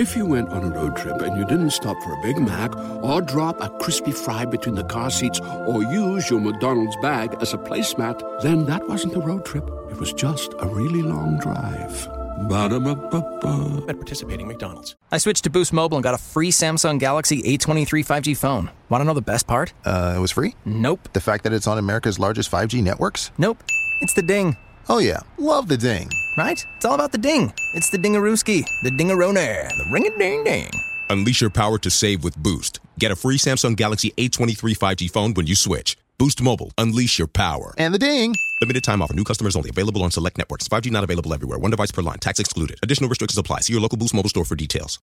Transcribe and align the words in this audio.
If 0.00 0.16
you 0.16 0.24
went 0.24 0.48
on 0.48 0.64
a 0.64 0.70
road 0.70 0.96
trip 0.96 1.20
and 1.20 1.36
you 1.36 1.44
didn't 1.44 1.72
stop 1.72 1.94
for 2.02 2.14
a 2.14 2.22
Big 2.22 2.38
Mac 2.38 2.74
or 3.04 3.20
drop 3.20 3.60
a 3.60 3.68
crispy 3.68 4.12
fry 4.12 4.46
between 4.46 4.74
the 4.74 4.84
car 4.84 5.10
seats 5.10 5.38
or 5.40 5.82
use 5.82 6.30
your 6.30 6.40
McDonald's 6.40 6.96
bag 7.02 7.36
as 7.42 7.52
a 7.52 7.58
placemat, 7.58 8.40
then 8.40 8.64
that 8.64 8.88
wasn't 8.88 9.14
a 9.14 9.20
road 9.20 9.44
trip. 9.44 9.68
It 9.90 9.98
was 9.98 10.14
just 10.14 10.54
a 10.58 10.66
really 10.66 11.02
long 11.02 11.38
drive. 11.38 12.08
Ba-da-ba-ba-ba. 12.48 13.84
At 13.90 13.96
participating 13.96 14.48
McDonald's. 14.48 14.96
I 15.12 15.18
switched 15.18 15.44
to 15.44 15.50
Boost 15.50 15.74
Mobile 15.74 15.98
and 15.98 16.02
got 16.02 16.14
a 16.14 16.18
free 16.18 16.50
Samsung 16.50 16.98
Galaxy 16.98 17.42
A23 17.42 18.02
5G 18.02 18.34
phone. 18.38 18.70
Want 18.88 19.02
to 19.02 19.04
know 19.04 19.12
the 19.12 19.20
best 19.20 19.46
part? 19.46 19.74
Uh, 19.84 20.14
it 20.16 20.20
was 20.20 20.30
free? 20.30 20.54
Nope. 20.64 21.10
The 21.12 21.20
fact 21.20 21.44
that 21.44 21.52
it's 21.52 21.66
on 21.66 21.76
America's 21.76 22.18
largest 22.18 22.50
5G 22.50 22.82
networks? 22.82 23.32
Nope. 23.36 23.62
It's 24.00 24.14
the 24.14 24.22
ding. 24.22 24.56
Oh, 24.90 24.98
yeah. 24.98 25.20
Love 25.38 25.68
the 25.68 25.76
ding. 25.76 26.10
Right? 26.36 26.66
It's 26.74 26.84
all 26.84 26.96
about 26.96 27.12
the 27.12 27.18
ding. 27.18 27.52
It's 27.74 27.90
the 27.90 27.96
dingarooski, 27.96 28.64
the 28.82 28.90
dingaroner, 28.90 29.68
the 29.78 29.84
ring 29.84 30.04
a 30.04 30.18
ding 30.18 30.42
ding. 30.42 30.68
Unleash 31.08 31.40
your 31.40 31.48
power 31.48 31.78
to 31.78 31.90
save 31.90 32.24
with 32.24 32.36
Boost. 32.36 32.80
Get 32.98 33.12
a 33.12 33.14
free 33.14 33.36
Samsung 33.36 33.76
Galaxy 33.76 34.10
A23 34.16 34.76
5G 34.76 35.08
phone 35.08 35.32
when 35.34 35.46
you 35.46 35.54
switch. 35.54 35.96
Boost 36.18 36.42
Mobile. 36.42 36.72
Unleash 36.76 37.20
your 37.20 37.28
power. 37.28 37.72
And 37.78 37.94
the 37.94 38.00
ding. 38.00 38.34
Limited 38.62 38.82
time 38.82 39.00
offer. 39.00 39.14
New 39.14 39.22
customers 39.22 39.54
only. 39.54 39.70
Available 39.70 40.02
on 40.02 40.10
select 40.10 40.36
networks. 40.38 40.66
5G 40.66 40.90
not 40.90 41.04
available 41.04 41.32
everywhere. 41.32 41.58
One 41.58 41.70
device 41.70 41.92
per 41.92 42.02
line. 42.02 42.18
Tax 42.18 42.40
excluded. 42.40 42.76
Additional 42.82 43.08
restrictions 43.08 43.38
apply. 43.38 43.60
See 43.60 43.72
your 43.72 43.82
local 43.82 43.96
Boost 43.96 44.12
Mobile 44.12 44.30
store 44.30 44.44
for 44.44 44.56
details. 44.56 44.98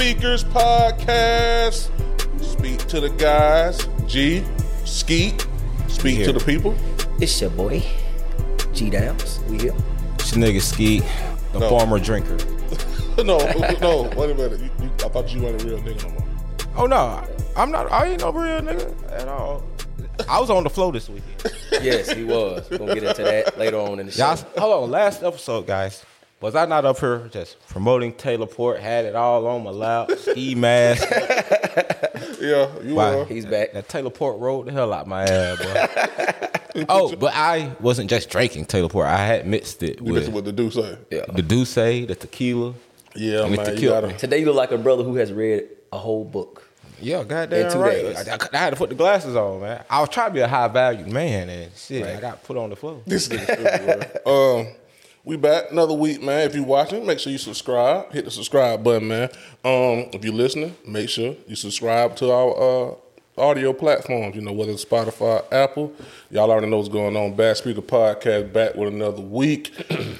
Speakers 0.00 0.44
Podcast. 0.44 1.90
Speak 2.42 2.78
to 2.86 3.00
the 3.02 3.10
guys. 3.10 3.86
G, 4.06 4.42
Skeet. 4.86 5.46
Speak 5.88 6.24
to 6.24 6.32
the 6.32 6.40
people. 6.40 6.74
It's 7.20 7.38
your 7.38 7.50
boy, 7.50 7.84
G 8.72 8.88
Downs. 8.88 9.40
We 9.50 9.58
here. 9.58 9.74
This 10.16 10.32
nigga 10.32 10.62
Skeet, 10.62 11.02
the 11.52 11.58
No. 11.58 11.68
former 11.68 11.98
drinker. 11.98 12.38
no, 13.18 13.36
no, 13.82 14.10
wait 14.16 14.30
a 14.30 14.34
minute. 14.34 14.60
You, 14.60 14.70
you, 14.80 14.90
I 15.04 15.08
thought 15.10 15.34
you 15.34 15.42
weren't 15.42 15.62
a 15.62 15.66
real 15.66 15.78
nigga 15.80 16.02
no 16.04 16.10
more. 16.12 16.28
Oh 16.76 16.86
no, 16.86 17.22
I'm 17.54 17.70
not. 17.70 17.92
I 17.92 18.06
ain't 18.06 18.22
no 18.22 18.32
real 18.32 18.62
nigga 18.62 19.12
at 19.12 19.28
all. 19.28 19.62
I 20.30 20.40
was 20.40 20.48
on 20.48 20.64
the 20.64 20.70
flow 20.70 20.90
this 20.92 21.10
weekend. 21.10 21.54
Yes, 21.72 22.10
he 22.10 22.24
was. 22.24 22.66
We're 22.70 22.78
gonna 22.78 22.94
get 22.94 23.04
into 23.04 23.22
that 23.22 23.58
later 23.58 23.76
on 23.76 24.00
in 24.00 24.06
the 24.06 24.12
show. 24.12 24.28
Y'all, 24.28 24.36
hold 24.56 24.84
on. 24.84 24.90
Last 24.90 25.22
episode, 25.22 25.66
guys. 25.66 26.06
Was 26.40 26.54
I 26.54 26.64
not 26.64 26.84
up 26.86 26.98
here 26.98 27.28
just 27.30 27.58
promoting 27.68 28.14
Taylor 28.14 28.46
Port? 28.46 28.80
Had 28.80 29.04
it 29.04 29.14
all 29.14 29.46
on 29.46 29.62
my 29.62 29.70
lap, 29.70 30.10
ski 30.12 30.54
mask. 30.56 31.06
Yeah, 32.40 32.70
you 32.82 32.94
Why? 32.94 33.16
were. 33.16 33.24
He's 33.26 33.44
back. 33.44 33.74
That 33.74 33.90
Taylor 33.90 34.08
Port 34.08 34.38
rolled 34.40 34.64
the 34.64 34.72
hell 34.72 34.94
out 34.94 35.06
my 35.06 35.24
ass, 35.24 35.58
bro. 36.72 36.84
oh, 36.88 37.14
but 37.16 37.34
I 37.34 37.72
wasn't 37.80 38.08
just 38.08 38.30
drinking 38.30 38.64
Taylor 38.64 38.88
Port. 38.88 39.06
I 39.08 39.18
had 39.18 39.46
mixed 39.46 39.82
it 39.82 39.98
You 39.98 40.04
with 40.06 40.14
listen 40.14 40.32
what 40.32 40.46
the 40.46 40.52
dude 40.52 40.72
say. 40.72 40.96
Yeah. 41.10 41.26
the 41.30 41.42
Douce, 41.42 41.74
the 41.74 42.14
tequila. 42.18 42.72
Yeah, 43.14 43.46
man. 43.46 43.62
the 43.62 43.78
You 43.78 43.88
gotta, 43.90 44.14
Today 44.14 44.38
you 44.38 44.46
look 44.46 44.54
like 44.56 44.70
a 44.72 44.78
brother 44.78 45.02
who 45.04 45.16
has 45.16 45.30
read 45.34 45.68
a 45.92 45.98
whole 45.98 46.24
book. 46.24 46.66
Yeah, 46.98 47.24
goddamn 47.24 47.66
In 47.66 47.72
two 47.72 47.78
right. 47.78 47.92
days. 47.92 48.26
I, 48.28 48.32
I- 48.36 48.48
I 48.54 48.56
had 48.56 48.70
to 48.70 48.76
put 48.76 48.88
the 48.88 48.94
glasses 48.94 49.36
on, 49.36 49.60
man. 49.60 49.84
I 49.90 50.00
was 50.00 50.08
trying 50.08 50.28
to 50.30 50.34
be 50.34 50.40
a 50.40 50.48
high 50.48 50.68
value 50.68 51.04
man, 51.12 51.50
and 51.50 51.70
shit, 51.76 52.06
I 52.06 52.18
got 52.22 52.42
put 52.42 52.56
on 52.56 52.70
the 52.70 52.76
floor. 52.76 53.02
this 53.06 53.28
nigga 53.28 53.42
stupid, 53.44 54.22
bro. 54.24 54.60
Um, 54.60 54.66
we 55.24 55.36
back 55.36 55.70
another 55.70 55.94
week, 55.94 56.22
man. 56.22 56.46
If 56.46 56.54
you 56.54 56.64
watching, 56.64 57.06
make 57.06 57.18
sure 57.18 57.30
you 57.32 57.38
subscribe. 57.38 58.12
Hit 58.12 58.24
the 58.24 58.30
subscribe 58.30 58.82
button, 58.82 59.08
man. 59.08 59.28
Um, 59.64 60.08
if 60.12 60.24
you're 60.24 60.32
listening, 60.32 60.74
make 60.86 61.08
sure 61.08 61.36
you 61.46 61.56
subscribe 61.56 62.16
to 62.16 62.32
our 62.32 62.90
uh, 62.90 62.94
audio 63.36 63.72
platforms. 63.72 64.34
You 64.34 64.42
know 64.42 64.52
whether 64.52 64.72
it's 64.72 64.84
Spotify, 64.84 65.44
Apple. 65.52 65.92
Y'all 66.30 66.50
already 66.50 66.68
know 66.68 66.78
what's 66.78 66.88
going 66.88 67.16
on. 67.16 67.34
Bad 67.34 67.58
Speaker 67.58 67.82
Podcast 67.82 68.52
back 68.52 68.74
with 68.74 68.88
another 68.88 69.20
week. 69.20 69.72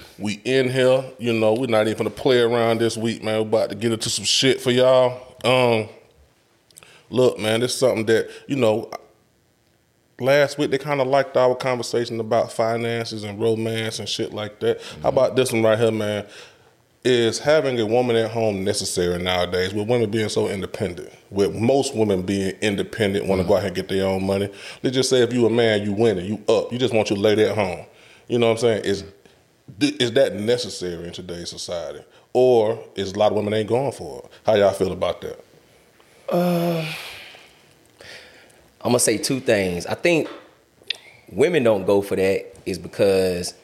we 0.19 0.35
in 0.45 0.71
here. 0.71 1.05
You 1.19 1.33
know 1.33 1.55
we're 1.55 1.67
not 1.67 1.87
even 1.87 1.99
gonna 1.99 2.11
play 2.11 2.41
around 2.41 2.81
this 2.81 2.97
week, 2.97 3.23
man. 3.23 3.37
We're 3.37 3.49
about 3.49 3.71
to 3.71 3.77
get 3.77 3.93
into 3.93 4.11
some 4.11 4.27
shit 4.27 4.61
for 4.61 4.71
y'all. 4.71 5.19
Um, 5.45 5.89
look, 7.09 7.39
man, 7.39 7.61
this 7.61 7.73
is 7.73 7.79
something 7.79 8.05
that 8.07 8.31
you 8.49 8.57
know 8.57 8.91
last 10.21 10.59
week 10.59 10.71
they 10.71 10.79
kind 10.79 11.01
of 11.01 11.07
liked 11.07 11.37
our 11.37 11.55
conversation 11.55 12.21
about 12.21 12.53
finances 12.53 13.25
and 13.25 13.41
romance 13.41 13.99
and 13.99 14.09
shit 14.09 14.33
like 14.33 14.61
that. 14.61 14.81
How 14.81 14.87
mm-hmm. 14.87 15.07
about 15.07 15.37
this 15.37 15.53
one 15.53 15.63
right 15.63 15.79
here, 15.79 15.91
man? 15.91 16.27
Is 17.03 17.39
having 17.39 17.81
a 17.81 17.87
woman 17.87 18.15
at 18.17 18.31
home 18.31 18.63
necessary 18.63 19.23
nowadays 19.23 19.73
with 19.73 19.89
women 19.89 20.11
being 20.11 20.29
so 20.29 20.49
independent? 20.49 21.11
With 21.31 21.55
most 21.55 21.95
women 21.95 22.23
being 22.23 22.51
independent, 22.61 23.27
want 23.27 23.41
to 23.41 23.49
go 23.49 23.55
mm-hmm. 23.55 23.63
out 23.63 23.67
and 23.69 23.75
get 23.75 23.89
their 23.89 24.07
own 24.07 24.27
money. 24.27 24.53
Let's 24.83 24.97
just 24.97 25.09
say 25.09 25.23
if 25.23 25.33
you 25.33 25.47
a 25.47 25.51
man, 25.51 25.83
you 25.83 25.95
winning, 25.95 26.27
you 26.27 26.45
up. 26.55 26.71
You 26.71 26.79
just 26.79 26.93
want 26.93 27.09
your 27.09 27.19
lady 27.19 27.45
at 27.45 27.57
home. 27.57 27.87
You 28.29 28.39
know 28.39 28.49
what 28.49 28.53
I'm 28.53 28.59
saying? 28.59 28.85
Is 28.85 29.05
is 29.81 30.13
that 30.13 30.35
necessary 30.35 31.07
in 31.07 31.13
today's 31.13 31.49
society, 31.49 32.05
or 32.33 32.83
is 32.97 33.13
a 33.13 33.19
lot 33.19 33.33
of 33.33 33.37
women 33.37 33.55
ain't 33.55 33.69
going 33.69 33.93
for 33.93 34.23
it? 34.25 34.31
How 34.45 34.55
y'all 34.57 34.73
feel 34.73 34.93
about 34.93 35.21
that? 35.23 35.45
Uh, 36.29 36.85
I'm 38.83 38.91
gonna 38.91 38.99
say 38.99 39.19
two 39.19 39.41
things. 39.41 39.87
I 39.87 39.95
think 39.95 40.29
women 41.31 41.63
don't 41.63 41.85
go 41.85 42.01
for 42.03 42.17
that 42.17 42.57
is 42.67 42.79
because 42.79 43.55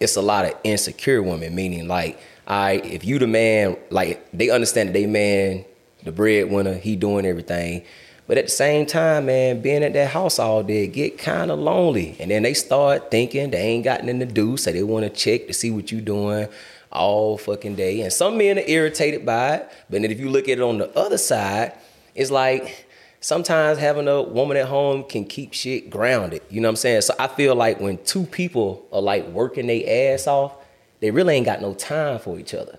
it's 0.00 0.16
a 0.16 0.22
lot 0.22 0.44
of 0.44 0.54
insecure 0.64 1.22
women, 1.22 1.54
meaning 1.54 1.86
like, 1.86 2.18
I 2.46 2.72
if 2.72 3.04
you 3.04 3.18
the 3.18 3.26
man, 3.26 3.76
like 3.90 4.26
they 4.32 4.50
understand 4.50 4.88
that 4.88 4.92
they 4.92 5.06
man, 5.06 5.64
the 6.02 6.12
breadwinner, 6.12 6.74
he 6.74 6.96
doing 6.96 7.26
everything. 7.26 7.84
But 8.26 8.38
at 8.38 8.46
the 8.46 8.50
same 8.50 8.86
time, 8.86 9.26
man, 9.26 9.60
being 9.60 9.84
at 9.84 9.92
that 9.92 10.10
house 10.10 10.38
all 10.38 10.62
day 10.62 10.86
get 10.86 11.18
kind 11.18 11.50
of 11.50 11.58
lonely. 11.58 12.16
And 12.18 12.30
then 12.30 12.42
they 12.42 12.54
start 12.54 13.10
thinking 13.10 13.50
they 13.50 13.58
ain't 13.58 13.84
got 13.84 14.02
nothing 14.02 14.20
to 14.20 14.26
do, 14.26 14.56
so 14.56 14.72
they 14.72 14.82
want 14.82 15.04
to 15.04 15.10
check 15.10 15.46
to 15.46 15.52
see 15.52 15.70
what 15.70 15.92
you 15.92 16.00
doing 16.00 16.48
all 16.90 17.36
fucking 17.36 17.74
day. 17.74 18.00
And 18.00 18.12
some 18.12 18.38
men 18.38 18.58
are 18.58 18.64
irritated 18.66 19.26
by 19.26 19.56
it. 19.56 19.68
But 19.90 20.02
then 20.02 20.10
if 20.10 20.18
you 20.18 20.30
look 20.30 20.44
at 20.44 20.58
it 20.58 20.62
on 20.62 20.78
the 20.78 20.88
other 20.98 21.18
side, 21.18 21.72
it's 22.14 22.30
like 22.30 22.86
sometimes 23.24 23.78
having 23.78 24.06
a 24.06 24.20
woman 24.20 24.54
at 24.58 24.68
home 24.68 25.02
can 25.02 25.24
keep 25.24 25.54
shit 25.54 25.88
grounded. 25.88 26.42
You 26.50 26.60
know 26.60 26.68
what 26.68 26.72
I'm 26.72 26.76
saying? 26.76 27.00
So 27.00 27.14
I 27.18 27.26
feel 27.26 27.54
like 27.54 27.80
when 27.80 27.96
two 28.04 28.26
people 28.26 28.86
are 28.92 29.00
like 29.00 29.26
working 29.28 29.66
their 29.66 30.12
ass 30.14 30.26
off, 30.26 30.54
they 31.00 31.10
really 31.10 31.36
ain't 31.36 31.46
got 31.46 31.62
no 31.62 31.72
time 31.72 32.18
for 32.18 32.38
each 32.38 32.52
other. 32.52 32.78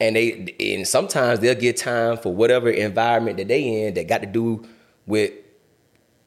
And 0.00 0.16
they 0.16 0.56
and 0.58 0.88
sometimes 0.88 1.40
they'll 1.40 1.54
get 1.54 1.76
time 1.76 2.16
for 2.16 2.32
whatever 2.32 2.70
environment 2.70 3.36
that 3.36 3.48
they 3.48 3.84
in 3.84 3.92
that 3.92 4.08
got 4.08 4.22
to 4.22 4.26
do 4.26 4.66
with 5.04 5.30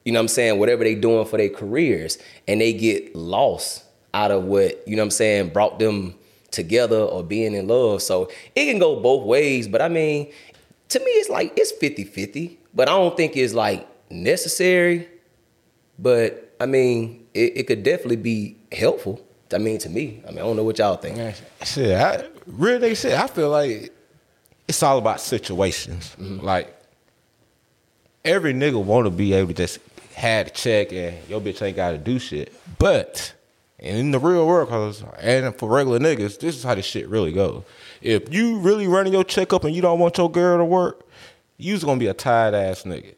you 0.03 0.11
know 0.11 0.19
what 0.19 0.25
I'm 0.25 0.27
saying, 0.27 0.59
whatever 0.59 0.83
they 0.83 0.93
doing 0.93 1.25
for 1.25 1.37
their 1.37 1.49
careers, 1.49 2.19
and 2.47 2.61
they 2.61 2.71
get 2.71 3.15
lost 3.15 3.83
out 4.13 4.29
of 4.29 4.43
what, 4.43 4.87
you 4.87 4.95
know 4.95 5.01
what 5.01 5.05
I'm 5.05 5.11
saying, 5.11 5.49
brought 5.49 5.79
them 5.79 6.13
together 6.51 6.99
or 6.99 7.23
being 7.23 7.55
in 7.55 7.67
love. 7.67 8.03
So 8.03 8.29
it 8.55 8.65
can 8.65 8.77
go 8.77 8.99
both 8.99 9.25
ways, 9.25 9.67
but 9.67 9.81
I 9.81 9.89
mean, 9.89 10.31
to 10.89 10.99
me 10.99 11.05
it's 11.05 11.31
like 11.31 11.53
it's 11.57 11.71
50-50, 11.73 12.57
but 12.75 12.89
I 12.89 12.91
don't 12.91 13.15
think 13.15 13.35
it's 13.37 13.53
like 13.53 13.87
necessary. 14.11 15.07
But 15.97 16.55
I 16.59 16.65
mean, 16.65 17.25
it, 17.33 17.57
it 17.57 17.67
could 17.67 17.83
definitely 17.83 18.17
be 18.17 18.57
helpful. 18.71 19.21
I 19.53 19.57
mean, 19.57 19.77
to 19.79 19.89
me. 19.89 20.21
I 20.27 20.31
mean, 20.31 20.39
I 20.39 20.41
don't 20.41 20.57
know 20.57 20.63
what 20.63 20.77
y'all 20.77 20.97
think. 20.97 21.17
Man, 21.17 21.33
shit, 21.63 21.95
I, 21.95 22.25
real 22.45 22.79
nigga 22.79 22.99
shit. 22.99 23.13
I 23.13 23.27
feel 23.27 23.49
like 23.49 23.93
it's 24.67 24.81
all 24.83 24.97
about 24.97 25.21
situations. 25.21 26.15
Mm-hmm. 26.19 26.45
Like 26.45 26.75
every 28.23 28.53
nigga 28.53 28.83
want 28.83 29.05
to 29.05 29.11
be 29.11 29.33
able 29.33 29.49
to 29.49 29.53
just 29.53 29.79
have 30.15 30.47
a 30.47 30.49
check 30.49 30.91
and 30.91 31.17
your 31.29 31.39
bitch 31.39 31.61
ain't 31.61 31.75
got 31.75 31.91
to 31.91 31.97
do 31.97 32.19
shit. 32.19 32.53
But 32.79 33.33
in 33.79 34.11
the 34.11 34.19
real 34.19 34.47
world, 34.47 34.69
cause 34.69 35.03
and 35.19 35.55
for 35.55 35.69
regular 35.69 35.99
niggas, 35.99 36.39
this 36.39 36.55
is 36.55 36.63
how 36.63 36.75
this 36.75 36.85
shit 36.85 37.07
really 37.07 37.31
goes. 37.31 37.63
If 38.01 38.33
you 38.33 38.59
really 38.59 38.87
running 38.87 39.13
your 39.13 39.23
check 39.23 39.53
up 39.53 39.63
and 39.63 39.75
you 39.75 39.81
don't 39.81 39.99
want 39.99 40.17
your 40.17 40.31
girl 40.31 40.57
to 40.57 40.65
work, 40.65 41.04
you's 41.57 41.83
gonna 41.83 41.99
be 41.99 42.07
a 42.07 42.13
tired 42.13 42.53
ass 42.53 42.83
nigga. 42.83 43.15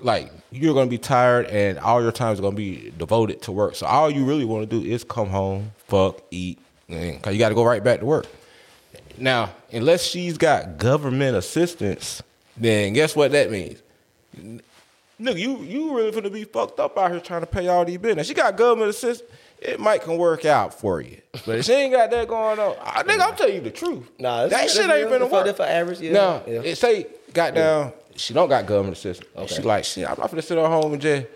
Like 0.00 0.30
you're 0.50 0.74
gonna 0.74 0.90
be 0.90 0.98
tired 0.98 1.46
and 1.46 1.78
all 1.78 2.02
your 2.02 2.12
time 2.12 2.32
is 2.32 2.40
gonna 2.40 2.56
be 2.56 2.92
devoted 2.98 3.42
to 3.42 3.52
work. 3.52 3.74
So 3.76 3.86
all 3.86 4.10
you 4.10 4.24
really 4.24 4.44
want 4.44 4.68
to 4.68 4.80
do 4.80 4.84
is 4.86 5.04
come 5.04 5.28
home, 5.28 5.72
fuck, 5.86 6.20
eat, 6.30 6.58
and, 6.88 7.20
cause 7.22 7.32
you 7.32 7.38
got 7.38 7.50
to 7.50 7.54
go 7.54 7.64
right 7.64 7.82
back 7.82 8.00
to 8.00 8.06
work. 8.06 8.26
Now, 9.18 9.50
unless 9.72 10.02
she's 10.02 10.36
got 10.38 10.78
government 10.78 11.36
assistance, 11.36 12.22
then 12.56 12.92
guess 12.94 13.14
what 13.14 13.30
that 13.32 13.50
means? 13.50 13.80
Nigga, 14.36 15.38
you 15.38 15.58
you 15.58 15.96
really 15.96 16.10
gonna 16.10 16.30
be 16.30 16.44
fucked 16.44 16.80
up 16.80 16.98
out 16.98 17.10
here 17.12 17.20
trying 17.20 17.42
to 17.42 17.46
pay 17.46 17.68
all 17.68 17.84
these 17.84 17.98
bills. 17.98 18.16
Now, 18.16 18.22
she 18.24 18.34
got 18.34 18.56
government 18.56 18.90
assistance. 18.90 19.28
it 19.60 19.78
might 19.78 20.02
can 20.02 20.16
work 20.18 20.44
out 20.44 20.74
for 20.80 21.00
you. 21.00 21.18
But 21.46 21.58
if 21.58 21.66
she 21.66 21.72
ain't 21.74 21.92
got 21.92 22.10
that 22.10 22.26
going 22.26 22.58
on, 22.58 22.74
I 22.82 23.02
think 23.04 23.20
I'm 23.22 23.36
telling 23.36 23.54
you 23.54 23.60
the 23.60 23.70
truth. 23.70 24.10
Nah, 24.18 24.48
that 24.48 24.70
shit 24.70 24.90
ain't 24.90 25.08
finna 25.08 25.28
For- 25.28 25.44
work. 25.44 25.56
for 25.56 25.62
average, 25.62 26.00
yeah, 26.00 26.12
Now, 26.12 26.42
yeah. 26.46 26.62
it 26.62 26.76
say 26.76 27.06
got 27.32 27.54
down. 27.54 27.92
She 28.16 28.34
don't 28.34 28.48
got 28.48 28.66
government 28.66 28.96
assistance. 28.96 29.28
Okay. 29.36 29.54
She 29.54 29.62
like 29.62 29.84
shit. 29.84 30.08
I'm 30.08 30.18
not 30.18 30.30
finna 30.30 30.42
sit 30.44 30.58
at 30.58 30.66
home 30.66 30.92
and 30.92 31.00
just 31.02 31.26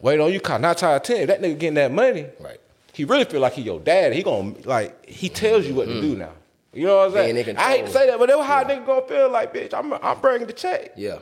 wait 0.00 0.20
on 0.20 0.32
you. 0.32 0.40
Cause 0.40 0.60
not 0.60 0.78
tired 0.78 1.04
ten. 1.04 1.18
If 1.18 1.28
that 1.28 1.40
nigga 1.40 1.58
getting 1.58 1.74
that 1.74 1.92
money, 1.92 2.26
Right. 2.38 2.60
He 2.92 3.04
really 3.04 3.24
feel 3.24 3.40
like 3.40 3.54
he 3.54 3.62
your 3.62 3.80
dad. 3.80 4.12
He 4.12 4.22
gonna 4.22 4.54
like 4.64 5.06
he 5.06 5.28
tells 5.28 5.66
you 5.66 5.74
what 5.74 5.86
to 5.86 6.00
do 6.00 6.16
now. 6.16 6.32
You 6.72 6.86
know 6.86 6.98
what 6.98 7.06
I'm 7.08 7.12
saying? 7.34 7.56
I 7.56 7.76
hate 7.76 7.86
to 7.86 7.92
say 7.92 8.06
that, 8.08 8.18
but 8.18 8.26
that's 8.28 8.42
how 8.42 8.62
a 8.62 8.64
nigga 8.64 8.86
gonna 8.86 9.06
feel 9.06 9.30
like, 9.30 9.54
bitch. 9.54 9.72
I'm 9.72 9.92
I'm 9.94 10.20
bringing 10.20 10.46
the 10.46 10.52
check. 10.52 10.92
Yeah. 10.96 11.18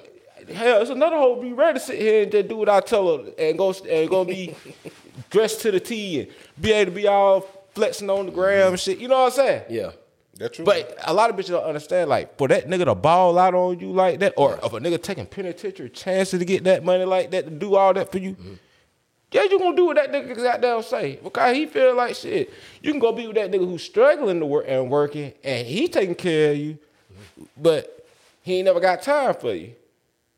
Hell, 0.52 0.80
it's 0.80 0.90
another 0.90 1.16
hoe 1.16 1.40
be 1.40 1.52
ready 1.52 1.78
to 1.78 1.84
sit 1.84 2.00
here 2.00 2.22
and 2.22 2.32
just 2.32 2.48
do 2.48 2.56
what 2.56 2.68
I 2.68 2.80
tell 2.80 3.18
her 3.18 3.30
and 3.38 3.58
go 3.58 3.72
and 3.88 4.08
go 4.08 4.24
be 4.24 4.54
dressed 5.30 5.60
to 5.62 5.70
the 5.70 5.80
T 5.80 6.20
and 6.20 6.28
be 6.60 6.72
able 6.72 6.90
to 6.90 6.94
be 6.96 7.06
all 7.06 7.42
flexing 7.74 8.08
on 8.08 8.26
the 8.26 8.32
gram 8.32 8.68
and 8.72 8.80
shit. 8.80 8.98
You 8.98 9.08
know 9.08 9.20
what 9.20 9.32
I'm 9.32 9.46
saying? 9.46 9.62
Yeah. 9.68 9.90
That's 10.38 10.56
true. 10.56 10.64
But 10.64 10.96
a 11.04 11.12
lot 11.12 11.30
of 11.30 11.36
bitches 11.36 11.48
don't 11.48 11.64
understand, 11.64 12.08
like, 12.08 12.38
for 12.38 12.46
that 12.48 12.68
nigga 12.68 12.84
to 12.84 12.94
ball 12.94 13.38
out 13.38 13.54
on 13.54 13.80
you 13.80 13.90
like 13.90 14.20
that, 14.20 14.34
or 14.36 14.54
if 14.62 14.72
a 14.72 14.80
nigga 14.80 15.02
taking 15.02 15.26
penitentiary 15.26 15.90
chances 15.90 16.38
to 16.38 16.44
get 16.44 16.64
that 16.64 16.84
money 16.84 17.04
like 17.04 17.32
that, 17.32 17.44
to 17.44 17.50
do 17.50 17.74
all 17.74 17.92
that 17.92 18.12
for 18.12 18.18
you, 18.18 18.32
mm-hmm. 18.34 18.54
yeah, 19.32 19.42
you 19.42 19.58
gonna 19.58 19.76
do 19.76 19.86
what 19.86 19.96
that 19.96 20.12
nigga 20.12 20.36
goddamn 20.36 20.82
say. 20.82 21.18
Because 21.22 21.56
he 21.56 21.66
feel 21.66 21.94
like 21.94 22.14
shit. 22.14 22.52
You 22.82 22.92
can 22.92 23.00
go 23.00 23.12
be 23.12 23.26
with 23.26 23.36
that 23.36 23.50
nigga 23.50 23.66
who's 23.66 23.82
struggling 23.82 24.38
to 24.38 24.46
work 24.46 24.66
and 24.68 24.88
working, 24.88 25.32
and 25.42 25.66
he 25.66 25.88
taking 25.88 26.14
care 26.14 26.52
of 26.52 26.56
you, 26.56 26.78
mm-hmm. 27.12 27.44
but 27.56 28.06
he 28.42 28.58
ain't 28.58 28.66
never 28.66 28.80
got 28.80 29.02
time 29.02 29.34
for 29.34 29.52
you. 29.52 29.72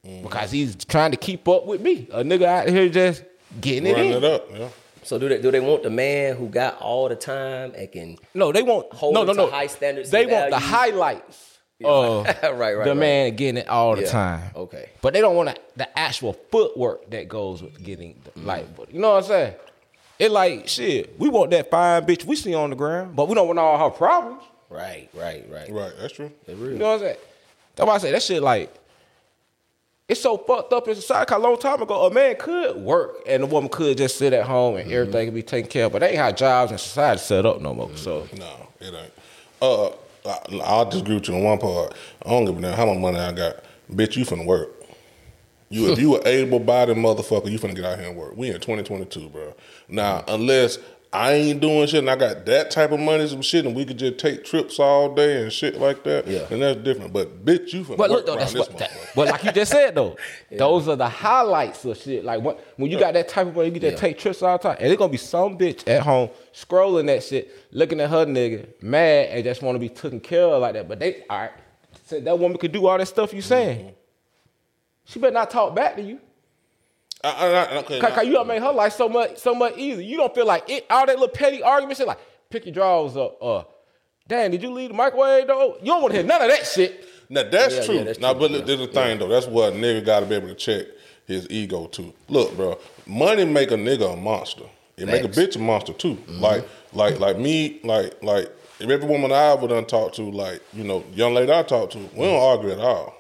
Mm-hmm. 0.07 0.23
Because 0.23 0.51
he's 0.51 0.77
trying 0.77 1.11
to 1.11 1.19
keep 1.19 1.47
up 1.47 1.67
with 1.67 1.83
me. 1.83 2.09
A 2.11 2.25
nigga 2.25 2.45
out 2.45 2.69
here 2.71 2.89
just 2.89 3.23
getting 3.61 3.87
it 3.87 3.99
in. 3.99 4.13
it 4.15 4.25
up, 4.25 4.49
yeah. 4.51 4.69
So 5.03 5.19
do 5.19 5.29
they 5.29 5.41
do 5.41 5.51
they 5.51 5.61
want 5.61 5.83
the 5.83 5.91
man 5.91 6.37
who 6.37 6.49
got 6.49 6.79
all 6.81 7.09
the 7.09 7.17
time 7.17 7.73
and 7.77 7.91
can 7.91 8.19
No, 8.35 8.53
they 8.53 8.63
want 8.63 8.93
Hold 8.93 9.15
no, 9.15 9.25
no, 9.25 9.33
no. 9.33 9.51
high 9.51 9.67
standards 9.67 10.11
They 10.11 10.23
and 10.25 10.33
want 10.33 10.45
the 10.51 10.59
values. 10.59 10.71
highlights 10.71 11.59
of 11.85 12.27
right, 12.27 12.53
right, 12.59 12.75
the 12.85 12.91
right. 12.91 12.97
man 12.97 13.37
getting 13.37 13.57
it 13.63 13.69
all 13.69 13.97
the 13.97 14.03
Yeah. 14.03 14.11
time. 14.11 14.51
Okay. 14.55 14.91
but 15.01 15.15
they 15.15 15.21
don't 15.23 15.35
want 15.35 15.59
the 15.77 15.99
actual 15.99 16.35
footwork 16.51 17.09
that 17.11 17.27
goes 17.29 17.63
with 17.63 17.83
getting 17.83 18.21
the, 18.25 18.39
mm. 18.39 18.45
like. 18.45 18.67
You 18.93 19.01
know 19.01 19.13
what 19.13 19.25
I'm 19.25 19.29
saying? 19.29 19.55
It 20.19 20.31
like 20.31 20.69
shit. 20.69 21.19
We 21.19 21.31
want 21.31 21.51
that 21.53 21.71
fine 21.71 22.03
bitch 22.05 22.25
we 22.27 22.37
see 22.37 22.53
on 22.55 22.69
the 22.69 22.77
ground, 22.77 23.17
but 23.17 23.29
we 23.29 23.35
don't 23.35 23.47
want 23.47 23.59
all 23.59 23.79
her 23.79 23.97
problems. 23.97 24.43
Right, 24.69 25.09
right, 25.15 25.47
right. 25.51 25.71
Right, 25.73 25.93
that's 25.99 26.13
true. 26.13 26.31
They 26.47 26.53
You 26.53 26.73
know 26.77 26.89
what 26.89 26.95
I'm 26.95 27.01
saying? 27.01 27.17
That's 27.77 27.89
why 27.89 27.95
I 27.95 27.99
say 27.99 28.13
that 28.13 28.23
shit 28.23 28.43
like. 28.43 28.75
It's 30.11 30.21
so 30.21 30.37
fucked 30.39 30.73
up 30.73 30.89
in 30.89 30.97
society. 30.97 31.33
A 31.33 31.39
long 31.39 31.57
time 31.57 31.81
ago, 31.81 32.07
a 32.07 32.13
man 32.13 32.35
could 32.37 32.79
work 32.79 33.23
and 33.29 33.45
a 33.45 33.47
woman 33.47 33.71
could 33.71 33.97
just 33.97 34.19
sit 34.19 34.33
at 34.33 34.45
home 34.45 34.75
and 34.75 34.91
everything 34.91 35.29
could 35.29 35.35
be 35.35 35.43
taken 35.45 35.71
care 35.71 35.85
of. 35.85 35.93
But 35.93 36.01
they 36.01 36.09
ain't 36.09 36.19
how 36.19 36.33
jobs 36.33 36.73
and 36.73 36.81
society 36.81 37.21
set 37.21 37.47
up 37.47 37.61
no 37.61 37.73
more. 37.73 37.97
So 37.97 38.27
No, 38.37 38.69
it 38.81 38.93
ain't. 38.93 39.13
Uh, 39.63 39.91
I, 40.27 40.61
I'll 40.65 40.91
disagree 40.91 41.15
with 41.15 41.29
you 41.29 41.37
on 41.37 41.45
one 41.45 41.59
part. 41.59 41.95
I 42.27 42.31
don't 42.31 42.45
give 42.45 42.59
a 42.59 42.61
damn 42.61 42.77
how 42.77 42.87
much 42.87 42.99
money 42.99 43.19
I 43.19 43.31
got. 43.31 43.63
Bitch, 43.89 44.17
you 44.17 44.25
finna 44.25 44.45
work. 44.45 44.71
You, 45.69 45.93
if 45.93 45.99
you 46.01 46.17
an 46.17 46.27
able-bodied 46.27 46.97
motherfucker, 46.97 47.49
you 47.49 47.61
finna 47.61 47.77
get 47.77 47.85
out 47.85 48.01
here 48.01 48.09
and 48.09 48.17
work. 48.17 48.37
We 48.37 48.49
in 48.49 48.55
2022, 48.55 49.29
bro. 49.29 49.55
Now, 49.89 50.25
unless 50.27 50.79
I 51.13 51.33
ain't 51.33 51.61
doing 51.61 51.89
shit 51.89 51.99
and 51.99 52.09
I 52.11 52.15
got 52.15 52.47
that 52.47 52.71
type 52.71 52.93
of 52.93 53.01
money, 53.01 53.27
some 53.27 53.43
shit, 53.43 53.67
and 53.67 53.75
we 53.75 53.85
could 53.85 53.99
just 53.99 54.19
take 54.19 54.45
trips 54.45 54.79
all 54.79 55.13
day 55.13 55.43
and 55.43 55.53
shit 55.53 55.77
like 55.81 56.05
that, 56.05 56.25
Yeah. 56.29 56.47
and 56.51 56.63
that's 56.63 56.81
different. 56.83 57.13
But 57.13 57.45
bitch, 57.45 57.73
you 57.73 57.83
from 57.83 57.97
But 57.97 58.11
work 58.11 58.19
look 58.19 58.27
though, 58.27 58.37
that's 58.37 58.55
what. 58.55 58.79
That, 58.79 58.93
but 59.17 59.27
like 59.27 59.43
you 59.43 59.51
just 59.51 59.73
said 59.73 59.97
though, 59.97 60.17
those 60.53 60.87
are 60.87 60.95
the 60.95 61.09
highlights 61.09 61.85
of 61.85 61.97
shit. 61.99 62.25
Like 62.25 62.41
when, 62.43 62.55
when 62.77 62.93
you 62.93 62.99
got 62.99 63.15
that 63.15 63.29
type 63.29 63.49
of 63.49 63.57
money, 63.57 63.67
you 63.71 63.75
get 63.75 63.81
to 63.81 63.91
Yeah. 63.91 63.97
take 63.97 64.19
trips 64.19 64.41
all 64.41 64.57
the 64.57 64.63
time, 64.63 64.77
and 64.79 64.93
it's 64.93 64.99
gonna 64.99 65.11
be 65.11 65.17
some 65.19 65.59
bitch 65.59 65.89
at 65.89 66.03
home 66.03 66.31
scrolling 66.55 67.07
that 67.07 67.25
shit, 67.25 67.51
looking 67.73 68.01
at 68.01 68.09
her 68.11 68.25
nigga, 68.25 68.69
mad, 68.81 69.31
and 69.31 69.43
just 69.43 69.63
want 69.63 69.75
to 69.75 69.81
be 69.81 69.89
taken 69.89 70.21
care 70.21 70.45
of 70.45 70.63
like 70.63 70.75
that. 70.75 70.87
But 70.89 71.01
they, 71.01 71.25
all 71.29 71.39
right, 71.41 71.51
said 72.05 72.25
that 72.25 72.39
woman 72.39 72.57
could 72.57 72.71
do 72.71 72.87
all 72.87 72.97
that 72.97 73.07
stuff 73.07 73.35
you 73.35 73.43
saying. 73.43 73.79
Mm-hmm. 73.79 73.95
She 75.07 75.19
better 75.19 75.35
not 75.35 75.51
talk 75.51 75.75
back 75.75 75.97
to 75.97 76.03
you. 76.03 76.21
I, 77.23 77.29
I, 77.29 77.79
I, 77.79 77.83
Cause, 77.83 78.27
you 78.27 78.43
made 78.45 78.63
her 78.63 78.73
life 78.73 78.95
so 78.95 79.09
much 79.09 79.37
so 79.39 79.55
much 79.55 79.77
easier. 79.77 80.01
You 80.01 80.17
don't 80.17 80.35
feel 80.35 80.47
like 80.47 80.69
it, 80.71 80.87
all 80.89 81.05
that 81.07 81.19
little 81.19 81.29
petty 81.29 81.63
argument 81.63 81.99
shit, 81.99 82.07
like 82.07 82.19
pick 82.49 82.65
your 82.65 82.75
drawers 82.75 83.17
up. 83.17 83.37
Uh, 83.43 83.65
damn, 84.27 84.51
did 84.51 84.63
you 84.63 84.71
leave 84.73 84.89
the 84.89 84.95
microwave 84.95 85.47
though? 85.47 85.77
You 85.81 85.87
don't 85.87 86.03
want 86.03 86.13
to 86.15 86.19
hear 86.21 86.27
none 86.27 86.41
of 86.43 86.49
that 86.49 86.67
shit. 86.67 87.05
Now 87.29 87.43
that's 87.45 87.77
Yeah, 87.77 87.85
true. 87.85 87.95
yeah, 87.97 88.05
that's 88.05 88.19
now, 88.19 88.33
true, 88.33 88.41
but 88.41 88.51
yeah. 88.53 88.61
there's 88.63 88.81
a 88.81 88.87
thing 88.87 89.19
though. 89.19 89.29
That's 89.29 89.47
what 89.47 89.73
a 89.73 89.77
nigga 89.77 90.05
got 90.05 90.21
to 90.21 90.27
be 90.27 90.35
able 90.35 90.49
to 90.49 90.55
check 90.55 90.87
his 91.27 91.47
ego 91.51 91.87
too. 91.87 92.13
Look, 92.29 92.57
bro, 92.57 92.79
money 93.07 93.45
make 93.45 93.71
a 93.71 93.77
nigga 93.77 94.15
a 94.15 94.17
monster. 94.17 94.65
It 94.97 95.07
make 95.07 95.25
a 95.25 95.29
bitch 95.29 95.57
a 95.57 95.59
monster 95.59 95.93
too. 95.95 96.19
Like, 96.29 96.67
like, 96.93 97.19
like 97.21 97.39
me, 97.39 97.81
like, 97.85 98.23
like 98.23 98.51
if 98.81 98.89
every 98.91 99.09
woman 99.09 99.33
I 99.33 99.53
ever 99.53 99.67
done 99.69 99.87
talked 99.87 100.17
to, 100.17 100.23
like, 100.31 100.61
you 100.75 100.85
know, 100.85 101.05
young 101.15 101.33
lady 101.35 101.53
I 101.53 101.63
talked 101.63 101.93
to, 101.93 101.99
we 101.99 102.25
don't 102.25 102.43
argue 102.43 102.71
at 102.71 102.81
all. 102.81 103.15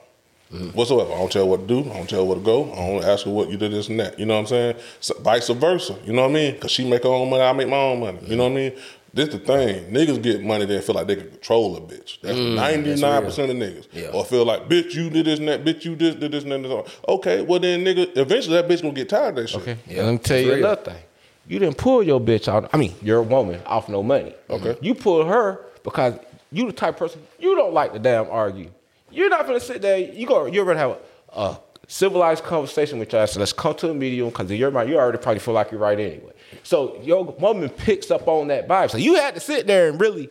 Mm-hmm. 0.53 0.77
Whatsoever. 0.77 1.13
I 1.13 1.19
don't 1.19 1.31
tell 1.31 1.45
her 1.45 1.51
what 1.51 1.61
to 1.61 1.67
do. 1.67 1.91
I 1.91 1.95
don't 1.95 2.09
tell 2.09 2.21
her 2.21 2.25
where 2.25 2.37
to 2.37 2.43
go. 2.43 2.73
I 2.73 2.77
don't 2.77 3.05
ask 3.05 3.25
her 3.25 3.31
what 3.31 3.51
you 3.51 3.57
did 3.57 3.73
this 3.73 3.89
and 3.89 4.01
that. 4.01 4.19
You 4.19 4.27
know 4.27 4.35
what 4.35 4.41
I'm 4.41 4.47
saying? 4.47 4.77
So, 4.99 5.15
vice 5.21 5.49
versa. 5.49 5.97
You 6.05 6.13
know 6.13 6.23
what 6.23 6.31
I 6.31 6.35
mean? 6.35 6.55
Because 6.55 6.73
she 6.73 6.89
make 6.89 7.05
her 7.05 7.09
own 7.09 7.31
money, 7.31 7.43
I 7.43 7.53
make 7.53 7.69
my 7.69 7.77
own 7.77 8.01
money. 8.01 8.19
You 8.23 8.37
know 8.37 8.45
what 8.45 8.53
I 8.53 8.57
mean? 8.57 8.73
This 9.13 9.29
the 9.29 9.39
thing. 9.39 9.93
Niggas 9.93 10.23
get 10.23 10.43
money 10.43 10.67
they 10.67 10.81
feel 10.81 10.95
like 10.95 11.07
they 11.07 11.17
can 11.17 11.31
control 11.31 11.77
a 11.77 11.81
bitch. 11.81 12.21
That's 12.21 12.39
mm, 12.39 12.55
ninety 12.55 12.95
nine 13.01 13.23
percent 13.25 13.51
of 13.51 13.57
niggas. 13.57 13.89
Yeah. 13.93 14.09
Or 14.09 14.25
feel 14.25 14.45
like, 14.45 14.69
bitch, 14.69 14.95
you 14.95 15.11
did 15.11 15.27
this 15.27 15.41
and 15.41 15.49
that. 15.49 15.65
Bitch, 15.65 15.85
you 15.85 15.97
did, 15.97 16.21
did 16.21 16.33
this 16.33 16.45
and 16.45 16.53
that. 16.53 16.57
and 16.57 16.65
that. 16.65 17.09
Okay, 17.09 17.43
well 17.43 17.59
then, 17.59 17.85
nigga, 17.85 18.17
eventually 18.17 18.55
that 18.55 18.69
bitch 18.69 18.83
gonna 18.83 18.95
get 18.95 19.09
tired 19.09 19.31
of 19.31 19.37
that 19.37 19.49
shit. 19.49 19.63
Okay. 19.63 19.77
Yeah, 19.89 20.05
let 20.05 20.13
me 20.13 20.19
tell 20.19 20.37
it's 20.37 20.47
you 20.47 20.53
real. 20.55 20.65
another 20.65 20.83
thing. 20.83 21.03
You 21.49 21.59
didn't 21.59 21.79
pull 21.79 22.03
your 22.05 22.21
bitch 22.21 22.47
out. 22.47 22.71
I 22.73 22.77
mean, 22.77 22.95
you're 23.03 23.19
a 23.19 23.23
woman 23.23 23.61
off 23.67 23.89
no 23.89 24.03
money. 24.03 24.35
Okay. 24.49 24.77
You 24.81 24.95
pull 24.95 25.25
her 25.25 25.61
because 25.83 26.19
you 26.53 26.67
the 26.67 26.73
type 26.73 26.95
of 26.95 26.99
person 26.99 27.23
you 27.41 27.57
don't 27.57 27.75
like 27.75 27.93
to 27.93 27.99
damn 27.99 28.31
argue. 28.31 28.71
You're 29.11 29.29
not 29.29 29.47
gonna 29.47 29.61
sit 29.61 29.83
there. 29.83 29.99
You 29.99 30.27
go. 30.27 30.47
You're 30.47 30.65
gonna 30.65 30.79
have 30.79 30.99
a, 31.35 31.41
a 31.41 31.61
civilized 31.87 32.45
conversation 32.45 32.99
with 32.99 33.13
your 33.13 33.23
ass. 33.23 33.33
So 33.33 33.41
let's 33.41 33.53
come 33.53 33.75
to 33.77 33.91
a 33.91 33.95
medium 33.95 34.29
because 34.29 34.51
you're 34.51 34.71
right. 34.71 34.89
You 34.89 34.97
already 34.99 35.19
probably 35.19 35.41
feel 35.41 35.55
like 35.55 35.71
you're 35.71 35.81
right 35.81 35.99
anyway. 35.99 36.33
So 36.63 37.01
your 37.03 37.25
woman 37.25 37.69
picks 37.69 38.11
up 38.11 38.29
on 38.29 38.49
that 38.49 38.69
vibe. 38.69 38.91
So 38.91 38.99
you 38.99 39.15
had 39.17 39.35
to 39.35 39.41
sit 39.41 39.67
there 39.67 39.89
and 39.89 40.01
really 40.01 40.31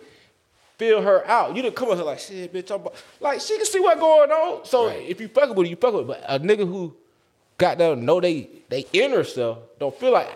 feel 0.78 1.02
her 1.02 1.28
out. 1.28 1.56
You 1.56 1.62
didn't 1.62 1.76
come 1.76 1.90
up 1.90 1.96
here 1.98 2.06
like 2.06 2.20
shit, 2.20 2.54
bitch. 2.54 2.72
I'm 2.74 2.88
like 3.20 3.42
she 3.42 3.58
can 3.58 3.66
see 3.66 3.80
what's 3.80 4.00
going 4.00 4.32
on. 4.32 4.66
So 4.66 4.88
if 4.88 5.20
you 5.20 5.28
fuck 5.28 5.50
with 5.50 5.58
her, 5.58 5.70
you 5.70 5.76
fuck 5.76 5.94
with. 5.94 6.08
her. 6.08 6.14
But 6.14 6.24
a 6.28 6.40
nigga 6.40 6.68
who 6.68 6.96
got 7.58 7.78
them 7.78 8.06
know 8.06 8.22
they 8.22 8.50
they 8.70 8.86
inner 8.94 9.24
self 9.24 9.60
don't 9.80 9.94
feel 10.00 10.12
like 10.14 10.30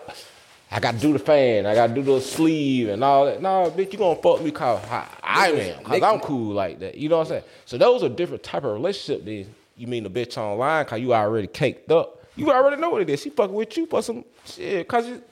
I 0.70 0.80
got 0.80 0.94
to 0.94 1.00
do 1.00 1.12
the 1.12 1.18
fan, 1.20 1.66
I 1.66 1.74
got 1.74 1.88
to 1.88 1.94
do 1.94 2.02
the 2.02 2.20
sleeve 2.20 2.88
and 2.88 3.04
all 3.04 3.26
that. 3.26 3.40
No, 3.40 3.70
bitch, 3.76 3.92
you 3.92 3.98
gonna 3.98 4.20
fuck 4.20 4.42
me 4.42 4.50
cause 4.50 4.82
I, 4.90 5.06
I 5.22 5.50
am, 5.52 5.84
cause 5.84 6.02
I'm 6.02 6.18
cool 6.20 6.52
like 6.52 6.80
that. 6.80 6.96
You 6.96 7.08
know 7.08 7.18
what 7.18 7.22
I'm 7.26 7.28
saying? 7.28 7.44
So 7.66 7.78
those 7.78 8.02
are 8.02 8.08
different 8.08 8.42
type 8.42 8.64
of 8.64 8.72
relationship. 8.72 9.24
Then 9.24 9.46
you 9.76 9.86
mean 9.86 10.02
the 10.02 10.10
bitch 10.10 10.36
online 10.36 10.84
cause 10.86 11.00
you 11.00 11.14
already 11.14 11.46
caked 11.46 11.90
up. 11.92 12.24
You 12.36 12.50
already 12.50 12.80
know 12.80 12.90
what 12.90 13.02
it 13.02 13.10
is. 13.10 13.22
She 13.22 13.30
fucking 13.30 13.54
with 13.54 13.76
you 13.76 13.86
for 13.86 14.02
some 14.02 14.24
shit 14.44 14.88
cause 14.88 15.06
you, 15.06 15.22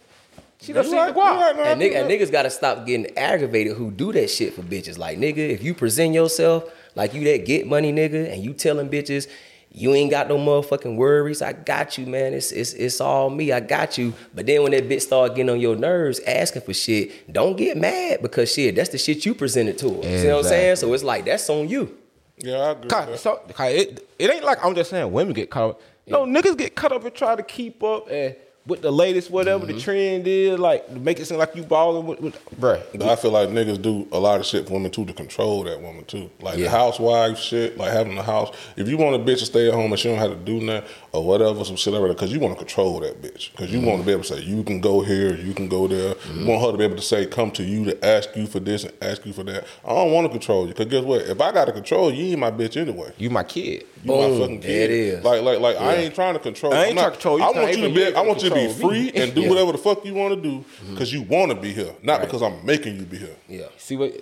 she 0.60 0.72
done 0.72 0.84
You 0.84 0.90
seen 0.90 0.98
right, 1.00 1.12
the 1.12 1.20
guap. 1.20 1.40
right. 1.56 1.56
And, 1.66 1.80
nigga, 1.80 2.02
and 2.02 2.08
niggas 2.10 2.30
gotta 2.30 2.50
stop 2.50 2.86
getting 2.86 3.18
aggravated 3.18 3.76
who 3.76 3.90
do 3.90 4.12
that 4.12 4.30
shit 4.30 4.54
for 4.54 4.62
bitches. 4.62 4.96
Like, 4.96 5.18
nigga, 5.18 5.38
if 5.38 5.64
you 5.64 5.74
present 5.74 6.14
yourself 6.14 6.72
like 6.94 7.14
you 7.14 7.24
that 7.24 7.44
get 7.46 7.66
money 7.66 7.92
nigga 7.92 8.32
and 8.32 8.44
you 8.44 8.52
telling 8.52 8.88
bitches 8.88 9.26
you 9.74 9.94
ain't 9.94 10.10
got 10.10 10.28
no 10.28 10.36
motherfucking 10.36 10.96
worries, 10.96 11.40
I 11.40 11.54
got 11.54 11.96
you, 11.96 12.06
man. 12.06 12.34
It's 12.34 12.52
it's 12.52 12.74
it's 12.74 13.00
all 13.00 13.30
me. 13.30 13.52
I 13.52 13.60
got 13.60 13.96
you. 13.96 14.12
But 14.34 14.44
then 14.46 14.62
when 14.62 14.72
that 14.72 14.88
bitch 14.88 15.02
start 15.02 15.34
getting 15.34 15.48
on 15.48 15.60
your 15.60 15.76
nerves, 15.76 16.20
asking 16.26 16.62
for 16.62 16.74
shit, 16.74 17.32
don't 17.32 17.56
get 17.56 17.78
mad 17.78 18.20
because 18.20 18.52
shit, 18.52 18.74
that's 18.76 18.90
the 18.90 18.98
shit 18.98 19.24
you 19.24 19.34
presented 19.34 19.78
to 19.78 19.88
her. 19.88 20.08
You 20.18 20.24
know 20.24 20.36
what 20.36 20.44
I'm 20.44 20.50
saying? 20.50 20.76
So 20.76 20.92
it's 20.92 21.02
like 21.02 21.24
that's 21.24 21.48
on 21.48 21.68
you. 21.68 21.96
Yeah, 22.36 22.58
I 22.58 22.70
agree. 22.72 22.82
with 22.82 22.90
that. 22.90 23.18
so, 23.18 23.36
cause 23.54 23.72
it, 23.72 24.08
it 24.18 24.30
ain't 24.30 24.44
like 24.44 24.62
I'm 24.64 24.74
just 24.74 24.90
saying 24.90 25.10
women 25.10 25.32
get 25.32 25.48
caught 25.50 25.70
up. 25.70 25.80
No, 26.06 26.24
niggas 26.24 26.58
get 26.58 26.74
caught 26.74 26.92
up 26.92 27.04
and 27.04 27.14
try 27.14 27.36
to 27.36 27.42
keep 27.42 27.82
up 27.82 28.10
and 28.10 28.34
with 28.66 28.80
the 28.80 28.90
latest 28.92 29.28
whatever 29.30 29.66
Mm-hmm. 29.66 29.74
the 29.76 29.80
trend 29.82 30.28
is, 30.28 30.58
like 30.58 30.86
to 30.86 30.94
make 31.00 31.18
it 31.18 31.26
seem 31.26 31.38
like 31.38 31.54
you 31.56 31.64
balling 31.64 32.06
with, 32.06 32.20
with 32.20 32.60
bruh. 32.60 32.80
But 32.92 33.02
I 33.08 33.16
feel 33.16 33.32
like 33.32 33.48
niggas 33.48 33.82
do 33.82 34.06
a 34.12 34.18
lot 34.20 34.38
of 34.38 34.46
shit 34.46 34.66
for 34.68 34.74
women 34.74 34.90
too 34.92 35.04
to 35.04 35.12
control 35.12 35.64
that 35.64 35.80
woman 35.80 36.04
too. 36.04 36.30
Like 36.40 36.58
the 36.58 36.70
housewife 36.70 37.38
shit, 37.38 37.76
like 37.76 37.90
having 37.92 38.16
a 38.16 38.22
house. 38.22 38.54
If 38.76 38.88
you 38.88 38.96
want 38.96 39.16
a 39.16 39.18
bitch 39.18 39.40
to 39.40 39.46
stay 39.46 39.66
at 39.68 39.74
home 39.74 39.90
and 39.92 39.98
she 39.98 40.08
don't 40.08 40.18
have 40.18 40.30
to 40.30 40.36
do 40.36 40.60
nothing 40.60 40.88
or 41.10 41.24
whatever, 41.24 41.64
some 41.64 41.74
shit 41.76 41.92
like 41.92 42.02
that, 42.02 42.08
because 42.08 42.32
you 42.32 42.38
want 42.38 42.54
to 42.54 42.58
control 42.64 43.00
that 43.00 43.20
bitch. 43.20 43.50
Because 43.50 43.72
you 43.72 43.80
want 43.80 44.00
to 44.00 44.06
be 44.06 44.12
able 44.12 44.22
to 44.22 44.28
say 44.28 44.40
you 44.40 44.62
can 44.62 44.80
go 44.80 45.00
here, 45.02 45.34
you 45.34 45.54
can 45.54 45.68
go 45.68 45.88
there. 45.88 46.14
You 46.32 46.46
want 46.46 46.62
her 46.64 46.70
to 46.72 46.78
be 46.78 46.84
able 46.84 46.96
to 46.96 47.02
say 47.02 47.26
come 47.26 47.50
to 47.52 47.64
you 47.64 47.84
to 47.86 48.04
ask 48.06 48.34
you 48.36 48.46
for 48.46 48.60
this 48.60 48.84
and 48.84 48.92
ask 49.02 49.26
you 49.26 49.32
for 49.32 49.42
that. 49.42 49.64
I 49.84 49.88
don't 49.88 50.12
want 50.12 50.26
to 50.26 50.30
control 50.30 50.62
you. 50.66 50.68
Because 50.68 50.86
guess 50.86 51.02
what? 51.04 51.22
If 51.22 51.40
I 51.40 51.50
got 51.50 51.64
to 51.64 51.72
control 51.72 52.12
you, 52.12 52.24
you 52.24 52.30
ain't 52.32 52.40
my 52.40 52.50
bitch 52.52 52.76
anyway. 52.80 53.12
You 53.18 53.28
my 53.30 53.42
kid. 53.42 53.86
You 54.04 54.10
my 54.16 54.38
fucking 54.38 54.60
kid. 54.60 54.70
it 54.70 54.90
is. 54.90 55.24
Like, 55.24 55.42
like, 55.42 55.60
like. 55.60 55.76
I 55.76 55.94
ain't 55.96 56.14
trying 56.14 56.34
to 56.34 56.40
control. 56.40 56.72
I 56.74 56.84
ain't 56.86 56.90
I'm 56.90 56.94
not- 56.96 57.00
trying 57.02 57.10
to 57.12 57.16
control 57.16 57.38
you. 57.38 57.44
I 57.44 57.50
want 57.50 57.76
you 57.76 57.88
to 57.88 57.94
be. 57.94 58.00
you 58.00 58.14
I 58.16 58.20
want 58.22 58.42
you 58.42 58.50
to 58.54 58.60
be 58.60 58.72
control 58.72 58.90
me. 58.92 59.10
free 59.10 59.22
and 59.22 59.34
do 59.34 59.40
Yeah. 59.42 59.48
whatever 59.48 59.72
the 59.72 59.78
fuck 59.78 60.04
you 60.04 60.14
want 60.14 60.34
to 60.34 60.40
do 60.40 60.58
mm-hmm. 60.58 60.92
because 60.94 61.12
you 61.12 61.22
want 61.22 61.50
to 61.52 61.56
be 61.56 61.72
here, 61.72 61.94
not 62.02 62.20
because 62.20 62.42
I'm 62.42 62.64
making 62.64 62.96
you 62.96 63.02
be 63.02 63.18
here. 63.18 63.36
Yeah. 63.48 63.66
See 63.78 63.96
what 63.96 64.12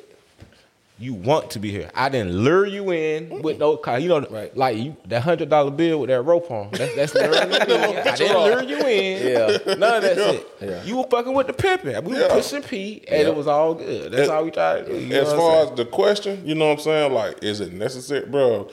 you 0.99 1.15
want 1.15 1.51
to 1.53 1.59
be 1.59 1.71
here. 1.71 1.91
I 1.95 2.11
didn't 2.11 2.33
lure 2.37 2.67
you 2.67 2.91
in 2.93 3.41
with 3.41 3.59
no 3.59 3.79
car. 3.79 3.99
You 3.99 4.09
know, 4.11 4.21
Right. 4.21 4.55
like 4.55 4.77
you 4.77 4.95
that 5.07 5.23
hundred 5.23 5.49
dollar 5.49 5.71
bill 5.71 6.01
with 6.01 6.11
that 6.11 6.21
rope 6.21 6.51
on. 6.51 6.69
That's 6.73 6.95
that's 6.95 7.15
luring 7.15 7.51
you 7.51 7.57
in. 7.75 8.07
I 8.07 8.17
didn't 8.17 8.37
lure 8.37 8.63
you 8.65 8.79
in. 8.87 9.27
Yeah. 9.67 9.75
None 9.77 9.95
of 9.95 10.03
that 10.03 10.17
shit. 10.17 10.47
Yeah. 10.61 10.83
You 10.85 10.99
were 10.99 11.05
fucking 11.11 11.33
with 11.33 11.47
the 11.47 11.55
pimping. 11.55 12.05
We 12.05 12.13
were 12.17 12.21
Yeah. 12.21 12.29
pushing 12.35 12.61
P, 12.63 13.03
and 13.09 13.23
Yeah. 13.23 13.29
it 13.29 13.35
was 13.35 13.47
all 13.47 13.73
good. 13.75 14.13
That's 14.13 14.25
As- 14.25 14.29
all 14.29 14.45
we 14.45 14.51
tried 14.51 14.87
to 14.89 15.01
do. 15.09 15.15
As 15.15 15.33
far 15.33 15.63
as 15.65 15.71
the 15.71 15.87
question, 15.87 16.43
you 16.47 16.55
know 16.55 16.67
what 16.67 16.73
I'm 16.73 16.81
saying? 16.81 17.13
Like, 17.15 17.43
is 17.43 17.61
it 17.61 17.73
necessary, 17.73 18.27
bro? 18.27 18.69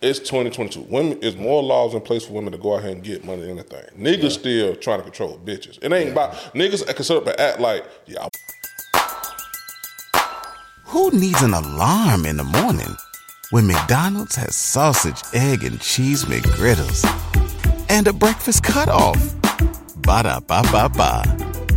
It's 0.00 0.20
2022. 0.20 0.82
Women, 0.82 1.18
is 1.22 1.36
more 1.36 1.60
laws 1.60 1.92
in 1.92 2.00
place 2.00 2.24
for 2.24 2.32
women 2.32 2.52
to 2.52 2.58
go 2.58 2.76
out 2.76 2.82
here 2.82 2.92
and 2.92 3.02
get 3.02 3.24
money 3.24 3.40
than 3.40 3.50
anything. 3.58 3.82
Niggas 3.98 4.30
still 4.30 4.76
trying 4.76 4.98
to 4.98 5.02
control 5.02 5.40
bitches. 5.44 5.76
It 5.82 5.92
ain't 5.92 6.12
about 6.12 6.34
niggas 6.54 6.86
can 6.94 7.04
sit 7.04 7.16
up 7.16 7.26
and 7.26 7.40
act 7.40 7.58
like, 7.58 7.84
yeah, 8.06 8.28
Who 10.84 11.10
needs 11.10 11.42
an 11.42 11.52
alarm 11.52 12.26
in 12.26 12.36
the 12.36 12.44
morning 12.44 12.96
when 13.50 13.66
McDonald's 13.66 14.36
has 14.36 14.54
sausage, 14.54 15.20
egg, 15.34 15.64
and 15.64 15.80
cheese 15.80 16.26
McGriddles 16.26 17.04
and 17.90 18.06
a 18.06 18.12
breakfast 18.12 18.62
cutoff? 18.62 19.18
Ba 19.96 20.22
da 20.22 20.38
ba 20.38 20.62
ba 20.70 20.88
ba. 20.88 21.67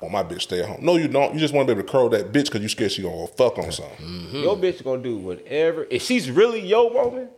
Want 0.00 0.12
my 0.12 0.22
bitch 0.22 0.42
stay 0.42 0.60
at 0.60 0.68
home. 0.68 0.78
No, 0.82 0.96
you 0.96 1.08
don't. 1.08 1.34
You 1.34 1.40
just 1.40 1.52
want 1.54 1.66
to 1.68 1.74
be 1.74 1.78
able 1.80 1.86
to 1.86 1.92
curl 1.92 2.08
that 2.10 2.32
bitch 2.32 2.44
because 2.46 2.62
you 2.62 2.68
scared 2.68 2.92
she 2.92 3.02
gonna 3.02 3.26
fuck 3.28 3.58
on 3.58 3.70
something. 3.72 3.96
Mm-hmm. 4.06 4.36
Your 4.42 4.56
bitch 4.56 4.82
gonna 4.84 5.02
do 5.02 5.16
whatever. 5.16 5.86
If 5.90 6.02
she's 6.02 6.30
really 6.30 6.60
your 6.60 6.90
woman, 6.90 7.28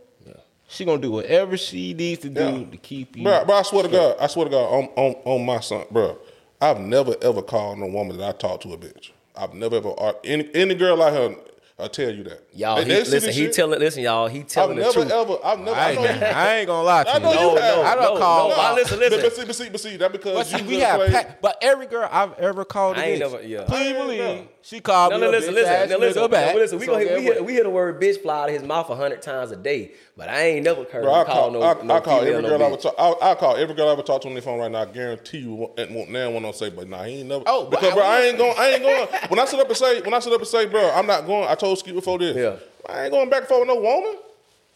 she 0.67 0.85
gonna 0.85 1.01
do 1.01 1.11
whatever 1.11 1.57
she 1.57 1.93
needs 1.93 2.21
to 2.21 2.29
do 2.29 2.39
Yeah. 2.41 2.65
to 2.71 2.77
keep 2.77 3.17
you. 3.17 3.23
Bro, 3.23 3.45
bro, 3.45 3.55
I 3.57 3.61
swear 3.63 3.83
to 3.83 3.89
God, 3.89 4.15
I 4.19 4.27
swear 4.27 4.45
to 4.45 4.51
God, 4.51 4.63
on, 4.73 4.83
on, 4.95 5.15
on 5.25 5.45
my 5.45 5.59
son, 5.59 5.85
bro, 5.91 6.17
I've 6.61 6.79
never 6.79 7.15
ever 7.21 7.41
called 7.41 7.79
no 7.79 7.87
woman 7.87 8.17
that 8.17 8.35
I 8.35 8.37
talked 8.37 8.63
to 8.63 8.73
a 8.73 8.77
bitch. 8.77 9.11
I've 9.35 9.53
never 9.53 9.75
ever 9.77 9.93
ar- 9.99 10.15
any 10.23 10.49
any 10.55 10.75
girl 10.75 11.01
out 11.01 11.13
here, 11.13 11.35
I 11.81 11.87
tell 11.87 12.11
you 12.13 12.23
that. 12.25 12.43
Y'all, 12.53 12.77
he, 12.81 12.85
listen, 12.85 13.33
he 13.33 13.47
telling, 13.49 13.79
listen, 13.79 14.03
y'all, 14.03 14.27
he 14.27 14.39
I've 14.41 14.47
telling 14.47 14.77
the 14.77 14.81
never 14.83 14.93
truth. 14.93 15.11
ever, 15.11 15.37
I've 15.43 15.59
never. 15.59 15.75
I 15.75 15.79
I, 15.83 15.89
ain't, 15.91 16.01
know 16.01 16.03
you. 16.03 16.25
I 16.33 16.55
ain't 16.57 16.67
gonna 16.67 16.83
lie 16.83 17.03
to 17.03 17.09
I 17.09 17.13
you. 17.15 17.19
know 17.21 17.31
you 17.31 17.37
No, 17.37 17.55
have. 17.55 17.75
no, 17.75 17.81
I 17.83 17.95
don't 17.95 18.13
no, 18.15 18.19
call- 18.19 18.49
no. 18.49 18.55
I 18.55 18.73
listen, 18.75 18.99
listen. 18.99 19.21
But 19.21 19.33
see, 19.35 19.45
but 19.45 19.55
see, 19.55 19.69
but 19.69 19.79
see, 19.81 19.97
that 19.97 20.11
because 20.11 20.33
But 20.35 20.45
see, 20.47 20.63
you 20.63 20.69
we 20.69 20.79
have, 20.79 20.99
played- 20.99 21.13
pa- 21.13 21.35
but 21.41 21.57
every 21.61 21.87
girl 21.87 22.07
I've 22.11 22.33
ever 22.39 22.65
called 22.65 22.97
a 22.97 22.99
I 23.01 23.03
ain't 23.05 23.17
bitch, 23.21 23.31
never- 23.31 23.43
yeah. 23.47 23.63
please 23.65 23.93
believe 23.93 24.19
never. 24.19 24.41
she 24.61 24.79
called 24.79 25.11
No, 25.11 25.17
me 25.17 25.21
no, 25.23 25.29
a 25.29 25.31
listen, 25.31 25.51
bitch 25.53 25.55
listen, 25.55 25.89
no, 25.89 25.97
listen, 25.97 26.23
nigga 26.23 26.31
back. 26.31 26.55
no, 26.55 26.61
listen. 26.61 26.79
We, 26.79 26.85
So 26.85 26.91
gonna, 26.93 27.03
hear, 27.05 27.17
we, 27.17 27.23
guess 27.23 27.33
hear, 27.35 27.43
we 27.43 27.53
hear 27.53 27.63
the 27.63 27.69
word 27.69 28.01
bitch 28.01 28.21
fly 28.21 28.43
out 28.43 28.49
of 28.49 28.55
his 28.55 28.63
mouth 28.63 28.89
a 28.89 28.95
hundred 28.95 29.21
times 29.21 29.51
a 29.51 29.55
day, 29.55 29.91
but 30.15 30.29
I 30.29 30.41
ain't 30.43 30.65
never 30.65 30.83
heard 30.83 31.03
Bro, 31.03 31.13
him 31.13 31.19
I 31.21 31.23
call 31.23 31.35
call, 31.35 31.51
no, 31.51 31.61
I, 31.63 31.83
no 31.83 31.93
I 31.95 31.99
call 32.01 32.21
every 32.21 32.41
girl 32.43 32.63
I 32.63 32.67
would 32.69 32.79
talk. 32.81 32.95
I, 32.99 33.15
I 33.31 33.35
call 33.35 33.55
every 33.55 33.75
girl 33.75 33.89
I 33.89 33.93
ever 33.93 34.01
talk 34.03 34.21
to 34.21 34.27
on 34.27 34.35
the 34.35 34.41
phone 34.41 34.59
right 34.59 34.71
now. 34.71 34.81
I 34.81 34.85
guarantee 34.85 35.39
you, 35.39 35.53
won't, 35.55 35.79
and 35.79 35.95
won't, 35.95 36.09
now 36.11 36.29
one 36.29 36.43
don't 36.43 36.55
say, 36.55 36.69
but 36.69 36.87
nah, 36.87 37.03
he 37.03 37.19
ain't 37.21 37.29
never. 37.29 37.43
Oh, 37.47 37.65
because 37.69 37.93
bro, 37.93 38.03
I 38.03 38.21
ain't 38.21 38.37
going. 38.37 38.53
I 38.57 38.67
ain't 38.69 38.83
going. 38.83 39.07
When 39.29 39.39
I 39.39 39.45
sit 39.45 39.59
up 39.59 39.67
and 39.67 39.77
say, 39.77 40.01
when 40.01 40.13
I 40.13 40.19
sit 40.19 40.33
up 40.33 40.39
and 40.39 40.47
say, 40.47 40.65
bro, 40.67 40.91
I'm 40.91 41.07
not 41.07 41.25
going. 41.25 41.47
I 41.47 41.55
told 41.55 41.70
Skeet 41.75 41.95
before 41.95 42.19
this. 42.19 42.35
Yeah. 42.35 42.55
I 42.89 43.03
ain't 43.03 43.11
going 43.11 43.29
back 43.29 43.39
and 43.41 43.47
forth 43.47 43.61
with 43.61 43.67
no 43.69 43.81
woman. 43.81 44.15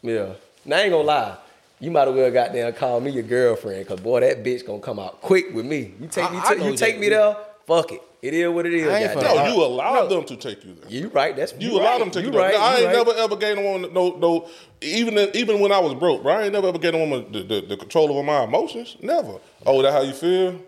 Yeah. 0.02 0.34
Now 0.66 0.78
I 0.78 0.82
ain't 0.82 0.92
gonna 0.92 1.04
lie. 1.04 1.38
You 1.80 1.92
might 1.92 2.08
as 2.08 2.16
well 2.16 2.32
got 2.32 2.54
there 2.54 2.68
and 2.68 2.76
call 2.76 3.00
me 3.02 3.12
your 3.12 3.24
girlfriend, 3.24 3.86
cause 3.88 4.00
boy, 4.00 4.22
that 4.22 4.44
bitch 4.44 4.66
gonna 4.66 4.80
come 4.80 4.98
out 5.00 5.22
quick 5.22 5.54
with 5.54 5.66
me. 5.66 5.94
You 6.00 6.08
take 6.08 6.26
I- 6.26 6.32
me, 6.32 6.40
I 6.44 6.54
to, 6.54 6.60
know 6.60 6.68
you 6.70 6.78
take 6.78 7.00
me 7.00 7.10
there. 7.10 7.36
Fuck 7.68 7.92
it. 7.92 8.02
It 8.22 8.34
is 8.34 8.50
what 8.50 8.66
it 8.66 8.74
is. 8.74 8.88
I 8.88 9.00
ain't 9.02 9.16
No, 9.22 9.46
you 9.54 9.64
allowed 9.64 10.10
no. 10.10 10.16
them 10.16 10.24
to 10.26 10.36
take 10.36 10.64
you 10.66 10.76
there. 10.76 10.90
You 10.90 11.10
right. 11.10 11.36
That's 11.36 11.54
You 11.60 11.70
you 11.72 11.76
allowed 11.78 11.84
right. 11.86 12.00
them 12.00 12.12
to 12.12 12.20
take 12.20 12.26
you 12.26 12.32
you 12.32 12.40
there. 12.40 12.42
right. 12.42 12.56
I 12.60 12.76
ain't 12.78 12.86
right. 12.88 12.96
never 12.96 13.12
ever 13.14 13.36
gave 13.36 13.58
a 13.58 13.62
woman 13.62 13.94
no 13.94 14.16
no. 14.18 14.48
Even 14.82 15.18
even 15.36 15.60
when 15.60 15.72
I 15.72 15.78
was 15.80 15.94
broke, 15.94 16.24
bro, 16.24 16.34
I 16.34 16.44
ain't 16.44 16.54
never 16.54 16.68
ever 16.70 16.80
gave 16.80 16.96
a 16.96 16.98
woman 16.98 17.32
the, 17.32 17.44
the, 17.44 17.62
the 17.62 17.78
control 17.78 18.10
over 18.12 18.24
my 18.24 18.44
emotions. 18.44 18.98
Never. 19.02 19.38
Oh, 19.66 19.82
that 19.84 19.92
how 19.92 20.02
you 20.02 20.14
feel? 20.14 20.60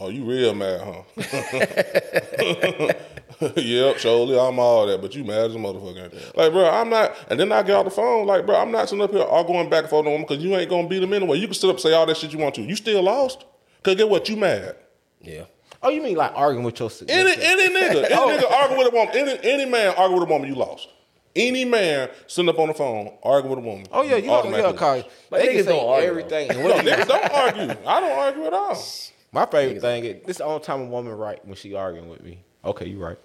Oh, 0.00 0.10
you 0.10 0.24
real 0.24 0.54
mad, 0.54 0.80
huh? 1.16 2.92
yep, 3.56 3.98
surely 3.98 4.38
I'm 4.38 4.58
all 4.58 4.86
that, 4.86 5.00
but 5.00 5.14
you 5.14 5.24
mad 5.24 5.50
as 5.50 5.54
a 5.54 5.58
motherfucker. 5.58 6.36
Like, 6.36 6.52
bro, 6.52 6.68
I'm 6.68 6.88
not. 6.90 7.14
And 7.30 7.38
then 7.38 7.52
I 7.52 7.62
get 7.62 7.76
off 7.76 7.84
the 7.84 7.90
phone, 7.90 8.26
like, 8.26 8.46
bro, 8.46 8.56
I'm 8.56 8.70
not 8.72 8.88
sitting 8.88 9.02
up 9.04 9.12
here 9.12 9.22
all 9.22 9.44
going 9.44 9.70
back 9.70 9.82
and 9.84 9.90
forth 9.90 10.06
on 10.06 10.12
woman 10.12 10.26
because 10.28 10.42
you 10.42 10.54
ain't 10.56 10.68
gonna 10.68 10.88
beat 10.88 10.98
them 11.00 11.12
anyway. 11.12 11.38
You 11.38 11.46
can 11.46 11.54
sit 11.54 11.68
up 11.70 11.76
and 11.76 11.80
say 11.82 11.92
all 11.92 12.06
that 12.06 12.16
shit 12.16 12.32
you 12.32 12.38
want 12.38 12.54
to. 12.56 12.62
You 12.62 12.74
still 12.76 13.02
lost. 13.02 13.44
Cause 13.82 13.94
get 13.94 14.08
what? 14.08 14.28
You 14.28 14.36
mad. 14.36 14.76
Yeah. 15.20 15.44
Oh, 15.82 15.90
you 15.90 16.02
mean 16.02 16.16
like 16.16 16.32
arguing 16.34 16.64
with 16.64 16.80
your 16.80 16.90
sister? 16.90 17.06
Any 17.12 17.30
any 17.40 17.72
nigga, 17.74 18.04
any 18.10 18.14
Oh. 18.14 18.28
nigga 18.36 18.50
argue 18.50 18.78
with 18.78 18.92
a 18.92 18.96
woman, 18.96 19.14
any 19.16 19.38
any 19.48 19.64
man 19.70 19.94
argue 19.96 20.18
with 20.18 20.28
a 20.28 20.32
woman, 20.32 20.48
you 20.48 20.56
lost. 20.56 20.88
Any 21.36 21.64
man 21.64 22.08
sitting 22.26 22.48
up 22.48 22.58
on 22.58 22.66
the 22.68 22.74
phone 22.74 23.16
arguing 23.22 23.54
with 23.56 23.64
a 23.64 23.68
woman. 23.68 23.86
Oh 23.92 24.02
yeah, 24.02 24.16
you 24.16 24.22
know, 24.26 24.32
yeah, 24.32 24.38
automatically 24.38 24.78
call. 24.78 25.02
But 25.30 25.40
They 25.42 25.46
niggas 25.48 25.54
can 25.56 25.64
say 25.64 25.78
don't 25.78 25.88
argue, 25.88 26.08
everything. 26.08 26.48
No, 26.48 26.72
niggas 26.80 27.06
don't 27.06 27.32
argue. 27.32 27.86
I 27.86 28.00
don't 28.00 28.18
argue 28.18 28.44
at 28.46 28.52
all. 28.52 28.82
My 29.30 29.46
favorite 29.46 29.80
thing 29.80 30.04
is 30.04 30.14
this 30.22 30.30
is 30.30 30.36
the 30.38 30.44
only 30.44 30.64
time 30.64 30.80
a 30.80 30.84
woman 30.86 31.12
right 31.12 31.44
when 31.46 31.54
she 31.54 31.74
arguing 31.74 32.08
with 32.08 32.22
me. 32.24 32.40
Okay, 32.64 32.88
you 32.88 32.98
right. 32.98 33.18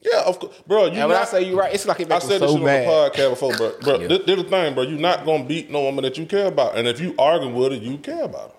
Yeah, 0.00 0.22
of 0.26 0.38
course, 0.38 0.54
bro. 0.66 0.84
You 0.84 0.90
And 0.92 0.98
when 1.00 1.08
not, 1.10 1.22
I 1.22 1.24
say 1.24 1.42
you 1.42 1.58
right, 1.58 1.74
it's 1.74 1.84
like 1.86 1.98
it 2.00 2.06
I 2.10 2.14
makes 2.16 2.24
me 2.26 2.30
said 2.30 2.40
this 2.42 2.50
so 2.50 2.56
shit 2.56 2.64
mad. 2.64 2.86
on 2.86 3.04
the 3.04 3.10
podcast 3.10 3.30
before, 3.30 3.56
bro. 3.56 3.72
Bro, 3.80 3.98
this, 4.08 4.24
this 4.26 4.36
the 4.36 4.44
thing, 4.48 4.74
bro. 4.74 4.82
You're 4.84 4.98
not 4.98 5.24
gonna 5.24 5.44
beat 5.44 5.70
no 5.70 5.82
woman 5.82 6.04
that 6.04 6.16
you 6.16 6.24
care 6.26 6.46
about, 6.46 6.76
and 6.78 6.86
if 6.86 7.00
you 7.00 7.14
arguing 7.18 7.54
with 7.54 7.72
her, 7.72 7.78
you 7.78 7.98
care 7.98 8.22
about 8.22 8.50
her. 8.50 8.54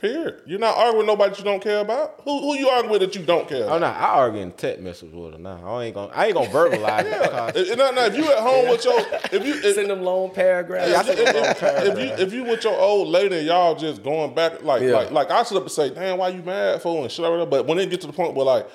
Period. 0.00 0.42
You're 0.46 0.58
not 0.58 0.76
arguing 0.76 0.98
with 0.98 1.06
nobody 1.06 1.30
that 1.30 1.38
you 1.38 1.44
don't 1.44 1.62
care 1.62 1.78
about. 1.78 2.20
Who 2.24 2.40
who 2.40 2.56
you 2.56 2.68
arguing 2.68 2.90
with 2.90 3.00
that 3.02 3.14
you 3.14 3.24
don't 3.24 3.48
care 3.48 3.62
Oh 3.62 3.76
about? 3.76 3.80
no, 3.82 3.86
I 3.86 4.04
argue 4.18 4.40
in 4.42 4.50
text 4.50 4.82
message 4.82 5.12
with 5.12 5.32
her 5.34 5.38
now. 5.38 5.60
I 5.64 5.84
ain't 5.84 5.94
gonna, 5.94 6.12
I 6.12 6.26
ain't 6.26 6.34
gonna 6.34 6.48
verbalize 6.50 7.04
it. 7.04 7.06
Yeah. 7.12 7.52
because- 7.52 7.56
If, 7.70 7.78
if, 7.78 7.96
if 8.12 8.16
you 8.16 8.32
at 8.32 8.38
home 8.40 8.68
with 8.68 8.84
your, 8.84 8.98
if 8.98 9.46
you 9.46 9.54
if, 9.54 9.74
Send 9.76 9.88
them 9.90 10.02
long 10.02 10.30
paragraphs. 10.30 10.90
Yeah, 10.90 10.96
I 10.96 11.00
if, 11.00 11.06
think 11.06 11.20
it's 11.20 11.62
if, 11.62 11.98
you 11.98 12.24
if 12.26 12.32
you 12.32 12.42
with 12.44 12.64
your 12.64 12.76
old 12.78 13.08
lady 13.08 13.36
and 13.38 13.46
y'all 13.46 13.76
just 13.76 14.02
going 14.02 14.34
back 14.34 14.62
like 14.64 14.82
Yeah. 14.82 14.94
like 14.94 15.12
like 15.12 15.30
I 15.30 15.44
sit 15.44 15.56
up 15.56 15.62
and 15.62 15.72
say, 15.72 15.90
damn, 15.90 16.18
why 16.18 16.30
you 16.30 16.42
mad 16.42 16.82
for 16.82 17.00
and 17.02 17.10
shit 17.10 17.24
like 17.24 17.38
that. 17.38 17.48
But 17.50 17.66
when 17.68 17.78
it 17.78 17.88
get 17.88 18.00
to 18.00 18.08
the 18.08 18.12
point 18.12 18.34
where 18.34 18.44
like 18.44 18.66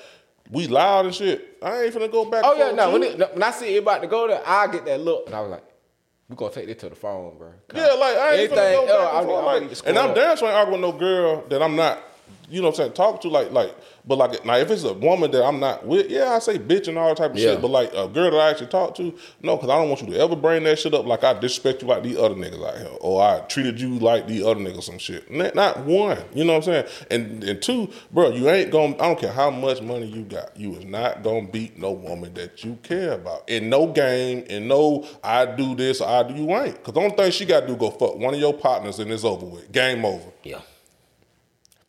we 0.49 0.67
loud 0.67 1.05
and 1.05 1.13
shit, 1.15 1.57
I 1.61 1.83
ain't 1.83 1.93
finna 1.93 2.11
go 2.11 2.25
back. 2.29 2.43
Oh 2.45 2.55
yeah, 2.55 2.71
no. 2.71 2.91
When, 2.91 3.03
it, 3.03 3.17
when 3.33 3.43
I 3.43 3.51
see 3.51 3.75
it 3.75 3.83
about 3.83 4.01
to 4.01 4.07
go 4.07 4.27
there, 4.27 4.41
I 4.45 4.67
get 4.67 4.85
that 4.85 4.99
look, 5.01 5.27
and 5.27 5.35
I 5.35 5.41
was 5.41 5.51
like, 5.51 5.63
"We 6.29 6.35
gonna 6.35 6.53
take 6.53 6.67
this 6.67 6.77
to 6.77 6.89
the 6.89 6.95
phone, 6.95 7.37
bro." 7.37 7.51
Yeah, 7.73 7.87
like 7.93 8.17
I 8.17 8.35
ain't 8.35 8.51
finna 8.51 8.57
Anything 8.57 8.87
go 8.87 8.87
else, 8.87 9.11
back 9.11 9.15
and 9.15 9.25
forth. 9.27 9.45
like, 9.45 9.87
and 9.87 9.97
I'm 9.99 10.37
sure 10.37 10.47
ain't 10.47 10.57
arguing 10.57 10.81
with 10.81 10.93
no 10.93 10.97
girl 10.99 11.43
that 11.49 11.61
I'm 11.61 11.75
not, 11.75 12.01
you 12.49 12.61
know 12.61 12.67
what 12.69 12.75
I'm 12.79 12.85
saying, 12.85 12.93
talk 12.93 13.21
to 13.21 13.29
like 13.29 13.51
like. 13.51 13.75
But 14.05 14.17
like 14.19 14.45
now, 14.45 14.55
if 14.55 14.71
it's 14.71 14.83
a 14.85 14.93
woman 14.93 15.31
that 15.31 15.43
I'm 15.45 15.59
not 15.59 15.85
with, 15.85 16.09
yeah, 16.09 16.31
I 16.31 16.39
say 16.39 16.57
bitch 16.57 16.87
and 16.87 16.97
all 16.97 17.09
that 17.09 17.17
type 17.17 17.31
of 17.31 17.37
Yeah. 17.37 17.51
shit. 17.53 17.61
But 17.61 17.71
like 17.71 17.93
a 17.93 18.07
girl 18.07 18.31
that 18.31 18.37
I 18.37 18.49
actually 18.51 18.67
talk 18.67 18.95
to, 18.95 19.13
no, 19.41 19.57
because 19.57 19.69
I 19.69 19.77
don't 19.77 19.89
want 19.89 20.01
you 20.01 20.07
to 20.13 20.19
ever 20.19 20.35
bring 20.35 20.63
that 20.63 20.79
shit 20.79 20.93
up 20.93 21.05
like 21.05 21.25
I 21.25 21.33
disrespect 21.33 21.81
you 21.81 21.89
like 21.89 22.03
these 22.03 22.17
other 22.17 22.35
niggas 22.35 22.65
out 22.65 22.77
here, 22.77 22.87
or 23.01 23.21
I 23.21 23.39
treated 23.41 23.81
you 23.81 23.99
like 23.99 24.27
the 24.27 24.47
other 24.47 24.61
niggas 24.61 24.83
some 24.83 24.97
shit. 24.97 25.29
Not, 25.29 25.55
not 25.55 25.79
one, 25.85 26.19
you 26.33 26.45
know 26.45 26.53
what 26.53 26.67
I'm 26.67 26.85
saying. 26.85 26.85
And 27.11 27.43
and 27.43 27.61
two, 27.61 27.89
bro, 28.11 28.29
you 28.29 28.49
ain't 28.49 28.71
gonna. 28.71 28.93
I 28.93 29.07
don't 29.07 29.19
care 29.19 29.33
how 29.33 29.49
much 29.51 29.81
money 29.81 30.05
you 30.05 30.21
got, 30.23 30.55
you 30.57 30.73
is 30.75 30.85
not 30.85 31.23
gonna 31.23 31.47
beat 31.47 31.77
no 31.77 31.91
woman 31.91 32.33
that 32.35 32.63
you 32.63 32.77
care 32.83 33.11
about 33.13 33.49
in 33.49 33.69
no 33.69 33.87
game, 33.87 34.43
in 34.49 34.69
no 34.69 35.05
I 35.21 35.45
do 35.47 35.75
this, 35.75 36.01
I 36.01 36.23
do 36.23 36.33
you 36.33 36.49
ain't. 36.55 36.75
Because 36.75 36.93
the 36.93 37.01
only 37.01 37.15
thing 37.15 37.31
she 37.31 37.45
got 37.45 37.61
to 37.61 37.67
do 37.67 37.75
go 37.75 37.89
fuck 37.89 38.15
one 38.15 38.33
of 38.33 38.39
your 38.39 38.53
partners 38.53 38.99
and 38.99 39.11
it's 39.11 39.25
over 39.25 39.45
with. 39.45 39.69
Game 39.71 40.05
over. 40.05 40.23
Yeah. 40.43 40.59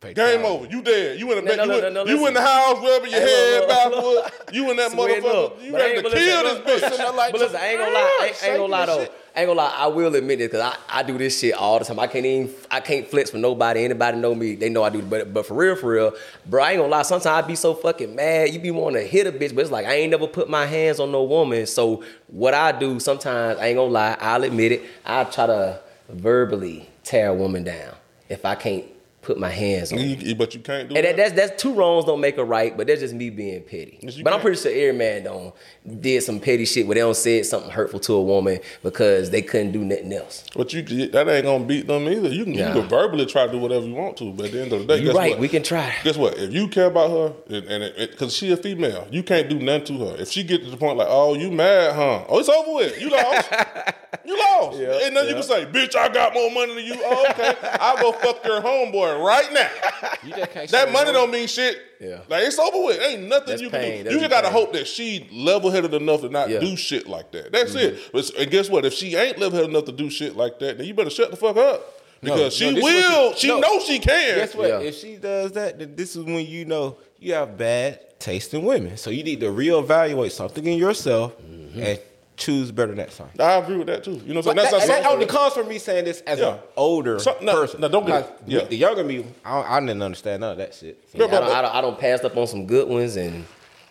Game 0.01 0.45
over. 0.45 0.65
You 0.65 0.81
dead. 0.81 1.19
You 1.19 1.29
in 1.33 1.43
the 1.43 1.55
No, 1.57 1.65
no, 1.65 1.75
you, 1.77 1.85
in, 1.85 1.93
no, 1.93 2.05
you 2.05 2.27
in 2.27 2.33
the 2.33 2.41
house 2.41 2.77
rubbing 2.81 3.11
your 3.11 3.19
Hey, 3.19 3.51
head 3.59 3.67
look, 3.67 3.91
look, 3.91 4.03
look. 4.15 4.23
backward. 4.31 4.55
You 4.55 4.71
in 4.71 4.77
that 4.77 4.91
motherfucker. 4.93 5.61
You 5.61 5.75
ready 5.75 5.93
ain't 5.93 5.95
to 5.97 6.01
gonna 6.03 6.15
kill 6.15 6.43
listen, 6.43 6.63
this 6.65 6.81
look, 6.81 6.91
bitch. 6.91 7.31
but 7.31 7.39
listen, 7.41 7.55
I 7.57 7.67
ain't 7.67 7.79
gonna 7.79 7.91
lie. 7.93 7.99
I 8.21 8.25
ain't, 8.27 8.43
ain't 8.45 8.57
gonna 8.57 8.71
lie 8.71 8.85
though. 8.85 9.07
I 9.35 9.39
ain't 9.41 9.47
gonna 9.47 9.53
lie. 9.59 9.75
I 9.77 9.87
will 9.87 10.15
admit 10.15 10.39
this 10.39 10.47
because 10.47 10.61
I, 10.89 10.99
I 10.99 11.03
do 11.03 11.17
this 11.17 11.37
shit 11.37 11.53
all 11.53 11.79
the 11.79 11.85
time. 11.85 11.99
I 11.99 12.07
can't 12.07 12.25
even 12.25 12.49
I 12.71 12.79
can't 12.79 13.05
flex 13.09 13.29
for 13.31 13.39
nobody. 13.39 13.83
Anybody 13.83 14.17
know 14.19 14.33
me? 14.33 14.55
They 14.55 14.69
know 14.69 14.83
I 14.83 14.89
do. 14.89 15.01
But 15.01 15.33
but 15.33 15.45
for 15.45 15.55
real, 15.55 15.75
for 15.75 15.91
real, 15.91 16.13
bro, 16.45 16.63
I 16.63 16.71
ain't 16.71 16.79
gonna 16.79 16.89
lie. 16.91 17.01
Sometimes 17.01 17.43
I 17.43 17.45
be 17.45 17.55
so 17.55 17.73
fucking 17.73 18.15
mad. 18.15 18.53
You 18.53 18.59
be 18.61 18.71
wanting 18.71 19.01
to 19.01 19.07
hit 19.07 19.27
a 19.27 19.33
bitch, 19.33 19.53
but 19.53 19.61
it's 19.63 19.71
like 19.71 19.85
I 19.85 19.95
ain't 19.95 20.11
never 20.11 20.27
put 20.27 20.49
my 20.49 20.65
hands 20.65 21.01
on 21.01 21.11
no 21.11 21.23
woman. 21.23 21.65
So 21.65 22.05
what 22.27 22.53
I 22.53 22.71
do 22.71 23.01
sometimes 23.01 23.59
I 23.59 23.67
ain't 23.67 23.75
gonna 23.75 23.91
lie. 23.91 24.15
I'll 24.21 24.45
admit 24.45 24.71
it. 24.71 24.83
I 25.05 25.25
try 25.25 25.47
to 25.47 25.81
verbally 26.07 26.89
tear 27.03 27.27
a 27.27 27.33
woman 27.33 27.65
down 27.65 27.95
if 28.29 28.45
I 28.45 28.55
can't 28.55 28.85
put 29.29 29.37
my 29.39 29.49
hands 29.49 29.91
on. 29.93 29.99
her. 29.99 30.03
You- 30.05 30.35
But 30.35 30.53
you 30.55 30.59
can't 30.61 30.89
do 30.89 30.95
And 30.95 31.05
that. 31.05 31.15
that, 31.15 31.35
that's 31.35 31.49
that's 31.51 31.61
two 31.61 31.73
wrongs 31.73 32.05
don't 32.05 32.19
make 32.19 32.37
a 32.37 32.43
right, 32.43 32.75
but 32.75 32.87
that's 32.87 33.01
just 33.01 33.13
me 33.13 33.29
being 33.29 33.61
petty. 33.61 33.99
Yes, 34.01 34.17
you 34.17 34.23
but 34.23 34.33
I'm 34.33 34.41
pretty 34.41 34.59
sure 34.59 34.71
every 34.71 34.93
man 34.93 35.23
don't 35.23 35.53
did 36.01 36.23
some 36.23 36.39
petty 36.39 36.65
shit 36.65 36.87
where 36.87 36.95
they 36.95 37.01
don't 37.01 37.15
said 37.15 37.45
something 37.45 37.69
hurtful 37.71 37.99
to 38.01 38.13
a 38.13 38.21
woman 38.21 38.59
because 38.83 39.29
they 39.29 39.41
couldn't 39.41 39.71
do 39.71 39.83
nothing 39.85 40.11
else. 40.13 40.43
But 40.55 40.73
you 40.73 40.81
that 41.09 41.27
ain't 41.29 41.45
gonna 41.45 41.63
beat 41.65 41.85
them 41.87 42.07
either. 42.09 42.29
You 42.29 42.43
can 42.45 42.53
Nah. 42.53 42.67
you 42.73 42.81
can 42.81 42.89
verbally 42.89 43.25
try 43.27 43.45
to 43.45 43.51
do 43.51 43.59
whatever 43.59 43.85
you 43.85 43.93
want 43.93 44.17
to, 44.17 44.31
but 44.31 44.47
at 44.47 44.51
the 44.51 44.61
end 44.61 44.73
of 44.73 44.79
the 44.81 44.85
day, 44.87 44.97
You 45.01 45.07
guess 45.07 45.15
right, 45.15 45.31
what? 45.31 45.39
we 45.39 45.47
can 45.47 45.61
try. 45.63 45.93
Guess 46.03 46.17
what? 46.17 46.37
If 46.37 46.51
you 46.53 46.67
care 46.67 46.85
about 46.85 47.09
her, 47.11 47.33
and, 47.55 47.65
and 47.83 48.09
because 48.11 48.33
she 48.35 48.51
a 48.51 48.57
female, 48.57 49.07
you 49.11 49.21
can't 49.23 49.47
do 49.49 49.59
nothing 49.59 49.97
to 49.99 50.05
her. 50.07 50.15
If 50.21 50.29
she 50.31 50.43
get 50.43 50.63
to 50.63 50.71
the 50.71 50.77
point 50.77 50.97
like, 50.97 51.07
oh, 51.09 51.35
you 51.35 51.51
mad, 51.51 51.93
huh? 51.95 52.23
Oh, 52.27 52.39
it's 52.39 52.49
over 52.49 52.73
with. 52.73 52.99
You 53.01 53.09
lost. 53.09 53.49
you 54.25 54.37
lost. 54.37 54.79
and 54.79 55.15
then 55.15 55.27
you 55.27 55.33
can 55.33 55.43
say, 55.43 55.65
bitch, 55.65 55.95
I 55.95 56.09
got 56.09 56.33
more 56.33 56.49
money 56.51 56.75
than 56.75 56.85
you. 56.85 56.95
Oh, 57.03 57.25
okay. 57.31 57.53
I'll 57.79 57.97
go 57.97 58.11
fuck 58.13 58.43
your 58.45 58.61
homeboy 58.61 59.18
right 59.19 59.51
now. 59.53 59.69
You 60.23 60.33
just 60.35 60.51
can't 60.51 60.69
That 60.71 60.91
money 60.91 61.13
don't 61.13 61.31
mean 61.31 61.47
shit. 61.47 61.77
Yeah. 61.99 62.21
Like 62.27 62.43
it's 62.43 62.59
over 62.59 62.83
with. 62.85 62.99
Ain't 63.01 63.27
nothing 63.27 63.47
That's 63.47 63.61
you 63.61 63.69
pain. 63.69 63.81
can 63.81 63.97
do. 63.97 64.03
That's 64.03 64.13
You 64.15 64.19
just 64.19 64.29
gotta 64.31 64.47
pain. 64.47 64.53
hope 64.53 64.73
that 64.73 64.85
she 64.87 65.29
level 65.31 65.71
headed 65.71 65.93
enough 65.93 66.21
to 66.21 66.29
not 66.29 66.49
Yeah. 66.49 66.57
Mm-hmm. 66.57 66.65
do 66.71 66.75
shit 66.75 67.07
like 67.07 67.31
that. 67.31 67.51
That's 67.53 67.73
it. 67.75 68.11
But 68.11 68.29
and 68.37 68.51
guess 68.51 68.69
what? 68.69 68.85
If 68.85 68.93
she 68.93 69.15
ain't 69.15 69.37
level 69.39 69.57
headed 69.57 69.69
enough 69.69 69.85
to 69.85 69.91
do 69.93 70.09
shit 70.09 70.35
like 70.35 70.59
that, 70.59 70.77
then 70.77 70.87
you 70.87 70.93
better 70.93 71.09
shut 71.09 71.31
the 71.31 71.37
fuck 71.37 71.55
up. 71.57 72.01
No, 72.21 72.33
Because 72.35 72.53
she 72.53 72.71
no, 72.71 72.81
will. 72.81 73.27
what 73.29 73.37
she 73.37 73.47
no. 73.47 73.59
knows 73.59 73.85
she 73.85 73.99
can. 73.99 74.35
Guess 74.39 74.55
what? 74.55 74.67
Yeah. 74.67 74.79
If 74.79 74.95
she 74.97 75.15
does 75.15 75.53
that, 75.53 75.79
then 75.79 75.95
this 75.95 76.15
is 76.17 76.23
when 76.25 76.45
you 76.45 76.65
know 76.65 76.97
you 77.17 77.33
have 77.33 77.57
bad 77.57 78.19
taste 78.19 78.53
in 78.53 78.63
women. 78.63 78.97
So 78.97 79.09
you 79.09 79.23
need 79.23 79.39
to 79.39 79.47
reevaluate 79.47 80.31
something 80.31 80.65
in 80.65 80.77
yourself 80.77 81.33
Mm-hmm. 81.41 81.81
and 81.83 81.99
choose 82.39 82.71
better 82.71 82.95
next 82.95 83.17
time. 83.17 83.29
I 83.39 83.53
agree 83.57 83.77
with 83.77 83.87
that 83.87 84.03
too. 84.03 84.13
You 84.25 84.33
know, 84.33 84.35
what 84.35 84.37
I'm 84.37 84.43
saying? 84.43 84.55
that, 84.55 84.71
that's, 84.71 84.87
that 84.87 85.03
that's 85.03 85.13
only 85.13 85.25
comes 85.27 85.53
from 85.53 85.67
me 85.67 85.77
saying 85.77 86.05
this 86.05 86.21
as 86.21 86.39
Yeah. 86.39 86.53
an 86.53 86.59
older 86.75 87.19
So- 87.19 87.37
no, 87.41 87.53
person. 87.53 87.81
no, 87.81 87.89
don't 87.89 88.05
get- 88.07 88.13
Like, 88.15 88.37
yeah. 88.47 88.63
The 88.63 88.75
younger 88.77 89.03
me, 89.03 89.25
I, 89.45 89.77
I 89.77 89.79
didn't 89.81 90.01
understand 90.01 90.41
none 90.41 90.53
of 90.53 90.57
that 90.57 90.73
shit. 90.73 91.03
Yeah, 91.13 91.25
I, 91.25 91.27
but- 91.27 91.39
don't, 91.41 91.51
I, 91.51 91.61
don't, 91.61 91.75
I 91.75 91.81
don't 91.81 91.99
pass 91.99 92.23
up 92.23 92.35
on 92.37 92.47
some 92.47 92.65
good 92.65 92.87
ones 92.89 93.15
and 93.17 93.45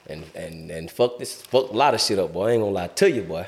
and 0.08 0.24
and 0.34 0.70
and 0.70 0.90
fuck 0.90 1.18
this 1.18 1.42
fuck 1.42 1.70
a 1.70 1.76
lot 1.76 1.92
of 1.92 2.00
shit 2.00 2.18
up, 2.18 2.32
boy. 2.32 2.48
I 2.48 2.52
ain't 2.52 2.62
gonna 2.62 2.72
lie 2.72 2.86
to 2.86 3.10
you, 3.10 3.22
boy. 3.22 3.46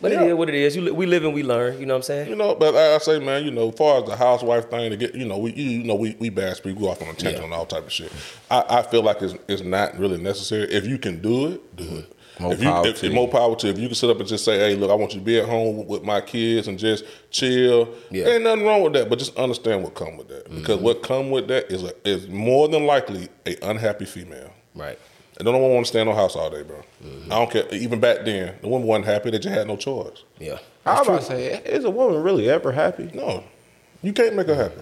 But 0.00 0.10
Yeah. 0.10 0.24
it 0.24 0.28
is 0.30 0.34
what 0.34 0.48
it 0.48 0.56
is. 0.56 0.74
You 0.76 0.92
we 0.92 1.06
live 1.06 1.24
and 1.24 1.32
we 1.32 1.44
learn. 1.44 1.78
You 1.78 1.86
know 1.86 1.94
what 1.94 1.98
I'm 1.98 2.02
saying? 2.02 2.28
You 2.28 2.34
know, 2.36 2.54
but 2.56 2.74
I, 2.74 2.96
I 2.96 2.98
say, 2.98 3.20
man, 3.20 3.44
you 3.44 3.52
know, 3.52 3.68
as 3.68 3.74
far 3.76 4.02
as 4.02 4.08
the 4.08 4.16
housewife 4.16 4.68
thing 4.68 4.90
to 4.90 4.96
get, 4.96 5.14
you 5.14 5.24
know, 5.24 5.38
we, 5.38 5.52
you, 5.54 5.70
you 5.70 5.84
know, 5.84 5.94
we, 5.94 6.16
we 6.18 6.30
bash 6.30 6.56
people, 6.56 6.72
we 6.80 6.86
go 6.86 6.90
off 6.90 7.00
on 7.00 7.08
a 7.08 7.14
tangent 7.14 7.44
and 7.44 7.54
all 7.54 7.64
type 7.64 7.86
of 7.86 7.92
shit. 7.92 8.12
I, 8.50 8.64
I 8.68 8.82
feel 8.82 9.02
like 9.02 9.22
it's, 9.22 9.34
it's 9.46 9.62
not 9.62 9.96
really 9.96 10.18
necessary. 10.18 10.64
If 10.64 10.84
you 10.86 10.98
can 10.98 11.22
do 11.22 11.46
it, 11.52 11.76
do 11.76 11.84
it. 11.98 12.12
More 12.40 12.52
if 12.52 12.62
you, 12.62 12.68
power 12.68 12.86
if, 12.86 13.00
to 13.00 13.08
you. 13.08 13.12
more 13.14 13.28
power 13.28 13.56
to. 13.56 13.68
If 13.68 13.78
you 13.78 13.88
can 13.88 13.94
sit 13.94 14.10
up 14.10 14.18
and 14.20 14.28
just 14.28 14.44
say, 14.44 14.58
hey, 14.58 14.74
look, 14.76 14.90
I 14.90 14.94
want 14.94 15.12
you 15.14 15.20
to 15.20 15.24
be 15.24 15.38
at 15.40 15.48
home 15.48 15.86
with 15.86 16.02
my 16.04 16.20
kids 16.20 16.68
and 16.68 16.78
just 16.78 17.04
chill. 17.30 17.94
Yeah. 18.10 18.26
Ain't 18.28 18.44
nothing 18.44 18.64
wrong 18.64 18.82
with 18.82 18.92
that, 18.94 19.08
but 19.10 19.18
just 19.18 19.36
understand 19.36 19.82
what 19.82 19.94
come 19.94 20.16
with 20.16 20.28
that. 20.28 20.44
Because 20.50 20.76
Mm-hmm. 20.76 20.84
what 20.84 21.02
come 21.02 21.30
with 21.30 21.48
that 21.48 21.70
is 21.70 21.82
a, 21.82 21.92
is 22.08 22.28
more 22.28 22.68
than 22.68 22.86
likely 22.86 23.28
a 23.46 23.56
unhappy 23.62 24.04
female. 24.04 24.52
Right. 24.74 24.98
And 25.38 25.44
no 25.46 25.52
one 25.56 25.70
want 25.72 25.86
to 25.86 25.90
stay 25.90 26.00
in 26.00 26.06
no 26.08 26.14
house 26.14 26.34
all 26.34 26.50
day, 26.50 26.62
bro. 26.62 26.82
I 27.26 27.28
don't 27.28 27.50
care. 27.50 27.64
Even 27.72 28.00
back 28.00 28.24
then, 28.24 28.54
the 28.60 28.68
woman 28.68 28.88
wasn't 28.88 29.06
happy. 29.06 29.30
that 29.30 29.44
you 29.44 29.50
had 29.50 29.66
no 29.68 29.76
choice. 29.76 30.24
Yeah. 30.38 30.58
I 30.84 30.98
was 30.98 31.06
about 31.08 31.20
to 31.20 31.26
say, 31.26 31.62
is 31.64 31.84
a 31.84 31.90
woman 31.90 32.22
really 32.22 32.48
ever 32.50 32.72
happy? 32.72 33.10
No, 33.14 33.44
you 34.02 34.12
can't 34.12 34.34
make 34.34 34.46
her 34.48 34.54
happy. 34.56 34.80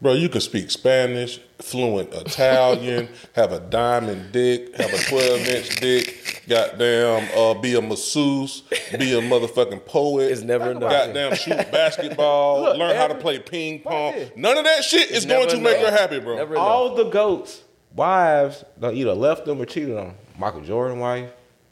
Bro, 0.00 0.12
you 0.12 0.28
can 0.28 0.40
speak 0.40 0.70
Spanish, 0.70 1.40
fluent 1.60 2.12
Italian, 2.14 3.08
have 3.34 3.50
a 3.50 3.58
diamond 3.58 4.30
dick, 4.30 4.76
have 4.76 4.92
a 4.94 4.98
12 4.98 5.48
inch 5.48 5.80
dick, 5.80 6.37
goddamn, 6.48 7.28
uh, 7.36 7.54
be 7.54 7.74
a 7.74 7.82
masseuse, 7.82 8.62
be 8.98 9.12
a 9.16 9.20
motherfucking 9.20 9.84
poet. 9.86 10.30
It's 10.32 10.42
never 10.42 10.70
enough. 10.70 10.90
Goddamn, 10.90 11.34
shoot 11.36 11.56
basketball, 11.70 12.62
Look, 12.62 12.76
learn 12.78 12.96
how 12.96 13.06
to 13.08 13.14
play 13.14 13.38
ping 13.38 13.80
pong. 13.80 14.14
None 14.36 14.56
of 14.58 14.64
that 14.64 14.84
shit 14.84 15.10
is 15.10 15.24
going 15.26 15.46
never 15.46 15.56
to 15.56 15.62
make 15.62 15.78
her 15.78 15.90
happy, 15.90 16.20
bro. 16.20 16.36
Never 16.36 16.54
enough. 16.54 16.64
All 16.66 16.94
the 16.94 17.04
goats, 17.04 17.62
wives, 17.94 18.64
done 18.80 18.94
either 18.94 19.14
left 19.14 19.44
them 19.44 19.60
or 19.60 19.66
cheated 19.66 19.96
on. 19.96 20.14
Michael 20.38 20.60
Jordan 20.62 20.98
wife, 20.98 21.30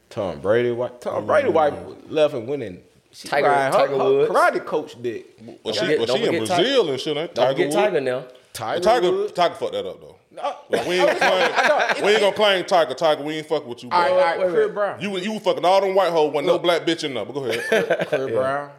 Tom 0.09 0.39
Brady 0.41 0.71
wife. 0.71 0.99
Tom 0.99 1.25
Brady 1.25 1.49
wife 1.49 1.73
left 2.09 2.33
and 2.33 2.47
went 2.47 2.63
in. 2.63 2.81
She 3.11 3.27
Tiger- 3.27 3.47
riding 3.47 3.73
her, 3.73 3.85
Tiger 3.87 3.97
her 3.97 4.03
Woods. 4.03 4.31
karate 4.31 4.65
coach 4.65 5.01
dick. 5.01 5.25
Well, 5.41 5.55
Don't 5.63 5.73
she, 5.73 5.79
forget- 5.79 5.97
well, 5.97 6.05
don't 6.07 6.17
she 6.17 6.23
in 6.25 6.31
forget 6.41 6.47
Brazil 6.57 6.89
and 6.91 6.99
shit, 6.99 7.17
ain't 7.17 7.33
Don't 7.33 7.45
Tiger 7.45 7.53
forget 7.55 7.65
Woods? 7.67 7.75
Tiger 7.75 8.01
now. 8.01 8.23
Tiger, 8.53 8.79
Tiger, 8.83 9.27
Tiger 9.29 9.55
fucked 9.55 9.71
that 9.73 9.85
up, 9.87 10.01
though. 10.01 10.16
No, 10.37 10.55
Like, 10.69 10.87
we 10.87 10.95
ain't 10.99 11.19
gonna 11.19 11.19
claim, 11.19 12.05
we 12.05 12.11
ain't 12.11 12.19
gonna 12.21 12.35
claim 12.35 12.65
Tiger. 12.65 12.93
Tiger, 12.93 13.23
we 13.23 13.33
ain't 13.37 13.47
fucking 13.47 13.67
with 13.67 13.83
you, 13.83 13.89
bro. 13.89 13.97
all 13.97 14.03
right, 14.03 14.11
all 14.11 14.17
right, 14.19 14.37
Wait, 14.39 14.45
wait, 14.47 14.53
Chris 14.53 14.67
wait. 14.67 14.73
Brown. 14.75 15.01
You 15.01 15.17
you 15.17 15.39
fucking 15.39 15.65
all 15.65 15.81
them 15.81 15.95
white 15.95 16.11
hoes, 16.11 16.31
wasn't 16.33 16.47
no 16.47 16.59
black 16.59 16.83
bitch 16.83 17.03
in 17.03 17.13
there. 17.15 17.25
But 17.25 17.33
go 17.33 17.45
ahead. 17.45 18.07
Chris 18.07 18.31
Brown. 18.31 18.71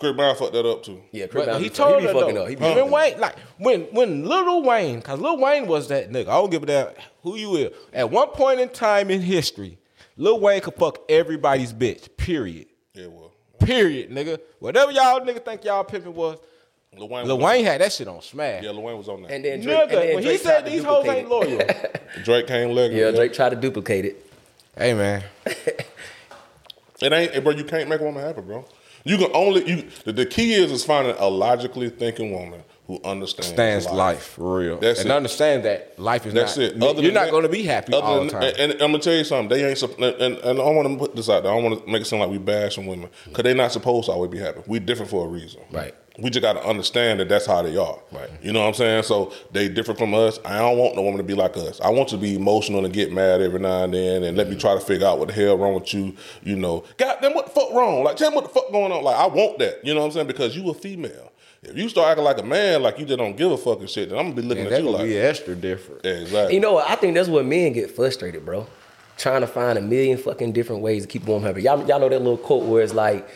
Chris 0.00 0.12
Brown 0.16 0.34
fucked 0.34 0.52
that 0.54 0.66
up 0.66 0.82
too. 0.82 1.00
Yeah, 1.12 1.28
Chris 1.28 1.44
Brown 1.44 1.62
he 1.62 1.68
told 1.70 2.02
her 2.02 2.12
fucking 2.12 2.34
though. 2.34 2.42
up. 2.42 2.48
He 2.48 2.56
be 2.56 2.62
when. 2.64 2.90
Wayne, 2.90 3.20
like 3.20 3.36
when 3.58 3.82
when 3.92 4.24
Little 4.24 4.62
Wayne, 4.64 5.00
cause 5.02 5.20
Lil 5.20 5.38
Wayne 5.38 5.66
was 5.68 5.88
that 5.88 6.10
nigga. 6.10 6.28
I 6.28 6.34
don't 6.34 6.50
give 6.50 6.62
a 6.64 6.66
damn 6.66 6.88
who 7.22 7.36
you 7.36 7.54
is. 7.56 7.72
At 7.92 8.10
one 8.10 8.28
point 8.28 8.58
in 8.60 8.68
time 8.70 9.08
in 9.10 9.20
history, 9.20 9.78
Lil 10.16 10.40
Wayne 10.40 10.60
could 10.60 10.74
fuck 10.74 10.98
everybody's 11.08 11.72
bitch. 11.72 12.08
Period. 12.16 12.66
Yeah, 12.92 13.06
well, 13.06 13.32
Period, 13.60 14.10
nigga. 14.10 14.40
Whatever 14.58 14.90
y'all 14.92 15.20
nigga 15.20 15.44
think 15.44 15.64
y'all 15.64 15.84
pimping 15.84 16.14
was, 16.14 16.38
Lil 16.96 17.08
Wayne. 17.08 17.26
Lil 17.26 17.38
Wayne 17.38 17.64
had 17.64 17.80
that 17.80 17.92
shit 17.92 18.08
on 18.08 18.20
smash. 18.22 18.62
Yeah, 18.64 18.70
Lil 18.70 18.82
Wayne 18.82 18.98
was 18.98 19.08
on 19.08 19.22
that. 19.22 19.30
And 19.30 19.44
then 19.44 19.60
Drake, 19.60 19.76
Nigga, 19.76 19.82
and 19.82 19.90
then 19.90 20.14
when 20.14 20.22
he 20.22 20.28
Drake 20.30 20.40
said 20.40 20.50
tried 20.60 20.64
to 20.64 20.70
these 20.70 20.84
hoes 20.84 21.04
duplicate 21.04 21.18
ain't 21.20 21.28
loyal. 21.28 21.60
it. 21.60 22.02
Drake 22.24 22.46
came 22.46 22.70
legging. 22.70 22.96
yeah, 22.98 23.10
Drake 23.10 23.32
tried 23.32 23.50
to 23.50 23.56
duplicate 23.56 24.04
it. 24.04 24.26
hey 24.76 24.94
man, 24.94 25.22
It 27.00 27.12
ain't, 27.12 27.34
eh, 27.34 27.40
bro. 27.40 27.52
You 27.52 27.64
can't 27.64 27.88
make 27.88 28.00
a 28.00 28.04
woman 28.04 28.22
happy, 28.24 28.40
bro. 28.40 28.64
You 29.04 29.16
can 29.18 29.30
only 29.32 29.68
you. 29.68 29.88
The, 30.04 30.12
the 30.12 30.26
key 30.26 30.54
is 30.54 30.72
is 30.72 30.84
finding 30.84 31.14
a 31.18 31.28
logically 31.28 31.90
thinking 31.90 32.32
woman 32.32 32.64
who 32.88 33.00
understands 33.04 33.48
stands 33.52 33.86
life. 33.86 34.22
for 34.30 34.58
real, 34.58 34.78
That's 34.78 35.00
and 35.02 35.10
it. 35.10 35.14
understand 35.14 35.64
that 35.64 35.96
life 35.98 36.26
is 36.26 36.34
not. 36.34 36.40
That's 36.40 36.56
not. 36.56 36.64
it. 36.64 36.76
You're 36.76 36.94
than 36.94 37.14
not 37.14 37.24
that- 37.26 37.30
going 37.30 37.42
to 37.44 37.48
be 37.48 37.62
happy 37.62 37.92
other 37.92 38.02
all 38.04 38.24
the 38.24 38.30
than- 38.30 38.40
time. 38.40 38.52
And, 38.58 38.72
and 38.72 38.82
I'm 38.82 38.90
gonna 38.90 38.98
tell 38.98 39.14
you 39.14 39.22
something. 39.24 39.48
They 39.56 39.64
ain't. 39.68 39.78
sup- 39.78 39.94
And, 40.00 40.04
and, 40.20 40.36
and 40.38 40.58
I 40.60 40.64
want 40.70 40.88
to 40.88 40.96
put 40.98 41.14
this 41.14 41.28
out 41.28 41.44
there. 41.44 41.52
I 41.52 41.54
don't 41.54 41.70
want 41.70 41.84
to 41.86 41.90
make 41.92 42.02
it 42.02 42.06
sound 42.06 42.22
like 42.22 42.30
we 42.30 42.38
bashing 42.38 42.86
women 42.86 43.08
because 43.26 43.44
they're 43.44 43.54
not 43.54 43.70
supposed 43.70 44.06
to 44.06 44.12
always 44.12 44.30
be 44.32 44.38
happy. 44.38 44.60
We 44.66 44.80
different 44.80 45.10
for 45.10 45.24
a 45.24 45.28
reason. 45.28 45.60
Right. 45.70 45.94
We 46.18 46.30
just 46.30 46.42
got 46.42 46.54
to 46.54 46.64
understand 46.66 47.20
that 47.20 47.28
that's 47.28 47.46
how 47.46 47.62
they 47.62 47.76
are. 47.76 47.98
Right. 48.10 48.28
You 48.42 48.52
know 48.52 48.60
what 48.60 48.68
I'm 48.68 48.74
saying? 48.74 49.04
So 49.04 49.32
they 49.52 49.68
different 49.68 49.98
from 49.98 50.14
us. 50.14 50.40
I 50.44 50.58
don't 50.58 50.76
want 50.76 50.96
no 50.96 51.02
woman 51.02 51.18
to 51.18 51.24
be 51.24 51.34
like 51.34 51.56
us. 51.56 51.80
I 51.80 51.90
want 51.90 52.10
you 52.10 52.18
to 52.18 52.22
be 52.22 52.34
emotional 52.34 52.84
and 52.84 52.92
get 52.92 53.12
mad 53.12 53.40
every 53.40 53.60
now 53.60 53.84
and 53.84 53.94
then, 53.94 54.24
and 54.24 54.36
let 54.36 54.50
me 54.50 54.56
try 54.56 54.74
to 54.74 54.80
figure 54.80 55.06
out 55.06 55.18
what 55.20 55.28
the 55.28 55.34
hell 55.34 55.56
wrong 55.56 55.74
with 55.74 55.94
you. 55.94 56.16
You 56.42 56.56
know, 56.56 56.84
goddamn, 56.96 57.34
what 57.34 57.46
the 57.46 57.52
fuck 57.52 57.72
wrong? 57.72 58.02
Like, 58.02 58.16
tell 58.16 58.30
me 58.30 58.36
what 58.36 58.44
the 58.44 58.50
fuck 58.50 58.70
going 58.72 58.90
on. 58.90 59.04
Like, 59.04 59.16
I 59.16 59.26
want 59.26 59.58
that. 59.60 59.84
You 59.84 59.94
know 59.94 60.00
what 60.00 60.06
I'm 60.06 60.12
saying? 60.12 60.26
Because 60.26 60.56
you 60.56 60.68
a 60.70 60.74
female. 60.74 61.32
If 61.62 61.76
you 61.76 61.88
start 61.88 62.10
acting 62.10 62.24
like 62.24 62.38
a 62.38 62.42
man, 62.44 62.82
like 62.82 62.98
you 62.98 63.04
just 63.04 63.18
don't 63.18 63.36
give 63.36 63.50
a 63.50 63.56
fucking 63.56 63.88
shit, 63.88 64.10
then 64.10 64.18
I'm 64.18 64.26
gonna 64.26 64.36
be 64.36 64.42
looking 64.42 64.64
and 64.66 64.72
at 64.72 64.76
that 64.76 64.82
you 64.82 64.90
would 64.90 64.98
like, 64.98 65.08
be 65.08 65.18
extra 65.18 65.56
different. 65.56 66.04
yeah, 66.04 66.12
exactly. 66.12 66.54
You 66.54 66.60
know 66.60 66.74
what? 66.74 66.88
I 66.88 66.94
think 66.94 67.14
that's 67.14 67.28
what 67.28 67.44
men 67.44 67.72
get 67.72 67.90
frustrated, 67.90 68.44
bro. 68.44 68.66
Trying 69.16 69.40
to 69.40 69.48
find 69.48 69.76
a 69.76 69.80
million 69.80 70.18
fucking 70.18 70.52
different 70.52 70.82
ways 70.82 71.02
to 71.02 71.08
keep 71.08 71.26
a 71.26 71.30
woman 71.30 71.48
happy. 71.48 71.62
Y'all, 71.62 71.84
y'all 71.86 71.98
know 71.98 72.08
that 72.08 72.20
little 72.20 72.36
quote 72.36 72.64
where 72.64 72.82
it's 72.82 72.94
like, 72.94 73.28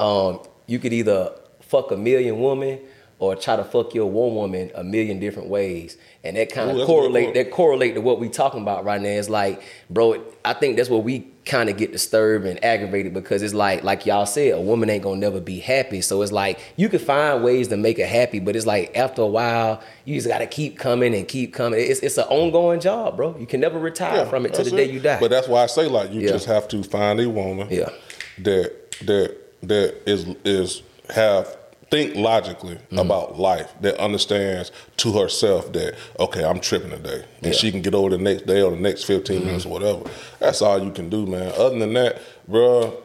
um, 0.00 0.40
you 0.66 0.78
could 0.78 0.94
either 0.94 1.32
fuck 1.68 1.90
a 1.92 1.96
million 1.96 2.40
women 2.40 2.80
or 3.20 3.34
try 3.34 3.56
to 3.56 3.64
fuck 3.64 3.94
your 3.94 4.06
one 4.08 4.32
woman 4.34 4.70
a 4.76 4.84
million 4.84 5.18
different 5.18 5.48
ways. 5.48 5.96
And 6.22 6.36
that 6.36 6.52
kind 6.52 6.70
of 6.70 6.76
that's 6.76 6.84
a 6.84 6.86
good 6.86 6.92
correlate 6.92 7.34
that 7.34 7.50
correlate 7.50 7.94
to 7.96 8.00
what 8.00 8.20
we 8.20 8.28
talking 8.28 8.62
about 8.62 8.84
right 8.84 9.00
now. 9.00 9.08
It's 9.08 9.28
like, 9.28 9.60
bro, 9.90 10.22
I 10.44 10.52
think 10.52 10.76
that's 10.76 10.88
where 10.88 11.00
we 11.00 11.26
kind 11.44 11.68
of 11.68 11.76
get 11.76 11.90
disturbed 11.90 12.46
and 12.46 12.62
aggravated 12.64 13.12
because 13.14 13.42
it's 13.42 13.54
like, 13.54 13.82
like 13.82 14.06
y'all 14.06 14.26
said, 14.26 14.52
a 14.54 14.60
woman 14.60 14.88
ain't 14.88 15.02
gonna 15.02 15.16
never 15.18 15.40
be 15.40 15.58
happy. 15.58 16.00
So 16.00 16.22
it's 16.22 16.30
like 16.30 16.60
you 16.76 16.88
can 16.88 17.00
find 17.00 17.42
ways 17.42 17.66
to 17.68 17.76
make 17.76 17.98
her 17.98 18.06
happy, 18.06 18.38
but 18.38 18.54
it's 18.54 18.66
like 18.66 18.96
after 18.96 19.22
a 19.22 19.26
while, 19.26 19.82
you 20.04 20.14
just 20.14 20.28
gotta 20.28 20.46
keep 20.46 20.78
coming 20.78 21.12
and 21.12 21.26
keep 21.26 21.52
coming. 21.52 21.80
It's 21.80 21.98
it's 22.00 22.18
an 22.18 22.24
ongoing 22.28 22.78
job, 22.78 23.16
bro. 23.16 23.36
You 23.36 23.46
can 23.46 23.58
never 23.60 23.80
retire 23.80 24.26
from 24.26 24.46
it 24.46 24.54
to 24.54 24.62
the 24.62 24.70
day 24.70 24.88
you 24.92 25.00
die. 25.00 25.18
But 25.18 25.30
that's 25.30 25.48
why 25.48 25.64
I 25.64 25.66
say 25.66 25.88
like 25.88 26.12
you 26.12 26.20
Yeah. 26.20 26.28
just 26.28 26.46
have 26.46 26.68
to 26.68 26.84
find 26.84 27.18
a 27.18 27.28
woman 27.28 27.66
Yeah. 27.68 27.90
that 28.38 28.92
that 29.06 29.36
that 29.64 29.96
is 30.08 30.24
is 30.44 30.82
have 31.10 31.56
think 31.90 32.14
logically 32.16 32.74
Mm-hmm. 32.76 32.98
about 32.98 33.38
life 33.38 33.72
that 33.80 33.96
understands 33.98 34.70
to 34.98 35.12
herself 35.18 35.72
that 35.72 35.94
okay 36.18 36.44
I'm 36.44 36.60
tripping 36.60 36.90
today 36.90 37.14
and 37.14 37.24
Yeah. 37.40 37.50
Mm-hmm. 37.50 37.52
she 37.52 37.70
can 37.70 37.82
get 37.82 37.94
over 37.94 38.10
the 38.10 38.18
next 38.18 38.46
day 38.46 38.62
or 38.62 38.70
the 38.72 38.76
next 38.80 39.04
15 39.04 39.44
minutes 39.44 39.64
or 39.66 39.70
whatever. 39.70 40.02
That's 40.38 40.60
all 40.62 40.82
you 40.82 40.90
can 40.90 41.08
do, 41.08 41.26
man. 41.26 41.52
Other 41.56 41.78
than 41.78 41.92
that, 41.94 42.20
bro 42.46 43.02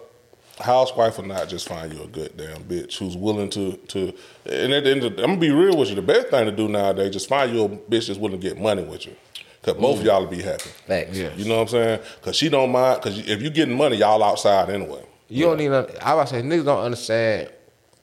housewife 0.60 1.18
or 1.18 1.24
not, 1.24 1.50
just 1.50 1.68
find 1.68 1.92
you 1.92 2.04
a 2.04 2.08
good 2.08 2.38
damn 2.38 2.62
bitch 2.64 2.98
who's 2.98 3.18
willing 3.18 3.50
to 3.50 3.74
to. 3.88 4.14
And 4.46 4.72
at 4.74 4.84
the 4.84 4.92
end, 4.92 5.04
of, 5.04 5.14
I'm 5.18 5.26
gonna 5.26 5.38
be 5.38 5.50
real 5.52 5.76
with 5.78 5.90
you. 5.90 5.96
The 5.96 6.02
best 6.04 6.28
thing 6.30 6.46
to 6.46 6.52
do 6.52 6.68
nowadays, 6.68 7.12
just 7.12 7.28
find 7.28 7.52
you 7.54 7.64
a 7.66 7.70
bitch 7.70 8.08
that's 8.08 8.20
willing 8.20 8.40
to 8.40 8.48
get 8.50 8.60
money 8.60 8.84
with 8.84 9.06
you. 9.08 9.16
Cause 9.64 9.76
both 9.76 10.00
of 10.00 10.06
y'all 10.06 10.22
will 10.22 10.30
be 10.30 10.42
happy. 10.42 10.70
Facts. 10.88 11.18
Yeah. 11.18 11.34
You 11.36 11.46
know 11.46 11.56
what 11.56 11.62
I'm 11.64 11.68
saying? 11.70 12.00
Cause 12.22 12.36
she 12.36 12.50
don't 12.50 12.72
mind. 12.72 13.02
Cause 13.02 13.18
if 13.18 13.42
you 13.42 13.50
getting 13.50 13.76
money, 13.76 13.96
y'all 13.98 14.22
outside 14.24 14.70
anyway. 14.70 15.04
You 15.30 15.46
don't 15.46 15.62
even. 15.62 15.88
I 16.02 16.14
was 16.16 16.30
say 16.30 16.42
niggas 16.42 16.66
don't 16.66 16.84
understand 16.84 17.50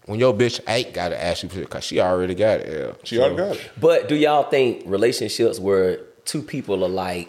when 0.06 0.18
your 0.18 0.34
bitch 0.34 0.60
ain't 0.66 0.92
got 0.92 1.10
to 1.10 1.22
ask 1.22 1.42
you 1.42 1.48
for 1.48 1.58
it 1.58 1.62
because 1.62 1.84
she 1.84 2.00
already 2.00 2.34
got 2.34 2.60
it. 2.60 2.72
Yeah. 2.72 2.92
She 3.04 3.18
already 3.18 3.36
got 3.36 3.56
it. 3.56 3.70
But 3.80 4.08
do 4.08 4.14
y'all 4.16 4.44
think 4.44 4.82
relationships 4.86 5.58
where 5.58 5.98
two 6.24 6.42
people 6.42 6.84
are 6.84 6.88
like 6.88 7.28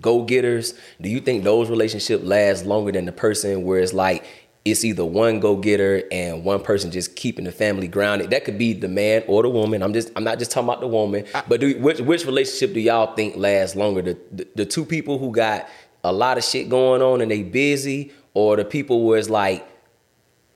go 0.00 0.22
getters, 0.24 0.74
do 1.00 1.08
you 1.08 1.20
think 1.20 1.44
those 1.44 1.70
relationships 1.70 2.24
last 2.24 2.64
longer 2.64 2.92
than 2.92 3.04
the 3.04 3.12
person 3.12 3.64
where 3.64 3.78
it's 3.78 3.92
like 3.92 4.24
it's 4.64 4.82
either 4.82 5.04
one 5.04 5.40
go 5.40 5.56
getter 5.56 6.02
and 6.10 6.42
one 6.42 6.58
person 6.58 6.90
just 6.90 7.16
keeping 7.16 7.44
the 7.44 7.52
family 7.52 7.86
grounded? 7.86 8.30
That 8.30 8.44
could 8.44 8.58
be 8.58 8.72
the 8.72 8.88
man 8.88 9.22
or 9.26 9.42
the 9.42 9.50
woman. 9.50 9.82
I'm 9.82 9.92
just 9.92 10.10
I'm 10.16 10.24
not 10.24 10.38
just 10.38 10.50
talking 10.50 10.68
about 10.68 10.80
the 10.80 10.88
woman. 10.88 11.26
but 11.48 11.60
do 11.60 11.78
which 11.78 12.00
which 12.00 12.24
relationship 12.24 12.72
do 12.74 12.80
y'all 12.80 13.14
think 13.14 13.36
lasts 13.36 13.76
longer? 13.76 14.02
The, 14.02 14.18
the 14.32 14.48
the 14.56 14.66
two 14.66 14.84
people 14.84 15.18
who 15.18 15.32
got 15.32 15.68
a 16.02 16.12
lot 16.12 16.38
of 16.38 16.44
shit 16.44 16.68
going 16.68 17.02
on 17.02 17.20
and 17.20 17.30
they 17.30 17.42
busy, 17.42 18.12
or 18.32 18.56
the 18.56 18.64
people 18.64 19.04
where 19.04 19.18
it's 19.18 19.30
like 19.30 19.66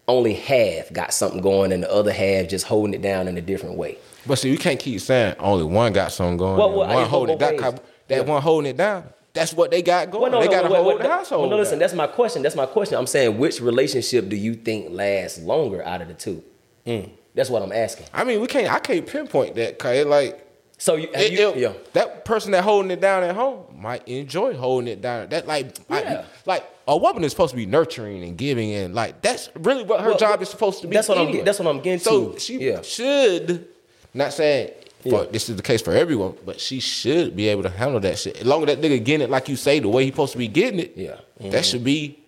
only 0.08 0.34
half 0.34 0.92
got 0.92 1.12
something 1.12 1.40
going 1.40 1.70
and 1.70 1.82
the 1.82 1.92
other 1.92 2.10
half 2.12 2.48
just 2.48 2.66
holding 2.66 2.94
it 2.94 3.02
down 3.02 3.28
in 3.28 3.36
a 3.36 3.40
different 3.42 3.76
way. 3.76 3.98
But 4.26 4.36
see, 4.38 4.50
you 4.50 4.58
can't 4.58 4.80
keep 4.80 5.00
saying 5.00 5.36
only 5.38 5.64
one 5.64 5.92
got 5.92 6.10
something 6.12 6.36
going. 6.38 6.58
Well, 6.58 6.76
well, 6.76 6.88
one 6.94 7.06
holding 7.08 7.34
it 7.36 7.38
both 7.38 7.50
down. 7.50 7.62
ways. 7.62 7.72
'cause 7.72 7.80
That 8.08 8.14
Yeah. 8.16 8.32
one 8.32 8.42
holding 8.42 8.70
it 8.70 8.76
down. 8.78 9.04
That's 9.34 9.52
what 9.52 9.70
they 9.70 9.82
got 9.82 10.10
going. 10.10 10.22
Well, 10.22 10.30
no, 10.32 10.40
they 10.40 10.46
no, 10.46 10.50
got 10.50 10.62
to 10.68 10.72
wait, 10.72 10.82
hold 10.82 11.00
the 11.02 11.08
household. 11.08 11.42
Well, 11.42 11.50
no, 11.50 11.56
listen, 11.58 11.74
down. 11.74 11.80
that's 11.80 11.92
my 11.94 12.06
question. 12.06 12.42
That's 12.42 12.56
my 12.56 12.66
question. 12.66 12.96
I'm 12.98 13.06
saying, 13.06 13.38
which 13.38 13.60
relationship 13.60 14.28
do 14.30 14.36
you 14.36 14.54
think 14.54 14.88
lasts 14.90 15.38
longer 15.40 15.84
out 15.84 16.00
of 16.00 16.08
the 16.08 16.14
two? 16.14 16.42
Mm. 16.86 17.10
That's 17.34 17.50
what 17.50 17.62
I'm 17.62 17.70
asking. 17.70 18.06
I 18.14 18.24
mean, 18.24 18.40
we 18.40 18.46
can't. 18.46 18.72
I 18.72 18.78
can't 18.80 19.06
pinpoint 19.06 19.54
that 19.56 19.78
because 19.78 19.96
it 19.98 20.06
like 20.08 20.44
So 20.80 20.94
you, 20.94 21.08
it, 21.12 21.32
you 21.32 21.48
it- 21.50 21.56
yeah. 21.56 21.72
that 21.94 22.24
person 22.24 22.52
that 22.52 22.62
holding 22.62 22.90
it 22.92 23.00
down 23.00 23.24
at 23.24 23.34
home 23.34 23.64
might 23.76 24.06
enjoy 24.06 24.54
holding 24.56 24.88
it 24.88 25.00
down. 25.02 25.28
That 25.30 25.46
like, 25.46 25.76
I- 25.90 26.24
like 26.46 26.64
a 26.86 26.96
woman 26.96 27.24
is 27.24 27.32
supposed 27.32 27.50
to 27.50 27.56
be 27.56 27.66
nurturing 27.66 28.22
and 28.22 28.38
giving, 28.38 28.72
and 28.72 28.94
like 28.94 29.20
that's 29.20 29.50
really 29.56 29.82
what 29.82 30.00
her 30.00 30.10
Well, 30.10 30.18
job 30.18 30.40
is 30.40 30.48
supposed 30.48 30.80
to 30.82 30.86
be. 30.88 30.94
that's 30.94 31.08
what 31.08 31.18
I'm 31.18 31.28
anyway. 31.28 31.44
that's 31.44 31.58
what 31.58 31.68
I'm 31.68 31.80
getting 31.80 31.98
So 31.98 32.30
to. 32.30 32.38
she 32.40 32.58
Yeah. 32.60 32.82
should 32.82 33.66
not 34.14 34.32
saying 34.32 34.70
For, 35.02 35.24
Yeah. 35.24 35.30
This 35.30 35.48
is 35.48 35.54
the 35.56 35.62
case 35.62 35.80
for 35.80 35.92
everyone, 35.92 36.34
but 36.44 36.58
she 36.60 36.80
should 36.80 37.36
be 37.36 37.46
able 37.48 37.62
to 37.62 37.68
handle 37.70 38.00
that 38.00 38.18
shit. 38.18 38.36
As 38.40 38.46
long 38.46 38.62
as 38.62 38.66
that 38.74 38.80
nigga 38.80 39.02
getting 39.04 39.24
it 39.24 39.30
like 39.30 39.48
you 39.48 39.54
say, 39.56 39.78
the 39.78 39.88
way 39.88 40.04
he 40.04 40.10
supposed 40.10 40.32
to 40.32 40.38
be 40.38 40.48
getting 40.48 40.80
it, 40.80 40.92
Yeah. 40.96 41.16
that 41.38 41.44
mm-hmm. 41.44 41.62
should 41.62 41.84
be 41.84 42.18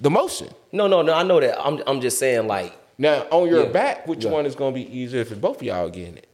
the 0.00 0.10
motion. 0.10 0.48
No, 0.72 0.86
no, 0.88 1.02
no. 1.02 1.12
I 1.12 1.22
know 1.22 1.38
that. 1.40 1.60
I'm 1.64 1.82
I'm 1.86 2.00
just 2.00 2.18
saying 2.18 2.46
like 2.48 2.72
Now 2.98 3.26
on 3.30 3.48
your 3.48 3.64
Yeah. 3.64 3.68
back, 3.72 4.08
which 4.08 4.24
Yeah. 4.24 4.30
one 4.30 4.44
is 4.46 4.54
gonna 4.56 4.72
be 4.72 4.86
easier 4.96 5.20
if 5.20 5.40
both 5.40 5.56
of 5.58 5.62
y'all 5.64 5.88
getting 5.88 6.16
it? 6.16 6.26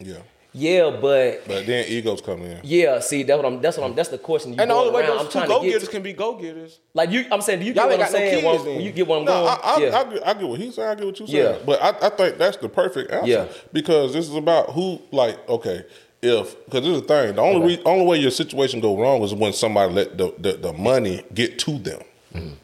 Yeah. 0.00 0.14
Yeah, 0.52 0.90
but 1.00 1.46
But 1.46 1.66
then 1.66 1.84
egos 1.88 2.20
come 2.20 2.42
in. 2.42 2.58
yeah. 2.64 2.98
See, 3.00 3.22
that's 3.22 3.36
what 3.42 3.46
I'm. 3.46 3.60
That's 3.60 3.76
what 3.78 3.88
I'm. 3.88 3.94
That's 3.94 4.08
the 4.08 4.18
question. 4.18 4.52
You 4.54 4.60
And 4.60 4.70
the 4.70 4.74
only 4.74 4.90
way 4.92 5.02
around. 5.02 5.18
those 5.26 5.36
I'm 5.36 5.42
two 5.42 5.48
go 5.48 5.62
getters 5.62 5.88
can 5.88 6.02
be 6.02 6.12
go 6.12 6.34
getters. 6.34 6.78
like 6.94 7.10
you. 7.10 7.24
I'm 7.30 7.40
saying, 7.40 7.60
do 7.60 7.66
you 7.66 7.72
Y'all 7.72 7.88
get 7.88 7.98
what 7.98 8.00
ain't 8.00 8.02
I'm 8.08 8.12
got 8.12 8.18
no 8.20 8.30
kids 8.52 8.64
When- 8.64 8.74
then. 8.74 8.80
you 8.84 8.92
get 8.92 9.06
what 9.06 9.18
I'm 9.20 9.24
No, 9.26 9.32
going. 9.32 9.46
I, 9.48 9.54
I, 9.62 9.78
yeah. 9.78 9.98
I, 9.98 10.04
get, 10.14 10.26
I 10.26 10.34
get 10.34 10.48
what 10.48 10.58
he's 10.60 10.74
saying. 10.74 10.88
I 10.88 10.94
get 10.96 11.06
what 11.06 11.18
you're 11.20 11.28
Yeah. 11.28 11.52
saying. 11.52 11.62
But 11.66 11.82
I, 11.82 12.06
I 12.06 12.10
think 12.10 12.38
that's 12.38 12.56
the 12.56 12.68
perfect 12.68 13.12
answer. 13.12 13.26
Yeah. 13.30 13.46
Because 13.72 14.12
this 14.12 14.28
is 14.28 14.34
about 14.34 14.70
who, 14.70 15.00
like, 15.12 15.48
okay, 15.48 15.84
if 16.22 16.56
because 16.64 16.82
this 16.84 16.94
is 16.96 17.02
the 17.02 17.08
thing. 17.08 17.34
The 17.36 17.40
only 17.42 17.56
Okay. 17.74 17.76
re, 17.76 17.82
only 17.86 18.06
way 18.06 18.18
your 18.18 18.30
situation 18.32 18.80
go 18.80 18.98
wrong 18.98 19.22
is 19.22 19.32
when 19.32 19.52
somebody 19.52 19.92
let 19.94 20.18
the, 20.18 20.34
the, 20.38 20.52
the 20.54 20.72
money 20.72 21.22
get 21.32 21.58
to 21.60 21.78
them. 21.78 22.00
Mm-hmm. 22.34 22.54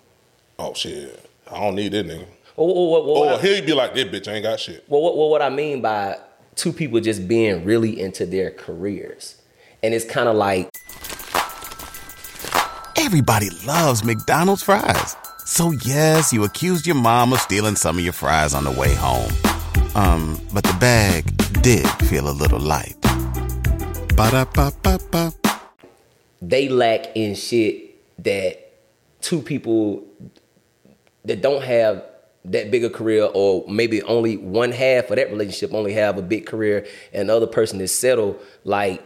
Oh 0.58 0.74
shit, 0.74 1.24
I 1.50 1.60
don't 1.60 1.74
need 1.76 1.92
that 1.92 2.06
nigga. 2.06 2.26
Well, 2.56 2.66
well, 2.68 2.90
well, 2.90 3.04
well, 3.04 3.16
Or 3.16 3.26
what 3.32 3.40
he'll 3.44 3.64
be 3.64 3.74
like, 3.74 3.94
that 3.94 4.10
bitch 4.10 4.26
ain't 4.32 4.42
got 4.42 4.58
shit. 4.58 4.84
well, 4.88 5.02
what, 5.02 5.16
well, 5.16 5.28
what 5.28 5.42
I 5.42 5.50
mean 5.50 5.82
by 5.82 6.16
two 6.56 6.72
people 6.72 7.00
just 7.00 7.28
being 7.28 7.64
really 7.64 8.00
into 8.00 8.26
their 8.26 8.50
careers, 8.50 9.40
and 9.82 9.94
it's 9.94 10.04
kind 10.04 10.28
of 10.28 10.36
like 10.36 10.68
Everybody 12.98 13.50
loves 13.64 14.02
McDonald's 14.02 14.62
fries. 14.62 15.16
So 15.44 15.70
yes, 15.70 16.32
you 16.32 16.42
accused 16.42 16.86
your 16.86 16.96
mom 16.96 17.32
of 17.32 17.38
stealing 17.40 17.76
some 17.76 17.98
of 17.98 18.02
your 18.02 18.12
fries 18.12 18.52
on 18.52 18.64
the 18.64 18.70
way 18.72 18.94
home. 18.94 19.30
Um, 19.94 20.40
but 20.52 20.64
the 20.64 20.76
bag 20.80 21.24
did 21.62 21.86
feel 22.08 22.28
a 22.28 22.32
little 22.32 22.58
light. 22.58 22.96
Ba-da-ba-ba-ba. 24.16 25.32
they 26.42 26.68
lack 26.68 27.14
in 27.14 27.34
shit 27.34 27.94
that 28.24 28.72
two 29.20 29.40
people 29.42 30.04
that 31.24 31.42
don't 31.42 31.62
have 31.62 32.02
that 32.50 32.70
big 32.70 32.84
a 32.84 32.90
career 32.90 33.28
or 33.34 33.64
maybe 33.68 34.02
only 34.04 34.36
one 34.36 34.72
half 34.72 35.10
of 35.10 35.16
that 35.16 35.30
relationship 35.30 35.74
only 35.74 35.92
have 35.92 36.16
a 36.18 36.22
big 36.22 36.46
career 36.46 36.86
and 37.12 37.28
the 37.28 37.36
other 37.36 37.46
person 37.46 37.80
is 37.80 37.96
settled 37.96 38.38
like 38.64 39.02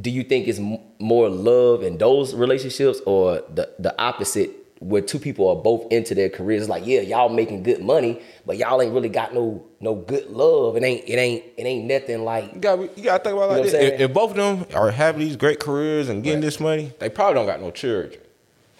do 0.00 0.10
you 0.10 0.22
think 0.22 0.48
it's 0.48 0.60
more 0.98 1.28
love 1.28 1.82
in 1.82 1.98
those 1.98 2.34
relationships 2.34 3.00
or 3.04 3.42
the, 3.52 3.68
the 3.78 4.00
opposite 4.00 4.50
where 4.78 5.02
two 5.02 5.18
people 5.18 5.48
are 5.48 5.56
both 5.56 5.90
into 5.92 6.14
their 6.14 6.28
careers 6.28 6.62
it's 6.62 6.70
like 6.70 6.86
yeah 6.86 7.00
y'all 7.00 7.28
making 7.28 7.62
good 7.62 7.80
money 7.80 8.20
but 8.46 8.56
y'all 8.56 8.80
ain't 8.82 8.92
really 8.92 9.08
got 9.08 9.32
no 9.32 9.64
no 9.80 9.94
good 9.94 10.28
love 10.30 10.76
it 10.76 10.82
ain't 10.82 11.08
it 11.08 11.14
ain't 11.14 11.44
it 11.56 11.64
ain't 11.64 11.84
nothing 11.84 12.24
like 12.24 12.52
You 12.54 12.60
got 12.60 12.98
you 12.98 13.04
got 13.04 13.18
to 13.18 13.30
think 13.30 13.36
about 13.36 13.50
it 13.50 13.50
You 13.50 13.56
know 13.56 13.62
like 13.62 13.62
this. 13.62 13.74
If, 13.74 14.00
if 14.00 14.12
both 14.12 14.30
of 14.30 14.36
them 14.36 14.66
are 14.74 14.90
having 14.90 15.20
these 15.20 15.36
great 15.36 15.60
careers 15.60 16.08
and 16.08 16.22
getting 16.24 16.40
this 16.40 16.58
money, 16.58 16.92
they 16.98 17.08
probably 17.08 17.34
don't 17.34 17.46
got 17.46 17.60
no 17.60 17.70
children. 17.70 18.20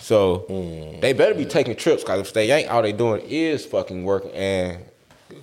So 0.02 0.46
mm. 0.48 1.00
they 1.00 1.12
better 1.12 1.32
be 1.34 1.44
taking 1.44 1.76
trips 1.76 2.02
because 2.02 2.20
if 2.20 2.32
they 2.32 2.50
ain't, 2.50 2.68
all 2.68 2.82
they 2.82 2.92
doing 2.92 3.22
is 3.24 3.64
fucking 3.64 4.02
working 4.02 4.32
and 4.32 4.78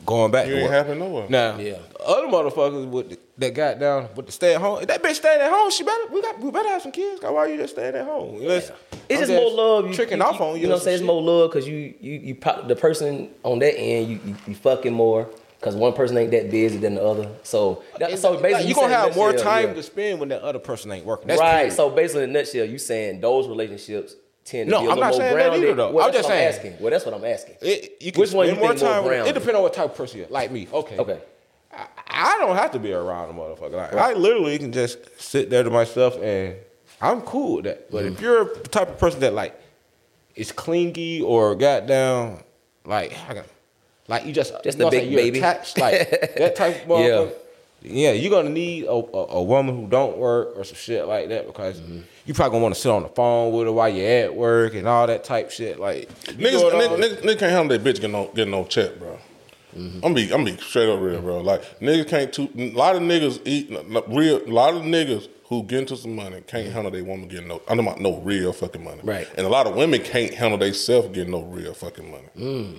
going 0.06 0.32
back 0.32 0.48
You 0.48 0.56
to 0.56 0.60
ain't 0.60 0.70
work. 0.72 0.86
happy 0.88 1.00
nowhere. 1.00 1.26
Now, 1.30 1.58
Yeah. 1.58 1.78
the 1.98 2.04
other 2.06 2.28
motherfuckers 2.28 2.90
with 2.90 3.10
the, 3.12 3.20
that 3.38 3.54
got 3.54 3.80
down 3.80 4.10
with 4.18 4.26
the 4.26 4.34
stay 4.34 4.56
at 4.56 4.60
home. 4.62 4.82
If 4.82 4.88
that 4.90 5.02
bitch 5.02 5.16
staying 5.16 5.40
at 5.40 5.50
home, 5.50 5.72
she 5.72 5.84
better 5.84 6.08
we 6.12 6.22
got 6.22 6.40
we 6.42 6.52
better 6.52 6.68
have 6.68 6.82
some 6.82 6.92
kids. 6.92 7.22
why 7.24 7.48
you 7.48 7.56
just 7.56 7.74
staying 7.74 7.96
at 7.96 8.04
home? 8.06 8.36
Unless 8.36 8.72
It's 9.08 9.22
I'm 9.22 9.28
just 9.28 9.32
more 9.32 9.50
love. 9.50 9.88
You, 9.88 9.94
tricking 9.94 10.18
you, 10.18 10.24
off 10.26 10.42
on 10.42 10.56
you. 10.56 10.64
You 10.64 10.68
know 10.68 10.74
or 10.74 10.76
what 10.76 10.80
I'm 10.82 10.84
saying? 10.84 10.96
It's 10.98 11.06
more 11.06 11.22
love 11.22 11.52
because 11.52 11.66
you, 11.66 11.94
you, 12.02 12.20
you, 12.20 12.36
pro- 12.36 12.68
the 12.68 12.76
person 12.76 13.30
on 13.44 13.60
that 13.60 13.80
end, 13.80 14.10
you, 14.10 14.20
you, 14.26 14.36
you 14.48 14.56
fucking 14.56 14.94
more 14.94 15.30
because 15.60 15.76
one 15.76 15.94
person 15.94 16.18
ain't 16.18 16.32
that 16.32 16.52
busy 16.52 16.78
than 16.78 16.96
the 16.96 17.04
other. 17.04 17.30
So, 17.44 17.82
that, 17.98 18.10
shit. 18.10 18.20
so 18.20 18.34
Like, 18.34 18.42
basically, 18.42 18.64
you 18.64 18.70
you 18.70 18.76
gonna 18.76 18.94
saying 18.94 19.08
have 19.08 19.16
more 19.16 19.32
time 19.34 19.68
yeah. 19.70 19.74
to 19.74 19.84
spend 19.84 20.20
when 20.20 20.28
that 20.30 20.42
other 20.42 20.60
person 20.60 20.92
ain't 20.92 21.06
working. 21.06 21.28
That's 21.28 21.40
right. 21.40 21.56
period. 21.60 21.74
So 21.74 21.90
basically, 21.90 22.24
in 22.26 22.30
a 22.32 22.34
nutshell, 22.34 22.66
you 22.66 22.78
saying 22.78 23.22
those 23.22 23.48
relationships 23.48 24.16
tend 24.50 24.70
to 24.70 24.72
No, 24.76 24.82
be 24.82 24.88
a 24.88 24.92
I'm 24.92 25.00
not 25.00 25.10
more 25.12 25.20
saying 25.20 25.36
that 25.38 25.54
either, 25.58 25.74
though. 25.76 25.92
Well, 25.92 26.08
I'm 26.08 26.14
just 26.14 26.28
saying. 26.28 26.48
I'm 26.48 26.54
asking. 26.54 26.78
Well, 26.80 26.92
that's 26.92 27.06
what 27.06 27.14
I'm 27.14 27.26
asking. 27.26 27.56
It, 27.62 27.98
you 28.02 28.12
can 28.12 28.22
Which 28.22 28.32
one 28.34 28.48
you 28.48 28.56
more 28.56 28.70
think 28.70 28.82
more 28.82 28.90
time. 28.92 29.04
with 29.04 29.14
it. 29.14 29.16
grounded? 29.16 29.36
It 29.36 29.40
depends 29.40 29.56
on 29.58 29.64
what 29.64 29.74
type 29.74 29.86
of 29.92 29.96
person 29.96 30.20
you're. 30.20 30.28
Like 30.30 30.52
me, 30.52 30.68
okay. 30.74 30.98
Okay. 30.98 31.20
I, 31.72 31.86
I 32.08 32.38
don't 32.40 32.56
have 32.56 32.72
to 32.72 32.80
be 32.80 32.92
around 32.92 33.30
a 33.30 33.34
motherfucker. 33.34 33.74
Like, 33.74 33.94
I 33.94 34.14
literally 34.14 34.58
can 34.58 34.72
just 34.72 34.98
sit 35.22 35.50
there 35.50 35.64
to 35.64 35.70
myself 35.70 36.18
and 36.22 36.56
I'm 37.02 37.22
cool 37.22 37.58
with 37.58 37.66
that. 37.66 37.90
But 37.92 38.06
Mm-hmm. 38.06 38.14
if 38.16 38.22
you're 38.22 38.46
the 38.56 38.68
type 38.70 38.90
of 38.90 38.98
person 38.98 39.20
that 39.22 39.34
like 39.34 39.60
is 40.36 40.52
clingy 40.52 41.22
or 41.22 41.56
got 41.56 41.86
down, 41.88 42.44
like 42.86 43.16
like 44.08 44.26
you 44.26 44.34
just 44.34 44.54
Just 44.64 44.78
you 44.78 44.84
know 44.84 44.88
a 44.88 44.92
big 44.92 45.14
baby. 45.16 45.38
attached, 45.38 45.78
like 45.78 46.10
that 46.38 46.56
type 46.56 46.82
of 46.84 46.88
motherfucker. 46.90 47.28
Yeah, 47.30 47.36
you're 47.82 48.30
gonna 48.32 48.50
need 48.50 48.86
a, 48.86 48.92
a, 48.92 49.26
a 49.38 49.44
woman 49.44 49.76
who 49.76 49.88
don't 49.88 50.18
work 50.18 50.54
or 50.58 50.64
some 50.64 50.76
shit 50.76 51.06
like 51.08 51.30
that 51.30 51.48
because 51.48 51.80
Mm-hmm. 51.80 52.00
you 52.26 52.34
probably 52.34 52.52
gonna 52.56 52.64
want 52.64 52.76
to 52.76 52.82
sit 52.82 52.90
on 52.92 53.04
the 53.04 53.10
phone 53.10 53.54
with 53.54 53.68
her 53.68 53.72
while 53.72 53.90
you're 53.90 54.26
at 54.26 54.36
work 54.36 54.74
and 54.76 54.88
all 54.88 55.08
that 55.08 55.24
type 55.24 55.50
shit. 55.52 55.80
Like 55.80 56.10
Niggas, 56.26 56.72
niggas, 56.72 56.98
niggas, 56.98 57.22
niggas 57.22 57.40
can't 57.40 57.52
handle 57.52 57.78
that 57.78 57.84
bitch 57.84 57.96
getting 57.96 58.12
no 58.12 58.28
getting 58.36 58.52
no 58.52 58.66
check, 58.66 58.98
bro. 59.00 59.18
Mm-hmm. 59.78 60.04
I'm 60.06 60.14
be 60.14 60.34
I'm 60.34 60.44
be 60.44 60.58
straight 60.58 60.90
up 60.90 61.00
real, 61.00 61.22
bro. 61.22 61.42
Like 61.42 61.62
niggas 61.80 62.08
can't 62.08 62.34
too. 62.34 62.50
A 62.58 62.72
lot 62.72 62.96
of 62.96 63.02
niggas 63.04 63.40
eat 63.46 63.70
real. 64.08 64.38
A 64.46 64.52
lot 64.52 64.74
of 64.74 64.82
niggas 64.82 65.28
who 65.46 65.64
get 65.64 65.80
into 65.80 65.96
some 65.98 66.16
money 66.16 66.42
can't 66.48 66.72
handle 66.72 66.92
they 66.92 67.02
woman 67.02 67.28
getting 67.28 67.48
no. 67.48 67.56
I'm 67.68 67.78
talking 67.78 67.88
about 67.88 68.02
no 68.02 68.18
real 68.22 68.52
fucking 68.52 68.84
money. 68.84 69.02
Right. 69.04 69.28
And 69.38 69.46
a 69.46 69.50
lot 69.50 69.68
of 69.68 69.76
women 69.76 70.02
can't 70.02 70.34
handle 70.34 70.58
they 70.58 70.74
self 70.74 71.12
getting 71.14 71.32
no 71.32 71.42
real 71.44 71.74
fucking 71.74 72.10
money. 72.12 72.28
Mm. 72.38 72.78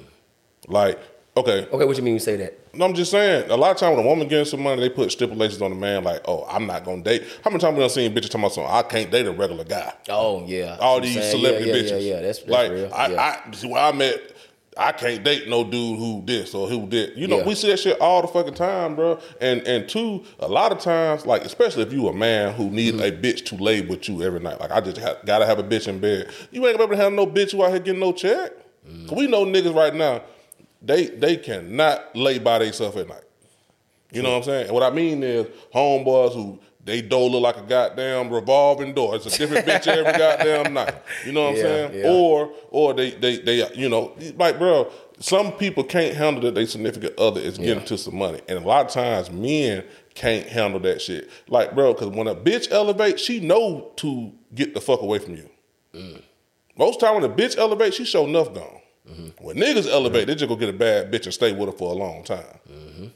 Like 0.69 0.99
okay, 1.37 1.67
Okay, 1.73 1.85
what 1.85 1.97
you 1.97 2.03
mean 2.03 2.15
you 2.15 2.21
say 2.21 2.37
that? 2.37 2.75
no, 2.75 2.85
I'm 2.85 2.95
just 2.95 3.11
saying. 3.11 3.51
A 3.51 3.57
lot 3.57 3.71
of 3.73 3.77
time 3.79 3.97
when 3.97 4.05
a 4.05 4.09
woman 4.09 4.29
getting 4.29 4.45
some 4.45 4.63
money, 4.63 4.81
they 4.81 4.89
put 4.91 5.11
stipulations 5.13 5.61
on 5.63 5.71
the 5.71 5.77
man. 5.77 6.05
Like, 6.05 6.23
oh, 6.27 6.47
I'm 6.49 6.67
not 6.67 6.85
gonna 6.85 7.03
date. 7.03 7.25
How 7.45 7.51
many 7.51 7.61
times 7.61 7.75
we 7.75 7.81
done 7.81 7.91
seen 7.91 8.13
bitches 8.15 8.27
talking 8.27 8.41
about 8.41 8.53
something? 8.53 8.73
I 8.73 8.83
can't 8.83 9.11
date 9.11 9.27
a 9.27 9.33
regular 9.33 9.65
guy 9.65 9.93
Oh 10.09 10.45
yeah. 10.47 10.77
all 10.81 10.97
I'm 10.99 11.03
these 11.03 11.15
saying, 11.15 11.37
celebrity 11.37 11.69
yeah, 11.71 11.75
yeah, 11.77 11.83
bitches. 11.83 11.91
Yeah, 11.91 11.97
yeah, 12.15 12.21
that's, 12.21 12.39
that's 12.41 12.51
like 12.51 12.71
real. 12.71 12.93
I, 12.95 13.07
yeah. 13.09 13.43
I 13.49 13.51
see 13.53 13.69
where 13.69 13.83
I 13.83 13.93
met. 13.93 14.21
I 14.79 14.93
can't 14.93 15.23
date 15.25 15.49
no 15.49 15.65
dude 15.65 15.99
who 15.99 16.23
this 16.25 16.55
or 16.55 16.69
who 16.69 16.87
did. 16.87 17.19
You 17.19 17.27
know, 17.27 17.39
Yeah. 17.39 17.47
we 17.47 17.55
see 17.57 17.69
that 17.71 17.79
shit 17.81 18.01
all 18.01 18.23
the 18.23 18.29
fucking 18.29 18.55
time, 18.55 18.95
bro. 18.95 19.19
And 19.41 19.63
and 19.67 19.89
two, 19.89 20.23
a 20.39 20.47
lot 20.49 20.71
of 20.73 20.79
times, 20.79 21.27
like 21.27 21.43
especially 21.45 21.83
if 21.83 21.93
you 21.93 22.07
a 22.09 22.13
man 22.15 22.55
who 22.55 22.71
needs 22.71 22.97
Mm-hmm. 22.97 23.19
a 23.19 23.21
bitch 23.21 23.45
to 23.47 23.57
lay 23.57 23.81
with 23.83 24.09
you 24.09 24.23
every 24.23 24.41
night. 24.41 24.61
Like 24.61 24.71
I 24.71 24.81
just 24.81 24.99
ha- 24.99 25.17
gotta 25.27 25.45
have 25.45 25.59
a 25.59 25.65
bitch 25.65 25.89
in 25.89 25.99
bed. 25.99 26.31
You 26.53 26.67
ain't 26.69 26.79
gonna 26.79 26.89
be 26.89 26.95
able 26.95 26.99
to 26.99 27.03
have 27.03 27.13
no 27.13 27.27
bitch 27.27 27.51
who 27.53 27.65
out 27.65 27.71
here 27.71 27.81
getting 27.81 28.01
no 28.01 28.13
check. 28.13 28.53
Mm. 28.89 29.15
we 29.15 29.27
know 29.27 29.45
niggas 29.45 29.75
right 29.75 29.95
now, 29.95 30.23
they 30.83 31.07
they 31.07 31.37
cannot 31.37 32.15
lay 32.17 32.39
by 32.39 32.59
themselves 32.61 32.97
at 32.97 33.09
night. 33.09 33.25
You 34.13 34.23
know 34.23 34.31
what 34.31 34.39
I'm 34.39 34.43
saying? 34.45 34.65
And 34.67 34.75
what 34.75 34.83
I 34.83 34.91
mean 34.91 35.23
is 35.23 35.47
homeboys 35.75 36.35
who 36.35 36.59
they 36.85 37.01
door 37.03 37.29
look 37.31 37.43
like 37.43 37.57
a 37.59 37.63
goddamn 37.63 38.31
revolving 38.31 38.93
door. 38.95 39.15
It's 39.15 39.27
a 39.27 39.39
different 39.39 39.67
bitch 39.67 39.87
every 39.87 40.05
goddamn 40.19 40.73
night. 40.75 40.95
You 41.25 41.33
know 41.33 41.45
what 41.51 41.57
Yeah, 41.57 41.63
I'm 41.63 41.91
saying? 41.93 42.05
yeah. 42.05 42.11
Or 42.11 42.53
or 42.71 42.95
they 42.95 43.11
they 43.13 43.39
they 43.39 43.73
you 43.75 43.89
know 43.89 44.17
like 44.37 44.59
bro, 44.59 44.91
some 45.21 45.53
people 45.53 45.85
can't 45.85 46.17
handle 46.17 46.43
that 46.43 46.55
their 46.55 46.67
significant 46.67 47.19
other 47.19 47.41
is 47.41 47.59
getting 47.59 47.85
to 47.85 47.97
some 47.99 48.17
money, 48.17 48.41
and 48.49 48.59
a 48.59 48.67
lot 48.67 48.87
of 48.87 48.93
times 48.93 49.31
men 49.31 49.85
can't 50.15 50.47
handle 50.49 50.81
that 50.81 51.01
shit. 51.01 51.31
Like 51.49 51.75
bro, 51.75 51.93
because 51.93 52.09
when 52.09 52.27
a 52.27 52.35
bitch 52.35 52.71
elevates, 52.73 53.23
she 53.23 53.39
know 53.39 53.93
to 53.97 54.33
get 54.55 54.75
the 54.75 54.81
fuck 54.81 55.03
away 55.03 55.19
from 55.21 55.37
you. 55.37 55.49
Mm. 55.95 56.23
Most 56.77 56.99
time 56.99 57.15
when 57.15 57.25
a 57.25 57.29
bitch 57.29 57.57
elevates, 57.59 57.95
she 57.97 58.05
show 58.05 58.25
enough 58.27 58.53
gone. 58.55 58.80
Mm-hmm. 59.11 59.45
When 59.45 59.57
niggas 59.57 59.89
elevate, 59.91 60.27
they 60.27 60.35
just 60.35 60.49
go 60.49 60.57
get 60.57 60.69
a 60.69 60.73
bad 60.73 61.13
bitch 61.13 61.25
and 61.25 61.35
stay 61.35 61.53
with 61.53 61.69
her 61.69 61.77
for 61.77 61.91
a 61.93 61.95
long 61.95 62.23
time. 62.25 62.59
Mm-hmm. 62.71 63.07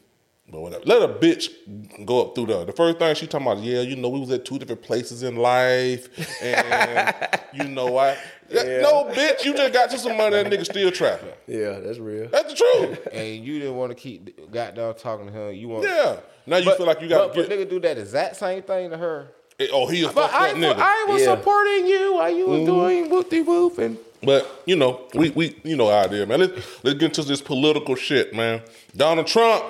But 0.51 0.61
whatever. 0.61 0.85
Let 0.85 1.03
a 1.03 1.09
bitch 1.09 2.05
go 2.05 2.23
up 2.23 2.35
through 2.35 2.47
there. 2.47 2.65
The 2.65 2.73
first 2.73 2.99
thing 2.99 3.15
she 3.15 3.27
talking 3.27 3.47
about, 3.47 3.63
yeah, 3.63 3.81
you 3.81 3.97
know, 3.97 4.09
we 4.09 4.21
was 4.21 4.31
at 4.31 4.45
two 4.45 4.59
different 4.59 4.83
places 4.83 5.23
in 5.23 5.37
life, 5.37 6.09
and 6.43 7.15
you 7.55 7.65
know, 7.69 7.97
I 7.97 8.17
no 8.51 9.11
bitch, 9.13 9.45
you 9.45 9.55
just 9.55 9.73
got 9.73 9.91
to 9.91 9.99
some 9.99 10.17
money, 10.17 10.31
that 10.43 10.47
nigga 10.47 10.65
still 10.65 10.91
trapping. 10.91 11.31
yeah, 11.47 11.79
that's 11.81 11.99
real. 11.99 12.29
That's 12.29 12.53
the 12.53 12.57
truth. 12.57 13.09
and 13.13 13.45
you 13.45 13.59
didn't 13.59 13.77
want 13.77 13.91
to 13.91 13.95
keep 13.95 14.51
goddamn 14.53 14.95
talking 14.95 15.27
to 15.27 15.33
her. 15.33 15.53
You 15.53 15.69
want 15.69 15.85
Yeah. 15.85 16.17
Now 16.47 16.59
you 16.59 16.67
But- 16.67 16.77
feel 16.77 16.87
like 16.87 17.01
you 17.01 17.09
got 17.09 17.35
but, 17.35 17.43
to 17.43 17.49
but 17.49 17.59
nigga 17.59 17.69
do 17.71 17.81
that 17.81 17.99
exact 17.99 18.37
same 18.37 18.63
thing 18.63 18.91
to 18.91 18.99
her. 18.99 19.29
Oh, 19.73 19.87
he 19.87 20.03
a 20.05 20.07
But 20.09 20.31
fucked 20.31 20.35
I, 20.35 20.51
up 20.51 20.57
nigga. 20.57 20.79
I 20.79 21.07
was 21.09 21.21
Yeah. 21.23 21.35
supporting 21.37 21.87
you 21.87 22.15
while 22.15 22.31
you 22.35 22.47
was 22.47 22.59
Mm-hmm. 22.61 22.67
doing 22.67 23.11
whoop 23.11 23.31
de 23.31 23.43
whoop 23.43 23.79
and 23.79 23.97
But 24.23 24.63
you 24.67 24.77
know, 24.77 25.03
we 25.15 25.31
we 25.31 25.57
you 25.65 25.77
know 25.77 25.89
how 25.91 26.03
it 26.05 26.13
is, 26.13 26.27
man. 26.27 26.41
Let's 26.41 26.85
let's 26.85 26.99
get 26.99 27.03
into 27.07 27.23
this 27.23 27.41
political 27.43 27.95
shit, 27.95 28.35
man. 28.35 28.63
Donald 28.97 29.27
Trump 29.27 29.65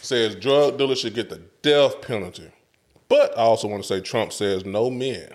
says 0.00 0.34
drug 0.34 0.78
dealers 0.78 1.00
should 1.00 1.14
get 1.14 1.30
the 1.30 1.40
death 1.62 2.00
penalty. 2.02 2.50
But 3.08 3.36
I 3.36 3.42
also 3.42 3.68
want 3.68 3.82
to 3.82 3.86
say 3.88 4.00
Trump 4.00 4.32
says 4.32 4.64
no 4.64 4.90
men 4.90 5.28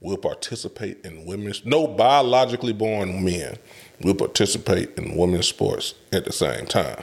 will 0.00 0.16
participate 0.16 1.04
in 1.04 1.24
women's 1.24 1.64
no 1.64 1.86
biologically 1.86 2.72
born 2.72 3.24
men 3.24 3.56
will 4.02 4.14
participate 4.16 4.90
in 4.98 5.16
women's 5.16 5.46
sports 5.48 5.94
at 6.12 6.24
the 6.24 6.32
same 6.32 6.66
time. 6.66 7.02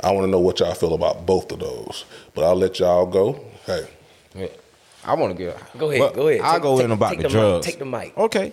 I 0.00 0.10
want 0.12 0.24
to 0.26 0.30
know 0.30 0.40
what 0.40 0.60
y'all 0.60 0.74
feel 0.74 0.94
about 0.94 1.26
both 1.26 1.52
of 1.52 1.58
those. 1.60 2.04
But 2.34 2.44
I'll 2.44 2.56
let 2.56 2.78
y'all 2.78 3.04
go. 3.06 3.44
Hey. 3.66 3.86
Yeah. 4.34 4.46
I 5.08 5.14
want 5.14 5.36
to 5.36 5.42
get. 5.42 5.78
Go 5.78 5.90
ahead, 5.90 6.00
but 6.00 6.14
go 6.14 6.28
ahead. 6.28 6.42
I'll 6.42 6.54
Take- 6.54 6.62
go 6.62 6.76
take- 6.76 6.84
in 6.84 6.90
about 6.92 7.10
the, 7.10 7.16
the 7.16 7.22
mic, 7.24 7.32
drugs. 7.32 7.66
take 7.66 7.78
the 7.78 7.84
mic. 7.84 8.16
Okay. 8.16 8.52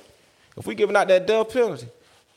If 0.58 0.66
we 0.66 0.74
giving 0.76 0.96
out 0.96 1.08
that 1.10 1.28
death 1.28 1.52
penalty, 1.52 1.88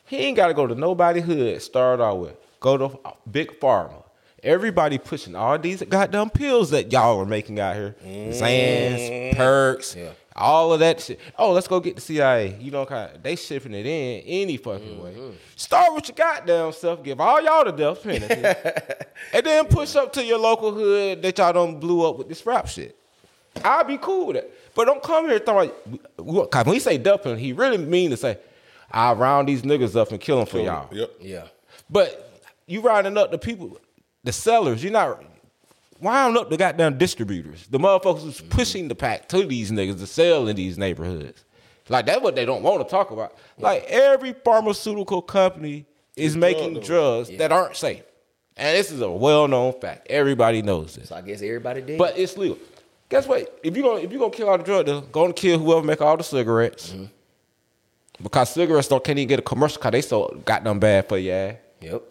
he 0.05 0.17
ain't 0.17 0.35
got 0.35 0.47
to 0.47 0.53
go 0.53 0.67
to 0.67 0.75
nobody 0.75 1.21
hood. 1.21 1.61
Start 1.61 2.01
out 2.01 2.19
with 2.19 2.35
go 2.59 2.77
to 2.77 2.99
big 3.31 3.59
pharma 3.59 4.03
Everybody 4.43 4.97
pushing 4.97 5.35
all 5.35 5.57
these 5.57 5.81
goddamn 5.83 6.29
pills 6.29 6.69
that 6.71 6.91
y'all 6.91 7.19
are 7.19 7.25
making 7.25 7.59
out 7.59 7.75
here. 7.75 7.95
Xans, 8.03 8.39
mm-hmm. 8.41 9.37
perks, 9.37 9.95
Yeah. 9.95 10.11
all 10.35 10.71
of 10.73 10.79
that 10.79 11.01
shit. 11.01 11.19
Oh, 11.37 11.51
let's 11.51 11.67
go 11.67 11.79
get 11.79 11.95
the 11.95 12.01
CIA. 12.01 12.57
You 12.59 12.71
know, 12.71 12.85
kind 12.85 13.13
of, 13.15 13.21
they 13.23 13.35
shipping 13.35 13.73
it 13.73 13.85
in 13.85 14.21
any 14.21 14.57
fucking 14.57 15.03
way. 15.03 15.11
Mm-hmm. 15.11 15.31
Start 15.55 15.93
with 15.93 16.07
your 16.07 16.15
goddamn 16.15 16.71
stuff. 16.71 17.03
Give 17.03 17.19
all 17.19 17.41
y'all 17.41 17.65
the 17.65 17.71
death 17.71 18.01
penalty, 18.03 18.43
and 19.33 19.45
then 19.45 19.65
push 19.65 19.95
up 19.95 20.13
to 20.13 20.23
your 20.23 20.39
local 20.39 20.71
hood 20.71 21.21
that 21.21 21.37
y'all 21.37 21.53
don't 21.53 21.79
blew 21.79 22.07
up 22.07 22.17
with 22.17 22.29
this 22.29 22.45
rap 22.45 22.67
shit. 22.67 22.97
I'll 23.63 23.83
be 23.83 23.97
cool 23.97 24.27
with 24.27 24.37
it. 24.37 24.53
But 24.75 24.85
don't 24.85 25.01
come 25.01 25.27
here 25.27 25.39
throwing. 25.39 25.71
Cause 26.17 26.65
when 26.65 26.73
he 26.73 26.79
say 26.79 26.97
penalty, 26.99 27.41
he 27.41 27.53
really 27.53 27.77
mean 27.77 28.11
to 28.11 28.17
say, 28.17 28.37
I 28.91 29.13
round 29.13 29.47
these 29.47 29.61
niggas 29.61 29.95
up 29.95 30.11
and 30.11 30.19
kill 30.19 30.37
them 30.37 30.47
for 30.47 30.59
y'all. 30.59 30.93
Yep. 30.93 31.11
Yeah. 31.21 31.47
But 31.89 32.41
you 32.65 32.81
rounding 32.81 33.17
up 33.17 33.31
the 33.31 33.37
people, 33.37 33.79
the 34.23 34.31
sellers. 34.31 34.83
You're 34.83 34.93
not 34.93 35.23
rounding 36.01 36.41
up 36.41 36.49
the 36.49 36.57
goddamn 36.57 36.97
distributors, 36.97 37.67
the 37.67 37.77
motherfuckers 37.77 38.21
who's 38.21 38.37
mm-hmm. 38.37 38.49
pushing 38.49 38.87
the 38.87 38.95
pack 38.95 39.27
to 39.29 39.45
these 39.45 39.71
niggas 39.71 39.99
to 39.99 40.07
sell 40.07 40.47
in 40.47 40.55
these 40.55 40.77
neighborhoods. 40.77 41.43
Like 41.89 42.05
that's 42.05 42.21
what 42.21 42.35
they 42.35 42.45
don't 42.45 42.61
want 42.61 42.87
to 42.87 42.89
talk 42.89 43.11
about. 43.11 43.35
Like 43.57 43.83
every 43.87 44.33
pharmaceutical 44.33 45.21
company 45.21 45.85
is 46.15 46.37
making 46.37 46.73
drug 46.75 46.83
drugs 46.83 47.37
that 47.37 47.51
aren't 47.51 47.75
safe, 47.75 48.03
and 48.55 48.77
this 48.77 48.91
is 48.91 49.01
a 49.01 49.09
well-known 49.09 49.73
fact. 49.79 50.07
Everybody 50.09 50.61
knows 50.61 50.95
this. 50.95 51.09
So 51.09 51.15
I 51.15 51.21
guess 51.21 51.41
everybody 51.41 51.81
did. 51.81 51.97
But 51.97 52.17
it's 52.17 52.37
legal. 52.37 52.59
Guess 53.09 53.27
what? 53.27 53.59
If 53.63 53.75
you 53.75 53.83
gonna 53.83 54.01
if 54.01 54.11
you 54.11 54.19
gonna 54.19 54.31
kill 54.31 54.49
all 54.49 54.57
the 54.57 54.63
drug 54.63 54.85
dealers, 54.85 55.03
go 55.11 55.25
and 55.25 55.35
kill 55.35 55.57
whoever 55.59 55.83
make 55.85 56.01
all 56.01 56.15
the 56.17 56.23
cigarettes. 56.23 56.91
Mm-hmm. 56.91 57.05
Because 58.21 58.49
cigarettes 58.53 58.87
don't 58.87 59.03
can't 59.03 59.17
even 59.17 59.29
get 59.29 59.39
a 59.39 59.41
commercial 59.41 59.77
because 59.79 59.91
they 59.91 60.01
so 60.01 60.41
goddamn 60.45 60.79
bad 60.79 61.07
for 61.07 61.17
you. 61.17 61.31
ass. 61.31 61.55
yep. 61.81 62.03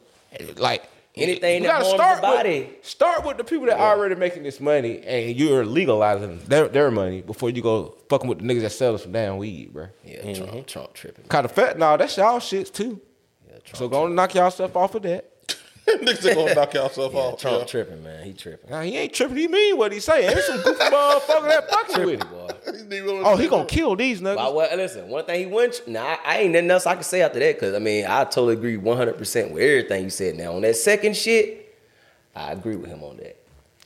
Like 0.57 0.89
Anything 1.17 1.63
you 1.63 1.69
that 1.69 1.83
harms 1.83 1.89
the 1.91 1.97
with- 2.13 2.23
body. 2.23 2.71
start 2.83 3.25
with 3.25 3.39
the 3.39 3.45
people 3.45 3.67
that 3.67 3.79
are 3.81 3.97
already 3.97 4.15
making 4.15 4.45
this 4.45 4.61
money, 4.61 5.01
and 5.01 5.35
you're 5.37 5.65
legalizing 5.65 6.39
their 6.47 6.69
their 6.69 6.91
money 6.93 7.23
before 7.23 7.51
you 7.51 7.61
go 7.63 7.97
fucking 8.09 8.29
with 8.29 8.39
the 8.39 8.45
niggas 8.45 8.61
that 8.63 8.71
sell 8.71 8.95
us 8.95 9.03
some 9.03 9.13
damn 9.13 9.37
weed, 9.37 9.73
bro. 9.73 9.89
Yeah, 10.05 10.23
Mm-hmm. 10.23 10.45
Trump, 10.51 10.67
Trump 10.67 10.95
tripping. 10.95 11.25
Kind 11.27 11.45
of 11.45 11.53
fentanyl, 11.55 11.99
that's 11.99 12.17
y'all 12.17 12.39
shit 12.41 12.73
too. 12.73 13.01
Yeah, 13.47 13.55
Trump, 13.65 13.77
So 13.77 13.89
go 13.89 14.07
and 14.07 14.15
knock 14.15 14.35
y'all 14.35 14.51
stuff 14.51 14.77
off 14.77 14.95
of 14.95 15.03
that. 15.03 15.33
Niggas 16.03 16.27
ain't 16.27 16.37
gonna 16.37 16.55
knock 16.55 16.75
yourself 16.75 17.13
yeah, 17.15 17.21
off. 17.21 17.41
Trump 17.41 17.59
yeah. 17.61 17.65
tripping, 17.65 18.03
man. 18.05 18.25
He 18.25 18.33
tripping. 18.33 18.71
Now, 18.71 18.83
he 18.83 18.97
ain't 18.97 19.13
tripping. 19.13 19.37
He 19.37 19.49
mean 19.49 19.77
what 19.77 19.93
he 19.93 20.01
saying. 20.01 20.29
There's 20.29 20.47
some 20.47 20.61
goofy 20.61 20.85
motherfucker 20.85 21.49
that 21.49 21.71
fucking 21.71 22.07
with 22.07 22.23
him. 22.23 22.29
Boy. 23.07 23.23
Oh, 23.25 23.37
he 23.37 23.49
gonna 23.49 23.65
kill 23.65 23.97
these 23.97 24.21
niggas. 24.21 24.37
But 24.37 24.55
well, 24.55 24.77
listen, 24.77 25.09
one 25.09 25.25
thing 25.25 25.41
he 25.41 25.47
went. 25.47 25.81
Now 25.87 26.05
I, 26.05 26.19
I 26.25 26.39
ain't 26.39 26.53
nothing 26.53 26.71
else 26.71 26.87
I 26.87 26.95
can 26.95 27.03
say 27.03 27.23
after 27.23 27.39
that 27.39 27.55
because 27.57 27.75
I 27.75 27.79
mean 27.79 28.05
I 28.07 28.25
totally 28.25 28.55
agree 28.55 28.77
100 28.77 29.17
percent 29.17 29.53
with 29.53 29.63
everything 29.63 30.05
you 30.05 30.11
said. 30.11 30.37
Now 30.37 30.55
on 30.55 30.63
that 30.63 30.77
second 30.77 31.17
shit, 31.17 31.75
I 32.35 32.53
agree 32.53 32.77
with 32.77 32.91
him 32.91 33.03
on 33.03 33.17
that. 33.19 33.37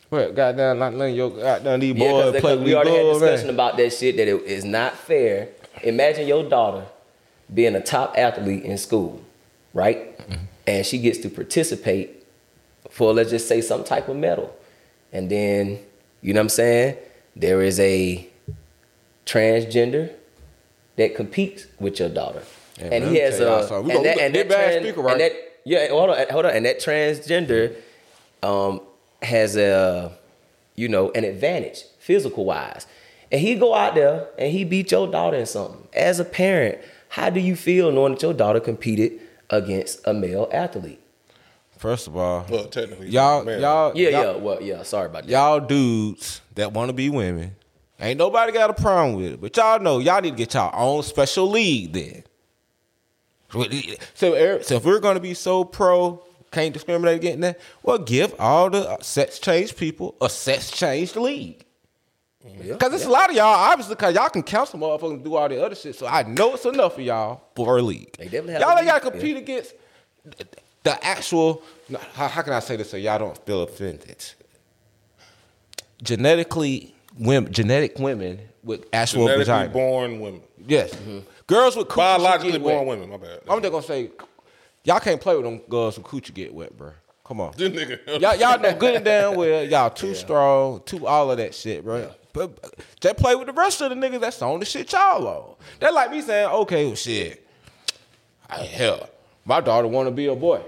What 0.08 0.34
goddamn 0.34 0.78
not 0.78 0.94
letting 0.94 1.14
your 1.14 1.30
goddamn 1.30 1.80
these 1.80 1.94
Yeah, 1.94 2.10
boys 2.10 2.26
because 2.32 2.40
play 2.42 2.54
with 2.54 2.60
we 2.64 2.66
these 2.66 2.74
already 2.74 2.90
had 2.96 3.02
boys, 3.02 3.20
discussion 3.20 3.46
man. 3.46 3.54
about 3.54 3.76
that 3.76 3.92
shit 3.92 4.16
that 4.16 4.28
it 4.28 4.42
is 4.42 4.64
not 4.64 4.94
fair. 4.96 5.48
Imagine 5.82 6.26
your 6.28 6.48
daughter 6.48 6.84
being 7.52 7.74
a 7.74 7.80
top 7.80 8.14
athlete 8.18 8.64
in 8.64 8.76
school, 8.78 9.22
right? 9.74 10.18
Mm-hmm. 10.18 10.44
And 10.66 10.86
she 10.86 10.98
gets 10.98 11.18
to 11.18 11.28
participate 11.28 12.24
for 12.90 13.12
let's 13.12 13.30
just 13.30 13.48
say 13.48 13.60
some 13.60 13.84
type 13.84 14.08
of 14.08 14.16
medal, 14.16 14.54
and 15.12 15.30
then 15.30 15.80
you 16.20 16.32
know 16.34 16.40
what 16.40 16.44
I'm 16.44 16.48
saying? 16.50 16.96
There 17.34 17.62
is 17.62 17.80
a 17.80 18.28
transgender 19.26 20.12
that 20.96 21.14
competes 21.16 21.66
with 21.80 21.98
your 21.98 22.08
daughter, 22.08 22.42
and 22.80 23.04
he 23.04 23.16
has 23.16 23.40
a 23.40 23.58
and 23.60 23.68
gonna- 23.68 24.02
that, 24.02 24.18
and 24.18 24.34
that, 24.34 24.48
bad 24.48 24.70
trans- 24.70 24.84
speaker, 24.84 25.00
right? 25.02 25.12
and 25.12 25.20
that 25.20 25.32
yeah 25.64 25.88
hold 25.88 26.10
on 26.10 26.26
hold 26.30 26.46
on. 26.46 26.52
And 26.52 26.66
that 26.66 26.78
transgender 26.78 27.74
um, 28.42 28.80
has 29.22 29.56
a 29.56 30.12
you 30.76 30.88
know 30.88 31.10
an 31.12 31.24
advantage 31.24 31.84
physical 31.98 32.44
wise 32.44 32.86
and 33.30 33.40
he 33.40 33.54
go 33.54 33.74
out 33.74 33.94
there 33.94 34.26
and 34.38 34.52
he 34.52 34.64
beat 34.64 34.90
your 34.90 35.06
daughter 35.06 35.36
in 35.36 35.46
something. 35.46 35.86
As 35.94 36.18
a 36.20 36.24
parent 36.24 36.78
how 37.08 37.30
do 37.30 37.40
you 37.40 37.54
feel 37.56 37.92
knowing 37.92 38.14
that 38.14 38.22
your 38.22 38.32
daughter 38.32 38.58
competed 38.60 39.20
against 39.52 40.04
a 40.06 40.12
male 40.12 40.48
athlete 40.52 40.98
First 41.78 42.06
of 42.06 42.16
all, 42.16 42.46
Well, 42.48 42.66
technically, 42.66 43.08
y'all, 43.08 43.44
man. 43.44 43.60
y'all, 43.60 43.92
yeah 43.96 44.08
y'all, 44.10 44.34
yeah 44.36 44.36
well 44.40 44.62
yeah 44.62 44.82
sorry 44.84 45.06
about 45.06 45.24
that 45.24 45.30
y'all 45.30 45.58
dudes 45.60 46.40
that 46.54 46.72
want 46.72 46.88
to 46.90 46.92
be 46.92 47.10
women, 47.10 47.56
ain't 48.00 48.18
nobody 48.18 48.52
got 48.52 48.70
a 48.70 48.74
problem 48.74 49.14
with 49.16 49.32
it. 49.32 49.40
But 49.40 49.56
y'all 49.56 49.80
know 49.80 49.98
y'all 49.98 50.20
need 50.20 50.30
to 50.30 50.36
get 50.36 50.54
y'all 50.54 50.70
own 50.74 51.02
special 51.02 51.48
league 51.48 51.92
then. 51.92 52.22
So, 54.14 54.34
er- 54.34 54.62
so 54.62 54.76
if 54.76 54.84
we're 54.84 55.00
gonna 55.00 55.20
be 55.20 55.34
so 55.34 55.64
pro, 55.64 56.22
can't 56.52 56.72
discriminate 56.72 57.16
against 57.16 57.40
that, 57.40 57.60
well, 57.82 57.98
give 57.98 58.34
all 58.38 58.70
the 58.70 58.98
sex 59.00 59.38
change 59.38 59.76
people 59.76 60.14
a 60.20 60.28
sex 60.30 60.70
change 60.70 61.16
league. 61.16 61.64
Yeah, 62.60 62.76
Cause 62.76 62.92
it's 62.92 63.04
a 63.04 63.10
lot 63.10 63.30
of 63.30 63.36
y'all, 63.36 63.46
obviously, 63.46 63.94
cause 63.94 64.14
y'all 64.14 64.28
can 64.28 64.42
count 64.42 64.68
some 64.68 64.80
motherfuckers 64.80 65.14
and 65.14 65.24
do 65.24 65.36
all 65.36 65.48
the 65.48 65.64
other 65.64 65.74
shit. 65.74 65.94
So 65.94 66.06
I 66.06 66.22
know 66.24 66.54
it's 66.54 66.64
enough 66.64 66.94
for 66.94 67.00
y'all 67.00 67.42
for 67.54 67.78
a 67.78 67.82
league. 67.82 68.16
They 68.16 68.24
definitely 68.24 68.54
have 68.54 68.62
y'all 68.62 68.76
a 68.76 68.78
ain't 68.78 68.86
gotta 68.86 69.04
league, 69.04 69.12
compete 69.12 69.36
against 69.36 69.74
the 70.82 71.04
actual. 71.04 71.62
How, 72.14 72.28
how 72.28 72.42
can 72.42 72.52
I 72.52 72.60
say 72.60 72.76
this 72.76 72.90
so 72.90 72.96
y'all 72.96 73.18
don't 73.18 73.38
feel 73.46 73.62
offended? 73.62 74.24
Genetically, 76.02 76.94
women, 77.16 77.52
genetic 77.52 77.98
women 77.98 78.40
with 78.64 78.86
actual 78.92 79.26
Genetically 79.26 79.44
vagina. 79.44 79.72
born 79.72 80.20
women. 80.20 80.42
Yes, 80.66 80.94
mm-hmm. 80.94 81.20
girls 81.46 81.76
with 81.76 81.88
coochie 81.88 81.96
Biologically 81.96 82.52
get 82.52 82.62
born 82.62 82.86
wet. 82.86 82.98
women, 82.98 83.10
my 83.10 83.16
bad. 83.18 83.40
I'm 83.48 83.60
just 83.60 83.72
gonna 83.72 83.82
say, 83.84 84.10
y'all 84.84 85.00
can't 85.00 85.20
play 85.20 85.36
with 85.36 85.44
them 85.44 85.58
girls 85.68 85.96
with 85.96 86.06
coochie 86.06 86.34
get 86.34 86.52
wet, 86.52 86.76
bro. 86.76 86.92
Come 87.24 87.40
on. 87.40 87.52
This 87.56 87.70
nigga. 87.70 88.20
Y'all, 88.20 88.34
y'all 88.34 88.60
know 88.60 88.74
good 88.74 88.96
and 88.96 89.04
damn 89.04 89.36
well 89.36 89.64
y'all 89.64 89.90
too 89.90 90.14
strong, 90.14 90.82
too 90.84 91.06
all 91.06 91.30
of 91.30 91.38
that 91.38 91.54
shit, 91.54 91.84
bro. 91.84 92.10
But 92.32 92.60
but 92.60 92.74
just 93.00 93.16
play 93.16 93.34
with 93.36 93.46
the 93.46 93.52
rest 93.52 93.80
of 93.80 93.90
the 93.90 93.96
niggas 93.96 94.20
that's 94.20 94.42
on 94.42 94.60
the 94.60 94.66
shit 94.66 94.92
y'all 94.92 95.26
on. 95.26 95.54
That 95.80 95.94
like 95.94 96.10
me 96.10 96.20
saying, 96.22 96.48
okay, 96.48 96.86
well, 96.86 96.96
shit. 96.96 97.46
I, 98.48 98.62
hell, 98.64 99.08
my 99.44 99.60
daughter 99.60 99.88
want 99.88 100.08
to 100.08 100.10
be 100.10 100.26
a 100.26 100.34
boy, 100.34 100.62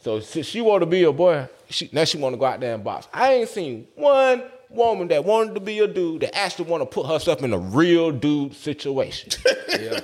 so 0.00 0.20
since 0.20 0.46
she 0.46 0.60
want 0.60 0.82
to 0.82 0.86
be 0.86 1.02
a 1.04 1.12
boy, 1.12 1.48
she, 1.68 1.88
now 1.92 2.04
she 2.04 2.18
want 2.18 2.34
to 2.34 2.38
go 2.38 2.44
out 2.44 2.60
there 2.60 2.74
and 2.74 2.84
box. 2.84 3.08
I 3.12 3.32
ain't 3.34 3.48
seen 3.48 3.88
one 3.94 4.42
woman 4.74 5.08
that 5.08 5.24
wanted 5.24 5.54
to 5.54 5.60
be 5.60 5.78
a 5.80 5.86
dude 5.86 6.22
that 6.22 6.36
actually 6.36 6.66
want 6.70 6.82
to 6.82 6.86
put 6.86 7.06
herself 7.06 7.42
in 7.42 7.52
a 7.52 7.58
real 7.58 8.10
dude 8.10 8.54
situation. 8.54 9.30
yeah 9.68 10.00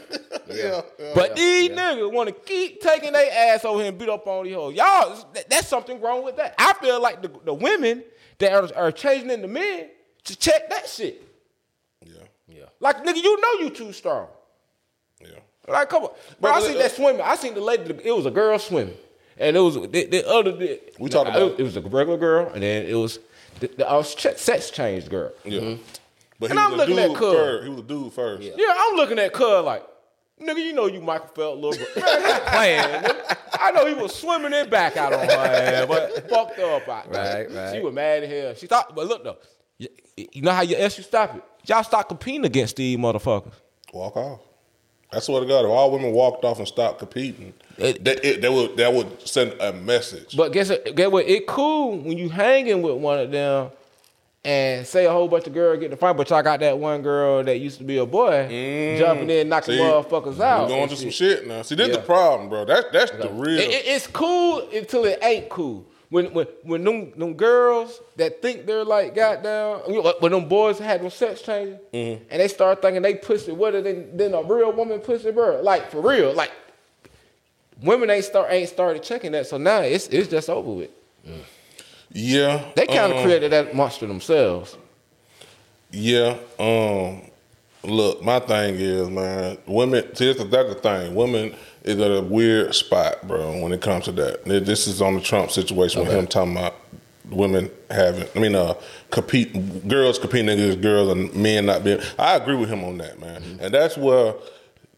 yeah. 0.55 0.83
But 1.15 1.37
these 1.37 1.71
niggas 1.71 2.13
want 2.13 2.29
to 2.29 2.35
keep 2.35 2.81
taking 2.81 3.13
their 3.13 3.31
ass 3.55 3.65
over 3.65 3.79
here 3.81 3.89
and 3.89 3.99
beat 3.99 4.09
up 4.09 4.27
on 4.27 4.45
these 4.45 4.55
hoes. 4.55 4.75
Y'all, 4.75 5.29
that- 5.35 5.49
that's 5.49 5.69
something 5.69 6.01
wrong 6.01 6.25
with 6.25 6.37
that. 6.37 6.55
I 6.59 6.73
feel 6.75 7.01
like 7.01 7.23
the, 7.23 7.31
the 7.45 7.55
women 7.55 8.03
that 8.39 8.53
are, 8.53 8.69
are 8.77 8.93
changing 8.93 9.31
into 9.31 9.49
men 9.49 9.89
to 10.25 10.37
check 10.37 10.69
that 10.71 10.89
shit. 10.89 11.23
Yeah. 12.05 12.13
yeah 12.49 12.65
Like, 12.81 13.05
nigga, 13.05 13.17
you 13.23 13.41
know 13.41 13.65
you 13.65 13.71
too 13.71 13.93
strong. 13.93 14.29
Yeah. 15.21 15.29
Like, 15.69 15.89
come 15.89 16.05
on. 16.05 16.11
Bro, 16.41 16.53
But- 16.53 16.53
I 16.53 16.61
seen 16.67 16.79
that 16.79 16.93
swimming. 16.93 17.23
I 17.23 17.37
seen 17.37 17.55
the 17.55 17.61
lady, 17.61 17.95
it 18.05 18.13
was 18.13 18.27
a 18.27 18.31
girl 18.31 18.59
swimming. 18.59 18.97
And 19.39 19.57
it 19.57 19.61
was 19.61 19.75
the, 19.75 19.87
the 19.87 20.29
other, 20.29 20.53
the, 20.53 20.81
We 20.99 21.09
talking 21.09 21.33
it, 21.33 21.37
about- 21.37 21.61
it 21.61 21.63
was 21.63 21.77
a 21.77 21.81
regular 21.81 22.19
girl, 22.19 22.51
and 22.53 22.63
then 22.63 22.87
it 22.87 22.95
was 22.95 23.19
the, 23.61 23.69
the 23.69 23.89
uh, 23.89 24.03
ch- 24.03 24.37
sex 24.37 24.71
changed 24.71 25.09
girl. 25.11 25.33
Yeah. 25.45 25.77
But 26.39 26.51
And 26.51 26.59
he 26.59 26.65
I'm 26.65 26.73
a 26.73 26.77
looking 26.77 26.99
at 26.99 27.09
dude 27.09 27.17
Cub. 27.17 27.35
first. 27.35 27.65
He 27.65 27.71
was 27.71 27.79
a 27.81 27.83
dude 27.83 28.13
first. 28.13 28.43
Yeah, 28.57 28.67
I'm 28.77 28.97
looking 28.97 29.19
at 29.19 29.33
Cuz 29.33 29.65
like, 29.65 29.87
nigga, 30.41 30.57
you 30.65 30.73
know 30.73 30.87
you 30.87 31.01
Michael 31.01 31.29
Phelps 31.29 31.63
little 31.63 31.87
bro. 31.95 32.03
Man, 32.03 32.41
playing. 32.47 32.81
nigga. 33.03 33.37
I 33.61 33.71
know 33.73 33.87
he 33.87 33.95
was 33.95 34.15
swimming 34.15 34.53
it 34.55 34.71
back 34.71 34.97
out 34.97 35.13
on 35.13 35.21
her 35.27 35.31
ass, 35.35 35.87
but 35.87 36.31
fucked 36.31 36.59
up 36.59 36.89
out. 36.89 37.15
Right, 37.15 37.51
right. 37.51 37.75
She 37.75 37.81
was 37.81 37.93
mad 37.93 38.23
as 38.25 38.31
hell. 38.31 38.55
She 38.55 38.67
thought, 38.67 38.95
but 38.95 39.07
look 39.07 39.23
though, 39.23 39.37
you, 39.79 39.89
you 40.17 40.41
know 40.43 40.53
how 40.53 40.63
your 40.63 40.81
ass 40.81 40.97
you 40.97 41.05
stop 41.05 41.37
it? 41.37 41.43
Y'all 41.67 41.83
stop 41.85 42.09
competing 42.09 42.47
against 42.47 42.77
these 42.77 42.97
motherfuckers. 42.97 43.53
Walk 43.93 44.17
off. 44.17 44.41
I 45.13 45.19
swear 45.19 45.41
to 45.41 45.47
God, 45.47 45.65
if 45.65 45.71
all 45.71 45.91
women 45.91 46.13
walked 46.13 46.45
off 46.45 46.59
and 46.59 46.69
stopped 46.69 46.99
competing, 47.01 47.53
It- 47.79 48.05
that, 48.05 48.25
it, 48.25 48.41
that 48.43 48.53
would 48.53 48.77
that 48.77 48.93
would 48.93 49.27
send 49.29 49.55
a 49.61 49.73
message. 49.73 50.37
But 50.37 50.53
guess 50.53 50.71
what? 50.71 50.95
Get 50.95 51.11
what? 51.11 51.27
It 51.29 51.47
cool 51.47 51.99
when 51.99 52.17
you 52.17 52.29
hanging 52.29 52.83
with 52.83 52.97
one 52.97 53.19
of 53.19 53.31
them 53.31 53.71
and 54.45 54.87
say 54.87 55.05
a 55.07 55.11
whole 55.11 55.29
bunch 55.29 55.47
of 55.47 55.53
girls 55.53 55.81
get 55.81 55.91
the 55.91 55.97
fight, 55.97 56.17
but 56.17 56.31
y'all 56.31 56.43
got 56.43 56.61
that 56.61 56.79
one 56.79 57.03
girl 57.03 57.43
that 57.45 57.59
used 57.59 57.79
to 57.79 57.85
be 57.85 57.99
a 57.99 58.07
boy 58.07 58.47
jumping 58.99 59.29
in 59.31 59.49
knocking 59.49 59.75
Mm. 59.75 59.79
See, 59.79 59.83
motherfuckers 59.83 60.41
out. 60.41 60.69
Going 60.69 60.89
through 60.89 60.97
some 60.97 61.11
shit. 61.11 61.47
now. 61.47 61.63
See, 61.63 61.75
this 61.75 61.89
Yeah. 61.89 61.97
the 61.97 62.03
problem, 62.03 62.49
bro. 62.49 62.65
That 62.65 62.93
that's 62.93 63.11
the 63.11 63.29
real. 63.31 63.59
It- 63.59 63.69
it's 63.87 64.07
cool 64.07 64.67
until 64.73 65.05
it 65.05 65.19
ain't 65.23 65.49
cool. 65.49 65.85
When 66.11 66.33
when 66.35 66.47
when 66.65 66.83
them, 66.85 67.13
them 67.17 67.35
girls 67.35 68.01
that 68.17 68.43
think 68.43 68.67
they're 68.67 68.85
like 68.85 69.15
goddamn, 69.15 69.83
you 69.89 70.03
know, 70.03 70.13
when 70.19 70.33
them 70.33 70.49
boys 70.49 70.79
had 70.79 71.01
them 71.03 71.11
sex 71.11 71.41
changes 71.41 71.79
Mm-hmm. 71.93 72.25
and 72.31 72.41
they 72.41 72.49
start 72.49 72.83
thinking 72.83 73.01
they 73.03 73.15
pussy 73.15 73.53
wetter 73.53 73.81
than 73.81 74.17
than 74.17 74.35
a 74.35 74.43
real 74.43 74.73
woman 74.73 74.99
pussy, 75.01 75.31
bro. 75.31 75.61
Like 75.63 75.91
for 75.91 76.01
real, 76.01 76.35
like 76.35 76.51
women 77.83 78.11
ain't 78.11 78.25
start 78.25 78.51
ain't 78.51 78.69
started 78.69 79.03
checking 79.05 79.31
that. 79.33 79.47
So 79.47 79.57
now 79.57 79.81
it's 79.83 80.09
it's 80.09 80.29
just 80.29 80.51
over 80.51 80.73
with. 80.73 80.91
yeah, 82.13 82.65
They 82.75 82.87
kind 82.87 83.13
of 83.13 83.19
um, 83.19 83.25
created 83.25 83.53
that 83.53 83.75
monster 83.75 84.07
themselves. 84.07 84.77
Yeah. 85.93 86.37
Um. 86.59 87.30
Look, 87.83 88.23
my 88.23 88.41
thing 88.41 88.75
is, 88.75 89.09
man, 89.09 89.57
women. 89.67 90.15
See, 90.15 90.27
that's 90.27 90.39
the, 90.39 90.45
that's 90.45 90.69
the 90.69 90.75
thing. 90.75 91.15
Women 91.15 91.55
is 91.83 91.99
at 91.99 92.11
a 92.11 92.21
weird 92.21 92.75
spot, 92.75 93.27
bro. 93.27 93.61
When 93.61 93.73
it 93.73 93.81
comes 93.81 94.05
to 94.05 94.13
that, 94.13 94.45
this 94.45 94.87
is 94.87 95.01
on 95.01 95.15
the 95.15 95.21
Trump 95.21 95.51
situation 95.51 96.03
with 96.03 96.13
him 96.13 96.27
talking 96.27 96.57
about 96.57 96.77
women 97.31 97.71
having. 97.91 98.29
I 98.37 98.39
mean, 98.39 98.55
uh, 98.55 98.75
compete 99.11 99.89
girls 99.89 100.19
competing 100.19 100.51
against 100.51 100.83
girls 100.83 101.11
and 101.11 101.35
men 101.35 101.67
not 101.67 101.83
being. 101.83 102.01
I 102.19 102.37
agree 102.37 102.57
with 102.57 102.69
him 102.69 102.85
on 102.85 102.99
that, 102.99 103.19
man. 103.19 103.41
Mm-hmm. 103.41 103.65
And 103.65 103.75
that's 103.75 103.97
where 103.97 104.35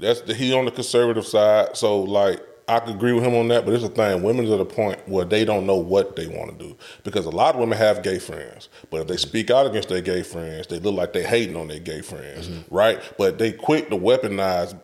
that's 0.01 0.23
the, 0.23 0.35
he 0.35 0.53
on 0.53 0.65
the 0.65 0.73
conservative 0.73 1.27
side. 1.27 1.77
So 1.77 2.01
like. 2.01 2.41
I 2.77 2.81
could 2.81 2.95
agree 2.95 3.13
with 3.13 3.25
him 3.25 3.35
on 3.35 3.49
that, 3.49 3.65
but 3.65 3.75
it's 3.75 3.85
a 3.85 3.89
thing. 3.89 4.23
Women's 4.23 4.51
at 4.51 4.61
a 4.61 4.65
point 4.65 5.07
where 5.09 5.25
they 5.25 5.45
don't 5.45 5.67
know 5.67 5.77
what 5.77 6.17
they 6.17 6.27
want 6.27 6.59
to 6.59 6.65
do 6.65 6.77
because 7.05 7.27
a 7.27 7.31
lot 7.31 7.55
of 7.55 7.61
women 7.61 7.79
have 7.79 8.03
gay 8.03 8.19
friends, 8.19 8.69
but 8.91 9.03
if 9.03 9.09
they 9.09 9.17
speak 9.17 9.51
out 9.51 9.67
against 9.67 9.89
their 9.89 10.01
gay 10.01 10.23
friends, 10.23 10.67
they 10.67 10.79
look 10.79 10.95
like 10.95 11.13
they 11.13 11.23
hating 11.23 11.57
on 11.57 11.69
their 11.69 11.81
gay 11.81 12.01
friends, 12.01 12.49
mm-hmm. 12.49 12.75
right? 12.75 13.01
But 13.19 13.39
they 13.39 13.53
quick 13.53 13.91
to 13.91 13.97
weaponize 13.97 14.79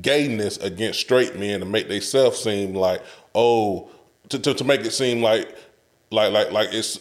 gayness 0.00 0.56
against 0.58 1.00
straight 1.00 1.36
men 1.36 1.60
to 1.60 1.66
make 1.66 1.88
themselves 1.88 2.38
seem 2.38 2.74
like 2.74 3.02
oh 3.34 3.90
to, 4.28 4.38
to, 4.38 4.54
to 4.54 4.64
make 4.64 4.80
it 4.80 4.92
seem 4.92 5.22
like 5.22 5.54
like 6.10 6.32
like 6.32 6.52
like 6.52 6.68
it's 6.72 7.00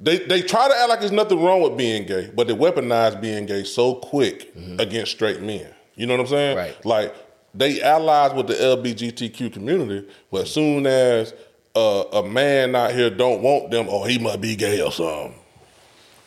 they 0.00 0.18
they 0.18 0.42
try 0.42 0.68
to 0.68 0.74
act 0.74 0.88
like 0.88 1.00
there's 1.00 1.12
nothing 1.12 1.42
wrong 1.42 1.62
with 1.62 1.76
being 1.76 2.06
gay, 2.06 2.30
but 2.34 2.46
they 2.46 2.54
weaponize 2.54 3.20
being 3.20 3.46
gay 3.46 3.64
so 3.64 3.94
quick 3.94 4.54
mm-hmm. 4.54 4.78
against 4.80 5.12
straight 5.12 5.42
men. 5.42 5.66
You 5.96 6.06
know 6.06 6.14
what 6.14 6.20
I'm 6.20 6.26
saying? 6.28 6.56
Right. 6.56 6.86
Like 6.86 7.14
they 7.58 7.82
allies 7.82 8.32
with 8.32 8.46
the 8.46 8.54
LBGTQ 8.54 9.52
community, 9.52 10.08
but 10.30 10.42
as 10.42 10.52
soon 10.52 10.86
as 10.86 11.34
uh, 11.74 12.04
a 12.12 12.22
man 12.22 12.74
out 12.74 12.92
here 12.92 13.10
don't 13.10 13.42
want 13.42 13.70
them, 13.70 13.86
oh 13.88 14.04
he 14.04 14.18
must 14.18 14.40
be 14.40 14.56
gay 14.56 14.80
or 14.80 14.92
something. 14.92 15.34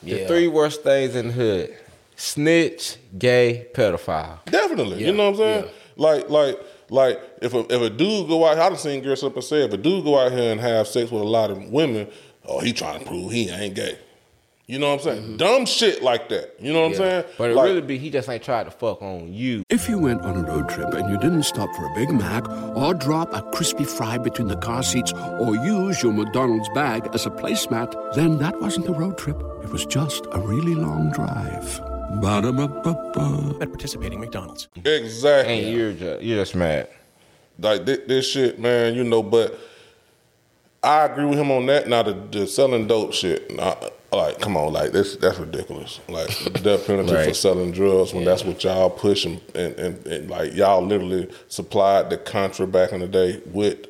The 0.03 0.25
three 0.25 0.47
worst 0.47 0.83
things 0.83 1.15
in 1.15 1.27
the 1.27 1.33
hood: 1.33 1.77
snitch, 2.15 2.97
gay, 3.17 3.67
pedophile. 3.73 4.43
Definitely. 4.45 5.01
Yeah, 5.01 5.07
You 5.07 5.13
know 5.13 5.31
what 5.31 5.31
I'm 5.31 5.37
saying? 5.37 5.65
yeah. 5.65 5.71
Like, 5.97 6.29
like, 6.29 6.59
like 6.89 7.19
if 7.41 7.53
a 7.53 7.59
if 7.73 7.81
a 7.81 7.89
dude 7.89 8.27
go 8.27 8.45
out, 8.47 8.57
I 8.57 8.69
done 8.69 8.77
seen 8.77 9.01
girls 9.01 9.23
up 9.23 9.35
and 9.35 9.43
say, 9.43 9.63
if 9.63 9.73
a 9.73 9.77
dude 9.77 10.03
go 10.03 10.17
out 10.17 10.31
here 10.31 10.51
and 10.51 10.59
have 10.59 10.87
sex 10.87 11.11
with 11.11 11.21
a 11.21 11.25
lot 11.25 11.51
of 11.51 11.63
women, 11.69 12.07
oh, 12.45 12.59
he 12.59 12.73
trying 12.73 12.99
to 12.99 13.05
prove 13.05 13.31
he 13.31 13.49
ain't 13.49 13.75
gay. 13.75 13.97
You 14.71 14.79
know 14.79 14.87
what 14.95 15.05
I'm 15.05 15.15
saying? 15.17 15.35
Dumb 15.35 15.65
shit 15.65 16.01
like 16.01 16.29
that. 16.29 16.55
You 16.57 16.71
know 16.71 16.83
what 16.83 16.93
Mm-hmm. 16.93 17.01
Yeah. 17.01 17.07
I'm 17.17 17.23
saying? 17.23 17.33
But 17.37 17.51
it 17.51 17.55
Like, 17.55 17.65
really 17.65 17.81
be 17.81 17.97
he 17.97 18.09
just 18.09 18.29
ain't 18.29 18.41
tried 18.41 18.63
to 18.63 18.71
fuck 18.71 19.01
on 19.01 19.33
you. 19.33 19.63
If 19.69 19.89
you 19.89 19.99
went 19.99 20.21
on 20.21 20.37
a 20.37 20.43
road 20.47 20.69
trip 20.69 20.93
and 20.93 21.09
you 21.11 21.17
didn't 21.17 21.43
stop 21.43 21.69
for 21.75 21.85
a 21.91 21.93
Big 21.93 22.09
Mac 22.09 22.47
or 22.77 22.93
drop 22.93 23.33
a 23.33 23.41
crispy 23.51 23.83
fry 23.83 24.17
between 24.17 24.47
the 24.47 24.55
car 24.55 24.81
seats 24.81 25.11
or 25.11 25.55
use 25.57 26.01
your 26.01 26.13
McDonald's 26.13 26.69
bag 26.73 27.09
as 27.13 27.25
a 27.25 27.29
placemat, 27.29 28.15
then 28.15 28.37
that 28.37 28.61
wasn't 28.61 28.87
a 28.87 28.93
road 28.93 29.17
trip. 29.17 29.35
It 29.61 29.69
was 29.71 29.85
just 29.85 30.25
a 30.31 30.39
really 30.39 30.73
long 30.75 31.11
drive. 31.11 31.81
Ba-da-ba-ba-ba. 32.21 33.57
At 33.61 33.69
participating 33.71 34.21
McDonald's. 34.21 34.69
exactly. 34.85 35.65
And 35.65 35.77
you're 35.77 35.91
just 35.93 36.23
you're 36.23 36.37
just 36.37 36.55
mad. 36.55 36.87
like 37.59 37.85
this, 37.85 37.99
this 38.07 38.29
shit, 38.31 38.57
man. 38.57 38.95
You 38.95 39.03
know, 39.03 39.21
but 39.21 39.59
I 40.81 41.03
agree 41.05 41.25
with 41.25 41.37
him 41.37 41.51
on 41.51 41.65
that. 41.65 41.89
Now 41.89 42.03
the, 42.03 42.13
the 42.13 42.47
selling 42.47 42.87
dope 42.87 43.11
shit, 43.13 43.53
nah, 43.53 43.75
like 44.17 44.39
come 44.39 44.57
on, 44.57 44.73
like 44.73 44.91
this 44.91 45.15
that's 45.15 45.39
ridiculous. 45.39 45.99
Like 46.09 46.29
death 46.63 46.85
penalty 46.87 47.13
for 47.13 47.33
selling 47.33 47.71
drugs 47.71 48.13
when 48.13 48.25
that's 48.25 48.43
what 48.43 48.63
y'all 48.63 48.89
push 48.89 49.25
and, 49.25 49.41
and, 49.55 49.75
and, 49.79 50.07
and 50.07 50.29
like 50.29 50.53
y'all 50.53 50.85
literally 50.85 51.29
supplied 51.47 52.09
the 52.09 52.17
Contra 52.17 52.67
back 52.67 52.91
in 52.91 52.99
the 52.99 53.07
day 53.07 53.41
with. 53.47 53.87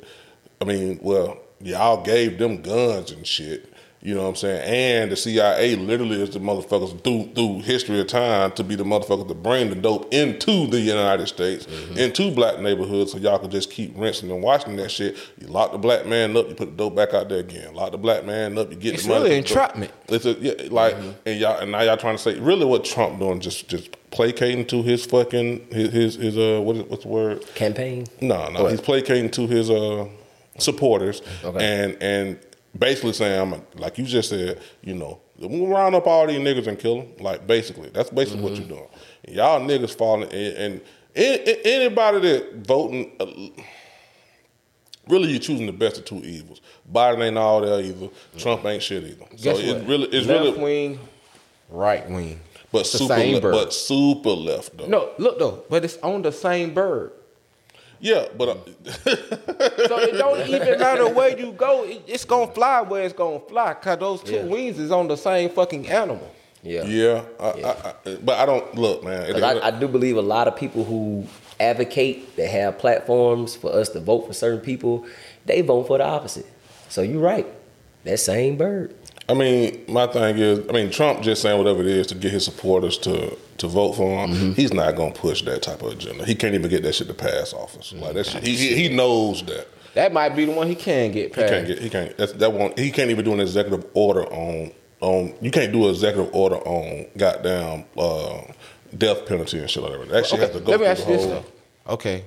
I 0.60 0.64
mean, 0.64 1.00
well, 1.02 1.40
y'all 1.60 2.04
gave 2.04 2.38
them 2.38 2.62
guns 2.62 3.10
and 3.10 3.26
shit. 3.26 3.71
You 4.04 4.16
know 4.16 4.22
what 4.24 4.30
I'm 4.30 4.34
saying? 4.34 4.62
And 5.02 5.12
the 5.12 5.16
CIA 5.16 5.76
literally 5.76 6.20
is 6.20 6.30
the 6.30 6.40
motherfuckers 6.40 7.02
through 7.04 7.32
through 7.34 7.60
history 7.62 8.00
of 8.00 8.08
time 8.08 8.50
to 8.52 8.64
be 8.64 8.74
the 8.74 8.82
motherfuckers 8.82 9.28
to 9.28 9.34
bring 9.34 9.68
the 9.68 9.76
dope 9.76 10.12
into 10.12 10.66
the 10.66 10.80
United 10.80 11.28
States, 11.28 11.66
into 11.96 12.32
black 12.32 12.58
neighborhoods, 12.58 13.12
so 13.12 13.18
y'all 13.18 13.38
could 13.38 13.52
just 13.52 13.70
keep 13.70 13.92
rinsing 13.96 14.28
and 14.32 14.42
washing 14.42 14.74
that 14.74 14.90
shit. 14.90 15.16
You 15.40 15.46
lock 15.46 15.70
the 15.70 15.78
black 15.78 16.04
man 16.06 16.36
up, 16.36 16.48
you 16.48 16.54
put 16.56 16.70
the 16.70 16.76
dope 16.76 16.96
back 16.96 17.14
out 17.14 17.28
there 17.28 17.38
again. 17.38 17.74
Lock 17.74 17.92
the 17.92 17.98
black 17.98 18.24
man 18.24 18.58
up, 18.58 18.70
you 18.70 18.76
get 18.76 18.94
It's 18.94 19.04
the 19.04 19.10
money. 19.10 19.24
really 19.30 19.40
put 19.42 19.48
the 19.48 19.54
dope- 19.54 19.60
entrapment. 19.76 19.92
It's 20.08 20.24
a, 20.26 20.32
yeah, 20.32 20.68
like 20.72 20.96
and 21.24 21.38
y'all 21.38 21.58
and 21.60 21.70
now 21.70 21.82
y'all 21.82 21.96
trying 21.96 22.16
to 22.16 22.22
say 22.22 22.40
really 22.40 22.64
what 22.64 22.84
Trump 22.84 23.20
doing 23.20 23.38
just 23.38 23.68
just 23.68 23.88
placating 24.10 24.66
to 24.66 24.82
his 24.82 25.06
fucking 25.06 25.64
his 25.70 25.92
his, 25.92 26.14
his 26.16 26.36
uh 26.36 26.60
what 26.60 26.74
is, 26.74 26.82
what's 26.84 27.02
the 27.04 27.08
word 27.08 27.44
Campaign. 27.54 28.06
no, 28.20 28.48
no, 28.50 28.66
he's 28.66 28.80
placating 28.80 29.30
to 29.30 29.46
his 29.46 29.70
uh, 29.70 30.08
supporters 30.58 31.22
Okay. 31.44 31.64
and 31.64 31.96
and 32.02 32.38
basically 32.78 33.12
saying, 33.12 33.40
I'm 33.40 33.52
a, 33.54 33.62
like 33.76 33.98
you 33.98 34.04
just 34.04 34.28
said, 34.30 34.60
you 34.82 34.94
know, 34.94 35.20
we'll 35.38 35.66
round 35.66 35.94
up 35.94 36.06
all 36.06 36.26
these 36.26 36.38
niggas 36.38 36.66
and 36.66 36.78
kill 36.78 37.02
them. 37.02 37.12
Like 37.20 37.46
basically, 37.46 37.90
that's 37.90 38.10
basically 38.10 38.42
what 38.42 38.56
you're 38.56 38.68
doing. 38.68 38.88
And 39.24 39.36
y'all 39.36 39.60
niggas 39.60 39.96
falling 39.96 40.30
and, 40.32 40.56
and 40.56 40.80
anybody 41.14 42.20
that 42.20 42.66
voting. 42.66 43.12
Uh, 43.20 43.62
Really, 45.08 45.30
you're 45.30 45.40
choosing 45.40 45.66
the 45.66 45.72
best 45.72 45.98
of 45.98 46.04
two 46.04 46.18
evils. 46.18 46.60
Biden 46.90 47.26
ain't 47.26 47.36
all 47.36 47.60
there 47.60 47.80
either. 47.80 48.08
Trump 48.38 48.64
ain't 48.64 48.84
shit 48.84 49.02
either. 49.02 49.26
So 49.36 49.50
it's 49.50 49.84
really, 49.84 50.04
it's 50.06 50.28
left 50.28 50.44
really, 50.56 50.62
wing, 50.62 51.00
right 51.70 52.08
wing. 52.08 52.38
but 52.70 52.82
It's 52.82 52.90
super, 52.90 53.16
le- 53.16 53.40
but 53.40 53.72
super 53.74 54.30
left 54.30 54.76
though. 54.78 54.86
No, 54.86 55.10
look 55.18 55.40
though, 55.40 55.64
but 55.68 55.84
it's 55.84 55.96
on 55.98 56.22
the 56.22 56.30
same 56.30 56.72
bird. 56.72 57.10
Yeah, 58.02 58.26
but 58.36 58.48
uh, 58.48 58.54
So 59.88 59.98
it 59.98 60.18
don't 60.18 60.46
even 60.48 60.78
matter 60.86 61.08
where 61.08 61.38
you 61.38 61.52
go. 61.52 61.84
It- 61.84 62.02
It's 62.06 62.24
gonna 62.26 62.52
fly 62.52 62.82
where 62.82 63.04
it's 63.04 63.14
gonna 63.14 63.40
fly. 63.40 63.72
Cause 63.74 63.98
those 63.98 64.22
two 64.22 64.34
Yeah. 64.34 64.44
wings 64.44 64.78
is 64.78 64.90
on 64.90 65.08
the 65.08 65.16
same 65.16 65.48
fucking 65.50 65.88
animal. 65.88 66.28
Yeah. 66.64 66.84
yeah, 66.84 67.24
I, 67.40 67.46
I, 67.46 67.94
I, 68.10 68.14
but 68.22 68.38
I 68.38 68.46
don't 68.46 68.74
look, 68.76 69.02
man. 69.02 69.22
It- 69.36 69.42
I, 69.42 69.68
I 69.68 69.70
do 69.70 69.88
believe 69.88 70.16
a 70.16 70.22
lot 70.22 70.46
of 70.48 70.54
people 70.56 70.84
who 70.84 71.26
advocate 71.58 72.36
that 72.36 72.48
have 72.48 72.78
platforms 72.78 73.54
for 73.56 73.72
us 73.72 73.88
to 73.90 74.00
vote 74.00 74.26
for 74.26 74.32
certain 74.32 74.60
people, 74.60 75.06
they 75.46 75.60
vote 75.62 75.86
for 75.88 75.98
the 75.98 76.04
opposite. 76.04 76.46
So 76.88 77.02
you're 77.02 77.20
right. 77.20 77.46
That 78.04 78.18
same 78.18 78.56
bird. 78.56 78.94
I 79.28 79.34
mean, 79.34 79.84
my 79.88 80.06
thing 80.08 80.36
is, 80.38 80.68
I 80.68 80.72
mean, 80.72 80.90
Trump 80.90 81.22
just 81.22 81.42
saying 81.42 81.56
whatever 81.56 81.80
it 81.80 81.86
is 81.86 82.08
to 82.08 82.14
get 82.14 82.32
his 82.32 82.44
supporters 82.44 82.98
to 82.98 83.36
to 83.58 83.68
vote 83.68 83.92
for 83.92 84.24
him. 84.24 84.30
Mm-hmm. 84.30 84.52
He's 84.52 84.72
not 84.72 84.96
gonna 84.96 85.14
push 85.14 85.42
that 85.42 85.62
type 85.62 85.82
of 85.82 85.92
agenda. 85.92 86.24
He 86.24 86.34
can't 86.34 86.54
even 86.54 86.68
get 86.68 86.82
that 86.82 86.94
shit 86.94 87.06
to 87.08 87.14
pass 87.14 87.52
office. 87.52 87.92
Like 87.92 88.14
that 88.14 88.26
shit, 88.26 88.44
he, 88.44 88.56
he 88.56 88.88
he 88.88 88.94
knows 88.94 89.42
that. 89.44 89.68
That 89.94 90.12
might 90.12 90.30
be 90.30 90.46
the 90.46 90.52
one 90.52 90.66
he 90.66 90.74
can 90.74 91.12
get 91.12 91.32
passed. 91.32 91.52
He 91.52 91.54
can't 91.54 91.66
get. 91.66 91.78
He 91.78 91.90
can't. 91.90 92.16
That's, 92.16 92.32
that 92.32 92.52
won't. 92.52 92.78
He 92.78 92.90
can't 92.90 93.10
even 93.10 93.24
do 93.24 93.32
an 93.32 93.40
executive 93.40 93.86
order 93.94 94.24
on 94.32 94.72
on. 95.00 95.34
You 95.40 95.50
can't 95.50 95.72
do 95.72 95.84
an 95.84 95.90
executive 95.90 96.34
order 96.34 96.56
on 96.56 97.06
goddamn 97.16 97.84
uh, 97.96 98.42
death 98.96 99.26
penalty 99.26 99.58
and 99.58 99.70
shit 99.70 99.82
like 99.82 99.92
that. 99.92 100.08
That 100.08 100.26
shit 100.26 100.40
has 100.40 100.50
to 100.50 100.60
go 100.60 100.72
Let 100.72 100.80
me 100.80 100.86
through 100.86 100.86
ask 100.86 101.04
the 101.04 101.10
you 101.10 101.16
this 101.16 101.26
whole. 101.26 101.44
though. 101.86 101.92
Okay. 101.94 102.24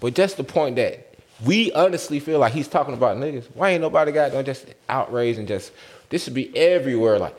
But 0.00 0.14
just 0.14 0.36
the 0.36 0.44
point 0.44 0.76
that 0.76 1.14
we 1.44 1.72
honestly 1.72 2.20
feel 2.20 2.38
like 2.38 2.52
he's 2.52 2.68
talking 2.68 2.94
about 2.94 3.16
niggas. 3.16 3.46
Why 3.54 3.70
ain't 3.70 3.80
nobody 3.80 4.12
got 4.12 4.32
no 4.32 4.42
just 4.42 4.66
outrage 4.88 5.38
and 5.38 5.48
just 5.48 5.72
this 6.12 6.24
should 6.24 6.34
be 6.34 6.54
everywhere. 6.56 7.18
Like 7.18 7.34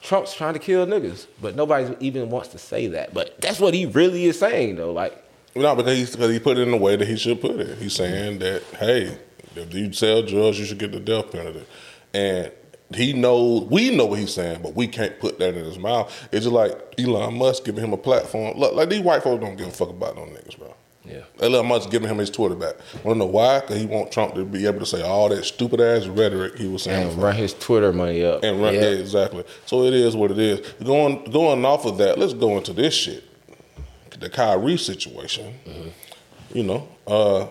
Trump's 0.00 0.32
trying 0.32 0.54
to 0.54 0.60
kill 0.60 0.86
niggas, 0.86 1.26
but 1.40 1.54
nobody 1.56 1.94
even 2.00 2.30
wants 2.30 2.48
to 2.50 2.58
say 2.58 2.86
that. 2.86 3.12
But 3.12 3.40
that's 3.40 3.60
what 3.60 3.74
he 3.74 3.84
really 3.84 4.24
is 4.24 4.38
saying 4.38 4.76
though. 4.76 4.92
Like 4.92 5.22
No, 5.54 5.74
because 5.76 5.98
he's 5.98 6.12
because 6.12 6.32
he 6.32 6.38
put 6.38 6.56
it 6.56 6.62
in 6.62 6.70
the 6.70 6.78
way 6.78 6.96
that 6.96 7.06
he 7.06 7.16
should 7.16 7.40
put 7.40 7.60
it. 7.60 7.76
He's 7.78 7.94
saying 7.94 8.38
that 8.38 8.62
hey, 8.78 9.18
if 9.56 9.74
you 9.74 9.92
sell 9.92 10.22
drugs, 10.22 10.58
you 10.58 10.64
should 10.64 10.78
get 10.78 10.92
the 10.92 11.00
death 11.00 11.32
penalty, 11.32 11.66
and 12.14 12.50
he 12.94 13.12
knows 13.12 13.64
we 13.64 13.94
know 13.94 14.06
what 14.06 14.20
he's 14.20 14.32
saying, 14.32 14.62
but 14.62 14.74
we 14.74 14.86
can't 14.86 15.18
put 15.18 15.38
that 15.40 15.54
in 15.54 15.64
his 15.64 15.78
mouth. 15.78 16.12
It's 16.30 16.44
just 16.44 16.54
like 16.54 16.94
Elon 16.98 17.34
Musk 17.34 17.64
giving 17.64 17.82
him 17.82 17.92
a 17.92 17.98
platform. 17.98 18.56
Look, 18.56 18.74
like 18.74 18.88
these 18.88 19.00
white 19.02 19.22
folks 19.22 19.44
don't 19.44 19.56
give 19.56 19.68
a 19.68 19.72
fuck 19.72 19.90
about 19.90 20.16
no 20.16 20.22
niggas, 20.22 20.58
bro. 20.58 20.74
Yeah. 21.04 21.22
Elon 21.40 21.66
Musk 21.66 21.90
giving 21.90 22.08
him 22.08 22.18
his 22.18 22.30
Twitter 22.30 22.54
back. 22.54 22.74
Want 23.04 23.16
to 23.16 23.18
know 23.20 23.26
why? 23.26 23.60
Because 23.60 23.80
he 23.80 23.86
want 23.86 24.12
Trump 24.12 24.34
to 24.34 24.44
be 24.44 24.66
able 24.66 24.78
to 24.78 24.86
say 24.86 25.02
all 25.02 25.28
that 25.30 25.44
stupid 25.44 25.80
ass 25.80 26.06
rhetoric 26.06 26.56
he 26.56 26.68
was 26.68 26.84
saying. 26.84 27.08
and 27.10 27.22
run 27.22 27.34
his 27.34 27.54
Twitter 27.54 27.92
money 27.92 28.24
up. 28.24 28.44
And 28.44 28.62
run, 28.62 28.74
Yeah. 28.74 28.82
yeah, 28.82 28.86
exactly. 29.00 29.44
So 29.66 29.82
it 29.84 29.94
is 29.94 30.14
what 30.14 30.30
it 30.30 30.38
is. 30.38 30.60
Going 30.84 31.24
going 31.24 31.64
off 31.64 31.86
of 31.86 31.98
that, 31.98 32.18
let's 32.18 32.34
go 32.34 32.56
into 32.56 32.72
this 32.72 32.94
shit. 32.94 33.24
The 34.20 34.30
Kyrie 34.30 34.76
situation. 34.76 35.54
You 36.54 36.62
know, 36.62 36.88
uh, 37.08 37.46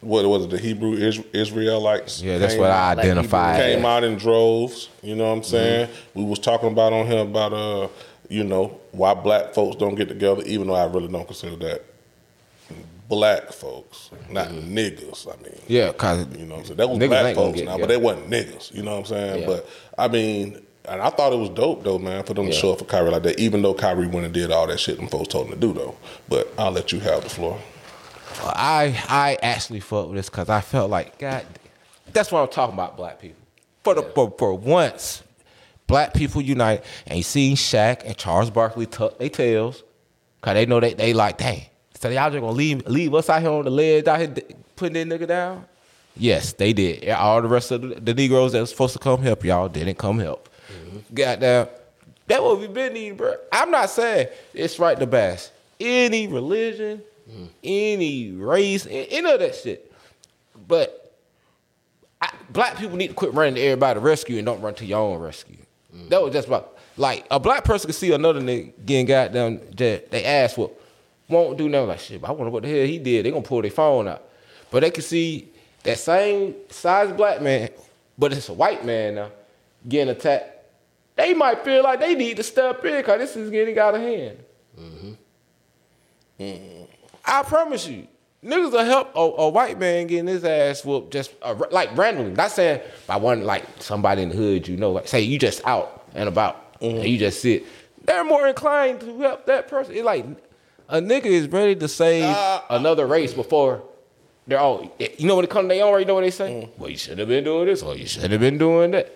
what 0.00 0.24
was 0.26 0.44
it? 0.44 0.50
The 0.50 0.58
Hebrew 0.58 0.92
Israelites. 1.32 2.22
yeah, 2.22 2.38
that's 2.38 2.52
came 2.54 2.60
what 2.60 2.70
I 2.70 2.92
identified. 2.92 3.60
Came 3.60 3.84
out 3.84 4.04
in 4.04 4.16
droves. 4.16 4.88
You 5.02 5.16
know 5.16 5.28
what 5.30 5.38
I'm 5.38 5.42
saying? 5.42 5.88
We 6.14 6.22
was 6.24 6.38
talking 6.38 6.70
about 6.70 6.92
on 6.92 7.06
here 7.06 7.20
about 7.22 7.52
uh, 7.52 7.88
you 8.28 8.44
know, 8.44 8.78
why 8.92 9.14
black 9.14 9.54
folks 9.54 9.74
don't 9.76 9.94
get 9.96 10.08
together, 10.08 10.42
even 10.46 10.68
though 10.68 10.74
I 10.74 10.84
really 10.84 11.08
don't 11.08 11.26
consider 11.26 11.56
that 11.56 11.82
black 13.08 13.52
folks, 13.52 14.10
not 14.30 14.48
mm-hmm. 14.48 14.76
niggas. 14.76 15.26
I 15.26 15.42
mean, 15.42 15.60
Yeah, 15.68 15.92
cause 15.92 16.26
you 16.36 16.46
know 16.46 16.54
what 16.54 16.60
I'm 16.60 16.64
saying? 16.66 16.76
That 16.76 16.88
was 16.88 16.98
black 16.98 17.34
folks 17.34 17.58
get 17.58 17.66
now, 17.66 17.78
but 17.78 17.88
they 17.88 17.96
wasn't 17.96 18.30
niggas. 18.30 18.74
You 18.74 18.82
know 18.82 18.92
what 18.92 18.98
I'm 18.98 19.04
saying? 19.06 19.40
Yeah. 19.40 19.46
But 19.46 19.68
I 19.98 20.08
mean, 20.08 20.66
and 20.88 21.02
I 21.02 21.10
thought 21.10 21.32
it 21.32 21.38
was 21.38 21.50
dope 21.50 21.84
though, 21.84 21.98
man, 21.98 22.24
for 22.24 22.34
them 22.34 22.46
to 22.46 22.52
show 22.52 22.72
up 22.72 22.78
for 22.78 22.84
Kyrie 22.84 23.10
like 23.10 23.22
that, 23.24 23.38
even 23.38 23.62
though 23.62 23.74
Kyrie 23.74 24.06
went 24.06 24.24
and 24.24 24.34
did 24.34 24.50
all 24.50 24.66
that 24.66 24.80
shit 24.80 24.96
them 24.98 25.08
folks 25.08 25.28
told 25.28 25.46
him 25.46 25.54
to 25.54 25.58
do 25.58 25.72
though. 25.72 25.96
But 26.28 26.52
I'll 26.58 26.72
let 26.72 26.92
you 26.92 27.00
have 27.00 27.22
the 27.22 27.30
floor. 27.30 27.58
I 28.42 29.02
I 29.08 29.38
actually 29.42 29.80
fuck 29.80 30.08
with 30.08 30.16
this 30.16 30.28
because 30.28 30.48
I 30.48 30.60
felt 30.60 30.90
like 30.90 31.18
God. 31.18 31.44
That's 32.12 32.30
what 32.30 32.40
I'm 32.40 32.48
talking 32.48 32.74
about. 32.74 32.96
Black 32.96 33.20
people. 33.20 33.40
For 33.82 33.94
the 33.94 34.02
for, 34.02 34.34
for 34.38 34.54
once, 34.54 35.22
black 35.86 36.14
people 36.14 36.40
unite. 36.40 36.84
And 37.06 37.18
you 37.18 37.22
seen 37.22 37.56
Shaq 37.56 38.02
and 38.04 38.16
Charles 38.16 38.50
Barkley 38.50 38.86
tuck 38.86 39.18
their 39.18 39.28
tails 39.28 39.82
because 40.40 40.54
they 40.54 40.66
know 40.66 40.80
they 40.80 40.94
they 40.94 41.12
like 41.12 41.38
dang. 41.38 41.66
So 42.06 42.12
y'all 42.12 42.30
just 42.30 42.40
gonna 42.40 42.52
leave 42.52 42.86
leave 42.86 43.14
us 43.14 43.28
out 43.28 43.42
here 43.42 43.50
on 43.50 43.64
the 43.64 43.70
ledge 43.70 44.06
out 44.06 44.20
here 44.20 44.32
putting 44.76 45.08
that 45.08 45.20
nigga 45.20 45.26
down. 45.26 45.64
Yes, 46.16 46.52
they 46.52 46.72
did. 46.72 47.08
All 47.10 47.42
the 47.42 47.48
rest 47.48 47.72
of 47.72 47.82
the, 47.82 48.00
the 48.00 48.14
Negroes 48.14 48.52
that 48.52 48.60
was 48.60 48.70
supposed 48.70 48.92
to 48.92 49.00
come 49.00 49.22
help 49.22 49.44
y'all 49.44 49.68
didn't 49.68 49.98
come 49.98 50.20
help. 50.20 50.48
Mm-hmm. 50.72 51.14
Goddamn. 51.14 51.66
That 52.28 52.42
what 52.42 52.60
we 52.60 52.68
been 52.68 52.94
needing, 52.94 53.16
bro. 53.16 53.34
I'm 53.52 53.72
not 53.72 53.90
saying 53.90 54.28
it's 54.54 54.78
right 54.78 54.98
to 55.00 55.06
bash 55.06 55.48
any 55.80 56.28
religion, 56.28 57.02
mm. 57.28 57.48
any 57.64 58.30
race, 58.30 58.86
any 58.88 59.30
of 59.30 59.40
that 59.40 59.56
shit. 59.56 59.92
But 60.68 61.12
I, 62.22 62.32
black 62.50 62.78
people 62.78 62.96
need 62.96 63.08
to 63.08 63.14
quit 63.14 63.34
running 63.34 63.56
to 63.56 63.60
everybody 63.62 63.98
rescue 63.98 64.36
and 64.36 64.46
don't 64.46 64.60
run 64.60 64.74
to 64.76 64.86
your 64.86 65.00
own 65.00 65.18
rescue. 65.18 65.58
Mm. 65.94 66.08
That 66.10 66.22
was 66.22 66.32
just 66.32 66.46
about 66.46 66.78
like 66.96 67.26
a 67.32 67.40
black 67.40 67.64
person 67.64 67.88
could 67.88 67.96
see 67.96 68.12
another 68.12 68.40
nigga 68.40 68.72
getting 68.86 69.06
goddamn 69.06 69.60
they 69.76 70.24
ass 70.24 70.56
whoop, 70.56 70.80
won't 71.28 71.58
do 71.58 71.68
nothing 71.68 71.88
like 71.88 72.00
shit. 72.00 72.20
But 72.20 72.28
I 72.28 72.32
wonder 72.32 72.50
what 72.50 72.62
the 72.62 72.68
hell 72.68 72.86
he 72.86 72.98
did. 72.98 73.24
They 73.24 73.30
gonna 73.30 73.42
pull 73.42 73.62
their 73.62 73.70
phone 73.70 74.08
out, 74.08 74.22
but 74.70 74.80
they 74.80 74.90
can 74.90 75.02
see 75.02 75.48
that 75.82 75.98
same 75.98 76.54
size 76.68 77.12
black 77.12 77.40
man, 77.42 77.70
but 78.18 78.32
it's 78.32 78.48
a 78.48 78.52
white 78.52 78.84
man 78.84 79.16
now 79.16 79.30
getting 79.88 80.14
attacked. 80.14 80.52
They 81.16 81.32
might 81.32 81.64
feel 81.64 81.82
like 81.82 82.00
they 82.00 82.14
need 82.14 82.36
to 82.36 82.42
step 82.42 82.84
in 82.84 82.96
because 82.98 83.18
this 83.18 83.36
is 83.36 83.50
getting 83.50 83.78
out 83.78 83.94
of 83.94 84.02
hand. 84.02 84.38
Mm-hmm. 84.78 85.12
Mm-hmm. 86.40 86.84
I 87.24 87.42
promise 87.42 87.86
you, 87.86 88.06
niggas 88.44 88.72
will 88.72 88.84
help 88.84 89.14
a, 89.14 89.20
a 89.20 89.48
white 89.48 89.78
man 89.78 90.06
getting 90.06 90.26
his 90.26 90.44
ass 90.44 90.84
whooped 90.84 91.12
just 91.12 91.32
uh, 91.42 91.54
like 91.70 91.96
randomly. 91.96 92.32
Not 92.32 92.50
saying 92.50 92.80
by 93.06 93.16
one 93.16 93.44
like 93.44 93.64
somebody 93.78 94.22
in 94.22 94.28
the 94.28 94.36
hood, 94.36 94.68
you 94.68 94.76
know, 94.76 94.92
like 94.92 95.08
say 95.08 95.20
you 95.22 95.38
just 95.38 95.64
out 95.66 96.06
and 96.14 96.28
about 96.28 96.80
mm-hmm. 96.80 96.98
and 96.98 97.08
you 97.08 97.18
just 97.18 97.40
sit. 97.40 97.64
They're 98.04 98.24
more 98.24 98.46
inclined 98.46 99.00
to 99.00 99.18
help 99.18 99.46
that 99.46 99.68
person. 99.68 99.94
It's 99.94 100.04
like 100.04 100.26
a 100.88 101.00
nigga 101.00 101.26
is 101.26 101.48
ready 101.48 101.74
to 101.76 101.88
save 101.88 102.24
uh, 102.24 102.62
another 102.70 103.06
race 103.06 103.32
before 103.34 103.82
they're 104.46 104.58
all. 104.58 104.94
You 105.18 105.26
know 105.26 105.36
when 105.36 105.44
it 105.44 105.50
comes 105.50 105.68
to 105.68 105.74
their 105.74 105.84
own 105.84 105.94
race, 105.94 106.02
you 106.02 106.06
know 106.06 106.14
what 106.14 106.20
they 106.22 106.30
say? 106.30 106.70
Mm. 106.72 106.78
Well, 106.78 106.90
you 106.90 106.96
should 106.96 107.18
have 107.18 107.28
been 107.28 107.44
doing 107.44 107.66
this 107.66 107.82
or 107.82 107.96
you 107.96 108.06
should 108.06 108.30
have 108.30 108.40
been 108.40 108.58
doing 108.58 108.92
that. 108.92 109.12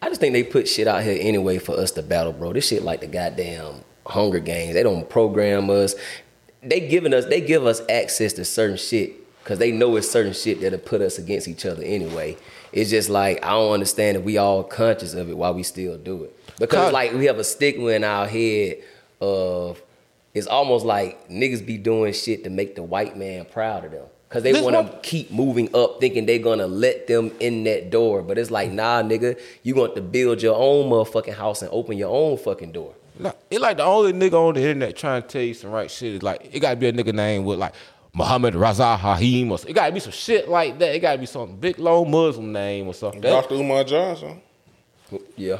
I 0.00 0.08
just 0.08 0.20
think 0.20 0.32
they 0.32 0.42
put 0.42 0.68
shit 0.68 0.88
out 0.88 1.02
here 1.04 1.16
anyway 1.20 1.58
for 1.58 1.76
us 1.76 1.92
to 1.92 2.02
battle, 2.02 2.32
bro. 2.32 2.52
This 2.52 2.66
shit 2.66 2.82
like 2.82 3.00
the 3.00 3.06
goddamn 3.06 3.84
Hunger 4.04 4.40
Games. 4.40 4.74
They 4.74 4.82
don't 4.82 5.08
program 5.08 5.70
us. 5.70 5.94
They 6.62 6.80
giving 6.88 7.14
us 7.14 7.26
they 7.26 7.40
give 7.40 7.66
us 7.66 7.80
access 7.88 8.32
to 8.34 8.44
certain 8.44 8.76
shit 8.76 9.18
because 9.42 9.58
they 9.58 9.70
know 9.70 9.94
it's 9.96 10.10
certain 10.10 10.32
shit 10.32 10.60
that'll 10.60 10.78
put 10.80 11.00
us 11.00 11.18
against 11.18 11.46
each 11.46 11.64
other 11.64 11.82
anyway. 11.84 12.36
It's 12.72 12.90
just 12.90 13.10
like 13.10 13.44
I 13.44 13.50
don't 13.50 13.72
understand 13.72 14.16
that 14.16 14.22
we 14.22 14.38
all 14.38 14.64
conscious 14.64 15.14
of 15.14 15.28
it 15.28 15.36
why 15.36 15.50
we 15.50 15.62
still 15.62 15.96
do 15.98 16.24
it. 16.24 16.36
Because 16.58 16.86
Con- 16.86 16.92
like 16.92 17.12
we 17.12 17.26
have 17.26 17.38
a 17.38 17.44
stigma 17.44 17.88
in 17.88 18.02
our 18.02 18.26
head 18.26 18.78
of 19.20 19.80
it's 20.34 20.46
almost 20.46 20.84
like 20.84 21.28
niggas 21.28 21.64
be 21.64 21.76
doing 21.78 22.12
shit 22.12 22.44
to 22.44 22.50
make 22.50 22.74
the 22.74 22.82
white 22.82 23.16
man 23.16 23.44
proud 23.44 23.84
of 23.84 23.90
them. 23.92 24.06
Cause 24.28 24.42
they 24.42 24.58
want 24.62 24.74
to 24.74 24.98
keep 25.06 25.30
moving 25.30 25.68
up, 25.76 26.00
thinking 26.00 26.24
they're 26.24 26.38
gonna 26.38 26.66
let 26.66 27.06
them 27.06 27.30
in 27.38 27.64
that 27.64 27.90
door. 27.90 28.22
But 28.22 28.38
it's 28.38 28.50
like, 28.50 28.72
nah, 28.72 29.02
nigga, 29.02 29.38
you 29.62 29.74
want 29.74 29.94
to 29.94 30.00
build 30.00 30.40
your 30.40 30.56
own 30.56 30.88
motherfucking 30.88 31.34
house 31.34 31.60
and 31.60 31.70
open 31.70 31.98
your 31.98 32.08
own 32.08 32.38
fucking 32.38 32.72
door. 32.72 32.94
Like, 33.18 33.36
it 33.50 33.60
like 33.60 33.76
the 33.76 33.82
only 33.84 34.14
nigga 34.14 34.32
on 34.32 34.54
the 34.54 34.60
internet 34.62 34.96
trying 34.96 35.20
to 35.20 35.28
tell 35.28 35.42
you 35.42 35.52
some 35.52 35.70
right 35.70 35.90
shit 35.90 36.14
is 36.14 36.22
like 36.22 36.48
it 36.50 36.60
gotta 36.60 36.76
be 36.76 36.88
a 36.88 36.92
nigga 36.94 37.12
name 37.12 37.44
with 37.44 37.58
like 37.58 37.74
Muhammad 38.14 38.54
Raza 38.54 38.96
Haim 38.98 39.52
or 39.52 39.58
something. 39.58 39.70
it 39.70 39.74
gotta 39.74 39.92
be 39.92 40.00
some 40.00 40.12
shit 40.12 40.48
like 40.48 40.78
that. 40.78 40.94
It 40.94 41.00
gotta 41.00 41.18
be 41.18 41.26
some 41.26 41.56
big 41.56 41.78
long 41.78 42.10
Muslim 42.10 42.52
name 42.52 42.88
or 42.88 42.94
something. 42.94 43.20
Dr. 43.20 43.56
Umar 43.56 43.84
Johnson. 43.84 44.40
Yeah. 45.36 45.58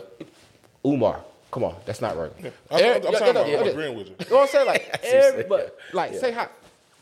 Umar. 0.85 1.23
Come 1.53 1.65
on, 1.65 1.77
that's 1.85 2.01
not 2.01 2.17
right. 2.17 2.33
I'm, 2.39 2.47
I'm, 2.71 2.95
I'm 2.95 3.03
talking 3.03 3.29
about, 3.29 3.47
I'm 3.47 3.69
agreeing 3.69 3.95
with 3.97 4.09
you. 4.09 4.17
You 4.21 4.31
know 4.31 4.37
what 4.37 4.43
I'm 4.43 4.49
saying? 4.49 4.67
Like 4.67 5.01
every, 5.05 5.45
but 5.45 5.79
like 5.93 6.15
say 6.15 6.33
how 6.33 6.49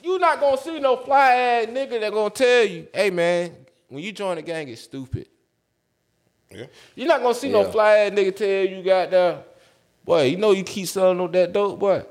you 0.03 0.19
not 0.19 0.41
gonna 0.41 0.59
see 0.59 0.81
no 0.81 0.97
fly 0.97 1.33
ass 1.35 1.67
nigga 1.67 2.01
that 2.01 2.13
gonna 2.13 2.31
tell 2.31 2.65
you, 2.65 2.89
hey 2.93 3.11
man, 3.11 3.55
when 3.89 4.03
you 4.03 4.11
join 4.11 4.37
the 4.37 4.43
gang, 4.43 4.69
it's 4.69 4.83
stupid. 4.83 5.29
Yeah. 6.51 6.67
You're 6.97 7.07
not 7.07 7.23
gonna 7.23 7.35
see 7.35 7.49
no 7.51 7.71
fly 7.71 7.99
ass 7.99 8.13
nigga 8.13 8.35
tell 8.35 8.49
you 8.49 8.83
got 8.83 9.11
the 9.13 9.39
boy, 10.05 10.25
you 10.25 10.37
know 10.37 10.51
you 10.51 10.65
keep 10.65 10.89
selling 10.89 11.21
on 11.21 11.31
that 11.31 11.53
dope, 11.53 11.79
boy. 11.79 12.03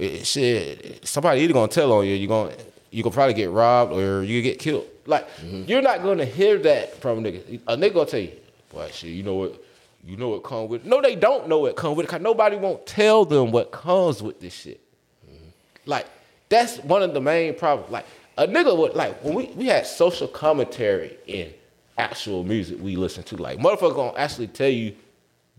Eh, 0.00 0.22
Shit, 0.22 1.06
somebody 1.06 1.42
either 1.42 1.52
gonna 1.52 1.68
tell 1.68 1.92
on 1.92 2.06
you, 2.06 2.14
you're 2.14 2.28
gonna 2.28 2.54
you 2.90 3.02
gonna 3.02 3.12
probably 3.12 3.34
get 3.34 3.50
robbed 3.50 3.92
or 3.92 4.22
you 4.22 4.40
get 4.40 4.58
killed. 4.58 4.86
Like 5.04 5.28
you're 5.44 5.82
not 5.82 6.02
gonna 6.02 6.24
hear 6.24 6.56
that 6.60 6.98
from 7.02 7.18
a 7.18 7.30
nigga. 7.30 7.60
A 7.66 7.76
nigga 7.76 7.92
gonna 7.92 8.06
tell 8.06 8.20
you, 8.20 8.32
boy, 8.70 8.88
shit, 8.90 9.10
you 9.10 9.22
know 9.22 9.34
what, 9.34 9.63
you 10.04 10.16
know 10.16 10.28
what 10.28 10.44
comes 10.44 10.70
with. 10.70 10.84
It. 10.84 10.88
No, 10.88 11.00
they 11.00 11.16
don't 11.16 11.48
know 11.48 11.60
what 11.60 11.76
comes 11.76 11.96
with 11.96 12.04
it, 12.04 12.08
cause 12.08 12.20
nobody 12.20 12.56
won't 12.56 12.86
tell 12.86 13.24
them 13.24 13.50
what 13.50 13.72
comes 13.72 14.22
with 14.22 14.40
this 14.40 14.52
shit. 14.52 14.80
Mm-hmm. 15.26 15.48
Like 15.86 16.06
that's 16.48 16.78
one 16.78 17.02
of 17.02 17.14
the 17.14 17.20
main 17.20 17.54
problems. 17.54 17.90
Like 17.90 18.06
a 18.36 18.46
nigga 18.46 18.76
would 18.76 18.94
like 18.94 19.22
when 19.24 19.34
we, 19.34 19.46
we 19.56 19.66
had 19.66 19.86
social 19.86 20.28
commentary 20.28 21.16
in 21.26 21.52
actual 21.96 22.44
music 22.44 22.78
we 22.80 22.96
listen 22.96 23.22
to. 23.24 23.36
Like 23.36 23.58
motherfucker 23.58 23.94
gonna 23.94 24.18
actually 24.18 24.48
tell 24.48 24.68
you 24.68 24.94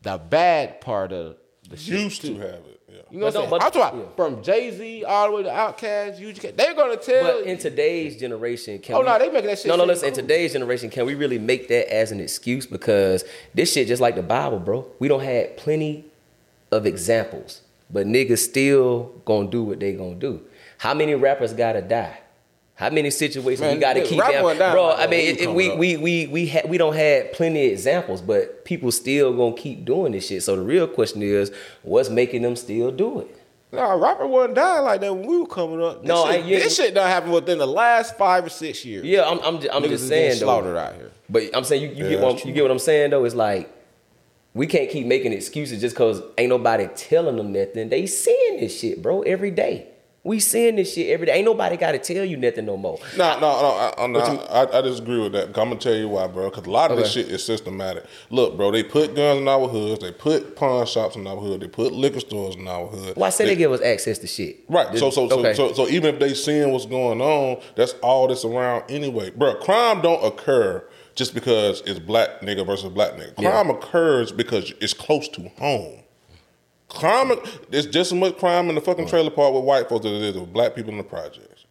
the 0.01 0.17
bad 0.17 0.81
part 0.81 1.11
of 1.11 1.37
the 1.67 1.77
shit. 1.77 1.99
Used 1.99 2.21
to 2.21 2.35
have 2.35 2.43
it. 2.43 2.74
Yeah. 3.15 3.27
You 3.27 3.31
know 3.31 3.39
what 3.39 3.43
I'm 3.43 3.49
saying? 3.49 3.61
I'm 3.61 3.71
talking 3.71 3.99
yeah. 3.99 4.05
from 4.15 4.43
Jay 4.43 4.71
Z 4.71 5.03
all 5.05 5.29
the 5.29 5.35
way 5.37 5.43
to 5.43 5.49
Outkast. 5.49 6.19
UGK. 6.19 6.55
They're 6.55 6.73
gonna 6.73 6.97
tell. 6.97 7.39
But 7.39 7.47
in 7.47 7.57
today's 7.57 8.19
generation, 8.19 8.79
can 8.79 8.95
Oh, 8.95 8.99
we, 8.99 9.05
no, 9.05 9.19
they 9.19 9.29
making 9.29 9.47
that 9.47 9.59
shit 9.59 9.67
No, 9.67 9.75
no, 9.75 9.83
seem 9.83 9.87
listen. 9.87 10.07
In 10.09 10.13
today's 10.13 10.53
generation, 10.53 10.89
can 10.89 11.05
we 11.05 11.15
really 11.15 11.39
make 11.39 11.67
that 11.69 11.93
as 11.93 12.11
an 12.11 12.19
excuse? 12.19 12.65
Because 12.65 13.23
this 13.53 13.71
shit 13.71 13.87
just 13.87 14.01
like 14.01 14.15
the 14.15 14.23
Bible, 14.23 14.59
bro. 14.59 14.85
We 14.99 15.07
don't 15.07 15.23
have 15.23 15.55
plenty 15.55 16.05
of 16.71 16.85
examples, 16.85 17.61
but 17.89 18.05
niggas 18.05 18.39
still 18.39 19.21
gonna 19.23 19.49
do 19.49 19.63
what 19.63 19.79
they 19.79 19.93
gonna 19.93 20.15
do. 20.15 20.41
How 20.79 20.93
many 20.93 21.15
rappers 21.15 21.53
gotta 21.53 21.81
die? 21.81 22.19
How 22.75 22.89
many 22.89 23.09
situations 23.09 23.61
Man, 23.61 23.75
we 23.75 23.79
gotta 23.79 24.01
keep 24.01 24.19
rapper 24.19 24.33
down? 24.33 24.57
down 24.57 24.73
bro? 24.73 24.91
I 24.91 25.07
mean, 25.07 25.33
it, 25.35 25.41
it- 25.41 25.51
we 25.53 25.73
we 25.75 25.95
we 25.97 26.27
we 26.27 26.47
ha- 26.49 26.67
we 26.67 26.77
don't 26.77 26.95
have 26.95 27.31
plenty 27.31 27.67
of 27.67 27.71
examples, 27.71 28.21
but 28.21 28.65
people 28.65 28.91
still 28.91 29.33
gonna 29.33 29.55
keep 29.55 29.85
doing 29.85 30.11
this 30.11 30.27
shit. 30.27 30.43
So 30.43 30.55
the 30.57 30.61
real 30.61 30.85
question 30.87 31.21
is, 31.21 31.51
what's 31.83 32.09
making 32.09 32.41
them 32.41 32.55
still 32.57 32.91
do 32.91 33.21
it? 33.21 33.37
Nah, 33.71 33.93
rapper 33.93 34.27
wasn't 34.27 34.55
dying 34.55 34.83
like 34.83 35.01
that 35.01 35.13
when 35.13 35.25
we 35.25 35.37
were 35.37 35.47
coming 35.47 35.81
up. 35.81 36.01
This 36.01 36.07
No, 36.09 36.25
shit, 36.29 36.43
I- 36.43 36.47
yeah. 36.47 36.59
this 36.59 36.75
shit 36.75 36.93
done 36.93 37.07
happened 37.09 37.33
within 37.33 37.57
the 37.59 37.65
last 37.67 38.17
five 38.17 38.45
or 38.45 38.49
six 38.49 38.83
years. 38.83 39.05
Yeah, 39.05 39.23
I'm 39.27 39.39
I'm, 39.39 39.55
I'm 39.71 39.83
just 39.83 40.07
saying 40.09 40.31
though. 40.39 40.45
slaughtered 40.45 40.75
out 40.77 40.95
here. 40.95 41.11
But 41.29 41.43
I'm 41.55 41.63
saying 41.63 41.81
you, 41.81 41.89
you 41.89 42.03
Yeah, 42.03 42.09
get 42.11 42.21
what 42.21 42.45
you 42.45 42.51
get 42.51 42.61
what 42.63 42.71
I'm 42.71 42.79
saying 42.79 43.11
though. 43.11 43.23
It's 43.23 43.35
like 43.35 43.71
we 44.53 44.67
can't 44.67 44.89
keep 44.89 45.07
making 45.07 45.31
excuses 45.31 45.79
just 45.79 45.95
cause 45.95 46.21
ain't 46.37 46.49
nobody 46.49 46.87
telling 46.95 47.37
them 47.37 47.53
nothing. 47.53 47.87
They 47.89 48.05
seeing 48.05 48.59
this 48.59 48.77
shit, 48.79 49.01
bro, 49.01 49.21
every 49.21 49.51
day. 49.51 49.87
We 50.25 50.39
seeing 50.39 50.75
this 50.75 50.91
shit 50.95 51.09
every 51.11 51.27
day. 51.27 51.33
Ain't 51.33 51.45
nobody 51.45 51.77
got 51.77 51.91
to 51.91 51.99
tell 51.99 52.25
you 52.25 52.35
nothing 52.35 52.65
no 52.65 52.77
more. 52.77 52.97
No, 53.15 53.35
no, 53.39 53.41
no. 53.41 53.67
I, 53.69 53.93
I, 54.03 54.07
no, 54.07 54.19
I, 54.19 54.79
I 54.79 54.81
disagree 54.81 55.19
with 55.19 55.33
that. 55.33 55.49
I'm 55.49 55.53
gonna 55.53 55.75
tell 55.75 55.93
you 55.93 56.09
why, 56.09 56.25
bro. 56.25 56.49
Because 56.49 56.65
a 56.65 56.71
lot 56.71 56.89
of 56.89 56.97
this 56.97 57.11
shit 57.11 57.29
is 57.29 57.45
systematic. 57.45 58.05
Look, 58.31 58.57
bro, 58.57 58.71
they 58.71 58.81
put 58.81 59.15
guns 59.15 59.39
in 59.41 59.47
our 59.47 59.67
hoods. 59.67 60.01
They 60.01 60.11
put 60.11 60.55
pawn 60.55 60.87
shops 60.87 61.15
in 61.15 61.27
our 61.27 61.37
hood. 61.37 61.61
They 61.61 61.67
put 61.67 61.93
liquor 61.93 62.19
stores 62.19 62.55
in 62.55 62.67
our 62.67 62.87
hood. 62.87 63.15
Why 63.15 63.29
say 63.29 63.45
they, 63.45 63.55
give 63.55 63.71
us 63.71 63.81
access 63.81 64.17
to 64.17 64.27
shit? 64.27 64.65
Right. 64.67 64.91
Did- 64.91 64.97
So, 64.99 65.11
so, 65.11 65.29
so, 65.29 65.39
okay. 65.41 65.53
so, 65.53 65.73
so, 65.73 65.87
even 65.89 66.15
if 66.15 66.19
they 66.19 66.33
seeing 66.33 66.71
what's 66.71 66.87
going 66.87 67.21
on, 67.21 67.61
that's 67.75 67.93
all 68.01 68.27
that's 68.27 68.43
around 68.45 68.89
anyway, 68.89 69.29
bro. 69.29 69.53
Crime 69.55 70.01
don't 70.01 70.25
occur 70.25 70.83
just 71.13 71.35
because 71.35 71.81
it's 71.85 71.99
black 71.99 72.41
nigga 72.41 72.65
versus 72.65 72.89
black 72.91 73.11
nigga. 73.13 73.33
Yeah. 73.37 73.51
Crime 73.51 73.69
occurs 73.69 74.31
because 74.31 74.73
it's 74.81 74.95
close 74.95 75.27
to 75.29 75.49
home. 75.59 75.99
Crime, 76.95 77.31
there's 77.69 77.85
just 77.85 78.11
as 78.11 78.17
much 78.17 78.37
crime 78.37 78.69
in 78.69 78.75
the 78.75 78.81
fucking 78.81 79.07
trailer 79.07 79.29
park 79.29 79.53
with 79.53 79.63
white 79.63 79.89
folks 79.89 80.05
as 80.05 80.13
it 80.13 80.21
is 80.21 80.37
with 80.37 80.53
black 80.53 80.75
people 80.75 80.91
in 80.91 80.97
the 80.97 81.03
projects. 81.03 81.65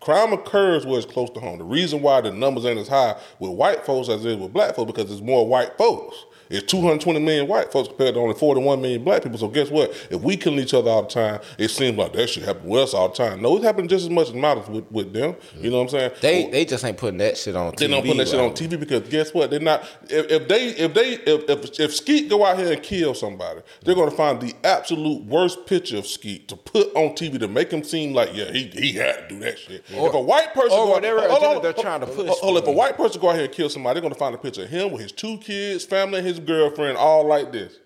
Crime 0.00 0.32
occurs 0.32 0.86
where 0.86 0.98
it's 0.98 1.10
close 1.10 1.28
to 1.30 1.40
home. 1.40 1.58
The 1.58 1.64
reason 1.64 2.00
why 2.00 2.20
the 2.22 2.32
numbers 2.32 2.64
ain't 2.64 2.78
as 2.78 2.88
high 2.88 3.20
with 3.38 3.50
white 3.50 3.84
folks 3.84 4.08
as 4.08 4.24
it 4.24 4.30
is 4.30 4.36
with 4.38 4.52
black 4.52 4.74
folks 4.74 4.92
because 4.92 5.08
there's 5.08 5.20
more 5.20 5.46
white 5.46 5.76
folks. 5.76 6.24
It's 6.50 6.66
220 6.70 7.20
million 7.20 7.46
white 7.46 7.70
folks 7.70 7.88
compared 7.88 8.14
to 8.14 8.20
only 8.20 8.34
41 8.34 8.82
million 8.82 9.04
black 9.04 9.22
people. 9.22 9.38
So 9.38 9.46
guess 9.46 9.70
what? 9.70 9.90
If 10.10 10.20
we 10.20 10.36
killing 10.36 10.58
each 10.58 10.74
other 10.74 10.90
all 10.90 11.02
the 11.02 11.08
time, 11.08 11.40
it 11.58 11.68
seems 11.68 11.96
like 11.96 12.12
that 12.14 12.28
should 12.28 12.42
happen 12.42 12.68
with 12.68 12.82
us 12.82 12.94
all 12.94 13.08
the 13.08 13.14
time. 13.14 13.40
No, 13.40 13.56
it 13.56 13.62
happenens 13.62 13.88
just 13.90 14.04
as 14.04 14.10
much 14.10 14.28
as 14.28 14.34
matters 14.34 14.66
with, 14.68 14.90
with 14.90 15.12
them. 15.12 15.36
You 15.56 15.70
know 15.70 15.78
what 15.78 15.82
I'm 15.84 15.88
saying? 15.90 16.10
They 16.20 16.50
they 16.50 16.64
just 16.64 16.84
ain't 16.84 16.98
putting 16.98 17.18
that 17.18 17.38
shit 17.38 17.54
on. 17.54 17.74
They 17.76 17.86
TV 17.86 17.90
don't 17.90 18.06
put 18.06 18.16
that 18.16 18.28
shit 18.28 18.40
on 18.40 18.50
TV 18.50 18.80
because 18.80 19.08
guess 19.08 19.32
what? 19.32 19.50
They're 19.50 19.60
not. 19.60 19.84
If, 20.08 20.30
if 20.30 20.48
they 20.48 20.68
if 20.70 20.92
they 20.94 21.12
if, 21.12 21.48
if 21.48 21.80
if 21.80 21.94
Skeet 21.94 22.28
go 22.28 22.44
out 22.44 22.58
here 22.58 22.72
and 22.72 22.82
kill 22.82 23.14
somebody, 23.14 23.60
they're 23.84 23.94
gonna 23.94 24.10
find 24.10 24.40
the 24.40 24.52
absolute 24.64 25.24
worst 25.26 25.66
picture 25.66 25.98
of 25.98 26.06
Skeet 26.06 26.48
to 26.48 26.56
put 26.56 26.92
on 26.96 27.10
TV 27.10 27.38
to 27.38 27.46
make 27.46 27.70
him 27.70 27.84
seem 27.84 28.12
like 28.12 28.30
yeah 28.34 28.50
he 28.50 28.64
he 28.66 28.92
had 28.92 29.28
to 29.28 29.34
do 29.34 29.38
that 29.40 29.56
shit. 29.56 29.84
Or, 29.96 30.08
if 30.08 30.14
a 30.14 30.20
white 30.20 30.52
person 30.52 30.76
or 30.76 30.86
go, 30.86 30.90
whatever 30.92 31.20
hold 31.28 31.62
they're 31.62 31.72
trying 31.72 32.00
to 32.00 32.06
push 32.06 32.26
hold- 32.26 32.38
hold 32.40 32.58
if 32.58 32.66
a 32.66 32.72
white 32.72 32.96
person 32.96 33.20
go 33.20 33.28
out 33.28 33.36
here 33.36 33.44
and 33.44 33.52
kill 33.52 33.68
somebody, 33.68 33.94
they're 33.94 34.02
gonna 34.02 34.14
find 34.16 34.34
a 34.34 34.38
picture 34.38 34.64
of 34.64 34.68
him 34.68 34.90
with 34.90 35.02
his 35.02 35.12
two 35.12 35.38
kids, 35.38 35.84
family, 35.84 36.18
and 36.18 36.26
his 36.26 36.39
girlfriend, 36.40 36.96
all 36.96 37.26
like 37.26 37.52
this. 37.52 37.78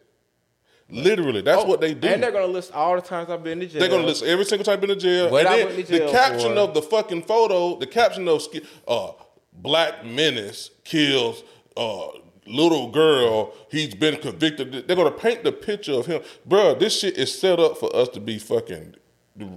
Literally, 0.91 1.41
that's 1.41 1.65
what 1.65 1.81
they 1.81 1.95
do. 1.95 2.09
Oh, 2.09 2.13
And 2.13 2.23
they're 2.23 2.31
gonna 2.31 2.47
list 2.47 2.73
all 2.73 2.95
the 2.95 3.01
times 3.03 3.31
I've 3.31 3.43
been 3.43 3.61
to 3.61 3.67
jail. 3.67 3.81
They're 3.81 3.89
gonna 3.89 4.07
list 4.07 4.23
every 4.23 4.45
single 4.45 4.65
time 4.65 4.75
I've 4.75 4.81
been 4.81 4.91
to 4.91 4.97
jail. 4.97 5.31
What 5.31 5.41
and 5.41 5.49
I 5.49 5.57
then 5.59 5.67
went 5.67 5.87
to 5.87 5.93
the 5.93 5.99
jail 5.99 6.11
caption 6.13 6.55
for. 6.55 6.59
of 6.61 6.75
the 6.75 6.83
fucking 6.83 7.23
photo, 7.23 7.79
the 7.79 7.87
caption 7.87 8.29
of 8.29 8.47
uh, 8.87 9.13
Black 9.53 10.05
Menace 10.05 10.71
kills 10.85 11.43
uh, 11.77 12.09
little 12.47 12.91
girl. 12.91 13.55
He's 13.71 13.95
been 13.95 14.21
convicted. 14.21 14.87
They're 14.87 14.97
gonna 14.97 15.11
paint 15.11 15.43
the 15.43 15.53
picture 15.53 15.95
of 15.95 16.07
him, 16.07 16.23
Bruh, 16.49 16.79
This 16.79 17.01
shit 17.01 17.17
is 17.17 17.37
set 17.37 17.59
up 17.59 17.79
for 17.79 17.95
us 17.97 18.09
to 18.11 18.21
be 18.21 18.39
fucking 18.39 18.97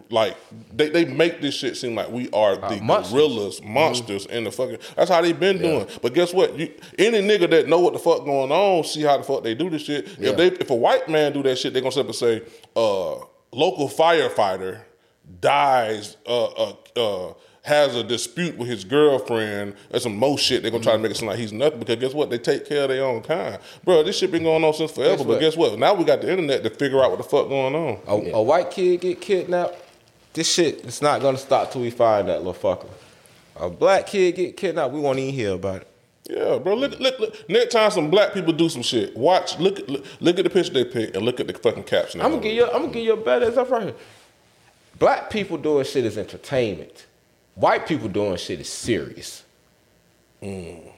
like 0.09 0.35
they, 0.73 0.89
they 0.89 1.05
make 1.05 1.39
this 1.39 1.53
shit 1.53 1.77
seem 1.77 1.93
like 1.93 2.09
we 2.09 2.29
are 2.31 2.55
the 2.55 2.81
monsters. 2.81 3.13
gorillas, 3.13 3.61
monsters 3.63 4.25
in 4.25 4.43
the 4.43 4.51
fucking. 4.51 4.79
That's 4.95 5.09
how 5.11 5.21
they 5.21 5.33
been 5.33 5.59
doing. 5.59 5.87
But 6.01 6.15
guess 6.15 6.33
what? 6.33 6.57
You, 6.57 6.73
any 6.97 7.19
nigga 7.19 7.49
that 7.51 7.67
know 7.67 7.79
what 7.79 7.93
the 7.93 7.99
fuck 7.99 8.25
going 8.25 8.51
on, 8.51 8.83
see 8.83 9.03
how 9.03 9.17
the 9.17 9.23
fuck 9.23 9.43
they 9.43 9.53
do 9.53 9.69
this 9.69 9.83
shit. 9.83 10.07
Yeah. 10.17 10.31
If 10.31 10.37
they 10.37 10.47
if 10.47 10.69
a 10.71 10.75
white 10.75 11.07
man 11.09 11.31
do 11.33 11.43
that 11.43 11.57
shit, 11.57 11.73
they 11.73 11.81
gonna 11.81 11.91
sit 11.91 12.01
up 12.01 12.07
and 12.07 12.15
say, 12.15 12.41
uh, 12.75 13.17
local 13.51 13.87
firefighter 13.87 14.81
dies, 15.41 16.17
uh, 16.25 16.45
uh, 16.45 16.73
uh, 16.95 17.33
has 17.67 17.95
a 17.95 18.03
dispute 18.03 18.57
with 18.57 18.69
his 18.69 18.85
girlfriend 18.85 19.75
or 19.91 19.99
some 19.99 20.15
more 20.15 20.37
shit. 20.37 20.61
They're 20.61 20.71
gonna 20.71 20.83
try 20.83 20.93
to 20.93 20.97
mm-hmm. 20.97 21.03
make 21.03 21.11
it 21.11 21.17
seem 21.17 21.27
like 21.27 21.37
he's 21.37 21.51
nothing 21.51 21.79
because 21.79 21.97
guess 21.97 22.13
what? 22.13 22.29
They 22.29 22.37
take 22.37 22.65
care 22.65 22.83
of 22.83 22.89
their 22.89 23.03
own 23.03 23.21
kind, 23.21 23.59
bro. 23.83 24.03
This 24.03 24.17
shit 24.17 24.31
been 24.31 24.43
going 24.43 24.63
on 24.63 24.73
since 24.73 24.91
forever. 24.91 25.17
Guess 25.17 25.25
but 25.25 25.39
guess 25.39 25.57
what? 25.57 25.77
Now 25.77 25.93
we 25.93 26.05
got 26.05 26.21
the 26.21 26.31
internet 26.31 26.63
to 26.63 26.69
figure 26.69 27.03
out 27.03 27.11
what 27.11 27.17
the 27.17 27.23
fuck 27.23 27.49
going 27.49 27.75
on. 27.75 27.99
A, 28.07 28.31
a 28.35 28.41
white 28.41 28.71
kid 28.71 29.01
get 29.01 29.19
kidnapped, 29.19 29.75
this 30.33 30.51
shit 30.51 30.85
is 30.85 31.01
not 31.01 31.21
gonna 31.21 31.37
stop 31.37 31.71
till 31.71 31.81
we 31.81 31.91
find 31.91 32.29
that 32.29 32.43
little 32.43 32.53
fucker. 32.53 32.89
A 33.57 33.69
black 33.69 34.07
kid 34.07 34.35
get 34.35 34.55
kidnapped, 34.55 34.93
we 34.93 35.01
won't 35.01 35.19
even 35.19 35.33
hear 35.33 35.53
about 35.53 35.81
it. 35.81 35.87
Yeah, 36.29 36.59
bro. 36.59 36.73
Look, 36.73 36.99
look, 36.99 37.19
look. 37.19 37.49
Next 37.49 37.73
time 37.73 37.91
some 37.91 38.09
black 38.09 38.33
people 38.33 38.53
do 38.53 38.69
some 38.69 38.81
shit, 38.81 39.15
watch. 39.15 39.59
Look, 39.59 39.79
at- 39.79 39.89
look, 39.89 40.05
look 40.21 40.37
at 40.37 40.43
the 40.43 40.49
picture 40.49 40.73
they 40.73 40.85
pick 40.85 41.15
and 41.15 41.25
look 41.25 41.39
at 41.41 41.47
the 41.47 41.53
fucking 41.53 41.83
caption. 41.83 42.21
I'm 42.21 42.31
gonna 42.31 42.43
give 42.43 42.53
you. 42.53 42.65
I'm 42.65 42.83
gonna 42.83 42.93
give 42.93 43.03
you 43.03 43.13
a 43.13 43.17
better 43.17 43.47
example 43.47 43.77
right 43.77 43.83
here. 43.87 43.95
Black 44.99 45.29
people 45.29 45.57
doing 45.57 45.85
shit 45.85 46.05
is 46.05 46.17
entertainment. 46.17 47.05
White 47.57 47.87
people 47.87 48.07
doing 48.07 48.37
shit 48.37 48.59
is 48.59 48.69
serious. 48.69 49.43
Mm. 50.43 50.91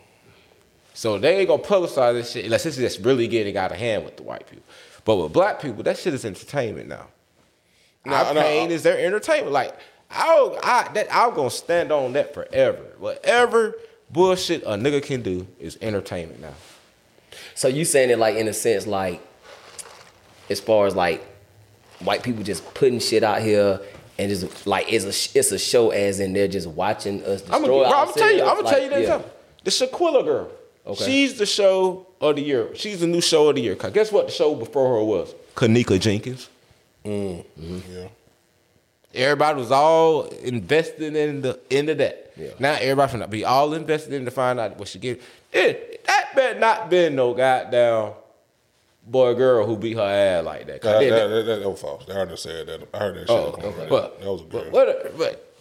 So 0.94 1.18
they 1.18 1.38
ain't 1.38 1.48
gonna 1.48 1.64
publicize 1.64 2.14
this 2.14 2.32
shit 2.32 2.44
unless 2.44 2.66
it's 2.66 2.76
just 2.76 3.00
really 3.00 3.30
getting 3.30 3.56
out 3.56 3.72
of 3.72 3.78
hand 3.78 4.04
with 4.04 4.18
the 4.18 4.24
white 4.24 4.46
people. 4.46 4.66
But 5.06 5.16
with 5.16 5.32
black 5.32 5.62
people, 5.62 5.84
that 5.84 5.98
shit 5.98 6.14
is 6.14 6.26
entertainment 6.26 6.90
now. 6.90 7.08
Nah, 8.06 8.24
Our 8.26 8.34
nah, 8.34 8.42
pain 8.42 8.70
I- 8.70 8.74
is 8.74 8.84
their 8.84 9.00
entertainment. 9.00 9.54
Like 9.54 9.74
I'll, 10.12 10.60
I, 10.62 10.90
that, 10.96 11.08
I'm 11.10 11.34
gonna 11.34 11.50
stand 11.50 11.94
on 11.94 12.12
that 12.14 12.34
forever. 12.34 12.84
Whatever 12.98 13.76
bullshit 14.10 14.64
a 14.64 14.72
nigga 14.72 15.02
can 15.02 15.22
do 15.22 15.48
is 15.60 15.78
entertainment 15.82 16.42
now. 16.42 16.56
So 17.56 17.70
you 17.70 17.86
saying 17.86 18.10
it 18.10 18.20
like 18.20 18.36
in 18.36 18.50
a 18.50 18.54
sense 18.54 18.86
like, 18.86 19.22
as 20.50 20.60
far 20.60 20.88
as 20.88 20.96
like, 20.96 21.26
white 22.00 22.24
people 22.24 22.44
just 22.44 22.74
putting 22.74 23.00
shit 23.00 23.24
out 23.24 23.42
here 23.42 23.80
and 24.20 24.30
just 24.30 24.68
like 24.68 24.92
it's 24.92 25.06
a 25.06 25.40
it's 25.40 25.52
a 25.52 25.58
show 25.58 25.92
as 25.92 26.20
in 26.20 26.34
they're 26.34 26.48
just 26.48 26.68
watching 26.68 27.24
us 27.24 27.42
I'm 27.50 27.62
destroy 27.62 27.84
gonna, 27.84 27.96
I'm 27.96 28.06
gonna 28.08 28.18
tell 28.18 28.32
you. 28.32 28.44
I'm 28.44 28.56
gonna 28.58 28.70
tell 28.70 28.80
you 28.80 28.84
like, 28.84 28.90
that 28.92 28.96
yeah. 29.02 29.16
example. 29.16 29.32
The 29.64 29.72
Shaquilla 29.72 30.24
girl. 30.26 30.50
Okay. 30.86 31.06
She's 31.06 31.38
the 31.38 31.46
show 31.46 32.08
of 32.20 32.36
the 32.36 32.42
year. 32.42 32.76
She's 32.76 33.00
the 33.00 33.08
new 33.08 33.22
show 33.22 33.50
of 33.50 33.56
the 33.56 33.62
year. 33.62 33.76
'Cause 33.76 33.92
guess 33.94 34.12
what? 34.12 34.28
The 34.28 34.34
show 34.34 34.56
before 34.56 34.98
her 34.98 35.04
was 35.04 35.34
Kenneka 35.56 36.00
Jenkins. 36.00 36.50
Mm-hmm. 37.06 37.80
Yeah. 37.90 38.08
Everybody 39.14 39.60
was 39.60 39.72
all 39.72 40.24
invested 40.24 41.16
in 41.16 41.42
the 41.42 41.60
end 41.72 41.90
of 41.90 41.98
that. 42.00 42.34
Yeah. 42.38 42.50
Now 42.60 42.74
everybody 42.74 43.14
finna 43.14 43.30
be 43.30 43.46
all 43.46 43.74
invested 43.74 44.14
in 44.14 44.26
to 44.26 44.32
find 44.32 44.60
out 44.60 44.78
what 44.78 44.88
she 44.90 45.00
get. 45.00 45.22
It, 45.52 46.06
that 46.06 46.36
better 46.36 46.60
not 46.60 46.90
been 46.90 47.16
no 47.16 47.34
goddamn 47.34 48.14
boy 49.10 49.28
or 49.28 49.36
girl 49.36 49.66
who 49.66 49.78
beat 49.78 49.98
her 49.98 50.02
ass 50.02 50.46
like 50.46 50.68
that. 50.68 50.82
That, 50.82 51.00
that, 51.00 51.10
that, 51.10 51.28
that, 51.28 51.60
that 51.62 51.70
was 51.70 51.82
false. 51.82 52.08
I 52.10 52.14
heard 52.14 52.30
her 52.30 52.36
that. 52.36 52.88
I 52.94 52.98
heard 52.98 53.16
that 53.16 53.30
oh, 53.30 53.56
shit. 53.56 53.66
Oh, 53.66 53.68
okay. 53.68 53.88
But, 53.90 54.20
that 54.20 54.32
was 54.32 54.42
a 54.42 54.46
but, 54.46 55.18
but 55.18 55.56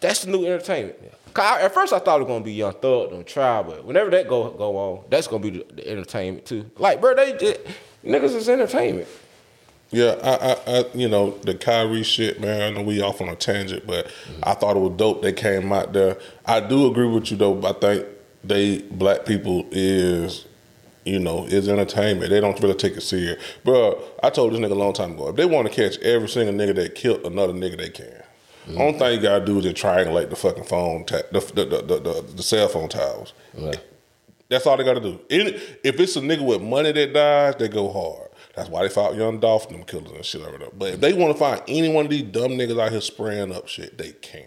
that's 0.00 0.24
the 0.24 0.30
new 0.30 0.44
entertainment. 0.44 0.96
I- 1.36 1.62
at 1.62 1.74
first 1.74 1.92
I 1.92 1.98
thought 1.98 2.20
it 2.20 2.24
was 2.24 2.28
gonna 2.28 2.44
be 2.44 2.52
Young 2.52 2.72
Thug 2.74 3.12
on 3.12 3.24
trial, 3.24 3.64
but 3.64 3.84
whenever 3.84 4.10
that 4.10 4.28
go 4.28 4.50
go 4.50 4.76
on, 4.76 5.04
that's 5.10 5.26
gonna 5.26 5.42
be 5.42 5.50
the, 5.50 5.66
the 5.74 5.88
entertainment 5.88 6.46
too. 6.46 6.70
Like, 6.78 7.00
bro, 7.00 7.14
they 7.14 7.36
just, 7.36 7.60
niggas 8.04 8.34
is 8.34 8.48
entertainment. 8.48 9.08
Yeah, 9.90 10.16
I, 10.22 10.52
I, 10.52 10.78
I, 10.78 10.84
you 10.94 11.08
know, 11.08 11.30
the 11.38 11.54
Kyrie 11.54 12.02
shit, 12.02 12.40
man. 12.40 12.60
I 12.60 12.70
know 12.70 12.82
we 12.82 13.00
off 13.00 13.20
on 13.20 13.28
a 13.28 13.36
tangent, 13.36 13.86
but 13.86 14.06
mm-hmm. 14.06 14.40
I 14.42 14.54
thought 14.54 14.76
it 14.76 14.80
was 14.80 14.96
dope. 14.96 15.22
They 15.22 15.32
came 15.32 15.72
out 15.72 15.92
there. 15.92 16.18
I 16.44 16.60
do 16.60 16.90
agree 16.90 17.06
with 17.06 17.30
you 17.30 17.36
though. 17.36 17.54
But 17.54 17.76
I 17.76 17.80
think 17.80 18.06
they 18.42 18.78
black 18.82 19.24
people 19.24 19.66
is, 19.70 20.46
you 21.06 21.18
know, 21.18 21.44
is 21.44 21.68
entertainment. 21.68 22.30
They 22.30 22.40
don't 22.40 22.60
really 22.60 22.74
take 22.74 22.96
it 22.96 23.02
serious, 23.02 23.42
bro. 23.64 24.02
I 24.22 24.30
told 24.30 24.52
this 24.52 24.60
nigga 24.60 24.72
a 24.72 24.74
long 24.74 24.92
time 24.92 25.12
ago. 25.12 25.28
If 25.28 25.36
they 25.36 25.46
want 25.46 25.68
to 25.68 25.74
catch 25.74 25.98
every 26.02 26.28
single 26.28 26.54
nigga 26.54 26.74
that 26.76 26.94
killed 26.94 27.24
another 27.24 27.52
nigga, 27.52 27.78
they 27.78 27.90
can. 27.90 28.06
Mm-hmm. 28.66 28.80
Only 28.80 28.98
thing 28.98 29.14
you 29.14 29.20
gotta 29.20 29.44
do 29.44 29.58
is 29.58 29.64
just 29.64 29.76
triangulate 29.76 30.30
the 30.30 30.36
fucking 30.36 30.64
phone, 30.64 31.04
ta- 31.04 31.22
the, 31.30 31.40
the, 31.40 31.64
the, 31.64 31.82
the, 31.82 32.00
the, 32.00 32.32
the 32.36 32.42
cell 32.42 32.68
phone 32.68 32.88
towers. 32.88 33.32
Right. 33.54 33.80
That's 34.48 34.66
all 34.66 34.76
they 34.76 34.84
got 34.84 34.94
to 34.94 35.00
do. 35.00 35.20
If 35.28 35.98
it's 35.98 36.16
a 36.16 36.20
nigga 36.20 36.44
with 36.44 36.62
money 36.62 36.92
that 36.92 37.12
dies, 37.12 37.56
they 37.58 37.68
go 37.68 37.92
hard. 37.92 38.30
That's 38.54 38.70
why 38.70 38.82
they 38.82 38.88
fought 38.88 39.16
Young 39.16 39.40
Dolph 39.40 39.66
and 39.66 39.76
them 39.76 39.84
killers 39.84 40.12
and 40.12 40.24
shit 40.24 40.40
over 40.40 40.56
there. 40.56 40.68
But 40.72 40.94
if 40.94 41.00
they 41.00 41.12
want 41.12 41.32
to 41.32 41.38
find 41.38 41.60
any 41.68 41.92
one 41.92 42.06
of 42.06 42.10
these 42.10 42.22
dumb 42.22 42.52
niggas 42.52 42.80
out 42.80 42.92
here 42.92 43.00
spraying 43.00 43.52
up 43.52 43.68
shit, 43.68 43.98
they 43.98 44.12
can. 44.12 44.44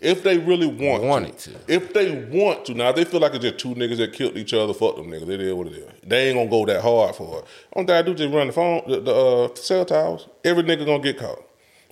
If 0.00 0.22
they 0.22 0.38
really 0.38 0.66
want 0.66 1.02
Want 1.02 1.24
to. 1.26 1.30
it 1.32 1.38
to. 1.66 1.74
If 1.74 1.92
they 1.92 2.14
want 2.30 2.64
to. 2.66 2.74
Now, 2.74 2.92
they 2.92 3.04
feel 3.04 3.20
like 3.20 3.34
it's 3.34 3.44
just 3.44 3.58
two 3.58 3.74
niggas 3.74 3.98
that 3.98 4.12
killed 4.12 4.36
each 4.36 4.54
other, 4.54 4.72
fuck 4.74 4.96
them 4.96 5.06
niggas. 5.06 5.26
They 5.26 5.36
did 5.36 5.52
what 5.54 5.66
it 5.68 5.74
is. 5.74 5.90
They 6.04 6.28
ain't 6.28 6.36
gonna 6.38 6.50
go 6.50 6.64
that 6.66 6.82
hard 6.82 7.14
for 7.14 7.40
it. 7.40 7.44
Only 7.74 7.86
thing 7.86 7.96
I 7.96 8.02
do 8.02 8.14
just 8.14 8.32
run 8.34 8.46
the 8.48 8.52
phone, 8.52 8.82
the, 8.88 9.00
the 9.00 9.14
uh, 9.14 9.54
cell 9.54 9.84
towers. 9.84 10.26
Every 10.44 10.62
nigga 10.62 10.86
gonna 10.86 11.02
get 11.02 11.18
caught. 11.18 11.42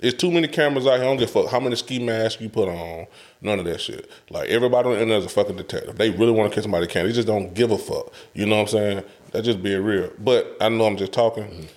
There's 0.01 0.14
too 0.14 0.30
many 0.30 0.49
cameras 0.49 0.87
out 0.87 0.95
here. 0.97 1.03
I 1.03 1.07
don't 1.07 1.16
give 1.18 1.30
a 1.30 1.32
fuck 1.32 1.51
how 1.51 1.61
many 1.61 1.76
ski 1.76 1.99
masks 2.05 2.43
you 2.43 2.49
put 2.49 2.68
on. 2.68 3.07
None 3.41 3.59
of 3.61 3.64
that 3.66 3.80
shit. 3.80 4.11
Like 4.28 4.49
everybody 4.51 4.89
on 4.89 4.95
the 4.97 5.01
internet 5.01 5.20
is 5.20 5.26
a 5.26 5.28
fucking 5.28 5.57
detective. 5.57 5.97
They 5.97 6.11
really 6.11 6.32
want 6.32 6.51
to 6.51 6.55
catch 6.55 6.64
somebody, 6.64 6.87
they 6.87 6.93
can. 6.93 7.07
They 7.07 7.12
just 7.12 7.28
don't 7.28 7.55
give 7.55 7.70
a 7.70 7.78
fuck. 7.78 8.12
You 8.35 8.45
know 8.47 8.57
what 8.57 8.62
I'm 8.62 8.68
saying? 8.68 9.05
That's 9.30 9.47
just 9.47 9.62
being 9.62 9.82
real. 9.82 10.11
But 10.18 10.57
I 10.61 10.68
know 10.68 10.85
I'm 10.87 10.97
just 10.97 11.12
talking. 11.12 11.68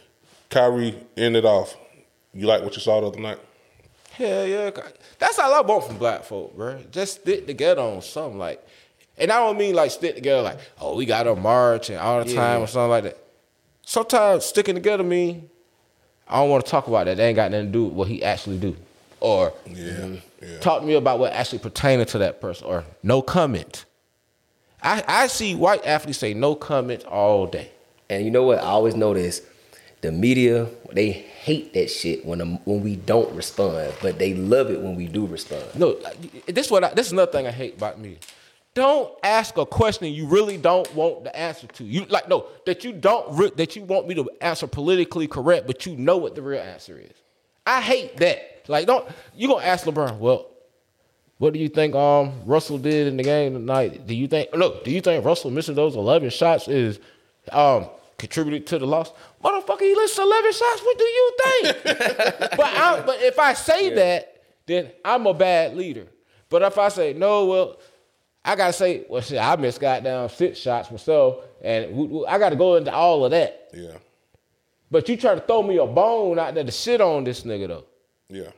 Kyrie 0.49 0.95
ended 1.15 1.45
off. 1.45 1.77
You 2.33 2.47
like 2.47 2.63
what 2.63 2.75
you 2.75 2.81
saw 2.81 3.01
the 3.01 3.07
other 3.07 3.19
night? 3.19 3.39
Hell 4.17 4.47
yeah. 4.47 4.71
That's 5.19 5.37
all 5.37 5.53
I 5.53 5.61
want 5.61 5.85
from 5.85 5.97
black 5.97 6.23
folk, 6.23 6.55
bro. 6.57 6.79
Just 6.91 7.21
stick 7.21 7.45
together 7.45 7.81
on 7.81 8.01
something 8.01 8.39
like 8.39 8.65
and 9.15 9.31
I 9.31 9.37
don't 9.37 9.57
mean 9.57 9.75
like 9.75 9.91
stick 9.91 10.15
together 10.15 10.41
like, 10.41 10.57
oh, 10.81 10.95
we 10.95 11.05
got 11.05 11.23
to 11.23 11.35
march 11.35 11.89
and 11.89 11.99
all 11.99 12.23
the 12.23 12.33
time 12.33 12.61
or 12.61 12.67
something 12.67 12.89
like 12.89 13.03
that. 13.03 13.17
Sometimes 13.83 14.45
sticking 14.45 14.75
together 14.75 15.03
mean 15.03 15.49
I 16.27 16.37
don't 16.37 16.49
want 16.49 16.65
to 16.65 16.71
talk 16.71 16.87
about 16.87 17.05
that. 17.05 17.17
They 17.17 17.27
ain't 17.27 17.35
got 17.35 17.51
nothing 17.51 17.67
to 17.67 17.71
do 17.71 17.85
with 17.85 17.93
what 17.93 18.07
he 18.07 18.23
actually 18.23 18.57
do. 18.57 18.75
Or 19.19 19.53
Yeah. 19.67 19.73
Mm-hmm. 19.73 20.15
Yeah. 20.41 20.59
talk 20.59 20.81
to 20.81 20.87
me 20.87 20.93
about 20.95 21.19
what 21.19 21.33
actually 21.33 21.59
pertaining 21.59 22.05
to 22.07 22.19
that 22.19 22.41
person 22.41 22.67
or 22.67 22.85
no 23.01 23.21
comment. 23.21 23.85
I, 24.83 25.03
I 25.07 25.27
see 25.27 25.55
white 25.55 25.85
athletes 25.85 26.19
say 26.19 26.33
no 26.33 26.53
comment 26.55 27.03
all 27.05 27.47
day. 27.47 27.71
And 28.09 28.23
you 28.23 28.31
know 28.31 28.43
what? 28.43 28.59
I 28.59 28.63
always 28.63 28.95
notice 28.95 29.41
the 30.01 30.11
media 30.11 30.67
they 30.91 31.25
hate 31.47 31.73
that 31.73 31.89
shit 31.89 32.25
when 32.25 32.41
um, 32.41 32.59
when 32.65 32.83
we 32.83 32.97
don't 32.97 33.33
respond, 33.33 33.93
but 34.01 34.19
they 34.19 34.33
love 34.33 34.69
it 34.69 34.81
when 34.81 34.97
we 34.97 35.07
do 35.07 35.25
respond. 35.25 35.63
No, 35.75 35.97
this 36.45 36.69
what 36.69 36.83
I, 36.83 36.93
this 36.93 37.07
is 37.07 37.13
another 37.13 37.31
thing 37.31 37.47
I 37.47 37.51
hate 37.51 37.75
about 37.77 37.99
me. 37.99 38.17
Don't 38.73 39.17
ask 39.23 39.57
a 39.57 39.65
question 39.65 40.13
you 40.13 40.27
really 40.27 40.57
don't 40.57 40.93
want 40.93 41.23
the 41.23 41.33
answer 41.35 41.65
to. 41.65 41.85
You 41.85 42.03
like 42.07 42.27
no 42.27 42.47
that 42.65 42.83
you 42.83 42.91
don't 42.91 43.37
re- 43.37 43.53
that 43.55 43.77
you 43.77 43.83
want 43.83 44.09
me 44.09 44.15
to 44.15 44.29
answer 44.41 44.67
politically 44.67 45.27
correct, 45.27 45.67
but 45.67 45.85
you 45.85 45.95
know 45.95 46.17
what 46.17 46.35
the 46.35 46.41
real 46.41 46.61
answer 46.61 46.99
is. 46.99 47.13
I 47.65 47.79
hate 47.79 48.17
that. 48.17 48.65
Like 48.67 48.85
don't 48.85 49.07
you 49.33 49.47
gonna 49.47 49.65
ask 49.65 49.85
LeBron? 49.85 50.17
Well, 50.17 50.47
what 51.37 51.53
do 51.53 51.59
you 51.59 51.69
think 51.69 51.95
um 51.95 52.41
Russell 52.45 52.77
did 52.77 53.07
in 53.07 53.15
the 53.15 53.23
game 53.23 53.53
tonight? 53.53 54.05
Do 54.05 54.13
you 54.13 54.27
think 54.27 54.49
look? 54.53 54.83
Do 54.83 54.91
you 54.91 54.99
think 54.99 55.23
Russell 55.23 55.49
missing 55.49 55.75
those 55.75 55.95
eleven 55.95 56.29
shots 56.29 56.67
is 56.67 56.99
um 57.53 57.87
contributed 58.17 58.67
to 58.67 58.79
the 58.79 58.85
loss? 58.85 59.13
Motherfucker, 59.43 59.81
he 59.81 59.93
missed 59.93 60.17
eleven 60.17 60.51
shots. 60.51 60.81
What 60.81 60.97
do 60.97 61.03
you 61.03 61.31
think? 61.43 61.77
but 61.83 62.59
I, 62.61 63.03
but 63.05 63.21
if 63.21 63.37
I 63.39 63.53
say 63.53 63.93
that, 63.93 64.41
then 64.65 64.91
I'm 65.05 65.27
a 65.27 65.33
bad 65.33 65.75
leader. 65.75 66.07
But 66.49 66.61
if 66.63 66.77
I 66.77 66.89
say 66.89 67.13
no, 67.13 67.45
well, 67.45 67.79
I 68.43 68.55
gotta 68.55 68.73
say, 68.73 69.05
well, 69.09 69.21
shit, 69.21 69.37
I 69.39 69.55
missed 69.57 69.79
goddamn 69.79 70.29
six 70.29 70.57
shots 70.57 70.89
myself, 70.89 71.43
and 71.61 71.95
we- 71.95 72.07
we- 72.07 72.25
I 72.25 72.39
gotta 72.39 72.55
go 72.55 72.75
into 72.75 72.93
all 72.93 73.25
of 73.25 73.31
that. 73.31 73.69
Yeah. 73.73 73.97
But 74.89 75.07
you 75.09 75.17
try 75.17 75.35
to 75.35 75.41
throw 75.41 75.61
me 75.63 75.77
a 75.77 75.85
bone 75.85 76.39
out 76.39 76.55
there 76.55 76.63
to 76.63 76.71
shit 76.71 77.01
on 77.01 77.23
this 77.25 77.41
nigga 77.41 77.67
though. 77.67 77.85
Yeah. 78.29 78.51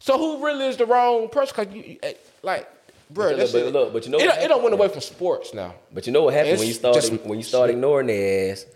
So 0.00 0.18
who 0.18 0.44
really 0.44 0.66
is 0.66 0.76
the 0.78 0.86
wrong 0.86 1.28
person? 1.28 1.54
Cause 1.54 1.66
you, 1.74 1.82
you 1.82 1.98
eh, 2.02 2.14
like, 2.42 2.68
bro, 3.10 3.28
But 3.30 3.38
look, 3.38 3.52
but 3.52 3.72
look, 3.72 3.92
but 3.92 4.04
you 4.06 4.10
know 4.12 4.18
it, 4.18 4.24
don't- 4.24 4.38
it 4.42 4.48
don't 4.48 4.62
went 4.62 4.74
away 4.74 4.88
from 4.88 5.00
sports 5.02 5.52
now. 5.54 5.74
But 5.92 6.06
you 6.06 6.12
know 6.12 6.22
what 6.24 6.34
happens 6.34 6.58
when 6.58 6.68
you 6.68 6.70
It's 6.74 6.78
start 7.06 7.26
when 7.26 7.38
you 7.38 7.44
start 7.44 7.70
ignoring 7.70 8.06
their 8.08 8.52
ass? 8.52 8.66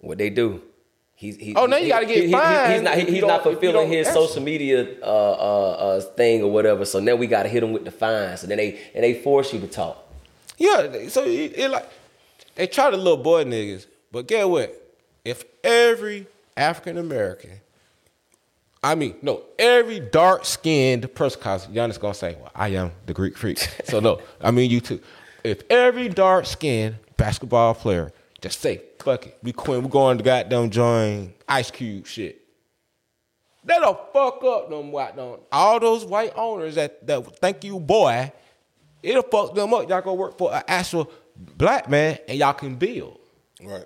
What 0.00 0.18
they 0.18 0.30
do? 0.30 0.62
He's, 1.20 1.36
he, 1.36 1.54
Oh, 1.54 1.66
now 1.66 1.76
you 1.76 1.88
gotta 1.88 2.06
get 2.06 2.16
he- 2.16 2.26
he- 2.28 2.32
fined 2.32 2.72
He's 2.72 2.80
not, 2.82 2.96
he- 2.96 3.04
he's 3.04 3.22
not 3.22 3.42
fulfilling 3.42 3.88
his 3.92 4.08
social 4.08 4.40
media 4.42 4.86
uh, 5.02 5.04
uh, 5.04 5.70
uh, 5.72 6.00
thing 6.00 6.42
or 6.42 6.50
whatever. 6.50 6.86
So 6.86 6.98
now 6.98 7.14
we 7.14 7.26
gotta 7.26 7.50
hit 7.50 7.62
him 7.62 7.72
with 7.72 7.84
the 7.84 7.90
fines, 7.90 8.40
and 8.42 8.50
then 8.50 8.56
they 8.56 8.80
and 8.94 9.04
they 9.04 9.12
force 9.12 9.52
you 9.52 9.60
to 9.60 9.66
talk. 9.66 10.02
Yeah, 10.56 11.08
so 11.08 11.24
it, 11.24 11.52
it 11.58 11.70
like 11.70 11.86
they 12.54 12.66
try 12.66 12.90
to 12.90 12.96
little 12.96 13.18
boy 13.22 13.44
niggas, 13.44 13.84
but 14.10 14.26
get 14.28 14.48
what? 14.48 14.74
If 15.22 15.44
every 15.62 16.26
African 16.56 16.96
American, 16.96 17.60
I 18.82 18.94
mean, 18.94 19.16
no, 19.20 19.42
every 19.58 20.00
dark 20.00 20.46
skinned 20.46 21.14
person, 21.14 21.38
cause 21.42 21.66
Giannis 21.66 22.00
gonna 22.00 22.14
say, 22.14 22.36
"Well, 22.40 22.50
I 22.54 22.68
am 22.68 22.92
the 23.04 23.12
Greek 23.12 23.36
freak," 23.36 23.58
so 23.84 24.00
no, 24.00 24.22
I 24.40 24.52
mean 24.52 24.70
you 24.70 24.80
too. 24.80 25.00
If 25.44 25.64
every 25.70 26.08
dark 26.08 26.46
skinned 26.46 26.96
basketball 27.18 27.74
player 27.74 28.10
just 28.40 28.60
say, 28.60 28.80
"Fuck 29.02 29.26
it, 29.26 29.38
we 29.42 29.52
quit, 29.52 29.82
we 29.82 29.88
going 29.88 30.18
to 30.18 30.24
goddamn 30.24 30.70
join 30.70 31.32
Ice 31.48 31.70
Cube 31.70 32.06
shit," 32.06 32.40
That'll 33.64 33.94
fuck 34.12 34.42
up 34.42 34.70
them 34.70 34.90
white 34.90 35.16
don't 35.16 35.42
all 35.52 35.78
those 35.78 36.04
white 36.04 36.32
owners 36.34 36.76
that 36.76 37.06
that 37.06 37.38
thank 37.38 37.62
you 37.64 37.78
boy. 37.78 38.32
It'll 39.02 39.22
fuck 39.22 39.54
them 39.54 39.72
up. 39.74 39.88
Y'all 39.88 40.00
go 40.02 40.14
work 40.14 40.36
for 40.38 40.54
an 40.54 40.62
actual 40.66 41.10
black 41.36 41.88
man 41.88 42.18
and 42.28 42.38
y'all 42.38 42.52
can 42.52 42.76
build. 42.76 43.18
Right. 43.62 43.84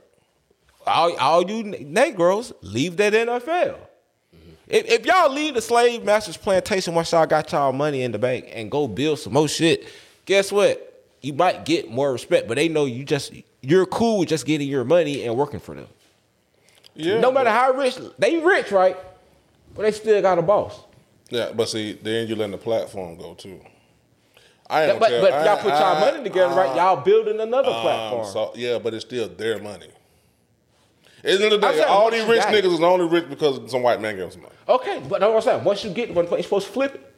All, 0.86 1.16
all 1.16 1.50
you 1.50 1.62
Negroes 1.64 2.52
leave 2.62 2.96
that 2.98 3.12
NFL. 3.12 3.42
Mm-hmm. 3.42 4.50
If, 4.68 4.86
if 4.86 5.06
y'all 5.06 5.32
leave 5.32 5.54
the 5.54 5.62
slave 5.62 6.04
masters 6.04 6.36
plantation 6.36 6.94
once 6.94 7.12
y'all 7.12 7.26
got 7.26 7.50
y'all 7.52 7.72
money 7.72 8.02
in 8.02 8.12
the 8.12 8.18
bank 8.18 8.46
and 8.52 8.70
go 8.70 8.86
build 8.86 9.18
some 9.18 9.32
more 9.32 9.48
shit, 9.48 9.88
guess 10.24 10.52
what? 10.52 10.90
You 11.20 11.32
might 11.32 11.64
get 11.64 11.90
more 11.90 12.12
respect, 12.12 12.48
but 12.48 12.56
they 12.56 12.68
know 12.68 12.84
you 12.84 13.04
just 13.04 13.32
you're 13.64 13.86
cool 13.86 14.18
with 14.20 14.28
just 14.28 14.46
getting 14.46 14.68
your 14.68 14.84
money 14.84 15.24
and 15.24 15.36
working 15.36 15.60
for 15.60 15.74
them. 15.74 15.88
Yeah. 16.96 17.18
no 17.20 17.32
matter 17.32 17.50
how 17.50 17.72
rich 17.72 17.96
they 18.18 18.38
rich, 18.38 18.70
right? 18.70 18.96
But 19.74 19.82
they 19.82 19.90
still 19.92 20.22
got 20.22 20.38
a 20.38 20.42
boss. 20.42 20.80
Yeah, 21.30 21.50
but 21.54 21.68
see, 21.68 21.98
then 22.00 22.28
you 22.28 22.36
letting 22.36 22.52
the 22.52 22.58
platform 22.58 23.16
go 23.16 23.34
too. 23.34 23.58
I 24.70 24.84
ain't 24.90 25.00
but 25.00 25.10
but 25.20 25.32
I- 25.32 25.44
y'all 25.44 25.56
put 25.56 25.70
y'all 25.72 25.96
I- 25.96 26.00
money 26.00 26.22
together, 26.22 26.54
right? 26.54 26.76
Y'all 26.76 26.96
building 27.02 27.40
another 27.40 27.68
Um, 27.70 27.82
platform. 27.82 28.26
so, 28.26 28.52
yeah, 28.54 28.78
but 28.78 28.94
it's 28.94 29.04
still 29.04 29.28
their 29.28 29.58
money. 29.58 29.88
At 31.18 31.38
the 31.38 31.44
end 31.46 31.54
of 31.54 31.60
the 31.60 31.68
day, 31.72 31.82
all 31.82 32.10
these 32.10 32.24
rich 32.24 32.42
niggas 32.42 32.72
is 32.74 32.80
only 32.80 33.06
rich 33.06 33.28
because 33.28 33.70
some 33.70 33.82
white 33.82 34.00
man 34.00 34.14
gave 34.14 34.22
them 34.24 34.30
some 34.30 34.42
money. 34.42 34.54
okay, 34.68 35.00
but 35.08 35.20
that's 35.20 35.30
what 35.30 35.36
I'm 35.36 35.42
saying. 35.42 35.64
Once 35.64 35.82
you 35.84 35.90
get 35.90 36.14
one 36.14 36.26
place, 36.26 36.38
you're 36.40 36.42
supposed 36.44 36.66
to 36.66 36.72
flip 36.72 36.94
it. 36.94 37.13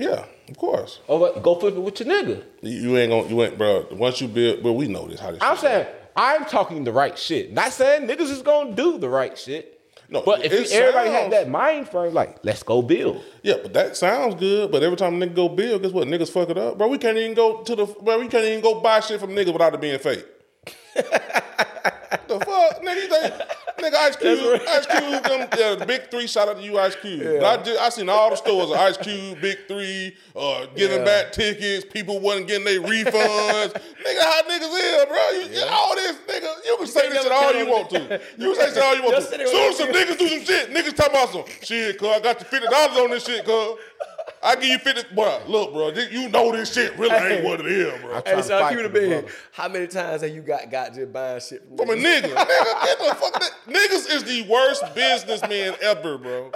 Yeah, 0.00 0.24
of 0.48 0.56
course. 0.56 1.00
Oh, 1.10 1.26
or 1.26 1.40
go 1.40 1.54
flip 1.56 1.74
it 1.74 1.80
with 1.80 2.00
your 2.00 2.08
nigga. 2.08 2.42
You, 2.62 2.96
ain't 2.96 3.10
gonna, 3.10 3.28
you 3.28 3.42
ain't, 3.42 3.58
bro. 3.58 3.86
Once 3.92 4.18
you 4.22 4.28
build, 4.28 4.62
but 4.62 4.72
we 4.72 4.88
know 4.88 5.06
this 5.06 5.20
how 5.20 5.30
this. 5.30 5.42
I'm 5.42 5.58
saying 5.58 5.86
I'm 6.16 6.46
talking 6.46 6.84
the 6.84 6.92
right 6.92 7.18
shit. 7.18 7.52
Not 7.52 7.72
saying 7.74 8.08
niggas 8.08 8.30
is 8.30 8.40
gonna 8.40 8.74
do 8.74 8.96
the 8.98 9.10
right 9.10 9.36
shit. 9.36 9.78
No, 10.08 10.22
but 10.22 10.42
if 10.42 10.52
you, 10.52 10.78
everybody 10.78 11.10
had 11.10 11.30
that 11.32 11.50
mind 11.50 11.90
frame, 11.90 12.14
like 12.14 12.38
let's 12.44 12.62
go 12.62 12.80
build. 12.80 13.22
Yeah, 13.42 13.56
but 13.62 13.74
that 13.74 13.94
sounds 13.94 14.36
good. 14.36 14.72
But 14.72 14.82
every 14.82 14.96
time 14.96 15.20
a 15.20 15.26
nigga 15.26 15.34
go 15.34 15.50
build, 15.50 15.82
guess 15.82 15.92
what? 15.92 16.08
Niggas 16.08 16.30
fuck 16.30 16.48
it 16.48 16.56
up, 16.56 16.78
bro. 16.78 16.88
We 16.88 16.96
can't 16.96 17.18
even 17.18 17.34
go 17.34 17.62
to 17.62 17.76
the, 17.76 17.84
bro. 17.84 18.18
We 18.18 18.28
can't 18.28 18.44
even 18.46 18.62
go 18.62 18.80
buy 18.80 19.00
shit 19.00 19.20
from 19.20 19.30
niggas 19.30 19.52
without 19.52 19.74
it 19.74 19.80
being 19.82 19.98
fake. 19.98 20.24
the 20.94 22.40
fuck, 22.40 22.82
nigga? 22.82 23.46
Nigga, 23.80 23.94
Ice 23.94 24.16
Cube, 24.16 24.60
Ice 24.68 24.86
Cube, 24.86 25.22
them, 25.24 25.48
yeah, 25.58 25.74
the 25.74 25.84
big 25.86 26.10
three. 26.10 26.26
Shout 26.26 26.48
out 26.48 26.56
to 26.58 26.62
you, 26.62 26.78
Ice 26.78 26.94
Cube. 26.96 27.22
But 27.40 27.60
I 27.60 27.62
just, 27.62 27.80
I 27.80 27.88
seen 27.88 28.08
all 28.08 28.30
the 28.30 28.36
stores 28.36 28.70
of 28.70 28.76
Ice 28.76 28.96
Cube, 28.96 29.40
Big 29.40 29.58
Three, 29.66 30.16
uh, 30.36 30.66
giving 30.76 31.04
back 31.04 31.32
tickets. 31.32 31.84
People 31.90 32.20
wasn't 32.20 32.48
getting 32.48 32.64
their 32.64 32.80
refunds. 32.80 33.72
nigga, 34.04 34.20
how 34.22 34.42
niggas 34.42 34.72
is, 34.72 35.04
bro? 35.06 35.30
You, 35.30 35.60
you- 35.60 35.66
all 35.70 35.94
this, 35.94 36.16
nigga. 36.28 36.54
You 36.66 36.76
can 36.78 36.86
say 36.86 37.08
this 37.08 37.22
shit 37.22 37.32
all 37.32 37.54
you 37.54 37.66
want 37.66 37.90
to. 37.90 38.20
You 38.38 38.54
can 38.54 38.54
say 38.54 38.68
shit 38.74 38.82
all 38.82 38.94
you 38.96 39.02
want 39.02 39.16
to. 39.16 39.46
Soon 39.48 39.72
some 39.74 39.88
niggas 39.88 40.18
do 40.18 40.28
some 40.28 40.44
shit, 40.44 40.70
niggas 40.70 40.94
talking 40.96 41.12
about 41.14 41.28
some 41.30 41.44
shit, 41.62 41.98
cuz 41.98 42.08
I 42.08 42.20
got 42.20 42.38
you 42.40 42.46
fifty 42.46 42.68
dollars 42.68 42.96
on 42.98 43.10
this 43.10 43.24
shit, 43.24 43.44
cuz. 43.44 43.78
I 44.42 44.54
give 44.54 44.64
you 44.64 44.78
fifty, 44.78 45.14
bro. 45.14 45.40
Look, 45.48 45.72
bro, 45.72 45.90
this- 45.90 46.10
you 46.10 46.28
know 46.30 46.50
this 46.52 46.72
shit 46.72 46.96
really 46.98 47.14
ain't 47.14 47.44
what 47.44 47.60
it 47.60 47.66
is, 47.66 48.00
bro. 48.00 48.10
trying 48.20 48.22
Hey, 48.24 48.34
to 48.36 48.42
so 48.42 48.58
fight 48.60 48.70
keep 48.70 48.78
it 48.78 48.86
a 48.86 48.88
for 48.88 48.94
the 48.94 49.00
bean. 49.00 49.20
brother. 49.20 49.34
How 49.52 49.68
many 49.68 49.86
times 49.86 50.22
have 50.22 50.30
you 50.34 50.40
got 50.40 50.70
got 50.70 50.94
just 50.94 51.12
buying 51.12 51.40
shit 51.40 51.62
from, 51.68 51.76
From 51.76 51.90
a 51.90 51.94
nigga, 51.94 52.22
nigga, 52.34 52.84
get 52.84 52.98
the 52.98 53.14
fuck. 53.16 53.42
Niggas 53.68 54.10
is 54.14 54.24
the 54.24 54.42
worst 54.48 54.82
businessman 54.94 55.74
ever, 55.82 56.16
bro. 56.18 56.52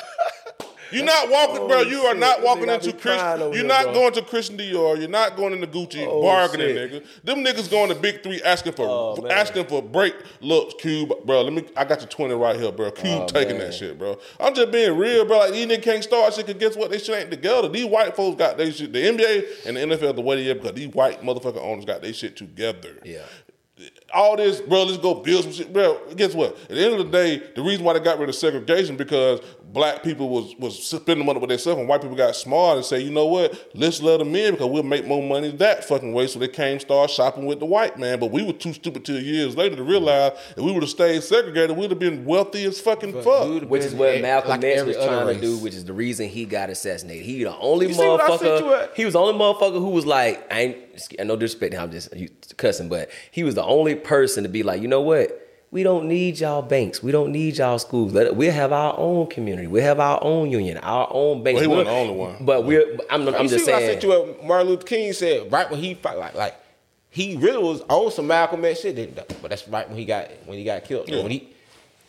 You're 0.95 1.05
not 1.05 1.30
walking, 1.30 1.66
bro. 1.68 1.80
You 1.82 2.01
are 2.03 2.14
not 2.14 2.42
walking 2.42 2.68
into 2.68 2.92
Christian. 2.92 3.53
You're 3.53 3.64
not 3.64 3.92
going 3.95 4.12
to 4.14 4.22
Christian 4.22 4.57
Dior. 4.57 4.99
You're 4.99 5.09
not 5.09 5.36
going 5.36 5.53
into 5.53 5.66
Gucci 5.66 6.07
Oh, 6.09 6.22
bargaining, 6.22 6.76
nigga. 6.76 7.07
Them 7.24 7.45
niggas 7.45 7.70
going 7.70 7.88
to 7.90 7.95
Big 7.95 8.22
Three 8.22 8.40
asking 8.42 8.72
for 8.74 8.86
Oh, 8.88 9.26
asking 9.28 9.66
for 9.66 9.82
break. 9.82 10.14
Look, 10.40 10.78
Cube, 10.80 11.12
bro. 11.24 11.42
Let 11.42 11.53
me. 11.53 11.64
I 11.76 11.84
got 11.84 12.01
your 12.01 12.09
twenty 12.09 12.34
right 12.34 12.57
here, 12.59 12.72
bro. 12.72 12.90
Cube 12.90 13.22
Oh, 13.22 13.26
taking 13.26 13.59
that 13.59 13.74
shit, 13.74 13.99
bro. 13.99 14.18
I'm 14.38 14.55
just 14.55 14.70
being 14.70 14.97
real, 14.97 15.24
bro. 15.24 15.38
Like 15.38 15.53
these 15.53 15.66
niggas 15.66 15.82
can't 15.82 16.05
start 16.05 16.32
shit. 16.34 16.47
Cause 16.47 16.55
guess 16.57 16.76
what? 16.76 16.90
They 16.90 16.99
shit 16.99 17.18
ain't 17.20 17.30
together. 17.30 17.68
These 17.68 17.86
white 17.86 18.14
folks 18.16 18.38
got 18.38 18.57
their 18.57 18.70
shit. 18.72 18.92
The 18.92 19.01
NBA 19.03 19.66
and 19.66 19.76
the 19.76 19.80
NFL 19.97 20.14
the 20.14 20.22
way 20.22 20.42
they 20.42 20.51
are 20.51 20.55
because 20.55 20.72
these 20.74 20.88
white 20.95 21.22
motherfucker 21.22 21.61
owners 21.61 21.84
got 21.84 22.03
their 22.03 22.12
shit 22.12 22.36
together 22.36 22.99
Yeah. 23.05 23.22
All 24.15 24.37
this, 24.37 24.61
bro, 24.61 24.85
let's 24.85 24.99
go 24.99 25.15
build 25.15 25.45
some 25.45 25.53
shit. 25.53 25.73
Bro, 25.73 26.01
guess 26.17 26.35
what? 26.35 26.57
At 26.62 26.69
the 26.69 26.85
end 26.85 26.95
of 26.95 26.99
the 26.99 27.12
day, 27.12 27.43
the 27.55 27.62
reason 27.62 27.85
why 27.85 27.95
they 27.95 28.01
got 28.01 28.19
rid 28.19 28.29
of 28.29 28.35
segregation 28.35 28.97
because 28.97 29.41
black 29.75 30.05
people 30.05 30.29
was 30.29 30.55
was 30.59 30.81
spending 30.87 31.27
money 31.27 31.41
with 31.41 31.49
themselves 31.51 31.81
and 31.81 31.89
white 31.89 32.01
people 32.01 32.17
got 32.17 32.35
smart 32.37 32.77
and 32.77 32.87
say, 32.87 33.01
you 33.01 33.11
know 33.11 33.27
what, 33.27 33.71
let's 33.75 34.01
let 34.01 34.19
them 34.19 34.35
in 34.37 34.53
because 34.53 34.71
we'll 34.71 34.85
make 34.85 35.07
more 35.07 35.23
money 35.23 35.51
that 35.51 35.85
fucking 35.85 36.12
way. 36.12 36.27
So 36.29 36.39
they 36.39 36.49
came 36.49 36.79
start 36.79 37.11
shopping 37.11 37.45
with 37.45 37.59
the 37.61 37.67
white 37.67 37.99
man. 37.99 38.21
But 38.21 38.31
we 38.31 38.43
were 38.45 38.53
too 38.53 38.73
stupid 38.73 39.05
till 39.05 39.21
years 39.21 39.57
later 39.57 39.77
to 39.77 39.83
realize 39.83 40.33
if 40.51 40.59
we 40.59 40.73
would 40.73 40.83
have 40.83 40.91
stayed 40.91 41.23
segregated, 41.23 41.77
we'd 41.77 41.91
have 41.91 41.99
been 41.99 42.25
wealthy 42.25 42.65
as 42.65 42.81
fucking 42.81 43.23
fuck. 43.23 43.45
Dude, 43.45 43.69
Which 43.69 43.83
is 43.83 43.91
been 43.91 43.99
what 43.99 44.23
Malcolm 44.23 44.51
like 44.51 44.65
X 44.65 44.81
every 44.81 44.95
was 44.95 45.05
other 45.05 45.25
trying 45.25 45.35
to 45.35 45.41
do, 45.41 45.59
which 45.59 45.75
is 45.75 45.85
the 45.85 45.93
reason 45.93 46.29
he 46.29 46.45
got 46.45 46.71
assassinated. 46.71 47.25
He 47.25 47.43
the 47.43 47.57
only 47.57 47.89
You 47.89 47.95
see 47.95 48.07
what 48.07 48.21
I 48.21 48.37
sent 48.37 48.61
you 48.61 48.67
motherfucker. 48.67 48.95
He 48.95 49.05
was 49.05 49.15
the 49.15 49.21
only 49.21 49.39
motherfucker 49.39 49.81
who 49.81 49.91
was 49.91 50.07
like, 50.07 50.47
I 50.53 50.61
ain't 50.61 50.85
and 51.19 51.29
no 51.29 51.37
disrespect, 51.37 51.75
I'm 51.75 51.91
just 51.91 52.12
cussing, 52.57 52.89
but 52.89 53.11
he 53.31 53.45
was 53.45 53.55
the 53.55 53.65
only 53.65 53.95
person 54.05 54.42
to 54.44 54.48
be 54.48 54.62
like, 54.62 54.80
you 54.82 54.88
know 54.88 55.00
what? 55.00 55.40
We 55.70 55.82
don't 55.82 56.07
need 56.07 56.38
y'all 56.38 56.62
banks. 56.62 57.02
We 57.02 57.11
don't 57.11 57.32
need 57.32 57.57
y'all 57.59 57.80
schools. 57.80 58.12
Let, 58.12 58.36
we 58.36 58.46
have 58.46 58.72
our 58.72 58.94
own 58.96 59.26
community. 59.26 59.66
We 59.66 59.80
have 59.80 59.98
our 59.98 60.22
own 60.22 60.50
union, 60.52 60.78
our 60.78 61.09
own 61.11 61.42
banks. 61.42 61.57
Well, 61.57 61.62
he 61.62 61.68
We 61.68 61.74
wasn't 61.76 61.88
don't- 61.88 62.07
the 62.07 62.12
only 62.12 62.20
one. 62.34 62.44
But 62.44 62.64
we're. 62.64 62.96
I'm, 63.11 63.26
I'm 63.26 63.42
you 63.42 63.48
just 63.48 63.64
see 63.64 63.72
what 63.72 63.82
I 63.82 63.86
saying. 63.86 64.00
sent 64.00 64.02
you 64.05 64.09
what 64.11 64.44
Martin 64.44 64.68
Luther 64.68 64.86
King 64.86 65.12
said 65.12 65.50
right 65.50 65.68
when 65.68 65.80
he 65.80 65.94
fought, 65.94 66.16
like 66.18 66.34
like 66.36 66.55
he 67.11 67.36
really 67.36 67.59
was 67.62 67.80
on 67.88 68.12
some 68.12 68.28
Malcolm 68.28 68.64
X 68.64 68.80
shit, 68.82 69.16
but 69.16 69.48
that's 69.50 69.66
right 69.66 69.88
when 69.88 69.98
he 69.98 70.05
got 70.05 70.28
when 70.46 70.59
he 70.59 70.64
got 70.64 70.84
killed. 70.84 71.09
Yeah. 71.09 71.22
When 71.22 71.32
he 71.32 71.48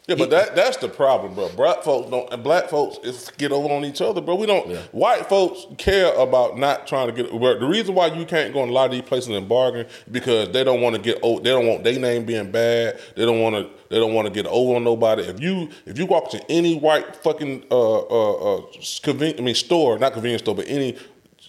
Yeah, 0.08 0.16
but 0.16 0.30
that 0.30 0.56
that's 0.56 0.78
the 0.78 0.88
problem, 0.88 1.34
bro. 1.34 1.49
Black 1.49 1.82
folks 1.82 2.12
don't 2.12 2.32
and 2.32 2.43
black 2.43 2.70
folks 2.70 2.99
is 3.03 3.32
get 3.39 3.51
over 3.51 3.74
on 3.74 3.84
each 3.84 4.01
other, 4.01 4.22
bro. 4.22 4.36
We 4.36 4.45
don't. 4.45 4.70
White 4.93 5.28
folks 5.28 5.66
care 5.80 6.14
about 6.14 6.60
not 6.60 6.86
trying 6.86 7.08
to 7.08 7.14
get. 7.14 7.32
Bro, 7.32 7.60
the 7.60 7.66
reason 7.66 7.95
why 7.95 8.08
you 8.08 8.24
can't 8.24 8.53
go 8.53 8.62
in 8.64 8.70
a 8.70 8.72
lot 8.72 8.86
of 8.86 8.91
these 8.91 9.01
places 9.01 9.30
and 9.30 9.49
bargain 9.49 9.88
because 10.12 10.49
they 10.51 10.64
don't 10.64 10.82
want 10.82 10.95
to 10.95 11.01
get. 11.01 11.18
old 11.24 11.43
They 11.43 11.49
don't 11.49 11.66
want 11.66 11.84
their 11.84 11.99
name 11.99 12.24
being 12.24 12.51
bad. 12.51 12.99
They 13.16 13.26
don't 13.26 13.39
want 13.39 13.56
to. 13.56 13.72
They 13.89 13.99
don't 13.99 14.14
want 14.14 14.28
to 14.28 14.34
get 14.34 14.45
over 14.45 14.76
on 14.76 14.84
nobody. 14.84 15.24
If 15.24 15.41
you 15.41 15.70
if 15.88 15.97
you 15.97 16.06
walk 16.06 16.30
to 16.32 16.51
any 16.51 16.78
white 16.78 17.16
fucking 17.16 17.66
uh 17.72 17.99
uh, 17.99 18.58
uh 18.58 18.62
conven- 19.01 19.39
I 19.39 19.41
mean 19.41 19.56
store, 19.56 19.97
not 19.97 20.14
convenience 20.14 20.43
store, 20.43 20.56
but 20.56 20.66
any 20.68 20.97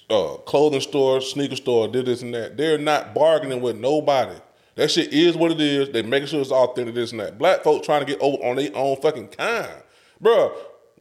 uh 0.09 0.37
clothing 0.47 0.81
store, 0.81 1.21
sneaker 1.21 1.57
store, 1.57 1.89
did 1.89 2.07
this 2.07 2.23
and 2.23 2.33
that. 2.33 2.57
They're 2.57 2.79
not 2.79 3.15
bargaining 3.15 3.61
with 3.61 3.77
nobody. 3.77 4.37
That 4.77 4.91
shit 4.91 5.12
is 5.12 5.37
what 5.37 5.51
it 5.51 5.61
is. 5.61 5.91
They 5.91 6.03
making 6.03 6.29
sure 6.29 6.41
it's 6.41 6.51
authentic, 6.51 6.95
this 6.95 7.11
and 7.11 7.20
that. 7.20 7.39
Black 7.39 7.64
folks 7.64 7.87
trying 7.87 8.01
to 8.01 8.07
get 8.07 8.20
over 8.20 8.43
on 8.45 8.57
their 8.57 8.70
own 8.74 8.97
fucking 9.01 9.29
kind. 9.29 9.83
Bruh, 10.22 10.55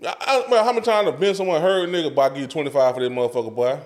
I, 0.05 0.15
I, 0.19 0.49
bro, 0.49 0.63
how 0.63 0.71
many 0.71 0.82
times 0.82 1.09
have 1.09 1.19
been 1.19 1.36
someone 1.36 1.61
heard 1.61 1.89
nigga, 1.89 2.13
but 2.15 2.21
I 2.21 2.30
give 2.30 2.39
you 2.39 2.47
25 2.47 2.95
for 2.95 3.01
that 3.01 3.11
motherfucker, 3.11 3.53
boy? 3.53 3.80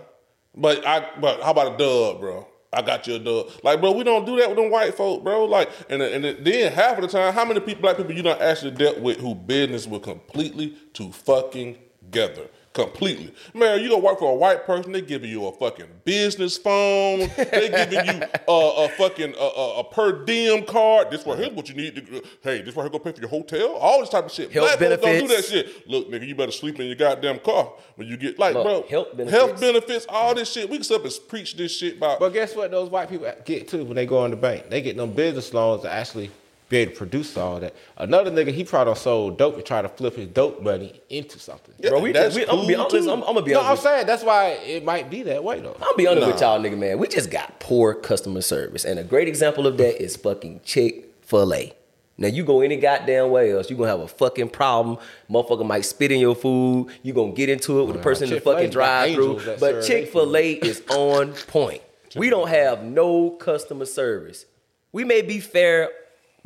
But 0.56 0.86
I 0.86 1.10
but 1.20 1.42
how 1.42 1.52
about 1.52 1.76
a 1.76 1.78
dub, 1.78 2.20
bro? 2.20 2.48
I 2.72 2.84
got 2.84 3.08
you 3.08 3.16
a 3.16 3.20
dub. 3.20 3.50
Like, 3.64 3.82
bro, 3.82 3.92
we 3.92 4.04
don't 4.04 4.26
do 4.26 4.38
that 4.38 4.48
with 4.48 4.58
them 4.58 4.70
white 4.70 4.94
folk, 4.94 5.24
bro. 5.24 5.46
Like, 5.46 5.72
and, 5.90 6.04
and 6.04 6.24
then 6.24 6.72
half 6.72 6.98
of 6.98 7.02
the 7.02 7.08
time, 7.08 7.34
how 7.34 7.44
many 7.44 7.60
people, 7.60 7.82
black 7.82 7.98
people 7.98 8.14
you 8.14 8.22
don't 8.22 8.42
actually 8.42 8.72
dealt 8.72 9.00
with 9.00 9.18
who 9.18 9.34
business 9.34 9.88
were 9.88 10.00
completely 10.00 10.76
to 10.94 11.12
fucking 11.12 11.78
together? 12.12 12.48
Completely. 12.84 13.34
Man, 13.54 13.82
you 13.82 13.90
go 13.90 13.98
work 13.98 14.20
for 14.20 14.32
a 14.32 14.36
white 14.36 14.66
person, 14.66 14.92
they 14.92 15.02
giving 15.02 15.30
you 15.30 15.46
a 15.48 15.52
fucking 15.52 15.88
business 16.06 16.58
phone. 16.58 17.20
They 17.20 17.70
giving 17.70 18.06
you 18.06 18.28
a, 18.48 18.86
a 18.86 18.90
fucking 18.98 19.34
a, 19.38 19.44
a, 19.44 19.80
a 19.80 19.84
per 19.84 20.24
diem 20.26 20.66
card. 20.66 21.12
This 21.12 21.26
right 21.26 21.38
here's 21.38 21.52
what 21.52 21.70
you 21.70 21.76
need 21.76 21.96
to. 21.96 22.24
Hey, 22.42 22.62
this 22.62 22.76
right 22.76 22.84
here 22.84 22.90
gonna 22.90 23.04
pay 23.04 23.12
for 23.12 23.22
your 23.22 23.30
hotel. 23.30 23.74
All 23.74 24.00
this 24.00 24.10
type 24.10 24.26
of 24.26 24.32
shit. 24.32 24.52
Health 24.52 24.78
Black 24.80 24.90
folks 24.90 25.04
don't 25.04 25.28
do 25.28 25.36
that 25.36 25.46
shit. 25.46 25.88
Look, 25.90 26.10
nigga, 26.10 26.28
you 26.28 26.36
better 26.36 26.52
sleep 26.52 26.80
in 26.80 26.88
your 26.88 26.96
goddamn 26.96 27.40
car 27.40 27.72
when 27.96 28.08
you 28.08 28.18
get 28.18 28.40
like, 28.40 28.54
Look, 28.56 28.64
bro. 28.64 28.86
health 28.90 29.16
benefits. 29.16 29.32
Health 29.32 29.60
benefits, 29.60 30.06
all 30.10 30.36
this 30.36 30.52
shit. 30.52 30.70
We 30.70 30.78
can 30.78 30.84
sit 30.84 30.96
up 31.00 31.04
and 31.06 31.20
preach 31.28 31.56
this 31.58 31.76
shit 31.76 31.98
about. 31.98 32.20
But 32.20 32.34
guess 32.34 32.56
what? 32.56 32.72
Those 32.72 32.90
white 32.90 33.10
people 33.10 33.32
get 33.46 33.68
too 33.68 33.86
when 33.86 33.96
they 33.96 34.06
go 34.06 34.24
in 34.26 34.32
the 34.32 34.38
bank. 34.38 34.70
They 34.70 34.82
get 34.82 34.98
them 34.98 35.12
business 35.12 35.54
loans 35.54 35.84
to 35.84 35.92
actually 35.92 36.32
be 36.70 36.78
able 36.78 36.92
to 36.92 36.98
produce 36.98 37.36
all 37.36 37.60
that. 37.60 37.76
Another 37.98 38.30
nigga, 38.32 38.54
he 38.54 38.64
probably 38.64 38.96
sold 38.96 39.38
dope 39.38 39.56
to 39.58 39.64
try 39.64 39.82
to 39.82 39.90
flip 39.90 40.16
his 40.16 40.28
dope 40.28 40.62
money 40.62 41.02
into 41.10 41.40
something. 41.40 41.74
Yeah, 41.80 41.90
Bro, 41.90 42.02
we, 42.02 42.12
that's 42.12 42.36
we, 42.36 42.44
I'm 42.44 42.58
gonna 42.58 42.68
be 42.68 42.76
honest. 42.76 43.08
I'm, 43.10 43.24
I'm 43.24 43.34
gonna 43.34 43.42
be 43.42 43.54
No, 43.54 43.62
I'm 43.62 43.72
with- 43.72 43.80
saying 43.80 44.06
that's 44.06 44.24
why 44.24 44.50
it 44.66 44.86
might 44.86 45.10
be 45.10 45.24
that 45.24 45.44
way 45.44 45.60
though. 45.60 45.74
I'm 45.74 45.80
gonna 45.80 45.98
be 45.98 46.08
honest 46.08 46.28
with 46.28 46.40
y'all, 46.42 46.60
nigga, 46.60 46.78
man. 46.78 47.00
We 47.00 47.08
just 47.08 47.32
got 47.32 47.60
poor 47.60 47.94
customer 47.96 48.42
service, 48.42 48.86
and 48.86 49.00
a 49.00 49.04
great 49.04 49.28
example 49.28 49.66
of 49.68 49.78
that 49.78 50.02
is 50.02 50.16
fucking 50.16 50.62
Chick 50.64 51.14
Fil 51.22 51.54
A. 51.54 51.74
Now 52.20 52.28
you 52.28 52.44
go 52.44 52.60
any 52.62 52.76
goddamn 52.76 53.32
way 53.32 53.54
else, 53.54 53.70
you 53.70 53.78
gonna 53.78 53.90
have 53.90 54.02
a 54.02 54.08
fucking 54.08 54.50
problem. 54.50 54.98
Motherfucker 55.30 55.66
might 55.66 55.86
spit 55.86 56.12
in 56.12 56.20
your 56.20 56.36
food. 56.36 56.90
You 57.02 57.14
gonna 57.14 57.32
get 57.32 57.50
into 57.50 57.80
it 57.80 57.86
with 57.86 57.96
the 57.96 58.02
person 58.02 58.28
in 58.28 58.36
the 58.36 58.42
fucking 58.42 58.70
drive 58.70 59.16
through. 59.16 59.42
But 59.60 59.84
Chick 59.84 60.12
Fil 60.12 60.36
A 60.38 60.52
is 60.54 60.84
on 60.90 61.34
point. 61.48 61.82
We 62.16 62.30
don't 62.30 62.50
have 62.50 62.84
no 62.84 63.32
customer 63.32 63.86
service. 63.86 64.46
We 64.92 65.04
may 65.04 65.22
be 65.22 65.40
fair 65.40 65.90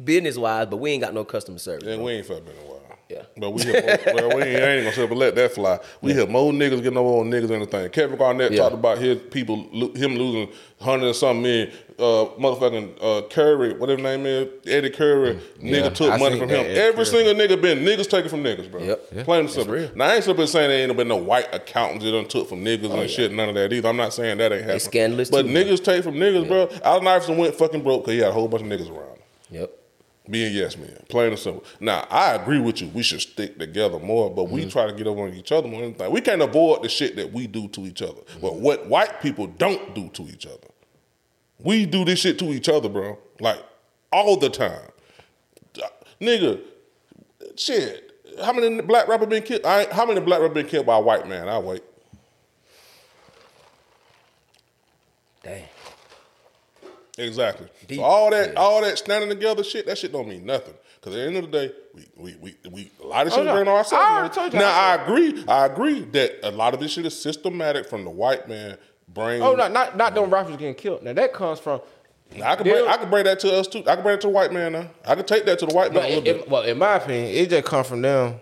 business 0.04 0.38
wise, 0.38 0.68
but 0.68 0.78
we 0.78 0.92
ain't 0.92 1.02
got 1.02 1.14
no 1.14 1.24
customer 1.24 1.58
service. 1.60 1.88
and 1.88 2.04
we 2.04 2.14
ain't 2.14 2.26
fucking 2.26 2.44
been 2.46 2.54
a 2.56 2.60
while. 2.70 2.80
Yeah. 3.10 3.24
But 3.38 3.52
we 3.52 3.64
well, 3.66 4.38
we 4.38 4.42
ain't, 4.44 4.60
ain't 4.64 4.84
gonna 4.86 4.92
say, 4.94 5.06
but 5.06 5.18
let 5.18 5.36
that 5.36 5.52
fly. 5.54 5.78
We 6.02 6.14
hit 6.14 6.30
more 6.32 6.52
niggas 6.52 6.82
getting 6.82 6.98
over 6.98 7.20
on 7.20 7.30
niggas 7.30 7.48
than 7.50 7.58
anything. 7.58 7.90
Kevin 7.92 8.18
Garnett 8.18 8.52
Yeah. 8.54 8.60
talked 8.60 8.74
about 8.74 8.98
his 8.98 9.20
people, 9.30 9.58
him 9.94 10.16
losing 10.16 10.50
hundred 10.80 11.08
and 11.08 11.16
something 11.16 11.44
million. 11.44 11.72
Uh, 12.00 12.26
motherfucking 12.40 12.98
uh, 13.04 13.28
Curry, 13.30 13.74
whatever 13.74 14.02
his 14.02 14.04
name 14.04 14.26
is, 14.26 14.48
Eddie 14.66 14.90
Curry, 14.90 15.40
Yeah, 15.60 15.72
nigga 15.82 15.94
took 15.94 16.12
I 16.12 16.18
money 16.18 16.40
from 16.40 16.50
him. 16.50 16.62
Eddie 16.62 16.80
Every 16.80 17.06
Curry. 17.06 17.06
single 17.06 17.34
nigga 17.36 17.62
been 17.62 17.80
niggas 17.80 18.10
taking 18.10 18.30
from 18.32 18.44
niggas, 18.44 18.72
bro. 18.72 18.82
Yep. 18.82 19.02
Yeah. 19.16 19.24
Plain 19.26 19.42
and 19.42 19.50
simple. 19.52 19.76
real. 19.76 19.92
Now 19.96 20.06
I 20.06 20.16
ain't 20.16 20.24
simply 20.24 20.48
saying 20.48 20.70
there 20.70 20.88
ain't 20.88 20.98
been 20.98 21.08
no 21.08 21.18
white 21.18 21.54
accountants 21.54 22.04
that 22.06 22.12
done 22.12 22.28
took 22.28 22.50
from 22.50 22.64
niggas 22.66 22.90
and 23.00 23.08
shit, 23.10 23.32
none 23.32 23.50
of 23.50 23.56
that 23.56 23.72
either. 23.72 23.90
I'm 23.90 23.98
not 23.98 24.14
saying 24.14 24.38
that 24.40 24.52
ain't 24.52 24.62
happening. 24.62 24.80
scandalous 24.80 25.30
But 25.30 25.44
too, 25.44 25.50
man. 25.50 25.66
niggas 25.68 25.84
take 25.84 26.04
from 26.04 26.16
niggas, 26.16 26.48
bro. 26.48 26.68
Allen 26.84 27.06
Iverson 27.06 27.38
went 27.38 27.54
fucking 27.54 27.84
broke 27.84 28.04
because 28.06 28.14
he 28.14 28.20
had 28.22 28.30
a 28.30 28.34
whole 28.34 28.48
bunch 28.48 28.64
of 28.64 28.70
niggas 28.70 28.90
around. 28.90 29.18
him 29.18 29.20
Yep. 29.52 29.72
Being 30.30 30.54
yes 30.54 30.78
men, 30.78 30.98
plain 31.10 31.30
and 31.32 31.40
simple. 31.40 31.64
Now 31.80 32.08
I 32.10 32.34
agree 32.34 32.60
with 32.60 32.82
you. 32.82 32.88
We 32.90 33.04
should 33.04 33.22
stick 33.22 33.60
together 33.60 34.00
more, 34.00 34.30
but 34.30 34.46
Mm-hmm. 34.46 34.56
we 34.56 34.70
try 34.70 34.88
to 34.88 34.94
get 34.94 35.06
over 35.08 35.24
on 35.24 35.34
each 35.34 35.52
other 35.52 35.68
more 35.68 35.82
than 35.82 35.90
anything. 35.92 36.12
We 36.12 36.22
can't 36.22 36.42
avoid 36.42 36.84
the 36.84 36.90
shit 36.90 37.16
that 37.18 37.34
we 37.34 37.48
do 37.48 37.68
to 37.70 37.82
each 37.82 38.02
other. 38.02 38.14
Mm-hmm. 38.22 38.42
But 38.42 38.56
what 38.56 38.86
white 38.88 39.22
people 39.22 39.48
don't 39.48 39.94
do 39.94 40.10
to 40.10 40.24
each 40.24 40.46
other, 40.46 40.68
we 41.60 41.86
do 41.86 42.06
this 42.06 42.20
shit 42.20 42.40
to 42.40 42.46
each 42.54 42.70
other, 42.70 42.88
bro. 42.90 43.18
Like 43.40 43.62
all 44.12 44.38
the 44.38 44.50
time, 44.50 44.90
nigga. 46.22 46.62
Shit. 47.58 48.12
How 48.44 48.52
many 48.54 48.82
black 48.82 49.08
rapper 49.08 49.26
been 49.28 49.44
killed? 49.44 49.66
I 49.66 49.92
how 49.94 50.06
many 50.06 50.20
black 50.22 50.40
rapper 50.42 50.54
been 50.56 50.66
killed 50.68 50.86
by 50.86 50.98
a 50.98 51.02
white 51.02 51.28
man? 51.28 51.48
I 51.48 51.60
wait. 51.60 51.84
Dang. 55.44 55.66
Exactly. 57.18 57.68
Deep. 57.88 57.98
So 58.00 58.04
all 58.04 58.32
that, 58.32 58.54
Yeah. 58.54 58.60
all 58.60 58.82
that 58.82 58.98
standing 58.98 59.30
together 59.30 59.64
shit, 59.64 59.86
that 59.86 59.98
shit 59.98 60.12
don't 60.12 60.28
mean 60.28 60.46
nothing. 60.46 60.74
Because 61.00 61.16
at 61.16 61.20
the 61.20 61.26
end 61.28 61.38
of 61.38 61.52
the 61.52 61.58
day, 61.68 61.74
we 61.94 62.06
we 62.18 62.36
we, 62.64 62.70
we 62.72 62.92
a 63.04 63.08
lot 63.08 63.28
of 63.28 63.34
Oh, 63.34 63.36
shit 63.38 63.46
no. 63.46 63.54
burn 63.54 63.68
on 63.68 63.76
ourselves. 63.76 64.04
I 64.08 64.18
already 64.18 64.34
told 64.34 64.54
you 64.54 64.60
now 64.60 64.72
I 64.72 64.96
I 64.96 65.04
agree, 65.04 65.44
I 65.48 65.66
agree 65.66 66.00
that 66.02 66.40
a 66.44 66.52
lot 66.52 66.74
of 66.74 66.80
this 66.80 66.92
shit 66.92 67.06
is 67.06 67.20
systematic 67.22 67.88
from 67.88 68.04
the 68.04 68.10
white 68.10 68.48
man 68.50 68.78
brain. 69.08 69.42
Oh, 69.42 69.54
not 69.54 69.72
not 69.72 69.96
not 69.98 70.16
them 70.16 70.30
rappers 70.32 70.56
getting 70.58 70.76
killed. 70.76 71.04
Now 71.04 71.14
that 71.14 71.34
comes 71.34 71.60
from. 71.60 71.82
I 72.44 72.56
can 72.56 72.64
bring, 72.64 72.88
I 72.88 72.98
can 72.98 73.12
bring 73.12 73.26
that 73.26 73.40
to 73.42 73.54
us 73.60 73.68
too. 73.68 73.84
I 73.86 73.94
can 73.94 74.02
bring 74.02 74.16
it 74.16 74.22
to 74.22 74.28
the 74.28 74.34
white 74.34 74.52
man 74.52 74.72
now. 74.72 74.90
I 75.06 75.14
can 75.14 75.24
take 75.26 75.46
that 75.46 75.60
to 75.60 75.68
the 75.68 75.74
white 75.76 75.94
man 75.94 76.02
But 76.02 76.06
a 76.06 76.08
little 76.16 76.22
it- 76.22 76.24
bit. 76.24 76.36
it- 76.38 76.50
well, 76.50 76.64
in 76.64 76.80
my 76.80 76.96
opinion, 76.96 77.26
it 77.36 77.50
just 77.52 77.66
come 77.66 77.84
from 77.84 78.02
them 78.02 78.42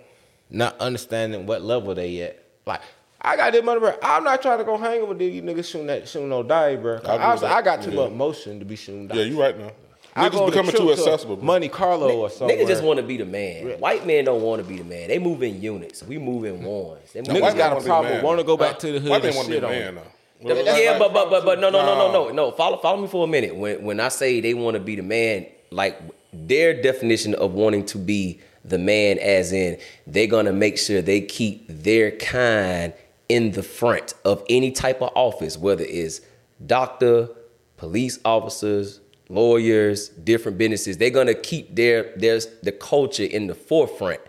not 0.49 0.79
understanding 0.79 1.45
what 1.45 1.61
level 1.61 1.93
they 1.93 2.21
at. 2.21 2.37
Like 2.65 2.79
I 3.23 3.35
got 3.35 3.53
this 3.53 3.63
money, 3.63 3.79
bro. 3.79 3.93
I'm 4.01 4.23
not 4.23 4.41
trying 4.41 4.57
to 4.57 4.63
go 4.63 4.77
hang 4.77 5.07
with 5.07 5.19
these 5.19 5.41
niggas 5.43 5.65
shooting 5.69 5.87
that 5.87 6.07
shooting 6.07 6.29
no 6.29 6.41
die, 6.43 6.75
bro. 6.75 6.99
I 7.05 7.15
I, 7.17 7.31
with 7.33 7.41
that. 7.41 7.51
I 7.51 7.61
got 7.61 7.81
too 7.83 7.91
Yeah. 7.91 7.95
much 8.07 8.11
motion 8.11 8.59
to 8.59 8.65
be 8.65 8.75
shooting 8.75 9.07
die. 9.07 9.15
yeah, 9.15 9.23
you 9.23 9.39
right 9.39 9.57
now. 9.57 9.71
I 10.15 10.27
Niggas 10.27 10.31
go 10.33 10.37
on 10.43 10.47
a 10.47 10.51
becoming 10.51 10.71
too 10.71 10.77
to 10.87 10.91
accessible. 10.91 11.35
bro. 11.37 11.45
Monte 11.45 11.69
Carlo 11.69 12.17
or 12.17 12.29
something. 12.29 12.57
Niggas 12.57 12.67
just 12.67 12.83
want 12.83 12.97
to 12.97 13.03
be 13.05 13.17
the 13.17 13.25
man. 13.25 13.79
White 13.79 14.05
men 14.05 14.25
don't 14.25 14.41
want 14.41 14.61
to 14.61 14.67
be 14.67 14.77
the 14.77 14.83
man. 14.83 15.07
They 15.07 15.19
move 15.19 15.41
in 15.43 15.61
units. 15.61 16.03
We 16.03 16.17
move 16.17 16.43
in 16.45 16.63
ones. 16.63 17.11
They 17.13 17.21
move 17.21 17.29
Niggas 17.29 17.55
got 17.57 17.77
a 17.77 17.81
problem, 17.85 18.13
man. 18.13 18.23
wanna 18.23 18.43
go 18.43 18.57
back 18.57 18.73
Huh? 18.73 18.79
to 18.79 18.91
the 18.93 18.99
hood 18.99 19.09
White 19.09 19.23
man 19.23 19.29
and 19.29 19.37
wanna 19.37 19.49
be 19.49 19.59
the 19.59 19.67
man 19.67 19.97
it. 20.43 20.55
now. 20.65 20.75
yeah, 20.77 20.97
but 20.99 21.13
but 21.13 21.29
but 21.29 21.45
but 21.45 21.59
no 21.59 21.69
no 21.69 21.85
no 21.85 21.95
no 21.95 22.11
no 22.11 22.29
no. 22.31 22.51
Follow 22.51 22.77
follow 22.77 22.99
me 23.01 23.07
for 23.07 23.23
a 23.23 23.27
minute. 23.27 23.55
When 23.55 23.83
when 23.83 23.99
I 23.99 24.09
say 24.09 24.41
they 24.41 24.53
want 24.55 24.73
to 24.75 24.79
be 24.81 24.95
the 24.95 25.03
man, 25.03 25.45
like 25.69 26.01
their 26.33 26.73
definition 26.81 27.35
of 27.35 27.53
wanting 27.53 27.85
to 27.85 27.97
be 27.99 28.39
the 28.65 28.79
man, 28.79 29.17
as 29.19 29.53
in 29.53 29.77
they're 30.07 30.27
gonna 30.27 30.51
make 30.51 30.77
sure 30.79 31.01
they 31.01 31.21
keep 31.21 31.65
their 31.69 32.11
kind 32.11 32.91
in 33.31 33.51
the 33.51 33.63
front 33.63 34.13
of 34.25 34.43
any 34.49 34.71
type 34.71 35.01
of 35.01 35.09
office, 35.15 35.57
whether 35.57 35.85
it's 35.85 36.19
doctor, 36.65 37.29
police 37.77 38.19
officers, 38.25 38.99
lawyers, 39.29 40.09
different 40.09 40.57
businesses. 40.57 40.97
They're 40.97 41.11
gonna 41.11 41.33
keep 41.33 41.73
their 41.73 42.11
there's 42.17 42.47
the 42.61 42.73
culture 42.73 43.23
in 43.23 43.47
the 43.47 43.55
forefront. 43.55 44.19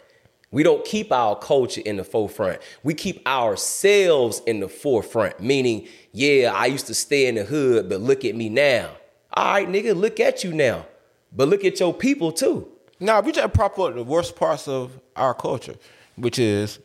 We 0.53 0.63
don't 0.63 0.85
keep 0.85 1.11
our 1.11 1.37
culture 1.37 1.81
in 1.85 1.97
the 1.97 2.05
forefront. 2.05 2.61
We 2.85 2.95
keep 2.95 3.27
ourselves 3.27 4.41
in 4.47 4.61
the 4.61 4.69
forefront. 4.69 5.41
Meaning, 5.41 5.89
yeah, 6.13 6.53
I 6.55 6.67
used 6.67 6.87
to 6.87 6.95
stay 6.95 7.27
in 7.27 7.35
the 7.35 7.45
hood, 7.45 7.89
but 7.89 8.01
look 8.01 8.25
at 8.25 8.37
me 8.37 8.51
now. 8.51 8.91
All 9.35 9.53
right, 9.55 9.69
nigga, 9.69 9.97
look 9.97 10.21
at 10.21 10.45
you 10.45 10.53
now. 10.53 10.87
But 11.35 11.49
look 11.49 11.65
at 11.65 11.81
your 11.81 11.93
people 11.93 12.31
too. 12.31 12.71
Nah, 13.01 13.21
we 13.21 13.33
just 13.33 13.53
prop 13.53 13.77
up 13.81 13.97
the 13.97 14.05
worst 14.05 14.37
parts 14.37 14.69
of 14.69 15.01
our 15.17 15.35
culture, 15.35 15.75
which 16.15 16.39
is 16.39 16.79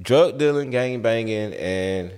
drug 0.00 0.38
dealing, 0.38 0.70
gang 0.70 1.02
banging, 1.02 1.54
and 1.54 2.12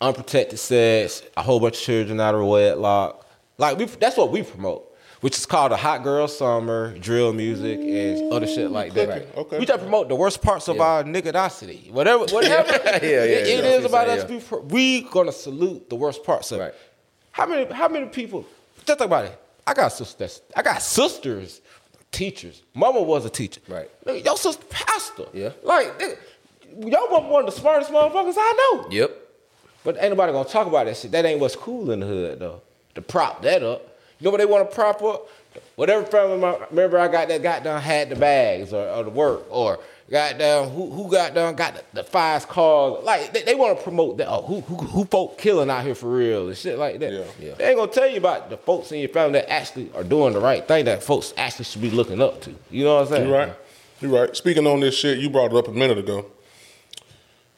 unprotected 0.00 0.58
sex, 0.58 1.22
a 1.36 1.42
whole 1.42 1.60
bunch 1.60 1.76
of 1.76 1.80
children 1.82 2.20
out 2.20 2.34
of 2.34 2.44
wedlock. 2.46 3.26
Like 3.58 3.78
we, 3.78 3.86
that's 3.86 4.16
what 4.16 4.30
we 4.30 4.42
promote, 4.42 4.94
which 5.20 5.38
is 5.38 5.46
called 5.46 5.72
a 5.72 5.76
hot 5.76 6.02
girl 6.02 6.28
summer, 6.28 6.96
drill 6.98 7.32
music, 7.32 7.78
and 7.78 8.32
other 8.32 8.46
shit 8.46 8.70
like 8.70 8.92
that. 8.94 9.08
Right. 9.08 9.28
Okay. 9.36 9.58
We 9.58 9.64
just 9.64 9.80
promote 9.80 10.08
the 10.08 10.14
worst 10.14 10.42
parts 10.42 10.68
of 10.68 10.80
our 10.80 11.02
niggadosity. 11.04 11.90
Whatever, 11.90 12.24
whatever 12.30 12.72
Yeah, 12.72 12.82
yeah, 12.84 12.98
it- 12.98 13.02
yeah, 13.02 13.54
it 13.58 13.64
yeah. 13.64 13.70
is 13.78 13.84
about 13.86 14.08
Yeah. 14.08 14.14
us. 14.14 14.28
We, 14.28 14.58
we 14.68 15.00
gonna 15.08 15.32
salute 15.32 15.88
the 15.88 15.96
worst 15.96 16.22
parts 16.24 16.52
of 16.52 16.60
Right. 16.60 16.68
it. 16.68 16.78
How 17.32 17.46
many? 17.46 17.70
How 17.72 17.88
many 17.88 18.06
people? 18.06 18.44
Just 18.84 18.98
think 18.98 19.00
about 19.10 19.24
it. 19.26 19.40
I 19.66 19.74
got 19.74 19.88
sisters. 19.88 20.42
I 20.54 20.62
got 20.62 20.80
sisters, 20.80 21.60
teachers. 22.12 22.62
Mama 22.74 23.02
was 23.02 23.24
a 23.24 23.30
teacher. 23.30 23.60
Right. 23.68 23.90
Your 24.24 24.36
sister 24.36 24.64
pastor. 24.70 25.24
Yeah. 25.34 25.50
Like, 25.64 25.98
nigga, 25.98 26.16
y'all 26.80 27.10
mama 27.10 27.28
one 27.28 27.48
of 27.48 27.54
the 27.54 27.60
smartest 27.60 27.90
motherfuckers 27.90 28.34
I 28.36 28.72
know. 28.72 28.90
Yep. 28.90 29.10
But 29.84 29.96
ain't 30.00 30.10
nobody 30.10 30.32
gonna 30.32 30.48
talk 30.48 30.66
about 30.66 30.86
that 30.86 30.96
shit. 30.96 31.12
That 31.12 31.24
ain't 31.24 31.40
what's 31.40 31.56
cool 31.56 31.90
in 31.90 32.00
the 32.00 32.06
hood 32.06 32.38
though. 32.40 32.60
To 32.96 33.02
prop 33.02 33.42
that 33.42 33.62
up. 33.62 33.96
You 34.18 34.24
know 34.24 34.30
what 34.30 34.38
they 34.38 34.46
want 34.46 34.68
to 34.68 34.74
prop 34.74 35.02
up? 35.02 35.28
Whatever 35.76 36.04
family 36.04 36.38
member 36.70 36.98
I 36.98 37.08
got 37.08 37.28
that 37.28 37.42
got 37.42 37.62
done 37.62 37.80
had 37.80 38.10
the 38.10 38.16
bags 38.16 38.72
or, 38.72 38.88
or 38.88 39.04
the 39.04 39.10
work 39.10 39.44
or 39.50 39.78
got 40.10 40.38
down 40.38 40.70
who 40.70 40.90
who 40.90 41.10
got 41.10 41.34
done 41.34 41.54
got 41.54 41.74
the, 41.74 41.84
the 41.94 42.04
fast 42.04 42.48
cars. 42.48 43.04
Like 43.04 43.32
they, 43.32 43.42
they 43.42 43.54
want 43.54 43.78
to 43.78 43.82
promote 43.82 44.16
that. 44.18 44.28
Oh, 44.28 44.42
who, 44.42 44.60
who 44.62 44.76
who 44.76 45.04
folk 45.04 45.38
killing 45.38 45.70
out 45.70 45.84
here 45.84 45.94
for 45.94 46.10
real 46.10 46.48
and 46.48 46.56
shit 46.56 46.78
like 46.78 46.98
that. 47.00 47.12
Yeah. 47.12 47.24
Yeah. 47.38 47.54
They 47.54 47.68
ain't 47.68 47.78
gonna 47.78 47.92
tell 47.92 48.08
you 48.08 48.18
about 48.18 48.50
the 48.50 48.56
folks 48.56 48.90
in 48.92 48.98
your 48.98 49.08
family 49.08 49.40
that 49.40 49.50
actually 49.50 49.90
are 49.94 50.04
doing 50.04 50.32
the 50.32 50.40
right 50.40 50.66
thing 50.66 50.86
that 50.86 51.02
folks 51.02 51.32
actually 51.36 51.66
should 51.66 51.82
be 51.82 51.90
looking 51.90 52.20
up 52.20 52.42
to. 52.42 52.54
You 52.70 52.84
know 52.84 52.96
what 52.96 53.02
I'm 53.02 53.08
saying? 53.08 53.28
You 53.28 53.34
right. 53.34 53.52
You 54.00 54.16
right. 54.16 54.36
Speaking 54.36 54.66
on 54.66 54.80
this 54.80 54.96
shit, 54.96 55.18
you 55.18 55.30
brought 55.30 55.52
it 55.52 55.56
up 55.56 55.68
a 55.68 55.72
minute 55.72 55.98
ago. 55.98 56.26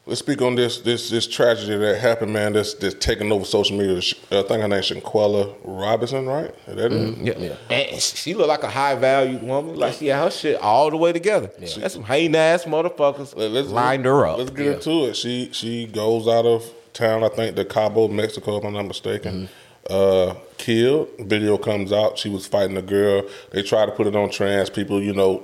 Let's 0.09 0.21
speak 0.21 0.41
on 0.41 0.55
this 0.55 0.79
this 0.81 1.11
this 1.11 1.27
tragedy 1.27 1.77
that 1.77 1.99
happened, 2.01 2.33
man. 2.33 2.55
That's 2.55 2.73
that's 2.75 2.95
taking 2.95 3.31
over 3.31 3.45
social 3.45 3.77
media. 3.77 3.99
I 3.99 4.43
think 4.43 4.63
her 4.63 4.67
name's 4.69 4.91
Shanquella 4.91 5.55
Robinson, 5.65 6.25
right? 6.27 6.55
Is 6.67 6.77
that 6.77 6.91
it? 6.91 6.93
Mm-hmm. 6.93 7.43
Yeah. 7.43 7.57
And 7.71 8.01
she 8.01 8.33
looked 8.33 8.49
like 8.49 8.63
a 8.63 8.71
high 8.71 8.95
valued 8.95 9.43
woman. 9.43 9.77
Like 9.77 9.95
she 9.95 10.07
had 10.07 10.25
her 10.25 10.31
shit 10.31 10.59
all 10.63 10.91
the 10.91 10.97
way 10.97 11.13
together. 11.13 11.51
That's 11.59 11.93
some 11.93 12.05
hating 12.05 12.35
ass 12.37 12.65
motherfuckers 12.65 13.37
Let- 13.37 13.51
let's- 13.51 13.69
lined 13.69 14.07
her 14.07 14.27
up. 14.27 14.39
Let's 14.39 14.51
get 14.51 14.67
into 14.67 15.05
it. 15.11 15.15
She 15.17 15.51
she 15.53 15.87
goes 15.87 16.27
out 16.27 16.47
of 16.47 16.65
town. 16.95 17.23
I 17.23 17.29
think 17.29 17.55
to 17.57 17.67
Cabo, 17.67 18.09
Mexico, 18.09 18.57
if 18.57 18.65
I'm 18.65 18.73
not 18.73 18.87
mistaken. 18.87 19.35
Mm-hmm. 19.35 19.53
Uh, 19.89 20.34
killed. 20.59 21.09
Video 21.18 21.57
comes 21.57 21.93
out. 21.93 22.18
She 22.18 22.28
was 22.28 22.47
fighting 22.47 22.76
a 22.76 22.82
girl. 22.82 23.22
They 23.53 23.62
try 23.62 23.86
to 23.86 23.93
put 23.93 24.07
it 24.07 24.14
on 24.14 24.28
trans 24.30 24.68
people. 24.68 25.03
You 25.03 25.14
know, 25.14 25.43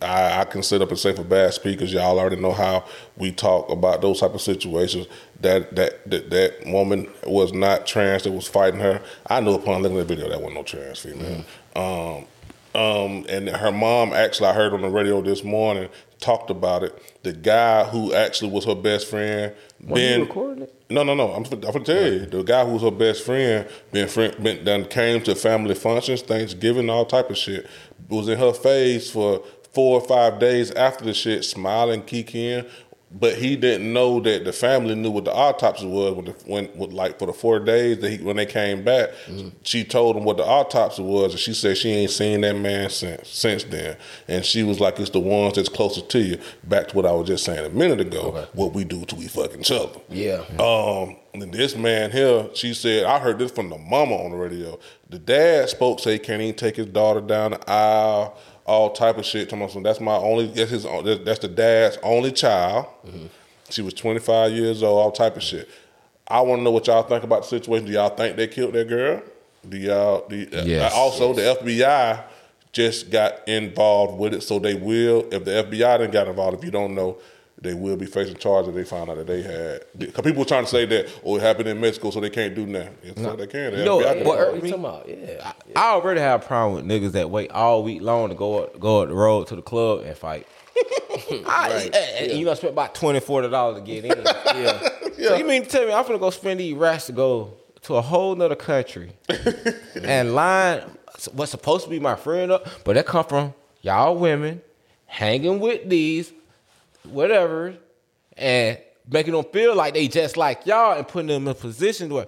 I, 0.00 0.40
I 0.40 0.44
can 0.44 0.62
sit 0.62 0.80
up 0.80 0.90
and 0.90 0.98
say 0.98 1.14
for 1.14 1.24
bad 1.24 1.54
speakers, 1.54 1.92
y'all 1.92 2.18
already 2.18 2.36
know 2.36 2.52
how 2.52 2.84
we 3.16 3.32
talk 3.32 3.68
about 3.68 4.00
those 4.00 4.20
type 4.20 4.34
of 4.34 4.40
situations. 4.40 5.06
That 5.40 5.74
that 5.74 6.08
that, 6.10 6.30
that 6.30 6.66
woman 6.66 7.08
was 7.26 7.52
not 7.52 7.86
trans. 7.86 8.22
That 8.24 8.32
was 8.32 8.46
fighting 8.46 8.80
her. 8.80 9.02
I 9.26 9.40
knew 9.40 9.54
upon 9.54 9.82
looking 9.82 9.98
at 9.98 10.06
the 10.06 10.14
video 10.14 10.28
that 10.28 10.40
wasn't 10.40 10.54
no 10.54 10.62
trans 10.62 11.00
female. 11.00 11.44
Um, 11.74 12.26
um, 12.72 13.26
and 13.28 13.48
her 13.48 13.72
mom 13.72 14.12
actually, 14.12 14.48
I 14.48 14.52
heard 14.54 14.72
on 14.72 14.82
the 14.82 14.90
radio 14.90 15.20
this 15.20 15.42
morning, 15.42 15.88
talked 16.20 16.50
about 16.50 16.84
it. 16.84 17.22
The 17.24 17.32
guy 17.32 17.84
who 17.84 18.14
actually 18.14 18.52
was 18.52 18.64
her 18.66 18.76
best 18.76 19.08
friend, 19.08 19.52
you 19.80 19.94
been 19.94 20.20
recording 20.22 20.62
it? 20.64 20.84
no, 20.90 21.02
no, 21.02 21.14
no. 21.14 21.32
I'm, 21.32 21.44
I'm 21.44 21.60
gonna 21.60 21.80
tell 21.80 22.12
you, 22.12 22.26
the 22.26 22.42
guy 22.42 22.64
who 22.64 22.72
was 22.72 22.82
her 22.82 22.90
best 22.90 23.24
friend, 23.24 23.66
been 23.92 24.08
friend, 24.08 24.42
been 24.42 24.64
done 24.64 24.84
came 24.86 25.22
to 25.22 25.34
family 25.34 25.74
functions, 25.74 26.22
Thanksgiving, 26.22 26.90
all 26.90 27.06
type 27.06 27.30
of 27.30 27.38
shit. 27.38 27.66
Was 28.08 28.28
in 28.28 28.38
her 28.38 28.52
face 28.52 29.10
for 29.10 29.42
four 29.72 30.00
or 30.00 30.06
five 30.06 30.38
days 30.38 30.70
after 30.72 31.04
the 31.04 31.14
shit, 31.14 31.44
smiling, 31.44 32.02
kikiing. 32.02 32.68
But 33.12 33.34
he 33.34 33.56
didn't 33.56 33.92
know 33.92 34.20
that 34.20 34.44
the 34.44 34.52
family 34.52 34.94
knew 34.94 35.10
what 35.10 35.24
the 35.24 35.32
autopsy 35.32 35.86
was 35.86 36.14
when, 36.14 36.24
the, 36.26 36.30
when, 36.46 36.66
when 36.66 36.90
like 36.90 37.18
for 37.18 37.26
the 37.26 37.32
four 37.32 37.58
days 37.58 37.98
that 37.98 38.10
he, 38.10 38.18
when 38.18 38.36
they 38.36 38.46
came 38.46 38.84
back. 38.84 39.10
She 39.64 39.82
told 39.84 40.16
him 40.16 40.24
what 40.24 40.36
the 40.36 40.44
autopsy 40.44 41.02
was, 41.02 41.32
and 41.32 41.40
she 41.40 41.52
said 41.52 41.76
she 41.76 41.90
ain't 41.90 42.12
seen 42.12 42.42
that 42.42 42.54
man 42.54 42.88
since 42.88 43.28
since 43.28 43.64
then. 43.64 43.96
And 44.28 44.44
she 44.44 44.62
was 44.62 44.78
like, 44.78 45.00
"It's 45.00 45.10
the 45.10 45.18
ones 45.20 45.56
that's 45.56 45.68
closer 45.68 46.02
to 46.02 46.18
you." 46.20 46.38
Back 46.64 46.88
to 46.88 46.96
what 46.96 47.04
I 47.04 47.12
was 47.12 47.26
just 47.26 47.44
saying 47.44 47.66
a 47.66 47.70
minute 47.70 48.00
ago. 48.00 48.46
What 48.52 48.74
we 48.74 48.84
do 48.84 49.04
to 49.04 49.16
we 49.16 49.26
fucking 49.26 49.60
each 49.60 49.72
other. 49.72 49.98
Yeah. 50.08 50.44
Um, 50.58 51.16
and 51.32 51.52
this 51.52 51.76
man 51.76 52.10
here, 52.10 52.48
she 52.54 52.74
said, 52.74 53.04
I 53.04 53.18
heard 53.18 53.38
this 53.38 53.52
from 53.52 53.70
the 53.70 53.78
mama 53.78 54.16
on 54.16 54.32
the 54.32 54.36
radio. 54.36 54.78
The 55.08 55.18
dad 55.18 55.68
spoke, 55.68 56.00
say 56.00 56.14
he 56.14 56.18
can't 56.18 56.42
even 56.42 56.56
take 56.56 56.76
his 56.76 56.86
daughter 56.86 57.20
down 57.20 57.52
the 57.52 57.70
aisle, 57.70 58.36
all 58.70 58.90
type 58.92 59.18
of 59.18 59.26
shit. 59.26 59.48
Talking 59.50 59.64
about 59.64 59.82
that's 59.82 60.00
my 60.00 60.14
only, 60.16 60.46
that's 60.46 60.70
his, 60.70 60.84
that's 61.24 61.40
the 61.40 61.48
dad's 61.48 61.98
only 62.02 62.30
child. 62.32 62.86
Mm-hmm. 63.06 63.26
She 63.68 63.82
was 63.82 63.94
25 63.94 64.52
years 64.52 64.82
old, 64.82 64.98
all 65.00 65.10
type 65.12 65.36
of 65.36 65.42
shit. 65.42 65.68
I 66.28 66.40
want 66.42 66.60
to 66.60 66.62
know 66.62 66.70
what 66.70 66.86
y'all 66.86 67.02
think 67.02 67.24
about 67.24 67.42
the 67.42 67.48
situation. 67.48 67.86
Do 67.86 67.92
y'all 67.92 68.10
think 68.14 68.36
they 68.36 68.46
killed 68.46 68.74
that 68.74 68.88
girl? 68.88 69.22
Do 69.68 69.76
y'all? 69.76 70.26
Do 70.28 70.36
y- 70.36 70.58
uh, 70.58 70.64
Yes. 70.64 70.92
also, 70.94 71.32
the 71.34 71.42
FBI 71.42 72.22
just 72.72 73.10
got 73.10 73.46
involved 73.48 74.18
with 74.18 74.34
it. 74.34 74.42
So 74.44 74.58
they 74.60 74.74
will, 74.74 75.26
if 75.32 75.44
the 75.44 75.50
FBI 75.64 75.98
didn't 75.98 76.12
got 76.12 76.28
involved, 76.28 76.58
if 76.58 76.64
you 76.64 76.70
don't 76.70 76.94
know, 76.94 77.18
they 77.62 77.74
will 77.74 77.96
be 77.96 78.06
facing 78.06 78.36
charges 78.36 78.68
if 78.70 78.74
they 78.74 78.84
found 78.84 79.10
out 79.10 79.16
that 79.16 79.26
they 79.26 79.42
had. 79.42 79.84
Because 79.98 80.22
people 80.24 80.40
were 80.40 80.44
trying 80.46 80.64
to 80.64 80.70
say 80.70 80.86
that, 80.86 81.08
oh, 81.24 81.36
it 81.36 81.42
happened 81.42 81.68
in 81.68 81.80
Mexico, 81.80 82.10
so 82.10 82.20
they 82.20 82.30
can't 82.30 82.54
do 82.54 82.66
nothing. 82.66 82.96
Yes, 83.02 83.14
so 83.16 83.36
they 83.36 83.46
can. 83.46 83.72
The 83.72 83.78
You 83.78 83.84
know, 83.84 83.96
what- 83.96 84.16
involved. 84.16 84.52
What 84.52 84.54
you 84.64 84.70
talking 84.70 84.84
about? 84.84 85.08
Yeah. 85.08 85.52
I 85.76 85.90
already 85.92 86.20
have 86.20 86.42
a 86.42 86.46
problem 86.46 86.74
with 86.74 86.84
niggas 86.86 87.12
that 87.12 87.30
wait 87.30 87.50
all 87.50 87.82
week 87.82 88.00
long 88.02 88.30
to 88.30 88.34
go 88.34 88.62
up, 88.64 88.80
go 88.80 89.02
up 89.02 89.08
the 89.08 89.14
road 89.14 89.46
to 89.48 89.56
the 89.56 89.62
club 89.62 90.04
and 90.04 90.16
fight. 90.16 90.46
I, 91.46 91.82
and 91.84 91.94
eh, 91.94 91.98
eh, 92.18 92.32
You 92.32 92.44
know, 92.46 92.54
spend 92.54 92.72
about 92.72 92.94
twenty, 92.94 93.20
forty 93.20 93.48
dollars 93.50 93.80
to 93.80 93.84
get 93.84 94.04
in. 94.04 94.22
yeah. 94.26 94.88
So 95.18 95.36
you 95.36 95.44
mean 95.44 95.64
to 95.64 95.68
tell 95.68 95.84
me 95.86 95.92
I'm 95.92 96.06
gonna 96.06 96.18
go 96.18 96.30
spend 96.30 96.60
these 96.60 96.74
rats 96.74 97.06
to 97.06 97.12
go 97.12 97.52
to 97.82 97.96
a 97.96 98.00
whole 98.00 98.34
nother 98.34 98.54
country 98.54 99.12
and 100.02 100.34
line 100.34 100.82
what's 101.32 101.50
supposed 101.50 101.84
to 101.84 101.90
be 101.90 101.98
my 101.98 102.14
friend 102.14 102.52
up, 102.52 102.66
but 102.84 102.94
that 102.94 103.04
come 103.06 103.24
from 103.24 103.54
y'all 103.82 104.16
women 104.16 104.62
hanging 105.06 105.60
with 105.60 105.88
these 105.88 106.32
whatever 107.04 107.76
and 108.36 108.78
making 109.08 109.32
them 109.32 109.44
feel 109.52 109.74
like 109.74 109.94
they 109.94 110.08
just 110.08 110.36
like 110.36 110.66
y'all 110.66 110.96
and 110.96 111.06
putting 111.06 111.28
them 111.28 111.48
in 111.48 111.54
positions 111.54 112.12
where 112.12 112.26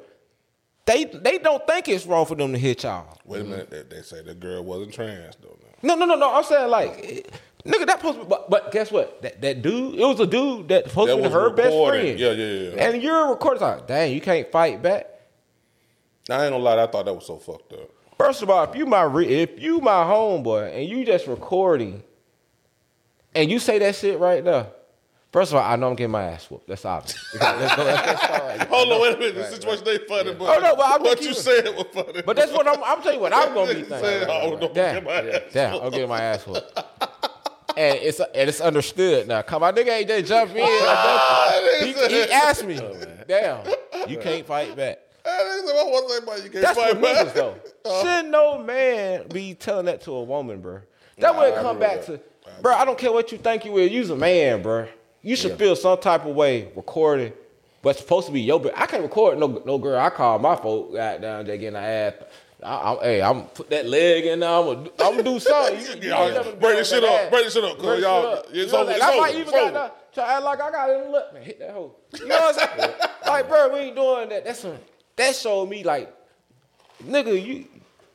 they 0.87 1.05
they 1.05 1.39
don't 1.39 1.67
think 1.67 1.89
it's 1.89 2.07
wrong 2.07 2.27
for 2.27 2.35
them 2.35 2.53
to 2.53 2.59
hit 2.59 2.83
y'all. 2.83 3.19
Wait 3.25 3.43
a 3.43 3.45
minute, 3.45 3.71
they, 3.71 3.83
they 3.83 4.03
say 4.03 4.23
the 4.23 4.35
girl 4.35 4.63
wasn't 4.65 4.93
trans 4.93 5.37
though. 5.37 5.57
No, 5.83 5.95
no, 5.97 6.07
no, 6.07 6.15
no. 6.15 6.33
I'm 6.35 6.45
saying 6.45 6.71
like, 6.71 7.29
nigga, 7.65 7.87
that 7.87 7.99
supposed 7.99 8.19
to 8.19 8.25
be, 8.25 8.29
but, 8.29 8.49
but 8.49 8.71
guess 8.71 8.91
what? 8.93 9.21
That 9.23 9.41
that 9.43 9.63
dude, 9.63 9.95
it 9.95 10.05
was 10.05 10.21
a 10.21 10.27
dude 10.27 10.69
that 10.69 10.89
supposed 10.89 11.11
That 11.11 11.17
to 11.17 11.23
be 11.23 11.29
her 11.29 11.51
best 11.51 11.77
friend. 11.77 12.19
Yeah, 12.19 12.31
yeah, 12.31 12.71
yeah. 12.71 12.89
And 12.89 13.03
you're 13.03 13.31
recording 13.31 13.63
like, 13.63 13.87
dang, 13.87 14.13
you 14.13 14.21
can't 14.21 14.51
fight 14.51 14.81
back. 14.83 15.07
I 16.31 16.45
ain't 16.45 16.53
gonna 16.53 16.59
lie, 16.59 16.83
I 16.83 16.87
thought 16.87 17.05
that 17.07 17.15
was 17.15 17.27
so 17.27 17.37
fucked 17.37 17.73
up. 17.73 17.91
First 18.17 18.43
of 18.43 18.51
all, 18.51 18.63
if 18.63 18.77
you 18.77 18.87
my 18.87 19.03
re- 19.03 19.27
if 19.27 19.61
you 19.61 19.81
my 19.81 20.05
homeboy 20.05 20.77
and 20.77 20.89
you 20.89 21.05
just 21.05 21.27
recording, 21.27 22.05
and 23.35 23.51
you 23.51 23.59
say 23.59 23.79
that 23.81 23.95
shit 23.97 24.19
right 24.19 24.43
now. 24.45 24.69
First 25.33 25.51
of 25.53 25.57
all, 25.57 25.63
I 25.65 25.77
know 25.77 25.89
I'm 25.89 25.97
getting 25.97 26.11
my 26.11 26.25
ass 26.25 26.51
whooped. 26.51 26.69
That's 26.69 26.85
obvious. 26.85 27.17
Let's 27.41 27.75
go. 27.75 27.85
Let's, 27.85 28.07
let's 28.07 28.23
start 28.23 28.43
right. 28.43 28.61
Hold 28.69 28.93
on, 28.93 29.01
wait 29.01 29.15
a 29.15 29.19
minute. 29.19 29.35
The 29.37 29.45
situation 29.47 29.89
ain't 29.89 30.07
funny, 30.07 30.35
but 30.35 30.57
Oh, 30.59 30.61
no, 30.61 30.77
but 30.77 30.85
I'm 30.87 31.03
what 31.03 31.19
just 31.23 31.47
you 31.47 31.53
keeping- 31.55 31.65
said 31.73 31.77
was 31.77 31.87
funny. 32.07 32.23
But 32.23 32.37
that's 32.37 32.53
what 32.53 32.69
I'm. 32.69 32.83
I'm 32.85 33.01
telling 33.03 33.15
you 33.17 33.23
what 33.23 33.33
I'm 33.33 33.55
gonna 33.55 33.73
be 33.73 33.79
You 33.81 33.85
thinking. 33.87 33.99
said, 34.07 34.29
oh, 34.29 34.59
no, 34.61 34.73
Damn, 34.75 34.95
get 34.97 35.05
my 35.05 35.13
ass 35.31 35.41
damn, 35.53 35.81
I'm 35.81 35.91
getting 35.91 36.09
my 36.11 36.21
ass 36.21 36.47
whooped. 36.47 36.79
And 37.79 37.99
it's 38.03 38.21
and 38.21 38.49
it's 38.51 38.61
understood 38.61 39.27
now. 39.29 39.41
Come 39.41 39.63
on, 39.63 39.75
nigga 39.75 39.89
ain't 39.89 40.09
just 40.09 40.27
jump 40.27 40.51
in. 40.55 40.61
I 40.63 41.81
jump 41.81 42.05
in. 42.05 42.11
he, 42.11 42.17
he 42.27 42.31
asked 42.31 42.67
me, 42.67 42.79
damn, 43.27 43.67
you 44.11 44.19
can't 44.19 44.45
fight 44.45 44.77
back. 44.77 44.99
Hey, 45.25 45.31
nigga, 45.65 45.75
what 45.75 46.05
was 46.05 46.13
that 46.15 46.23
about? 46.25 46.45
You 46.45 46.51
can't 46.51 46.63
That's 46.63 46.79
fight 46.79 47.01
what 47.01 47.03
back. 47.03 47.27
niggas 47.29 47.35
though. 47.35 47.55
Uh-huh. 47.85 48.03
Should 48.23 48.31
no 48.31 48.59
man 48.59 49.27
be 49.29 49.55
telling 49.55 49.87
that 49.87 50.03
to 50.03 50.13
a 50.13 50.23
woman, 50.23 50.61
bro? 50.61 50.83
That 51.19 51.35
would 51.35 51.55
come 51.57 51.79
back 51.81 52.05
to, 52.05 52.21
bro. 52.63 52.75
I 52.75 52.85
don't 52.85 52.97
care 52.99 53.13
what 53.13 53.33
you 53.33 53.39
think 53.39 53.65
you 53.65 53.77
is. 53.79 53.91
You's 53.91 54.11
a 54.11 54.17
man, 54.17 54.63
bro. 54.63 54.87
You 55.23 55.37
should 55.37 55.59
feel 55.59 55.77
some 55.77 55.99
type 55.99 56.25
of 56.25 56.35
way 56.35 56.69
recording, 56.75 57.33
but 57.83 57.97
supposed 57.97 58.27
to 58.27 58.33
be 58.33 58.41
your. 58.41 58.59
Bit. 58.61 58.73
I 58.77 58.87
can't 58.87 59.03
record 59.03 59.39
no 59.39 59.63
no 59.67 59.79
girl. 59.79 59.99
I 60.01 60.11
call 60.11 60.39
my 60.39 60.57
folk 60.57 60.93
goddamn 60.95 61.47
there 61.47 61.57
getting 61.59 61.77
ass. 61.77 62.15
I, 62.65 62.93
I'm, 62.93 62.99
hey, 63.01 63.23
I'm 63.23 63.43
put 63.47 63.71
that 63.71 63.87
leg 63.87 64.25
in 64.25 64.39
there. 64.41 64.49
I'm 64.49 64.65
gonna, 64.65 64.91
I'm 65.01 65.17
gonna 65.17 65.23
do 65.25 65.41
something. 65.41 65.81
You, 65.81 66.03
you 66.03 66.09
Y'all 66.11 66.29
ain't 66.29 66.61
break 66.61 66.77
this 66.79 66.91
shit 66.91 67.03
up. 67.03 67.31
Break 67.31 67.45
this 67.45 67.55
shit 67.55 67.65
up, 67.65 67.79
Break 67.79 68.01
y'all- 68.03 68.27
up. 68.27 68.47
it's 68.51 68.55
You 68.55 68.67
know 68.69 68.83
over, 68.83 68.93
it's? 68.93 69.03
I 69.03 69.19
might 69.19 69.35
even 69.35 69.51
got 69.53 69.73
that. 69.75 70.15
Try 70.15 70.25
to 70.27 70.31
act 70.33 70.43
like 70.45 70.61
I 70.61 70.71
got 70.71 70.91
it 70.91 71.11
lip, 71.11 71.35
man. 71.35 71.43
Hit 71.43 71.59
that 71.59 71.71
hoe. 71.71 71.95
You 72.21 72.29
know 72.29 72.37
what 72.41 72.63
I'm 72.63 72.79
saying? 72.81 72.91
like, 73.27 73.49
bro, 73.49 73.73
we 73.73 73.79
ain't 73.81 73.97
doing 73.97 74.29
that. 74.29 74.45
That's 74.45 74.63
a, 74.65 74.79
that 75.17 75.35
showed 75.35 75.69
me 75.71 75.83
like, 75.83 76.15
nigga, 77.05 77.45
you 77.45 77.67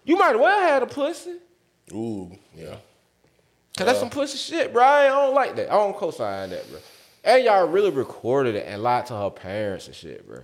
you 0.06 0.16
might 0.16 0.40
well 0.40 0.62
had 0.62 0.82
a 0.84 0.88
pussy. 0.88 1.38
Ooh, 1.92 2.32
yeah. 2.56 2.76
Cause 3.78 3.86
that's 3.86 4.00
some 4.00 4.10
pussy 4.10 4.38
shit, 4.38 4.74
bro. 4.74 4.84
I 4.84 5.08
don't 5.08 5.34
like 5.36 5.56
that. 5.56 5.70
I 5.72 5.76
don't 5.76 5.96
co-sign 5.96 6.50
that, 6.50 6.70
bro. 6.70 6.80
And 7.24 7.44
y'all 7.44 7.68
really 7.68 7.92
recorded 7.92 8.56
it 8.56 8.66
and 8.68 8.82
lied 8.82 9.06
to 9.08 9.16
her 9.16 9.30
parents 9.30 9.88
and 9.88 9.96
shit, 9.96 10.28
bro. 10.28 10.40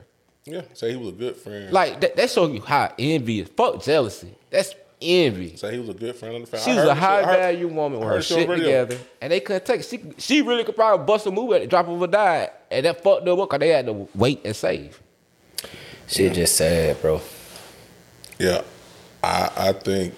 Yeah, 0.46 0.62
say 0.74 0.92
he 0.92 0.98
was 0.98 1.10
a 1.10 1.14
good 1.14 1.36
friend. 1.38 1.72
Like 1.72 2.02
that, 2.02 2.16
that 2.18 2.30
show 2.30 2.48
you 2.48 2.62
how 2.62 2.94
envy 3.00 3.40
is. 3.40 3.48
Fuck 3.50 3.82
jealousy. 3.84 4.34
That's 4.50 4.76
envy. 5.02 5.56
say 5.56 5.74
he 5.74 5.80
was 5.80 5.90
a 5.90 5.94
good 5.94 6.16
friend 6.16 6.36
of 6.36 6.42
the 6.42 6.48
family. 6.48 6.66
She 6.66 6.72
I 6.72 6.82
was 6.82 6.90
a 6.90 6.96
high 6.96 7.20
shit. 7.22 7.28
I 7.28 7.32
heard- 7.32 7.40
value 7.40 7.68
woman 7.70 8.00
with 8.00 8.08
I 8.08 8.10
her 8.10 8.14
heard 8.16 8.22
the 8.22 8.26
shit 8.26 8.38
on 8.38 8.42
shit 8.42 8.50
radio. 8.50 8.86
together, 8.86 8.98
and 9.22 9.32
they 9.32 9.40
couldn't 9.40 9.66
take 9.66 9.80
it. 9.80 9.86
She, 9.86 10.02
she 10.18 10.42
really 10.42 10.64
could 10.66 10.76
probably 10.76 11.06
bust 11.06 11.26
a 11.26 11.32
move 11.32 11.54
at 11.54 11.62
the 11.62 11.68
drop 11.68 11.88
of 11.88 12.02
a 12.02 12.08
dime, 12.08 12.50
and 12.70 12.86
that 12.86 13.02
fucked 13.02 13.26
them 13.26 13.40
up 13.40 13.50
because 13.50 13.60
they 13.60 13.70
had 13.70 13.86
to 13.88 14.08
wait 14.16 14.42
and 14.46 14.56
save. 14.56 15.02
Shit 16.08 16.34
just 16.34 16.56
sad, 16.58 17.02
bro. 17.02 17.22
Yeah, 18.38 18.62
I 19.24 19.50
I 19.56 19.74
think 19.74 20.14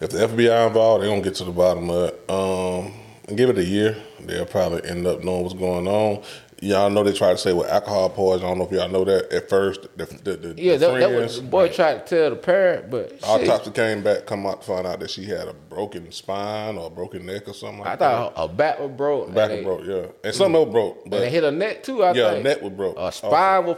if 0.00 0.10
the 0.10 0.18
FBI 0.18 0.66
involved, 0.68 1.02
they're 1.02 1.10
gonna 1.10 1.22
get 1.22 1.34
to 1.36 1.44
the 1.44 1.50
bottom 1.52 1.90
of 1.90 2.08
it. 2.10 2.30
Um, 2.30 2.92
and 3.28 3.36
give 3.36 3.50
it 3.50 3.58
a 3.58 3.64
year, 3.64 3.96
they'll 4.20 4.46
probably 4.46 4.88
end 4.88 5.06
up 5.06 5.22
knowing 5.22 5.42
what's 5.42 5.54
going 5.54 5.86
on. 5.86 6.22
Y'all 6.60 6.90
know 6.90 7.04
they 7.04 7.12
try 7.12 7.30
to 7.30 7.38
say 7.38 7.52
with 7.52 7.68
alcohol 7.68 8.08
poison. 8.10 8.44
I 8.44 8.48
don't 8.48 8.58
know 8.58 8.64
if 8.64 8.72
y'all 8.72 8.88
know 8.88 9.04
that 9.04 9.32
at 9.32 9.48
first. 9.48 9.82
The, 9.96 10.06
the, 10.06 10.36
the, 10.36 10.60
Yeah, 10.60 10.76
the 10.76 10.88
that, 10.88 10.98
that 11.00 11.10
was 11.10 11.16
friends, 11.18 11.36
the 11.36 11.42
boy 11.42 11.68
tried 11.68 12.04
to 12.06 12.16
tell 12.16 12.30
the 12.30 12.36
parent, 12.36 12.90
but 12.90 13.16
autopsy 13.22 13.70
came 13.70 14.02
back, 14.02 14.26
come 14.26 14.44
out 14.44 14.62
to 14.62 14.66
find 14.66 14.84
out 14.84 14.98
that 14.98 15.10
she 15.10 15.24
had 15.26 15.46
a 15.46 15.52
broken 15.52 16.10
spine 16.10 16.76
or 16.76 16.88
a 16.88 16.90
broken 16.90 17.26
neck 17.26 17.46
or 17.46 17.54
something 17.54 17.78
like 17.80 17.88
I 17.88 17.96
thought 17.96 18.36
her, 18.36 18.48
back 18.48 18.80
was 18.80 18.90
broke. 18.90 19.32
Back 19.32 19.50
was 19.50 19.62
broke, 19.62 19.84
yeah, 19.84 20.06
and 20.24 20.34
something 20.34 20.56
else 20.56 20.72
broke. 20.72 21.02
And 21.02 21.10
But 21.12 21.20
they 21.20 21.30
hit 21.30 21.44
her 21.44 21.52
neck 21.52 21.84
too. 21.84 22.02
I 22.02 22.12
Yeah, 22.12 22.30
think. 22.32 22.44
neck 22.44 22.62
was 22.62 22.72
broke. 22.72 22.96
A 22.98 23.12
spine 23.12 23.64
was. 23.66 23.76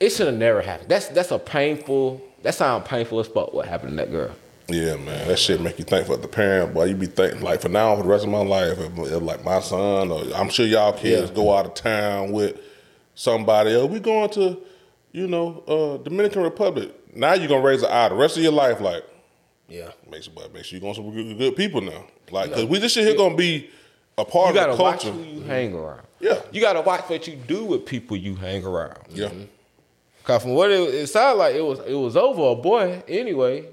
It 0.00 0.10
should 0.10 0.26
have 0.26 0.36
never 0.36 0.60
happened. 0.60 0.88
That's 0.88 1.06
that's 1.08 1.30
a 1.30 1.38
painful. 1.38 2.20
That 2.42 2.54
sounds 2.56 2.88
painful 2.88 3.20
as 3.20 3.28
fuck. 3.28 3.52
What 3.54 3.68
happened 3.68 3.90
to 3.90 3.96
that 3.98 4.10
girl? 4.10 4.32
Yeah, 4.68 4.96
man, 4.96 5.28
that 5.28 5.38
shit 5.38 5.60
make 5.60 5.78
you 5.78 5.84
think 5.84 6.06
for 6.06 6.16
the 6.16 6.28
parent, 6.28 6.72
boy. 6.74 6.84
You 6.84 6.94
be 6.94 7.06
thinking 7.06 7.42
like 7.42 7.60
for 7.60 7.68
now, 7.68 7.96
for 7.96 8.02
the 8.04 8.08
rest 8.08 8.24
of 8.24 8.30
my 8.30 8.42
life, 8.42 8.78
if, 8.78 8.98
if 8.98 9.22
like 9.22 9.44
my 9.44 9.60
son 9.60 10.10
or 10.10 10.22
I'm 10.34 10.48
sure 10.50 10.66
y'all 10.66 10.92
kids 10.92 11.30
Yeah. 11.30 11.36
go 11.36 11.52
out 11.56 11.66
of 11.66 11.74
town 11.74 12.32
with 12.32 12.58
somebody. 13.14 13.74
Oh, 13.74 13.86
we 13.86 13.98
going 14.00 14.30
to, 14.30 14.58
you 15.12 15.26
know, 15.26 15.62
uh, 15.66 16.02
Dominican 16.02 16.42
Republic. 16.42 16.90
Now 17.14 17.34
you're 17.34 17.48
gonna 17.48 17.60
raise 17.62 17.82
an 17.82 17.90
eye 17.90 18.08
the 18.08 18.14
rest 18.14 18.36
of 18.36 18.42
your 18.42 18.52
life. 18.52 18.80
Like, 18.80 19.04
Yeah. 19.68 19.90
make 20.10 20.22
sure, 20.22 20.32
make 20.54 20.64
sure 20.64 20.76
you 20.76 20.80
going 20.80 20.94
some 20.94 21.36
good, 21.36 21.56
people 21.56 21.80
now. 21.80 22.06
Like, 22.30 22.52
cause 22.52 22.64
we 22.64 22.78
this 22.78 22.92
shit 22.92 23.06
here 23.06 23.16
gonna 23.16 23.34
be 23.36 23.68
a 24.16 24.24
part 24.24 24.50
of 24.50 24.54
the. 24.54 24.60
You 24.60 24.66
gotta 24.66 24.76
the 24.76 24.82
watch 24.82 25.02
culture. 25.02 25.18
who 25.18 25.22
you 25.24 25.40
hang 25.42 25.74
around. 25.74 26.02
Yeah. 26.20 26.40
You 26.52 26.60
gotta 26.60 26.80
watch 26.80 27.02
what 27.10 27.26
you 27.26 27.34
do 27.36 27.64
with 27.64 27.84
people 27.84 28.16
you 28.16 28.36
hang 28.36 28.64
around. 28.64 28.96
Yeah, 29.10 29.28
Cause 30.24 30.42
from 30.42 30.54
what 30.54 30.70
it, 30.70 30.80
it 30.94 31.08
sounded 31.08 31.38
like, 31.38 31.54
it 31.56 31.62
was 31.64 31.80
it 31.80 31.94
was 31.94 32.16
over 32.16 32.52
a 32.52 32.54
boy 32.54 33.02
anyway. 33.08 33.66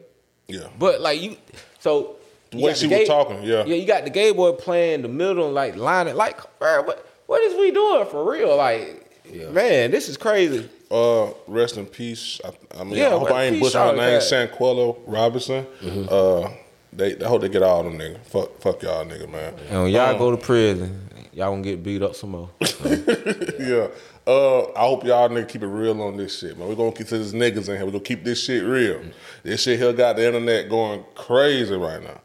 Yeah. 0.50 0.68
But 0.78 1.02
like 1.02 1.22
you, 1.22 1.38
so 1.80 2.16
you 2.52 2.68
got 2.68 2.78
she 2.78 2.88
was 2.88 3.08
talking, 3.08 3.44
yeah. 3.44 3.64
yeah. 3.66 3.76
You 3.76 3.86
got 3.86 4.04
the 4.04 4.10
gay 4.10 4.32
boy 4.34 4.52
playing 4.54 5.02
the 5.04 5.08
middle, 5.08 5.46
and 5.46 5.54
like 5.56 5.76
lining, 5.76 6.16
like, 6.16 6.40
bro, 6.60 6.82
what 6.84 7.06
what 7.28 7.42
is 7.44 7.56
we 7.58 7.72
doing 7.72 8.06
for 8.08 8.30
real? 8.30 8.56
Like, 8.58 9.10
man, 9.52 9.92
this 9.92 10.10
is 10.10 10.18
crazy. 10.18 10.68
Uh, 10.92 11.28
rest 11.48 11.78
in 11.78 11.86
peace. 11.86 12.42
I, 12.44 12.82
I 12.82 12.84
mean, 12.84 12.96
Yeah, 12.96 13.08
I 13.08 13.20
hope 13.20 13.30
I 13.32 13.44
ain't 13.44 13.56
peace, 13.58 13.74
butcher 13.74 13.80
her 13.92 13.96
name. 13.96 14.20
Sanquello 14.22 14.98
Robinson. 15.06 15.66
Mm-hmm. 15.82 16.06
Uh, 16.10 16.50
they, 16.92 17.16
I 17.24 17.28
hope 17.28 17.42
they 17.42 17.50
get 17.50 17.62
all 17.62 17.84
them 17.84 18.00
niggas. 18.00 18.26
Fuck, 18.26 18.60
fuck 18.60 18.82
y'all 18.82 19.06
niggas, 19.06 19.30
man. 19.30 19.54
And 19.70 19.84
when 19.84 19.92
y'all 19.92 20.10
Um, 20.14 20.18
go 20.18 20.32
to 20.32 20.38
prison, 20.38 21.08
y'all 21.32 21.52
gonna 21.52 21.62
get 21.62 21.84
beat 21.84 22.02
up 22.02 22.16
some 22.16 22.32
more. 22.32 22.50
yeah. 22.60 23.88
Uh, 24.28 24.72
I 24.74 24.82
hope 24.82 25.04
y'all 25.06 25.28
niggas 25.30 25.50
keep 25.50 25.64
it 25.64 25.68
real 25.68 26.02
on 26.02 26.18
this 26.18 26.40
shit, 26.40 26.58
man. 26.58 26.68
We're 26.68 26.76
gonna 26.76 26.92
keep 26.92 27.08
this 27.08 27.34
niggas 27.34 27.70
in 27.70 27.78
here. 27.78 27.86
We're 27.86 27.92
gonna 27.92 28.04
keep 28.04 28.24
this 28.24 28.44
shit 28.44 28.64
real. 28.64 29.02
This 29.44 29.64
shit 29.64 29.80
here 29.80 29.92
got 29.94 30.18
the 30.18 30.26
internet 30.28 30.70
going 30.70 31.04
crazy 31.16 31.76
right 31.76 32.02
now. 32.02 32.22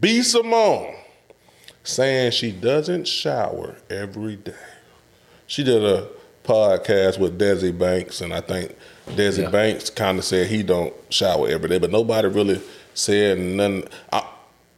B 0.00 0.22
Simone 0.22 0.94
saying 1.82 2.32
she 2.32 2.52
doesn't 2.52 3.08
shower 3.08 3.76
every 3.90 4.36
day. 4.36 4.52
She 5.46 5.64
did 5.64 5.82
a 5.82 6.08
podcast 6.44 7.18
with 7.18 7.38
Desi 7.38 7.76
Banks, 7.76 8.20
and 8.20 8.32
I 8.32 8.40
think 8.40 8.76
Desi 9.08 9.42
Yeah. 9.42 9.50
Banks 9.50 9.90
kind 9.90 10.18
of 10.18 10.24
said 10.24 10.46
he 10.46 10.62
don't 10.62 10.94
shower 11.10 11.48
every 11.48 11.68
day, 11.68 11.78
but 11.78 11.90
nobody 11.90 12.28
really 12.28 12.60
said 12.94 13.38
nothing. 13.38 13.84
I, 14.12 14.26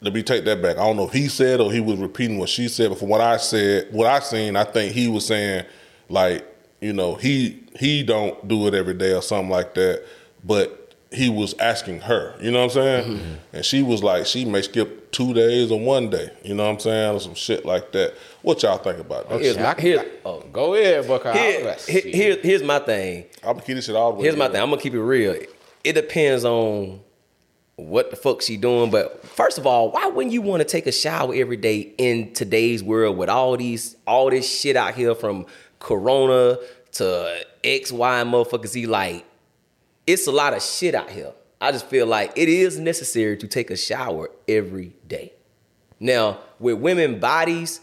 let 0.01 0.13
me 0.13 0.23
take 0.23 0.45
that 0.45 0.61
back. 0.61 0.77
I 0.77 0.85
don't 0.85 0.97
know 0.97 1.05
if 1.05 1.13
he 1.13 1.27
said 1.27 1.59
or 1.61 1.71
he 1.71 1.79
was 1.79 1.99
repeating 1.99 2.39
what 2.39 2.49
she 2.49 2.67
said, 2.67 2.89
but 2.89 2.97
from 2.99 3.09
what 3.09 3.21
I 3.21 3.37
said, 3.37 3.87
what 3.91 4.07
I 4.07 4.19
seen, 4.19 4.55
I 4.55 4.63
think 4.63 4.93
he 4.93 5.07
was 5.07 5.25
saying 5.27 5.65
like, 6.09 6.47
you 6.81 6.93
know, 6.93 7.15
he 7.15 7.63
he 7.79 8.03
don't 8.03 8.47
do 8.47 8.67
it 8.67 8.73
every 8.73 8.93
day 8.95 9.13
or 9.13 9.21
something 9.21 9.49
like 9.49 9.73
that, 9.75 10.03
but 10.43 10.77
he 11.13 11.29
was 11.29 11.53
asking 11.59 11.99
her, 12.01 12.35
you 12.41 12.51
know 12.51 12.59
what 12.59 12.63
I'm 12.65 12.69
saying? 12.71 13.17
Mm-hmm. 13.17 13.33
And 13.53 13.65
she 13.65 13.81
was 13.83 14.01
like, 14.01 14.25
she 14.25 14.45
may 14.45 14.61
skip 14.61 15.11
two 15.11 15.33
days 15.33 15.69
or 15.69 15.77
one 15.79 16.09
day, 16.09 16.29
you 16.41 16.55
know 16.55 16.63
what 16.63 16.71
I'm 16.73 16.79
saying, 16.79 17.15
or 17.15 17.19
some 17.19 17.35
shit 17.35 17.65
like 17.65 17.91
that. 17.91 18.13
What 18.43 18.63
y'all 18.63 18.77
think 18.77 18.97
about 18.99 19.27
that? 19.29 19.41
Here's, 19.41 19.57
I- 19.57 19.79
here, 19.79 20.05
oh, 20.25 20.39
Go 20.53 20.73
ahead, 20.73 21.05
Buckeye. 21.07 21.33
here, 21.37 21.75
here, 21.87 22.01
here- 22.01 22.39
here's 22.41 22.63
my 22.63 22.79
thing. 22.79 23.25
I'm 23.43 23.53
gonna 23.53 23.61
keep 23.65 23.75
this 23.75 23.85
shit 23.87 23.95
all 23.95 24.13
the 24.13 24.19
way. 24.19 24.23
Here's 24.23 24.37
my 24.37 24.47
thing. 24.47 24.61
I'm 24.61 24.69
gonna 24.69 24.81
keep 24.81 24.93
it 24.93 25.01
real. 25.01 25.35
It 25.83 25.93
depends 25.93 26.45
on 26.45 27.01
what 27.75 28.09
the 28.11 28.15
fuck 28.15 28.41
she 28.41 28.55
doing. 28.57 28.89
But 28.91 29.25
first 29.27 29.57
of 29.57 29.67
all, 29.67 29.91
why 29.91 30.07
wouldn't 30.07 30.31
you 30.33 30.41
want 30.41 30.61
to 30.61 30.67
take 30.67 30.87
a 30.87 30.91
shower 30.91 31.33
every 31.35 31.57
day 31.57 31.93
in 31.97 32.31
today's 32.33 32.83
world 32.83 33.17
with 33.17 33.29
all 33.29 33.57
these 33.57 33.97
all 34.07 34.29
this 34.29 34.47
shit 34.61 34.75
out 34.77 34.93
here 34.95 35.13
from 35.15 35.45
Corona 35.81 36.57
to 36.93 37.45
X, 37.63 37.91
Y, 37.91 38.23
motherfuckers 38.23 38.67
Z? 38.67 38.85
Like, 38.85 39.25
it's 40.07 40.27
a 40.27 40.31
lot 40.31 40.53
of 40.53 40.61
shit 40.63 40.95
out 40.95 41.09
here. 41.09 41.33
I 41.59 41.71
just 41.71 41.87
feel 41.87 42.07
like 42.07 42.31
it 42.35 42.49
is 42.49 42.79
necessary 42.79 43.37
to 43.37 43.47
take 43.47 43.69
a 43.69 43.77
shower 43.77 44.31
every 44.47 44.93
day. 45.07 45.33
Now, 45.99 46.39
with 46.59 46.79
women 46.79 47.19
bodies, 47.19 47.81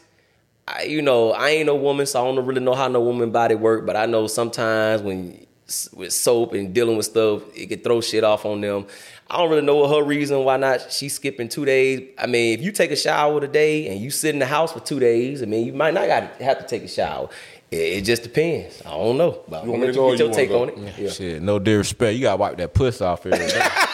I, 0.67 0.83
you 0.83 1.01
know, 1.01 1.33
I 1.33 1.51
ain't 1.51 1.67
no 1.67 1.77
woman, 1.77 2.05
so 2.07 2.21
I 2.21 2.35
don't 2.35 2.45
really 2.45 2.61
know 2.61 2.75
how 2.75 2.89
no 2.89 3.01
woman 3.01 3.31
body 3.31 3.55
work. 3.55 3.87
But 3.87 3.97
I 3.97 4.07
know 4.07 4.27
sometimes 4.27 5.03
when 5.03 5.47
with 5.93 6.13
soap 6.13 6.55
and 6.55 6.75
dealing 6.75 6.97
with 6.97 7.07
stuff, 7.07 7.43
it 7.55 7.69
can 7.69 7.81
throw 7.81 8.01
shit 8.01 8.25
off 8.25 8.47
on 8.47 8.61
them. 8.61 8.87
I 9.31 9.37
don't 9.37 9.51
really 9.51 9.63
know 9.63 9.77
what 9.77 9.95
her 9.95 10.03
reason 10.03 10.43
why 10.45 10.57
not 10.57 10.91
she's 10.91 11.15
skipping 11.15 11.49
two 11.49 11.67
days. 11.67 12.09
I 12.19 12.27
mean, 12.27 12.59
if 12.59 12.65
you 12.65 12.73
take 12.73 12.91
a 12.91 12.97
shower 12.97 13.41
today 13.41 13.89
and 13.89 14.01
you 14.01 14.11
sit 14.11 14.35
in 14.35 14.39
the 14.39 14.47
house 14.47 14.73
for 14.73 14.81
two 14.81 14.99
days, 14.99 15.43
I 15.43 15.47
mean, 15.47 15.67
you 15.67 15.75
might 15.75 15.93
not 15.93 16.09
have 16.09 16.59
to 16.59 16.67
take 16.67 16.83
a 16.83 16.89
shower. 16.89 17.29
It, 17.71 17.77
it 17.77 18.05
just 18.05 18.23
depends. 18.23 18.81
I 18.87 18.91
don't 18.91 19.19
know. 19.19 19.43
But 19.49 19.65
You 19.65 19.71
want 19.71 19.83
me 19.83 19.87
gonna 19.89 19.93
to 19.93 19.99
go 19.99 20.05
or 20.07 20.11
get 20.13 20.19
your 20.21 20.29
you 20.29 20.35
take 20.35 20.51
wanna 20.51 20.73
on 20.73 20.79
it. 20.79 20.99
Yeah. 20.99 21.11
Shit, 21.11 21.43
no 21.43 21.59
disrespect. 21.59 22.17
You 22.17 22.23
gotta 22.23 22.37
wipe 22.39 22.57
that 22.59 22.75
puss 22.75 23.01
off 23.01 23.27
every 23.27 23.39
day. 23.39 23.59
Got- 23.59 23.73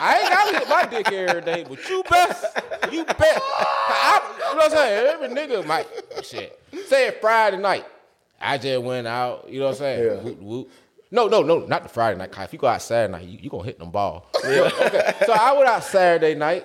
I 0.00 0.20
ain't 0.20 0.30
gotta 0.30 0.58
hit 0.58 0.68
my 0.68 0.84
dick 0.86 1.12
every 1.12 1.42
day, 1.42 1.64
but 1.68 1.88
you 1.88 2.02
best. 2.08 2.44
You 2.92 3.04
bet. 3.04 3.16
I, 3.20 4.20
you 4.38 4.44
know 4.44 4.56
what 4.56 4.64
I'm 4.64 4.70
saying? 4.70 5.06
Every 5.08 5.28
nigga 5.28 5.66
might 5.66 5.88
shit. 6.22 6.58
Say 6.86 7.08
it 7.08 7.20
Friday 7.20 7.56
night. 7.56 7.84
I 8.40 8.58
just 8.58 8.82
went 8.84 9.08
out, 9.08 9.48
you 9.50 9.58
know 9.58 9.66
what 9.66 9.72
I'm 9.72 9.78
saying? 9.78 10.24
Whoop, 10.24 10.40
whoop. 10.40 10.70
No, 11.10 11.26
no, 11.26 11.42
no, 11.42 11.60
not 11.66 11.82
the 11.82 11.88
Friday 11.88 12.16
night. 12.16 12.30
If 12.38 12.52
you 12.52 12.58
go 12.58 12.68
out 12.68 12.80
Saturday 12.82 13.10
night, 13.12 13.26
you, 13.26 13.38
you 13.42 13.50
gonna 13.50 13.64
hit 13.64 13.78
them 13.78 13.90
ball. 13.90 14.28
okay. 14.44 15.14
So 15.26 15.32
I 15.32 15.52
went 15.54 15.68
out 15.68 15.82
Saturday 15.82 16.34
night. 16.36 16.64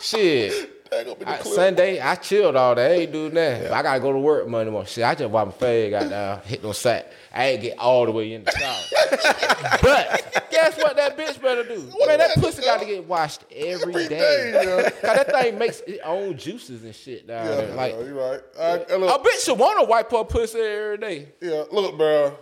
Shit. 0.00 0.77
I, 1.26 1.42
Sunday, 1.42 2.00
I 2.00 2.14
chilled 2.16 2.56
all 2.56 2.74
day. 2.74 2.96
I 2.96 3.00
ain't 3.02 3.12
do 3.12 3.30
nothing. 3.30 3.64
But 3.64 3.72
I 3.72 3.82
gotta 3.82 4.00
go 4.00 4.12
to 4.12 4.18
work 4.18 4.48
Monday 4.48 4.70
morning. 4.70 4.88
Shit, 4.88 5.04
I 5.04 5.14
just 5.14 5.30
wipe 5.30 5.46
my 5.46 5.52
face, 5.52 5.90
got 5.90 6.08
down, 6.08 6.40
hit 6.44 6.62
no 6.62 6.72
sack. 6.72 7.06
I 7.32 7.48
ain't 7.48 7.62
get 7.62 7.78
all 7.78 8.06
the 8.06 8.12
way 8.12 8.32
in 8.32 8.44
the 8.44 8.50
shower. 8.52 9.78
but 9.82 10.48
guess 10.50 10.76
what 10.78 10.96
that 10.96 11.16
bitch 11.16 11.40
better 11.40 11.62
do? 11.62 11.80
Man, 12.06 12.18
that 12.18 12.36
pussy 12.36 12.62
gotta 12.62 12.86
get 12.86 13.06
washed 13.06 13.42
every 13.54 14.08
day. 14.08 14.52
Cause 15.00 15.02
that 15.02 15.30
thing 15.30 15.58
makes 15.58 15.80
its 15.86 16.00
own 16.04 16.36
juices 16.36 16.82
and 16.84 16.94
shit 16.94 17.26
down 17.26 17.46
there. 17.46 17.74
Like 17.74 17.92
you 17.94 18.18
right. 18.18 18.40
Right, 18.58 18.88
hey, 18.88 18.94
a 18.94 19.18
bitch 19.18 19.44
should 19.44 19.58
wanna 19.58 19.84
wipe 19.84 20.10
her 20.10 20.24
pussy 20.24 20.58
every 20.58 20.98
day. 20.98 21.28
yeah, 21.40 21.64
look, 21.70 21.96
bro. 21.96 22.36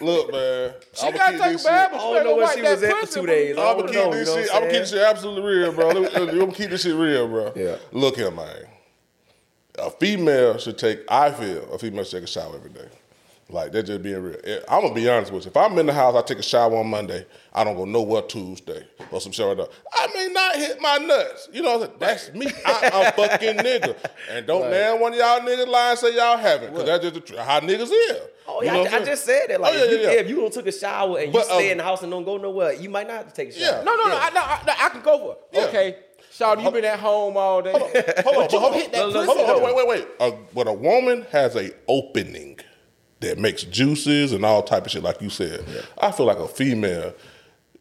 Look, 0.00 0.32
man. 0.32 0.74
She 0.92 1.06
I'ma 1.06 1.16
gotta 1.16 1.38
take 1.38 1.46
a 1.46 1.52
this 1.52 1.64
bath, 1.64 1.90
but 1.92 2.00
I 2.00 2.14
don't 2.14 2.24
know 2.24 2.36
where 2.36 2.54
she 2.54 2.62
was 2.62 2.82
at 2.82 3.06
for 3.06 3.20
two 3.20 3.26
days. 3.26 3.56
I 3.56 3.70
I'm 3.70 3.78
gonna 3.78 3.92
know, 3.92 4.04
keep 4.04 4.12
you 4.12 4.18
this 4.18 4.28
know 4.28 4.42
shit. 4.42 4.50
I'm 4.50 4.56
I'm 4.56 4.62
gonna 4.62 4.72
keep 4.72 4.80
this 4.82 4.90
shit 4.90 5.02
absolutely 5.02 5.42
real, 5.42 5.72
bro. 5.72 5.88
Let 5.88 6.16
I'm 6.16 6.38
gonna 6.38 6.52
keep 6.52 6.70
this 6.70 6.82
shit 6.82 6.94
real, 6.94 7.28
bro. 7.28 7.52
Yeah. 7.56 7.76
Look 7.92 8.16
here, 8.16 8.30
man. 8.30 8.66
A 9.78 9.90
female 9.90 10.58
should 10.58 10.78
take. 10.78 11.00
I 11.08 11.30
feel 11.30 11.72
a 11.72 11.78
female 11.78 12.04
should 12.04 12.20
take 12.20 12.24
a 12.24 12.26
shower 12.26 12.54
every 12.56 12.70
day. 12.70 12.88
Like 13.48 13.70
that's 13.70 13.86
just 13.86 14.02
being 14.02 14.22
real. 14.22 14.36
I'm 14.68 14.82
gonna 14.82 14.94
be 14.94 15.08
honest 15.08 15.32
with 15.32 15.44
you. 15.44 15.50
If 15.50 15.56
I'm 15.56 15.78
in 15.78 15.86
the 15.86 15.92
house, 15.92 16.16
I 16.16 16.22
take 16.22 16.38
a 16.38 16.42
shower 16.42 16.76
on 16.76 16.88
Monday. 16.88 17.24
I 17.52 17.62
don't 17.62 17.76
go 17.76 17.84
nowhere 17.84 18.22
Tuesday 18.22 18.84
or 19.12 19.20
some 19.20 19.30
shit 19.30 19.46
like 19.46 19.58
that. 19.58 19.70
I 19.92 20.08
may 20.12 20.28
not 20.32 20.56
hit 20.56 20.80
my 20.80 20.96
nuts. 20.96 21.48
You 21.52 21.62
know, 21.62 21.78
what 21.78 21.90
I'm 21.90 22.00
saying? 22.00 22.00
that's 22.00 22.34
me. 22.34 22.46
I, 22.66 22.90
am 22.92 23.12
fucking 23.12 23.56
nigga. 23.58 23.96
And 24.30 24.46
don't 24.48 24.68
now 24.68 24.96
one 24.96 25.12
of 25.12 25.18
y'all 25.18 25.40
niggas 25.40 25.68
lie 25.68 25.90
and 25.90 25.98
say 25.98 26.16
y'all 26.16 26.36
haven't, 26.36 26.72
because 26.72 26.86
that's 26.86 27.02
just 27.04 27.14
the 27.14 27.20
tr- 27.20 27.40
how 27.40 27.60
niggas 27.60 27.90
is. 27.92 28.20
Oh 28.48 28.60
You 28.62 28.66
yeah, 28.68 28.72
know 28.74 28.84
I, 28.84 28.96
I 29.00 29.04
just 29.04 29.24
said 29.24 29.46
that. 29.48 29.60
Like, 29.60 29.74
Oh, 29.74 29.76
yeah, 29.76 29.84
if, 29.84 29.90
you, 29.90 29.96
yeah, 29.98 30.12
yeah. 30.12 30.20
if 30.20 30.28
you 30.28 30.36
don't 30.36 30.52
took 30.52 30.66
a 30.66 30.72
shower 30.72 31.18
and 31.18 31.26
you 31.28 31.32
But, 31.32 31.44
stay 31.46 31.66
um, 31.66 31.72
in 31.72 31.78
the 31.78 31.84
house 31.84 32.02
and 32.02 32.10
don't 32.12 32.24
go 32.24 32.36
nowhere, 32.36 32.72
you 32.72 32.88
might 32.88 33.06
not 33.08 33.16
have 33.16 33.28
to 33.28 33.34
take 33.34 33.48
a 33.50 33.52
shower. 33.52 33.78
Yeah. 33.78 33.82
No, 33.84 33.94
no, 33.96 34.04
no, 34.06 34.16
I, 34.20 34.30
no, 34.30 34.40
I, 34.40 34.60
no, 34.66 34.72
I 34.78 34.88
can 34.90 35.02
go 35.02 35.18
for 35.18 35.32
it. 35.32 35.38
Yeah. 35.52 35.64
Okay. 35.66 35.96
Shawty, 36.32 36.64
you 36.64 36.70
been 36.70 36.84
at 36.84 36.98
home 37.00 37.36
all 37.36 37.62
day. 37.62 37.72
Hold 37.72 37.82
on, 37.84 37.90
But 37.94 38.24
but 38.24 38.52
you 38.52 38.58
hold 38.58 38.72
on, 38.74 38.78
hit 38.78 38.92
that 38.92 39.00
hold 39.02 39.16
on, 39.16 39.26
hold 39.26 39.38
on, 39.50 39.62
wait, 39.62 39.74
wait, 39.76 39.88
wait. 39.88 40.08
Uh, 40.20 40.30
when 40.52 40.66
a 40.68 40.72
woman 40.74 41.24
has 41.32 41.56
a 41.56 41.70
opening 41.88 42.58
that 43.20 43.38
makes 43.38 43.62
juices 43.62 44.32
and 44.32 44.44
all 44.44 44.62
type 44.62 44.84
of 44.84 44.90
shit, 44.92 45.02
like 45.02 45.22
you 45.22 45.30
said, 45.30 45.64
I 45.98 46.12
feel 46.12 46.26
like 46.26 46.38
a 46.38 46.46
female, 46.46 47.14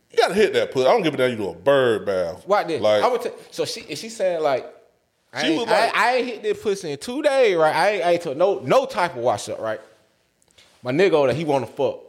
you 0.09 0.17
gotta 0.17 0.33
hit 0.33 0.53
that 0.53 0.71
pussy. 0.71 0.87
I 0.87 0.91
don't 0.91 1.01
give 1.03 1.13
a 1.13 1.17
damn 1.17 1.31
you 1.31 1.35
do 1.37 1.49
a 1.49 1.53
bird 1.53 2.05
bath. 2.05 2.43
Why 2.47 2.63
then? 2.63 2.81
Like, 2.81 3.03
I 3.03 3.07
would. 3.09 3.21
T- 3.21 3.31
so 3.51 3.65
she 3.65 3.81
is 3.81 3.99
she 3.99 4.07
saying 4.07 4.41
like, 4.41 4.65
I 5.33 5.47
ain't, 5.47 5.57
was 5.59 5.67
like- 5.67 5.93
I, 5.93 6.11
I 6.11 6.15
ain't 6.15 6.25
hit 6.27 6.43
this 6.43 6.63
pussy 6.63 6.91
in 6.93 6.97
two 6.97 7.21
days, 7.21 7.57
right? 7.57 7.75
I 7.75 7.89
ain't, 7.91 8.05
I 8.05 8.11
ain't 8.13 8.21
took 8.21 8.37
no 8.37 8.59
no 8.59 8.85
type 8.85 9.11
of 9.17 9.21
wash 9.21 9.49
up, 9.49 9.59
right? 9.59 9.81
My 10.85 10.91
nigga 10.91 11.13
over 11.13 11.27
there, 11.27 11.35
he 11.35 11.43
want 11.45 11.65
to 11.65 11.71
fuck. 11.73 12.01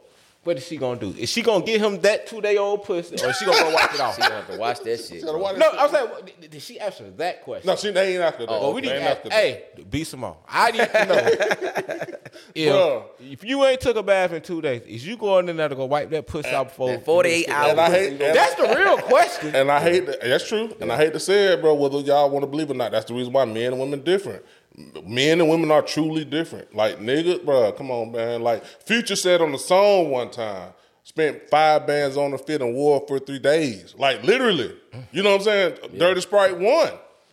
What 0.45 0.59
is 0.59 0.65
she 0.67 0.77
gonna 0.77 1.01
do? 1.01 1.13
Is 1.19 1.29
she 1.31 1.41
gonna 1.43 1.65
get 1.65 1.81
him 1.81 1.99
that 2.03 2.29
two 2.29 2.41
day 2.41 2.57
old 2.57 2.85
pussy, 2.85 3.17
or 3.25 3.31
is 3.31 3.37
she 3.37 3.47
gonna 3.47 3.59
go 3.63 3.75
wipe 3.75 3.93
it 3.95 4.01
off? 4.07 4.17
You 4.19 4.23
gonna 4.25 4.35
have 4.37 4.51
to 4.53 4.59
watch 4.59 4.81
that 4.81 4.99
shit. 5.05 5.25
watch 5.25 5.57
No, 5.57 5.73
that 5.73 5.79
I 5.81 5.83
was 5.83 5.93
like, 5.93 6.13
what- 6.13 6.41
did- 6.41 6.51
did 6.53 6.63
she 6.63 6.79
answer 6.79 7.11
that 7.17 7.43
question? 7.43 7.67
no, 7.67 7.75
she 7.75 7.91
they 7.91 8.13
ain't 8.15 8.23
after 8.23 8.47
that. 8.47 8.53
Oh, 8.53 8.73
we 8.73 8.83
They 8.83 8.89
need 8.89 8.93
ain't 8.95 9.03
to 9.05 9.11
after 9.11 9.29
that. 9.31 9.35
hey, 9.35 9.65
be 9.91 10.05
some 10.05 10.21
more. 10.21 10.37
I 10.49 10.71
need 10.71 10.89
to 10.89 11.05
know. 11.07 11.15
if, 12.55 12.73
Bruh. 12.73 13.03
if 13.33 13.45
you 13.45 13.65
ain't 13.65 13.81
took 13.81 13.97
a 13.97 14.03
bath 14.05 14.33
in 14.35 14.43
two 14.43 14.61
days, 14.61 14.83
is 14.87 15.05
you 15.05 15.17
going 15.17 15.49
in 15.49 15.57
there 15.57 15.69
to 15.69 15.75
go 15.75 15.87
wipe 15.87 16.11
that 16.11 16.27
pussy 16.29 16.51
out 16.51 16.69
before 16.69 16.93
in 16.93 17.01
48 17.01 17.49
hours. 17.49 17.71
And 17.73 17.81
I 17.81 17.91
hate, 17.91 18.09
and, 18.11 18.21
That's 18.21 18.55
the 18.55 18.75
real 18.77 18.99
question. 18.99 19.55
and 19.57 19.73
I 19.73 19.81
hate 19.81 20.07
that. 20.07 20.21
That's 20.23 20.47
true. 20.47 20.77
And 20.81 20.93
I 20.93 20.97
hate 20.97 21.13
to 21.15 21.21
say 21.21 21.55
it, 21.55 21.61
bro. 21.61 21.75
Whether 21.75 21.99
y'all 22.01 22.31
want 22.31 22.45
to 22.45 22.47
believe 22.47 22.69
it 22.71 22.75
or 22.75 22.77
not, 22.77 22.93
that's 22.93 23.07
the 23.07 23.15
reason 23.15 23.33
why 23.33 23.45
men 23.47 23.73
and 23.73 23.81
women 23.81 24.03
different. 24.03 24.45
Men 25.07 25.41
and 25.41 25.49
women 25.49 25.71
are 25.71 25.83
truly 25.83 26.25
different. 26.25 26.75
Like 26.75 26.99
nigga, 26.99 27.45
bro, 27.45 27.73
come 27.73 27.91
on, 27.91 28.13
man. 28.13 28.43
Like 28.43 28.65
Future 28.65 29.17
said 29.17 29.41
on 29.41 29.53
the 29.53 29.59
song 29.59 30.11
one 30.11 30.31
time, 30.31 30.73
spent 31.03 31.49
five 31.49 31.87
bands 31.87 32.17
on 32.17 32.33
the 32.33 32.39
fit 32.39 32.61
and 32.61 32.75
wore 32.75 33.03
for 33.09 33.19
three 33.19 33.39
days. 33.39 33.95
Like 33.97 34.23
literally, 34.23 34.75
you 35.13 35.23
know 35.23 35.31
what 35.31 35.41
I'm 35.41 35.45
saying? 35.45 35.79
Dirty 35.97 36.21
Sprite 36.21 36.59
won. 36.59 36.91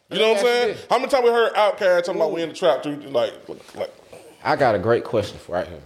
You 0.10 0.20
know 0.20 0.30
what 0.30 0.38
I'm 0.38 0.44
saying? 0.44 0.78
How 0.90 1.00
many 1.00 1.10
times 1.10 1.24
we 1.24 1.32
heard 1.32 1.54
Outkast 1.54 2.06
talking 2.06 2.16
about 2.16 2.32
we 2.32 2.44
in 2.44 2.50
the 2.50 2.56
trap 2.56 2.84
too? 2.84 2.96
Like, 2.96 3.34
like 3.76 3.94
I 4.44 4.56
got 4.56 4.76
a 4.76 4.80
great 4.80 5.04
question 5.04 5.38
for 5.38 5.54
right 5.54 5.68
here. 5.68 5.82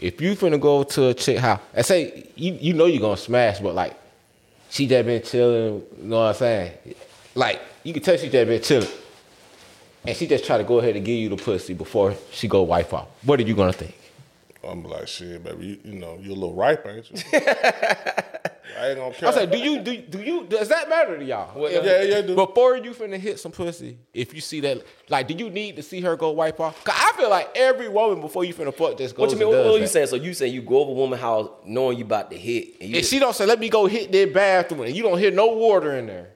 If 0.00 0.20
you 0.20 0.34
finna 0.34 0.58
go 0.58 0.82
to 0.82 1.08
a 1.08 1.14
chick 1.14 1.38
house 1.38 1.60
and 1.74 1.84
say 1.84 2.26
you 2.36 2.54
you 2.54 2.72
know 2.72 2.86
you're 2.86 3.02
gonna 3.02 3.16
smash, 3.18 3.60
but 3.60 3.74
like 3.74 3.98
she 4.70 4.86
just 4.86 5.04
been 5.04 5.22
chilling, 5.22 5.82
you 6.00 6.08
know 6.08 6.20
what 6.20 6.28
I'm 6.28 6.34
saying? 6.36 6.72
Like 7.34 7.60
you 7.82 7.92
can 7.92 8.02
tell 8.02 8.16
she 8.16 8.30
just 8.30 8.48
been 8.48 8.62
chilling. 8.62 8.88
And 10.06 10.16
she 10.16 10.26
just 10.26 10.44
try 10.44 10.56
to 10.58 10.64
go 10.64 10.78
ahead 10.78 10.96
and 10.96 11.04
give 11.04 11.16
you 11.18 11.28
the 11.28 11.36
pussy 11.36 11.74
before 11.74 12.14
she 12.32 12.48
go 12.48 12.62
wipe 12.62 12.92
off. 12.94 13.08
What 13.22 13.38
are 13.38 13.42
you 13.42 13.54
gonna 13.54 13.72
think? 13.72 13.94
I'm 14.66 14.82
like, 14.84 15.08
shit, 15.08 15.42
baby, 15.42 15.66
you, 15.84 15.92
you 15.92 15.98
know, 15.98 16.18
you're 16.20 16.32
a 16.32 16.38
little 16.38 16.54
ripe, 16.54 16.86
ain't 16.86 17.10
you? 17.10 17.16
I 18.78 18.88
ain't 18.90 18.98
gonna 18.98 19.12
care. 19.14 19.28
I 19.28 19.32
said, 19.32 19.50
do 19.50 19.58
you 19.58 19.80
do 19.80 20.00
do 20.00 20.20
you 20.22 20.44
does 20.44 20.68
that 20.68 20.88
matter 20.88 21.18
to 21.18 21.24
y'all? 21.24 21.64
If- 21.66 21.84
yeah, 21.84 22.02
yeah, 22.02 22.22
do. 22.22 22.34
Before 22.34 22.76
you 22.76 22.92
finna 22.92 23.18
hit 23.18 23.38
some 23.40 23.52
pussy, 23.52 23.98
if 24.14 24.32
you 24.34 24.40
see 24.40 24.60
that, 24.60 24.82
like, 25.08 25.28
do 25.28 25.34
you 25.34 25.50
need 25.50 25.76
to 25.76 25.82
see 25.82 26.00
her 26.02 26.16
go 26.16 26.30
wipe 26.30 26.60
off? 26.60 26.82
Cause 26.84 26.94
I 26.96 27.12
feel 27.16 27.28
like 27.30 27.50
every 27.54 27.88
woman 27.88 28.20
before 28.20 28.44
you 28.44 28.54
finna 28.54 28.72
fuck 28.74 28.96
just 28.96 29.14
goes. 29.16 29.26
What 29.26 29.32
you 29.32 29.38
mean? 29.38 29.48
and 29.48 29.56
What, 29.56 29.62
does 29.64 29.72
what 29.72 29.76
you 29.78 29.82
that. 29.82 29.88
saying? 29.88 30.06
So 30.06 30.16
you 30.16 30.32
saying 30.34 30.54
you 30.54 30.62
go 30.62 30.78
over 30.80 30.90
a 30.92 30.94
woman 30.94 31.18
house 31.18 31.48
knowing 31.66 31.98
you 31.98 32.04
about 32.04 32.30
to 32.30 32.38
hit, 32.38 32.80
and 32.80 32.90
you 32.90 32.96
If 32.98 33.06
she 33.06 33.18
don't 33.18 33.34
say, 33.34 33.44
let 33.46 33.58
me 33.58 33.68
go 33.68 33.86
hit 33.86 34.12
that 34.12 34.32
bathroom, 34.32 34.82
and 34.82 34.94
you 34.94 35.02
don't 35.02 35.18
hear 35.18 35.30
no 35.30 35.48
water 35.48 35.96
in 35.96 36.06
there. 36.06 36.30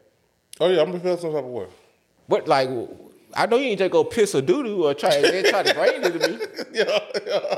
oh 0.61 0.69
yeah, 0.69 0.81
I'm 0.83 0.89
gonna 0.91 1.01
feel 1.01 1.17
some 1.19 1.33
type 1.33 1.45
of 1.45 1.51
way. 1.51 1.67
What 2.27 2.49
like? 2.49 2.69
I 3.37 3.47
know 3.47 3.57
you 3.57 3.67
ain't 3.67 3.79
just 3.79 3.91
go 3.91 4.05
piss 4.05 4.35
or 4.35 4.43
doo 4.43 4.63
doo 4.63 4.85
or 4.85 4.95
try 4.95 5.11
and 5.15 5.47
try 5.47 5.63
to 5.63 5.73
drain 5.75 6.03
it 6.05 6.19
to 6.19 6.29
me. 6.29 6.39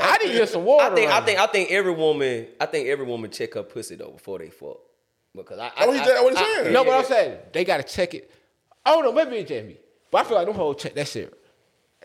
I 0.01 0.19
need 0.19 0.29
to 0.29 0.33
hear 0.33 0.47
some 0.47 0.65
water. 0.65 0.93
I 0.93 0.95
think 0.95 1.11
I 1.11 1.21
think 1.21 1.39
I 1.41 1.47
think 1.47 1.71
every 1.71 1.93
woman 1.93 2.47
I 2.61 2.67
think 2.67 2.89
every 2.89 3.05
woman 3.07 3.31
check 3.31 3.55
her 3.55 3.63
pussy 3.63 3.95
though 3.97 4.11
before 4.13 4.39
they 4.39 4.51
fuck. 4.51 4.79
Because 5.35 5.59
I, 5.59 5.71
I 5.77 5.87
What 5.87 5.95
he 5.97 6.01
I- 6.01 6.05
did- 6.05 6.25
what 6.25 6.33
he 6.37 6.39
I- 6.39 6.55
saying? 6.63 6.73
No, 6.73 6.83
yeah, 6.83 6.89
but 6.91 6.99
I'm 6.99 7.05
saying 7.05 7.39
they 7.53 7.65
gotta 7.65 7.83
check 7.83 8.15
it. 8.15 8.31
I 8.85 8.91
don't 8.93 9.05
know, 9.05 9.13
maybe 9.13 9.37
it's 9.37 9.49
just 9.51 9.67
me, 9.67 9.77
but 10.11 10.25
I 10.25 10.29
feel 10.29 10.37
like 10.39 10.47
them 10.47 10.57
hoes 10.57 10.77
check 10.79 10.95
that 10.95 11.09
shit. 11.09 11.33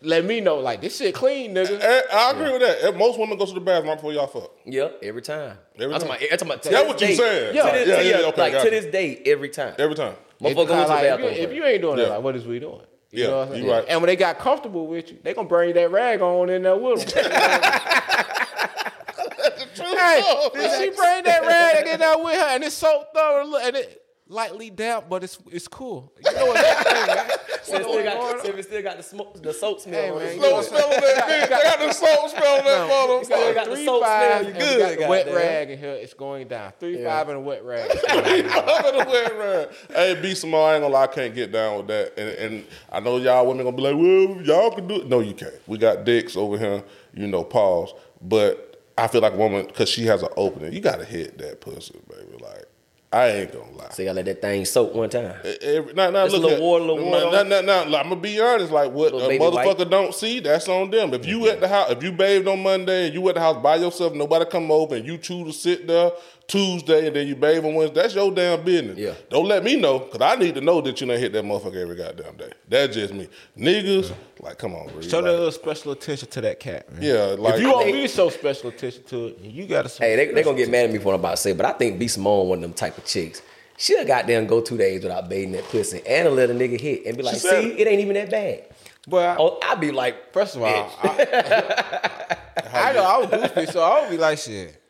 Let 0.03 0.25
me 0.25 0.41
know, 0.41 0.55
like 0.57 0.81
this 0.81 0.97
shit 0.97 1.13
clean, 1.13 1.53
nigga. 1.53 1.79
Eh, 1.79 2.01
I 2.11 2.31
agree 2.31 2.51
with 2.51 2.61
that. 2.61 2.83
Eh, 2.85 2.97
Most 2.97 3.19
women 3.19 3.37
go 3.37 3.45
to 3.45 3.53
the 3.53 3.59
bathroom 3.59 3.87
right 3.89 3.95
before 3.95 4.11
y'all 4.11 4.25
fuck. 4.25 4.49
Yeah, 4.65 4.89
every 5.03 5.21
time. 5.21 5.57
Every 5.79 5.93
time. 5.97 6.07
talking 6.07 6.07
about, 6.07 6.21
I'm 6.23 6.29
talking 6.29 6.47
about 6.47 6.63
That's 6.63 6.75
this 6.75 6.87
what 6.87 7.01
you 7.01 7.07
day. 7.07 7.15
saying. 7.15 7.55
Yeah, 7.55 7.65
Yeah, 7.67 7.71
to 7.71 7.77
this, 7.77 7.87
yeah, 7.87 8.01
yeah, 8.01 8.19
yeah, 8.21 8.25
okay, 8.29 8.41
like 8.41 8.53
to 8.53 8.67
it. 8.67 8.71
this 8.71 8.85
day, 8.91 9.21
every 9.27 9.49
time. 9.49 9.75
Every 9.77 9.93
time. 9.95 10.15
Motherfucker 10.41 10.55
go 10.55 10.61
to 10.65 10.65
the 10.65 10.73
Because, 10.73 10.89
like, 10.89 11.03
if, 11.05 11.19
you, 11.19 11.43
if 11.43 11.53
you 11.53 11.65
ain't 11.65 11.81
doing 11.83 11.99
Yeah. 11.99 12.05
it, 12.05 12.09
like 12.09 12.21
what 12.23 12.35
is 12.35 12.47
we 12.47 12.59
doing? 12.59 12.81
You 13.11 13.23
Yeah, 13.23 13.27
know 13.29 13.37
what 13.39 13.47
I'm 13.47 13.53
saying? 13.53 13.65
you 13.65 13.71
right. 13.71 13.85
And 13.89 14.01
when 14.01 14.07
they 14.07 14.15
got 14.15 14.39
comfortable 14.39 14.87
with 14.87 15.11
you, 15.11 15.17
they 15.21 15.33
gonna 15.33 15.47
bring 15.47 15.73
that 15.75 15.91
rag 15.91 16.21
on 16.21 16.49
in 16.49 16.63
there 16.63 16.77
with 16.77 17.05
them. 17.13 17.31
hey, 19.75 20.21
did 20.53 20.71
she 20.79 20.89
bring 20.95 21.23
that 21.25 21.41
rag 21.45 21.87
in 21.87 21.99
there 21.99 22.17
with 22.17 22.35
her? 22.35 22.47
And 22.55 22.63
it's 22.63 22.75
so 22.75 23.05
thorough, 23.13 23.55
and 23.57 23.75
it 23.75 24.00
lightly 24.31 24.69
damp, 24.69 25.09
but 25.09 25.23
it's 25.23 25.37
it's 25.51 25.67
cool. 25.67 26.11
You 26.25 26.33
know 26.33 26.45
what's 26.47 26.61
happening, 26.61 27.15
man? 27.15 27.31
So 27.63 27.77
it 27.77 27.83
still 27.83 28.03
got, 28.03 28.41
so 28.41 28.47
it 28.49 28.63
still 28.63 28.81
got 28.81 28.97
the 28.97 29.03
smoke, 29.03 29.41
the 29.41 29.53
soap 29.53 29.79
smell. 29.81 30.19
Hey, 30.19 30.25
man, 30.25 30.39
Slow 30.39 30.61
smell 30.63 30.83
on 30.85 30.89
that 30.99 31.25
bitch. 31.27 31.41
They 31.47 31.47
got 31.63 31.79
the 31.79 31.93
soap 31.93 32.29
smell 32.31 32.57
on 32.57 32.65
that 32.65 33.19
You 33.19 33.23
still 33.23 33.37
motherfucker. 33.37 33.53
got 33.55 33.65
the 33.69 33.75
Three 33.75 33.85
soap 33.85 34.03
five, 34.03 34.41
smell. 34.41 34.43
You 34.43 34.49
and 34.49 34.59
got 34.79 34.99
the 34.99 35.07
wet 35.07 35.25
goddamn. 35.25 35.35
rag 35.35 35.69
in 35.69 35.79
here. 35.79 35.91
It's 35.91 36.13
going 36.15 36.47
down. 36.47 36.73
Three 36.79 37.03
five 37.03 37.29
and 37.29 37.37
a 37.37 37.39
wet 37.39 37.63
rag. 37.63 37.91
I'm 38.09 38.25
in 38.25 38.47
the 38.47 39.05
wet 39.09 39.37
rag. 39.37 39.69
Hey, 39.91 40.19
B 40.21 40.33
Small, 40.33 40.65
I 40.65 40.73
ain't 40.73 40.81
gonna 40.81 40.93
lie, 40.93 41.03
I 41.03 41.07
can't 41.07 41.35
get 41.35 41.51
down 41.51 41.77
with 41.77 41.87
that. 41.87 42.13
And, 42.19 42.29
and 42.53 42.65
I 42.91 42.99
know 42.99 43.17
y'all 43.17 43.45
women 43.45 43.63
gonna 43.63 43.77
be 43.77 43.83
like, 43.83 43.95
well, 43.95 44.43
y'all 44.43 44.71
can 44.71 44.87
do 44.87 44.95
it. 45.01 45.07
No, 45.07 45.19
you 45.19 45.35
can't. 45.35 45.53
We 45.67 45.77
got 45.77 46.03
dicks 46.03 46.35
over 46.35 46.57
here, 46.57 46.83
you 47.13 47.27
know, 47.27 47.43
pause. 47.43 47.93
But 48.21 48.81
I 48.97 49.07
feel 49.07 49.21
like 49.21 49.33
a 49.33 49.37
woman, 49.37 49.67
because 49.67 49.87
she 49.87 50.05
has 50.07 50.23
an 50.23 50.29
opening, 50.35 50.73
you 50.73 50.79
gotta 50.81 51.05
hit 51.05 51.37
that 51.37 51.61
pussy, 51.61 51.99
baby. 52.09 52.40
I 53.13 53.27
ain't 53.27 53.51
gonna 53.51 53.71
lie. 53.77 53.89
So 53.91 54.03
you 54.03 54.07
gotta 54.07 54.15
let 54.17 54.25
that 54.25 54.41
thing 54.41 54.63
soak 54.63 54.93
one 54.95 55.09
time. 55.09 55.35
Every, 55.61 55.93
now, 55.93 56.09
now, 56.11 56.23
a 56.23 56.27
look 56.27 56.33
little 56.33 56.51
at, 56.51 56.61
water, 56.61 56.85
little 56.85 57.05
water 57.05 57.25
Now, 57.25 57.43
now, 57.43 57.61
now, 57.61 57.83
now, 57.83 57.97
I'm 57.97 58.09
gonna 58.09 58.15
be 58.21 58.39
honest. 58.39 58.71
Like 58.71 58.91
what 58.93 59.13
a 59.13 59.27
baby 59.27 59.43
motherfucker 59.43 59.89
don't 59.89 60.15
see, 60.15 60.39
that's 60.39 60.69
on 60.69 60.91
them. 60.91 61.13
If 61.13 61.25
you 61.25 61.49
at 61.49 61.59
the 61.59 61.67
house, 61.67 61.91
if 61.91 62.01
you 62.01 62.13
bathed 62.13 62.47
on 62.47 62.63
Monday 62.63 63.07
and 63.07 63.13
you 63.13 63.27
at 63.27 63.35
the 63.35 63.41
house 63.41 63.61
by 63.61 63.75
yourself, 63.75 64.13
nobody 64.13 64.45
come 64.45 64.71
over, 64.71 64.95
and 64.95 65.05
you 65.05 65.17
choose 65.17 65.53
to 65.53 65.59
sit 65.59 65.87
there 65.87 66.11
Tuesday 66.51 67.07
and 67.07 67.15
then 67.15 67.27
you 67.27 67.35
bathe 67.35 67.63
on 67.63 67.75
Wednesday, 67.75 68.01
that's 68.01 68.13
your 68.13 68.29
damn 68.29 68.61
business. 68.61 68.97
Yeah. 68.97 69.13
Don't 69.29 69.47
let 69.47 69.63
me 69.63 69.77
know, 69.77 69.99
cause 69.99 70.19
I 70.19 70.35
need 70.35 70.55
to 70.55 70.61
know 70.61 70.81
that 70.81 70.99
you 70.99 71.07
done 71.07 71.17
hit 71.17 71.31
that 71.31 71.45
motherfucker 71.45 71.81
every 71.81 71.95
goddamn 71.95 72.35
day. 72.35 72.51
That's 72.67 72.93
just 72.93 73.13
me. 73.13 73.29
Niggas, 73.57 74.11
like, 74.41 74.57
come 74.57 74.75
on, 74.75 74.87
Reed. 74.93 75.09
Show 75.09 75.19
like, 75.19 75.25
that 75.27 75.31
little 75.31 75.51
special 75.53 75.93
attention 75.93 76.27
to 76.29 76.41
that 76.41 76.59
cat, 76.59 76.91
man. 76.91 77.01
Yeah, 77.01 77.35
like 77.39 77.55
if 77.55 77.61
you 77.61 77.71
want 77.71 77.85
think- 77.85 77.95
me 77.95 78.01
to 78.01 78.07
show 78.09 78.27
special 78.29 78.67
attention 78.67 79.03
to 79.05 79.27
it, 79.27 79.39
you 79.39 79.65
gotta. 79.65 79.87
show 79.87 80.03
Hey, 80.03 80.17
they 80.17 80.33
they 80.33 80.43
gonna 80.43 80.57
get 80.57 80.69
mad 80.69 80.85
at 80.85 80.91
me 80.91 80.97
for 80.97 81.05
what 81.05 81.13
I'm 81.13 81.19
about 81.21 81.31
to 81.31 81.37
say, 81.37 81.53
but 81.53 81.65
I 81.65 81.71
think 81.71 81.97
B 81.97 82.09
Simone 82.09 82.49
one 82.49 82.57
of 82.57 82.61
them 82.63 82.73
type 82.73 82.97
of 82.97 83.05
chicks. 83.05 83.41
She'll 83.77 84.05
goddamn 84.05 84.45
go 84.45 84.59
two 84.59 84.77
days 84.77 85.03
without 85.03 85.29
bathing 85.29 85.53
that 85.53 85.63
pussy 85.69 86.01
and 86.05 86.35
let 86.35 86.49
a 86.49 86.53
nigga 86.53 86.79
hit 86.79 87.05
and 87.05 87.15
be 87.15 87.23
like, 87.23 87.37
see, 87.37 87.47
it. 87.47 87.79
it 87.79 87.87
ain't 87.87 88.01
even 88.01 88.13
that 88.15 88.29
bad. 88.29 88.65
But 89.07 89.29
I- 89.29 89.35
Oh, 89.39 89.57
I'd 89.63 89.79
be 89.79 89.91
like, 89.91 90.33
First 90.33 90.57
of 90.57 90.63
all, 90.63 90.67
I, 91.01 92.37
I 92.73 92.93
know 92.93 93.03
I 93.05 93.17
was 93.19 93.29
goofy, 93.29 93.65
so 93.71 93.81
I 93.81 94.01
would 94.01 94.09
be 94.09 94.17
like, 94.17 94.37
shit. 94.37 94.80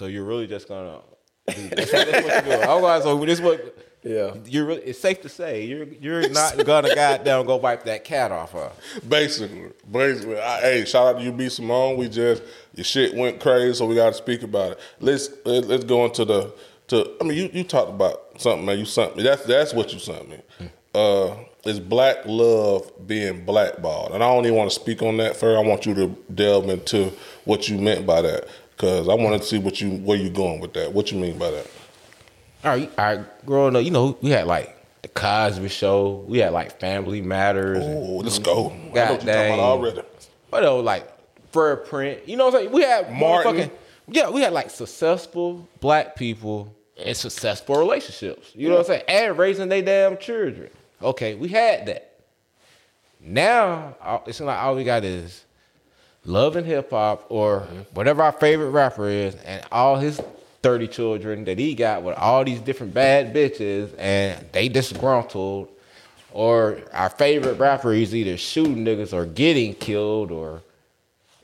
So 0.00 0.06
you're 0.06 0.24
really 0.24 0.46
just 0.46 0.66
gonna? 0.66 1.00
do 1.46 1.68
this? 1.68 1.90
That's 1.92 2.24
what 2.24 2.46
you're 2.46 2.56
doing. 2.56 2.68
I'm 2.70 2.80
going. 2.80 3.02
So 3.02 3.22
this 3.22 3.38
what? 3.38 3.76
Yeah. 4.02 4.34
You're. 4.46 4.64
Really, 4.64 4.80
it's 4.80 4.98
safe 4.98 5.20
to 5.20 5.28
say 5.28 5.66
you're. 5.66 5.84
You're 5.84 6.26
not 6.30 6.56
gonna 6.64 6.94
goddamn 6.94 7.44
go 7.44 7.56
wipe 7.56 7.84
that 7.84 8.02
cat 8.02 8.32
off 8.32 8.52
her. 8.52 8.72
Basically, 9.06 9.68
basically. 9.92 10.38
I, 10.38 10.60
hey, 10.62 10.84
shout 10.86 11.06
out 11.06 11.18
to 11.18 11.22
you, 11.22 11.32
B 11.32 11.50
Simone. 11.50 11.98
We 11.98 12.08
just 12.08 12.42
your 12.74 12.84
shit 12.84 13.14
went 13.14 13.40
crazy, 13.40 13.74
so 13.74 13.84
we 13.84 13.94
got 13.94 14.06
to 14.06 14.14
speak 14.14 14.42
about 14.42 14.72
it. 14.72 14.80
Let's 15.00 15.28
let, 15.44 15.66
let's 15.66 15.84
go 15.84 16.06
into 16.06 16.24
the 16.24 16.54
to. 16.88 17.16
I 17.20 17.24
mean, 17.24 17.36
you 17.36 17.50
you 17.52 17.62
talked 17.62 17.90
about 17.90 18.40
something, 18.40 18.64
man. 18.64 18.78
You 18.78 18.86
sent 18.86 19.18
me. 19.18 19.22
That's 19.22 19.44
that's 19.44 19.74
what 19.74 19.92
you 19.92 19.98
sent 19.98 20.30
me. 20.30 20.38
Uh, 20.94 21.36
is 21.64 21.78
black 21.78 22.24
love 22.24 22.90
being 23.06 23.44
blackballed? 23.44 24.12
And 24.12 24.24
I 24.24 24.34
don't 24.34 24.46
even 24.46 24.56
want 24.56 24.70
to 24.70 24.74
speak 24.74 25.02
on 25.02 25.18
that 25.18 25.36
first. 25.36 25.58
I 25.58 25.68
want 25.68 25.84
you 25.84 25.94
to 25.94 26.16
delve 26.34 26.70
into 26.70 27.12
what 27.44 27.68
you 27.68 27.76
meant 27.76 28.06
by 28.06 28.22
that 28.22 28.48
because 28.80 29.10
I 29.10 29.14
wanted 29.14 29.42
to 29.42 29.46
see 29.46 29.58
what 29.58 29.78
you 29.80 29.90
where 29.90 30.16
you 30.16 30.30
going 30.30 30.60
with 30.60 30.72
that. 30.72 30.94
What 30.94 31.12
you 31.12 31.18
mean 31.18 31.36
by 31.36 31.50
that? 31.50 31.66
All 32.64 32.70
right, 32.70 32.90
all 32.98 33.04
right. 33.16 33.46
Growing 33.46 33.76
up, 33.76 33.84
you 33.84 33.90
know, 33.90 34.16
we 34.22 34.30
had 34.30 34.46
like 34.46 34.74
the 35.02 35.08
Cosby 35.08 35.68
Show. 35.68 36.24
We 36.26 36.38
had 36.38 36.54
like 36.54 36.80
Family 36.80 37.20
Matters. 37.20 37.78
Oh, 37.82 38.16
let's 38.16 38.38
go. 38.38 38.70
I 38.70 38.72
know 38.72 38.78
what 38.78 38.88
you 38.88 38.94
God 38.94 39.06
talking 39.08 39.26
dang. 39.26 39.54
about 39.54 39.64
already. 39.64 40.02
What 40.48 40.64
else? 40.64 40.84
Like 40.84 41.08
fur 41.52 41.76
print. 41.76 42.26
You 42.26 42.38
know 42.38 42.46
what 42.46 42.54
I'm 42.54 42.60
saying? 42.62 42.72
We 42.72 42.82
had 42.82 43.12
Martin. 43.12 43.70
yeah. 44.08 44.30
We 44.30 44.40
had 44.40 44.54
like 44.54 44.70
successful 44.70 45.68
black 45.80 46.16
people 46.16 46.74
and 46.96 47.14
successful 47.14 47.76
relationships. 47.76 48.50
You 48.54 48.68
know 48.68 48.76
what 48.76 48.80
I'm 48.80 48.86
saying? 48.86 49.02
And 49.08 49.38
raising 49.38 49.68
their 49.68 49.82
damn 49.82 50.16
children. 50.16 50.70
Okay, 51.02 51.34
we 51.34 51.48
had 51.48 51.84
that. 51.86 52.06
Now 53.20 54.22
it's 54.26 54.40
like 54.40 54.58
all 54.58 54.74
we 54.74 54.84
got 54.84 55.04
is 55.04 55.44
love 56.24 56.56
and 56.56 56.66
hip 56.66 56.90
hop 56.90 57.26
or 57.28 57.60
mm-hmm. 57.60 57.80
whatever 57.94 58.22
our 58.22 58.32
favorite 58.32 58.70
rapper 58.70 59.08
is, 59.08 59.34
and 59.36 59.64
all 59.72 59.96
his. 59.96 60.20
30 60.62 60.88
children 60.88 61.44
that 61.44 61.58
he 61.58 61.74
got 61.74 62.02
with 62.02 62.14
all 62.18 62.44
these 62.44 62.60
different 62.60 62.92
bad 62.92 63.34
bitches 63.34 63.94
and 63.96 64.44
they 64.52 64.68
disgruntled 64.68 65.68
or 66.32 66.80
our 66.92 67.08
favorite 67.08 67.54
rapper 67.54 67.92
is 67.92 68.14
either 68.14 68.36
shooting 68.36 68.84
niggas 68.84 69.12
or 69.12 69.24
getting 69.24 69.74
killed 69.74 70.30
or 70.30 70.62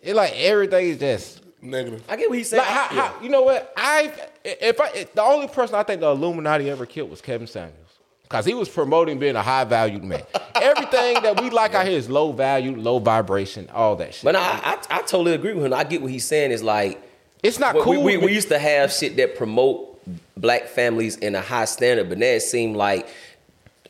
it 0.02 0.14
like 0.14 0.32
everything 0.36 0.88
is 0.88 0.98
just 0.98 1.42
Negative. 1.62 2.04
I 2.08 2.16
get 2.16 2.28
what 2.28 2.38
he's 2.38 2.50
saying. 2.50 2.60
like 2.60 2.68
how, 2.68 2.94
Yeah. 2.94 3.08
how, 3.08 3.22
you 3.22 3.28
know 3.30 3.42
what 3.42 3.72
I 3.76 4.12
if 4.44 4.80
I 4.80 4.88
if 4.90 5.14
the 5.14 5.22
only 5.22 5.48
person 5.48 5.74
I 5.74 5.82
think 5.82 6.00
the 6.00 6.10
Illuminati 6.10 6.68
ever 6.70 6.84
killed 6.86 7.10
was 7.10 7.20
Kevin 7.20 7.46
Samuels 7.46 7.95
because 8.28 8.44
he 8.44 8.54
was 8.54 8.68
promoting 8.68 9.18
being 9.18 9.36
a 9.36 9.42
high 9.42 9.64
valued 9.64 10.02
man. 10.04 10.22
Everything 10.56 11.22
that 11.22 11.40
we 11.40 11.50
like 11.50 11.74
out 11.74 11.86
here 11.86 11.96
is 11.96 12.10
low 12.10 12.32
value, 12.32 12.74
low 12.76 12.98
vibration, 12.98 13.68
all 13.72 13.94
that 13.96 14.14
shit. 14.14 14.24
But 14.24 14.34
I, 14.36 14.40
I 14.64 14.78
I 14.90 14.98
totally 15.02 15.32
agree 15.34 15.54
with 15.54 15.64
him. 15.66 15.72
I 15.72 15.84
get 15.84 16.02
what 16.02 16.10
he's 16.10 16.24
saying. 16.26 16.50
Is 16.50 16.62
like 16.62 17.00
it's 17.42 17.58
not 17.58 17.74
we- 17.76 17.82
cool. 17.82 18.02
We, 18.02 18.16
we, 18.16 18.26
to- 18.28 18.32
used 18.32 18.48
to 18.48 18.58
have 18.58 18.92
shit 18.92 19.16
that 19.16 19.36
promote 19.36 19.92
black 20.36 20.66
families 20.66 21.16
in 21.16 21.34
a 21.34 21.40
high 21.40 21.64
standard, 21.66 22.08
but 22.08 22.18
now 22.18 22.26
it 22.26 22.40
seemed 22.40 22.76
like 22.76 23.08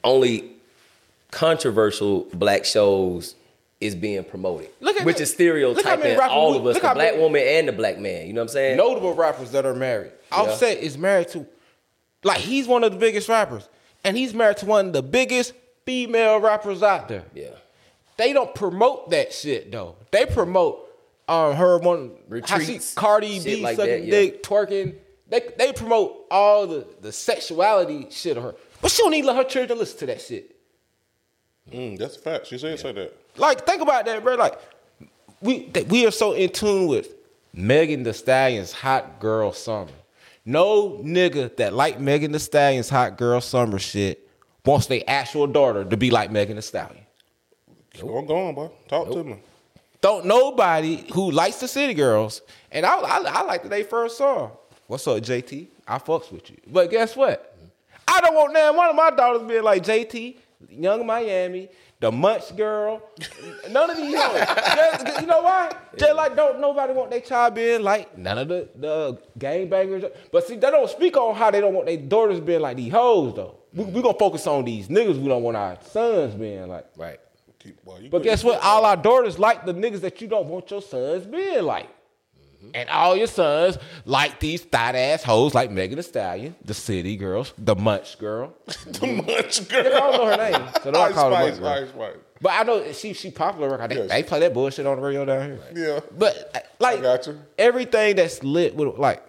only 0.05 0.51
controversial 1.30 2.26
black 2.34 2.64
shows 2.64 3.34
is 3.80 3.95
being 3.95 4.24
promoted, 4.24 4.70
Look 4.80 4.97
at 4.99 5.05
which 5.05 5.20
is 5.20 5.30
stereotyping 5.32 6.16
rappers 6.16 6.30
all 6.32 6.57
of 6.57 6.66
us, 6.66 6.76
the 6.76 6.80
black 6.80 6.97
many- 6.97 7.18
woman 7.18 7.43
and 7.43 7.68
the 7.68 7.72
black 7.72 7.99
man. 7.99 8.26
You 8.26 8.32
know 8.32 8.41
what 8.41 8.45
I'm 8.51 8.55
saying? 8.55 8.76
notable 8.78 9.14
rappers 9.14 9.51
that 9.53 9.66
are 9.66 9.74
married. 9.74 10.12
Offset 10.32 10.78
is 10.78 10.97
married 10.97 11.28
to, 11.28 11.47
like, 12.24 12.39
he's 12.39 12.66
one 12.66 12.84
of 12.84 12.93
the 12.93 12.99
biggest 12.99 13.28
rappers, 13.28 13.68
and 14.07 14.17
he's 14.17 14.33
married 14.33 14.57
to 14.59 14.67
one 14.67 14.87
of 14.87 14.93
the 14.93 15.03
biggest 15.03 15.53
female 15.85 16.39
rappers 16.41 16.83
out 16.83 17.09
there. 17.09 17.25
Yeah. 17.35 17.51
They 18.17 18.33
don't 18.33 18.55
promote 18.55 19.11
that 19.11 19.33
shit 19.33 19.71
though. 19.71 19.97
They 20.11 20.25
promote 20.25 20.83
um 21.29 21.55
her 21.57 21.79
one 21.79 22.13
how 22.47 22.59
she 22.59 22.73
Retreats, 22.73 22.95
Cardi 22.95 23.41
B 23.41 23.63
like 23.63 23.77
sucking 23.77 23.91
that, 23.91 24.05
yeah. 24.05 24.11
dick, 24.11 24.43
twerking. 24.43 24.95
They 25.29 25.41
they 25.59 25.73
promote 25.73 26.27
all 26.31 26.67
the 26.67 26.87
the 27.03 27.13
sexuality 27.13 28.07
shit 28.11 28.37
of 28.37 28.45
her, 28.45 28.55
but 28.81 28.91
she 28.91 29.03
don't 29.03 29.13
even 29.13 29.27
let 29.27 29.37
her 29.37 29.45
children 29.45 29.79
listen 29.79 29.99
to 29.99 30.07
that 30.07 30.21
shit. 30.23 30.57
Mm, 31.71 31.99
that's 31.99 32.17
a 32.17 32.21
fact. 32.21 32.47
She 32.47 32.59
said 32.59 32.79
say 32.79 32.93
that. 32.93 33.13
Like, 33.37 33.67
think 33.67 33.83
about 33.83 34.05
that, 34.07 34.23
bro. 34.23 34.37
Like, 34.37 34.59
we 35.41 35.67
that 35.71 35.89
we 35.89 36.07
are 36.07 36.13
so 36.13 36.33
in 36.33 36.51
tune 36.51 36.87
with 36.87 37.13
Megan 37.53 38.05
Thee 38.05 38.13
Stallion's 38.13 38.73
Hot 38.73 39.19
Girl 39.19 39.53
Summer. 39.53 39.91
No 40.47 41.01
nigga 41.03 41.55
that 41.57 41.74
like 41.74 41.99
Megan 41.99 42.30
Thee 42.30 42.38
Stallion's 42.38 42.88
Hot 42.88 43.18
Girl 43.18 43.40
Summer 43.40 43.80
shit 43.80 44.30
wants 44.64 44.86
their 44.86 45.03
actual 45.09 45.49
daughter 45.49 45.84
to 45.84 45.97
be 45.97 46.11
like 46.11 46.30
Megan 46.30 46.55
Thee 46.55 46.62
Stallion. 46.62 47.05
Keep 47.92 48.05
on 48.05 48.26
going, 48.26 48.55
boy. 48.55 48.70
Talk 48.88 49.11
to 49.11 49.24
me. 49.24 49.38
Don't 50.01 50.24
nobody 50.24 51.05
who 51.12 51.32
likes 51.32 51.57
the 51.57 51.66
City 51.66 51.94
Girls, 51.94 52.42
and 52.70 52.86
I, 52.86 52.97
I, 52.97 53.18
I 53.26 53.42
like 53.42 53.64
that 53.64 53.70
they 53.70 53.82
first 53.82 54.18
saw. 54.18 54.51
What's 54.86 55.07
up, 55.09 55.20
JT? 55.20 55.66
I 55.88 55.99
fucks 55.99 56.30
with 56.30 56.49
you. 56.49 56.59
But 56.68 56.90
guess 56.90 57.16
what? 57.16 57.57
I 58.07 58.20
don't 58.20 58.34
want 58.34 58.53
now 58.53 58.72
one 58.72 58.88
of 58.88 58.94
my 58.94 59.11
daughters 59.11 59.49
being 59.49 59.64
like 59.64 59.82
JT, 59.82 60.36
Young 60.70 61.05
Miami, 61.05 61.68
the 62.01 62.12
Munch 62.12 62.55
Girl. 62.57 63.03
None 63.70 63.90
of 63.90 63.97
these 63.97 64.14
hoes. 64.14 64.38
Just- 64.38 65.20
you 65.20 65.26
know 65.26 65.42
why? 65.42 65.72
Just 65.97 66.14
like 66.14 66.36
don't 66.36 66.61
nobody 66.61 66.92
want 66.92 67.11
their 67.11 67.20
child 67.20 67.55
being 67.55 67.82
like 67.82 68.16
none 68.18 68.38
of 68.38 68.49
the 68.49 68.68
the 68.76 69.18
gangbangers. 69.38 70.11
But 70.30 70.47
see, 70.47 70.57
they 70.57 70.70
don't 70.70 70.90
speak 70.90 71.16
on 71.16 71.34
how 71.34 71.51
they 71.51 71.61
don't 71.61 71.74
want 71.74 71.86
their 71.86 71.97
daughters 71.97 72.40
being 72.40 72.61
like 72.61 72.76
these 72.76 72.92
hoes 72.92 73.34
though. 73.34 73.57
We, 73.72 73.84
we 73.84 74.03
gonna 74.03 74.18
focus 74.18 74.47
on 74.47 74.64
these 74.64 74.88
niggas. 74.88 75.18
We 75.20 75.28
don't 75.28 75.42
want 75.42 75.57
our 75.57 75.78
sons 75.82 76.34
being 76.34 76.68
like. 76.68 76.86
Right. 76.97 77.18
You 77.64 78.11
But 78.11 78.22
guess 78.22 78.44
what? 78.44 78.62
All 78.62 78.84
our 78.84 78.97
daughters 78.97 79.38
like 79.40 79.66
the 79.66 79.74
niggas 79.74 80.01
that 80.03 80.20
you 80.20 80.28
don't 80.28 80.47
want 80.47 80.70
your 80.70 80.82
sons 80.82 81.26
being 81.26 81.64
like. 81.64 81.88
Mm-hmm. 82.67 82.77
And 82.77 82.91
all 82.91 83.17
your 83.17 83.27
sons 83.27 83.79
like 84.05 84.41
these 84.41 84.62
thought 84.62 84.95
ass 84.95 85.23
hoes 85.23 85.55
like 85.55 85.71
Megan 85.71 85.97
Thee 85.97 86.03
Stallion, 86.03 86.55
the 86.64 86.75
city 86.75 87.17
girls, 87.17 87.53
the 87.59 87.75
munch 87.75 88.19
girl. 88.19 88.55
the 88.67 88.73
mm-hmm. 88.73 89.27
munch 89.27 89.69
girl. 89.69 89.87
I 89.87 90.01
don't 90.01 90.12
know 90.12 90.27
her 90.27 90.37
name, 90.37 90.69
so 90.83 90.91
don't 90.91 91.14
call 91.14 91.35
her 91.35 91.53
Spice, 91.53 91.61
munch 91.61 91.95
girl. 91.95 92.05
Ice 92.05 92.17
But 92.41 92.53
I 92.53 92.62
know 92.64 92.93
she 92.93 93.12
she 93.12 93.31
popular. 93.31 93.87
They, 93.89 93.97
Yes. 93.97 94.11
they 94.11 94.23
play 94.23 94.41
that 94.41 94.55
bullshit 94.55 94.87
on 94.87 94.97
the 94.97 95.03
radio 95.03 95.25
down 95.25 95.47
here. 95.47 95.61
Yeah. 95.75 96.01
But 96.17 96.75
like 96.79 96.99
I 96.99 97.03
got 97.03 97.27
you. 97.27 97.41
everything 97.59 98.17
that's 98.17 98.43
lit 98.43 98.75
with 98.75 98.99
like 98.99 99.23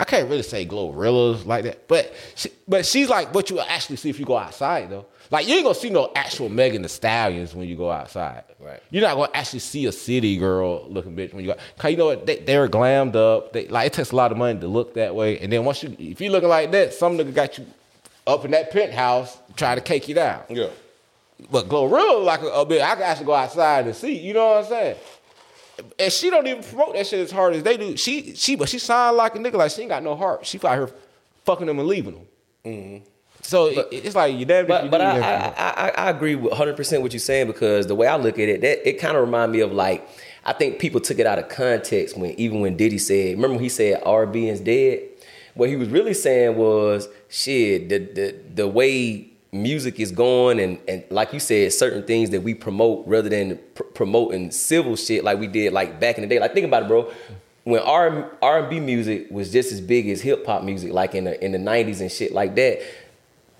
I 0.00 0.04
can't 0.04 0.30
really 0.30 0.42
say 0.42 0.64
Glorilla's 0.64 1.44
like 1.44 1.64
that, 1.64 1.86
but 1.86 2.14
she, 2.34 2.50
but 2.66 2.86
she's 2.86 3.10
like 3.10 3.34
what 3.34 3.50
you 3.50 3.60
actually 3.60 3.96
see 3.96 4.08
if 4.08 4.18
you 4.18 4.24
go 4.24 4.36
outside 4.36 4.88
though. 4.88 5.06
Like 5.30 5.46
you 5.46 5.54
ain't 5.54 5.62
gonna 5.62 5.74
see 5.76 5.90
no 5.90 6.10
actual 6.14 6.48
Megan 6.48 6.82
Thee 6.82 6.88
Stallions 6.88 7.54
when 7.54 7.68
you 7.68 7.76
go 7.76 7.90
outside. 7.90 8.42
Right. 8.58 8.82
You're 8.90 9.02
not 9.02 9.14
gonna 9.14 9.30
actually 9.32 9.60
see 9.60 9.86
a 9.86 9.92
city 9.92 10.36
girl 10.36 10.86
looking 10.88 11.14
bitch 11.14 11.32
when 11.32 11.44
you 11.44 11.52
go. 11.52 11.58
Cause 11.78 11.92
you 11.92 11.96
know 11.96 12.06
what? 12.06 12.26
They, 12.26 12.36
they're 12.38 12.68
glammed 12.68 13.14
up. 13.14 13.52
They 13.52 13.68
like 13.68 13.86
it 13.86 13.92
takes 13.92 14.10
a 14.10 14.16
lot 14.16 14.32
of 14.32 14.38
money 14.38 14.58
to 14.58 14.66
look 14.66 14.94
that 14.94 15.14
way. 15.14 15.38
And 15.38 15.52
then 15.52 15.64
once 15.64 15.84
you, 15.84 15.96
if 15.98 16.20
you 16.20 16.30
looking 16.30 16.48
like 16.48 16.72
that, 16.72 16.92
some 16.94 17.16
nigga 17.16 17.32
got 17.32 17.58
you 17.58 17.66
up 18.26 18.44
in 18.44 18.50
that 18.50 18.72
penthouse 18.72 19.38
trying 19.56 19.76
to 19.76 19.82
cake 19.82 20.08
you 20.08 20.16
down. 20.16 20.42
Yeah. 20.48 20.68
But 21.50 21.68
Glorilla 21.68 22.24
like 22.24 22.42
a, 22.42 22.48
a 22.48 22.66
bit. 22.66 22.82
I 22.82 22.94
can 22.94 23.04
actually 23.04 23.26
go 23.26 23.34
outside 23.34 23.86
and 23.86 23.94
see. 23.94 24.18
You 24.18 24.34
know 24.34 24.48
what 24.48 24.64
I'm 24.64 24.68
saying? 24.68 24.96
And 25.98 26.12
she 26.12 26.28
don't 26.28 26.46
even 26.46 26.62
promote 26.62 26.94
that 26.94 27.06
shit 27.06 27.20
as 27.20 27.30
hard 27.30 27.54
as 27.54 27.62
they 27.62 27.76
do. 27.76 27.96
She 27.96 28.34
she 28.34 28.56
but 28.56 28.68
she 28.68 28.80
sound 28.80 29.16
like 29.16 29.36
a 29.36 29.38
nigga 29.38 29.54
like 29.54 29.70
she 29.70 29.82
ain't 29.82 29.90
got 29.90 30.02
no 30.02 30.16
heart. 30.16 30.44
She 30.44 30.58
out 30.58 30.74
here 30.74 30.90
fucking 31.44 31.66
them 31.66 31.78
and 31.78 31.86
leaving 31.88 32.14
them. 32.14 32.26
Mm-hmm. 32.64 33.04
So 33.42 33.66
it, 33.66 33.88
it's 33.90 34.14
like 34.14 34.36
you 34.36 34.44
damn. 34.44 34.66
But 34.66 34.84
you 34.84 34.90
but 34.90 35.00
I, 35.00 35.04
I, 35.04 35.12
damn 35.12 35.40
if 35.40 35.46
you 35.46 35.54
I, 35.56 35.92
I 35.96 36.10
agree 36.10 36.34
with 36.34 36.50
100 36.50 36.76
percent 36.76 37.02
what 37.02 37.12
you're 37.12 37.20
saying 37.20 37.46
because 37.46 37.86
the 37.86 37.94
way 37.94 38.06
I 38.06 38.16
look 38.16 38.38
at 38.38 38.48
it, 38.48 38.60
that 38.60 38.88
it 38.88 38.94
kind 39.00 39.16
of 39.16 39.22
remind 39.24 39.52
me 39.52 39.60
of 39.60 39.72
like 39.72 40.08
I 40.44 40.52
think 40.52 40.78
people 40.78 41.00
took 41.00 41.18
it 41.18 41.26
out 41.26 41.38
of 41.38 41.48
context 41.48 42.16
when 42.16 42.32
even 42.38 42.60
when 42.60 42.76
Diddy 42.76 42.98
said, 42.98 43.34
remember 43.36 43.54
when 43.54 43.62
he 43.62 43.68
said 43.68 44.02
R&B 44.04 44.48
is 44.48 44.60
dead. 44.60 45.02
What 45.54 45.68
he 45.68 45.76
was 45.76 45.88
really 45.88 46.14
saying 46.14 46.56
was 46.56 47.08
shit. 47.28 47.88
The 47.88 47.98
the 47.98 48.36
the 48.54 48.68
way 48.68 49.26
music 49.52 49.98
is 49.98 50.12
going 50.12 50.60
and 50.60 50.78
and 50.86 51.04
like 51.10 51.32
you 51.32 51.40
said, 51.40 51.72
certain 51.72 52.04
things 52.04 52.30
that 52.30 52.42
we 52.42 52.54
promote 52.54 53.06
rather 53.06 53.28
than 53.28 53.58
pr- 53.74 53.82
promoting 53.82 54.50
civil 54.52 54.94
shit 54.96 55.24
like 55.24 55.38
we 55.38 55.48
did 55.48 55.72
like 55.72 55.98
back 56.00 56.16
in 56.16 56.22
the 56.22 56.28
day. 56.28 56.38
Like 56.38 56.54
think 56.54 56.66
about 56.66 56.84
it, 56.84 56.88
bro. 56.88 57.10
when 57.64 57.80
R 57.82 58.30
R 58.40 58.58
and 58.60 58.70
B 58.70 58.80
music 58.80 59.26
was 59.30 59.52
just 59.52 59.72
as 59.72 59.80
big 59.80 60.08
as 60.08 60.20
hip 60.20 60.46
hop 60.46 60.62
music, 60.62 60.92
like 60.92 61.14
in 61.14 61.24
the 61.24 61.44
in 61.44 61.52
the 61.52 61.58
nineties 61.58 62.00
and 62.00 62.10
shit 62.10 62.32
like 62.32 62.54
that, 62.54 62.80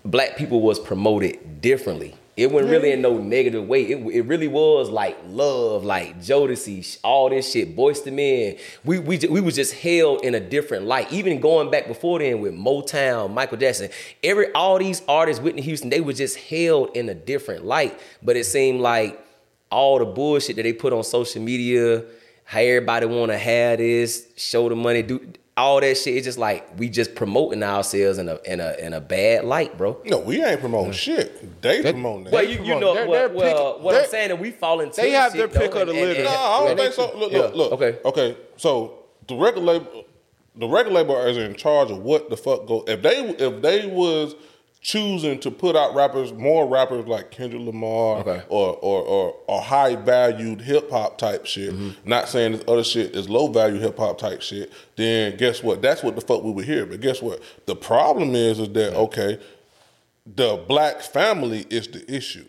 black 0.04 0.36
people 0.36 0.60
was 0.60 0.78
promoted 0.78 1.60
differently. 1.60 2.14
It 2.36 2.50
wasn't 2.50 2.70
really 2.70 2.92
in 2.92 3.02
no 3.02 3.18
negative 3.18 3.66
way. 3.68 3.82
It, 3.82 3.98
it 4.14 4.22
really 4.22 4.48
was 4.48 4.88
like 4.88 5.18
love, 5.26 5.84
like 5.84 6.20
Jodeci, 6.20 6.98
all 7.04 7.28
this 7.28 7.52
shit, 7.52 7.76
Boyz 7.76 8.06
II 8.06 8.12
Men. 8.14 8.56
We 8.82 8.98
we 8.98 9.18
we 9.18 9.40
was 9.42 9.56
just 9.56 9.74
held 9.74 10.24
in 10.24 10.34
a 10.34 10.40
different 10.40 10.86
light. 10.86 11.12
Even 11.12 11.40
going 11.40 11.70
back 11.70 11.86
before 11.86 12.18
then 12.18 12.40
with 12.40 12.54
Motown, 12.54 13.34
Michael 13.34 13.58
Jackson, 13.58 13.90
every 14.24 14.50
all 14.52 14.78
these 14.78 15.02
artists, 15.06 15.42
Whitney 15.42 15.60
Houston, 15.60 15.90
they 15.90 16.00
were 16.00 16.14
just 16.14 16.38
held 16.38 16.96
in 16.96 17.10
a 17.10 17.14
different 17.14 17.66
light. 17.66 18.00
But 18.22 18.36
it 18.36 18.44
seemed 18.44 18.80
like 18.80 19.22
all 19.70 19.98
the 19.98 20.06
bullshit 20.06 20.56
that 20.56 20.62
they 20.62 20.72
put 20.72 20.94
on 20.94 21.04
social 21.04 21.42
media, 21.42 22.04
how 22.44 22.60
everybody 22.60 23.04
want 23.04 23.32
to 23.32 23.38
have 23.38 23.78
this, 23.78 24.26
show 24.36 24.68
the 24.68 24.76
money, 24.76 25.02
do 25.02 25.32
all 25.60 25.80
that 25.80 25.96
shit. 25.96 26.16
It's 26.16 26.24
just 26.24 26.38
like 26.38 26.66
we 26.78 26.88
just 26.88 27.14
promoting 27.14 27.62
ourselves 27.62 28.18
in 28.18 28.28
a 28.28 28.38
in 28.44 28.60
a 28.60 28.74
in 28.78 28.92
a 28.92 29.00
bad 29.00 29.44
light, 29.44 29.76
bro. 29.78 30.00
No, 30.04 30.18
we 30.18 30.42
ain't 30.42 30.60
promoting 30.60 30.92
shit. 30.92 31.60
They 31.62 31.82
promoting 31.82 32.24
that. 32.24 32.32
Well, 32.32 32.44
you, 32.44 32.62
you 32.64 32.80
know 32.80 32.94
They're- 32.94 33.06
well, 33.08 33.28
they're 33.28 33.36
well, 33.36 33.74
pick- 33.74 33.84
what 33.84 33.94
I'm 33.94 34.00
they're- 34.02 34.10
saying 34.10 34.28
that 34.30 34.38
we 34.40 34.50
fall 34.50 34.80
into 34.80 35.00
they 35.00 35.10
have 35.12 35.32
their 35.32 35.42
shit, 35.42 35.52
though, 35.52 35.60
pick 35.60 35.74
of 35.74 35.86
the 35.88 35.92
and- 35.92 35.98
and- 36.00 36.08
litter. 36.08 36.24
No, 36.24 36.30
I 36.30 36.58
don't 36.60 36.70
and 36.70 36.80
think 36.80 36.94
so. 36.94 37.16
Look, 37.18 37.32
yeah, 37.32 37.38
look, 37.38 37.54
look. 37.54 37.72
Okay. 37.72 37.98
Okay. 38.04 38.36
So 38.56 38.98
the 39.28 39.36
record 39.36 39.62
label, 39.62 40.04
the 40.56 40.66
record 40.68 40.92
label 40.92 41.16
is 41.26 41.36
in 41.36 41.54
charge 41.54 41.90
of 41.90 41.98
what 42.02 42.28
the 42.30 42.36
fuck 42.36 42.66
go. 42.66 42.84
If 42.88 43.02
they 43.02 43.18
if 43.18 43.62
they 43.62 43.86
was 43.86 44.34
choosing 44.82 45.38
to 45.40 45.50
put 45.50 45.76
out 45.76 45.94
rappers, 45.94 46.32
more 46.32 46.66
rappers 46.66 47.06
like 47.06 47.30
Kendrick 47.30 47.62
Lamar 47.62 48.20
Okay. 48.20 48.42
or, 48.48 48.76
or 48.76 49.02
or 49.02 49.36
or 49.46 49.60
high 49.60 49.94
valued 49.96 50.60
hip 50.62 50.90
hop 50.90 51.18
type 51.18 51.44
shit. 51.46 51.72
Mm-hmm. 51.74 52.08
Not 52.08 52.28
saying 52.28 52.52
this 52.52 52.64
other 52.66 52.84
shit 52.84 53.14
is 53.14 53.28
low 53.28 53.48
value 53.48 53.78
hip 53.78 53.98
hop 53.98 54.18
type 54.18 54.40
shit. 54.42 54.72
Then 54.96 55.36
guess 55.36 55.62
what? 55.62 55.82
That's 55.82 56.02
what 56.02 56.14
the 56.14 56.22
fuck 56.22 56.42
we 56.42 56.50
would 56.52 56.64
hear. 56.64 56.86
But 56.86 57.00
guess 57.00 57.20
what? 57.20 57.42
The 57.66 57.76
problem 57.76 58.34
is 58.34 58.58
is 58.58 58.70
that 58.72 58.94
okay, 58.96 59.38
the 60.26 60.62
black 60.66 61.02
family 61.02 61.66
is 61.70 61.88
the 61.88 62.04
issue. 62.12 62.46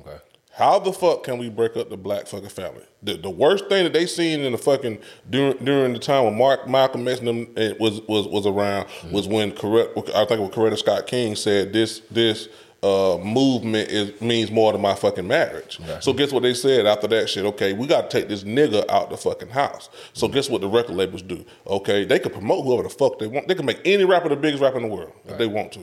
Okay. 0.00 0.18
How 0.56 0.78
the 0.78 0.92
fuck 0.92 1.24
can 1.24 1.38
we 1.38 1.48
break 1.48 1.76
up 1.76 1.90
the 1.90 1.96
black 1.96 2.28
fucking 2.28 2.48
family? 2.48 2.84
The, 3.02 3.14
the 3.14 3.30
worst 3.30 3.68
thing 3.68 3.84
that 3.84 3.92
they 3.92 4.06
seen 4.06 4.40
in 4.40 4.52
the 4.52 4.58
fucking 4.58 5.00
during 5.28 5.56
during 5.64 5.92
the 5.92 5.98
time 5.98 6.24
when 6.24 6.38
Mark 6.38 6.68
Malcolm 6.68 7.08
X 7.08 7.20
them 7.20 7.48
eh, 7.56 7.72
was 7.80 8.00
was 8.02 8.28
was 8.28 8.46
around 8.46 8.86
was 9.10 9.26
when 9.26 9.50
correct 9.50 9.98
I 10.14 10.24
think 10.24 10.38
it 10.38 10.40
was 10.40 10.50
Coretta 10.50 10.78
Scott 10.78 11.08
King 11.08 11.34
said 11.34 11.72
this 11.72 12.02
this 12.08 12.48
uh, 12.84 13.18
movement 13.18 13.90
is 13.90 14.20
means 14.20 14.52
more 14.52 14.70
than 14.70 14.80
my 14.80 14.94
fucking 14.94 15.26
marriage. 15.26 15.80
So 16.00 16.12
guess 16.12 16.30
what 16.30 16.44
they 16.44 16.54
said 16.54 16.86
after 16.86 17.08
that 17.08 17.28
shit? 17.28 17.44
Okay, 17.46 17.72
we 17.72 17.88
got 17.88 18.08
to 18.08 18.16
take 18.20 18.28
this 18.28 18.44
nigga 18.44 18.88
out 18.88 19.10
the 19.10 19.16
fucking 19.16 19.48
house. 19.48 19.88
So 20.12 20.28
guess 20.28 20.48
what 20.48 20.60
the 20.60 20.68
record 20.68 20.94
labels 20.94 21.22
do? 21.22 21.44
Okay, 21.66 22.04
they 22.04 22.20
can 22.20 22.30
promote 22.30 22.64
whoever 22.64 22.84
the 22.84 22.90
fuck 22.90 23.18
they 23.18 23.26
want. 23.26 23.48
They 23.48 23.56
can 23.56 23.66
make 23.66 23.80
any 23.84 24.04
rapper 24.04 24.28
the 24.28 24.36
biggest 24.36 24.62
rapper 24.62 24.76
in 24.76 24.82
the 24.84 24.94
world 24.94 25.12
if 25.24 25.36
they 25.36 25.48
want 25.48 25.72
to. 25.72 25.80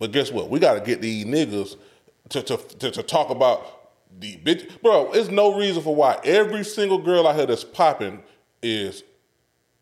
But 0.00 0.12
guess 0.12 0.30
what? 0.32 0.50
We 0.50 0.58
got 0.58 0.74
to 0.74 0.80
get 0.80 1.00
these 1.00 1.24
niggas 1.24 1.76
to, 2.30 2.42
to, 2.42 2.56
to, 2.56 2.90
to 2.90 3.02
talk 3.02 3.30
about 3.30 3.76
the 4.18 4.36
bitch. 4.38 4.80
Bro, 4.82 5.12
there's 5.12 5.28
no 5.30 5.56
reason 5.56 5.82
for 5.82 5.94
why 5.94 6.18
every 6.24 6.64
single 6.64 6.98
girl 6.98 7.26
out 7.26 7.36
here 7.36 7.46
that's 7.46 7.64
popping 7.64 8.22
is 8.62 9.02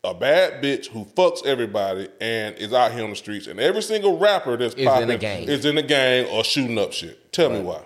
a 0.03 0.13
bad 0.13 0.63
bitch 0.63 0.87
who 0.87 1.03
fucks 1.05 1.45
everybody 1.45 2.07
and 2.21 2.55
is 2.57 2.73
out 2.73 2.91
here 2.91 3.03
on 3.03 3.09
the 3.09 3.15
streets. 3.15 3.47
And 3.47 3.59
every 3.59 3.81
single 3.81 4.17
rapper 4.17 4.55
that's 4.55 4.73
Is 4.75 4.81
in 4.81 4.87
popping 4.87 5.09
a 5.11 5.17
gang. 5.17 5.43
is 5.43 5.65
in 5.65 5.77
a 5.77 5.81
gang 5.81 6.25
or 6.27 6.43
shooting 6.43 6.77
up 6.77 6.93
shit. 6.93 7.31
Tell 7.33 7.49
me 7.49 7.61
why. 7.61 7.81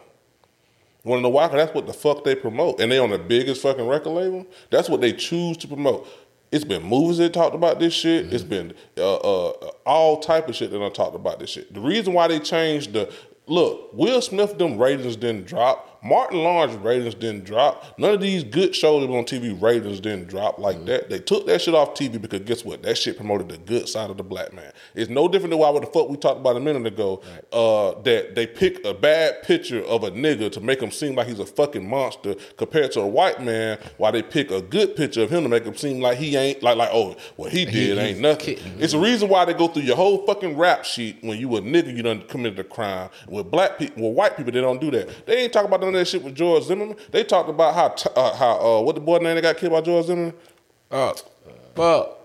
You 1.04 1.10
wanna 1.10 1.22
know 1.24 1.30
why? 1.30 1.48
'Cause 1.48 1.58
that's 1.58 1.74
what 1.74 1.88
the 1.88 1.94
fuck 1.94 2.24
they 2.24 2.36
promote. 2.36 2.80
And 2.80 2.92
they 2.92 2.98
on 3.00 3.10
the 3.10 3.18
biggest 3.18 3.62
fucking 3.62 3.88
record 3.88 4.12
label. 4.12 4.46
That's 4.70 4.90
what 4.90 5.02
they 5.02 5.12
choose 5.12 5.58
to 5.58 5.68
promote. 5.68 6.08
It's 6.52 6.64
been 6.64 6.84
movies 6.84 7.18
that 7.18 7.34
talked 7.34 7.56
about 7.56 7.80
this 7.80 7.94
shit. 7.94 8.32
It's 8.32 8.44
been 8.44 8.74
uh, 8.98 9.16
uh, 9.16 9.72
all 9.88 10.20
type 10.20 10.48
of 10.48 10.56
shit 10.56 10.70
that 10.72 10.78
done 10.78 10.94
talked 10.94 11.16
about 11.16 11.40
this 11.40 11.50
shit. 11.50 11.74
The 11.74 11.80
reason 11.82 12.14
why 12.14 12.28
they 12.28 12.40
changed 12.40 12.94
the 12.94 13.12
look, 13.48 13.94
Will 13.94 14.22
Smith 14.22 14.58
them 14.58 14.78
ratings 14.78 15.16
didn't 15.16 15.46
drop. 15.48 15.93
Martin 16.04 16.40
Lawrence 16.40 16.76
ratings 16.76 17.16
didn't 17.16 17.46
drop. 17.46 17.98
None 17.98 18.14
of 18.14 18.22
these 18.22 18.44
good 18.44 18.76
shows 18.76 19.04
on 19.10 19.24
TV 19.24 19.60
ratings 19.60 20.02
didn't 20.02 20.28
drop 20.28 20.60
like 20.60 20.86
that. 20.86 21.10
They 21.10 21.20
took 21.20 21.46
that 21.48 21.62
shit 21.62 21.74
off 21.74 21.94
TV 21.94 22.22
because 22.22 22.42
guess 22.42 22.66
what? 22.66 22.84
That 22.84 22.98
shit 22.98 23.16
promoted 23.16 23.48
the 23.48 23.58
good 23.58 23.88
side 23.88 24.10
of 24.10 24.18
the 24.18 24.24
black 24.24 24.54
man. 24.54 24.72
It's 24.96 25.10
no 25.10 25.28
different 25.28 25.52
than 25.52 25.60
why 25.60 25.70
what 25.70 25.82
the 25.82 25.88
fuck 25.88 26.10
we 26.10 26.18
talked 26.18 26.40
about 26.40 26.58
a 26.58 26.60
minute 26.60 26.86
ago. 26.86 27.22
Uh, 27.52 28.00
that 28.02 28.36
they 28.36 28.46
pick 28.46 28.84
a 28.86 28.94
bad 28.94 29.44
picture 29.44 29.84
of 29.86 30.04
a 30.04 30.12
nigga 30.12 30.52
to 30.52 30.60
make 30.60 30.82
him 30.82 30.92
seem 30.92 31.16
like 31.16 31.28
he's 31.28 31.40
a 31.40 31.46
fucking 31.46 31.88
monster 31.88 32.36
compared 32.58 32.92
to 32.92 33.00
a 33.00 33.08
white 33.08 33.42
man. 33.42 33.78
Why 33.98 34.12
they 34.12 34.24
pick 34.24 34.52
a 34.52 34.62
good 34.62 34.96
picture 34.96 35.24
of 35.24 35.30
him 35.30 35.44
to 35.44 35.50
make 35.50 35.64
him 35.64 35.76
seem 35.76 36.02
like 36.02 36.18
he 36.18 36.36
ain't 36.36 36.62
like 36.62 36.76
like 36.76 36.90
oh 36.92 37.16
what 37.38 37.52
he 37.52 37.64
did 37.66 37.98
ain't 37.98 38.20
nothing. 38.20 38.58
It's 38.78 38.94
a 38.94 39.00
reason 39.00 39.30
why 39.30 39.46
they 39.46 39.54
go 39.54 39.68
through 39.70 39.84
your 39.84 39.96
whole 39.96 40.26
fucking 40.26 40.58
rap 40.58 40.84
sheet 40.84 41.18
when 41.22 41.40
you 41.40 41.56
a 41.56 41.62
nigga 41.62 41.96
you 41.96 42.04
done 42.04 42.24
committed 42.24 42.60
a 42.60 42.64
crime. 42.64 43.10
With 43.28 43.50
black 43.50 43.78
people, 43.78 44.10
with 44.10 44.18
white 44.18 44.36
people, 44.36 44.52
they 44.52 44.62
don't 44.62 44.82
do 44.82 44.92
that. 44.92 45.26
They 45.26 45.44
ain't 45.44 45.54
talk 45.54 45.66
about 45.66 45.93
of 45.96 46.00
that 46.00 46.06
shit 46.08 46.24
with 46.24 46.36
George 46.36 46.64
Zimmerman. 46.64 46.98
They 47.12 47.24
talked 47.24 47.50
about 47.50 47.74
how 47.76 47.90
t- 47.90 48.10
uh, 48.16 48.34
how 48.36 48.60
uh, 48.60 48.82
what 48.82 48.96
the 48.96 49.02
boy 49.02 49.18
name 49.20 49.36
that 49.36 49.42
got 49.42 49.58
killed 49.58 49.74
by 49.74 49.82
George 49.82 50.06
Zimmerman. 50.08 50.34
Uh, 50.92 51.14
but 51.76 52.20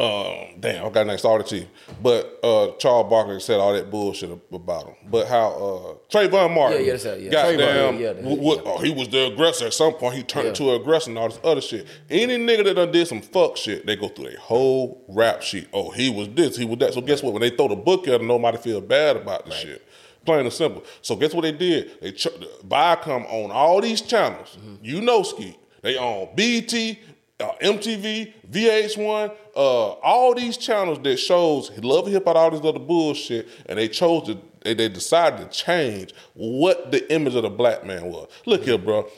Um, 0.00 0.60
damn, 0.60 0.86
I 0.86 0.90
got 0.90 1.08
next 1.08 1.24
all 1.24 1.38
the 1.38 1.42
T. 1.44 1.66
But 2.00 2.38
uh, 2.44 2.70
Charles 2.78 3.10
Barkley 3.10 3.40
said 3.40 3.58
all 3.58 3.72
that 3.72 3.90
bullshit 3.90 4.30
about 4.52 4.86
him. 4.86 4.94
But 5.10 5.26
how 5.26 5.48
uh, 5.50 5.94
Trayvon 6.08 6.54
Martin, 6.54 6.84
Yeah, 6.84 6.92
yeah, 6.94 7.10
right, 7.10 7.20
yeah. 7.20 7.30
goddamn, 7.32 7.58
Trayvon, 7.58 7.98
yeah, 7.98 8.06
yeah, 8.06 8.12
w- 8.12 8.36
w- 8.36 8.62
oh, 8.64 8.78
he 8.78 8.92
was 8.92 9.08
the 9.08 9.26
aggressor. 9.32 9.66
At 9.66 9.72
some 9.74 9.94
point, 9.94 10.14
he 10.14 10.22
turned 10.22 10.46
into 10.48 10.72
an 10.72 10.80
aggressor 10.80 11.10
and 11.10 11.18
all 11.18 11.28
this 11.28 11.40
other 11.42 11.60
shit. 11.60 11.88
Any 12.08 12.36
nigga 12.36 12.62
that 12.66 12.74
done 12.74 12.92
did 12.92 13.08
some 13.08 13.20
fuck 13.22 13.56
shit, 13.56 13.86
they 13.86 13.96
go 13.96 14.06
through 14.08 14.28
a 14.28 14.38
whole 14.38 15.02
rap 15.08 15.42
sheet. 15.42 15.66
Oh, 15.72 15.90
he 15.90 16.10
was 16.10 16.28
this, 16.28 16.56
he 16.56 16.64
was 16.64 16.78
that. 16.78 16.94
So 16.94 17.00
guess 17.00 17.20
what? 17.20 17.32
When 17.32 17.42
they 17.42 17.50
throw 17.50 17.66
the 17.66 17.74
book 17.74 18.06
at 18.06 18.20
him, 18.20 18.28
nobody 18.28 18.58
feel 18.58 18.80
bad 18.80 19.16
about 19.16 19.46
the 19.46 19.50
shit. 19.52 19.84
Plain 20.28 20.40
and 20.40 20.52
simple. 20.52 20.84
So 21.00 21.16
guess 21.16 21.32
what 21.32 21.40
they 21.40 21.52
did? 21.52 22.02
They 22.02 22.12
ch- 22.12 22.26
Viacom 22.66 23.24
on 23.32 23.50
all 23.50 23.80
these 23.80 24.02
channels. 24.02 24.58
Mm-hmm. 24.60 24.84
You 24.84 25.00
know, 25.00 25.22
Ski. 25.22 25.56
They 25.80 25.96
on 25.96 26.28
BT, 26.34 26.98
uh, 27.40 27.52
MTV, 27.62 28.34
VH1, 28.50 29.34
uh, 29.56 29.58
all 29.58 30.34
these 30.34 30.58
channels 30.58 30.98
that 31.02 31.16
shows 31.16 31.70
love 31.78 32.08
hip 32.08 32.26
hop, 32.26 32.36
all 32.36 32.50
this 32.50 32.60
other 32.62 32.78
bullshit, 32.78 33.48
and 33.64 33.78
they 33.78 33.88
chose 33.88 34.26
to, 34.26 34.38
they, 34.60 34.74
they 34.74 34.90
decided 34.90 35.50
to 35.50 35.58
change 35.58 36.12
what 36.34 36.92
the 36.92 37.10
image 37.10 37.34
of 37.34 37.44
the 37.44 37.48
black 37.48 37.86
man 37.86 38.04
was. 38.12 38.28
Look 38.44 38.64
here, 38.64 38.76
bro. 38.76 39.08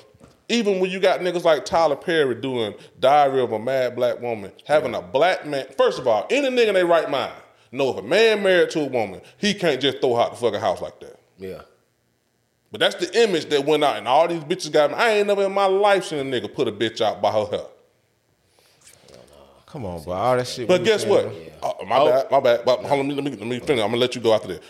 Even 0.48 0.78
when 0.78 0.92
you 0.92 1.00
got 1.00 1.22
niggas 1.22 1.42
like 1.42 1.64
Tyler 1.64 1.96
Perry 1.96 2.36
doing 2.36 2.74
Diary 3.00 3.40
of 3.40 3.50
a 3.50 3.58
Mad 3.58 3.96
Black 3.96 4.20
Woman, 4.20 4.52
having 4.64 4.94
a 4.94 5.02
black 5.02 5.44
man, 5.44 5.66
first 5.76 5.98
of 5.98 6.06
all, 6.06 6.28
any 6.30 6.50
nigga 6.50 6.68
in 6.68 6.74
their 6.74 6.86
right 6.86 7.10
mind 7.10 7.34
know 7.72 7.90
if 7.90 7.96
a 7.98 8.02
man 8.02 8.42
married 8.42 8.70
to 8.70 8.80
a 8.80 8.86
woman, 8.86 9.20
he 9.36 9.54
can't 9.54 9.80
just 9.80 10.00
throw 10.00 10.16
out 10.16 10.32
the 10.32 10.36
fucking 10.36 10.60
house 10.60 10.80
like 10.80 10.98
that. 11.00 11.18
Yeah. 11.38 11.62
But 12.72 12.80
that's 12.80 12.94
the 12.94 13.22
image 13.24 13.46
that 13.46 13.64
went 13.64 13.82
out, 13.82 13.96
and 13.96 14.06
all 14.06 14.28
these 14.28 14.44
bitches 14.44 14.72
got. 14.72 14.92
I 14.94 15.10
ain't 15.10 15.26
never 15.26 15.44
in 15.44 15.52
my 15.52 15.66
life 15.66 16.04
seen 16.04 16.18
a 16.20 16.40
nigga 16.40 16.52
put 16.52 16.68
a 16.68 16.72
bitch 16.72 17.00
out 17.00 17.20
by 17.20 17.32
her 17.32 17.46
hair. 17.46 17.66
come 19.66 19.84
on, 19.84 20.02
bro. 20.04 20.12
All 20.12 20.36
that 20.36 20.46
shit. 20.46 20.68
But 20.68 20.84
guess 20.84 21.02
saying, 21.02 21.50
what? 21.60 21.80
Uh, 21.80 21.84
my 21.84 22.04
bad, 22.04 22.30
my 22.30 22.40
bad. 22.40 22.64
But 22.64 22.84
hold 22.84 23.00
on, 23.00 23.08
let 23.08 23.08
me, 23.08 23.14
let 23.14 23.24
me 23.24 23.30
let 23.30 23.46
me 23.46 23.58
finish. 23.58 23.82
I'm 23.82 23.90
gonna 23.90 23.96
let 23.96 24.14
you 24.14 24.20
go 24.20 24.32
after 24.32 24.48
that. 24.48 24.62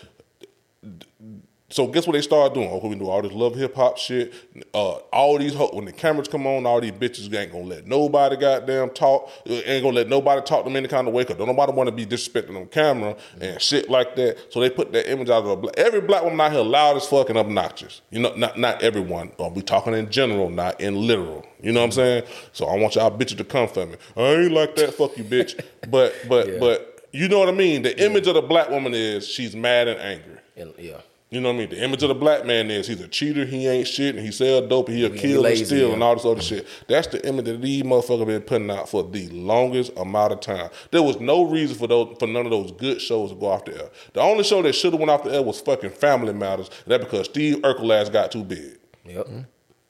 So 1.71 1.87
guess 1.87 2.05
what 2.05 2.13
they 2.13 2.21
started 2.21 2.53
doing? 2.53 2.69
Oh, 2.71 2.85
we 2.87 2.95
do 2.95 3.09
all 3.09 3.21
this 3.21 3.31
love 3.31 3.55
hip 3.55 3.73
hop 3.75 3.97
shit. 3.97 4.33
Uh, 4.73 4.91
all 5.11 5.37
these 5.37 5.53
ho- 5.55 5.71
when 5.73 5.85
the 5.85 5.91
cameras 5.91 6.27
come 6.27 6.45
on, 6.45 6.65
all 6.65 6.79
these 6.81 6.91
bitches 6.91 7.33
ain't 7.33 7.51
gonna 7.51 7.63
let 7.63 7.87
nobody 7.87 8.35
goddamn 8.35 8.89
talk. 8.91 9.29
uh, 9.49 9.53
Ain't 9.65 9.81
gonna 9.83 9.95
let 9.95 10.09
nobody 10.09 10.41
talk 10.41 10.63
to 10.65 10.69
them 10.69 10.75
any 10.75 10.87
kind 10.87 11.07
of 11.07 11.13
way. 11.13 11.23
Cause 11.25 11.37
don't 11.37 11.47
nobody 11.47 11.71
want 11.71 11.87
to 11.87 11.95
be 11.95 12.05
disrespecting 12.05 12.55
on 12.57 12.67
camera 12.67 13.15
and 13.39 13.61
shit 13.61 13.89
like 13.89 14.15
that. 14.17 14.37
So 14.51 14.59
they 14.59 14.69
put 14.69 14.91
that 14.91 15.09
image 15.11 15.29
out 15.29 15.43
of 15.43 15.49
a 15.49 15.55
black. 15.55 15.75
Every 15.77 16.01
black 16.01 16.23
woman 16.23 16.41
out 16.41 16.51
here 16.51 16.61
loud 16.61 16.97
as 16.97 17.07
fucking 17.07 17.37
obnoxious. 17.37 18.01
You 18.11 18.19
know, 18.19 18.35
not 18.35 18.59
not 18.59 18.81
everyone. 18.83 19.31
Uh, 19.39 19.47
we 19.49 19.61
talking 19.61 19.93
in 19.93 20.09
general, 20.11 20.49
not 20.49 20.79
in 20.81 20.95
literal. 21.07 21.45
You 21.61 21.71
know 21.71 21.79
what 21.79 21.85
I'm 21.85 21.91
saying? 21.93 22.23
So 22.51 22.65
I 22.65 22.77
want 22.77 22.95
y'all 22.95 23.09
bitches 23.17 23.37
to 23.37 23.43
come 23.45 23.67
for 23.69 23.85
me. 23.85 23.95
I 24.17 24.21
ain't 24.21 24.51
like 24.51 24.75
that. 24.75 24.93
Fuck 24.93 25.17
you, 25.17 25.23
bitch. 25.23 25.57
But 25.89 26.13
but 26.27 26.59
but 26.59 27.07
you 27.13 27.27
know 27.29 27.39
what 27.39 27.47
I 27.49 27.53
mean. 27.53 27.81
The 27.83 27.97
image 28.03 28.27
of 28.27 28.33
the 28.35 28.41
black 28.41 28.69
woman 28.69 28.93
is 28.93 29.27
she's 29.27 29.55
mad 29.55 29.87
and 29.87 29.99
angry. 29.99 30.37
And, 30.57 30.73
yeah. 30.77 30.97
You 31.31 31.39
know 31.39 31.47
what 31.47 31.55
I 31.55 31.59
mean? 31.59 31.69
The 31.69 31.81
image 31.81 32.03
of 32.03 32.09
the 32.09 32.15
black 32.15 32.45
man 32.45 32.69
is 32.69 32.87
he's 32.87 32.99
a 32.99 33.07
cheater, 33.07 33.45
he 33.45 33.65
ain't 33.65 33.87
shit, 33.87 34.17
and 34.17 34.25
he 34.25 34.33
sell 34.33 34.67
dope, 34.67 34.89
and 34.89 34.97
he'll 34.97 35.13
He 35.13 35.17
kill 35.17 35.45
and 35.45 35.57
steal 35.57 35.87
yeah. 35.87 35.93
and 35.93 36.03
all 36.03 36.13
this 36.13 36.25
other 36.25 36.41
shit. 36.41 36.67
That's 36.89 37.07
the 37.07 37.25
image 37.25 37.45
that 37.45 37.61
these 37.61 37.83
motherfuckers 37.83 38.25
been 38.25 38.41
putting 38.41 38.69
out 38.69 38.89
for 38.89 39.01
the 39.01 39.29
longest 39.29 39.93
amount 39.95 40.33
of 40.33 40.41
time. 40.41 40.69
There 40.91 41.01
was 41.01 41.21
no 41.21 41.43
reason 41.43 41.77
for 41.77 41.87
those 41.87 42.17
for 42.19 42.27
none 42.27 42.45
of 42.45 42.51
those 42.51 42.73
good 42.73 43.01
shows 43.01 43.29
to 43.29 43.37
go 43.37 43.45
off 43.45 43.63
the 43.63 43.81
air. 43.81 43.89
The 44.11 44.19
only 44.19 44.43
show 44.43 44.61
that 44.61 44.73
should 44.73 44.91
have 44.91 44.99
went 44.99 45.09
off 45.09 45.23
the 45.23 45.33
air 45.33 45.41
was 45.41 45.61
fucking 45.61 45.91
Family 45.91 46.33
Matters. 46.33 46.69
That 46.85 46.99
because 46.99 47.27
Steve 47.27 47.59
Urkel 47.59 47.97
ass 47.97 48.09
got 48.09 48.33
too 48.33 48.43
big. 48.43 48.77
Yep. 49.05 49.25
Mm-hmm. 49.27 49.39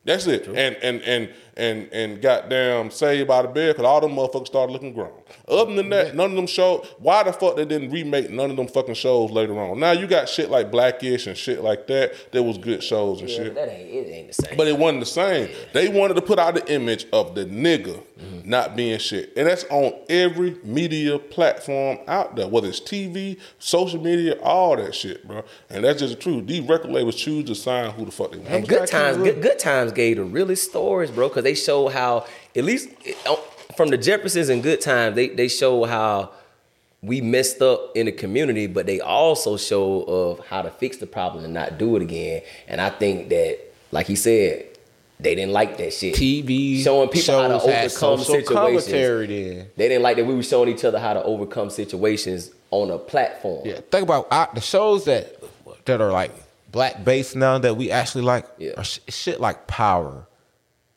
That's 0.04 0.26
it. 0.26 0.48
And 0.48 0.76
and 0.78 1.02
and 1.04 1.30
and 1.56 1.90
and 1.94 2.22
goddamn 2.22 2.90
Saved 2.90 3.28
by 3.28 3.44
the 3.44 3.48
Bell 3.50 3.68
because 3.72 3.86
all 3.86 4.02
them 4.02 4.14
motherfuckers 4.16 4.48
started 4.48 4.74
looking 4.74 4.94
grown. 4.94 5.12
Other 5.48 5.76
than 5.76 5.90
that, 5.90 6.16
none 6.16 6.32
of 6.32 6.36
them 6.36 6.48
shows. 6.48 6.88
Why 6.98 7.22
the 7.22 7.32
fuck 7.32 7.56
they 7.56 7.66
didn't 7.66 7.92
remake 7.92 8.32
none 8.32 8.50
of 8.50 8.58
them 8.58 8.68
fucking 8.68 8.96
shows 8.96 9.30
later 9.30 9.60
on? 9.60 9.80
Now 9.80 9.92
you 9.92 10.08
got 10.08 10.28
shit 10.28 10.50
like 10.50 10.72
Blackish 10.72 11.28
and 11.28 11.38
shit 11.38 11.62
like 11.62 11.86
that. 11.88 12.32
There 12.32 12.42
was 12.42 12.58
good 12.58 12.84
shows 12.84 13.22
and 13.22 13.30
Yeah, 13.30 13.36
shit. 13.38 13.54
but 13.54 13.66
that 13.68 13.70
ain't 13.74 13.90
it 13.90 14.12
ain't 14.12 14.28
the 14.30 14.34
same. 14.34 14.58
But 14.58 14.68
it 14.68 14.78
wasn't 14.78 15.02
the 15.02 15.06
same. 15.06 15.50
They 15.74 15.88
wanted 15.90 16.16
to 16.16 16.22
put 16.24 16.40
out 16.40 16.56
the 16.56 16.68
image 16.74 17.06
of 17.14 17.36
the 17.36 17.46
nigga, 17.46 18.02
not 18.46 18.76
being 18.76 19.00
shit. 19.00 19.34
And 19.36 19.48
that's 19.48 19.66
on 19.70 19.94
every 20.10 20.58
media 20.64 21.20
platform 21.20 22.00
out 22.08 22.36
there, 22.36 22.48
whether 22.48 22.68
it's 22.68 22.80
TV, 22.80 23.40
social 23.60 24.02
media, 24.02 24.40
all 24.42 24.76
that 24.76 24.96
shit, 24.96 25.28
bro. 25.28 25.44
And 25.70 25.84
that's 25.84 26.00
just 26.00 26.16
the 26.16 26.20
truth. 26.22 26.48
These 26.48 26.62
record 26.62 26.92
labels 26.92 27.16
choose 27.16 27.46
to 27.46 27.56
sign 27.56 27.92
who 27.92 28.06
the 28.06 28.12
fuck 28.12 28.32
they 28.32 28.38
want. 28.38 28.50
And 28.50 28.68
good 28.68 28.88
times, 28.88 29.18
good, 29.18 29.42
good 29.42 29.60
times 29.60 29.92
gave 29.92 30.18
the 30.18 30.24
realest 30.24 30.70
stories, 30.70 31.12
bro, 31.12 31.30
because 31.30 31.44
they 31.44 31.56
show 31.56 31.88
how 31.88 32.26
at 32.56 32.64
least 32.64 32.90
uh, 33.26 33.36
from 33.76 33.90
the 33.90 33.98
Jeffersons 33.98 34.50
and 34.50 34.62
Good 34.62 34.82
Times, 34.82 35.16
they 35.16 35.30
they 35.30 35.48
show 35.48 35.86
how 35.86 36.32
we 37.02 37.20
messed 37.22 37.62
up 37.62 37.96
in 37.96 38.06
the 38.06 38.12
community, 38.12 38.68
but 38.68 38.86
they 38.86 39.00
also 39.00 39.58
show 39.58 40.04
of 40.04 40.46
how 40.48 40.62
to 40.62 40.70
fix 40.70 40.98
the 40.98 41.08
problem 41.08 41.44
and 41.44 41.54
not 41.54 41.78
do 41.78 41.96
it 41.96 42.02
again. 42.02 42.44
And 42.68 42.80
I 42.80 42.90
think 42.90 43.30
that, 43.30 43.60
like 43.92 44.06
he 44.06 44.16
said, 44.16 44.71
they 45.22 45.36
didn't 45.36 45.52
like 45.54 45.78
that 45.78 45.94
shit. 45.94 46.16
TV 46.16 46.82
showing 46.84 47.10
people 47.10 47.40
how 47.40 47.48
to 47.48 47.62
overcome 47.62 48.20
situations. 48.20 48.86
then. 48.88 49.68
They 49.76 49.88
didn't 49.88 50.02
like 50.04 50.18
that 50.18 50.26
we 50.26 50.34
were 50.34 50.44
showing 50.44 50.70
each 50.70 50.84
other 50.84 51.00
how 51.00 51.14
to 51.14 51.24
overcome 51.24 51.70
situations 51.70 52.52
on 52.72 52.90
a 52.90 52.98
platform. 52.98 53.62
Yeah, 53.66 53.82
think 53.92 54.04
about 54.04 54.28
uh, 54.32 54.48
the 54.54 54.62
shows 54.62 55.06
that 55.06 55.36
that 55.86 56.02
are 56.02 56.12
like 56.12 56.32
black 56.72 57.04
based 57.04 57.36
now 57.36 57.58
that 57.60 57.76
we 57.78 57.92
actually 57.92 58.24
like 58.24 58.46
Yeah. 58.58 58.72
are 58.78 58.84
sh- 58.84 59.00
shit 59.10 59.40
like 59.42 59.68
Power, 59.68 60.26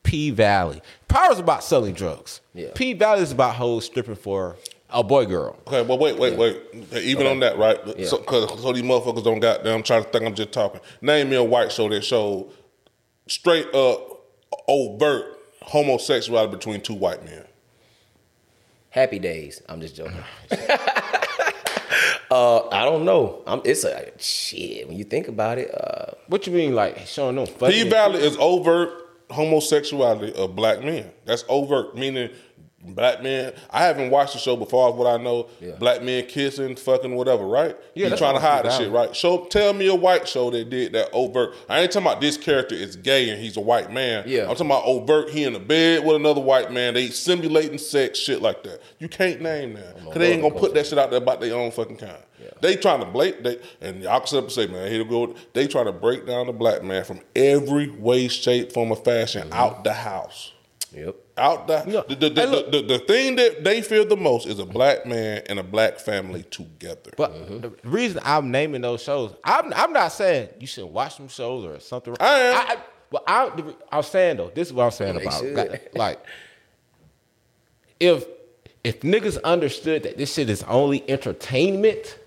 P 0.03 0.31
Valley. 0.31 0.81
Power's 1.07 1.39
about 1.39 1.63
selling 1.63 1.93
drugs. 1.93 2.41
Yeah. 2.53 2.69
P 2.73 2.93
Valley 2.93 3.21
is 3.21 3.31
about 3.31 3.55
hoes 3.55 3.85
stripping 3.85 4.15
for 4.15 4.55
a 4.89 5.03
boy 5.03 5.25
girl. 5.25 5.57
Okay, 5.67 5.81
well, 5.81 5.97
wait, 5.97 6.17
wait, 6.17 6.37
wait. 6.37 6.61
Okay, 6.73 7.03
even 7.03 7.27
on 7.27 7.39
that, 7.41 7.57
right? 7.57 7.77
Yeah. 7.97 8.07
So, 8.07 8.19
cause, 8.19 8.61
so 8.61 8.71
these 8.71 8.83
motherfuckers 8.83 9.23
don't 9.23 9.39
goddamn 9.39 9.83
trying 9.83 10.03
to 10.03 10.09
think 10.09 10.23
I'm 10.25 10.33
just 10.35 10.51
talking. 10.53 10.79
Name 11.01 11.29
me 11.29 11.35
a 11.35 11.43
white 11.43 11.71
show 11.71 11.89
that 11.89 12.03
showed 12.03 12.49
straight 13.27 13.73
up 13.73 14.14
overt 14.67 15.37
homosexuality 15.61 16.51
between 16.55 16.81
two 16.81 16.93
white 16.93 17.23
men. 17.25 17.43
Happy 18.89 19.19
days. 19.19 19.61
I'm 19.67 19.81
just 19.81 19.95
joking. 19.95 20.15
uh, 22.31 22.67
I 22.69 22.85
don't 22.85 23.05
know. 23.05 23.41
I'm, 23.45 23.61
it's 23.65 23.83
a 23.83 24.11
shit 24.17 24.87
when 24.87 24.97
you 24.97 25.03
think 25.03 25.27
about 25.27 25.57
it. 25.57 25.69
Uh, 25.73 26.11
What 26.27 26.47
you 26.47 26.53
mean, 26.53 26.73
like 26.75 26.99
showing 27.05 27.35
no? 27.35 27.45
P 27.45 27.51
fucking- 27.53 27.89
Valley 27.89 28.21
is 28.21 28.37
overt 28.39 28.89
homosexuality 29.31 30.33
of 30.33 30.55
black 30.55 30.83
men. 30.83 31.11
That's 31.25 31.43
overt, 31.49 31.95
meaning 31.97 32.29
black 32.93 33.23
men. 33.23 33.53
I 33.69 33.83
haven't 33.83 34.09
watched 34.11 34.33
the 34.33 34.39
show 34.39 34.55
before. 34.55 34.93
What 34.93 35.07
I 35.07 35.21
know, 35.21 35.47
Yeah. 35.59 35.71
black 35.79 36.03
men 36.03 36.25
kissing, 36.27 36.75
fucking, 36.75 37.15
whatever. 37.15 37.45
Right? 37.45 37.75
Yeah, 37.93 38.09
you 38.09 38.17
trying 38.17 38.35
to 38.35 38.39
hide 38.41 38.65
the 38.65 38.69
shit, 38.71 38.91
right? 38.91 39.15
Show, 39.15 39.45
tell 39.45 39.73
me 39.73 39.87
a 39.87 39.95
white 39.95 40.27
show 40.27 40.49
that 40.51 40.69
did 40.69 40.93
that 40.93 41.09
overt. 41.13 41.53
I 41.69 41.79
ain't 41.81 41.91
talking 41.91 42.07
about 42.07 42.21
this 42.21 42.37
character 42.37 42.75
is 42.75 42.95
gay 42.95 43.29
and 43.29 43.41
he's 43.41 43.57
a 43.57 43.61
white 43.61 43.91
man. 43.91 44.23
Yeah. 44.27 44.43
I'm 44.43 44.49
talking 44.49 44.67
about 44.67 44.85
overt. 44.85 45.29
He 45.29 45.43
in 45.43 45.53
the 45.53 45.59
bed 45.59 46.05
with 46.05 46.15
another 46.15 46.41
white 46.41 46.71
man. 46.71 46.93
They 46.93 47.09
simulating 47.09 47.77
sex, 47.77 48.19
shit 48.19 48.41
like 48.41 48.63
that. 48.63 48.81
You 48.99 49.09
can't 49.09 49.41
name 49.41 49.73
that 49.73 49.95
because 49.97 50.15
they 50.15 50.33
ain't 50.33 50.41
gonna 50.41 50.55
put 50.55 50.73
that 50.73 50.85
shit 50.85 50.97
out 50.99 51.09
there 51.09 51.21
about 51.21 51.41
their 51.41 51.55
own 51.55 51.71
fucking 51.71 51.97
kind. 51.97 52.17
They 52.61 52.75
trying 52.75 52.99
to 52.99 53.05
break 53.05 53.43
they 53.43 53.59
and 53.81 54.01
y'all 54.03 54.19
can 54.19 54.27
sit 54.27 54.37
up 54.37 54.43
and 54.45 54.53
say, 54.53 54.67
man, 54.67 54.89
here 54.89 55.03
to 55.03 55.09
go. 55.09 55.35
They 55.53 55.67
trying 55.67 55.85
to 55.85 55.91
break 55.91 56.25
down 56.25 56.47
the 56.47 56.53
black 56.53 56.83
man 56.83 57.03
from 57.03 57.19
every 57.35 57.89
way, 57.89 58.27
shape, 58.27 58.71
form, 58.71 58.91
or 58.91 58.95
fashion 58.97 59.49
out 59.51 59.83
the 59.83 59.93
house. 59.93 60.51
Yep. 60.95 61.15
Out 61.37 61.67
the, 61.67 61.83
Yeah. 61.87 62.01
the, 62.07 62.15
the, 62.15 62.29
the, 62.29 62.47
look. 62.47 62.71
the, 62.71 62.81
the 62.81 62.99
thing 62.99 63.35
that 63.35 63.63
they 63.63 63.81
fear 63.81 64.05
the 64.05 64.15
most 64.17 64.47
is 64.47 64.59
a 64.59 64.65
black 64.65 65.05
man 65.05 65.41
and 65.47 65.59
a 65.59 65.63
black 65.63 65.99
family 65.99 66.43
together. 66.43 67.11
But 67.17 67.33
Mm-hmm. 67.33 67.59
the 67.59 67.73
reason 67.83 68.21
I'm 68.23 68.51
naming 68.51 68.81
those 68.81 69.01
shows, 69.03 69.33
I'm 69.43 69.73
I'm 69.73 69.91
not 69.93 70.09
saying 70.13 70.49
you 70.59 70.67
shouldn't 70.67 70.93
watch 70.93 71.17
them 71.17 71.27
shows 71.27 71.65
or 71.65 71.79
something. 71.79 72.15
I 72.19 72.39
am. 72.39 72.55
I, 72.55 72.59
I, 72.73 72.77
well, 73.11 73.23
I, 73.27 73.73
I'm 73.91 74.03
saying 74.03 74.37
though, 74.37 74.51
this 74.55 74.67
is 74.69 74.73
what 74.73 74.85
I'm 74.85 74.91
saying 74.91 75.15
They 75.17 75.21
about 75.23 75.39
should. 75.39 75.53
like, 75.55 75.95
like 75.95 76.25
if 77.99 78.25
if 78.83 79.01
niggas 79.01 79.41
understood 79.43 80.03
that 80.03 80.17
this 80.17 80.33
shit 80.33 80.49
is 80.49 80.63
only 80.63 81.07
entertainment, 81.09 82.19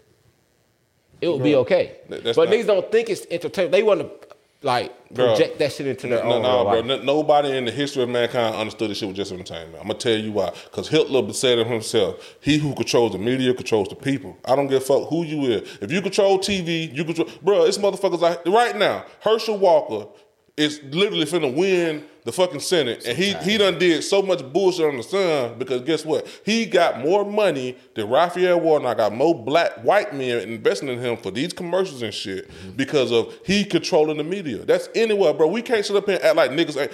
it 1.21 1.29
would 1.29 1.43
be 1.43 1.55
okay. 1.57 1.97
That's 2.09 2.37
But 2.37 2.49
not- 2.49 2.55
niggas 2.55 2.67
don't 2.67 2.91
think 2.91 3.09
it's 3.11 3.27
entertainment. 3.31 3.73
They 3.73 3.83
want 3.83 4.01
to 4.01 4.28
like 4.63 4.93
Bro. 5.13 5.27
project 5.37 5.59
that 5.61 5.73
shit 5.73 5.87
into 5.87 6.09
their 6.09 6.25
No, 6.25 6.33
own 6.35 6.43
no, 6.43 6.83
bro. 6.83 6.97
Nobody 7.05 7.57
in 7.57 7.65
the 7.65 7.71
history 7.71 8.03
of 8.03 8.09
mankind 8.09 8.57
understood 8.57 8.91
this 8.91 8.99
shit 8.99 9.09
was 9.09 9.17
just 9.17 9.31
entertainment. 9.33 9.77
I'm 9.81 9.87
gonna 9.87 9.95
tell 9.99 10.17
you 10.19 10.33
why. 10.33 10.51
Because 10.65 10.89
Hitler 10.89 11.33
said 11.33 11.59
it 11.59 11.67
himself. 11.67 12.37
He 12.41 12.59
who 12.59 12.75
controls 12.75 13.13
the 13.13 13.19
media 13.19 13.55
controls 13.55 13.89
the 13.89 13.95
people. 13.95 14.37
I 14.45 14.57
don't 14.57 14.67
give 14.67 14.83
a 14.83 14.85
fuck 14.85 15.09
who 15.09 15.25
you 15.25 15.45
is. 15.45 15.79
If 15.81 15.93
you 15.93 16.03
control 16.03 16.39
TV, 16.39 16.93
you 16.95 17.05
control. 17.05 17.29
Bro, 17.43 17.65
it's 17.67 17.79
motherfuckers 17.79 18.21
like 18.21 18.45
right 18.47 18.77
now. 18.77 19.05
Herschel 19.21 19.59
Walker 19.59 20.09
is 20.57 20.83
literally 20.83 21.25
finna 21.25 21.55
win 21.55 22.05
the 22.29 22.33
fucking 22.33 22.61
Senate, 22.61 23.07
and 23.07 23.17
he 23.17 23.33
he 23.37 23.57
done 23.57 23.79
did 23.79 24.05
so 24.05 24.21
much 24.21 24.43
bullshit 24.53 24.85
on 24.85 24.99
the 24.99 25.03
Sun 25.03 25.59
because 25.59 25.81
guess 25.81 26.05
what? 26.05 26.27
He 26.45 26.67
got 26.67 27.01
more 27.01 27.25
money 27.25 27.75
than 27.95 28.11
Raphael 28.11 28.61
Warnock. 28.61 28.99
Got 28.99 29.15
more 29.15 29.35
black 29.35 29.83
white 29.83 30.13
men 30.13 30.41
investing 30.41 30.91
in 30.91 30.99
him 30.99 31.17
for 31.17 31.31
these 31.31 31.55
commercials 31.55 32.03
and 32.03 32.13
shit 32.13 32.51
mm-hmm. 32.51 32.73
because 32.73 33.13
of 33.13 33.35
he 33.47 33.65
controlling 33.65 34.19
the 34.19 34.25
media. 34.25 34.59
That's 34.59 34.91
anywhere, 34.95 35.33
bro. 35.33 35.47
We 35.47 35.63
can't 35.63 35.87
sit 35.87 35.97
up 35.97 36.05
here 36.05 36.17
and 36.17 36.25
act 36.25 36.37
like 36.37 36.51
niggas. 36.51 36.79
Ain't, 36.79 36.93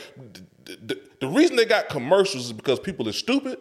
the, 0.66 0.77
the, 0.94 1.01
the 1.23 1.27
reason 1.27 1.56
they 1.56 1.65
got 1.65 1.89
commercials 1.89 2.47
is 2.47 2.52
because 2.52 2.78
people 2.78 3.09
are 3.09 3.12
stupid. 3.12 3.59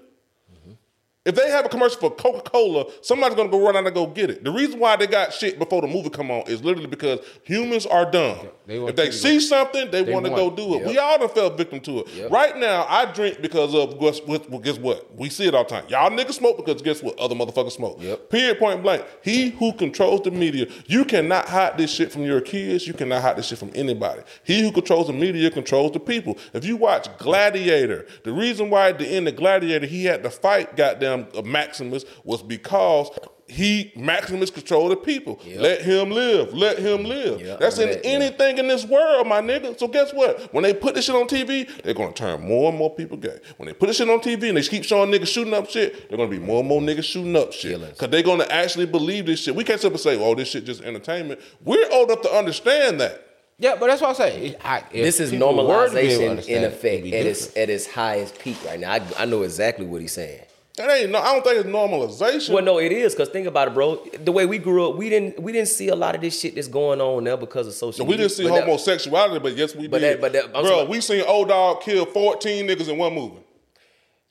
If 1.25 1.35
they 1.35 1.49
have 1.49 1.65
a 1.65 1.69
commercial 1.69 1.99
for 2.01 2.11
Coca 2.11 2.41
Cola, 2.49 2.83
somebody's 3.01 3.37
gonna 3.37 3.47
go 3.47 3.63
run 3.65 3.77
out 3.77 3.85
and 3.85 3.95
go 3.95 4.05
get 4.07 4.29
it. 4.29 4.43
The 4.43 4.51
reason 4.51 4.77
why 4.77 4.97
they 4.97 5.07
got 5.07 5.31
shit 5.31 5.57
before 5.57 5.79
the 5.81 5.87
movie 5.87 6.09
come 6.09 6.29
on 6.29 6.41
is 6.47 6.61
literally 6.61 6.87
because 6.89 7.19
humans 7.43 7.85
are 7.85 8.09
dumb. 8.11 8.49
They 8.65 8.77
if 8.83 8.95
they 8.97 9.11
see 9.11 9.35
go- 9.35 9.39
something, 9.39 9.89
they, 9.91 10.03
They 10.03 10.13
want 10.13 10.25
to 10.25 10.31
go 10.31 10.49
do 10.49 10.75
it. 10.75 10.85
We 10.85 10.97
all 10.97 11.17
done 11.19 11.29
fell 11.29 11.49
victim 11.49 11.79
to 11.81 11.99
it. 12.05 12.29
Right 12.29 12.57
now, 12.57 12.85
I 12.89 13.05
drink 13.05 13.41
because 13.41 13.73
of 13.73 13.99
guess, 13.99 14.19
what- 14.19 14.49
well, 14.49 14.59
guess 14.59 14.77
what? 14.77 15.15
We 15.17 15.29
see 15.29 15.47
it 15.47 15.55
all 15.55 15.63
the 15.63 15.69
time. 15.69 15.85
Y'all 15.87 16.09
niggas 16.09 16.33
smoke 16.33 16.57
because 16.57 16.81
guess 16.81 17.01
what? 17.01 17.17
Other 17.17 17.35
motherfuckers 17.35 17.71
smoke. 17.71 17.97
Yep. 18.01 18.29
Period. 18.29 18.59
Point 18.59 18.83
blank. 18.83 19.05
He 19.21 19.51
who 19.51 19.71
controls 19.73 20.21
the 20.23 20.31
media, 20.31 20.67
you 20.87 21.05
cannot 21.05 21.47
hide 21.47 21.77
this 21.77 21.89
shit 21.93 22.11
from 22.11 22.23
your 22.23 22.41
kids. 22.41 22.85
You 22.85 22.93
cannot 22.93 23.21
hide 23.21 23.37
this 23.37 23.47
shit 23.47 23.59
from 23.59 23.71
anybody. 23.75 24.23
He 24.43 24.61
who 24.61 24.73
controls 24.73 25.07
the 25.07 25.13
media 25.13 25.49
controls 25.51 25.93
the 25.93 25.99
people. 26.01 26.37
If 26.53 26.65
you 26.65 26.75
watch 26.75 27.07
Gladiator, 27.17 28.07
the 28.23 28.33
reason 28.33 28.69
why 28.69 28.89
at 28.89 28.99
the 28.99 29.07
end 29.07 29.27
of 29.29 29.37
Gladiator 29.37 29.85
he 29.85 30.03
had 30.05 30.21
to 30.23 30.29
fight 30.29 30.75
goddamn 30.75 31.12
uh, 31.13 31.41
Maximus 31.43 32.05
was 32.23 32.41
because 32.41 33.09
he 33.47 33.91
Maximus 33.95 34.49
controlled 34.49 34.91
the 34.91 34.95
people. 34.95 35.39
Let 35.57 35.81
him 35.81 36.11
live. 36.11 36.53
Let 36.53 36.79
him 36.79 37.03
live. 37.03 37.41
Yep, 37.41 37.59
That's 37.59 37.77
in 37.77 37.89
let- 37.89 38.03
yeah. 38.05 38.11
anything 38.11 38.57
in 38.57 38.67
this 38.67 38.85
world, 38.85 39.27
my 39.27 39.41
nigga. 39.41 39.77
So 39.77 39.87
guess 39.87 40.13
what? 40.13 40.53
When 40.53 40.63
they 40.63 40.73
put 40.73 40.95
this 40.95 41.05
shit 41.05 41.15
on 41.15 41.27
TV, 41.27 41.69
they're 41.83 41.93
gonna 41.93 42.13
turn 42.13 42.41
more 42.41 42.69
and 42.69 42.77
more 42.77 42.93
people 42.95 43.17
gay. 43.17 43.37
When 43.57 43.67
they 43.67 43.73
put 43.73 43.87
this 43.87 43.97
shit 43.97 44.09
on 44.09 44.19
TV 44.19 44.47
and 44.47 44.57
they 44.57 44.61
keep 44.63 44.83
showing 44.85 45.11
niggas 45.11 45.27
shooting 45.27 45.53
up 45.53 45.69
shit, 45.69 46.09
they're 46.09 46.17
gonna 46.17 46.29
be 46.29 46.39
more 46.39 46.59
and 46.59 46.69
more 46.69 46.81
niggas 46.81 47.03
shooting 47.03 47.35
up 47.35 47.51
shit. 47.53 47.71
Killings. 47.71 47.97
Cause 47.97 48.09
they're 48.09 48.23
gonna 48.23 48.47
actually 48.49 48.85
believe 48.85 49.25
this 49.25 49.41
shit. 49.41 49.55
We 49.55 49.63
can't 49.63 49.79
sit 49.79 49.91
and 49.91 49.99
say, 49.99 50.17
"Oh, 50.17 50.35
this 50.35 50.47
shit 50.49 50.65
just 50.65 50.81
entertainment." 50.81 51.41
We're 51.63 51.87
old 51.91 52.09
enough 52.09 52.21
to 52.23 52.31
understand 52.33 53.01
that. 53.01 53.27
Yeah, 53.59 53.75
but 53.79 53.87
that's 53.87 54.01
what 54.01 54.09
I'm 54.09 54.15
saying. 54.15 54.55
I, 54.63 54.83
This 54.91 55.19
is 55.19 55.31
people 55.31 55.55
were 55.67 55.87
to 55.87 55.93
be 55.93 55.99
able 55.99 56.35
to 56.37 56.41
normalization 56.41 56.47
in 56.47 56.63
effect 56.63 57.05
at 57.07 57.25
its 57.25 57.55
at 57.57 57.69
its 57.69 57.85
highest 57.85 58.39
peak 58.39 58.57
right 58.65 58.79
now. 58.79 58.93
I, 58.93 59.01
I 59.19 59.25
know 59.25 59.43
exactly 59.43 59.85
what 59.85 60.01
he's 60.01 60.11
saying. 60.13 60.41
That 60.75 60.89
ain't 60.89 61.11
no. 61.11 61.19
I 61.19 61.33
don't 61.33 61.43
think 61.43 61.57
it's 61.59 61.69
normalization. 61.69 62.49
Well, 62.51 62.63
no, 62.63 62.79
it 62.79 62.91
is 62.91 63.13
because 63.13 63.29
think 63.29 63.45
about 63.45 63.67
it, 63.67 63.73
bro. 63.75 64.03
The 64.23 64.31
way 64.31 64.47
we 64.47 64.57
grew 64.57 64.89
up, 64.89 64.95
we 64.95 65.07
didn't 65.07 65.39
we 65.39 65.51
didn't 65.51 65.67
see 65.67 65.89
a 65.89 65.95
lot 65.95 66.15
of 66.15 66.21
this 66.21 66.39
shit 66.39 66.55
that's 66.55 66.67
going 66.67 66.99
on 66.99 67.23
now 67.25 67.35
because 67.35 67.67
of 67.67 67.73
social. 67.73 68.05
we 68.05 68.13
media. 68.13 68.27
didn't 68.27 68.37
see 68.37 68.43
But 68.49 68.55
that- 68.55 68.63
homosexuality, 68.65 69.39
but 69.39 69.55
yes, 69.55 69.75
we 69.75 69.87
but 69.87 70.01
did. 70.01 70.13
that- 70.15 70.21
but 70.21 70.33
that- 70.33 70.51
bro, 70.51 70.63
talking- 70.63 70.89
we 70.89 70.99
seen 71.01 71.23
old 71.27 71.49
dog 71.49 71.81
kill 71.81 72.05
fourteen 72.07 72.67
niggas 72.67 72.89
in 72.89 72.97
one 72.97 73.13
movie. 73.13 73.37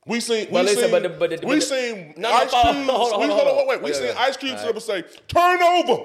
We 0.04 0.18
seen, 0.18 0.48
Well, 0.50 0.64
we 0.64 0.70
listen, 0.70 0.82
seen, 0.82 0.90
but 0.90 1.02
the- 1.04 1.08
but 1.10 1.30
the- 1.30 1.46
we 1.46 1.54
but 1.54 1.54
the- 1.54 1.60
seen 1.60 2.14
No, 2.16 2.28
no, 2.28 2.34
Ice 2.34 2.52
on, 2.52 2.64
hold 2.64 2.66
on, 2.66 2.84
we, 2.86 2.88
hold 2.88 3.12
on, 3.12 3.28
hold 3.30 3.30
on, 3.48 3.54
hold 3.54 3.68
wait, 3.68 3.76
on. 3.76 3.82
we 3.84 3.90
Yeah, 3.90 3.96
seen 3.96 4.06
yeah. 4.06 4.14
Ice 4.18 4.36
Cube 4.36 4.52
All 4.54 4.58
sit 4.58 4.68
up 4.68 4.74
and 4.74 4.82
say, 4.82 5.04
"Turn 5.28 5.62
over." 5.62 6.02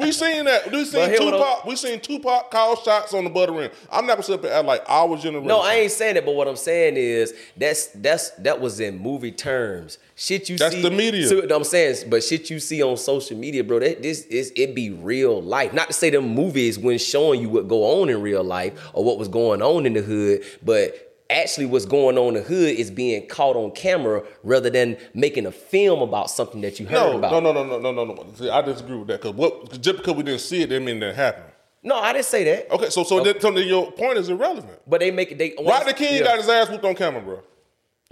we 0.00 0.10
seen 0.10 0.44
that. 0.44 0.68
We 0.72 0.84
seen 0.84 1.00
what 1.00 1.16
Tupac. 1.16 1.64
We 1.64 1.76
seen 1.76 2.00
Tupac 2.00 2.50
call 2.50 2.74
shots 2.74 3.14
on 3.14 3.22
the 3.22 3.30
butter 3.30 3.52
rim. 3.52 3.70
I'm 3.90 4.04
not 4.04 4.14
gonna 4.14 4.24
sit 4.24 4.34
up 4.34 4.44
and 4.44 4.52
act 4.52 4.66
like 4.66 4.82
our 4.88 5.16
generation. 5.16 5.46
No, 5.46 5.60
I 5.60 5.74
ain't 5.74 5.92
saying 5.92 6.16
that, 6.16 6.24
but 6.24 6.34
what 6.34 6.48
I'm 6.48 6.56
saying 6.56 6.96
is 6.96 7.34
that's 7.56 7.86
that's 7.86 8.30
that 8.30 8.60
was 8.60 8.80
in 8.80 8.98
movie 8.98 9.30
terms. 9.30 9.98
Shit 10.16 10.48
you 10.48 10.58
see 10.58 10.64
That's 10.64 10.74
see. 10.74 10.82
the 10.82 10.90
media. 10.90 11.28
So, 11.28 11.46
I'm 11.54 11.62
saying, 11.62 12.10
but 12.10 12.24
shit 12.24 12.50
you 12.50 12.58
see 12.58 12.82
on 12.82 12.96
social 12.96 13.38
media, 13.38 13.62
bro. 13.62 13.78
That 13.78 14.02
this 14.02 14.22
is 14.22 14.52
it 14.56 14.74
be 14.74 14.90
real 14.90 15.40
life. 15.40 15.72
Not 15.72 15.86
to 15.86 15.92
say 15.92 16.10
them 16.10 16.28
movies 16.28 16.80
when 16.80 16.98
showing 16.98 17.40
you 17.40 17.48
what 17.48 17.68
go 17.68 18.00
on 18.00 18.08
in 18.08 18.20
real 18.20 18.42
life 18.42 18.76
or 18.92 19.04
what 19.04 19.18
was 19.18 19.28
going 19.28 19.62
on 19.62 19.86
in 19.86 19.92
the 19.92 20.02
hood, 20.02 20.42
but 20.64 21.07
actually 21.30 21.66
what's 21.66 21.84
going 21.84 22.16
on 22.16 22.28
in 22.28 22.34
the 22.34 22.42
hood 22.42 22.74
is 22.76 22.90
being 22.90 23.26
caught 23.28 23.56
on 23.56 23.70
camera 23.72 24.22
rather 24.42 24.70
than 24.70 24.96
making 25.14 25.46
a 25.46 25.52
film 25.52 26.00
about 26.00 26.30
something 26.30 26.60
that 26.62 26.80
you 26.80 26.86
heard 26.86 26.94
No, 27.12 27.18
about. 27.18 27.30
no, 27.32 27.40
no, 27.40 27.52
no, 27.52 27.78
no, 27.78 27.92
no, 27.92 28.04
no, 28.04 28.14
no. 28.14 28.26
See, 28.34 28.48
I 28.50 28.62
disagree 28.62 28.96
with 28.96 29.08
that 29.08 29.20
because 29.22 29.34
what 29.36 29.80
just 29.80 29.98
because 29.98 30.14
we 30.14 30.22
didn't 30.22 30.40
see 30.40 30.62
it, 30.62 30.68
didn't 30.68 30.84
mean 30.86 31.00
that 31.00 31.14
happened. 31.14 31.44
No, 31.82 31.96
I 31.96 32.12
didn't 32.12 32.24
say 32.26 32.44
that. 32.44 32.70
Okay, 32.72 32.90
so 32.90 33.04
so, 33.04 33.22
that, 33.22 33.40
so 33.40 33.50
then 33.52 33.66
your 33.68 33.92
point 33.92 34.18
is 34.18 34.28
irrelevant. 34.28 34.80
But 34.86 35.00
they 35.00 35.10
make 35.10 35.30
it. 35.32 35.38
They 35.38 35.54
Rodney 35.62 35.92
King 35.92 36.16
yeah. 36.18 36.24
got 36.24 36.38
his 36.38 36.48
ass 36.48 36.68
whooped 36.68 36.84
on 36.84 36.94
camera, 36.94 37.20
bro. 37.22 37.40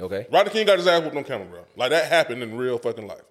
okay. 0.01 0.27
Rodney 0.31 0.53
King 0.53 0.67
got 0.67 0.79
his 0.79 0.87
ass 0.87 1.03
whooped 1.03 1.17
on 1.17 1.25
camera, 1.25 1.47
bro. 1.47 1.61
Like 1.77 1.91
that 1.91 2.07
happened 2.11 2.43
in 2.43 2.57
real 2.57 2.79
fucking 2.79 3.07
life. 3.07 3.23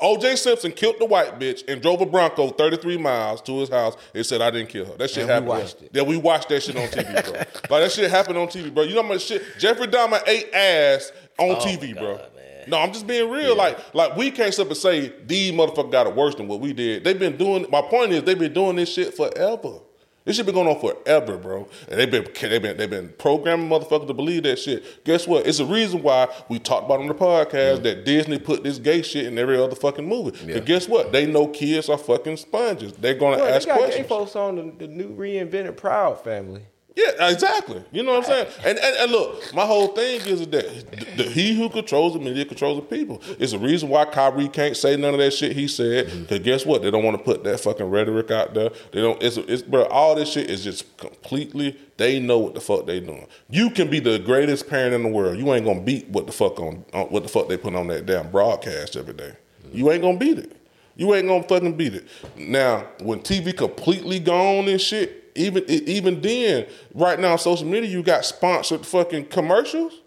OJ 0.00 0.38
Simpson 0.38 0.70
killed 0.70 0.96
the 1.00 1.04
white 1.04 1.40
bitch 1.40 1.64
and 1.68 1.82
drove 1.82 2.00
a 2.00 2.06
Bronco 2.06 2.50
33 2.50 2.98
miles 2.98 3.40
to 3.42 3.58
his 3.58 3.68
house 3.68 3.96
and 4.14 4.24
said, 4.24 4.40
I 4.40 4.50
didn't 4.50 4.68
kill 4.68 4.84
her. 4.86 4.96
That 4.96 5.10
shit 5.10 5.18
And 5.18 5.26
we 5.28 5.32
happened. 5.32 5.48
watched 5.48 5.82
it. 5.82 5.90
Yeah, 5.92 6.02
we 6.02 6.16
watched 6.16 6.48
that 6.50 6.62
shit 6.62 6.76
on 6.76 6.86
TV, 6.86 7.24
bro. 7.24 7.32
like, 7.38 7.68
that 7.68 7.90
shit 7.90 8.08
happened 8.08 8.38
on 8.38 8.46
TV, 8.46 8.72
bro. 8.72 8.84
You 8.84 8.94
know 8.94 9.02
how 9.02 9.08
much 9.08 9.22
shit? 9.22 9.42
Jeffrey 9.58 9.88
Dahmer 9.88 10.22
ate 10.28 10.54
ass 10.54 11.10
on 11.38 11.50
Oh 11.50 11.56
TV, 11.56 11.98
bro. 11.98 12.20
No, 12.68 12.78
I'm 12.78 12.92
just 12.92 13.08
being 13.08 13.28
real. 13.28 13.56
Like, 13.56 13.92
like 13.92 14.16
we 14.16 14.30
can't 14.30 14.54
sit 14.54 14.62
up 14.62 14.68
and 14.68 14.76
say 14.76 15.12
these 15.26 15.50
motherfuckers 15.52 15.90
got 15.90 16.06
it 16.06 16.14
worse 16.14 16.36
than 16.36 16.46
what 16.46 16.60
we 16.60 16.72
did. 16.72 17.02
They've 17.02 17.18
been 17.18 17.36
doing. 17.36 17.66
My 17.68 17.82
point 17.82 18.12
is, 18.12 18.22
they've 18.22 18.38
been 18.38 18.52
doing 18.52 18.76
this 18.76 18.92
shit 18.92 19.14
forever. 19.16 19.80
This 20.24 20.36
shit 20.36 20.46
been 20.46 20.54
going 20.54 20.68
on 20.68 20.80
forever, 20.80 21.36
bro. 21.36 21.68
And 21.88 21.98
they've 21.98 22.10
been 22.10 22.26
they've 22.40 22.62
been 22.62 22.76
they've 22.76 22.88
been 22.90 23.08
programming 23.18 23.68
motherfuckers 23.68 24.06
to 24.06 24.14
believe 24.14 24.44
that 24.44 24.58
shit. 24.58 25.04
Guess 25.04 25.26
what? 25.26 25.46
It's 25.46 25.58
a 25.58 25.64
reason 25.66 26.02
why 26.02 26.28
we 26.48 26.58
talked 26.58 26.86
about 26.86 27.00
on 27.00 27.08
the 27.08 27.14
podcast 27.14 27.82
that 27.82 28.04
Disney 28.04 28.38
put 28.38 28.62
this 28.62 28.78
gay 28.78 29.02
shit 29.02 29.26
in 29.26 29.36
every 29.38 29.58
other 29.58 29.74
fucking 29.74 30.08
movie. 30.08 30.52
But 30.52 30.64
guess 30.64 30.88
what? 30.88 31.10
They 31.12 31.26
know 31.26 31.48
kids 31.48 31.88
are 31.88 31.98
fucking 31.98 32.36
sponges. 32.36 32.92
They're 32.92 33.14
gonna 33.14 33.38
Well, 33.38 33.54
ask 33.54 33.66
they 33.66 33.72
got 33.74 33.78
gay 33.78 33.84
questions. 33.86 34.08
folks 34.08 34.36
on 34.36 34.56
the, 34.78 34.86
the 34.86 34.92
new 34.92 35.14
reinvented 35.16 35.76
Proud 35.76 36.22
Family. 36.22 36.62
Yeah, 36.94 37.30
exactly. 37.30 37.82
You 37.90 38.02
know 38.02 38.12
what 38.12 38.18
I'm 38.18 38.24
saying? 38.24 38.46
And, 38.64 38.78
and 38.78 38.96
and 38.96 39.12
look, 39.12 39.54
my 39.54 39.64
whole 39.64 39.88
thing 39.88 40.20
is 40.22 40.46
that 40.48 40.90
the, 40.90 41.22
the, 41.22 41.30
he 41.30 41.56
who 41.56 41.70
controls 41.70 42.12
the 42.12 42.18
media 42.18 42.44
controls 42.44 42.76
the 42.76 42.82
people. 42.82 43.22
It's 43.38 43.52
the 43.52 43.58
reason 43.58 43.88
why 43.88 44.04
Kyrie 44.04 44.48
can't 44.48 44.76
say 44.76 44.96
none 44.96 45.14
of 45.14 45.20
that 45.20 45.32
shit 45.32 45.52
he 45.52 45.68
said. 45.68 46.06
Mm-hmm. 46.06 46.22
Because 46.22 46.38
guess 46.40 46.66
what? 46.66 46.82
They 46.82 46.90
don't 46.90 47.02
want 47.02 47.16
to 47.16 47.22
put 47.22 47.44
that 47.44 47.60
fucking 47.60 47.86
rhetoric 47.86 48.30
out 48.30 48.52
there. 48.52 48.70
They 48.92 49.00
don't. 49.00 49.22
It's 49.22 49.38
it's 49.38 49.62
bro. 49.62 49.84
All 49.84 50.14
this 50.14 50.30
shit 50.30 50.50
is 50.50 50.64
just 50.64 50.96
completely. 50.98 51.78
They 51.96 52.18
know 52.18 52.38
what 52.38 52.54
the 52.54 52.60
fuck 52.60 52.86
they 52.86 53.00
doing. 53.00 53.26
You 53.48 53.70
can 53.70 53.88
be 53.88 53.98
the 53.98 54.18
greatest 54.18 54.68
parent 54.68 54.94
in 54.94 55.02
the 55.02 55.08
world. 55.08 55.38
You 55.38 55.52
ain't 55.54 55.64
gonna 55.64 55.80
beat 55.80 56.08
what 56.08 56.26
the 56.26 56.32
fuck 56.32 56.60
on, 56.60 56.84
on 56.92 57.06
what 57.06 57.22
the 57.22 57.28
fuck 57.28 57.48
they 57.48 57.56
put 57.56 57.74
on 57.74 57.86
that 57.88 58.06
damn 58.06 58.30
broadcast 58.30 58.96
every 58.96 59.14
day. 59.14 59.32
Mm-hmm. 59.66 59.76
You 59.78 59.90
ain't 59.92 60.02
gonna 60.02 60.18
beat 60.18 60.38
it. 60.38 60.56
You 60.96 61.14
ain't 61.14 61.26
gonna 61.26 61.42
fucking 61.42 61.76
beat 61.76 61.94
it. 61.94 62.06
Now, 62.36 62.86
when 63.00 63.20
TV 63.20 63.56
completely 63.56 64.20
gone 64.20 64.68
and 64.68 64.80
shit, 64.80 65.21
even 65.34 65.64
even 65.68 66.20
then, 66.20 66.66
right 66.94 67.18
now 67.18 67.32
on 67.32 67.38
social 67.38 67.66
media, 67.66 67.88
you 67.88 68.02
got 68.02 68.24
sponsored 68.24 68.84
fucking 68.86 69.26
commercials. 69.26 70.00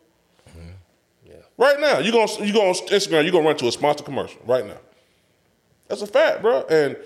Right 1.57 1.79
now, 1.79 1.99
you 1.99 2.11
gonna 2.11 2.31
you 2.45 2.51
go 2.51 2.67
on 2.67 2.73
Instagram, 2.73 3.23
you 3.23 3.31
gonna 3.31 3.45
run 3.45 3.57
to 3.57 3.67
a 3.67 3.71
sponsored 3.71 4.05
commercial 4.05 4.41
right 4.45 4.65
now. 4.65 4.77
That's 5.87 6.01
a 6.01 6.07
fact, 6.07 6.41
bro. 6.41 6.63
And 6.69 6.97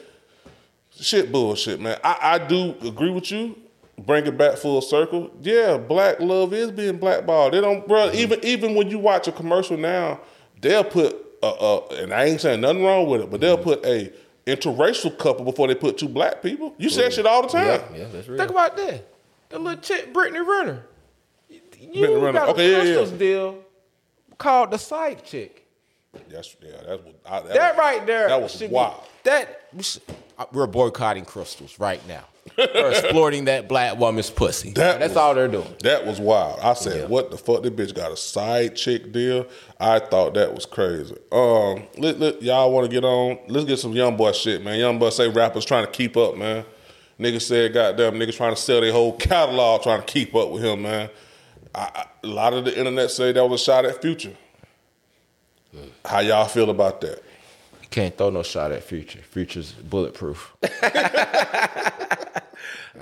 shit, 1.00 1.32
bullshit, 1.32 1.80
man. 1.80 2.00
I, 2.04 2.18
I 2.22 2.38
do 2.40 2.76
agree 2.82 3.12
with 3.12 3.32
you. 3.32 3.56
Bring 3.98 4.26
it 4.26 4.38
back 4.38 4.58
full 4.58 4.82
circle. 4.82 5.30
Yeah, 5.42 5.78
black 5.78 6.20
love 6.20 6.54
is 6.54 6.72
being 6.72 6.98
blackballed. 6.98 7.54
They 7.54 7.62
don't, 7.62 7.88
bro. 7.88 8.12
Even 8.12 8.44
even 8.44 8.74
when 8.74 8.90
you 8.90 8.98
watch 8.98 9.28
a 9.28 9.32
commercial 9.32 9.78
now, 9.78 10.20
they'll 10.62 10.84
put 10.84 11.16
uh, 11.44 11.52
uh 11.52 11.88
and 11.96 12.14
I 12.14 12.26
ain't 12.26 12.42
saying 12.42 12.62
nothing 12.62 12.84
wrong 12.84 13.08
with 13.08 13.22
it, 13.22 13.30
but 13.30 13.42
they'll 13.42 13.58
put 13.58 13.86
a 13.86 14.12
interracial 14.56 15.18
couple 15.18 15.46
before 15.46 15.68
they 15.68 15.76
put 15.76 15.98
two 15.98 16.10
black 16.10 16.42
people. 16.42 16.74
You 16.78 16.90
say 16.90 17.04
that 17.04 17.14
shit 17.14 17.26
all 17.26 17.42
the 17.44 17.48
time. 17.50 17.66
Yeah, 17.66 17.82
yeah, 18.00 18.06
that's 18.12 18.28
real. 18.28 18.38
Think 18.38 18.52
about 18.52 18.76
that. 18.78 19.06
The 19.50 19.60
little 19.60 19.82
chick, 19.82 20.14
Brittany 20.14 20.40
Renner. 20.42 20.84
You 21.50 21.62
Brittany 22.02 22.16
Renner. 22.16 22.32
got 22.40 22.50
a 22.50 22.52
Okay, 22.52 22.72
yeah, 22.72 22.78
yeah. 22.78 22.84
Crystals 22.84 23.12
deal 23.20 23.64
called 24.38 24.72
the 24.72 24.78
side 24.78 25.24
chick. 25.26 25.66
That's 26.30 26.56
yeah. 26.62 26.72
That's 26.88 27.04
what. 27.04 27.16
I, 27.26 27.40
that, 27.42 27.54
That 27.54 27.76
was- 27.76 27.80
right 27.80 28.06
there. 28.08 28.28
That 28.30 28.42
was 28.42 28.52
should 28.52 28.70
be- 28.70 28.76
wild. 28.76 29.02
that 29.24 29.62
we 29.74 29.84
should- 29.84 30.02
we're 30.52 30.68
boycotting 30.68 31.26
crystals 31.26 31.80
right 31.80 32.06
now. 32.08 32.24
We're 32.58 32.90
exploiting 32.92 33.46
that 33.46 33.68
black 33.70 33.98
woman's 34.00 34.30
pussy. 34.30 34.72
That 34.72 35.00
That's 35.00 35.12
was- 35.12 35.18
all 35.18 35.36
they're 35.36 35.48
doing. 35.48 35.74
That 35.84 36.06
was 36.06 36.20
wild. 36.20 36.60
I 36.62 36.74
said, 36.74 37.10
"What 37.10 37.32
the 37.32 37.38
fuck? 37.38 37.64
This 37.64 37.72
bitch 37.72 37.94
got 37.96 38.12
a 38.12 38.18
side 38.18 38.76
chick 38.76 39.12
deal." 39.12 39.46
I 39.80 40.00
thought 40.00 40.34
that 40.34 40.54
was 40.54 40.66
crazy. 40.66 41.16
Um, 41.32 41.84
let, 41.98 42.20
let- 42.20 42.42
y'all 42.42 42.72
want 42.72 42.90
to 42.90 42.92
get 42.92 43.06
on? 43.06 43.38
Let's 43.48 43.66
get 43.66 43.78
some 43.78 43.94
young 43.94 44.18
boy 44.18 44.32
shit, 44.34 44.64
man. 44.64 44.78
Young 44.80 45.00
boy 45.00 45.10
say 45.12 45.30
rappers 45.30 45.64
trying 45.66 45.86
to 45.86 45.92
keep 45.92 46.18
up, 46.18 46.36
man. 46.38 46.66
Niggas 47.20 47.42
said, 47.44 47.74
"Goddamn, 47.74 48.16
niggas 48.16 48.36
trying 48.38 48.56
to 48.56 48.62
sell 48.62 48.82
their 48.82 48.92
whole 48.94 49.14
catalog, 49.18 49.84
trying 49.84 50.00
to 50.02 50.06
keep 50.08 50.34
up 50.36 50.50
with 50.52 50.64
him, 50.64 50.82
man." 50.82 51.10
I, 51.76 51.90
I, 51.96 52.06
a 52.24 52.28
lot 52.28 52.54
of 52.54 52.66
the 52.66 52.78
internet 52.78 53.12
say 53.12 53.32
that 53.32 53.46
was 53.48 53.62
a 53.62 53.64
shot 53.64 53.86
at 53.86 54.02
Future. 54.02 54.34
How 56.04 56.20
y'all 56.20 56.48
feel 56.48 56.70
about 56.72 57.00
that? 57.02 57.22
Can't 57.92 58.16
throw 58.18 58.30
no 58.32 58.44
shot 58.44 58.72
at 58.72 58.84
Future. 58.84 59.20
Future's 59.20 59.72
bulletproof. 59.72 60.56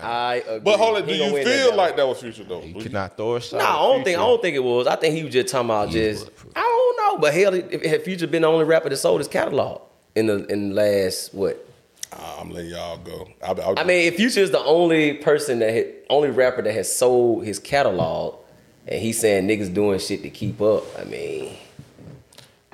I 0.01 0.35
agree. 0.35 0.59
But 0.59 0.77
hold 0.77 0.97
on, 0.97 1.07
do 1.07 1.13
you 1.13 1.33
win 1.33 1.43
that 1.43 1.45
feel 1.45 1.75
like 1.75 1.95
that 1.97 2.07
was 2.07 2.19
Future 2.19 2.43
though? 2.43 2.61
You 2.61 2.75
cannot 2.81 3.15
throw 3.17 3.35
a 3.35 3.41
shot. 3.41 3.57
No, 3.57 3.63
at 3.63 3.69
I 3.69 3.73
don't 3.73 4.03
think. 4.03 4.17
I 4.17 4.21
don't 4.21 4.41
think 4.41 4.55
it 4.55 4.63
was. 4.63 4.87
I 4.87 4.95
think 4.95 5.15
he 5.15 5.23
was 5.23 5.33
just 5.33 5.47
talking 5.49 5.67
about 5.69 5.89
just. 5.89 6.29
I 6.55 6.61
don't 6.61 6.97
know, 6.97 7.17
but 7.21 7.33
hell, 7.33 7.53
if, 7.53 7.71
if 7.71 8.03
Future 8.03 8.27
been 8.27 8.41
the 8.41 8.47
only 8.47 8.65
rapper 8.65 8.89
that 8.89 8.97
sold 8.97 9.19
his 9.19 9.27
catalog 9.27 9.81
in 10.15 10.27
the 10.27 10.45
in 10.47 10.69
the 10.69 10.75
last 10.75 11.33
what? 11.33 11.63
I'm 12.39 12.51
letting 12.51 12.71
y'all 12.71 12.97
go. 12.97 13.27
I, 13.43 13.51
I, 13.51 13.81
I 13.81 13.83
mean, 13.83 14.07
if 14.07 14.15
Future 14.15 14.39
is 14.39 14.51
the 14.51 14.63
only 14.63 15.13
person 15.13 15.59
that 15.59 15.73
had, 15.73 15.87
only 16.09 16.29
rapper 16.29 16.61
that 16.61 16.73
has 16.73 16.93
sold 16.95 17.45
his 17.45 17.59
catalog, 17.59 18.35
and 18.87 19.01
he's 19.01 19.19
saying 19.19 19.47
niggas 19.47 19.73
doing 19.73 19.99
shit 19.99 20.21
to 20.23 20.29
keep 20.29 20.61
up. 20.61 20.83
I 20.99 21.03
mean, 21.03 21.55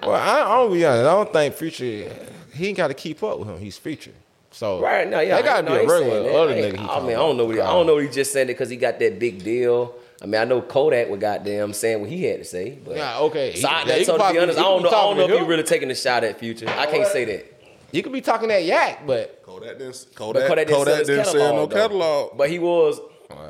Well, 0.02 0.14
I, 0.14 0.42
I'll 0.42 0.72
be 0.72 0.86
honest. 0.86 1.02
I 1.08 1.14
don't 1.14 1.34
think 1.34 1.56
Future. 1.56 2.14
He 2.54 2.68
ain't 2.68 2.78
got 2.78 2.90
to 2.90 2.94
keep 2.94 3.24
up 3.24 3.40
with 3.40 3.48
him. 3.50 3.58
He's 3.60 3.78
Future. 3.78 4.12
So 4.54 4.80
right 4.82 5.08
now, 5.10 5.20
yeah, 5.20 5.36
they 5.38 5.44
got 5.44 5.58
to 5.58 5.64
no, 5.64 5.70
be 5.72 5.76
a 5.76 5.80
I 5.80 5.82
ain't 5.82 5.90
saying 5.90 6.12
regular 6.14 6.40
other 6.40 6.54
I 6.54 6.56
nigga. 6.56 6.78
he 6.78 6.84
I 6.84 6.88
talking 6.88 7.08
mean, 7.08 7.16
I 7.16 7.20
don't 7.20 7.38
know. 7.38 7.46
What 7.46 7.56
he, 7.56 7.62
I 7.62 7.66
don't 7.74 7.86
know. 7.88 7.96
What 7.96 8.04
he 8.04 8.10
just 8.10 8.32
saying 8.32 8.46
it 8.50 8.54
because 8.54 8.70
he 8.70 8.78
got 8.78 9.00
that 9.00 9.20
big 9.20 9.44
deal. 9.44 9.96
I 10.22 10.26
mean, 10.26 10.40
I 10.40 10.46
know 10.46 10.62
Kodak 10.62 11.10
would 11.10 11.20
goddamn 11.20 11.74
saying 11.74 12.00
what 12.00 12.10
he 12.10 12.24
had 12.24 12.38
to 12.40 12.46
say. 12.46 12.78
But 12.86 12.96
Yeah, 12.96 13.18
okay. 13.20 13.56
So, 13.60 13.68
I, 13.68 13.82
He- 13.82 13.88
that's, 13.88 14.00
he 14.00 14.06
so 14.06 14.12
to 14.14 14.18
be 14.18 14.22
probably- 14.22 14.40
honest, 14.42 14.58
I 14.60 14.62
don't 14.62 14.84
know. 14.84 14.90
I 14.90 14.92
don't 14.92 15.18
know 15.18 15.24
if 15.26 15.30
you 15.32 15.38
him. 15.38 15.48
really 15.48 15.64
taking 15.64 15.92
a 15.92 15.96
shot 15.96 16.24
at 16.24 16.40
Future. 16.40 16.70
I 16.70 16.86
can't 16.86 17.08
say 17.08 17.26
that. 17.26 17.50
You 17.92 18.02
could 18.04 18.14
be 18.14 18.22
talking 18.22 18.48
that 18.50 18.64
yak, 18.64 19.06
but 19.06 19.44
Kodak 19.44 19.78
didn't. 19.80 20.06
But 20.10 20.16
Kodak, 20.16 20.48
Kodak 20.48 20.68
didn't 20.68 20.86
sell 20.86 20.96
his 20.98 21.08
didn't 21.08 21.26
sell 21.26 21.56
no 21.56 21.66
though. 21.66 21.76
catalog. 21.76 22.38
But 22.38 22.50
he 22.50 22.60
was. 22.60 23.00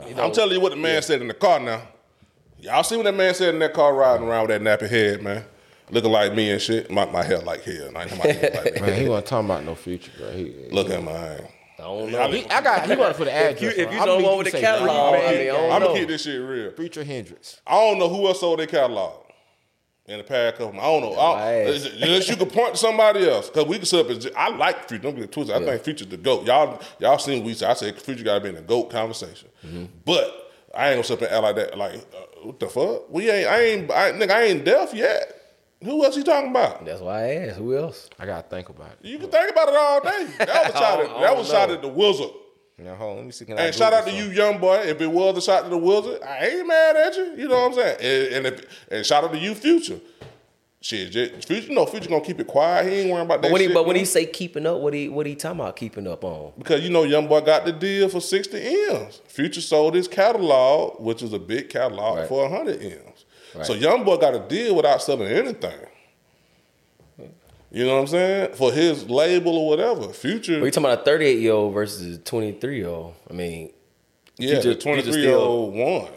You 0.08 0.16
know, 0.16 0.24
I'm 0.24 0.32
telling 0.32 0.54
you 0.54 0.62
what 0.62 0.72
the 0.72 0.78
man 0.78 1.02
said 1.02 1.22
in 1.22 1.28
the 1.28 1.34
car 1.34 1.60
now. 1.60 1.82
Y'all 2.60 2.84
see 2.84 2.96
what 2.96 3.04
that 3.04 3.14
man 3.16 3.34
said 3.34 3.54
in 3.54 3.60
that 3.60 3.74
car 3.74 3.94
riding 3.94 4.26
around 4.28 4.48
with 4.48 4.62
that 4.64 4.80
nappy 4.80 4.90
head, 4.90 5.22
man? 5.22 5.44
Looking 5.90 6.12
like 6.12 6.34
me 6.34 6.52
and 6.52 6.62
shit. 6.62 6.90
My, 6.90 7.06
my 7.06 7.24
hair 7.24 7.40
like 7.40 7.64
hell. 7.64 7.90
I 7.96 8.04
ain't 8.04 8.18
my 8.18 8.28
hair 8.32 8.62
like 8.64 8.82
man, 8.82 8.94
he 8.94 9.04
me. 9.04 9.10
wasn't 9.10 9.28
talking 9.28 9.46
about 9.50 9.64
no 9.66 9.76
future, 9.76 10.12
bro. 10.18 10.32
He, 10.32 10.68
Look 10.72 10.90
at 10.90 11.04
mine. 11.04 11.48
I 11.80 11.82
don't 11.84 12.12
know. 12.12 12.32
he, 12.32 12.46
I 12.50 12.62
got. 12.62 12.90
He 12.90 12.96
wanted 12.96 13.16
for 13.16 13.26
the 13.26 13.34
address. 13.34 13.62
you- 13.62 13.70
if 13.70 13.78
you 13.78 13.98
I'ma 13.98 14.06
don't 14.06 14.18
need 14.20 14.26
want 14.26 14.38
with 14.38 14.46
the 14.48 14.52
say 14.52 14.62
catalog, 14.62 15.16
Future 15.16 15.28
I 15.28 15.32
mean, 15.32 15.42
I 15.42 15.46
don't 15.54 15.72
I'm 15.74 15.82
know. 15.82 15.88
gonna 15.88 16.00
keep 16.00 16.08
this 16.08 16.24
shit 16.24 16.42
real. 16.42 16.72
Future 16.72 17.04
Hendrix. 17.04 17.60
I 17.68 17.74
don't 17.74 18.00
know 18.00 18.08
who 18.10 18.26
else 18.28 18.40
sold 18.40 18.60
their 18.60 18.68
catalog 18.68 19.20
in 20.06 20.18
the 20.20 20.24
past 20.24 20.58
couple. 20.58 20.80
I 20.80 20.84
don't 20.84 21.02
know. 21.02 21.14
I, 21.14 21.66
Right. 21.66 21.94
unless 22.02 22.30
you 22.30 22.36
could 22.38 22.52
point 22.54 22.74
to 22.76 22.78
somebody 22.78 23.28
else, 23.28 23.50
because 23.50 23.66
we 23.68 23.78
can 23.78 23.86
sit 23.86 24.06
up 24.06 24.10
and 24.12 24.32
I 24.38 24.50
like 24.56 24.88
Future. 24.88 25.04
Don't 25.04 25.16
get 25.16 25.32
twisted. 25.32 25.56
I 25.56 25.66
think 25.66 25.82
Future's 25.84 26.08
the 26.08 26.18
goat. 26.18 26.46
Y'all, 26.46 26.82
y'all 27.00 27.18
seen 27.18 27.40
what 27.40 27.48
we 27.48 27.54
say. 27.54 27.66
I 27.68 27.74
said 27.74 28.00
Future 28.02 28.24
got 28.24 28.36
to 28.36 28.40
be 28.42 28.50
in 28.50 28.56
the 28.56 28.62
goat 28.62 28.90
conversation. 28.90 29.50
Mm-hmm. 29.66 29.86
But 30.06 30.52
I 30.74 30.88
ain't 30.90 30.96
gonna 30.96 31.04
sit 31.04 31.22
up 31.22 31.22
and 31.24 31.32
act 31.32 31.44
like 31.44 31.56
that. 31.56 31.78
Like 31.78 31.96
uh, 31.96 32.46
what 32.48 32.60
the 32.60 32.68
fuck? 32.70 33.10
We 33.12 33.30
ain't. 33.30 33.48
I 33.50 33.62
ain't. 33.62 33.92
I, 33.92 34.12
nigga, 34.14 34.32
I 34.32 34.44
ain't 34.44 34.64
deaf 34.66 34.94
yet. 34.94 35.40
Who 35.84 36.04
else 36.06 36.16
he 36.16 36.24
talking 36.24 36.50
about? 36.52 36.86
That's 36.86 37.02
why 37.02 37.24
I 37.24 37.34
asked. 37.48 37.58
Who 37.58 37.76
else? 37.78 38.10
I 38.20 38.26
gotta 38.26 38.48
think 38.48 38.70
about 38.70 38.92
it. 38.92 38.98
You 39.08 39.18
can 39.20 39.30
think 39.30 39.52
about 39.52 39.70
it 39.70 39.76
all 39.76 40.02
day. 40.02 40.28
That 40.40 40.48
was 40.66 40.74
shot. 40.74 41.00
At, 41.00 41.08
don't- 41.08 41.18
I 41.18 41.22
that 41.22 41.38
was 41.38 41.50
a 41.50 41.52
shot 41.52 41.70
at 41.72 41.82
the 41.82 41.88
wizard. 41.88 42.30
Now 42.80 42.96
hold 42.96 43.12
on, 43.12 43.18
let 43.18 43.26
me 43.26 43.32
see. 43.32 43.46
Can 43.46 43.58
I 43.60 43.64
And 43.66 43.76
shout 43.76 43.94
out 43.94 44.06
to 44.08 44.12
you, 44.12 44.26
young 44.26 44.58
boy. 44.60 44.78
If 44.78 45.00
it 45.00 45.08
was 45.08 45.38
a 45.38 45.42
shot 45.42 45.64
to 45.66 45.70
the 45.70 45.78
wizard, 45.78 46.22
I 46.24 46.48
ain't 46.48 46.68
mad 46.68 46.96
at 46.98 47.16
you. 47.16 47.36
You 47.38 47.48
know 47.48 47.56
what 47.56 47.68
I'm 47.68 47.74
saying? 47.76 47.98
And, 48.02 48.46
and, 48.48 48.56
if, 48.60 48.66
and 48.92 49.06
shout 49.06 49.24
out 49.24 49.32
to 49.32 49.38
you, 49.38 49.54
future. 49.56 50.00
Shit, 50.82 51.12
just, 51.12 51.48
future. 51.48 51.72
No, 51.72 51.86
future 51.86 52.10
gonna 52.10 52.26
keep 52.26 52.40
it 52.42 52.48
quiet. 52.48 52.92
He 52.92 53.00
ain't 53.00 53.10
worrying 53.10 53.26
about 53.26 53.42
that. 53.42 53.48
But 53.48 53.52
when 53.54 53.62
he 53.62 53.68
shit, 53.68 53.74
but 53.74 53.86
when 53.86 53.96
he 53.96 54.04
say 54.04 54.26
keeping 54.26 54.66
up, 54.66 54.80
what 54.82 54.94
he 54.94 55.08
what 55.08 55.26
he 55.26 55.34
talking 55.36 55.62
about 55.62 55.78
keeping 55.78 56.08
up 56.08 56.26
on? 56.26 56.52
because 56.58 56.82
you 56.84 56.90
know, 56.90 57.04
young 57.04 57.28
boy 57.28 57.40
got 57.42 57.64
the 57.64 57.72
deal 57.72 58.10
for 58.10 58.20
sixty 58.20 58.58
m's. 58.90 59.22
Future 59.28 59.62
sold 59.62 59.94
his 59.96 60.10
catalog, 60.10 61.00
which 61.00 61.22
is 61.24 61.32
a 61.32 61.40
big 61.40 61.70
catalog, 61.70 62.18
Right. 62.20 62.28
for 62.28 62.50
hundred 62.50 62.82
m's. 62.82 63.13
Right. 63.56 63.66
So 63.66 63.74
young 63.74 64.04
boy 64.04 64.18
got 64.18 64.36
a 64.36 64.40
deal 64.40 64.76
without 64.76 65.02
selling 65.02 65.28
anything. 65.28 65.88
You 67.72 67.88
know 67.88 67.96
what 67.96 68.02
I'm 68.02 68.08
saying? 68.08 68.54
For 68.54 68.72
his 68.72 69.10
label 69.10 69.58
or 69.58 69.68
whatever. 69.70 70.14
Future. 70.14 70.62
Are 70.62 70.66
you 70.66 70.70
talking 70.72 70.86
about 70.86 71.02
a 71.02 71.06
38 71.06 71.40
year 71.40 71.54
old 71.54 71.74
versus 71.74 72.18
a 72.18 72.20
23 72.20 72.78
year 72.78 72.88
old? 72.88 73.16
I 73.28 73.34
mean, 73.34 73.72
yeah, 74.38 74.62
Future- 74.62 74.76
the 74.76 74.80
23 74.80 75.22
year 75.22 75.36
old 75.36 75.74
won. 75.74 76.08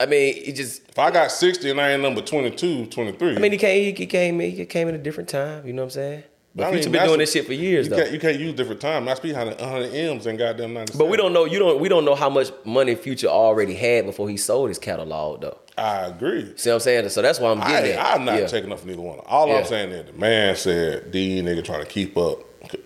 I 0.00 0.06
mean, 0.06 0.34
he 0.44 0.52
just. 0.52 0.82
If 0.88 0.98
I 0.98 1.10
got 1.12 1.30
60 1.30 1.70
and 1.70 1.80
I 1.80 1.92
ain't 1.92 2.02
number 2.02 2.20
22, 2.20 2.86
23. 2.86 3.36
I 3.36 3.38
mean, 3.38 3.52
he 3.52 3.58
came. 3.58 3.94
He 3.96 4.06
came. 4.06 4.40
He 4.40 4.66
came 4.66 4.88
in 4.88 4.94
a 4.96 4.98
different 4.98 5.28
time. 5.28 5.66
You 5.66 5.72
know 5.72 5.82
what 5.82 5.86
I'm 5.86 5.90
saying? 5.90 6.22
But 6.54 6.64
I 6.64 6.66
mean, 6.66 6.78
Future 6.78 6.90
been 6.90 7.06
doing 7.06 7.18
this 7.20 7.32
shit 7.32 7.46
for 7.46 7.52
years 7.52 7.86
you 7.86 7.90
though. 7.90 7.96
Can't, 7.98 8.12
you 8.12 8.18
can't 8.18 8.40
use 8.40 8.54
different 8.54 8.80
time. 8.80 9.04
That's 9.04 9.20
behind 9.20 9.50
100 9.58 9.94
M's 9.94 10.26
and 10.26 10.38
goddamn 10.38 10.74
97. 10.74 10.98
But 10.98 11.10
we 11.10 11.16
don't 11.16 11.32
know. 11.32 11.44
You 11.44 11.58
don't. 11.60 11.80
We 11.80 11.88
don't 11.88 12.04
know 12.04 12.14
how 12.16 12.28
much 12.28 12.50
money 12.64 12.94
Future 12.96 13.28
already 13.28 13.74
had 13.74 14.04
before 14.04 14.28
he 14.28 14.36
sold 14.36 14.68
his 14.68 14.78
catalog 14.78 15.42
though. 15.42 15.58
I 15.78 16.06
agree. 16.06 16.52
See 16.56 16.70
what 16.70 16.74
I'm 16.74 16.80
saying? 16.80 17.08
So 17.10 17.20
that's 17.22 17.38
why 17.38 17.50
I'm 17.50 17.60
I, 17.60 17.68
getting 17.68 17.92
at. 17.92 18.14
I'm 18.16 18.24
not 18.24 18.38
yeah. 18.40 18.46
taking 18.46 18.72
up 18.72 18.80
for 18.80 18.86
neither 18.86 19.02
one. 19.02 19.18
All 19.26 19.48
Yeah. 19.48 19.56
I'm 19.58 19.64
saying 19.66 19.90
is 19.90 20.06
the 20.06 20.12
man 20.18 20.56
said 20.56 21.12
these 21.12 21.42
nigga 21.42 21.62
trying 21.64 21.80
to 21.84 21.86
keep 21.90 22.16
up, 22.16 22.38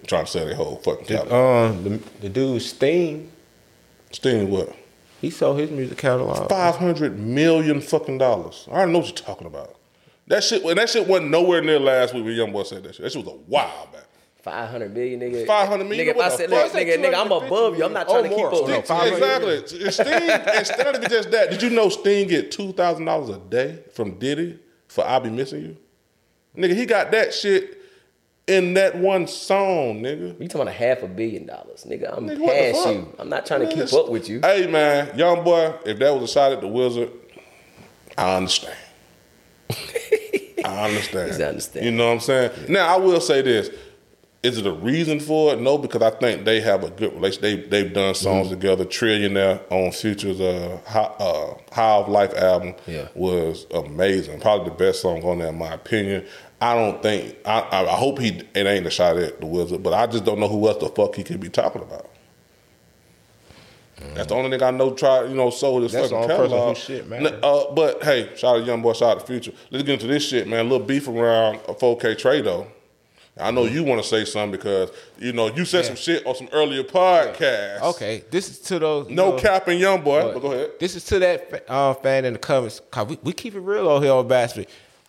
trying 0.07 0.25
to 0.25 0.31
sell 0.31 0.45
their 0.47 0.55
whole 0.57 0.77
fucking 0.77 1.07
Did, 1.07 1.19
catalog. 1.19 1.71
um, 1.77 1.83
the, 1.85 2.01
the 2.23 2.29
dude 2.29 2.63
Sting, 2.63 3.31
Sting 4.11 4.51
what? 4.51 4.75
he 5.21 5.31
sold 5.31 5.59
his 5.61 5.71
music 5.71 5.99
catalog. 5.99 6.49
500 6.49 7.19
million 7.19 7.81
fucking 7.81 8.19
dollars. 8.19 8.67
I 8.73 8.81
don't 8.81 8.93
know 8.93 8.99
what 9.01 9.09
you're 9.09 9.17
talking 9.27 9.47
about. 9.47 9.77
That 10.29 10.43
shit, 10.43 10.65
and 10.65 10.79
that 10.79 10.89
shit 10.89 11.07
wasn't 11.07 11.31
nowhere 11.31 11.61
near 11.61 11.79
last 11.79 12.15
week 12.15 12.25
when 12.25 12.35
Young 12.35 12.53
Boy 12.53 12.63
said 12.63 12.83
that 12.85 12.95
shit. 12.95 13.03
That 13.03 13.13
shit 13.13 13.25
was 13.25 13.35
a 13.35 13.37
while 13.37 13.89
back. 13.93 14.05
Five 14.43 14.71
hundred 14.71 14.95
million, 14.95 15.21
nigga. 15.21 15.47
500 15.47 15.85
million? 15.85 16.07
Nigga, 16.07 16.11
if 16.17 16.21
I 16.21 16.29
said, 16.35 16.49
look, 16.51 16.73
nigga, 16.73 16.97
nigga, 16.97 17.15
I'm 17.15 17.31
above 17.31 17.77
you. 17.77 17.85
I'm 17.85 17.93
not 17.93 18.09
trying 18.09 18.25
to 18.25 18.31
Oh, 18.31 18.33
keep 18.33 18.39
more. 18.39 18.47
up. 18.49 18.89
No, 18.89 19.05
with 19.51 19.73
you. 19.73 19.87
exactly. 19.87 19.91
Sting, 19.91 20.57
instead 20.59 20.97
of 20.97 21.11
just 21.11 21.31
that, 21.33 21.51
did 21.51 21.61
you 21.63 21.69
know 21.71 21.91
Sting 21.91 22.27
get 22.29 22.51
two 22.51 22.73
thousand 22.73 23.05
dollars 23.05 23.29
a 23.29 23.39
day 23.39 23.81
from 23.93 24.19
Diddy 24.19 24.59
for 24.89 25.07
"I'll 25.07 25.21
Be 25.21 25.29
Missing 25.29 25.61
You"? 25.61 25.77
Nigga, 26.57 26.75
he 26.75 26.87
got 26.87 27.11
that 27.11 27.35
shit 27.35 27.77
in 28.47 28.75
that 28.75 28.97
one 28.97 29.27
song, 29.27 30.01
nigga. 30.01 30.41
You 30.41 30.49
talking 30.49 30.63
about 30.63 30.69
a 30.69 30.73
half 30.73 31.03
a 31.03 31.07
billion 31.07 31.45
dollars, 31.47 31.85
nigga? 31.87 32.17
I'm 32.17 32.27
Nigga, 32.27 32.47
past 32.47 32.87
you. 32.89 33.15
I'm 33.19 33.29
not 33.29 33.45
trying 33.45 33.61
to 33.69 33.75
keep 33.75 33.93
up 33.93 34.09
with 34.09 34.29
you. 34.29 34.41
Hey 34.43 34.67
man, 34.67 35.17
young 35.19 35.45
boy, 35.45 35.75
if 35.85 35.99
that 35.99 36.15
was 36.15 36.31
a 36.31 36.33
shot 36.33 36.53
at 36.53 36.63
the 36.63 36.67
wizard, 36.69 37.11
I 38.17 38.37
understand. 38.39 38.77
I 40.65 40.89
understand. 40.89 41.29
He's 41.31 41.41
understand. 41.41 41.85
You 41.87 41.93
know 41.93 42.07
what 42.07 42.13
I'm 42.15 42.21
saying? 42.21 42.51
Now 42.69 42.95
I 42.95 42.99
will 42.99 43.21
say 43.21 43.43
this. 43.43 43.71
Is 44.43 44.57
it 44.57 44.67
a 44.67 44.73
reason 44.73 45.21
for 45.21 45.53
it? 45.53 45.61
No, 45.61 45.77
because 45.77 46.01
I 46.01 46.09
think 46.11 46.47
they 46.47 46.61
have 46.63 46.83
a 46.83 46.89
good 46.89 47.13
relation. 47.13 47.43
They 47.43 47.57
they've 47.57 47.93
done 47.93 48.15
songs 48.15 48.47
Mm-hmm. 48.47 48.55
together. 48.61 48.85
Trillionaire 48.87 49.61
on 49.71 49.93
Future's 49.93 50.41
uh, 50.41 50.79
High, 50.87 51.01
uh, 51.19 51.55
High 51.73 51.83
Off 51.91 52.09
Life 52.09 52.35
album 52.35 52.75
Yeah. 52.87 53.09
was 53.15 53.67
amazing. 53.75 54.41
Probably 54.41 54.71
the 54.71 54.75
best 54.77 55.03
song 55.03 55.23
on 55.25 55.41
there, 55.41 55.49
in 55.49 55.59
my 55.59 55.75
opinion. 55.75 56.25
I 56.59 56.75
don't 56.75 57.03
think. 57.03 57.37
I, 57.45 57.61
I 57.71 57.97
hope 57.97 58.19
he 58.19 58.29
it 58.55 58.67
ain't 58.67 58.87
a 58.87 58.91
shot 58.91 59.19
at 59.19 59.41
the 59.41 59.47
Wizard, 59.47 59.83
but 59.83 59.93
I 59.93 60.07
just 60.07 60.25
don't 60.25 60.41
know 60.41 60.49
who 60.49 60.67
else 60.69 60.79
the 60.83 60.89
fuck 60.89 61.15
he 61.17 61.23
could 61.23 61.41
be 61.41 61.51
talking 61.51 61.83
about. 61.83 62.07
That's 64.15 64.29
the 64.29 64.35
only 64.35 64.57
nigga 64.57 64.63
I 64.63 64.71
know. 64.71 64.95
Try 64.95 65.25
you 65.25 65.35
know 65.35 65.51
sold 65.51 65.83
his 65.83 65.93
That's 65.93 66.09
the 66.09 66.15
fucking 66.17 66.29
catalog. 66.31 66.77
who 66.77 66.83
shit, 66.83 67.07
man. 67.09 67.27
Uh, 67.43 67.71
but 67.73 68.03
hey, 68.03 68.31
shout 68.37 68.57
out 68.57 68.61
to 68.61 68.65
Young 68.65 68.81
Boy, 68.81 68.95
shout 68.95 69.17
out 69.17 69.21
to 69.21 69.27
Future. 69.27 69.53
Let's 69.71 69.85
get 69.85 69.93
into 69.95 70.07
this 70.07 70.27
shit, 70.27 70.49
man. 70.49 70.61
A 70.61 70.63
little 70.69 70.87
beef 70.87 71.07
around 71.09 71.57
a 71.69 71.75
4K 71.75 72.17
trade 72.17 72.45
though. 72.47 72.67
I 73.41 73.51
know 73.51 73.65
you 73.65 73.85
want 73.85 74.03
to 74.03 74.09
say 74.09 74.25
something 74.25 74.53
because 74.53 74.91
you 75.19 75.33
know 75.33 75.49
you 75.49 75.65
said 75.65 75.85
some 75.87 75.97
shit 75.97 76.27
on 76.27 76.35
some 76.35 76.49
earlier 76.53 76.83
podcasts. 76.83 77.83
Okay, 77.83 78.25
this 78.31 78.49
is 78.51 78.59
to 78.61 78.79
those. 78.79 79.09
No 79.09 79.33
know, 79.33 79.39
cap 79.39 79.69
and 79.69 79.79
Young 79.79 80.03
Boy. 80.03 80.23
But 80.23 80.35
But 80.35 80.41
go 80.41 80.53
ahead. 80.53 80.71
This 80.79 80.97
is 80.97 81.05
to 81.07 81.19
that 81.21 81.65
uh, 81.69 81.95
fan 81.95 82.25
in 82.25 82.35
the 82.35 82.39
comments. 82.39 82.81
Cause 82.91 83.09
we, 83.09 83.19
we 83.23 83.33
keep 83.33 83.55
it 83.55 83.61
real 83.61 83.89
over 83.89 84.05
here 84.05 84.15
on 84.15 84.29
Bastard. 84.29 84.67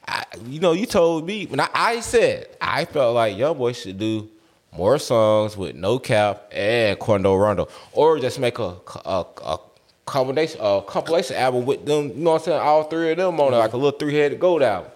I, 0.08 0.24
you 0.46 0.60
know, 0.60 0.72
you 0.72 0.86
told 0.86 1.26
me 1.26 1.46
when 1.46 1.60
I, 1.60 1.70
I 1.74 2.00
said 2.00 2.48
I 2.60 2.86
felt 2.86 3.16
like 3.16 3.38
Young 3.38 3.58
Boy 3.58 3.74
should 3.74 3.98
do 4.00 4.30
more 4.76 4.98
songs 4.98 5.58
with 5.58 5.76
No 5.76 6.00
Cap 6.00 6.48
and 6.52 6.98
Quando 6.98 7.36
Rondo, 7.36 7.68
or 7.94 8.20
just 8.20 8.40
make 8.40 8.58
a 8.60 8.76
a, 9.06 9.26
a 9.44 9.60
combination 10.06 10.60
a 10.62 10.82
compilation 10.82 11.36
album 11.36 11.66
with 11.66 11.86
them. 11.86 12.10
You 12.10 12.16
know 12.16 12.32
what 12.32 12.42
I'm 12.42 12.46
saying? 12.46 12.60
All 12.60 12.84
three 12.86 13.12
of 13.12 13.18
them 13.18 13.40
on 13.40 13.54
it, 13.54 13.58
like 13.58 13.74
a 13.74 13.78
little 13.78 13.98
three 13.98 14.16
headed 14.16 14.40
gold 14.40 14.62
album. 14.64 14.92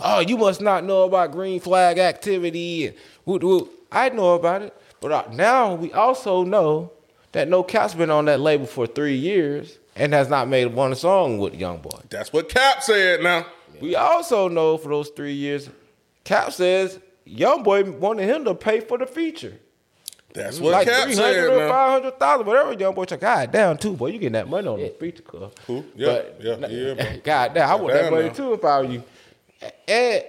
Oh, 0.00 0.20
you 0.20 0.36
must 0.36 0.60
not 0.60 0.84
know 0.84 1.02
about 1.02 1.32
green 1.32 1.60
flag 1.60 1.98
activity 1.98 2.88
and 2.88 2.96
whoop, 3.24 3.42
whoop. 3.42 3.70
I 3.90 4.08
know 4.10 4.34
about 4.34 4.62
it, 4.62 4.76
but 5.00 5.12
uh, 5.12 5.24
now 5.32 5.74
we 5.74 5.92
also 5.92 6.44
know 6.44 6.92
that 7.32 7.48
No 7.48 7.62
Cap's 7.62 7.94
been 7.94 8.10
on 8.10 8.26
that 8.26 8.40
label 8.40 8.66
for 8.66 8.86
three 8.86 9.16
years 9.16 9.78
and 9.96 10.12
has 10.12 10.28
not 10.28 10.48
made 10.48 10.66
one 10.66 10.94
song 10.94 11.38
with 11.38 11.54
Young 11.54 11.78
Boy. 11.78 11.98
That's 12.10 12.32
what 12.32 12.48
Cap 12.48 12.82
said. 12.82 13.22
Now 13.22 13.46
We 13.80 13.96
also 13.96 14.48
know 14.48 14.76
for 14.78 14.88
those 14.88 15.08
three 15.10 15.32
years, 15.32 15.68
Cap 16.24 16.52
says 16.52 17.00
Young 17.24 17.62
Boy 17.62 17.84
wanted 17.90 18.28
him 18.28 18.44
to 18.44 18.54
pay 18.54 18.80
for 18.80 18.98
the 18.98 19.06
feature. 19.06 19.54
that's 20.32 20.60
what 20.60 20.72
like 20.72 20.86
Cap 20.86 21.04
300 21.08 21.16
said. 21.16 21.48
or 21.48 21.68
500,000, 21.68 22.46
whatever 22.46 22.72
Young 22.74 22.94
Boy. 22.94 23.04
God 23.04 23.50
damn, 23.52 23.76
too, 23.78 23.94
boy, 23.94 24.08
you 24.08 24.18
getting 24.18 24.32
that 24.34 24.48
money 24.48 24.68
on 24.68 24.78
the 24.78 24.88
feature, 24.90 25.22
cuz. 25.22 25.50
Who? 25.66 25.84
Yeah, 25.96 26.22
yeah, 26.40 26.56
yeah, 26.68 26.94
bro. 26.94 27.06
God 27.24 27.54
damn, 27.54 27.68
I 27.70 27.74
want 27.74 27.94
that 27.94 28.10
money 28.12 28.28
now. 28.28 28.32
too 28.34 28.52
if 28.52 28.64
I 28.64 28.80
were 28.80 28.84
you. 28.86 29.02
And 29.88 30.24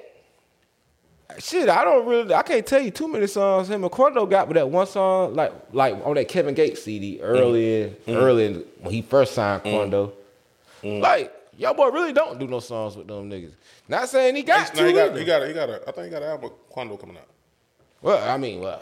shit, 1.39 1.69
I 1.69 1.83
don't 1.83 2.05
really, 2.07 2.33
I 2.33 2.41
can't 2.41 2.65
tell 2.65 2.81
you 2.81 2.91
too 2.91 3.07
many 3.07 3.27
songs 3.27 3.69
him 3.69 3.83
and 3.83 3.91
Quando 3.91 4.25
got, 4.25 4.47
but 4.47 4.55
that 4.55 4.69
one 4.69 4.87
song, 4.87 5.35
like 5.35 5.53
like 5.71 5.95
on 6.05 6.15
that 6.15 6.27
Kevin 6.27 6.55
Gates 6.55 6.83
CD 6.83 7.21
early, 7.21 7.83
in, 7.83 7.89
Mm. 8.07 8.15
early 8.15 8.45
in, 8.45 8.65
when 8.81 8.93
he 8.93 9.01
first 9.01 9.33
signed 9.33 9.61
Quando, 9.63 10.13
like 10.83 11.31
y'all 11.57 11.73
boy 11.73 11.89
really 11.89 12.13
don't 12.13 12.39
do 12.39 12.47
no 12.47 12.59
songs 12.59 12.95
with 12.95 13.07
them 13.07 13.29
niggas. 13.29 13.53
Not 13.87 14.07
saying 14.09 14.35
he 14.35 14.43
got 14.43 14.73
to. 14.73 14.85
he 14.87 14.93
got, 14.93 15.15
he 15.17 15.23
got, 15.25 15.47
he 15.47 15.53
got 15.53 15.69
a. 15.69 15.81
I 15.87 15.91
think 15.91 16.05
he 16.05 16.11
got 16.11 16.21
an 16.23 16.29
album 16.29 16.51
Quando 16.69 16.97
coming 16.97 17.17
out. 17.17 17.27
well, 18.01 18.27
I 18.29 18.37
mean, 18.37 18.61
well, 18.61 18.81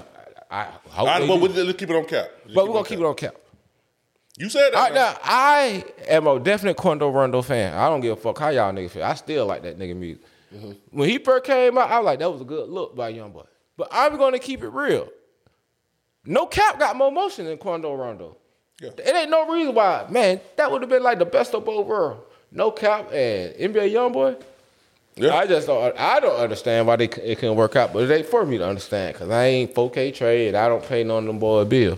I, 0.49 0.59
I 0.61 0.63
hope. 0.63 0.99
All 0.99 1.05
right, 1.07 1.19
they 1.21 1.27
but 1.27 1.35
do. 1.35 1.41
we, 1.41 1.63
let's 1.63 1.77
keep 1.79 1.89
it 1.89 1.95
on 1.95 2.05
Cap. 2.05 2.29
Just 2.43 2.55
but 2.55 2.67
we're 2.67 2.73
gonna 2.73 2.87
keep 2.87 2.99
it 2.99 3.05
on 3.05 3.15
cap. 3.15 3.35
You 4.37 4.49
said 4.49 4.69
that. 4.71 4.75
All 4.75 4.83
right, 4.83 4.93
man. 4.93 5.13
now 5.13 5.19
I 5.23 5.83
am 6.07 6.27
a 6.27 6.39
definite 6.39 6.77
Quando 6.77 7.09
Rondo 7.09 7.41
fan. 7.41 7.73
I 7.73 7.89
don't 7.89 8.01
give 8.01 8.13
a 8.17 8.21
fuck 8.21 8.37
how 8.37 8.49
y'all 8.49 8.71
niggas 8.71 8.91
feel. 8.91 9.03
I 9.03 9.15
still 9.15 9.45
like 9.47 9.63
that 9.63 9.79
nigga 9.79 9.95
music. 9.95 10.23
When 10.91 11.09
he 11.09 11.17
first 11.17 11.43
came 11.43 11.77
out, 11.77 11.91
I 11.91 11.99
was 11.99 12.05
like, 12.05 12.19
that 12.19 12.31
was 12.31 12.41
a 12.41 12.45
good 12.45 12.69
look 12.69 12.95
by 12.95 13.09
Young 13.09 13.31
Boy. 13.31 13.43
But 13.75 13.89
I'm 13.91 14.17
gonna 14.17 14.39
keep 14.39 14.63
it 14.63 14.69
real. 14.69 15.09
No 16.25 16.45
cap 16.45 16.79
got 16.79 16.95
more 16.95 17.11
motion 17.11 17.45
than 17.45 17.57
Quando 17.57 17.93
Rondo. 17.93 18.37
Yeah. 18.81 18.89
It 18.97 19.15
ain't 19.15 19.29
no 19.29 19.47
reason 19.47 19.73
why, 19.73 20.05
man. 20.09 20.39
That 20.55 20.71
would 20.71 20.81
have 20.81 20.89
been 20.89 21.03
like 21.03 21.19
the 21.19 21.25
best 21.25 21.53
of 21.53 21.65
both 21.65 21.85
worlds. 21.87 22.21
No 22.51 22.71
cap 22.71 23.11
and 23.11 23.53
NBA 23.55 23.91
Young 23.91 24.11
Boy. 24.11 24.35
Yeah. 25.15 25.35
I 25.35 25.47
just 25.47 25.67
don't. 25.67 25.97
I 25.97 26.19
don't 26.19 26.39
understand 26.39 26.85
why 26.85 26.95
they 26.95 27.05
it 27.05 27.39
couldn't 27.39 27.55
work 27.55 27.75
out, 27.75 27.91
but 27.91 28.03
it 28.03 28.13
ain't 28.13 28.27
for 28.27 28.45
me 28.45 28.59
to 28.59 28.67
understand 28.67 29.13
because 29.13 29.29
I 29.29 29.45
ain't 29.45 29.73
4K 29.73 30.13
trade. 30.13 30.53
I 30.53 30.67
don't 30.67 30.83
pay 30.83 31.03
none 31.03 31.19
of 31.19 31.25
them 31.25 31.39
boy 31.39 31.65
bill. 31.65 31.97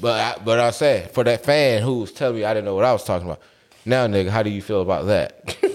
But 0.00 0.20
I, 0.20 0.42
but 0.42 0.58
I 0.58 0.70
said 0.70 1.10
for 1.10 1.24
that 1.24 1.44
fan 1.44 1.82
who 1.82 2.00
was 2.00 2.12
telling 2.12 2.36
me 2.36 2.44
I 2.44 2.54
didn't 2.54 2.64
know 2.64 2.74
what 2.74 2.84
I 2.84 2.92
was 2.92 3.04
talking 3.04 3.28
about. 3.28 3.40
Now, 3.84 4.06
nigga, 4.06 4.28
how 4.28 4.42
do 4.42 4.50
you 4.50 4.62
feel 4.62 4.80
about 4.80 5.06
that? 5.06 5.56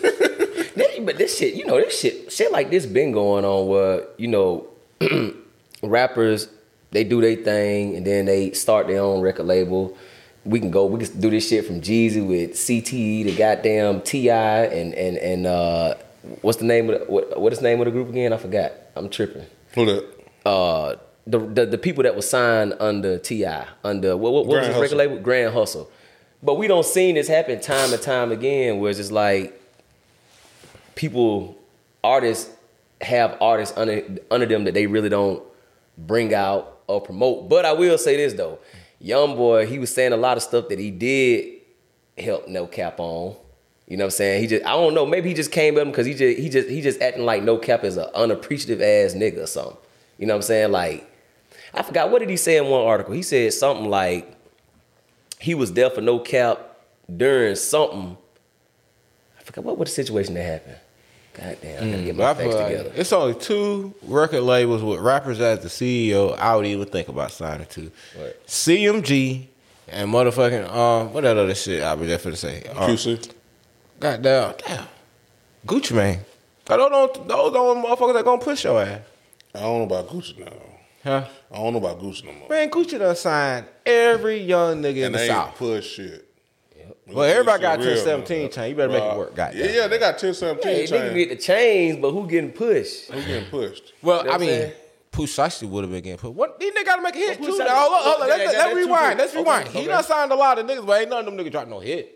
This- 0.77 0.99
but 0.99 1.17
this 1.17 1.37
shit, 1.37 1.53
you 1.55 1.65
know, 1.65 1.77
this 1.77 1.99
shit, 1.99 2.31
shit 2.31 2.51
like 2.51 2.69
this 2.69 2.85
been 2.85 3.11
going 3.11 3.45
on 3.45 3.67
where 3.67 4.03
you 4.17 4.27
know, 4.27 4.67
rappers 5.83 6.49
they 6.91 7.03
do 7.03 7.19
their 7.21 7.35
thing 7.35 7.95
and 7.97 8.05
then 8.05 8.25
they 8.25 8.51
start 8.51 8.87
their 8.87 9.01
own 9.01 9.21
record 9.21 9.45
label. 9.45 9.95
We 10.45 10.59
can 10.61 10.71
go, 10.71 10.85
we 10.85 11.03
can 11.05 11.19
do 11.19 11.29
this 11.29 11.47
shit 11.49 11.65
from 11.65 11.81
Jeezy 11.81 12.25
with 12.25 12.51
CTE 12.53 13.25
to 13.25 13.31
goddamn 13.33 14.01
Ti 14.01 14.29
and 14.29 14.93
and 14.93 15.17
and 15.17 15.45
uh, 15.45 15.95
what's 16.41 16.57
the 16.59 16.65
name 16.65 16.89
of 16.89 16.99
the, 16.99 17.05
what 17.11 17.39
what 17.39 17.51
is 17.51 17.59
the 17.59 17.65
name 17.65 17.79
of 17.81 17.85
the 17.85 17.91
group 17.91 18.09
again? 18.09 18.31
I 18.31 18.37
forgot. 18.37 18.71
I'm 18.95 19.09
tripping. 19.09 19.45
Who 19.75 19.85
that? 19.85 20.05
Uh, 20.45 20.95
the, 21.25 21.39
the 21.39 21.65
the 21.65 21.77
people 21.77 22.03
that 22.03 22.15
were 22.15 22.21
signed 22.21 22.73
under 22.79 23.17
Ti 23.17 23.45
under 23.83 24.15
what 24.15 24.31
what, 24.31 24.45
what 24.45 24.59
was 24.59 24.67
his 24.67 24.77
record 24.77 24.95
label? 24.97 25.17
Grand 25.19 25.53
Hustle. 25.53 25.91
But 26.41 26.55
we 26.55 26.67
don't 26.67 26.85
seen 26.85 27.15
this 27.15 27.27
happen 27.27 27.59
time 27.59 27.91
and 27.91 28.01
time 28.01 28.31
again, 28.31 28.79
where 28.79 28.89
it's 28.91 28.99
just 28.99 29.11
like 29.11 29.59
people, 30.97 31.57
artists 32.03 32.51
have 32.99 33.37
artists 33.39 33.77
under 33.77 34.03
under 34.29 34.45
them 34.45 34.65
that 34.65 34.73
they 34.73 34.87
really 34.87 35.09
don't 35.09 35.41
bring 35.97 36.33
out 36.33 36.79
or 36.87 36.99
promote. 36.99 37.47
But 37.47 37.65
I 37.65 37.73
will 37.73 37.97
say 37.97 38.17
this 38.17 38.33
though, 38.33 38.59
Young 38.99 39.35
Boy, 39.35 39.65
he 39.65 39.79
was 39.79 39.93
saying 39.93 40.11
a 40.11 40.17
lot 40.17 40.35
of 40.35 40.43
stuff 40.43 40.67
that 40.69 40.79
he 40.79 40.91
did 40.91 41.61
help 42.17 42.47
No 42.47 42.67
Cap 42.67 42.99
on. 42.99 43.35
You 43.87 43.95
know 43.95 44.03
what 44.03 44.07
I'm 44.07 44.17
saying? 44.17 44.41
He 44.41 44.47
just 44.47 44.65
I 44.65 44.71
don't 44.71 44.93
know, 44.93 45.05
maybe 45.05 45.29
he 45.29 45.35
just 45.35 45.51
came 45.51 45.77
at 45.77 45.81
him 45.81 45.91
because 45.91 46.05
he 46.05 46.13
just 46.13 46.39
he 46.39 46.49
just 46.49 46.69
he 46.69 46.81
just 46.81 47.01
acting 47.01 47.23
like 47.23 47.43
No 47.43 47.57
Cap 47.57 47.83
is 47.83 47.95
an 47.95 48.09
unappreciative 48.15 48.81
ass 48.81 49.13
nigga 49.13 49.43
or 49.43 49.47
something. 49.47 49.77
You 50.17 50.27
know 50.27 50.33
what 50.33 50.39
I'm 50.39 50.43
saying? 50.43 50.71
Like 50.71 51.09
I 51.73 51.83
forgot 51.83 52.11
what 52.11 52.19
did 52.19 52.29
he 52.29 52.37
say 52.37 52.57
in 52.57 52.65
one 52.65 52.85
article? 52.85 53.13
He 53.13 53.21
said 53.21 53.53
something 53.53 53.89
like 53.89 54.33
he 55.39 55.53
was 55.53 55.73
there 55.73 55.89
for 55.89 56.01
No 56.01 56.19
Cap 56.19 56.59
during 57.15 57.55
something. 57.55 58.17
I 59.39 59.43
forgot 59.43 59.63
what 59.63 59.77
was 59.77 59.89
the 59.89 59.95
situation 59.95 60.33
that 60.33 60.43
happened. 60.43 60.77
God 61.39 61.57
damn, 61.61 61.83
I 61.83 61.91
gotta 61.91 62.03
get 62.03 62.15
my 62.15 62.23
I 62.29 62.33
facts 62.33 62.55
like 62.55 62.67
together. 62.67 62.91
it's 62.95 63.13
only 63.13 63.35
two 63.35 63.93
record 64.03 64.41
labels 64.41 64.81
with 64.81 64.99
rappers 64.99 65.39
as 65.39 65.59
the 65.59 65.67
CEO. 65.69 66.37
I 66.37 66.55
would 66.55 66.65
even 66.65 66.87
think 66.87 67.07
about 67.09 67.31
signing 67.31 67.67
to 67.67 67.91
What? 68.15 68.47
CMG 68.47 69.45
and 69.89 70.11
motherfucking 70.11 70.69
um 70.73 71.13
what 71.13 71.21
that 71.23 71.37
other 71.37 71.55
shit 71.55 71.83
I 71.83 71.93
was 71.93 72.07
just 72.09 72.25
finna 72.25 72.35
say. 72.37 72.63
Uh, 72.69 72.87
QC. 72.87 73.31
Goddamn, 73.99 74.53
damn, 74.65 74.85
Gucci 75.65 75.95
Mane. 75.95 76.19
Those 76.65 76.89
don't 76.89 77.27
those 77.27 77.53
don't 77.53 77.83
motherfuckers 77.85 78.13
that 78.15 78.25
gonna 78.25 78.41
push 78.41 78.63
your 78.63 78.81
ass, 78.81 79.01
I 79.55 79.59
don't 79.61 79.77
know 79.87 79.95
about 79.95 80.09
Gucci 80.09 80.39
now. 80.39 80.51
huh? 81.03 81.25
I 81.51 81.55
don't 81.55 81.73
know 81.73 81.79
about 81.79 82.01
Gucci 82.01 82.25
no 82.25 82.33
more. 82.33 82.49
Man, 82.49 82.69
Gucci 82.69 82.99
done 82.99 83.15
signed 83.15 83.65
every 83.85 84.37
young 84.39 84.81
nigga 84.81 84.97
in 84.97 85.03
and 85.05 85.15
the 85.15 85.19
they 85.19 85.27
South. 85.27 85.47
ain't 85.49 85.55
push 85.57 85.85
shit. 85.87 86.26
Well, 87.13 87.23
everybody 87.29 87.61
got 87.61 87.79
Real, 87.79 87.87
1017 87.89 88.41
man. 88.41 88.51
chain. 88.51 88.69
You 88.69 88.75
better 88.75 88.91
make 88.93 89.03
it 89.03 89.17
work, 89.17 89.35
goddamn. 89.35 89.61
Yeah, 89.65 89.71
yeah, 89.71 89.87
they 89.87 89.97
got 89.97 90.17
10 90.17 90.33
17 90.33 90.63
Hey, 90.71 90.83
nigga 90.85 90.89
chain. 90.89 91.13
get 91.15 91.29
the 91.29 91.35
chains, 91.37 91.97
but 92.01 92.11
who 92.11 92.27
getting 92.27 92.51
pushed? 92.51 93.09
Who 93.11 93.21
getting 93.23 93.49
pushed? 93.49 93.93
Well, 94.01 94.19
You 94.19 94.27
know 94.27 94.31
I 94.33 94.37
mean, 94.37 94.49
saying? 94.49 94.73
Pooh 95.11 95.67
would 95.67 95.83
have 95.83 95.91
been 95.91 96.03
getting 96.03 96.17
put. 96.17 96.33
What 96.33 96.59
these 96.59 96.73
niggas 96.73 96.85
gotta 96.85 97.01
make 97.01 97.15
a 97.15 97.17
hit 97.17 97.39
Well, 97.39 97.49
Pooh 97.49 97.57
too? 97.57 97.63
Now, 97.63 97.75
hold 97.75 97.93
on, 97.93 98.01
hold 98.03 98.21
on. 98.21 98.27
Yeah, 98.27 98.33
Let's, 98.35 98.39
yeah, 98.41 98.45
let's 98.59 98.63
that's 98.63 98.75
rewind. 98.75 99.19
Let's 99.19 99.31
Okay, 99.31 99.39
rewind. 99.39 99.67
He 99.69 99.79
okay. 99.79 99.87
done 99.87 100.03
signed 100.03 100.31
a 100.31 100.35
lot 100.35 100.59
of 100.59 100.65
niggas, 100.65 100.85
but 100.85 101.01
ain't 101.01 101.09
none 101.09 101.19
of 101.19 101.25
them 101.25 101.37
niggas 101.37 101.51
dropped 101.51 101.69
no 101.69 101.79
hit. 101.79 102.13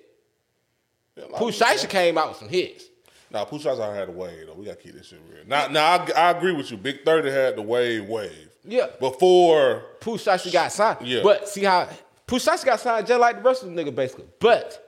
Yeah, 1.16 1.24
a 1.24 1.28
lot 1.28 1.40
Pooh 1.40 1.48
of- 1.50 1.56
Shiesty 1.56 1.90
came 1.90 2.18
out 2.18 2.30
with 2.30 2.38
some 2.38 2.50
hits. 2.50 2.86
Nah, 3.32 3.46
Pooh 3.46 3.60
Shiesty 3.60 3.96
had 3.96 4.10
the 4.10 4.12
wave 4.12 4.46
though. 4.48 4.54
We 4.56 4.66
gotta 4.66 4.78
keep 4.78 4.94
this 4.94 5.08
shit 5.08 5.20
real. 5.34 5.44
Now, 5.48 5.68
now 5.68 5.86
I, 5.86 6.12
I 6.16 6.32
agree 6.32 6.52
with 6.54 6.70
you. 6.70 6.78
Big 6.78 7.06
Thirty 7.06 7.32
had 7.32 7.56
the 7.56 7.62
wave 7.62 8.06
wave. 8.06 8.50
Yeah. 8.66 8.88
Before 9.00 9.84
Pooh 10.02 10.18
Shiesty 10.18 10.52
got 10.52 10.72
signed. 10.72 11.08
Yeah. 11.08 11.22
But 11.24 11.48
see 11.48 11.64
how 11.64 11.88
Pooh 12.32 12.38
Shiesty 12.38 12.64
got 12.66 12.80
signed 12.80 13.06
just 13.08 13.20
like 13.20 13.36
the 13.36 13.42
rest 13.44 13.62
of 13.64 13.74
the 13.74 13.76
nigga, 13.84 13.94
basically. 13.94 14.24
But 14.40 14.88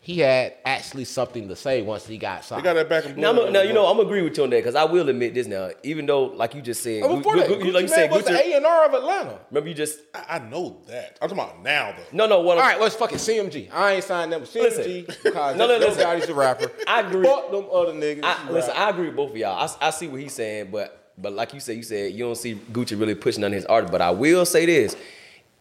he 0.00 0.20
had 0.20 0.54
actually 0.64 1.04
something 1.04 1.48
to 1.48 1.56
say 1.56 1.82
once 1.82 2.06
he 2.06 2.18
got 2.18 2.42
They 2.42 2.46
signed. 2.46 2.62
got 2.62 2.74
that 2.74 2.88
back 2.88 3.04
and 3.04 3.16
Now. 3.16 3.32
I'm- 3.32 3.52
now 3.52 3.62
you 3.62 3.72
know 3.72 3.84
I'm 3.86 3.96
gonna 3.96 4.08
agree 4.08 4.22
with 4.22 4.36
you 4.38 4.44
on 4.44 4.50
that 4.50 4.58
because 4.58 4.76
I 4.76 4.84
will 4.84 5.08
admit 5.08 5.34
this 5.34 5.48
now. 5.48 5.70
Even 5.82 6.06
though, 6.06 6.26
like 6.26 6.54
you 6.54 6.62
just 6.62 6.84
said, 6.84 7.02
And 7.02 7.16
before 7.18 7.34
Gu- 7.34 7.40
that, 7.40 7.48
Gu- 7.48 7.54
Gucci 7.56 7.58
like 7.58 7.66
you 7.66 7.72
Mane 7.72 7.88
said, 7.88 8.10
was 8.12 8.24
the 8.26 8.32
A 8.32 8.52
and 8.58 8.64
R 8.64 8.84
of 8.86 8.94
Atlanta. 8.94 9.40
Remember 9.50 9.68
you 9.68 9.74
just 9.74 9.98
I, 10.14 10.36
I 10.36 10.38
know 10.38 10.80
that. 10.86 11.18
I'm 11.20 11.28
talking 11.28 11.42
about 11.44 11.62
now 11.64 11.94
though. 11.96 12.04
no 12.12 12.26
no. 12.28 12.40
What 12.42 12.58
All 12.58 12.62
I'm, 12.62 12.70
right, 12.70 12.80
let's 12.80 12.94
fucking 12.94 13.18
CMG. 13.18 13.70
I 13.72 13.94
ain't 13.94 14.04
signed 14.04 14.32
them 14.32 14.42
with 14.42 14.50
CMG 14.54 14.62
Listen. 14.62 15.06
because 15.24 15.56
No, 15.56 15.66
no, 15.66 15.80
no, 15.80 15.86
listen. 15.86 16.00
nobody's 16.04 16.28
a 16.28 16.34
rapper. 16.34 16.70
I 16.86 17.00
agree. 17.00 17.24
Fuck 17.26 17.50
them 17.50 17.66
other 17.72 17.92
niggas. 17.92 18.20
I, 18.22 18.50
listen, 18.52 18.70
rap. 18.76 18.78
I 18.86 18.90
agree 18.90 19.06
with 19.08 19.16
both 19.16 19.30
of 19.32 19.36
y'all. 19.36 19.68
I, 19.80 19.88
I 19.88 19.90
see 19.90 20.06
what 20.06 20.20
he's 20.20 20.32
saying, 20.32 20.68
but 20.70 21.12
but 21.18 21.32
like 21.32 21.52
you 21.52 21.58
said, 21.58 21.76
you 21.76 21.82
said 21.82 22.12
you 22.12 22.24
don't 22.24 22.36
see 22.36 22.54
Gucci 22.54 22.98
really 22.98 23.16
pushing 23.16 23.42
on 23.42 23.50
his 23.50 23.66
art. 23.66 23.90
But 23.90 24.00
I 24.00 24.12
will 24.12 24.46
say 24.46 24.64
this: 24.64 24.96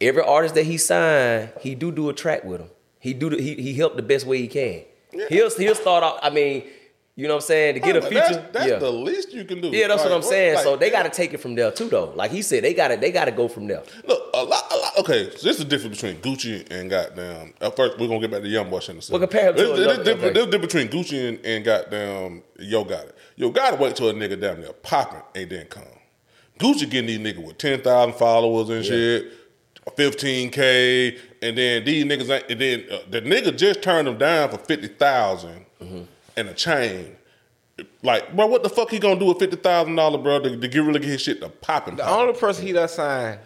every 0.02 0.24
artist 0.24 0.56
that 0.56 0.65
he 0.65 0.78
signed, 0.78 1.49
he 1.61 1.76
do 1.76 1.91
do 1.91 2.10
a 2.10 2.14
track 2.14 2.44
with 2.44 2.61
him. 2.61 2.69
He 2.99 3.14
do 3.14 3.30
the, 3.30 3.41
he 3.41 3.56
he 3.56 3.74
help 3.74 3.95
the 3.95 4.02
best 4.02 4.26
way 4.26 4.40
he 4.40 4.48
can. 4.48 4.84
He'll 5.30 5.49
he'll 5.49 5.76
start 5.76 6.03
off. 6.03 6.19
I 6.22 6.30
mean, 6.30 6.64
you 7.15 7.28
know 7.28 7.36
what 7.36 7.44
I'm 7.44 7.48
saying 7.48 7.74
to 7.76 7.80
get 7.80 7.95
a 7.95 8.02
feature. 8.02 8.15
That's, 8.15 8.53
that's 8.53 8.68
yeah. 8.68 8.78
the 8.78 8.91
least 8.91 9.34
you 9.34 9.44
can 9.44 9.61
do. 9.61 9.69
yeah, 9.69 9.88
that's 9.88 10.03
what 10.03 10.11
I'm 10.11 10.22
saying. 10.22 10.56
like, 10.56 10.64
so 10.64 10.76
they 10.76 10.90
got 10.91 11.03
to 11.03 11.10
take 11.10 11.34
it 11.34 11.40
from 11.40 11.56
there 11.56 11.72
too, 11.72 11.90
though. 11.90 12.11
Like 12.15 12.32
he 12.32 12.41
said, 12.41 12.64
they 12.64 12.74
got 12.74 12.90
to 12.90 12.98
they 12.98 13.11
got 13.11 13.26
to 13.26 13.32
go 13.32 13.48
from 13.48 13.68
there. 13.68 13.82
Look, 14.07 14.30
a 14.34 14.44
lot, 14.44 14.72
a 14.72 14.76
lot. 14.76 14.98
Okay, 14.99 15.32
so 15.36 15.48
this 15.48 15.57
is 15.57 15.60
the 15.60 15.65
difference 15.65 16.02
between 16.02 16.22
Gucci 16.22 16.69
and 16.72 16.90
goddamn. 16.90 17.53
At 17.61 17.76
first, 17.76 17.98
we're 17.99 18.07
gonna 18.07 18.19
get 18.19 18.32
back 18.32 18.41
to 18.41 18.48
Young 18.48 18.69
Boy 18.69 18.78
in 18.90 18.98
a 18.98 19.02
second. 19.02 19.11
Well, 19.11 19.19
compare 19.19 19.49
him 19.49 19.56
to 19.56 19.61
This- 19.61 19.69
this- 19.69 19.80
another- 19.80 20.03
this 20.03 20.15
okay. 20.15 20.34
this 20.34 20.45
difference 20.45 20.74
between 20.74 20.88
Gucci 20.90 21.30
and, 21.30 21.45
and 21.45 21.65
goddamn 21.65 22.44
Yo 22.60 22.86
Gotti. 22.86 23.11
Yo 23.36 23.49
got 23.49 23.72
to 23.72 23.78
wait 23.78 23.95
till 23.95 24.10
a 24.10 24.14
nigga 24.14 24.40
down 24.40 24.61
there 24.61 24.74
popping 24.74 25.22
and 25.34 25.49
then 25.49 25.65
come. 25.68 25.84
Gucci 26.60 26.90
getting 26.90 27.07
these 27.07 27.19
niggas 27.19 27.45
with 27.45 27.57
ten 27.57 27.82
thousand 27.82 28.15
followers 28.15 28.69
and 28.69 28.84
shit, 28.86 29.32
fifteen 29.92 30.50
k, 30.52 31.18
and 31.42 31.58
then 31.58 31.86
these 31.86 32.04
niggas. 32.06 32.44
And 32.50 32.60
then 32.62 32.86
uh, 32.92 33.00
the 33.10 33.22
nigga 33.22 33.56
just 33.58 33.82
turned 33.82 34.08
them 34.08 34.18
down 34.18 34.50
for 34.50 34.58
fifty 34.58 34.88
Mm-hmm. 34.90 36.02
and 36.36 36.50
a 36.50 36.54
chain. 36.54 37.16
Like, 38.02 38.36
bro, 38.36 38.48
what 38.48 38.64
the 38.64 38.70
fuck 38.70 38.90
he 38.90 38.98
gonna 39.00 39.20
do 39.20 39.26
with 39.28 39.40
fifty 39.40 39.56
thousand 39.58 39.96
dollars, 39.96 40.22
bro, 40.24 40.40
to, 40.40 40.58
to 40.58 40.68
get 40.68 40.80
really 40.80 41.00
get 41.00 41.10
his 41.10 41.22
shit 41.22 41.40
to 41.42 41.50
popping? 41.50 41.96
The 41.98 42.08
only 42.10 42.34
person 42.34 42.66
he 42.66 42.74
done 42.74 42.88
signed, 42.90 43.40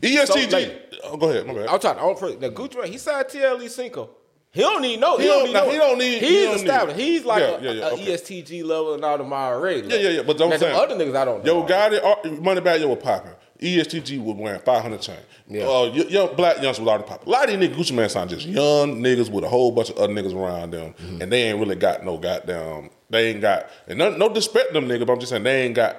ESTG. 0.00 0.50
So, 0.50 0.56
like- 0.56 0.92
oh, 1.04 1.16
go 1.16 1.28
ahead, 1.30 1.46
my 1.46 1.54
bad. 1.54 1.68
I'm 1.68 1.78
talking. 1.78 1.98
The 1.98 2.02
only 2.08 2.20
person, 2.20 2.40
the 2.40 2.50
Gucci 2.50 2.84
he 2.86 2.98
signed 2.98 3.26
TLE 3.28 3.68
Cinco. 3.68 4.10
He 4.54 4.60
don't 4.60 4.82
need 4.82 5.00
no. 5.00 5.16
He, 5.16 5.22
He 5.24 5.28
don't 5.28 5.44
need 5.46 5.52
no. 5.54 5.70
he 5.70 5.76
don't 5.78 5.98
need- 5.98 6.18
He's 6.20 6.28
he 6.30 6.42
don't 6.44 6.56
need- 6.56 6.60
established. 6.66 7.00
He's 7.00 7.24
like 7.24 7.40
Yeah, 7.40 7.48
a, 7.56 7.62
yeah, 7.62 7.70
yeah, 7.72 7.88
a 7.88 7.92
okay. 7.94 8.06
ESTG 8.12 8.64
level 8.64 8.94
and 8.94 9.04
all 9.04 9.16
them 9.18 9.32
already. 9.32 9.88
Yeah, 9.88 9.96
yeah, 9.96 10.08
yeah. 10.10 10.22
But 10.22 10.36
don't 10.38 10.58
saying 10.58 10.74
other 10.76 10.94
niggas 10.94 11.16
I 11.16 11.24
don't 11.24 11.44
Yo, 11.44 11.60
know. 11.60 11.66
got 11.66 11.92
it. 11.94 12.42
Money 12.42 12.60
back, 12.60 12.78
yo, 12.80 12.88
was 12.88 13.02
popping. 13.02 13.32
ESTG 13.60 14.22
was 14.22 14.36
wearing 14.36 14.60
500 14.60 15.00
chain. 15.00 15.16
Yeah. 15.52 15.66
Uh, 15.68 15.84
young 15.92 16.34
black 16.36 16.56
youngsters 16.62 16.80
was 16.80 16.88
already 16.88 17.04
popping. 17.04 17.28
A 17.28 17.30
lot 17.30 17.48
of 17.50 17.58
these 17.60 17.68
niggas, 17.68 17.74
Gucci 17.76 17.94
Mane 17.94 18.08
signed 18.08 18.30
just 18.30 18.46
young 18.46 19.00
niggas 19.02 19.30
with 19.30 19.44
a 19.44 19.48
whole 19.48 19.70
bunch 19.72 19.90
of 19.90 19.96
other 19.98 20.12
niggas 20.12 20.34
around 20.34 20.72
them, 20.72 20.94
Mm-hmm. 20.94 21.22
and 21.22 21.32
they 21.32 21.42
ain't 21.44 21.58
really 21.58 21.76
got 21.76 22.04
no 22.04 22.16
goddamn. 22.18 22.90
They 23.10 23.30
ain't 23.30 23.40
got 23.40 23.68
and 23.86 23.98
no, 23.98 24.10
no 24.16 24.28
disrespect 24.28 24.72
them 24.72 24.86
niggas. 24.88 25.06
But 25.06 25.12
I'm 25.14 25.20
just 25.20 25.30
saying 25.30 25.42
they 25.42 25.62
ain't 25.62 25.74
got. 25.74 25.96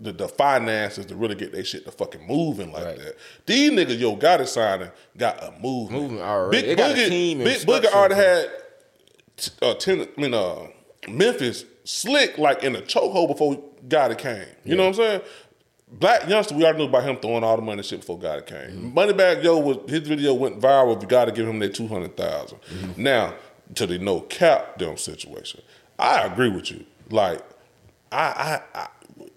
The, 0.00 0.12
the 0.12 0.28
finances 0.28 1.06
to 1.06 1.16
really 1.16 1.34
get 1.34 1.50
their 1.50 1.64
shit 1.64 1.84
to 1.84 1.90
fucking 1.90 2.24
moving 2.24 2.70
like 2.70 2.84
Right. 2.84 2.98
that. 2.98 3.16
These 3.46 3.72
niggas, 3.72 3.98
yo, 3.98 4.14
got 4.14 4.40
it 4.40 4.46
signing, 4.46 4.92
got 5.16 5.42
a 5.42 5.50
movement. 5.60 6.20
Already. 6.20 6.56
Big 6.60 6.66
They 6.68 6.74
got 6.76 6.90
a 6.92 6.94
Boogie, 6.94 7.08
team 7.08 7.38
Big 7.38 7.60
Boogie 7.62 7.92
already 7.92 8.14
had 8.14 8.48
t- 9.36 9.50
uh, 9.60 9.74
ten, 9.74 10.02
I 10.16 10.20
mean, 10.20 10.34
uh, 10.34 10.68
Memphis 11.08 11.64
slick 11.82 12.38
like 12.38 12.62
in 12.62 12.76
a 12.76 12.80
chokehold 12.80 13.26
before 13.26 13.60
Gotti 13.88 14.16
came. 14.16 14.44
You 14.64 14.76
know 14.76 14.84
what 14.84 14.88
I'm 14.90 14.94
saying? 14.94 15.20
Black 15.90 16.28
youngster, 16.28 16.54
we 16.54 16.64
already 16.64 16.78
knew 16.78 16.84
about 16.84 17.04
him 17.04 17.16
throwing 17.16 17.42
all 17.42 17.56
the 17.56 17.62
money 17.62 17.78
and 17.78 17.86
shit 17.86 18.00
before 18.00 18.18
God 18.18 18.46
came. 18.46 18.92
Mm-hmm. 18.92 18.98
Moneybagg 18.98 19.42
Yo 19.42 19.58
was 19.58 19.78
his 19.90 20.06
video 20.06 20.34
went 20.34 20.60
viral. 20.60 21.00
You 21.00 21.08
got 21.08 21.24
to 21.24 21.32
give 21.32 21.48
him 21.48 21.58
that 21.60 21.74
two 21.74 21.86
hundred 21.86 22.14
mm-hmm. 22.16 23.02
Now 23.02 23.34
to 23.74 23.86
the 23.86 23.98
no 23.98 24.20
cap 24.20 24.78
them 24.78 24.96
situation, 24.96 25.62
I 25.98 26.22
agree 26.22 26.50
with 26.50 26.70
you. 26.70 26.84
Like 27.10 27.42
I, 28.12 28.60
I, 28.74 28.88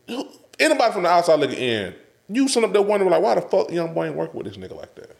I 0.10 0.26
anybody 0.60 0.94
from 0.94 1.04
the 1.04 1.10
outside 1.10 1.40
looking 1.40 1.58
in, 1.58 1.96
you 2.30 2.48
sitting 2.48 2.68
up 2.68 2.74
there 2.74 2.82
wondering 2.82 3.12
like, 3.12 3.22
why 3.22 3.36
the 3.36 3.42
fuck 3.42 3.72
young 3.72 3.94
boy 3.94 4.08
ain't 4.08 4.16
working 4.16 4.38
with 4.38 4.48
this 4.48 4.58
nigga 4.58 4.76
like 4.78 4.94
that? 4.96 5.16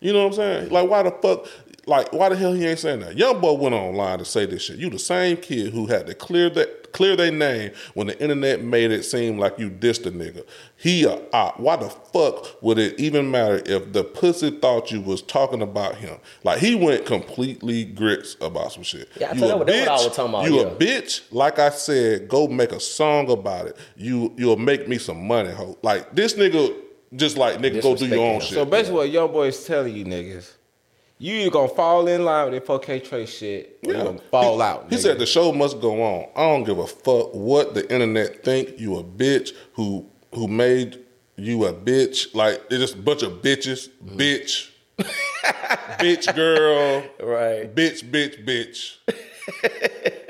You 0.00 0.12
know 0.12 0.20
what 0.20 0.26
I'm 0.28 0.34
saying? 0.34 0.68
Like, 0.70 0.88
why 0.88 1.02
the 1.02 1.10
fuck? 1.10 1.46
Like, 1.86 2.12
why 2.12 2.28
the 2.28 2.36
hell 2.36 2.52
he 2.52 2.66
ain't 2.66 2.78
saying 2.78 3.00
that? 3.00 3.16
Young 3.16 3.40
boy 3.40 3.54
went 3.54 3.74
online 3.74 4.18
to 4.18 4.24
say 4.24 4.44
this 4.44 4.62
shit. 4.62 4.78
You 4.78 4.90
the 4.90 4.98
same 4.98 5.38
kid 5.38 5.72
who 5.72 5.86
had 5.86 6.06
to 6.06 6.14
clear 6.14 6.50
that 6.50 6.87
clear 6.92 7.16
their 7.16 7.30
name 7.30 7.72
when 7.94 8.06
the 8.06 8.20
internet 8.20 8.62
made 8.62 8.90
it 8.90 9.04
seem 9.04 9.38
like 9.38 9.58
you 9.58 9.70
dissed 9.70 10.06
a 10.06 10.10
nigga. 10.10 10.44
He 10.76 11.04
a 11.04 11.20
op. 11.32 11.58
Why 11.58 11.76
the 11.76 11.88
fuck 11.88 12.62
would 12.62 12.78
it 12.78 12.98
even 12.98 13.30
matter 13.30 13.62
if 13.66 13.92
the 13.92 14.04
pussy 14.04 14.50
thought 14.50 14.90
you 14.90 15.00
was 15.00 15.22
talking 15.22 15.62
about 15.62 15.96
him? 15.96 16.18
Like 16.44 16.58
he 16.58 16.74
went 16.74 17.06
completely 17.06 17.84
grits 17.84 18.36
about 18.40 18.72
some 18.72 18.82
shit. 18.82 19.08
Yeah, 19.18 19.30
I 19.30 19.34
you 19.34 19.44
a 19.44 19.48
you 19.48 19.56
what, 19.56 19.66
that's 19.66 19.80
what 19.80 19.88
I 19.88 19.96
bitch, 19.96 20.04
was 20.04 20.16
talking 20.16 20.34
about, 20.34 20.44
You 20.46 20.56
yeah. 20.56 20.66
a 20.66 20.74
bitch. 20.74 21.22
Like 21.30 21.58
I 21.58 21.70
said, 21.70 22.28
go 22.28 22.48
make 22.48 22.72
a 22.72 22.80
song 22.80 23.30
about 23.30 23.66
it. 23.66 23.76
You 23.96 24.32
you'll 24.36 24.56
make 24.56 24.88
me 24.88 24.98
some 24.98 25.26
money, 25.26 25.50
ho. 25.50 25.78
Like 25.82 26.14
this 26.14 26.34
nigga. 26.34 26.74
Just 27.16 27.38
like 27.38 27.56
nigga, 27.56 27.80
go 27.80 27.96
do 27.96 28.06
your 28.06 28.18
own 28.18 28.38
Disrespecting 28.38 28.42
shit. 28.42 28.52
So 28.52 28.64
basically, 28.66 28.96
what 28.98 29.10
Young 29.10 29.32
Boy 29.32 29.46
is 29.46 29.64
telling 29.64 29.96
you 29.96 30.04
niggas, 30.04 30.52
you 31.18 31.34
either 31.34 31.50
gonna 31.50 31.68
fall 31.68 32.06
in 32.08 32.24
line 32.24 32.50
with 32.50 32.64
that 32.64 32.70
4K 32.82 33.08
Trace 33.08 33.30
shit, 33.38 33.78
or 33.86 33.92
you 33.92 34.02
gonna 34.02 34.18
fall 34.30 34.56
he, 34.56 34.62
out. 34.62 34.86
He 34.90 34.96
nigga. 34.96 35.00
said 35.00 35.18
the 35.18 35.26
show 35.26 35.52
must 35.52 35.80
go 35.80 36.02
on. 36.02 36.28
I 36.36 36.42
don't 36.48 36.64
give 36.64 36.78
a 36.78 36.86
fuck 36.86 37.34
what 37.34 37.74
the 37.74 37.90
internet 37.92 38.44
think. 38.44 38.78
You 38.78 38.96
a 38.98 39.04
bitch 39.04 39.52
who 39.74 40.06
who 40.34 40.46
made 40.48 40.98
you 41.36 41.64
a 41.66 41.72
bitch. 41.72 42.34
Like 42.34 42.62
it's 42.70 42.78
just 42.80 42.94
a 42.94 42.98
bunch 42.98 43.22
of 43.22 43.42
bitches, 43.42 43.88
Mm-hmm. 44.04 44.16
bitch, 44.18 44.70
bitch 45.98 46.34
girl, 46.34 47.02
Right. 47.20 47.74
bitch, 47.74 48.02
bitch, 48.10 48.44
bitch. 48.44 48.96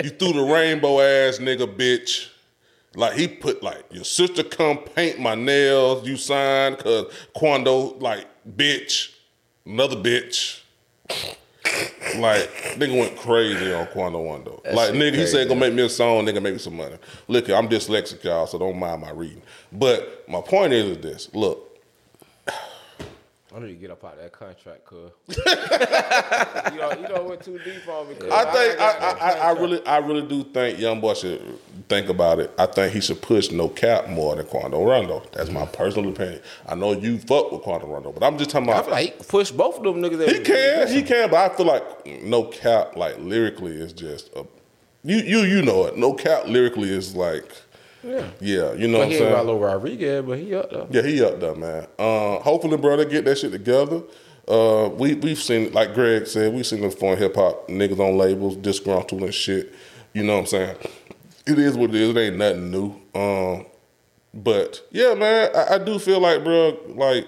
you 0.05 0.11
threw 0.11 0.33
the 0.33 0.43
rainbow 0.53 1.01
ass 1.01 1.39
nigga, 1.39 1.67
bitch. 1.67 2.29
Like 2.95 3.15
he 3.15 3.29
put 3.29 3.63
like 3.63 3.85
your 3.91 4.05
sister 4.05 4.43
come 4.43 4.79
paint 4.79 5.19
my 5.21 5.35
nails. 5.35 6.07
You 6.09 6.17
signed 6.17 6.79
cause 6.79 7.13
Quando 7.35 7.99
like 7.99 8.27
bitch, 8.57 9.11
another 9.67 9.97
bitch. 9.97 10.63
Like 12.17 12.51
nigga 12.77 12.99
went 12.99 13.17
crazy 13.17 13.73
on 13.73 13.87
Quando 13.89 14.25
Rondo. 14.25 14.63
Like 14.73 14.89
shit 14.89 14.97
nigga, 14.97 15.15
he 15.17 15.27
said 15.27 15.49
gonna 15.49 15.61
make 15.61 15.75
me 15.75 15.85
a 15.85 15.89
song, 15.89 16.25
nigga 16.25 16.43
make 16.43 16.55
me 16.55 16.59
some 16.59 16.77
money. 16.77 16.97
Look, 17.29 17.49
I'm 17.49 17.69
dyslexic, 17.69 18.25
y'all, 18.25 18.47
so 18.47 18.59
don't 18.59 18.79
mind 18.79 19.03
my 19.03 19.11
reading. 19.11 19.43
But 19.73 20.29
my 20.29 20.41
point 20.41 20.73
is 20.73 20.99
this: 20.99 21.29
look, 21.35 21.68
I 23.59 23.67
need 23.67 23.75
to 23.75 23.81
get 23.81 23.91
up 23.91 24.05
out 24.05 24.15
of 24.15 24.21
that 24.21 24.33
contract, 24.33 24.85
cuz. 24.85 25.11
you 25.29 26.79
know, 26.79 26.93
you 26.93 27.09
know, 27.09 27.25
went 27.29 27.43
too 27.43 27.59
deep 27.65 27.89
on 27.89 28.09
me. 28.09 28.15
Cuz. 28.15 28.31
I 28.31 28.45
think 28.53 28.81
I, 28.81 28.91
I, 28.91 29.11
I, 29.11 29.33
I 29.33 29.51
really 29.53 29.87
I 29.87 29.99
really 29.99 30.27
do 30.27 30.45
think 30.45 30.79
Young 30.79 31.01
Boy 31.01 31.15
should 31.15 31.59
think 31.89 32.09
about 32.09 32.39
it. 32.39 32.53
I 32.59 32.67
think 32.67 32.93
he 32.93 33.01
should 33.01 33.21
push 33.21 33.51
no 33.51 33.69
cap 33.69 34.09
more 34.09 34.37
than 34.37 34.47
Quando 34.47 34.85
Rondo. 34.85 35.23
That's 35.33 35.51
my 35.51 35.67
personal 35.67 36.11
opinion. 36.11 36.41
I 36.67 36.77
know 36.77 36.93
you 36.93 37.19
fuck 37.19 37.51
with 37.51 37.63
Quando 37.63 37.87
Rondo, 37.87 38.13
but 38.13 38.23
I'm 38.23 38.39
just 38.39 38.51
talking 38.51 38.69
about. 38.69 38.77
I 38.77 38.79
about 38.79 38.85
feel 38.85 39.07
like 39.07 39.17
he 39.19 39.25
push 39.25 39.51
both 39.51 39.79
of 39.79 39.83
them 39.83 40.03
niggas. 40.03 40.29
He 40.29 40.41
can, 40.41 40.89
he 40.89 41.03
can, 41.03 41.31
but 41.31 41.51
I 41.51 41.55
feel 41.57 41.67
like 41.67 42.23
no 42.23 42.45
cap, 42.45 42.97
like 42.97 43.19
lyrically, 43.19 43.73
is 43.73 43.93
just 43.93 44.31
a, 44.37 44.47
you, 45.03 45.17
you, 45.17 45.39
you 45.41 45.63
know 45.63 45.85
it. 45.87 45.97
No 45.97 46.13
cap 46.13 46.47
lyrically 46.47 46.91
is 46.91 47.15
like, 47.17 47.51
Yeah. 48.03 48.29
yeah, 48.41 48.73
you 48.75 48.87
know 48.87 48.99
But 48.99 49.09
what 49.09 49.21
I'm 49.21 49.47
saying. 49.47 49.61
Rodriguez, 49.61 50.25
but 50.25 50.39
he 50.39 50.55
up 50.55 50.71
though. 50.71 50.87
Yeah, 50.91 51.03
he 51.03 51.23
up 51.23 51.41
there, 51.41 51.55
man. 51.55 51.87
Uh, 51.99 52.39
hopefully, 52.39 52.77
brother, 52.77 53.05
get 53.05 53.25
that 53.25 53.39
shit 53.39 53.53
together. 53.53 54.03
Uh, 54.47 54.89
we 54.95 55.15
we've 55.15 55.39
seen, 55.39 55.73
like 55.73 55.95
Greg 55.95 56.27
said, 56.27 56.55
we've 56.55 56.67
seen 56.67 56.81
the 56.81 56.91
foreign 56.91 57.19
hip 57.19 57.35
hop 57.35 57.69
niggas 57.69 57.99
on 57.99 58.17
labels 58.17 58.57
disgruntled 58.57 59.23
and 59.23 59.35
shit. 59.35 59.75
You 60.15 60.23
know 60.23 60.35
what 60.35 60.41
I'm 60.41 60.47
saying? 60.47 60.77
It 61.47 61.59
is 61.59 61.77
what 61.77 61.91
it 61.91 61.97
is. 61.97 62.11
It 62.11 62.19
ain't 62.19 62.37
nothing 62.37 62.71
new. 62.71 62.95
Um, 63.15 63.67
but 64.33 64.87
yeah, 64.91 65.15
man, 65.15 65.51
I, 65.55 65.75
I 65.75 65.79
do 65.79 65.99
feel 65.99 66.21
like, 66.21 66.45
bro, 66.45 66.79
like 66.89 67.27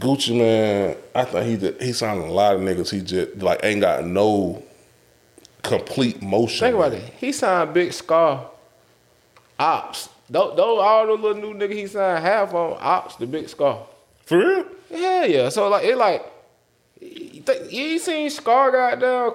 Gucci, 0.00 0.36
man. 0.36 0.96
I 1.14 1.24
think 1.24 1.46
he 1.46 1.56
did, 1.56 1.80
he 1.80 1.92
signed 1.92 2.20
a 2.20 2.26
lot 2.26 2.56
of 2.56 2.60
niggas. 2.62 2.90
He 2.90 3.00
just 3.00 3.38
like 3.38 3.60
ain't 3.62 3.80
got 3.80 4.04
no 4.04 4.62
complete 5.62 6.20
motion. 6.22 6.60
Think 6.60 6.76
about 6.76 6.92
man. 6.92 7.00
it. 7.00 7.12
He 7.18 7.32
signed 7.32 7.72
Big 7.72 7.92
Scarr, 7.92 8.46
Ops. 9.58 10.08
Those, 10.28 10.56
those 10.56 10.78
all 10.80 11.06
the 11.06 11.12
little 11.12 11.34
new 11.34 11.54
niggas 11.54 11.72
he 11.74 11.86
signed 11.86 12.24
half 12.24 12.52
on 12.52 12.76
Ops, 12.80 13.16
the 13.16 13.26
Big 13.26 13.48
Scarr. 13.48 13.86
For 14.24 14.38
real? 14.38 14.64
Yeah, 14.90 15.24
yeah. 15.24 15.48
So 15.50 15.68
like 15.68 15.84
it 15.84 15.96
like 15.96 16.24
you, 17.00 17.42
think, 17.42 17.72
you 17.72 17.82
ain't 17.84 18.00
seen 18.02 18.30
Scarr 18.30 18.72
goddamn. 18.72 19.32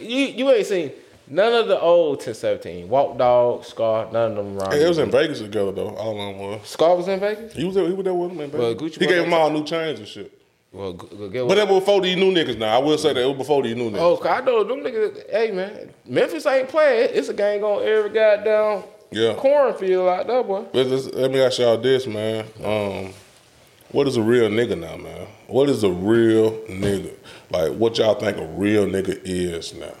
You 0.00 0.16
you 0.26 0.50
ain't 0.50 0.66
seen 0.66 0.92
none 1.26 1.54
of 1.54 1.68
the 1.68 1.80
old 1.80 2.16
1017. 2.16 2.88
Walk 2.88 3.16
Dog, 3.16 3.64
Scarr, 3.64 4.12
none 4.12 4.32
of 4.32 4.36
them 4.36 4.58
around. 4.58 4.72
Hey, 4.72 4.84
it 4.84 4.88
was 4.88 4.98
in 4.98 5.10
Vegas 5.10 5.40
together 5.40 5.72
though. 5.72 5.94
All 5.96 6.10
of 6.20 6.36
them 6.36 6.38
was. 6.38 6.68
Scarr 6.68 6.96
was 6.96 7.08
in 7.08 7.20
Vegas. 7.20 7.54
He 7.54 7.64
was 7.64 7.74
there. 7.74 7.86
He 7.86 7.94
was 7.94 8.04
there 8.04 8.14
with 8.14 8.30
him 8.32 8.40
in 8.40 8.50
Well, 8.52 8.74
Vegas. 8.74 8.96
Gucci 8.96 9.00
he 9.00 9.06
gave 9.06 9.16
wasn't 9.18 9.34
all 9.34 9.50
new 9.50 9.64
chains 9.64 9.98
and 9.98 10.08
shit. 10.08 10.38
Well, 10.72 10.94
g- 10.94 11.06
g- 11.10 11.28
get 11.28 11.46
But 11.48 11.56
that 11.56 11.68
was 11.68 11.80
before 11.80 12.00
these 12.00 12.16
new 12.16 12.32
niggas. 12.32 12.58
Now 12.58 12.76
I 12.76 12.78
will 12.78 12.96
say 12.96 13.12
that 13.12 13.20
it 13.22 13.26
was 13.26 13.36
before 13.36 13.62
these 13.62 13.76
new 13.76 13.90
niggas. 13.90 13.98
Oh, 14.00 14.16
'cause 14.16 14.26
I 14.26 14.40
know 14.44 14.64
them 14.64 14.80
niggas. 14.80 15.30
Hey 15.30 15.50
man, 15.50 15.90
Memphis 16.06 16.46
ain't 16.46 16.68
playing. 16.68 17.10
It's 17.12 17.28
a 17.28 17.34
gang 17.34 17.62
on 17.62 17.82
every 17.86 18.10
goddamn 18.10 18.84
Yeah. 19.10 19.34
cornfield 19.34 20.08
out 20.08 20.26
there, 20.26 20.42
boy. 20.42 20.62
But 20.72 20.88
this- 20.88 21.12
let 21.12 21.30
me 21.30 21.40
ask 21.40 21.58
y'all 21.58 21.76
this, 21.76 22.06
man. 22.06 22.44
Um, 22.64 23.10
What 23.90 24.08
is 24.08 24.16
a 24.16 24.22
real 24.22 24.48
nigga 24.48 24.78
now, 24.80 24.96
man? 24.96 25.26
What 25.48 25.68
is 25.68 25.84
a 25.84 25.90
real 25.90 26.52
nigga? 26.66 27.10
Like, 27.50 27.72
what 27.74 27.98
y'all 27.98 28.14
think 28.14 28.38
a 28.38 28.46
real 28.46 28.86
nigga 28.86 29.20
is 29.22 29.74
now? 29.74 29.92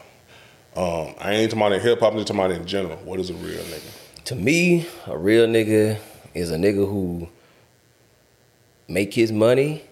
Um, 0.74 1.14
I 1.20 1.34
ain't 1.34 1.50
talking 1.50 1.66
about 1.66 1.72
in 1.74 1.80
hip 1.82 2.00
hop. 2.00 2.12
I'm 2.12 2.16
just 2.18 2.28
talking 2.28 2.42
about 2.42 2.58
in 2.58 2.64
general. 2.64 2.96
What 3.04 3.20
is 3.20 3.28
a 3.28 3.34
real 3.34 3.60
nigga? 3.64 3.90
To 4.24 4.34
me, 4.34 4.86
a 5.06 5.18
real 5.18 5.46
nigga 5.46 5.98
is 6.32 6.50
a 6.50 6.56
nigga 6.56 6.88
who 6.88 7.28
make 8.88 9.12
his 9.12 9.30
money, 9.30 9.82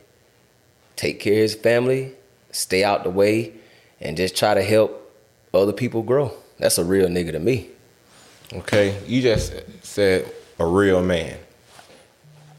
take 1.00 1.18
care 1.18 1.32
of 1.32 1.38
his 1.38 1.54
family, 1.54 2.12
stay 2.52 2.84
out 2.84 3.04
the 3.04 3.10
way, 3.10 3.54
and 4.02 4.16
just 4.18 4.36
try 4.36 4.52
to 4.52 4.62
help 4.62 5.10
other 5.54 5.72
people 5.72 6.02
grow. 6.02 6.30
That's 6.58 6.76
a 6.76 6.84
real 6.84 7.08
nigga 7.08 7.32
to 7.32 7.38
me. 7.38 7.70
Okay, 8.52 8.98
you 9.06 9.22
just 9.22 9.54
said 9.82 10.30
a 10.58 10.66
real 10.66 11.02
man. 11.02 11.38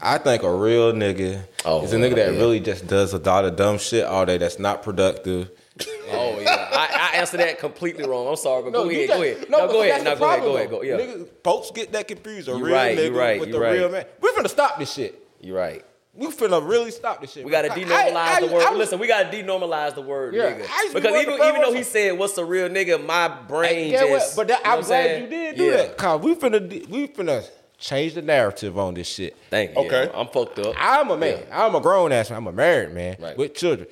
I 0.00 0.18
think 0.18 0.42
a 0.42 0.52
real 0.52 0.92
nigga 0.92 1.44
Oh, 1.64 1.84
is 1.84 1.92
a 1.92 1.96
nigga 1.96 2.16
that 2.16 2.32
yeah. 2.32 2.38
really 2.40 2.58
just 2.58 2.88
does 2.88 3.12
a 3.12 3.18
lot 3.18 3.44
of 3.44 3.54
dumb 3.54 3.78
shit 3.78 4.04
all 4.04 4.26
day 4.26 4.38
that's 4.38 4.58
not 4.58 4.82
productive. 4.82 5.50
Oh 6.14 6.38
yeah, 6.40 6.68
I, 6.72 7.10
I 7.14 7.16
answered 7.18 7.40
that 7.40 7.58
completely 7.58 8.06
wrong. 8.06 8.26
I'm 8.28 8.36
sorry, 8.36 8.64
but 8.64 8.72
go 8.74 8.90
ahead, 8.90 9.08
go 9.08 9.22
ahead. 9.22 9.48
No, 9.48 9.58
No, 9.66 9.68
go 9.72 9.82
ahead. 9.82 10.04
No, 10.04 10.14
go 10.16 10.26
ahead. 10.26 10.40
Go 10.42 10.56
ahead. 10.56 10.70
Go. 10.70 10.76
though. 10.76 10.82
Yeah, 10.82 10.98
Niggas, 10.98 11.28
folks 11.42 11.70
get 11.70 11.92
that 11.92 12.06
confused. 12.06 12.48
A 12.48 12.52
You 12.52 12.64
real 12.66 12.74
right, 12.74 12.98
nigga 12.98 13.16
right, 13.16 13.40
with 13.40 13.50
the 13.50 13.58
right. 13.58 13.72
real 13.72 13.88
man. 13.88 14.04
We 14.20 14.30
finna 14.32 14.48
stop 14.50 14.78
this 14.78 14.92
shit. 14.92 15.18
you're 15.40 15.56
right. 15.56 15.82
We 16.14 16.26
finna 16.26 16.66
really 16.66 16.90
stop 16.90 17.22
this 17.22 17.32
shit. 17.32 17.44
We 17.44 17.50
gotta 17.50 17.72
I- 17.72 17.78
denormalize 17.78 18.14
I- 18.14 18.40
the 18.40 18.46
word. 18.52 18.62
I 18.62 18.70
was- 18.70 18.78
Listen, 18.78 18.98
we 18.98 19.06
gotta 19.06 19.28
denormalize 19.34 19.94
the 19.94 20.02
word 20.02 20.34
Yeah, 20.34 20.42
nigga. 20.52 20.66
I 20.70 20.82
used 20.82 20.94
to 20.94 20.94
be 20.94 21.00
Because 21.00 21.22
even 21.22 21.34
even 21.42 21.60
though 21.62 21.72
he 21.72 21.82
said 21.82 22.18
what's 22.18 22.36
a 22.36 22.44
real 22.44 22.68
nigga, 22.68 23.02
my 23.04 23.28
brain 23.28 23.92
Yeah, 23.92 24.04
well, 24.04 24.18
just. 24.18 24.36
but 24.36 24.48
that, 24.48 24.58
you 24.58 24.64
know 24.64 24.70
I'm 24.70 24.76
glad 24.82 24.86
saying? 24.86 25.22
you 25.24 25.28
did 25.30 25.56
do 25.56 25.64
Yeah. 25.64 25.76
that. 25.78 25.96
Cause 25.96 26.20
we 26.20 26.34
finna 26.34 26.88
we 26.90 27.08
finna 27.08 27.48
change 27.78 28.12
the 28.14 28.22
narrative 28.22 28.78
on 28.78 28.92
this 28.94 29.08
shit. 29.08 29.34
Thank 29.48 29.70
you. 29.74 29.78
Okay. 29.86 30.04
Yeah, 30.12 30.20
I'm 30.20 30.28
fucked 30.28 30.58
up. 30.58 30.74
I'm 30.78 31.10
a 31.10 31.16
man. 31.16 31.40
I'm 31.50 31.74
a 31.74 31.80
grown 31.80 32.12
ass 32.12 32.28
man. 32.28 32.36
I'm 32.36 32.46
a 32.46 32.52
married 32.52 32.92
man 32.92 33.16
Right. 33.18 33.36
with 33.38 33.54
children. 33.54 33.88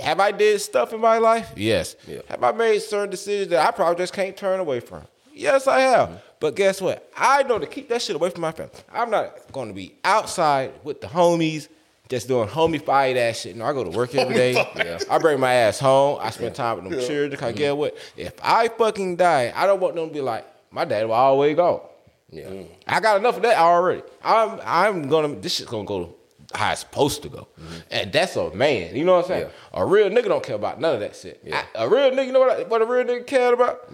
Have 0.00 0.20
I 0.20 0.30
did 0.30 0.60
stuff 0.60 0.92
in 0.92 1.00
my 1.00 1.18
life? 1.18 1.50
Yes. 1.56 1.96
Yeah. 2.06 2.20
Have 2.28 2.42
I 2.44 2.52
made 2.52 2.80
certain 2.82 3.10
decisions 3.10 3.48
that 3.50 3.66
I 3.66 3.70
probably 3.72 3.96
just 3.96 4.12
can't 4.12 4.36
turn 4.36 4.60
away 4.60 4.78
from? 4.80 5.02
Yes, 5.32 5.66
I 5.66 5.80
have. 5.80 6.08
Mm-hmm. 6.08 6.18
But 6.40 6.56
guess 6.56 6.80
what? 6.80 7.10
I 7.16 7.42
know 7.44 7.58
to 7.58 7.66
keep 7.66 7.88
that 7.88 8.02
shit 8.02 8.16
away 8.16 8.30
from 8.30 8.42
my 8.42 8.52
family. 8.52 8.72
I'm 8.92 9.10
not 9.10 9.50
going 9.52 9.68
to 9.68 9.74
be 9.74 9.94
outside 10.04 10.72
with 10.84 11.00
the 11.00 11.06
homies, 11.06 11.68
just 12.08 12.28
doing 12.28 12.48
homie 12.48 12.82
fight 12.84 13.16
ass 13.16 13.40
shit. 13.40 13.56
No, 13.56 13.64
I 13.64 13.72
go 13.72 13.84
to 13.84 13.90
work 13.90 14.14
every 14.14 14.34
day. 14.34 14.52
Yeah. 14.76 14.98
I 15.10 15.18
bring 15.18 15.40
my 15.40 15.52
ass 15.54 15.78
home. 15.78 16.18
I 16.20 16.30
spend 16.30 16.54
time 16.54 16.76
with 16.84 16.90
them 16.92 17.00
children. 17.00 17.38
Cause 17.40 17.50
Mm-hmm. 17.50 17.58
get 17.58 17.76
what? 17.76 17.96
If 18.16 18.34
I 18.42 18.68
fucking 18.68 19.16
die, 19.16 19.52
I 19.56 19.66
don't 19.66 19.80
want 19.80 19.94
them 19.94 20.08
to 20.08 20.12
be 20.12 20.20
like, 20.20 20.44
my 20.70 20.84
dad 20.84 21.04
will 21.06 21.14
always 21.14 21.56
go. 21.56 21.88
Yeah. 22.30 22.48
I 22.88 23.00
got 23.00 23.18
enough 23.18 23.36
of 23.36 23.42
that 23.42 23.56
already. 23.56 24.02
I'm 24.22 24.58
I'm 24.64 25.08
gonna 25.08 25.36
this 25.36 25.54
shit's 25.54 25.70
gonna 25.70 25.84
go 25.84 26.16
how 26.52 26.72
it's 26.72 26.80
supposed 26.80 27.22
to 27.22 27.28
go. 27.28 27.46
And 27.92 28.12
that's 28.12 28.34
a 28.36 28.52
man. 28.54 28.96
You 28.96 29.04
know 29.04 29.14
what 29.16 29.24
I'm 29.26 29.28
saying? 29.28 29.50
A 29.72 29.86
real 29.86 30.10
nigga 30.10 30.24
don't 30.24 30.42
care 30.42 30.56
about 30.56 30.80
none 30.80 30.94
of 30.94 31.00
that 31.00 31.14
shit. 31.14 31.40
Yeah. 31.44 31.64
I- 31.76 31.84
a 31.84 31.88
real 31.88 32.10
nigga, 32.10 32.26
you 32.26 32.32
know 32.32 32.40
what, 32.40 32.58
I- 32.60 32.62
what 32.64 32.82
a 32.82 32.86
real 32.86 33.04
nigga 33.04 33.24
cared 33.26 33.54
about? 33.54 33.88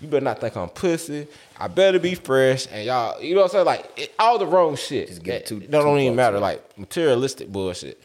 You 0.00 0.08
better 0.08 0.24
not 0.24 0.40
think 0.40 0.56
I'm 0.56 0.68
pussy. 0.68 1.26
I 1.58 1.68
better 1.68 1.98
be 1.98 2.14
fresh. 2.14 2.66
And 2.70 2.84
y'all, 2.84 3.20
you 3.22 3.34
know 3.34 3.40
what 3.42 3.46
I'm 3.46 3.50
saying? 3.52 3.66
Like 3.66 3.90
it, 3.96 4.14
all 4.18 4.38
the 4.38 4.46
wrong 4.46 4.76
shit. 4.76 5.08
Just 5.08 5.22
get 5.22 5.40
that, 5.40 5.46
too- 5.46 5.60
that 5.60 5.70
don't 5.70 5.98
even 5.98 6.14
matter. 6.16 6.38
Like 6.38 6.76
materialistic 6.78 7.50
bullshit. 7.50 8.00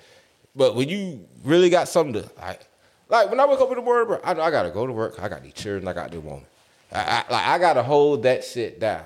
But 0.56 0.76
when 0.76 0.88
you 0.90 1.26
really 1.44 1.70
got 1.70 1.88
something 1.88 2.22
to 2.22 2.30
like, 2.40 2.66
like 3.10 3.30
when 3.30 3.40
I 3.40 3.46
wake 3.46 3.60
up 3.60 3.70
in 3.70 3.76
the 3.76 3.82
morning, 3.82 4.08
bro, 4.08 4.20
I 4.24 4.34
know 4.34 4.42
I 4.42 4.52
gotta 4.52 4.70
go 4.70 4.88
to 4.88 4.94
work. 4.94 5.22
I 5.22 5.28
got 5.28 5.44
these 5.44 5.54
children. 5.54 5.88
I 5.88 5.94
got 5.94 6.12
this 6.12 6.22
woman. 6.24 6.46
I, 6.94 7.00
I, 7.28 7.32
like 7.32 7.46
I 7.48 7.58
gotta 7.60 7.84
hold 7.84 8.24
that 8.24 8.44
shit 8.44 8.80
down. 8.80 9.04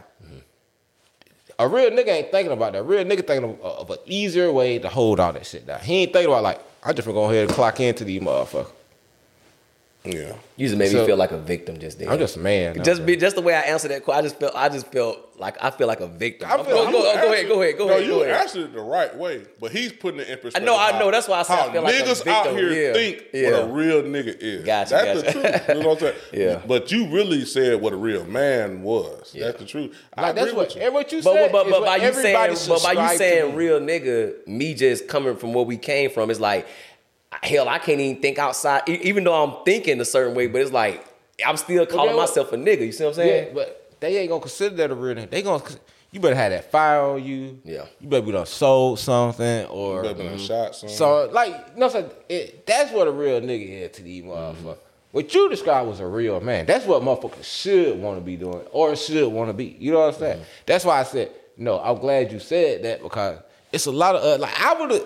A 1.57 1.67
real 1.67 1.89
nigga 1.91 2.09
ain't 2.09 2.31
thinking 2.31 2.51
about 2.51 2.73
that. 2.73 2.79
A 2.79 2.83
real 2.83 3.05
nigga 3.05 3.25
thinking 3.25 3.45
of, 3.45 3.61
of 3.61 3.89
an 3.91 3.97
easier 4.05 4.51
way 4.51 4.77
to 4.77 4.89
hold 4.89 5.19
all 5.21 5.31
that 5.31 5.45
shit 5.45 5.65
down. 5.65 5.79
He 5.79 6.01
ain't 6.03 6.11
thinking 6.13 6.29
about 6.31 6.43
like 6.43 6.59
I 6.83 6.93
just 6.93 7.07
gonna 7.07 7.15
go 7.15 7.25
ahead 7.25 7.45
and 7.47 7.51
clock 7.51 7.79
into 7.79 8.03
these 8.03 8.21
motherfuckers. 8.21 8.71
Yeah. 10.05 10.33
You 10.57 10.67
just 10.67 10.77
made 10.77 10.91
So- 10.91 11.01
me 11.01 11.05
feel 11.05 11.17
like 11.17 11.31
a 11.31 11.37
victim 11.37 11.77
just 11.79 11.99
then. 11.99 12.07
I'm 12.09 12.17
just 12.19 12.37
a 12.37 12.39
man. 12.39 12.81
just 12.83 12.99
bro. 13.01 13.07
be 13.07 13.17
just 13.17 13.35
the 13.35 13.41
way 13.41 13.53
I 13.53 13.61
answered 13.61 13.89
that 13.91 14.03
question. 14.05 14.19
I 14.19 14.27
just 14.27 14.39
felt 14.39 14.55
I 14.55 14.69
just 14.69 14.87
felt 14.91 15.19
like 15.37 15.57
I 15.61 15.69
feel 15.69 15.87
like 15.87 15.99
a 15.99 16.07
victim. 16.07 16.49
I 16.49 16.55
Go, 16.57 16.63
feel- 16.63 16.75
go, 16.75 16.83
I'm- 16.83 16.91
go, 16.91 16.97
You 16.97 17.03
go 17.03 17.09
ahead, 17.33 17.47
go 17.49 17.61
ahead, 17.61 17.77
go 17.77 17.87
no, 17.87 17.91
ahead. 17.93 18.03
you 18.05 18.09
go 18.11 18.21
ahead. 18.23 18.41
answered 18.41 18.61
it 18.65 18.73
the 18.73 18.79
right 18.81 19.13
way, 19.17 19.41
but 19.59 19.71
he's 19.71 19.91
putting 19.91 20.21
it 20.21 20.29
in 20.29 20.37
perspective. 20.37 20.63
I 20.63 20.65
know, 20.65 20.77
I 20.79 20.97
know. 20.97 21.11
That's 21.11 21.27
why 21.27 21.39
I 21.39 21.43
said 21.43 21.53
I 21.53 21.61
how 21.63 21.71
feel 21.73 21.81
like 21.81 21.95
a 21.95 21.97
niggas 22.03 22.15
victim. 22.23 22.31
out 22.33 22.47
here 22.57 22.71
Yeah. 22.71 22.93
think 22.93 23.23
what 23.53 23.61
a 23.63 23.65
real 23.73 24.03
nigga 24.03 24.37
is. 24.39 24.65
Gotcha, 24.65 24.89
That's 24.91 25.23
gotcha. 25.23 25.37
the 25.39 25.41
truth. 25.51 25.67
You 25.69 25.73
know 25.83 25.89
what 25.89 25.93
I'm 25.95 25.99
saying? 25.99 26.15
Yeah. 26.33 26.61
But 26.65 26.91
you 26.91 27.07
really 27.07 27.43
said 27.45 27.81
what 27.81 27.91
a 27.91 27.97
real 27.97 28.23
man 28.25 28.81
was. 28.83 29.31
Yeah. 29.35 29.47
That's 29.47 29.59
the 29.59 29.65
truth. 29.65 29.93
I 30.15 30.21
Like, 30.21 30.35
that's 30.35 30.47
agree 30.47 30.57
what, 30.57 30.67
with 30.67 30.75
you. 30.77 30.81
and 30.83 30.93
what 30.93 31.11
you 31.11 31.21
But, 31.21 31.33
said. 31.33 31.51
but, 31.51 31.63
but, 31.63 31.65
is 31.67 31.71
but 31.73 31.81
what 31.81 31.85
by 31.87 31.95
you 32.07 32.13
saying, 32.13 32.57
but 32.69 32.83
by 32.83 33.11
you 33.11 33.17
saying 33.17 33.55
real 33.55 33.79
nigga, 33.81 34.47
me 34.47 34.73
just 34.73 35.07
coming 35.09 35.35
from 35.35 35.53
where 35.53 35.65
we 35.65 35.75
came 35.77 36.09
from, 36.11 36.29
it's 36.29 36.39
like, 36.39 36.65
hell, 37.43 37.67
I 37.69 37.79
can't 37.79 37.99
even 37.99 38.21
think 38.21 38.37
outside, 38.37 38.83
e- 38.87 38.99
even 39.03 39.23
though 39.23 39.43
I'm 39.43 39.63
thinking 39.63 39.99
a 39.99 40.05
certain 40.05 40.35
way, 40.35 40.47
but 40.47 40.61
it's 40.61 40.71
like, 40.71 41.05
I'm 41.45 41.57
still 41.57 41.85
calling 41.85 42.11
then 42.11 42.17
myself 42.17 42.53
a 42.53 42.57
nigga. 42.57 42.85
You 42.85 42.91
see 42.91 43.03
what 43.03 43.09
I'm 43.11 43.15
saying? 43.15 43.29
Yeah, 43.29 43.43
saying? 43.43 43.55
but 43.55 43.97
they 43.99 44.17
ain't 44.17 44.29
gonna 44.29 44.41
consider 44.41 44.75
that 44.77 44.91
a 44.91 44.95
real 44.95 45.15
nigga. 45.15 45.29
They 45.29 45.41
gonna 45.41 45.63
you 46.15 46.21
better 46.21 46.35
have 46.35 46.51
that 46.51 46.71
fire 46.71 47.01
on 47.01 47.23
you. 47.25 47.59
Yeah. 47.65 47.85
You 47.99 48.07
better 48.07 48.25
be 48.25 48.31
done 48.31 48.45
sold 48.45 48.99
something 48.99 49.65
or 49.65 49.97
You 49.97 50.01
better 50.03 50.15
been 50.15 50.27
a 50.27 50.29
mm-hmm. 50.31 50.45
shot, 50.45 50.73
son. 50.73 50.89
so 50.89 51.29
like 51.33 51.51
no, 51.51 51.57
know 51.57 51.63
what 51.75 51.83
I'm 51.83 51.91
saying? 51.91 52.11
It, 52.29 52.65
that's 52.65 52.93
what 52.93 53.09
a 53.09 53.11
real 53.11 53.41
nigga 53.41 53.67
is 53.67 53.91
to 53.97 54.01
these 54.01 54.23
motherfuckers. 54.23 54.55
Mm-hmm. 54.55 54.71
What 55.11 55.33
you 55.33 55.49
described 55.49 55.89
was 55.89 55.99
a 55.99 56.07
real 56.07 56.39
man. 56.39 56.65
That's 56.65 56.85
what 56.85 57.01
motherfuckers 57.01 57.43
should 57.43 57.99
want 57.99 58.17
to 58.17 58.21
be 58.21 58.37
doing 58.37 58.61
or 58.71 58.95
should 58.95 59.27
want 59.27 59.49
to 59.49 59.53
be. 59.53 59.75
You 59.77 59.91
know 59.91 59.99
what 59.99 60.13
I'm 60.13 60.19
saying? 60.19 60.37
Mm-hmm. 60.37 60.49
That's 60.65 60.85
why 60.85 61.01
I 61.01 61.03
said 61.03 61.31
no. 61.57 61.81
I'm 61.81 61.97
glad 61.97 62.31
you 62.31 62.39
said 62.39 62.83
that 62.83 63.01
because 63.01 63.39
it's 63.73 63.85
a 63.85 63.91
lot 63.91 64.15
of 64.15 64.23
uh, 64.23 64.41
like 64.41 64.61
I 64.61 64.73
would 64.73 64.91
have. 64.91 65.05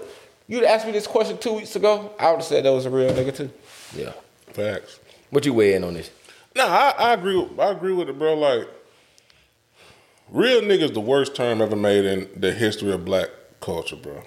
You'd 0.49 0.63
asked 0.63 0.85
me 0.87 0.91
this 0.91 1.05
question 1.05 1.37
two 1.37 1.53
weeks 1.53 1.75
ago. 1.75 2.11
I 2.19 2.31
would 2.31 2.37
have 2.37 2.43
said 2.43 2.65
that 2.65 2.71
was 2.73 2.87
a 2.87 2.89
real 2.89 3.11
nigga 3.13 3.33
too. 3.35 3.51
Yeah. 3.95 4.13
Facts. 4.47 4.99
What 5.29 5.45
you 5.45 5.53
weigh 5.53 5.75
in 5.75 5.83
on 5.83 5.93
this? 5.93 6.09
Nah, 6.55 6.63
I, 6.65 6.93
I 6.97 7.13
agree. 7.13 7.37
With, 7.37 7.59
I 7.59 7.69
agree 7.69 7.93
with 7.93 8.09
it, 8.09 8.17
bro. 8.17 8.33
Like, 8.33 8.67
real 10.31 10.61
nigga 10.61 10.81
is 10.81 10.91
the 10.91 10.99
worst 10.99 11.35
term 11.35 11.61
ever 11.61 11.75
made 11.75 12.03
in 12.03 12.27
the 12.35 12.51
history 12.51 12.91
of 12.91 13.05
black 13.05 13.29
culture, 13.61 13.95
bro. 13.95 14.23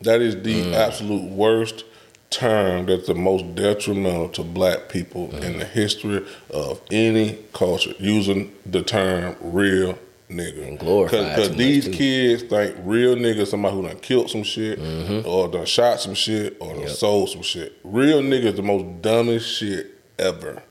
That 0.00 0.22
is 0.22 0.34
the 0.42 0.62
Mm. 0.62 0.72
absolute 0.74 1.30
worst 1.30 1.84
term. 2.30 2.86
That's 2.86 3.06
the 3.06 3.14
most 3.14 3.54
detrimental 3.54 4.30
to 4.30 4.42
black 4.42 4.88
people 4.88 5.28
Mm. 5.28 5.42
in 5.44 5.58
the 5.58 5.66
history 5.66 6.24
of 6.50 6.80
any 6.90 7.38
culture. 7.52 7.92
Using 7.98 8.52
the 8.64 8.80
term 8.82 9.36
real 9.42 9.98
nigga 10.32 10.66
And 10.68 10.78
glorified 10.78 11.28
because 11.30 11.48
too 11.48 11.52
much, 11.52 11.58
these 11.58 11.84
too. 11.86 11.92
kids 11.92 12.42
think 12.44 12.76
real 12.84 13.14
nigga 13.16 13.46
somebody 13.46 13.76
who 13.76 13.82
done 13.86 13.98
killed 14.00 14.30
some 14.30 14.42
shit 14.42 14.78
Mm-hmm. 14.78 15.28
or 15.28 15.48
done 15.48 15.66
shot 15.66 16.00
some 16.00 16.14
shit 16.14 16.56
or 16.60 16.74
done 16.74 16.88
sold 16.88 17.30
some 17.30 17.42
shit. 17.42 17.78
Real 17.84 18.20
nigga 18.22 18.44
is 18.46 18.54
the 18.54 18.62
most 18.62 19.02
dumbest 19.02 19.48
shit 19.58 19.98
ever. 20.18 20.62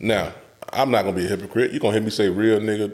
Now, 0.00 0.32
I'm 0.72 0.90
not 0.90 1.04
gonna 1.04 1.16
be 1.16 1.24
a 1.26 1.28
hypocrite. 1.28 1.70
You're 1.72 1.80
gonna 1.80 1.94
hear 1.94 2.02
me 2.02 2.10
say 2.10 2.28
real 2.28 2.58
nigga 2.60 2.92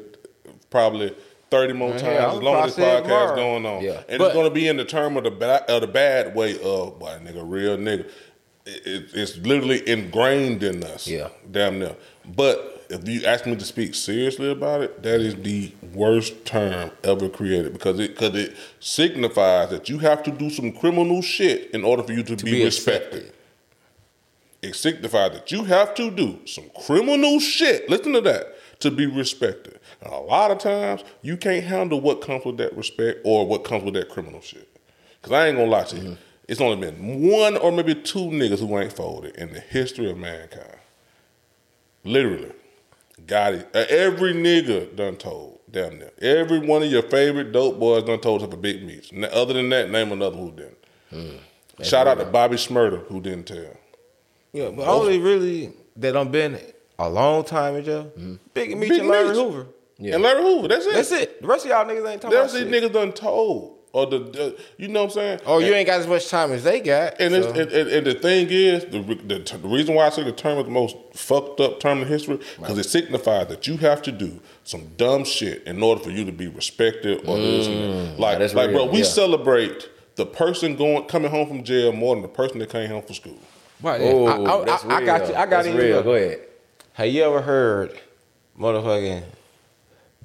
probably 0.71 1.15
30 1.51 1.73
more 1.73 1.91
Yeah, 1.91 1.99
times 1.99 2.25
I'm 2.25 2.37
as 2.37 2.43
long 2.43 2.57
as 2.65 2.77
this 2.77 2.85
probably 2.85 2.85
say 2.85 2.97
it 2.99 3.05
podcast 3.05 3.05
tomorrow. 3.05 3.37
going 3.37 3.67
on. 3.67 3.83
Yeah. 3.83 4.03
And 4.09 4.19
But- 4.19 4.25
it's 4.27 4.35
gonna 4.35 4.51
be 4.51 4.69
in 4.69 4.77
the 4.77 4.85
term 4.85 5.17
of 5.17 5.25
the 5.25 5.31
bad, 5.31 5.63
of 5.71 5.81
the 5.81 5.87
bad 5.87 6.35
way 6.35 6.55
of 6.61 6.99
boy 6.99 7.17
nigga, 7.25 7.43
real 7.45 7.77
nigga. 7.79 8.07
It, 8.67 8.87
it- 8.87 9.05
it's 9.15 9.37
literally 9.39 9.89
ingrained 9.89 10.63
in 10.63 10.83
us. 10.85 11.07
Yeah. 11.09 11.29
Damn 11.51 11.79
near. 11.79 11.97
But 12.37 12.78
if 12.89 13.07
you 13.07 13.25
ask 13.25 13.47
me 13.47 13.55
to 13.57 13.65
speak 13.65 13.95
seriously 13.95 14.51
about 14.51 14.81
it, 14.81 15.03
that 15.03 15.21
is 15.21 15.37
the 15.37 15.73
worst 15.93 16.45
term 16.45 16.91
ever 17.05 17.29
created 17.29 17.73
because 17.73 17.99
it 18.01 18.15
because 18.15 18.35
it 18.35 18.57
signifies 18.81 19.71
that 19.71 19.89
you 19.89 19.99
have 19.99 20.23
to 20.23 20.31
do 20.31 20.49
some 20.51 20.73
criminal 20.73 21.21
shit 21.21 21.71
in 21.73 21.85
order 21.85 22.03
for 22.03 22.13
you 22.13 22.23
to, 22.23 22.37
be, 22.37 22.53
be 22.53 22.65
respected. 22.65 23.19
accepted. 23.19 23.35
It 24.61 24.75
signifies 24.75 25.33
that 25.33 25.53
you 25.53 25.65
have 25.65 25.95
to 25.95 26.11
do 26.11 26.41
some 26.47 26.65
criminal 26.85 27.39
shit. 27.39 27.89
Listen 27.89 28.13
to 28.15 28.21
that 28.23 28.55
to 28.81 28.91
be 28.91 29.07
respected. 29.07 29.79
And 30.01 30.13
a 30.13 30.19
lot 30.19 30.51
of 30.51 30.59
times 30.59 31.05
you 31.23 31.37
can't 31.37 31.65
handle 31.65 32.01
what 32.01 32.21
comes 32.23 32.45
with 32.45 32.57
that 32.57 32.77
respect 32.77 33.21
or 33.25 33.47
what 33.47 33.65
comes 33.65 33.85
with 33.85 33.95
that 33.95 34.09
criminal 34.09 34.41
shit. 34.41 34.69
Cause 35.23 35.33
I 35.33 35.49
ain't 35.49 35.57
gonna 35.57 35.71
lie 35.71 35.85
to 35.85 35.97
you. 35.97 36.03
Mm-hmm. 36.03 36.23
It's 36.49 36.61
only 36.61 36.91
been 36.91 37.29
one 37.29 37.57
or 37.59 37.71
maybe 37.71 37.95
two 37.95 38.31
niggas 38.31 38.61
who 38.61 38.79
ain't 38.79 38.93
folded 38.93 39.37
in 39.37 39.53
the 39.53 39.61
history 39.61 40.11
of 40.11 40.17
mankind. 40.17 40.79
Literally. 42.05 42.53
Got 43.29 43.53
it. 43.55 43.69
Uh, 43.75 43.85
Every 43.89 44.33
nigga 44.35 44.95
done 44.97 45.17
told. 45.17 45.61
Damn 45.71 45.99
near. 45.99 46.11
Every 46.21 46.59
one 46.59 46.83
of 46.83 46.91
your 46.91 47.03
favorite 47.03 47.53
dope 47.53 47.79
boys 47.79 48.03
done 48.05 48.19
told 48.21 48.43
up 48.43 48.53
a 48.53 48.57
Big 48.57 48.83
Meech. 48.85 49.13
Other 49.33 49.53
than 49.53 49.69
that, 49.69 49.91
name 49.91 50.11
another 50.11 50.37
who 50.37 50.51
didn't. 50.51 51.41
Shout 51.83 52.07
out 52.09 52.19
to 52.19 52.25
Bobby 52.25 52.57
Shmurda 52.57 53.05
who 53.07 53.21
didn't 53.21 53.45
tell. 53.45 53.77
Yeah, 54.53 54.71
but 54.71 54.89
only 54.89 55.19
really 55.19 55.73
that 55.97 56.17
I'm 56.17 56.31
been 56.31 56.59
a 56.99 57.09
long 57.09 57.45
time 57.45 57.77
in 57.77 57.85
jail. 57.85 58.11
Big 58.55 58.77
Meech 58.77 58.89
Big 58.89 59.01
and 59.01 59.09
Larry 59.09 59.29
Meech. 59.29 59.37
Hoover. 59.37 59.67
And 60.01 60.23
Larry 60.23 60.43
Hoover, 60.43 60.69
that's 60.69 60.87
it. 60.87 60.95
That's 60.95 61.13
it. 61.13 61.43
The 61.43 61.47
rest 61.49 61.65
of 61.67 61.71
y'all 61.71 61.85
niggas 61.85 62.11
ain't 62.11 62.23
talking 62.23 62.37
That's 62.39 62.53
about 62.55 62.65
these 62.71 62.73
shit. 62.73 62.91
niggas 62.91 62.93
done 62.95 63.13
told. 63.13 63.78
Or 63.93 64.05
the, 64.07 64.19
the 64.19 64.59
you 64.77 64.89
know 64.89 65.01
what 65.05 65.11
I'm 65.11 65.15
saying? 65.15 65.41
Oh, 65.47 65.59
you 65.61 65.67
And- 65.67 65.77
ain't 65.77 65.87
got 65.87 66.01
as 66.01 66.07
much 66.07 66.29
time 66.29 66.53
as 66.53 66.63
they 66.63 66.81
got. 66.81 67.19
And, 67.21 67.35
it's, 67.35 67.47
so- 67.47 67.53
and, 67.53 67.73
and, 67.73 67.89
and 67.91 68.07
the 68.07 68.15
thing 68.15 68.49
is, 68.51 68.85
the, 68.85 69.01
the, 69.01 69.59
the 69.59 69.69
reason 69.69 69.95
why 69.95 70.07
I 70.07 70.11
say 70.11 70.23
the 70.25 70.33
term 70.33 70.59
is 70.59 70.65
the 70.67 70.71
most 70.71 70.95
fucked 71.15 71.59
up 71.61 71.81
term 71.81 72.03
in 72.03 72.09
history, 72.09 72.39
because 72.59 72.77
it 72.79 72.85
signifies 72.85 73.49
that 73.49 73.67
you 73.67 73.79
have 73.79 74.03
to 74.03 74.13
do 74.13 74.41
some 74.65 74.89
dumb 74.99 75.25
shit 75.25 75.63
in 75.65 75.83
order 75.83 76.03
for 76.03 76.11
you 76.11 76.25
to 76.27 76.33
be 76.33 76.49
respected 76.49 77.27
or 77.27 77.39
this 77.39 77.67
and 77.67 77.77
that. 77.77 78.17
Mm. 78.17 78.19
Like, 78.19 78.39
that's 78.39 78.55
like 78.55 78.71
bro, 78.73 78.85
we 78.87 78.99
yeah. 78.99 79.05
celebrate 79.05 79.89
the 80.17 80.27
person 80.27 80.77
going 80.77 81.05
coming 81.05 81.31
home 81.31 81.49
from 81.49 81.65
jail 81.65 81.93
more 81.93 82.15
than 82.15 82.23
the 82.23 82.29
person 82.29 82.59
that 82.59 82.69
came 82.69 82.91
home 82.91 83.03
from 83.03 83.15
school. 83.15 83.39
Right, 83.81 84.01
Oh, 84.03 84.27
I, 84.27 84.61
I, 84.61 84.65
that's 84.65 84.85
I, 84.85 84.97
I 84.97 85.05
got 85.05 85.29
you. 85.29 85.35
I 85.35 85.47
got 85.47 85.51
That's 85.65 85.69
it. 85.69 85.75
real. 85.77 86.03
Go 86.03 86.15
ahead. 86.15 86.41
Have 86.95 87.07
you 87.09 87.23
ever 87.23 87.41
heard 87.41 87.99
motherfucking 88.59 89.23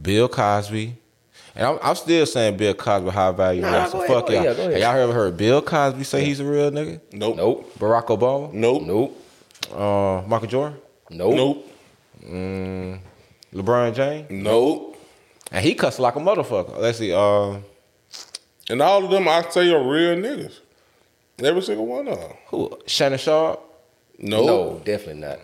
Bill 0.02 0.28
Cosby? 0.28 0.96
And 1.56 1.68
I'm, 1.68 1.80
I'm 1.84 1.96
still 1.96 2.26
saying 2.26 2.58
Bill 2.58 2.74
Cosby 2.74 3.10
high 3.12 3.32
value. 3.32 3.62
Nah, 3.62 3.72
man, 3.72 3.90
so 3.90 3.98
ahead, 4.02 4.08
fuck 4.10 4.30
y'all. 4.30 4.40
ahead, 4.40 4.56
go 4.58 4.62
ahead. 4.64 4.82
Have 4.82 4.82
y'all 4.96 5.02
ever 5.04 5.14
heard 5.14 5.38
Bill 5.38 5.62
Cosby 5.62 6.04
say 6.04 6.26
he's 6.26 6.40
a 6.40 6.46
real 6.46 6.72
nigga? 6.72 7.00
Nope. 7.12 7.38
Nope. 7.38 7.74
Barack 7.80 8.06
Obama? 8.08 8.52
Nope. 8.52 8.84
Nope. 8.84 9.20
Uh, 9.72 10.22
Michael 10.28 10.48
Jordan? 10.48 10.78
Nope. 11.12 11.36
Nope. 11.36 13.00
LeBron 13.54 13.94
James? 13.94 14.30
Nope. 14.32 14.98
And 15.52 15.64
he 15.64 15.76
cussed 15.76 16.00
like 16.00 16.16
a 16.16 16.20
motherfucker. 16.20 16.78
Let's 16.80 16.98
see. 16.98 17.14
Uh, 17.14 17.58
And 18.70 18.82
all 18.82 19.04
of 19.04 19.12
them 19.12 19.28
I 19.28 19.44
say 19.50 19.72
are 19.72 19.78
real 19.84 20.16
niggas. 20.16 20.60
Every 21.40 21.62
single 21.62 21.86
one 21.86 22.08
of 22.08 22.20
them. 22.20 22.32
who? 22.48 22.80
Shannon 22.88 23.20
Sharpe? 23.20 23.60
Nope. 24.18 24.46
No, 24.46 24.82
definitely 24.86 25.22
not. 25.22 25.40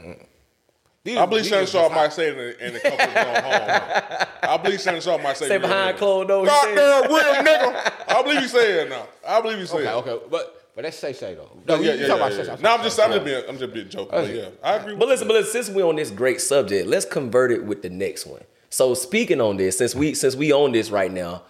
These- 1.10 1.18
I 1.18 1.26
believe 1.26 1.44
these 1.44 1.49
Shannon 1.52 1.68
Sharpe 1.68 1.91
might 1.94 2.14
say 2.14 2.27
it 2.30 2.60
in, 2.61 2.69
in 2.69 2.76
a 2.76 2.80
couple 2.80 2.99
of 3.02 3.14
going 3.14 3.44
home. 3.44 4.27
I 4.44 4.57
believe 4.61 4.81
Shannon 4.81 5.02
Sharpe 5.02 5.22
might 5.23 5.38
say 5.38 5.48
Say 5.48 5.57
behind 5.57 5.95
nigga. 5.95 5.99
closed 5.99 6.27
doors. 6.27 6.49
he 6.49 6.56
said- 6.56 6.76
Goddamn 6.76 7.11
real 7.11 7.34
nigga. 7.44 7.94
I 8.07 8.22
believe 8.23 8.41
he 8.41 8.48
said 8.48 8.69
it 8.88 8.90
now. 8.90 9.07
I 9.27 9.41
believe 9.41 9.57
he 9.60 9.65
said 9.65 9.77
Okay, 9.81 9.88
it. 9.90 9.94
okay, 9.94 10.11
okay. 10.11 10.26
but 10.30 10.56
but 10.76 10.84
that's 10.84 10.99
Shay 10.99 11.14
Shay 11.14 11.34
though. 11.36 11.49
No, 11.68 11.76
No, 11.76 11.81
yeah, 11.81 11.94
you 11.94 12.02
yeah, 12.02 12.07
talking 12.07 12.22
yeah, 12.22 12.27
about 12.27 12.31
yeah, 12.31 12.38
Shay. 12.44 12.56
Shay. 12.57 12.61
No, 12.64 12.73
I'm 12.76 12.84
just, 12.84 12.99
I'm 12.99 13.11
just 13.11 13.26
being, 13.26 13.44
I'm 13.49 13.57
just 13.57 13.73
being 13.73 13.90
joking. 13.90 14.11
But 14.11 14.34
yeah, 14.34 14.49
I 14.64 14.76
agree. 14.76 14.94
But 14.94 14.99
with 14.99 15.10
listen, 15.10 15.27
but 15.27 15.34
listen, 15.36 15.52
since 15.64 15.76
we 15.76 15.81
on 15.84 15.95
this 15.98 16.11
great 16.11 16.40
subject, 16.41 16.88
let's 16.88 17.06
convert 17.06 17.52
it 17.52 17.65
with 17.65 17.81
the 17.81 17.90
next 17.90 18.26
one. 18.26 18.44
So 18.69 18.94
speaking 18.94 19.41
on 19.41 19.57
this, 19.57 19.77
since 19.80 19.94
we 19.95 20.14
since 20.14 20.36
we 20.36 20.53
own 20.53 20.72
this 20.72 20.90
right 20.91 21.11
now, 21.11 21.41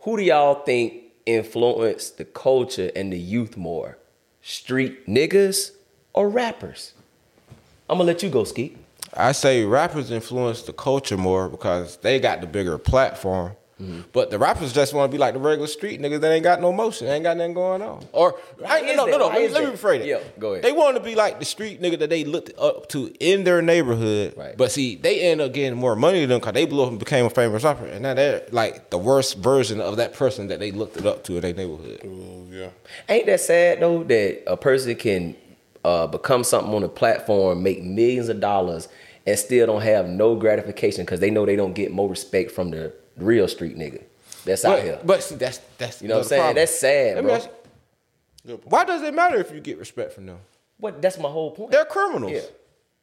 who 0.00 0.16
do 0.16 0.22
y'all 0.22 0.62
think 0.64 0.94
influenced 1.26 2.16
the 2.18 2.24
culture 2.24 2.90
and 2.96 3.12
the 3.12 3.18
youth 3.18 3.56
more? 3.56 3.98
Street 4.40 5.06
niggas 5.06 5.72
or 6.14 6.28
rappers? 6.30 6.94
I'm 7.88 7.98
gonna 7.98 8.04
let 8.06 8.22
you 8.22 8.30
go, 8.30 8.44
Skeet. 8.44 8.78
I 9.16 9.32
say 9.32 9.64
rappers 9.64 10.10
influence 10.10 10.62
the 10.62 10.72
culture 10.72 11.16
more 11.16 11.48
because 11.48 11.96
they 11.98 12.20
got 12.20 12.40
the 12.40 12.46
bigger 12.46 12.78
platform. 12.78 13.56
Mm-hmm. 13.80 14.02
But 14.12 14.30
the 14.30 14.38
rappers 14.38 14.72
just 14.72 14.92
want 14.92 15.10
to 15.10 15.14
be 15.14 15.18
like 15.18 15.32
the 15.32 15.40
regular 15.40 15.66
street 15.66 16.00
niggas 16.00 16.20
that 16.20 16.30
ain't 16.30 16.44
got 16.44 16.60
no 16.60 16.70
motion, 16.70 17.08
ain't 17.08 17.24
got 17.24 17.36
nothing 17.38 17.54
going 17.54 17.80
on. 17.80 18.06
Or 18.12 18.38
I, 18.66 18.80
is 18.80 18.96
no, 18.96 19.06
no, 19.06 19.16
no. 19.16 19.26
Let, 19.28 19.38
me- 19.38 19.44
is 19.44 19.52
let 19.52 19.64
me 19.64 19.70
rephrase 19.70 20.00
it. 20.00 20.06
Yeah, 20.06 20.20
go 20.38 20.52
ahead. 20.52 20.64
They 20.64 20.72
want 20.72 20.96
to 20.96 21.02
be 21.02 21.14
like 21.14 21.38
the 21.38 21.46
street 21.46 21.80
nigga 21.80 21.98
that 22.00 22.10
they 22.10 22.24
looked 22.24 22.52
up 22.58 22.90
to 22.90 23.10
in 23.20 23.44
their 23.44 23.62
neighborhood. 23.62 24.34
Right. 24.36 24.56
But 24.56 24.70
see, 24.70 24.96
they 24.96 25.20
end 25.20 25.40
up 25.40 25.54
getting 25.54 25.78
more 25.78 25.96
money 25.96 26.20
than 26.20 26.28
them 26.28 26.40
because 26.40 26.52
they 26.52 26.66
blew 26.66 26.82
up 26.82 26.90
and 26.90 26.98
became 26.98 27.24
a 27.24 27.30
famous 27.30 27.64
rapper, 27.64 27.86
and 27.86 28.02
now 28.02 28.12
they're 28.14 28.42
like 28.50 28.90
the 28.90 28.98
worst 28.98 29.38
version 29.38 29.80
of 29.80 29.96
that 29.96 30.12
person 30.12 30.48
that 30.48 30.60
they 30.60 30.72
looked 30.72 30.98
it 30.98 31.06
up 31.06 31.24
to 31.24 31.36
in 31.36 31.40
their 31.40 31.54
neighborhood. 31.54 32.02
Ooh, 32.04 32.48
yeah. 32.50 32.68
Ain't 33.08 33.26
that 33.26 33.40
sad 33.40 33.80
though 33.80 34.02
that 34.04 34.42
a 34.46 34.58
person 34.58 34.94
can 34.96 35.36
uh, 35.84 36.06
become 36.06 36.44
something 36.44 36.72
on 36.74 36.82
a 36.82 36.88
platform, 36.88 37.62
make 37.62 37.82
millions 37.82 38.28
of 38.28 38.40
dollars, 38.40 38.88
and 39.26 39.38
still 39.38 39.66
don't 39.66 39.82
have 39.82 40.08
no 40.08 40.34
gratification 40.34 41.04
because 41.04 41.20
they 41.20 41.30
know 41.30 41.44
they 41.46 41.56
don't 41.56 41.74
get 41.74 41.92
more 41.92 42.08
respect 42.08 42.50
from 42.50 42.70
the 42.70 42.92
real 43.16 43.46
street 43.48 43.76
nigga 43.76 44.02
that's 44.44 44.64
out 44.64 44.82
here. 44.82 44.96
But, 44.98 45.06
but 45.06 45.22
see, 45.22 45.34
that's 45.36 45.58
that's 45.78 46.00
You 46.02 46.08
know 46.08 46.16
what 46.16 46.22
I'm 46.22 46.28
saying? 46.28 46.40
problem. 46.40 46.56
That's 46.56 46.78
sad, 46.78 47.16
Let 47.16 47.24
bro. 47.24 47.50
you, 48.54 48.60
why 48.64 48.84
does 48.84 49.02
it 49.02 49.14
matter 49.14 49.36
if 49.38 49.52
you 49.52 49.60
get 49.60 49.78
respect 49.78 50.12
from 50.12 50.26
them? 50.26 50.38
What? 50.78 51.02
That's 51.02 51.18
my 51.18 51.28
whole 51.28 51.50
point. 51.50 51.70
They're 51.72 51.84
criminals. 51.84 52.32
Yeah. 52.32 52.40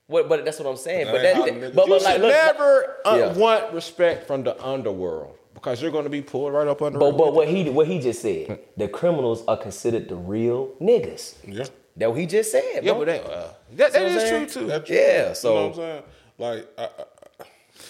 What? 0.07 0.27
But 0.29 0.45
that's 0.45 0.57
what 0.59 0.67
I'm 0.67 0.77
saying. 0.77 1.07
But 1.07 1.21
That 1.21 1.21
that. 1.21 1.27
ain't 1.29 1.37
how 1.37 1.45
that- 1.45 1.53
niggas- 1.53 1.75
but, 1.75 1.87
You 1.87 1.93
but 1.93 2.01
like, 2.03 2.13
should 2.13 2.21
look, 2.21 2.31
never 2.31 2.95
uh, 3.05 3.17
Yeah. 3.17 3.33
want 3.37 3.73
respect 3.73 4.25
from 4.25 4.43
the 4.43 4.59
underworld 4.63 5.35
because 5.53 5.81
you're 5.81 5.91
going 5.91 6.05
to 6.05 6.09
be 6.09 6.21
pulled 6.21 6.53
right 6.53 6.67
up 6.67 6.81
under. 6.81 6.97
But 6.97 7.17
but 7.17 7.33
what 7.33 7.47
he 7.47 7.69
what 7.69 7.85
he 7.87 7.99
just 7.99 8.21
said, 8.21 8.59
the 8.77 8.87
criminals 8.87 9.43
are 9.47 9.57
considered 9.57 10.09
the 10.09 10.15
real 10.15 10.71
niggas. 10.81 11.35
Yeah. 11.47 11.65
That 11.97 12.09
what 12.11 12.19
he 12.19 12.25
just 12.25 12.51
said. 12.51 12.63
yeah, 12.83 12.91
bro. 12.93 12.99
but 12.99 13.05
that, 13.05 13.25
uh, 13.25 13.47
that, 13.73 13.77
that 13.77 13.93
See 13.93 13.99
what 13.99 14.11
I'm 14.11 14.17
is 14.17 14.23
saying? 14.29 14.47
true 14.49 14.61
too. 14.61 14.67
That's 14.67 14.89
Yeah, 14.89 15.33
so- 15.33 15.49
you 15.49 15.55
know 15.55 15.61
what 15.61 15.69
I'm 15.69 15.75
saying? 15.75 16.03
Like, 16.39 16.67
I, 16.77 16.83
I, 16.83 17.45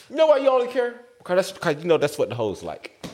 You 0.09 0.15
know 0.15 0.27
why 0.27 0.37
you 0.37 0.49
only 0.49 0.67
care? 0.71 1.01
Because 1.19 1.35
that's 1.35 1.51
because 1.51 1.77
you 1.81 1.87
know 1.89 1.97
that's 1.97 2.17
what 2.17 2.29
the 2.29 2.35
hoes 2.35 2.63
like. 2.63 3.05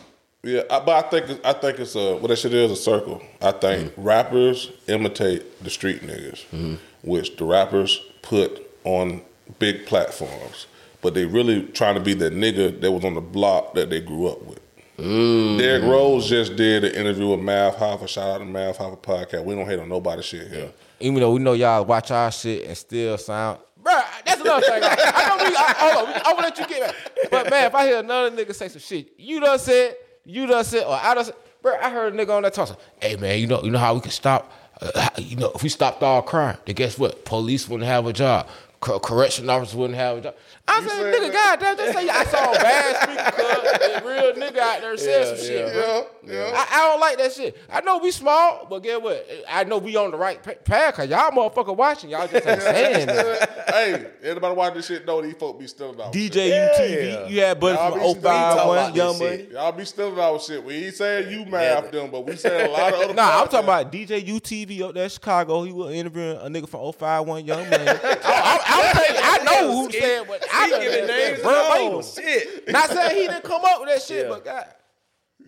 yeah, 0.43 0.61
I, 0.69 0.79
but 0.81 1.05
I 1.05 1.09
think 1.09 1.23
it's- 1.29 1.39
I 1.43 1.53
think 1.59 1.79
it's 1.79 1.95
a 1.95 2.15
what 2.17 2.27
that 2.27 2.37
shit 2.37 2.53
is 2.53 2.71
a 2.71 2.75
circle. 2.75 3.21
I 3.41 3.51
think 3.51 3.91
Mm-hmm. 3.93 4.03
rappers 4.03 4.71
imitate 4.87 5.63
the 5.63 5.69
street 5.71 6.01
niggas, 6.03 6.77
which 7.01 7.35
the 7.37 7.45
rappers 7.45 7.99
put 8.21 8.61
on 8.83 9.21
big 9.59 9.85
platforms, 9.87 10.67
but 11.01 11.13
they 11.15 11.25
really 11.25 11.63
trying 11.67 11.95
to 11.95 12.01
be 12.01 12.13
that 12.15 12.33
nigga 12.33 12.79
that 12.81 12.91
was 12.91 13.03
on 13.03 13.15
the 13.15 13.21
block 13.21 13.73
that 13.73 13.89
they 13.89 13.99
grew 13.99 14.27
up 14.27 14.43
with. 14.43 14.59
Mm. 14.97 15.57
Derrick 15.57 15.83
Rose 15.83 16.29
just 16.29 16.55
did 16.55 16.83
an 16.83 16.93
interview 16.93 17.29
with 17.29 17.39
Math 17.39 17.77
Hoffa. 17.77 18.07
Shout 18.07 18.29
out 18.29 18.37
to 18.39 18.45
Math 18.45 18.77
Hoffa 18.77 19.01
podcast. 19.01 19.43
We 19.43 19.55
don't 19.55 19.65
hate 19.65 19.79
on 19.79 19.89
nobody 19.89 20.21
shit 20.21 20.47
here. 20.47 20.71
Even 20.99 21.19
though 21.19 21.33
we 21.33 21.39
know 21.39 21.53
y'all 21.53 21.83
watch 21.83 22.11
our 22.11 22.31
shit 22.31 22.67
and 22.67 22.77
still 22.77 23.17
sound. 23.17 23.59
Bruh, 23.81 24.03
that's 24.25 24.39
another 24.39 24.61
thing. 24.65 24.83
I, 24.83 24.95
I 25.15 25.27
know 25.27 25.43
we. 25.49 25.55
I, 25.55 25.73
hold 25.77 26.07
on, 26.07 26.13
I'm 26.15 26.35
gonna 26.35 26.41
let 26.47 26.59
you 26.59 26.67
get 26.67 26.81
back. 26.81 27.31
But 27.31 27.49
man, 27.49 27.65
if 27.65 27.75
I 27.75 27.85
hear 27.87 27.99
another 27.99 28.31
nigga 28.31 28.55
say 28.55 28.69
some 28.69 28.79
shit, 28.79 29.13
you 29.17 29.39
done 29.41 29.59
said, 29.59 29.95
you 30.25 30.45
done 30.45 30.63
said, 30.63 30.85
or 30.85 30.93
I 30.93 31.13
done 31.13 31.25
said, 31.25 31.35
bruh, 31.61 31.81
I 31.81 31.89
heard 31.89 32.13
a 32.13 32.17
nigga 32.17 32.29
on 32.29 32.43
that 32.43 32.53
talk. 32.53 32.69
say, 32.69 32.75
Hey 33.01 33.15
man, 33.17 33.39
you 33.39 33.47
know, 33.47 33.61
you 33.63 33.71
know 33.71 33.79
how 33.79 33.93
we 33.93 33.99
can 33.99 34.11
stop. 34.11 34.53
Uh, 34.81 35.09
you 35.17 35.35
know, 35.35 35.51
if 35.53 35.63
we 35.63 35.69
stopped 35.69 36.01
all 36.01 36.21
crime, 36.21 36.57
then 36.65 36.75
guess 36.75 36.97
what? 36.97 37.25
Police 37.25 37.67
wouldn't 37.67 37.87
have 37.87 38.05
a 38.05 38.13
job. 38.13 38.47
Co- 38.83 38.99
correction 38.99 39.49
officers 39.49 39.75
wouldn't 39.75 39.97
have 39.97 40.17
a 40.17 40.21
job. 40.21 40.35
I 40.67 40.79
You 40.79 40.89
said, 40.89 40.97
said 40.97 41.13
nigga, 41.13 41.31
that? 41.31 41.59
goddamn, 41.59 41.77
just 41.77 41.97
say 41.97 42.09
I 42.09 42.23
saw 42.25 42.51
a 42.51 42.55
bad 42.59 42.95
speaker 43.03 43.31
cuz 43.31 43.89
and 43.95 44.05
real 44.05 44.33
nigga 44.33 44.57
out 44.57 44.81
there 44.81 44.97
saying 44.97 45.37
some 45.37 45.45
shit, 45.45 45.73
bro. 45.73 46.05
Yeah, 46.25 46.33
yeah. 46.33 46.51
I, 46.53 46.67
I 46.79 46.87
don't 46.89 46.99
like 46.99 47.17
that 47.17 47.31
shit. 47.33 47.57
I 47.71 47.79
know 47.81 47.97
we 47.99 48.11
small, 48.11 48.67
but 48.69 48.79
get 48.83 49.01
what? 49.01 49.25
I 49.49 49.63
know 49.63 49.77
we 49.77 49.95
on 49.95 50.11
the 50.11 50.17
right 50.17 50.41
path 50.65 50.95
because 50.95 51.09
y'all 51.09 51.31
motherfucker 51.31 51.75
watching. 51.75 52.09
Y'all 52.09 52.27
just 52.27 52.45
ain't 52.45 52.61
saying 52.61 53.07
that. 53.07 53.63
hey, 53.69 54.05
everybody 54.21 54.55
watch 54.55 54.73
this 54.73 54.87
shit 54.87 55.05
know 55.05 55.21
these 55.21 55.35
folk 55.35 55.57
be 55.59 55.67
stealing 55.67 55.99
out. 56.01 56.11
DJ 56.11 56.49
Yeah. 56.49 56.69
UTV, 56.77 57.29
you 57.29 57.41
had 57.41 57.59
buddy 57.61 57.75
Y'all 57.77 57.91
from 57.91 57.99
be 58.01 58.05
still 58.09 58.21
talking 58.21 58.93
051, 58.93 58.95
Young 58.95 59.19
Money. 59.19 59.37
shit. 59.37 59.51
Y'all 59.51 59.71
be 59.71 59.85
stealing 59.85 60.19
our 60.19 60.39
shit. 60.39 60.63
We 60.63 60.73
ain't 60.85 60.95
saying 60.95 61.31
you 61.31 61.45
math 61.45 61.89
them, 61.91 62.11
but 62.11 62.25
we 62.25 62.35
saying 62.35 62.69
a 62.69 62.71
lot 62.71 62.93
of 62.93 62.99
other. 63.01 63.13
Nah, 63.13 63.41
I'm 63.41 63.47
podcasts. 63.47 63.51
talking 63.51 63.59
about 63.65 63.91
DJ 63.91 64.25
UTV 64.27 64.81
up 64.81 64.93
there 64.93 65.03
in 65.05 65.09
Chicago. 65.09 65.63
He 65.63 65.71
was 65.71 65.93
interviewing 65.93 66.37
a 66.37 66.49
nigga 66.49 66.67
from 66.67 66.91
051 66.91 67.45
Young 67.45 67.69
Money. 67.69 67.85
I, 67.87 68.59
I, 68.65 68.72
I'm 68.73 68.95
telling 68.95 69.15
you, 69.15 69.21
I 69.23 69.37
know 69.43 69.71
who 69.85 69.91
said 69.91 70.27
what. 70.27 70.45
I 70.51 70.67
know 70.69 70.79
giving 70.79 71.07
that 71.07 71.07
names 71.07 71.37
verbatim. 71.39 71.85
and 71.85 71.93
all. 71.93 72.01
Shit. 72.03 72.67
Not 72.69 72.89
saying 72.89 73.15
he 73.21 73.27
didn't 73.27 73.43
come 73.43 73.61
up 73.63 73.79
with 73.81 73.89
that 73.89 74.01
shit, 74.01 74.25
Yeah. 74.25 74.29
but 74.29 74.45
God. 74.45 74.65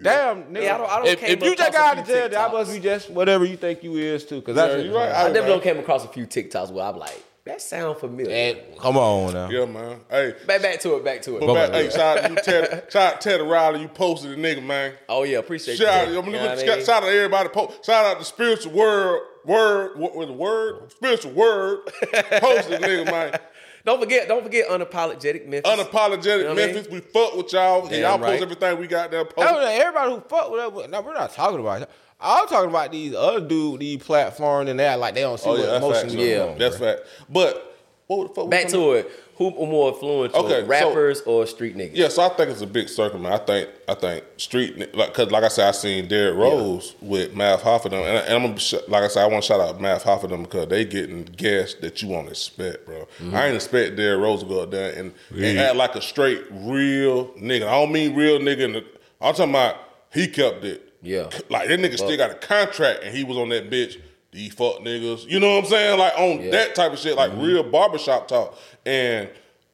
Damn, 0.01 0.43
nigga. 0.45 0.63
Yeah, 0.63 0.75
I 0.75 0.77
don't- 0.77 0.89
I 0.89 0.95
don't 0.97 1.07
if, 1.07 1.23
if 1.23 1.43
you 1.43 1.55
just 1.55 1.71
got 1.71 1.73
a 1.73 1.87
out 1.91 1.97
of 1.99 2.05
few 2.05 2.15
jail, 2.15 2.29
that 2.29 2.49
TikToks. 2.49 2.53
must 2.53 2.73
be 2.73 2.79
just 2.79 3.09
whatever 3.09 3.45
you 3.45 3.55
think 3.55 3.81
you 3.83 3.95
is 3.95 4.25
too. 4.25 4.41
Cause 4.41 4.55
Yeah, 4.55 4.67
that's 4.67 4.83
you 4.83 4.95
right. 4.95 5.09
I 5.09 5.27
Hey, 5.27 5.33
definitely 5.33 5.49
man. 5.51 5.61
came 5.61 5.79
across 5.79 6.03
a 6.03 6.09
few 6.09 6.25
TikToks 6.27 6.71
where 6.71 6.83
I'm 6.85 6.97
like, 6.97 7.23
that 7.45 7.61
sound 7.61 7.97
familiar. 7.99 8.31
And 8.35 8.77
come 8.79 8.97
on 8.97 9.33
now. 9.33 9.49
Yeah, 9.49 9.65
man. 9.65 10.01
Hey, 10.09 10.33
Back 10.47 10.63
back 10.63 10.79
to 10.81 10.95
it. 10.97 11.05
Back 11.05 11.21
to 11.21 11.37
it. 11.37 11.39
but 11.41 11.53
back, 11.53 11.71
hey, 11.71 11.89
shout 11.91 12.17
out 12.17 12.23
to 12.25 12.29
you, 12.31 12.35
Ted. 12.41 12.83
Shout 12.89 13.13
out 13.13 13.21
Teddy 13.21 13.43
Riley. 13.43 13.81
You 13.83 13.87
posted 13.87 14.31
the 14.31 14.35
nigga, 14.35 14.63
man. 14.63 14.93
Oh 15.07 15.23
yeah, 15.23 15.37
appreciate 15.37 15.77
Shout 15.77 15.87
out. 15.87 16.07
I 16.09 16.11
mean, 16.21 16.25
You 16.25 16.31
know 16.33 16.51
I 16.51 16.55
shout, 16.57 16.67
mean? 16.77 16.85
shout 16.85 17.03
out 17.03 17.07
to 17.07 17.13
everybody. 17.15 17.49
Po- 17.49 17.71
shout 17.83 18.05
out 18.05 18.13
to 18.13 18.19
the 18.19 18.25
spiritual 18.25 18.73
word, 18.73 19.21
word, 19.45 19.99
with 19.99 20.13
was 20.15 20.27
the 20.27 20.33
word? 20.33 20.91
Spiritual 20.91 21.31
word. 21.31 21.85
posted 22.13 22.81
the 22.81 22.87
nigga, 22.87 23.05
man. 23.05 23.39
Don't 23.85 23.99
forget, 23.99 24.27
don't 24.27 24.43
forget 24.43 24.67
unapologetic 24.67 25.45
Memphis. 25.47 25.71
Unapologetic 25.71 26.37
You 26.39 26.43
know 26.45 26.53
what 26.55 26.63
I 26.69 26.73
mean? 26.73 26.85
We 26.91 26.99
fuck 27.01 27.35
with 27.35 27.53
y'all. 27.53 27.81
and 27.81 27.91
Damn 27.91 28.01
y'all 28.01 28.17
post 28.17 28.41
everything 28.41 28.79
we 28.79 28.87
got 28.87 29.11
there. 29.11 29.25
Post. 29.25 29.37
don't 29.47 29.61
know, 29.61 29.67
everybody 29.67 30.11
who 30.11 30.19
fuck 30.21 30.51
with 30.51 30.59
us, 30.59 30.89
no, 30.89 31.01
we're 31.01 31.13
not 31.13 31.31
talking 31.33 31.59
about 31.59 31.83
it. 31.83 31.89
I'm 32.19 32.47
talking 32.47 32.69
about 32.69 32.91
these 32.91 33.13
other 33.13 33.41
dude, 33.41 33.81
these 33.81 34.01
platforms 34.01 34.69
and 34.69 34.79
that, 34.79 34.99
like 34.99 35.13
they 35.13 35.21
don't 35.21 35.39
see 35.39 35.49
Oh 35.49 35.53
what 35.53 35.59
yeah, 35.59 35.65
that's 35.67 35.85
emotion 35.85 36.09
fact. 36.09 36.19
Yeah. 36.21 36.55
that's 36.57 36.77
bro. 36.77 36.95
fact. 36.95 37.07
But 37.29 37.74
what 38.07 38.27
the 38.27 38.33
fuck? 38.41 38.49
Back 38.49 38.67
to 38.69 38.93
it. 38.93 39.11
Who 39.37 39.47
are 39.47 39.67
more 39.67 39.89
influential, 39.91 40.45
Okay, 40.45 40.61
so- 40.61 40.65
rappers 40.65 41.21
or 41.21 41.45
street 41.45 41.75
niggas? 41.75 41.91
Yeah, 41.93 42.07
so 42.07 42.21
I 42.21 42.29
think 42.29 42.51
it's 42.51 42.61
a 42.61 42.67
big 42.67 42.87
circle, 42.87 43.19
man. 43.19 43.33
I 43.33 43.37
think 43.37 43.69
I 43.87 43.93
think 43.95 44.23
street 44.37 44.95
like 44.95 45.09
because 45.09 45.29
like 45.29 45.43
I 45.43 45.49
said, 45.49 45.67
I 45.67 45.71
seen 45.71 46.07
Derrick 46.07 46.37
Rose 46.37 46.95
with 47.01 47.35
Math 47.35 47.61
Hoffman, 47.61 47.95
and, 47.95 48.05
and 48.05 48.33
I'm 48.33 48.55
gonna, 48.55 48.83
like 48.87 49.03
I 49.03 49.07
said, 49.09 49.23
I 49.23 49.27
want 49.27 49.43
to 49.43 49.47
shout 49.47 49.59
out 49.59 49.81
Math 49.81 50.03
Hoffman 50.03 50.43
because 50.43 50.69
they 50.69 50.85
getting 50.85 51.23
guests 51.25 51.81
that 51.81 52.01
you 52.01 52.07
won't 52.07 52.29
expect, 52.29 52.85
bro. 52.85 53.07
Mm-hmm. 53.19 53.35
I 53.35 53.47
ain't 53.47 53.55
expect 53.55 53.97
Derrick 53.97 54.21
Rose 54.23 54.41
to 54.43 54.47
go 54.47 54.61
up 54.61 54.71
there 54.71 54.93
and, 54.97 55.11
and 55.31 55.59
act 55.59 55.75
like 55.75 55.95
a 55.95 56.01
straight 56.01 56.43
real 56.51 57.29
nigga. 57.33 57.67
I 57.67 57.71
don't 57.71 57.91
mean 57.91 58.15
real 58.15 58.39
nigga. 58.39 58.59
In 58.59 58.71
the, 58.73 58.85
I'm 59.19 59.33
talking 59.35 59.49
about 59.49 59.75
he 60.13 60.27
kept 60.27 60.63
it. 60.63 60.93
Yeah. 61.01 61.29
like 61.49 61.67
that 61.67 61.79
nigga 61.79 61.97
still 61.97 62.17
got 62.17 62.31
a 62.31 62.35
contract 62.35 63.03
and 63.03 63.15
he 63.15 63.23
was 63.23 63.37
on 63.37 63.49
that 63.49 63.69
bitch. 63.69 64.01
These 64.35 64.53
fuck 64.53 64.79
niggas, 64.79 65.27
you 65.29 65.39
know 65.39 65.55
what 65.55 65.63
I'm 65.63 65.69
saying? 65.69 65.97
Like 65.97 66.13
on 66.17 66.29
Yeah. 66.29 66.35
Mm-hmm. 66.37 66.51
that 66.51 66.75
type 66.75 66.91
of 66.91 66.99
shit, 66.99 67.15
like 67.15 67.31
real 67.37 67.63
barbershop 67.63 68.27
talk. 68.27 68.57
And 68.85 69.29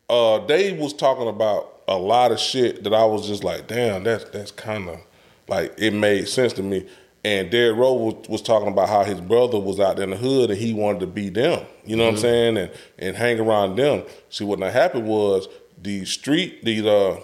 uh 0.09 0.37
Dave 0.39 0.77
was 0.77 0.93
talking 0.93 1.27
about 1.27 1.81
a 1.87 1.97
lot 1.97 2.31
of 2.31 2.39
shit 2.39 2.83
that 2.83 2.93
I 2.93 3.03
was 3.05 3.27
just 3.27 3.43
like, 3.43 3.67
damn, 3.67 4.03
that's 4.03 4.23
that's 4.25 4.51
kind 4.51 4.87
of 4.87 4.99
like 5.47 5.73
it 5.77 5.93
made 5.93 6.27
sense 6.27 6.53
to 6.53 6.63
me. 6.63 6.87
And 7.23 7.49
Derrick 7.51 7.77
Rose 7.77 8.15
was, 8.15 8.29
was 8.29 8.41
talking 8.41 8.67
about 8.67 8.87
how 8.89 9.03
his 9.03 9.19
brother 9.21 9.59
was 9.59 9.79
out 9.79 9.95
there 9.95 10.03
in 10.05 10.11
the 10.11 10.17
hood 10.17 10.49
and 10.51 10.59
he 10.59 10.73
wanted 10.73 10.99
to 11.01 11.07
be 11.07 11.29
them. 11.29 11.65
You 11.85 11.95
know 11.95 12.05
what 12.05 12.13
I'm 12.15 12.19
saying? 12.19 12.57
And 12.57 12.71
and 12.99 13.15
hang 13.15 13.39
around 13.39 13.77
them. 13.77 14.03
See 14.29 14.43
what 14.43 14.59
now 14.59 14.69
happened 14.69 15.07
was 15.07 15.47
these 15.81 16.11
street 16.11 16.63
these 16.63 16.85
uh 16.85 17.19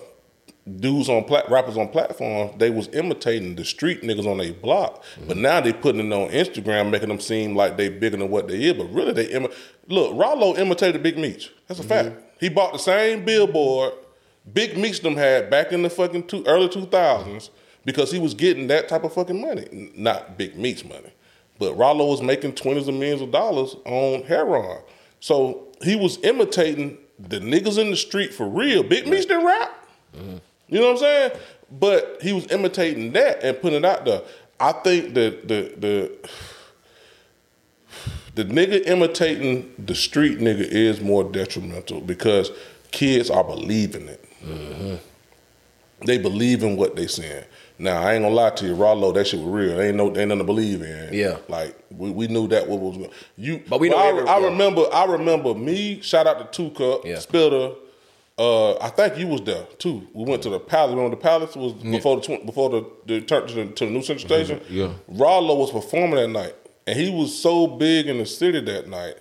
dudes 0.75 1.09
on 1.09 1.23
plat- 1.23 1.49
rappers 1.49 1.77
on 1.77 1.87
platforms, 1.89 2.53
they 2.57 2.69
was 2.69 2.87
imitating 2.89 3.55
the 3.55 3.65
street 3.65 4.01
niggas 4.01 4.25
on 4.25 4.37
their 4.37 4.53
block. 4.53 5.03
But 5.19 5.35
mm-hmm. 5.35 5.41
now 5.41 5.61
they 5.61 5.73
putting 5.73 6.11
it 6.11 6.13
on 6.13 6.29
Instagram, 6.29 6.89
making 6.89 7.09
them 7.09 7.19
seem 7.19 7.55
like 7.55 7.77
they 7.77 7.89
bigger 7.89 8.17
than 8.17 8.29
what 8.29 8.47
they 8.47 8.63
is. 8.63 8.73
But 8.73 8.93
really, 8.93 9.13
they 9.13 9.27
imi- 9.27 9.53
look. 9.87 10.13
Rollo 10.15 10.55
imitated 10.55 11.03
Big 11.03 11.17
Meech. 11.17 11.51
That's 11.67 11.79
a 11.79 11.83
mm-hmm. 11.83 12.09
fact. 12.09 12.23
He 12.39 12.49
bought 12.49 12.73
the 12.73 12.79
same 12.79 13.25
billboard 13.25 13.93
Big 14.53 14.77
Meech 14.77 15.01
them 15.01 15.15
had 15.15 15.49
back 15.49 15.71
in 15.71 15.81
the 15.83 15.89
fucking 15.89 16.27
two, 16.27 16.43
early 16.47 16.69
two 16.69 16.85
thousands 16.85 17.49
because 17.85 18.11
he 18.11 18.19
was 18.19 18.33
getting 18.33 18.67
that 18.67 18.87
type 18.87 19.03
of 19.03 19.13
fucking 19.13 19.39
money. 19.39 19.91
Not 19.95 20.37
Big 20.37 20.57
Meech 20.57 20.85
money, 20.85 21.11
but 21.59 21.75
Rollo 21.77 22.05
was 22.05 22.21
making 22.21 22.53
twenties 22.53 22.87
of 22.87 22.95
millions 22.95 23.21
of 23.21 23.31
dollars 23.31 23.75
on 23.85 24.23
heroin. 24.23 24.81
So 25.19 25.67
he 25.81 25.95
was 25.95 26.17
imitating 26.23 26.97
the 27.19 27.39
niggas 27.39 27.77
in 27.77 27.89
the 27.89 27.97
street 27.97 28.33
for 28.33 28.47
real. 28.47 28.83
Big 28.83 29.07
Meech 29.07 29.27
didn't 29.27 29.45
rap. 29.45 29.87
Mm-hmm. 30.15 30.37
You 30.67 30.79
know 30.79 30.87
what 30.87 30.91
I'm 30.93 30.97
saying? 30.97 31.31
But 31.71 32.17
he 32.21 32.33
was 32.33 32.49
imitating 32.51 33.11
that 33.13 33.43
and 33.43 33.59
putting 33.61 33.79
it 33.79 33.85
out 33.85 34.05
there. 34.05 34.21
I 34.59 34.71
think 34.71 35.13
that 35.13 35.47
the 35.47 35.73
the 35.77 36.29
the 38.35 38.45
nigga 38.45 38.85
imitating 38.87 39.73
the 39.79 39.95
street 39.95 40.39
nigga 40.39 40.61
is 40.61 41.01
more 41.01 41.23
detrimental 41.23 42.01
because 42.01 42.51
kids 42.91 43.29
are 43.29 43.43
believing 43.43 44.07
it. 44.07 44.23
Mm-hmm. 44.43 44.95
They 46.05 46.17
believe 46.19 46.63
in 46.63 46.77
what 46.77 46.95
they 46.95 47.07
saying. 47.07 47.45
Now 47.79 48.01
I 48.01 48.13
ain't 48.13 48.23
gonna 48.23 48.33
lie 48.33 48.51
to 48.51 48.65
you, 48.67 48.75
Rollo, 48.75 49.11
that 49.11 49.27
shit 49.27 49.39
was 49.39 49.49
real. 49.49 49.79
Ain't 49.81 49.97
no, 49.97 50.07
ain't 50.07 50.15
nothing 50.15 50.37
to 50.39 50.43
believe 50.43 50.81
in. 50.81 51.13
Yeah. 51.13 51.37
like 51.47 51.75
we, 51.91 52.09
we 52.11 52.27
knew 52.27 52.47
that 52.47 52.67
what 52.67 52.79
was 52.79 52.97
going. 52.97 53.09
You, 53.35 53.63
But 53.67 53.79
we 53.79 53.89
know 53.89 53.97
I, 53.97 54.35
I 54.37 54.45
remember. 54.45 54.85
I 54.93 55.05
remember 55.05 55.53
me. 55.53 56.01
Shout 56.01 56.27
out 56.27 56.51
to 56.51 56.55
Two 56.55 56.71
Cup, 56.71 57.05
Yeah. 57.05 57.19
Spitter. 57.19 57.71
Uh, 58.39 58.77
I 58.77 58.89
think 58.89 59.17
you 59.17 59.27
was 59.27 59.41
there 59.41 59.63
too. 59.79 60.07
We 60.13 60.23
went 60.25 60.43
to 60.43 60.49
the 60.49 60.59
palace. 60.59 60.93
Remember 60.93 61.15
the 61.15 61.21
palace 61.21 61.55
was 61.55 61.73
before 61.73 62.17
the 62.17 62.21
tw- 62.21 62.45
before 62.45 62.69
the, 62.69 62.85
the 63.07 63.21
turn 63.21 63.47
to 63.47 63.53
the, 63.53 63.65
to 63.65 63.85
the 63.85 63.91
new 63.91 64.03
central 64.03 64.27
station. 64.27 64.61
Yeah. 64.69 64.93
Rollo 65.07 65.55
was 65.55 65.71
performing 65.71 66.15
that 66.17 66.27
night, 66.27 66.55
and 66.85 66.99
he 66.99 67.09
was 67.09 67.35
so 67.35 67.65
big 67.65 68.07
in 68.07 68.19
the 68.19 68.25
city 68.25 68.59
that 68.61 68.87
night. 68.87 69.15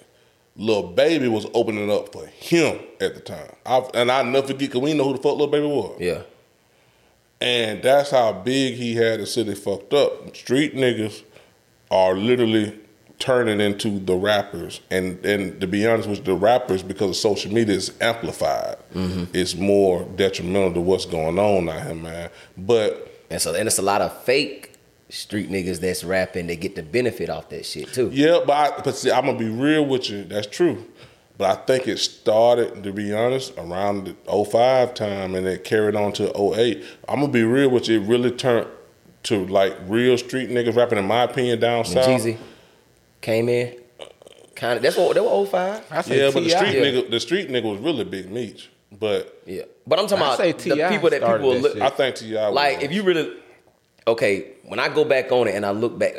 Little 0.59 0.89
Baby 0.93 1.29
was 1.29 1.47
opening 1.53 1.91
up 1.91 2.13
for 2.13 2.27
him 2.27 2.79
at 3.01 3.15
the 3.15 3.21
time, 3.21 3.51
I, 3.65 3.79
and 3.95 4.11
I 4.11 4.23
never 4.23 4.47
forget 4.47 4.61
because 4.61 4.81
we 4.81 4.91
didn't 4.91 4.99
know 4.99 5.05
who 5.05 5.13
the 5.17 5.23
fuck 5.23 5.33
Little 5.33 5.49
Baby 5.49 5.67
was. 5.67 5.97
Yeah. 6.01 6.23
And 7.41 7.83
that's 7.83 8.11
how 8.11 8.33
big 8.33 8.75
he 8.75 8.95
had 8.95 9.21
the 9.21 9.27
city 9.27 9.55
fucked 9.55 9.93
up. 9.93 10.35
Street 10.35 10.75
niggas 10.75 11.23
are 11.91 12.15
literally 12.15 12.79
turning 13.19 13.61
into 13.61 13.99
the 13.99 14.15
rappers. 14.15 14.81
And 14.91 15.25
and 15.25 15.61
to 15.61 15.67
be 15.67 15.87
honest 15.87 16.09
with 16.09 16.19
you, 16.19 16.25
the 16.25 16.35
rappers, 16.35 16.83
because 16.83 17.11
of 17.11 17.17
social 17.17 17.53
media, 17.53 17.75
is 17.75 17.93
amplified. 18.01 18.77
Mm-hmm. 18.95 19.25
It's 19.33 19.55
more 19.55 20.05
detrimental 20.17 20.75
to 20.75 20.81
what's 20.81 21.07
going 21.07 21.39
on 21.39 21.69
out 21.69 21.83
here, 21.87 21.95
man. 21.95 22.31
But 22.57 23.25
And 23.31 23.41
so 23.41 23.55
and 23.55 23.67
it's 23.67 23.79
a 23.79 23.83
lot 23.83 24.03
of 24.03 24.23
fake 24.25 24.75
street 25.09 25.51
niggas 25.51 25.81
that's 25.81 26.03
rapping 26.03 26.49
that 26.49 26.61
get 26.61 26.75
the 26.75 26.83
benefit 26.83 27.31
off 27.31 27.49
that 27.51 27.65
shit 27.65 27.93
too. 27.93 28.11
yeah, 28.13 28.41
but 28.45 28.53
I, 28.53 28.83
but 28.83 28.97
see, 28.97 29.11
I'm 29.11 29.27
gonna 29.27 29.39
be 29.39 29.49
real 29.49 29.87
with 29.87 30.11
you. 30.11 30.25
That's 30.25 30.47
true. 30.47 30.85
But 31.39 31.51
I 31.51 31.63
think 31.65 31.87
it 31.87 31.99
started, 31.99 32.83
to 32.83 32.93
be 32.93 33.13
honest, 33.13 33.53
around 33.59 34.17
the 34.27 34.45
05 34.45 34.95
time 34.95 35.35
and 35.35 35.47
it 35.47 35.65
carried 35.65 35.95
on 35.95 36.13
to 36.15 36.33
08. 36.35 36.83
I'm 37.09 37.21
gonna 37.21 37.33
be 37.33 37.45
real 37.45 37.69
with 37.71 37.89
you. 37.89 38.01
It 38.01 38.07
really 38.07 38.31
turned 38.31 38.69
to 39.25 39.47
like 39.47 39.77
real 39.87 40.17
street 40.19 40.49
niggas 40.51 40.75
rapping, 40.77 40.99
in 40.99 41.07
my 41.07 41.25
opinion, 41.25 41.61
down 41.61 41.85
south. 41.85 42.07
Jeezy 42.07 42.39
came 43.21 43.49
in, 43.49 43.77
kind 44.55 44.77
of 44.77 44.83
that's 44.83 44.97
what 44.97 45.15
that 45.15 45.23
was 45.25 45.49
05. 45.51 45.85
I 45.91 46.01
say 46.03 46.19
Yeah, 46.25 46.31
but 46.33 46.43
the 46.45 46.51
street 46.51 46.75
Yeah. 46.75 46.81
nigga, 46.83 47.11
the 47.11 47.21
street 47.21 47.49
nigga 47.51 47.71
was 47.71 47.81
really 47.81 48.05
Big 48.05 48.31
Meech. 48.31 48.71
But 48.99 49.43
Yeah, 49.47 49.63
but 49.87 49.99
I'm 49.99 50.07
talking 50.07 50.23
I 50.23 50.27
about 50.29 50.39
say 50.39 50.53
the 50.53 50.59
T.I. 50.77 50.89
people 50.91 51.11
that 51.11 51.21
people 51.21 51.51
that 51.53 51.63
look. 51.63 51.81
I 51.81 51.91
think 51.91 52.17
T.I. 52.17 52.47
was 52.49 52.55
like 52.55 52.83
if 52.83 52.93
you 52.93 53.03
really 53.03 53.33
okay 54.07 54.53
when 54.65 54.79
I 54.79 54.89
go 54.89 55.05
back 55.05 55.31
on 55.33 55.49
it 55.49 55.55
and 55.55 55.67
I 55.67 55.71
look 55.73 55.99
back, 55.99 56.15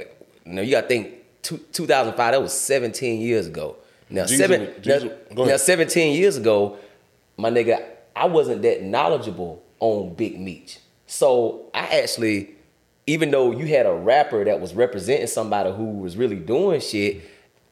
you 0.46 0.54
know 0.54 0.62
you 0.62 0.72
got 0.72 0.82
to 0.82 0.88
think 0.88 1.14
two, 1.44 1.58
2005 1.72 2.34
that 2.34 2.42
was 2.42 2.54
17 2.54 3.22
years 3.22 3.48
ago. 3.48 3.78
Now 4.10 4.24
Jeezy 4.26 4.38
seven 4.38 4.62
was- 4.62 4.70
Jeezy- 4.86 5.36
now, 5.36 5.46
now 5.46 5.58
17 5.58 6.14
years 6.16 6.38
ago, 6.38 6.78
my 7.38 7.50
nigga, 7.50 7.84
I 8.16 8.26
wasn't 8.26 8.62
that 8.64 8.84
knowledgeable 8.84 9.64
on 9.80 10.14
Big 10.14 10.40
Meech. 10.40 10.80
So 11.08 11.70
I 11.74 12.00
actually, 12.02 12.50
even 13.08 13.32
though 13.32 13.52
you 13.52 13.66
had 13.68 13.86
a 13.86 13.94
rapper 13.94 14.44
that 14.46 14.60
was 14.60 14.74
representing 14.74 15.28
somebody 15.28 15.72
who 15.72 15.86
was 16.00 16.16
really 16.18 16.36
doing 16.36 16.80
shit. 16.82 17.22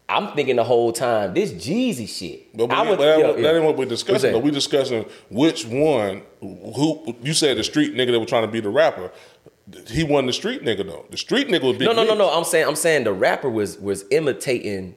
I'm 0.08 0.36
thinking 0.36 0.56
the 0.58 0.64
whole 0.64 0.92
time 0.94 1.34
this 1.34 1.52
Jeezy 1.52 2.08
shit. 2.08 2.56
But, 2.56 2.68
we, 2.70 2.76
I 2.76 2.84
but 2.84 2.90
was- 2.90 2.98
that, 3.00 3.20
yeah, 3.20 3.28
that 3.32 3.40
yeah. 3.42 3.52
ain't 3.56 3.64
what 3.64 3.76
we're 3.76 3.86
discussing. 3.86 4.32
that? 4.34 4.38
Though. 4.38 4.44
We 4.44 4.52
discussing 4.52 5.04
which 5.32 5.66
one. 5.66 6.22
Who 6.42 7.16
you 7.24 7.34
said 7.34 7.58
the 7.58 7.64
street 7.64 7.96
nigga 7.96 8.12
that 8.12 8.20
was 8.20 8.30
trying 8.30 8.46
to 8.46 8.52
be 8.52 8.60
the 8.60 8.70
rapper. 8.70 9.12
He 9.88 10.04
wasn't 10.04 10.28
the 10.28 10.34
street 10.34 10.62
nigga 10.62 10.86
though. 10.86 11.06
The 11.10 11.18
street 11.18 11.48
nigga 11.48 11.64
was 11.64 11.78
Big 11.78 11.88
No, 11.88 11.94
no, 11.94 12.04
no, 12.04 12.14
no. 12.14 12.30
I'm 12.30 12.44
saying, 12.44 12.68
I'm 12.68 12.76
saying 12.76 13.04
the 13.04 13.14
rapper 13.14 13.50
was 13.50 13.80
was 13.80 14.06
imitating 14.12 14.94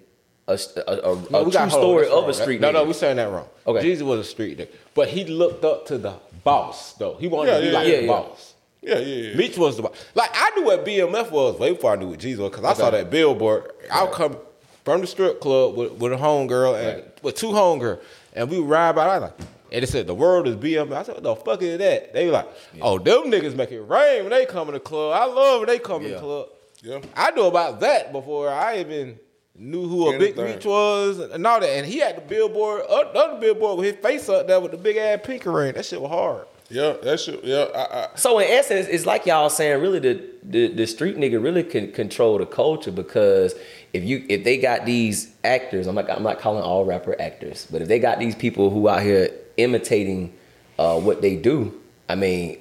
a, 0.46 0.58
a, 0.76 0.80
a, 0.92 0.92
a 0.92 1.30
No, 1.30 1.38
we 1.38 1.42
true 1.44 1.52
got 1.52 1.70
hold 1.70 1.82
story 1.82 2.06
of 2.08 2.12
wrong. 2.12 2.28
a 2.30 2.34
street. 2.34 2.60
No, 2.60 2.70
no, 2.70 2.84
nigga. 2.84 2.88
we 2.88 2.92
saying 2.92 3.16
that 3.16 3.30
wrong. 3.30 3.48
Okay. 3.66 3.82
Jeezy 3.90 4.02
was 4.02 4.20
a 4.20 4.24
street 4.24 4.58
nigga, 4.58 4.68
but 4.94 5.08
he 5.08 5.24
looked 5.24 5.64
up 5.64 5.86
to 5.86 5.96
the 5.96 6.16
boss 6.44 6.92
though. 6.94 7.14
He 7.16 7.28
wanted 7.28 7.52
Yeah, 7.52 7.56
to 7.56 7.60
be 7.62 7.66
yeah, 7.68 7.72
like 7.72 7.88
yeah, 7.88 7.96
the 7.96 8.02
yeah. 8.02 8.08
boss. 8.08 8.54
Yeah, 8.80 8.98
yeah, 8.98 9.30
yeah. 9.30 9.36
Meech 9.36 9.58
was 9.58 9.76
the. 9.76 9.82
Like 10.14 10.30
I 10.32 10.50
knew 10.56 10.64
what 10.64 10.84
BMF 10.84 11.30
was 11.30 11.58
way 11.58 11.72
before 11.72 11.92
I 11.92 11.96
knew 11.96 12.08
what 12.08 12.18
Jeezy 12.20 12.38
was 12.38 12.50
because 12.50 12.64
I 12.64 12.74
saw 12.74 12.90
that 12.90 13.10
billboard. 13.10 13.70
I 13.90 14.04
would 14.04 14.12
come 14.12 14.36
from 14.84 15.00
the 15.00 15.06
strip 15.06 15.40
club 15.40 15.76
with, 15.76 15.92
with 15.92 16.12
a 16.12 16.16
homegirl 16.16 16.80
and 16.80 17.10
with 17.22 17.34
two 17.34 17.48
homegirl, 17.48 18.00
and 18.34 18.48
we 18.48 18.58
ride 18.60 18.94
by. 18.94 19.06
I 19.06 19.18
was 19.18 19.30
like, 19.30 19.48
and 19.72 19.84
it 19.84 19.88
said 19.88 20.06
the 20.06 20.14
world 20.14 20.46
is 20.48 20.56
BMF. 20.56 20.92
I 20.96 21.02
said, 21.02 21.16
what 21.16 21.22
the 21.24 21.36
fuck 21.36 21.62
is 21.62 21.78
that? 21.78 22.12
They 22.14 22.26
were 22.26 22.32
like, 22.32 22.48
oh, 22.80 22.98
them 22.98 23.24
niggas 23.30 23.54
make 23.54 23.72
it 23.72 23.80
rain 23.82 24.22
when 24.22 24.30
they 24.30 24.46
come 24.46 24.68
in 24.68 24.74
the 24.74 24.80
club. 24.80 25.20
I 25.20 25.26
love 25.26 25.60
when 25.60 25.68
they 25.68 25.78
come 25.78 26.04
in 26.04 26.12
the 26.12 26.18
club. 26.20 26.48
Yeah. 26.80 27.00
I 27.16 27.32
knew 27.32 27.42
about 27.44 27.80
that 27.80 28.12
before 28.12 28.48
I 28.48 28.78
even 28.78 29.18
knew 29.56 29.88
who 29.88 30.14
a 30.14 30.18
Big. 30.18 30.36
Meech 30.36 30.64
was 30.64 31.18
and 31.18 31.44
all 31.46 31.60
that. 31.60 31.68
And 31.68 31.86
he 31.86 31.98
had 31.98 32.16
the 32.16 32.20
billboard, 32.20 32.82
uh, 32.88 32.94
other 32.94 33.40
billboard 33.40 33.78
with 33.78 33.94
his 33.94 34.02
face 34.04 34.28
up 34.28 34.46
there 34.46 34.60
with 34.60 34.70
the 34.70 34.76
big 34.76 34.96
ass 34.96 35.20
pinky 35.24 35.48
ring. 35.48 35.74
That 35.74 35.84
shit 35.84 36.00
was 36.00 36.10
hard. 36.10 36.46
Yeah, 36.70 36.96
that 37.02 37.18
shit. 37.20 37.42
Yeah, 37.44 37.66
I, 37.74 37.78
I, 37.78 38.08
So 38.16 38.38
in 38.38 38.48
essence, 38.48 38.86
it's 38.88 39.06
like 39.06 39.24
y'all 39.24 39.48
saying 39.48 39.80
really 39.80 40.00
the, 40.00 40.22
the 40.42 40.68
the 40.68 40.86
street 40.86 41.16
nigga 41.16 41.42
really 41.42 41.62
can 41.62 41.92
control 41.92 42.36
the 42.36 42.44
culture 42.44 42.92
because 42.92 43.54
if 43.92 44.04
you 44.04 44.24
if 44.28 44.44
they 44.44 44.58
got 44.58 44.84
these 44.84 45.32
actors, 45.44 45.86
I'm 45.86 45.94
not 45.94 46.10
I'm 46.10 46.22
not 46.22 46.38
calling 46.38 46.62
all 46.62 46.84
rapper 46.84 47.18
actors, 47.20 47.66
but 47.70 47.80
if 47.80 47.88
they 47.88 47.98
got 47.98 48.18
these 48.18 48.34
people 48.34 48.68
who 48.68 48.88
out 48.88 49.02
here 49.02 49.30
imitating 49.56 50.34
uh, 50.78 51.00
what 51.00 51.22
they 51.22 51.36
do, 51.36 51.80
I 52.08 52.16
mean, 52.16 52.58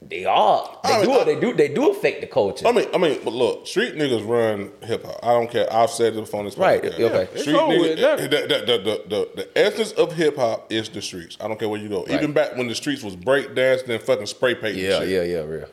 they 0.00 0.24
are 0.24 0.78
they 0.84 0.90
I 0.92 1.02
do 1.02 1.08
mean, 1.10 1.20
I- 1.20 1.24
they 1.24 1.40
do 1.40 1.52
they 1.54 1.68
do 1.68 1.90
affect 1.90 2.20
the 2.20 2.26
culture. 2.28 2.66
I 2.66 2.72
mean, 2.72 2.86
I 2.94 2.98
mean, 2.98 3.20
but 3.24 3.32
look, 3.32 3.66
street 3.66 3.94
niggas 3.96 4.26
run 4.26 4.70
hip 4.86 5.04
hop. 5.04 5.18
I 5.22 5.32
don't 5.32 5.50
care. 5.50 5.70
I've 5.72 5.90
said 5.90 6.14
it 6.14 6.20
before 6.20 6.40
on 6.40 6.46
this 6.46 6.56
Right, 6.56 6.82
podcast. 6.82 7.00
okay. 7.00 7.28
It's 7.32 7.42
Street 7.42 7.56
over 7.56 7.72
niggas, 7.74 8.16
the, 8.18 8.28
the, 8.28 8.38
the, 8.46 8.78
the, 8.78 9.02
the, 9.08 9.28
the 9.44 9.58
essence 9.58 9.92
of 9.92 10.12
hip 10.12 10.36
hop 10.36 10.70
is 10.72 10.88
the 10.88 11.02
streets. 11.02 11.36
I 11.40 11.48
don't 11.48 11.58
care 11.58 11.68
where 11.68 11.80
you 11.80 11.88
go. 11.88 12.06
Even 12.08 12.32
back 12.32 12.56
when 12.56 12.68
the 12.68 12.74
streets 12.74 13.02
was 13.02 13.16
break 13.16 13.54
dancing 13.54 13.90
and 13.90 14.00
fucking 14.02 14.26
spray 14.26 14.54
painting. 14.54 14.84
yeah, 14.84 15.00
shit. 15.00 15.08
yeah, 15.08 15.22
yeah, 15.22 15.38
real. 15.40 15.66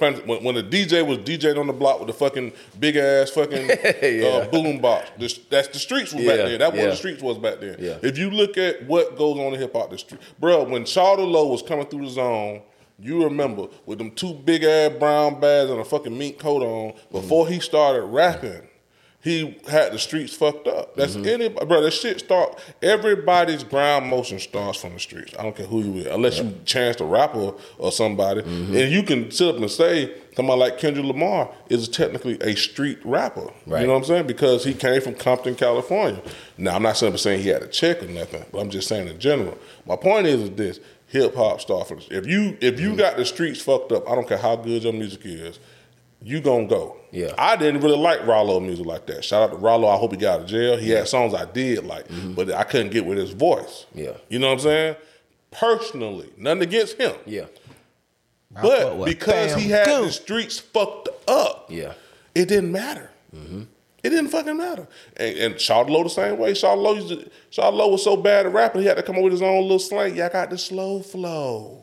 When, 0.00 0.14
when 0.42 0.54
the 0.56 0.62
DJ 0.64 1.06
was 1.06 1.18
DJing 1.18 1.60
on 1.60 1.68
the 1.68 1.72
block 1.72 2.00
with 2.00 2.08
the 2.08 2.14
fucking 2.14 2.52
big 2.80 2.96
ass 2.96 3.30
fucking 3.30 3.68
Yeah. 4.02 4.26
uh, 4.28 4.48
boom 4.50 4.80
box, 4.80 5.10
the, 5.18 5.38
that's 5.50 5.68
the 5.68 5.78
streets 5.78 6.12
was 6.12 6.24
Yeah, 6.24 6.36
back 6.36 6.46
then. 6.46 6.58
That's 6.58 6.76
what 6.76 6.90
the 6.90 6.96
streets 6.96 7.22
was 7.22 7.38
back 7.38 7.60
there. 7.60 7.76
Yeah. 7.78 7.98
If 8.02 8.18
you 8.18 8.30
look 8.30 8.56
at 8.58 8.84
what 8.86 9.16
goes 9.16 9.38
on 9.38 9.52
in 9.54 9.60
hip 9.60 9.74
hop, 9.74 9.90
the 9.90 9.98
street, 9.98 10.20
bro. 10.40 10.64
When 10.64 10.84
Shawty 10.84 11.30
Lo 11.30 11.46
was 11.48 11.62
coming 11.62 11.86
through 11.86 12.06
the 12.06 12.10
zone, 12.10 12.62
you 12.98 13.24
remember 13.24 13.66
with 13.84 13.98
them 13.98 14.10
two 14.12 14.32
big 14.34 14.64
ass 14.64 14.92
brown 14.98 15.38
bags 15.40 15.70
and 15.70 15.80
a 15.80 15.84
fucking 15.84 16.16
mink 16.16 16.38
coat 16.38 16.62
on. 16.62 16.94
Before 17.12 17.46
he 17.48 17.60
started 17.60 18.02
rapping, 18.06 18.62
he 19.22 19.58
had 19.68 19.92
the 19.92 19.98
streets 19.98 20.34
fucked 20.34 20.68
up. 20.68 20.94
That's 20.96 21.16
Mm-hmm. 21.16 21.26
anybody, 21.26 21.66
bro. 21.66 21.80
That 21.82 21.90
shit 21.90 22.20
start. 22.20 22.58
Everybody's 22.80 23.64
ground 23.64 24.06
motion 24.08 24.38
starts 24.38 24.78
from 24.80 24.94
the 24.94 25.00
streets. 25.00 25.34
I 25.38 25.42
don't 25.42 25.56
care 25.56 25.66
who 25.66 25.82
you 25.82 25.94
is, 26.02 26.06
unless 26.06 26.38
you 26.38 26.54
chance 26.64 26.96
the 26.96 27.04
rapper 27.04 27.52
or 27.78 27.90
somebody, 27.92 28.42
Mm-hmm. 28.42 28.76
and 28.76 28.92
you 28.92 29.02
can 29.02 29.30
sit 29.32 29.48
up 29.54 29.60
and 29.60 29.68
say 29.70 30.14
somebody 30.36 30.60
like 30.60 30.78
Kendrick 30.78 31.04
Lamar 31.04 31.50
is 31.68 31.88
technically 31.88 32.40
a 32.40 32.54
street 32.54 32.98
rapper. 33.04 33.48
Right. 33.66 33.80
You 33.80 33.86
know 33.88 33.94
what 33.94 33.98
I'm 34.00 34.04
saying? 34.04 34.26
Because 34.28 34.64
he 34.64 34.72
came 34.74 35.00
from 35.00 35.14
Compton, 35.14 35.56
California. 35.56 36.22
Now 36.56 36.76
I'm 36.76 36.82
not 36.82 36.96
saying 36.96 37.42
he 37.42 37.48
had 37.48 37.62
a 37.62 37.68
check 37.68 38.02
or 38.02 38.06
nothing, 38.06 38.44
but 38.52 38.60
I'm 38.60 38.70
just 38.70 38.86
saying 38.88 39.08
in 39.08 39.18
general. 39.18 39.58
My 39.86 39.96
point 39.96 40.26
is, 40.28 40.42
is 40.42 40.50
this: 40.50 40.80
hip 41.22 41.34
hop 41.34 41.60
starts 41.60 41.88
from. 41.88 41.98
If 42.10 42.26
you 42.26 42.56
if 42.60 42.74
Mm-hmm. 42.76 42.82
you 42.84 42.96
got 42.96 43.16
the 43.16 43.24
streets 43.24 43.60
fucked 43.60 43.92
up, 43.92 44.08
I 44.08 44.14
don't 44.14 44.28
care 44.28 44.38
how 44.38 44.56
good 44.56 44.82
your 44.84 44.92
music 44.92 45.20
is. 45.24 45.58
You 46.22 46.40
gonna 46.40 46.66
go. 46.66 46.96
Yeah. 47.12 47.34
I 47.38 47.56
didn't 47.56 47.82
really 47.82 47.98
like 47.98 48.26
Rollo 48.26 48.58
music 48.60 48.86
like 48.86 49.06
that. 49.06 49.24
Shout 49.24 49.42
out 49.42 49.50
to 49.52 49.56
Rollo. 49.58 49.86
I 49.88 49.96
hope 49.96 50.10
he 50.12 50.16
got 50.16 50.34
out 50.34 50.40
of 50.42 50.46
jail. 50.46 50.76
He 50.76 50.90
had 50.90 51.06
songs 51.08 51.34
I 51.34 51.44
did 51.44 51.84
like, 51.84 52.06
but 52.34 52.50
I 52.50 52.64
couldn't 52.64 52.90
get 52.90 53.04
with 53.04 53.18
his 53.18 53.30
voice. 53.32 53.86
Mm-hmm. 53.90 53.98
Yeah. 54.00 54.12
You 54.28 54.38
know 54.38 54.48
what 54.48 54.54
I'm 54.54 54.60
saying? 54.60 54.96
Personally, 55.52 56.30
nothing 56.36 56.62
against 56.62 56.98
him. 56.98 57.14
Yeah, 57.24 57.46
But 58.50 59.04
because 59.04 59.52
Bam 59.52 59.60
he 59.60 59.70
had 59.70 59.86
Goon. 59.86 60.06
the 60.06 60.12
streets 60.12 60.58
fucked 60.58 61.08
up, 61.28 61.66
yeah. 61.70 61.92
it 62.34 62.46
didn't 62.48 62.72
matter. 62.72 63.10
It 64.06 64.10
didn't 64.10 64.28
fucking 64.28 64.56
matter. 64.56 64.86
And, 65.16 65.36
and 65.38 65.54
Shawty 65.56 65.88
Lo 65.90 66.02
the 66.04 66.08
same 66.10 66.38
way. 66.38 66.52
Shawty 66.52 66.80
Lo, 66.80 66.92
used 66.94 67.08
to, 67.08 67.30
Shawty 67.50 67.72
Lo 67.74 67.88
was 67.88 68.04
so 68.04 68.16
bad 68.16 68.46
at 68.46 68.52
rapping, 68.52 68.82
he 68.82 68.86
had 68.86 68.96
to 68.96 69.02
come 69.02 69.16
up 69.16 69.22
with 69.22 69.32
his 69.32 69.42
own 69.42 69.62
little 69.62 69.78
slang. 69.78 70.14
Yeah, 70.16 70.26
I 70.26 70.28
got 70.28 70.50
the 70.50 70.58
slow 70.58 71.00
flow. 71.02 71.82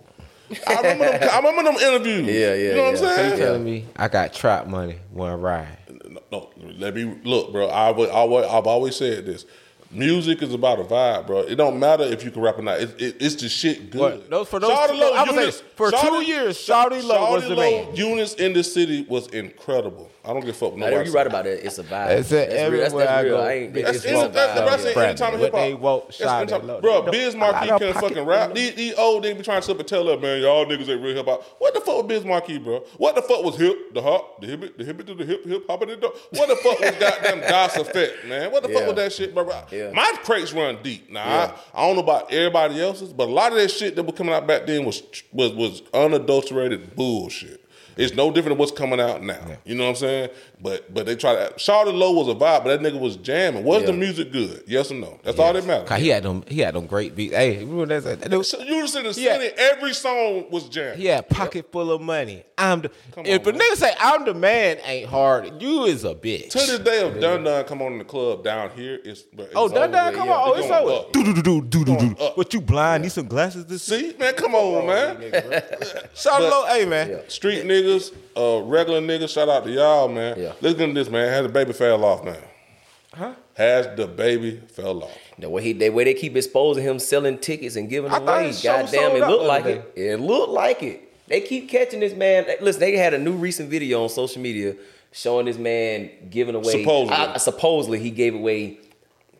I 0.67 0.75
remember 0.75 1.05
them. 1.05 1.29
I 1.31 1.37
remember 1.37 1.63
them 1.63 1.75
interviews. 1.81 2.27
Yeah, 2.27 2.53
yeah, 2.53 2.69
You 2.69 2.75
know 2.75 2.91
what 2.91 3.01
yeah. 3.01 3.09
I'm 3.09 3.15
So 3.17 3.27
you 3.31 3.35
telling 3.37 3.63
me 3.65 3.85
I 3.95 4.07
got 4.07 4.33
trap 4.33 4.67
money 4.67 4.97
one 5.11 5.41
ride? 5.41 5.77
No, 6.09 6.21
no, 6.31 6.49
let 6.77 6.93
me 6.95 7.15
look, 7.23 7.51
bro. 7.51 7.67
I 7.67 7.91
would, 7.91 8.09
I 8.09 8.23
would, 8.23 8.45
I've 8.45 8.67
always 8.67 8.95
said 8.95 9.25
this. 9.25 9.45
Music 9.89 10.41
is 10.41 10.53
about 10.53 10.79
a 10.79 10.83
vibe, 10.83 11.27
bro. 11.27 11.39
It 11.41 11.55
don't 11.55 11.79
matter 11.79 12.03
if 12.03 12.23
you 12.23 12.31
can 12.31 12.41
rap 12.41 12.57
or 12.57 12.63
not. 12.63 12.79
It, 12.79 12.99
it, 13.01 13.15
it's 13.19 13.35
the 13.35 13.47
shit 13.49 13.91
good. 13.91 13.99
What, 13.99 14.29
those- 14.29 14.47
for 14.47 14.59
those 14.59 14.71
Shawty 14.71 14.87
two- 14.89 14.93
Lo 14.97 15.13
I 15.13 15.21
would 15.23 15.29
say 15.31 15.35
Eunice- 15.41 15.61
for 15.75 15.91
two 15.91 16.21
years, 16.23 16.57
Shawty 16.57 17.03
Lo 17.03 17.31
was 17.33 17.47
the 17.47 17.55
man. 17.55 17.95
Eunice 17.95 18.33
in 18.35 18.53
the 18.53 18.63
city 18.63 19.05
was 19.09 19.27
incredible. 19.27 20.09
I 20.25 20.29
don't 20.31 20.39
give 20.39 20.49
a 20.49 20.53
fuck. 20.53 20.71
what 20.71 20.79
Now, 20.79 20.89
nobody 20.89 21.09
you 21.09 21.15
right 21.15 21.27
about 21.27 21.45
it. 21.47 21.65
It's 21.65 21.77
a 21.79 21.83
vibe. 21.83 22.11
It's 22.19 22.31
a, 22.31 22.35
That's 22.35 22.49
real. 22.53 22.59
everywhere 22.59 22.81
That's, 22.81 22.93
that's 22.93 23.09
I 23.11 23.21
real. 23.23 23.37
go. 23.37 23.43
I 23.43 23.51
ain't. 23.53 23.73
bitches 23.73 23.83
That's, 23.83 23.97
It's, 23.97 24.05
any, 24.05 24.13
it's 24.13 24.19
a 24.19 24.21
want 24.23 24.33
that, 24.33 24.55
that's 24.55 24.83
Yeah. 24.83 24.85
any 24.87 24.93
Brandon, 24.93 25.17
time 25.17 25.33
in 25.33 25.39
hip 25.41 25.51
hop. 25.51 25.61
they 25.61 25.73
want, 25.73 26.05
That's 26.05 26.17
shot 26.17 26.51
it. 26.51 26.81
Bro, 26.81 27.01
Biz 27.11 27.33
don't- 27.33 27.39
Marquee 27.41 27.57
I 27.57 27.67
got 27.67 27.81
can't 27.81 27.93
pocket 27.95 28.07
fucking 28.09 28.25
rap. 28.25 28.53
These, 28.53 28.75
these 28.75 28.93
old 28.95 29.23
niggas 29.25 29.37
be 29.37 29.43
trying 29.43 29.59
to 29.61 29.65
sit 29.65 29.71
up 29.73 29.79
and 29.79 29.87
tell 29.87 30.09
us, 30.09 30.21
man, 30.21 30.41
y'all 30.41 30.65
niggas 30.65 30.87
ain't 30.89 31.01
real 31.03 31.15
hip 31.15 31.25
hop. 31.25 31.43
What 31.59 31.73
the 31.73 31.81
fuck 31.81 31.95
was 31.97 32.05
Biz 32.07 32.23
Markie, 32.25 32.57
bro? 32.57 32.79
What 32.97 33.15
the 33.15 33.21
fuck 33.21 33.43
was 33.43 33.57
hip, 33.57 33.93
the 33.93 34.01
hop, 34.01 34.39
the 34.39 34.47
hip, 34.47 34.77
the 34.77 34.85
hip 34.85 35.05
to 35.05 35.13
the 35.13 35.25
hip, 35.25 35.45
hip 35.45 35.65
hop 35.67 35.81
to 35.81 35.85
the 35.87 35.95
dog? 35.97 36.15
What 36.31 36.47
the 36.47 36.55
fuck 36.55 36.79
was 36.79 36.91
goddamn 36.91 37.39
Das 37.41 37.75
EFX, 37.75 38.25
man? 38.29 38.51
What 38.51 38.63
the 38.63 38.69
fuck 38.69 38.81
Yeah. 38.83 38.87
was 38.87 38.95
that 38.95 39.11
shit, 39.11 39.33
bro? 39.35 39.51
Yeah. 39.71 39.91
My 39.93 40.09
crates 40.23 40.53
run 40.53 40.77
deep. 40.81 41.11
Now 41.11 41.25
Yeah. 41.25 41.51
I, 41.73 41.83
I 41.83 41.85
don't 41.87 41.97
know 41.97 42.01
about 42.03 42.31
everybody 42.31 42.81
else's, 42.81 43.11
but 43.11 43.27
a 43.27 43.31
lot 43.31 43.51
of 43.51 43.57
that 43.57 43.69
shit 43.71 43.97
that 43.97 44.03
was 44.03 44.15
coming 44.15 44.33
out 44.33 44.47
back 44.47 44.67
then 44.67 44.85
was 44.85 45.03
was 45.33 45.51
was 45.51 45.81
unadulterated 45.93 46.95
bullshit. 46.95 47.59
It's 47.97 48.15
no 48.15 48.31
different 48.31 48.55
than 48.55 48.57
what's 48.57 48.71
coming 48.71 48.99
out 48.99 49.21
now. 49.21 49.57
You 49.65 49.75
know 49.75 49.83
what 49.85 49.89
I'm 49.91 49.95
saying? 49.95 50.29
But 50.63 50.93
but 50.93 51.05
they 51.05 51.17
try 51.17 51.35
to. 51.35 51.53
Shawty 51.55 51.93
Lo 51.93 52.11
was 52.13 52.29
a 52.29 52.31
vibe, 52.33 52.63
but 52.63 52.65
that 52.65 52.79
nigga 52.79 52.97
was 52.99 53.17
jamming. 53.17 53.65
Was 53.65 53.83
the 53.83 53.91
music 53.91 54.31
good? 54.31 54.63
Yes 54.65 54.89
or 54.91 54.95
no? 54.95 55.19
That's 55.21 55.37
all 55.37 55.51
that 55.51 55.65
matters. 55.65 55.89
Cause 55.89 55.99
he 55.99 56.07
had 56.07 56.23
them, 56.23 56.43
he 56.47 56.61
had 56.61 56.73
them 56.73 56.85
great 56.87 57.15
beats. 57.17 57.35
Hey, 57.35 57.57
remember 57.65 57.99
that? 57.99 58.21
that, 58.21 58.31
that 58.31 58.43
So 58.45 58.59
you 58.61 58.81
just 58.81 58.95
in 58.95 59.03
the 59.03 59.09
Yeah. 59.09 59.37
city, 59.39 59.53
every 59.57 59.93
song 59.93 60.49
was 60.49 60.69
jamming. 60.69 60.99
he 60.99 61.07
had 61.07 61.27
pocket 61.29 61.69
full 61.71 61.91
of 61.91 62.01
money. 62.01 62.45
I'm 62.57 62.79
the. 62.81 62.89
Come 63.13 63.25
if 63.25 63.45
on, 63.45 63.55
a 63.55 63.57
man. 63.57 63.61
nigga 63.71 63.75
say 63.75 63.93
I'm 63.99 64.23
the 64.23 64.33
man, 64.33 64.77
ain't 64.85 65.09
hard. 65.09 65.61
You 65.61 65.83
is 65.83 66.05
a 66.05 66.15
bitch. 66.15 66.51
To 66.51 66.57
this 66.59 66.79
day, 66.79 67.07
if 67.07 67.19
Dun 67.19 67.43
Dun 67.43 67.65
come 67.65 67.81
on 67.81 67.91
in 67.91 67.97
the 67.97 68.05
club 68.05 68.45
down 68.45 68.69
here, 68.71 68.99
it's, 69.03 69.25
it's 69.33 69.51
oh, 69.55 69.67
Dun 69.67 69.91
Dun 69.91 70.13
come 70.15 70.29
Yeah, 70.29 70.33
on. 70.35 70.49
Oh, 70.49 70.53
it's 70.53 70.65
it's 70.65 70.71
over. 70.71 71.11
Do 71.11 71.23
do 71.25 71.33
do 71.33 71.41
do 71.41 71.61
do 71.61 71.85
do 71.85 71.95
Going 71.97 72.13
do. 72.13 72.23
What 72.35 72.53
you 72.53 72.61
blind? 72.61 73.03
Need 73.03 73.11
some 73.11 73.27
glasses 73.27 73.65
to 73.65 73.77
see. 73.77 74.11
See, 74.11 74.17
man, 74.17 74.33
come 74.35 74.55
on, 74.55 74.87
man. 74.87 75.21
Shout 76.15 76.39
But- 76.39 76.53
out, 76.53 76.67
hey 76.69 76.85
man. 76.85 77.19
Street 77.27 77.65
niggas, 77.65 78.13
uh, 78.35 78.61
regular 78.63 79.01
niggas, 79.01 79.29
shout 79.33 79.49
out 79.49 79.63
to 79.65 79.71
y'all, 79.71 80.07
man. 80.07 80.39
Yeah. 80.39 80.53
Listen 80.61 80.89
to 80.89 80.93
this, 80.93 81.09
man. 81.09 81.29
Has 81.29 81.51
DaBaby 81.51 81.75
fell 81.75 82.03
off 82.03 82.23
now? 82.23 82.37
Huh? 83.13 83.33
Has 83.55 83.87
DaBaby 83.87 84.69
fell 84.71 85.03
off? 85.03 85.17
The 85.37 85.49
way 85.49 85.63
he, 85.63 85.73
the 85.73 85.89
way 85.89 86.03
they 86.03 86.13
keep 86.13 86.35
exposing 86.35 86.83
him, 86.83 86.99
selling 86.99 87.37
tickets 87.37 87.75
and 87.75 87.89
giving 87.89 88.11
I 88.11 88.17
away. 88.17 88.53
Goddamn, 88.63 89.15
it 89.15 89.23
out 89.23 89.29
looked 89.29 89.43
like 89.45 89.63
other 89.63 89.83
it. 89.95 90.01
It 90.01 90.19
looked 90.19 90.51
like 90.51 90.83
it. 90.83 91.09
They 91.27 91.41
keep 91.41 91.69
catching 91.69 91.99
this 91.99 92.13
man. 92.13 92.45
Listen, 92.61 92.79
they 92.79 92.97
had 92.97 93.13
a 93.13 93.17
new 93.17 93.33
recent 93.33 93.69
video 93.69 94.03
on 94.03 94.09
social 94.09 94.41
media 94.41 94.75
showing 95.11 95.45
this 95.45 95.57
man 95.57 96.09
giving 96.29 96.55
away. 96.55 96.81
Supposedly. 96.81 97.15
I- 97.15 97.37
supposedly, 97.37 97.99
he 97.99 98.09
gave 98.11 98.33
away 98.35 98.79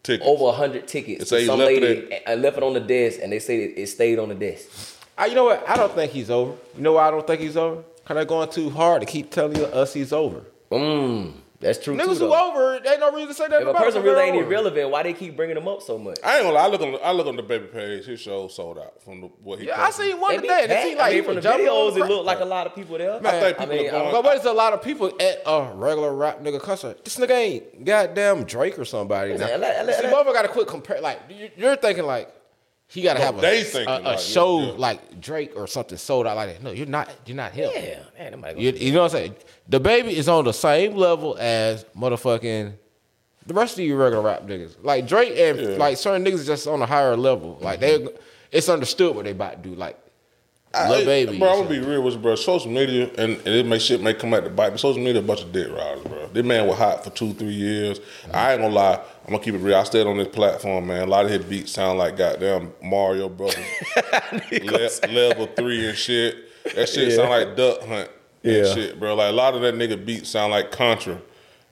Tickets. 0.04 0.28
over 0.28 0.52
hundred 0.56 0.88
tickets. 0.88 1.24
It 1.24 1.28
say 1.28 1.46
some 1.46 1.60
left 1.60 1.72
it 1.72 1.82
lady. 1.82 2.20
I 2.28 2.36
left 2.36 2.58
it 2.58 2.64
on 2.64 2.74
the 2.74 2.80
desk, 2.80 3.20
and 3.22 3.32
they 3.32 3.40
say 3.40 3.64
it, 3.64 3.78
it 3.78 3.88
stayed 3.88 4.20
on 4.20 4.30
the 4.30 4.36
desk. 4.36 5.00
I, 5.18 5.28
you 5.28 5.36
know 5.36 5.46
what? 5.46 5.68
I 5.68 5.76
don't 5.76 5.94
think 5.94 6.12
he's 6.12 6.30
over. 6.30 6.54
You 6.76 6.82
know 6.82 6.94
why 6.94 7.08
I 7.08 7.12
don't 7.12 7.26
think 7.26 7.42
he's 7.42 7.58
over? 7.58 7.84
Cause 8.06 8.16
they're 8.16 8.26
going 8.26 8.50
too 8.50 8.70
hard 8.70 9.02
to 9.02 9.06
keep 9.06 9.32
telling 9.32 9.56
you 9.56 9.66
us 9.66 9.94
he's 9.94 10.12
over. 10.12 10.44
Mm, 10.70 11.36
that's 11.62 11.82
true. 11.82 11.96
Niggas 11.96 12.18
too, 12.18 12.28
who 12.28 12.34
over, 12.34 12.76
ain't 12.86 13.00
no 13.00 13.14
reason 13.14 13.30
to 13.30 13.34
say 13.34 13.48
that. 13.48 13.62
If 13.62 13.68
a 13.70 13.74
person 13.74 14.04
really 14.04 14.24
ain't 14.24 14.36
irrelevant, 14.36 14.90
why 14.90 15.04
they 15.04 15.14
keep 15.14 15.38
bringing 15.38 15.56
him 15.56 15.70
up 15.70 15.82
so 15.82 15.98
much? 15.98 16.18
I 16.22 16.36
ain't 16.36 16.44
gonna 16.44 16.56
lie. 16.56 16.66
I 16.66 16.68
look 16.68 16.82
on. 16.82 16.98
I 17.02 17.12
look 17.14 17.28
on 17.28 17.38
DaBaby 17.38 17.72
page. 17.72 18.06
His 18.06 18.20
show 18.20 18.50
sold 18.50 18.78
out 18.78 19.02
from 19.02 19.22
the, 19.22 19.28
what 19.42 19.60
he. 19.60 19.68
Yeah, 19.68 19.82
I 19.82 19.90
seen 19.92 20.20
one 20.20 20.32
They 20.36 20.42
be 20.42 20.48
today. 20.50 20.64
It 20.64 20.84
seemed 20.84 20.98
like 20.98 21.14
I 21.14 21.16
mean, 21.16 21.24
from 21.24 21.36
the 21.36 21.38
was 21.38 21.44
jumping 21.46 21.68
on 21.68 21.92
videos, 21.92 21.94
the 21.96 22.04
it 22.04 22.08
looked 22.10 22.26
like 22.26 22.40
a 22.42 22.46
lot 22.46 22.68
of 22.68 22.76
people 22.76 22.98
there. 22.98 23.26
I 23.26 23.40
think 23.40 23.58
people 23.58 23.76
mean, 23.76 23.88
are 23.88 23.92
going. 24.12 24.24
But 24.24 24.34
there's 24.34 24.46
a 24.46 24.52
lot 24.52 24.74
of 24.74 24.82
people 24.82 25.14
at 25.22 25.42
a 25.46 25.72
regular 25.74 26.14
rap 26.14 26.42
nigga 26.42 26.60
concert. 26.60 27.06
This 27.06 27.16
nigga 27.18 27.32
ain't 27.32 27.86
goddamn 27.86 28.44
Drake 28.44 28.78
or 28.78 28.84
somebody. 28.84 29.34
Now. 29.36 29.46
Let- 29.46 29.62
let- 29.62 29.96
See, 29.96 30.04
let- 30.04 30.14
motherfucker 30.14 30.34
got 30.34 30.42
to 30.42 30.48
quit 30.50 30.68
compare. 30.68 31.00
Like 31.00 31.22
you're 31.56 31.78
thinking 31.78 32.06
like 32.06 32.34
he 32.94 33.02
got 33.02 33.14
to 33.14 33.20
No, 33.20 33.26
have 33.26 33.38
a, 33.40 33.42
they 33.42 33.62
a- 33.62 33.86
a, 33.86 34.00
like, 34.02 34.20
show 34.20 34.60
yeah, 34.60 34.66
yeah. 34.68 34.74
like 34.78 35.20
Drake 35.20 35.54
or 35.56 35.66
something 35.68 35.98
sold 35.98 36.28
out 36.28 36.36
like 36.36 36.50
that. 36.54 36.64
No, 36.64 36.72
you're 36.72 36.86
not. 36.86 37.10
You're 37.26 37.36
not 37.38 37.52
him. 37.52 37.72
Yeah, 37.74 38.00
man, 38.18 38.32
nobody 38.34 38.62
You, 38.62 38.72
you 38.72 38.92
know 38.94 39.02
what 39.02 39.14
I'm 39.16 39.18
saying? 39.20 39.36
DaBaby 39.70 40.12
is 40.12 40.30
on 40.30 40.46
the 40.46 40.54
same 40.54 40.96
level 40.96 41.36
as 41.40 41.86
motherfucking 41.98 42.74
the 43.46 43.54
rest 43.54 43.78
of 43.78 43.84
you 43.84 43.98
regular 43.98 44.24
rap 44.24 44.44
niggas. 44.44 44.76
Like 44.84 45.08
Drake 45.08 45.34
and 45.38 45.60
Yeah. 45.60 45.78
like 45.78 45.98
certain 45.98 46.24
niggas 46.24 46.46
just 46.46 46.68
on 46.68 46.82
a 46.82 46.86
higher 46.86 47.18
level. 47.18 47.58
Like 47.62 47.80
they, 47.80 48.08
it's 48.52 48.70
understood 48.70 49.16
what 49.16 49.26
they 49.26 49.32
about 49.32 49.64
to 49.64 49.70
do. 49.70 49.76
Like 49.76 50.00
Lil 50.74 51.00
Hey, 51.00 51.06
Baby. 51.26 51.40
Bro, 51.40 51.50
I'm 51.50 51.58
gonna 51.64 51.70
be 51.70 51.80
real 51.80 52.02
with 52.04 52.14
you, 52.16 52.20
bro. 52.20 52.36
Social 52.36 52.72
media 52.72 53.10
and, 53.18 53.38
and 53.38 53.48
it 53.48 53.66
may 53.66 53.80
shit 53.80 54.02
may 54.02 54.14
come 54.14 54.34
at 54.34 54.44
the 54.44 54.50
bite, 54.50 54.70
but 54.72 54.80
social 54.80 55.02
media 55.04 55.20
a 55.22 55.24
bunch 55.26 55.42
of 55.42 55.52
dick 55.52 55.70
riders, 55.72 56.04
bro. 56.04 56.28
This 56.34 56.46
man 56.46 56.68
was 56.68 56.78
hot 56.78 57.04
for 57.04 57.10
two, 57.12 57.34
three 57.34 57.54
years. 57.54 58.00
I 58.34 58.54
ain't 58.54 58.62
gonna 58.62 58.74
lie. 58.74 59.00
I'm 59.26 59.32
gonna 59.32 59.44
keep 59.44 59.54
it 59.56 59.60
real. 59.60 59.76
I 59.78 59.84
stayed 59.84 60.06
on 60.06 60.18
this 60.18 60.28
platform, 60.28 60.88
man. 60.88 61.04
A 61.04 61.06
lot 61.10 61.26
of 61.26 61.32
his 61.32 61.46
beats 61.46 61.72
sound 61.72 61.98
like 62.00 62.18
goddamn 62.18 62.74
Mario 62.84 63.30
Brothers, 63.30 63.66
Le- 64.52 65.08
level 65.12 65.48
three 65.56 65.88
and 65.88 65.98
shit. 65.98 66.36
That 66.76 66.90
shit 66.90 67.14
sound 67.14 67.30
like 67.30 67.56
Duck 67.56 67.82
Hunt 67.82 68.10
and 68.44 68.54
Yeah. 68.54 68.74
shit, 68.74 69.00
bro. 69.00 69.16
Like 69.16 69.30
a 69.30 69.36
lot 69.36 69.54
of 69.56 69.62
that 69.62 69.76
nigga 69.76 70.04
beats 70.04 70.30
sound 70.30 70.52
like 70.52 70.72
Contra. 70.72 71.22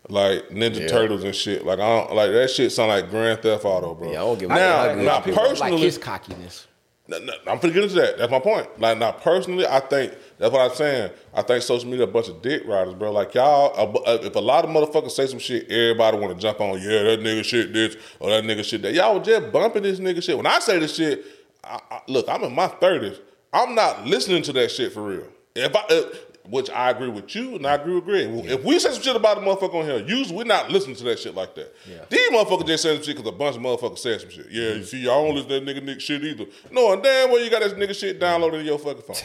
Like 0.09 0.49
Ninja 0.49 0.89
Turtles 0.89 1.23
and 1.23 1.33
shit, 1.35 1.63
like 1.65 1.79
I 1.79 1.87
don't 1.87 2.13
like 2.15 2.31
that 2.31 2.49
shit. 2.49 2.71
Sound 2.71 2.89
like 2.89 3.09
Grand 3.09 3.41
Theft 3.41 3.63
Auto, 3.63 3.93
bro. 3.93 4.11
Yeah, 4.11 4.21
I 4.21 4.25
don't 4.25 4.39
give 4.39 4.49
a 4.51 4.55
now, 4.55 4.95
now 4.95 5.19
personally, 5.21 5.71
like 5.73 5.79
his 5.81 5.97
cockiness. 5.97 6.67
I'm 7.13 7.59
finna 7.59 7.73
get 7.73 7.83
into 7.83 7.95
that. 7.95 8.17
That's 8.17 8.31
my 8.31 8.39
point. 8.39 8.67
Like 8.79 8.97
now, 8.97 9.11
personally, 9.11 9.67
I 9.67 9.79
think 9.79 10.13
that's 10.41 10.51
what 10.51 10.71
I'm 10.71 10.75
saying. 10.75 11.11
I 11.35 11.43
think 11.43 11.61
social 11.61 11.87
media 11.87 12.05
a 12.05 12.07
bunch 12.07 12.27
of 12.27 12.41
dick 12.41 12.63
riders, 12.65 12.95
bro. 12.95 13.11
Like 13.11 13.35
y'all, 13.35 13.95
if 14.25 14.35
a 14.35 14.39
lot 14.39 14.65
of 14.65 14.71
motherfuckers 14.71 15.11
say 15.11 15.27
some 15.27 15.37
shit, 15.37 15.69
everybody 15.69 16.17
want 16.17 16.35
to 16.35 16.41
jump 16.41 16.59
on. 16.59 16.81
Yeah, 16.81 17.03
that 17.03 17.19
nigga 17.19 17.45
shit 17.45 17.71
this 17.71 17.95
or 18.19 18.31
that 18.31 18.43
nigga 18.43 18.65
shit 18.65 18.81
that. 18.81 18.91
Y'all 18.95 19.19
just 19.19 19.51
bumping 19.51 19.83
this 19.83 19.99
nigga 19.99 20.23
shit. 20.23 20.35
When 20.35 20.47
I 20.47 20.57
say 20.57 20.79
this 20.79 20.95
shit, 20.95 21.23
I, 21.63 21.79
I, 21.91 22.01
look, 22.07 22.27
I'm 22.27 22.43
in 22.43 22.55
my 22.55 22.65
thirties. 22.67 23.19
I'm 23.53 23.75
not 23.75 24.07
listening 24.07 24.41
to 24.41 24.53
that 24.53 24.71
shit 24.71 24.91
for 24.93 25.03
real. 25.03 25.27
If 25.53 25.75
I, 25.75 25.79
uh, 25.81 26.01
which 26.49 26.69
I 26.69 26.89
agree 26.89 27.09
with 27.09 27.33
you 27.35 27.55
and 27.55 27.65
I 27.65 27.75
agree 27.75 27.95
with 27.95 28.05
Greg. 28.05 28.29
If 28.45 28.63
we 28.63 28.79
say 28.79 28.91
some 28.91 29.01
shit 29.01 29.15
about 29.15 29.37
a 29.37 29.41
motherfucker 29.41 29.75
on 29.75 29.85
here, 29.85 29.99
usually 29.99 30.35
we're 30.35 30.43
not 30.43 30.69
listening 30.71 30.95
to 30.97 31.03
that 31.05 31.19
shit 31.19 31.35
like 31.35 31.55
that. 31.55 31.73
These 32.09 32.31
motherfuckers 32.31 32.67
just 32.67 32.83
saying 32.83 32.97
some 32.97 33.05
shit 33.05 33.17
because 33.17 33.31
a 33.31 33.35
bunch 33.35 33.55
of 33.55 33.61
motherfuckers 33.61 33.99
said 33.99 34.21
some 34.21 34.29
shit. 34.29 34.47
Yeah, 34.49 34.61
you 34.61 34.69
mm-hmm. 34.75 34.83
see, 34.83 34.99
y'all 34.99 35.25
don't 35.25 35.35
listen 35.35 35.49
to 35.49 35.59
that 35.59 35.65
nigga, 35.65 35.87
nigga 35.87 35.99
shit 35.99 36.23
either. 36.23 36.45
No, 36.71 36.93
and 36.93 37.03
damn 37.03 37.29
well 37.29 37.43
you 37.43 37.49
got 37.49 37.61
that 37.61 37.75
nigga 37.77 37.95
shit 37.95 38.19
downloaded 38.19 38.61
in 38.61 38.65
your 38.65 38.79
fucking 38.79 39.03
phone. 39.03 39.15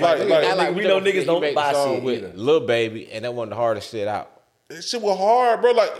like, 0.00 0.18
Nigga, 0.20 0.28
like, 0.28 0.56
like 0.56 0.74
we 0.74 0.84
know 0.84 1.00
niggas 1.00 1.26
don't 1.26 1.54
buy 1.54 1.72
the 1.72 1.74
song 1.74 1.96
shit 1.96 2.04
with 2.04 2.18
either. 2.18 2.32
Lil 2.34 2.60
Baby, 2.66 3.10
and 3.12 3.24
that 3.24 3.34
one 3.34 3.48
of 3.48 3.50
the 3.50 3.56
hardest 3.56 3.90
shit 3.90 4.08
out. 4.08 4.42
That 4.68 4.82
shit 4.82 5.02
was 5.02 5.18
hard, 5.18 5.60
bro. 5.60 5.72
Like, 5.72 5.92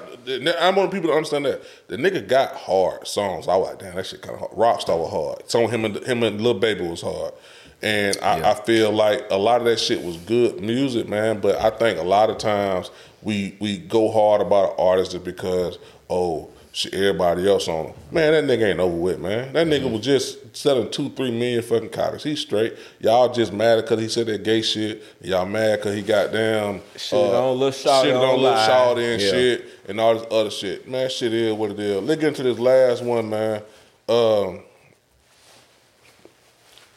I 0.58 0.70
want 0.70 0.90
people 0.90 1.10
to 1.10 1.14
understand 1.14 1.44
that 1.44 1.62
the 1.88 1.96
nigga 1.96 2.26
got 2.26 2.54
hard 2.56 3.06
songs. 3.06 3.46
I 3.46 3.56
was 3.56 3.68
like, 3.68 3.78
damn, 3.80 3.96
that 3.96 4.06
shit 4.06 4.22
kind 4.22 4.34
of 4.34 4.40
hard. 4.40 4.52
Rockstar 4.52 4.98
was 4.98 5.10
hard. 5.10 5.50
Song 5.50 5.68
him 5.68 5.84
and 5.84 5.96
him 5.96 6.22
and 6.22 6.40
Lil 6.40 6.54
Baby 6.54 6.88
was 6.88 7.02
hard. 7.02 7.34
And 7.82 8.16
I, 8.22 8.50
I 8.50 8.54
feel 8.54 8.92
like 8.92 9.24
a 9.30 9.36
lot 9.36 9.60
of 9.60 9.66
that 9.66 9.80
shit 9.80 10.02
was 10.02 10.16
good 10.18 10.60
music, 10.60 11.08
man. 11.08 11.40
But 11.40 11.56
I 11.60 11.70
think 11.70 11.98
a 11.98 12.02
lot 12.04 12.30
of 12.30 12.38
times 12.38 12.90
we 13.22 13.56
we 13.60 13.78
go 13.78 14.10
hard 14.10 14.40
about 14.40 14.70
an 14.70 14.76
artist 14.78 15.12
just 15.12 15.24
because 15.24 15.78
oh 16.08 16.48
shit, 16.72 16.94
everybody 16.94 17.48
else 17.48 17.66
on 17.68 17.86
him. 17.86 17.94
Man, 18.10 18.32
that 18.32 18.44
nigga 18.58 18.70
ain't 18.70 18.80
over 18.80 18.96
with, 18.96 19.18
man. 19.20 19.52
That 19.52 19.66
nigga 19.66 19.90
was 19.90 20.00
just 20.02 20.56
selling 20.56 20.90
two, 20.90 21.10
three 21.10 21.30
million 21.32 21.62
fucking 21.62 21.90
copies. 21.90 22.22
He's 22.22 22.40
straight. 22.40 22.74
Y'all 23.00 23.32
just 23.32 23.52
mad 23.52 23.76
because 23.82 24.00
he 24.00 24.08
said 24.08 24.26
that 24.26 24.44
gay 24.44 24.62
shit. 24.62 25.02
Y'all 25.20 25.44
mad 25.46 25.80
because 25.80 25.94
he 25.96 26.02
got 26.02 26.32
damn 26.32 26.80
Shitted 26.96 27.34
on 27.34 27.58
Lil 27.58 27.70
Shawty 27.72 28.04
shitted 28.04 28.32
on 28.34 28.42
live. 28.42 28.68
Shawty 28.70 29.12
and 29.14 29.22
Yeah. 29.22 29.30
shit 29.30 29.64
and 29.88 30.00
all 30.00 30.14
this 30.14 30.26
other 30.30 30.50
shit. 30.50 30.88
Man, 30.88 31.10
shit 31.10 31.32
is 31.32 31.52
what 31.52 31.72
it 31.72 31.80
is. 31.80 32.00
Let's 32.02 32.20
get 32.20 32.28
into 32.28 32.42
this 32.44 32.58
last 32.58 33.02
one, 33.02 33.28
man. 33.28 33.62
Um, 34.08 34.60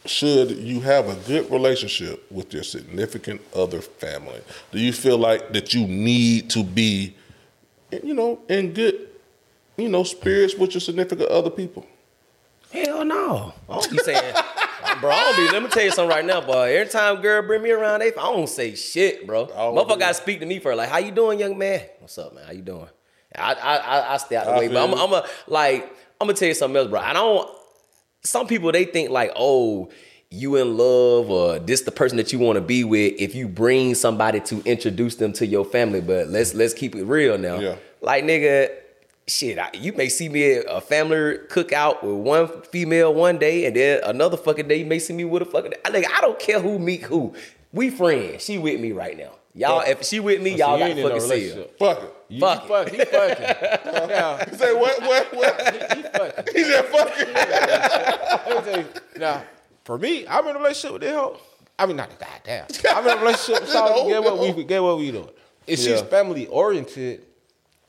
should 0.05 0.51
you 0.51 0.81
have 0.81 1.07
a 1.07 1.15
good 1.27 1.49
relationship 1.51 2.29
with 2.31 2.53
your 2.53 2.63
significant 2.63 3.41
other 3.55 3.81
family? 3.81 4.41
Do 4.71 4.79
you 4.79 4.93
feel 4.93 5.17
like 5.17 5.53
that 5.53 5.73
you 5.73 5.87
need 5.87 6.49
to 6.51 6.63
be, 6.63 7.15
you 7.91 8.13
know, 8.13 8.39
in 8.47 8.73
good, 8.73 9.09
you 9.77 9.89
know, 9.89 10.03
spirits 10.03 10.55
with 10.55 10.73
your 10.73 10.81
significant 10.81 11.29
other 11.29 11.49
people? 11.49 11.85
Hell 12.71 13.05
no. 13.05 13.53
I 13.69 13.73
don't 13.73 13.91
be 13.91 13.97
saying, 13.99 14.35
bro. 15.01 15.11
I 15.11 15.23
don't 15.23 15.37
be. 15.37 15.51
Let 15.53 15.63
me 15.63 15.69
tell 15.69 15.83
you 15.83 15.91
something 15.91 16.15
right 16.15 16.25
now, 16.25 16.41
boy. 16.41 16.75
Every 16.75 16.91
time 16.91 17.21
girl 17.21 17.41
bring 17.41 17.61
me 17.61 17.71
around, 17.71 18.01
they, 18.01 18.09
I 18.09 18.11
don't 18.11 18.49
say 18.49 18.75
shit, 18.75 19.25
bro. 19.25 19.47
Motherfucker 19.47 19.89
do. 19.93 19.99
gotta 19.99 20.13
speak 20.13 20.39
to 20.41 20.45
me 20.45 20.59
first. 20.59 20.77
Like, 20.77 20.89
how 20.89 20.97
you 20.97 21.11
doing, 21.11 21.39
young 21.39 21.57
man? 21.57 21.81
What's 21.99 22.17
up, 22.17 22.33
man? 22.35 22.45
How 22.45 22.51
you 22.51 22.61
doing? 22.61 22.87
I 23.33 23.53
I 23.53 23.77
I, 23.77 24.13
I 24.13 24.17
stay 24.17 24.35
out 24.35 24.45
the 24.45 24.51
I 24.51 24.59
way, 24.59 24.67
but 24.67 24.77
I'm 24.77 24.89
feel 24.89 24.97
you. 24.97 25.03
I'm 25.03 25.13
a 25.13 25.27
like 25.47 25.83
I'm 26.19 26.27
gonna 26.27 26.37
tell 26.37 26.47
you 26.47 26.53
something 26.53 26.77
else, 26.77 26.89
bro. 26.89 26.99
I 26.99 27.13
don't. 27.13 27.49
Some 28.25 28.47
people 28.47 28.71
they 28.71 28.85
think 28.85 29.09
like, 29.09 29.31
oh, 29.35 29.89
you 30.29 30.55
in 30.55 30.77
love 30.77 31.29
or 31.29 31.59
this 31.59 31.81
the 31.81 31.91
person 31.91 32.17
that 32.17 32.33
you 32.33 32.39
want 32.39 32.57
to 32.57 32.61
be 32.61 32.83
with 32.83 33.13
if 33.19 33.35
you 33.35 33.47
bring 33.47 33.95
somebody 33.95 34.39
to 34.41 34.61
introduce 34.63 35.15
them 35.15 35.31
to 35.33 35.45
your 35.45 35.63
family. 35.63 36.01
But 36.01 36.27
let's 36.27 36.53
let's 36.53 36.73
keep 36.73 36.95
it 36.95 37.03
real 37.03 37.37
now. 37.37 37.59
Yeah. 37.59 37.75
Like 38.01 38.23
nigga, 38.23 38.71
shit, 39.27 39.57
I, 39.57 39.69
you 39.73 39.93
may 39.93 40.09
see 40.09 40.29
me 40.29 40.53
at 40.55 40.65
a 40.67 40.81
family 40.81 41.37
cookout 41.49 42.03
with 42.03 42.15
one 42.15 42.61
female 42.63 43.13
one 43.13 43.37
day, 43.37 43.65
and 43.65 43.75
then 43.75 44.01
another 44.03 44.37
fucking 44.37 44.67
day 44.67 44.77
you 44.77 44.85
may 44.85 44.99
see 44.99 45.13
me 45.13 45.25
with 45.25 45.41
a 45.41 45.45
fucking. 45.45 45.73
I 45.83 45.91
think 45.91 46.07
I 46.11 46.21
don't 46.21 46.39
care 46.39 46.59
who 46.59 46.79
meet 46.79 47.03
who. 47.03 47.33
We 47.71 47.89
friends. 47.89 48.43
She 48.43 48.57
with 48.57 48.79
me 48.79 48.91
right 48.91 49.17
now. 49.17 49.31
Y'all, 49.57 49.81
if 49.81 50.03
she 50.03 50.19
with 50.19 50.41
me, 50.41 50.53
oh, 50.53 50.57
y'all 50.57 50.73
you 50.73 50.79
got 50.79 50.89
ain't 50.89 50.97
to 50.97 51.03
in 51.03 51.09
no 51.09 51.19
fucking 51.21 51.29
see 51.29 51.49
her. 51.49 51.67
Fuck 51.79 52.03
it. 52.03 52.13
You, 52.27 52.39
Fuck 52.41 52.61
he 52.63 52.67
fuck, 52.67 52.89
he 52.89 52.97
fucking. 53.05 54.09
now, 54.09 54.37
Say 54.51 54.73
what? 54.73 55.01
What? 55.01 55.33
What? 55.33 55.95
he 55.95 56.01
fucking. 56.01 56.53
he 56.53 56.63
said 56.63 56.85
fucking. 56.85 57.33
Let 57.33 58.65
me 58.65 58.71
tell 58.71 58.79
you, 58.81 58.87
now, 59.17 59.43
for 59.83 59.97
me, 59.97 60.27
I'm 60.27 60.45
in 60.47 60.55
a 60.55 60.59
relationship 60.59 60.93
with 60.93 61.01
this 61.01 61.13
hoe. 61.13 61.37
I 61.77 61.85
mean, 61.85 61.97
not 61.97 62.09
the 62.09 62.23
goddamn. 62.25 62.65
I'm 62.95 63.05
in 63.07 63.17
a 63.17 63.21
relationship 63.21 63.61
with 63.61 63.69
Shawty. 63.71 63.91
Oh, 63.95 64.07
get 64.09 64.23
what 64.23 64.55
we 64.55 64.63
get 64.63 64.81
what 64.83 64.97
we 64.97 65.11
doing. 65.11 65.29
If 65.67 65.79
she's 65.79 66.01
family 66.01 66.47
oriented, 66.47 67.23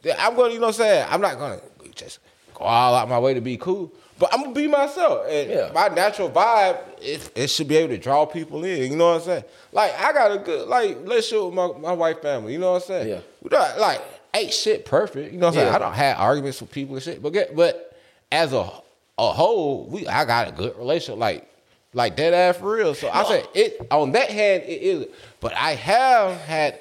then 0.03 0.17
I'm 0.19 0.35
gonna, 0.35 0.53
you 0.55 0.61
know 0.61 0.67
what 0.67 0.75
I'm 0.77 0.87
saying? 0.87 1.07
I'm 1.11 1.21
not 1.21 1.39
gonna 1.39 1.61
just 1.95 2.19
go 2.55 2.65
all 2.65 2.95
out 2.95 3.09
my 3.09 3.19
way 3.19 3.35
to 3.35 3.41
be 3.41 3.57
cool. 3.57 3.93
But 4.19 4.33
I'm 4.33 4.41
gonna 4.43 4.55
be 4.55 4.67
myself. 4.67 5.27
And 5.29 5.51
Yeah. 5.51 5.71
my 5.75 5.89
natural 5.89 6.31
vibe, 6.31 6.79
it, 7.03 7.31
it 7.35 7.51
should 7.51 7.69
be 7.69 7.77
able 7.77 7.91
to 7.95 7.99
draw 7.99 8.25
people 8.25 8.65
in. 8.65 8.91
You 8.91 8.97
know 8.97 9.11
what 9.11 9.17
I'm 9.17 9.27
saying? 9.27 9.45
Like 9.73 9.93
I 10.01 10.13
got 10.13 10.33
a 10.33 10.39
good 10.39 10.67
like 10.69 10.97
relationship 11.03 11.45
with 11.45 11.55
my, 11.55 11.67
my 11.79 11.93
wife 11.93 12.23
family. 12.23 12.55
You 12.55 12.59
know 12.59 12.73
what 12.73 12.83
I'm 12.83 12.89
saying? 12.89 13.09
Yeah. 13.09 13.21
We 13.43 13.51
not 13.51 13.79
like 13.79 14.01
ain't 14.35 14.53
shit 14.55 14.87
perfect. 14.87 15.33
You 15.33 15.39
know 15.39 15.49
what 15.49 15.57
I'm 15.57 15.61
saying? 15.65 15.75
I 15.75 15.79
don't 15.79 15.93
have 15.93 16.19
arguments 16.19 16.61
with 16.63 16.71
people 16.71 16.95
and 16.95 17.05
shit. 17.05 17.23
But 17.23 17.33
get 17.35 17.55
but 17.55 17.95
as 18.33 18.53
a 18.55 18.71
a 19.19 19.33
whole, 19.33 19.87
we 19.87 20.07
I 20.07 20.25
got 20.25 20.49
a 20.49 20.53
good 20.53 20.77
relationship. 20.77 21.19
Like 21.19 21.51
like 21.93 22.15
dead 22.17 22.35
ass 22.35 22.59
for 22.59 22.77
real. 22.77 22.95
So 22.95 23.09
I 23.09 23.25
said 23.25 23.49
it 23.55 23.87
on 23.91 24.13
that 24.13 24.31
hand 24.31 24.65
it 24.65 24.83
is. 24.83 25.07
But 25.41 25.55
I 25.55 25.75
have 25.75 26.39
had 26.43 26.79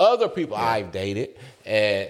other 0.00 0.28
people 0.28 0.56
I've 0.56 0.92
dated 0.92 1.36
and 1.64 2.08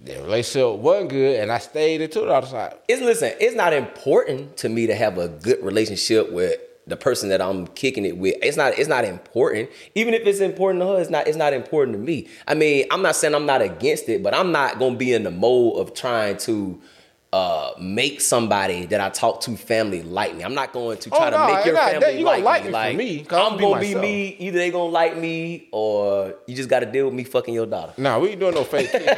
the 0.00 0.14
relationship 0.22 0.78
wasn't 0.78 1.10
good 1.10 1.40
and 1.40 1.50
I 1.50 1.58
stayed 1.58 2.00
into 2.00 2.22
it 2.22 2.28
all 2.28 2.40
the 2.40 2.46
time. 2.46 2.74
It's 2.86 3.02
listen, 3.02 3.32
it's 3.40 3.56
not 3.56 3.72
important 3.72 4.56
to 4.58 4.68
me 4.68 4.86
to 4.86 4.94
have 4.94 5.18
a 5.18 5.28
good 5.28 5.62
relationship 5.62 6.30
with 6.30 6.60
the 6.86 6.96
person 6.96 7.28
that 7.28 7.42
I'm 7.42 7.66
kicking 7.66 8.04
it 8.04 8.16
with. 8.16 8.36
It's 8.42 8.56
not 8.56 8.78
it's 8.78 8.88
not 8.88 9.04
important. 9.04 9.68
Even 9.94 10.14
if 10.14 10.26
it's 10.26 10.40
important 10.40 10.82
to 10.82 10.86
her, 10.86 11.00
it's 11.00 11.10
not 11.10 11.26
it's 11.26 11.36
not 11.36 11.52
important 11.52 11.96
to 11.96 12.02
me. 12.02 12.28
I 12.46 12.54
mean, 12.54 12.86
I'm 12.92 13.02
not 13.02 13.16
saying 13.16 13.34
I'm 13.34 13.46
not 13.46 13.60
against 13.60 14.08
it, 14.08 14.22
but 14.22 14.34
I'm 14.34 14.52
not 14.52 14.78
gonna 14.78 14.96
be 14.96 15.12
in 15.12 15.24
the 15.24 15.32
mode 15.32 15.78
of 15.78 15.94
trying 15.94 16.36
to 16.38 16.80
uh 17.30 17.72
make 17.78 18.22
somebody 18.22 18.86
that 18.86 19.02
I 19.02 19.10
talk 19.10 19.42
to 19.42 19.54
family 19.54 20.02
like 20.02 20.34
me. 20.34 20.42
I'm 20.44 20.54
not 20.54 20.72
going 20.72 20.96
to 20.96 21.10
try 21.10 21.28
Oh, 21.28 21.30
to 21.30 21.54
make 21.54 21.66
your 21.66 21.74
nah, 21.74 21.84
family 21.84 22.00
that- 22.00 22.14
you 22.18 22.24
gonna 22.24 22.38
like, 22.42 22.64
like 22.64 22.64
me. 22.64 22.68
me 22.68 22.72
Like 22.72 22.96
me, 22.96 23.24
'cause 23.24 23.38
I'm 23.38 23.52
I'm 23.52 23.58
gonna 23.60 23.80
be 23.80 23.86
myself. 23.88 24.02
me. 24.02 24.36
Either 24.38 24.58
they 24.58 24.70
gonna 24.70 24.84
like 24.90 25.16
me 25.18 25.68
or 25.70 26.34
you 26.46 26.56
just 26.56 26.70
gotta 26.70 26.86
deal 26.86 27.04
with 27.04 27.12
me 27.12 27.24
fucking 27.24 27.52
your 27.52 27.66
daughter. 27.66 27.92
Nah, 27.98 28.18
we 28.18 28.30
ain't 28.30 28.40
doing 28.40 28.54
no 28.54 28.64
fake 28.64 28.90
kicking. 28.90 29.08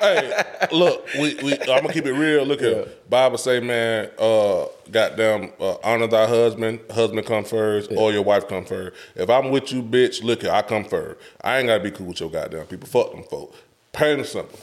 hey, 0.00 0.42
look, 0.72 1.06
we, 1.14 1.36
we 1.36 1.52
I'm 1.52 1.82
gonna 1.82 1.92
keep 1.92 2.06
it 2.06 2.14
real. 2.14 2.44
Look 2.44 2.58
here, 2.60 2.88
Bible 3.08 3.38
say, 3.38 3.60
man, 3.60 4.10
uh, 4.18 4.64
goddamn, 4.90 5.52
uh, 5.60 5.76
honor 5.84 6.08
thy 6.08 6.26
husband. 6.26 6.80
Husband 6.90 7.24
come 7.24 7.44
first, 7.44 7.92
or 7.96 8.10
your 8.12 8.22
wife 8.22 8.48
come 8.48 8.64
first. 8.64 8.96
If 9.14 9.30
I'm 9.30 9.50
with 9.52 9.70
you, 9.72 9.84
bitch, 9.84 10.20
look 10.24 10.42
here, 10.42 10.50
I 10.50 10.62
come 10.62 10.82
first. 10.84 11.20
I 11.42 11.58
ain't 11.58 11.68
gotta 11.68 11.82
be 11.84 11.92
cool 11.92 12.08
with 12.08 12.18
your 12.18 12.30
goddamn 12.30 12.66
people. 12.66 12.88
Fuck 12.88 13.12
them 13.12 13.22
folk. 13.22 13.54
Plain 13.92 14.18
and 14.18 14.26
simple. 14.26 14.58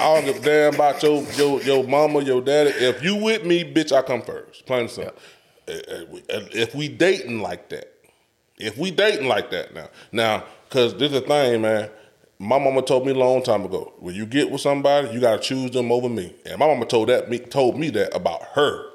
I 0.00 0.14
don't 0.14 0.24
give 0.24 0.36
a 0.36 0.40
damn 0.40 0.74
about 0.74 1.02
your 1.02 1.22
your 1.36 1.62
your 1.62 1.84
mama, 1.84 2.22
your 2.22 2.40
daddy. 2.40 2.70
If 2.70 3.02
you 3.02 3.16
with 3.16 3.44
me, 3.44 3.64
bitch, 3.64 3.92
I 3.92 4.02
come 4.02 4.22
first. 4.22 4.66
Plain 4.66 4.80
and 4.82 4.90
simple. 4.90 5.14
Uh, 5.68 5.74
we- 6.10 6.20
uh, 6.32 6.40
If 6.52 6.74
we 6.74 6.88
dating 6.88 7.40
like 7.40 7.68
that, 7.70 7.92
if 8.58 8.76
we 8.78 8.90
dating 8.90 9.26
like 9.28 9.50
that 9.50 9.74
now, 9.74 9.88
now, 10.12 10.44
cause 10.70 10.92
this 10.94 11.12
is 11.12 11.20
the 11.20 11.26
thing, 11.26 11.62
man. 11.62 11.90
My 12.38 12.58
mama 12.58 12.82
told 12.82 13.06
me 13.06 13.12
a 13.12 13.16
long 13.16 13.42
time 13.42 13.64
ago, 13.64 13.92
when 13.98 14.14
you 14.14 14.26
get 14.26 14.50
with 14.50 14.60
somebody, 14.60 15.08
you 15.10 15.20
gotta 15.20 15.40
choose 15.40 15.70
them 15.70 15.90
over 15.92 16.08
me. 16.08 16.34
And 16.44 16.58
my 16.58 16.66
mama 16.66 16.84
told 16.84 17.08
that 17.08 17.30
me 17.30 17.38
told 17.38 17.78
me 17.78 17.90
that 17.90 18.14
about 18.14 18.42
her. 18.54 18.86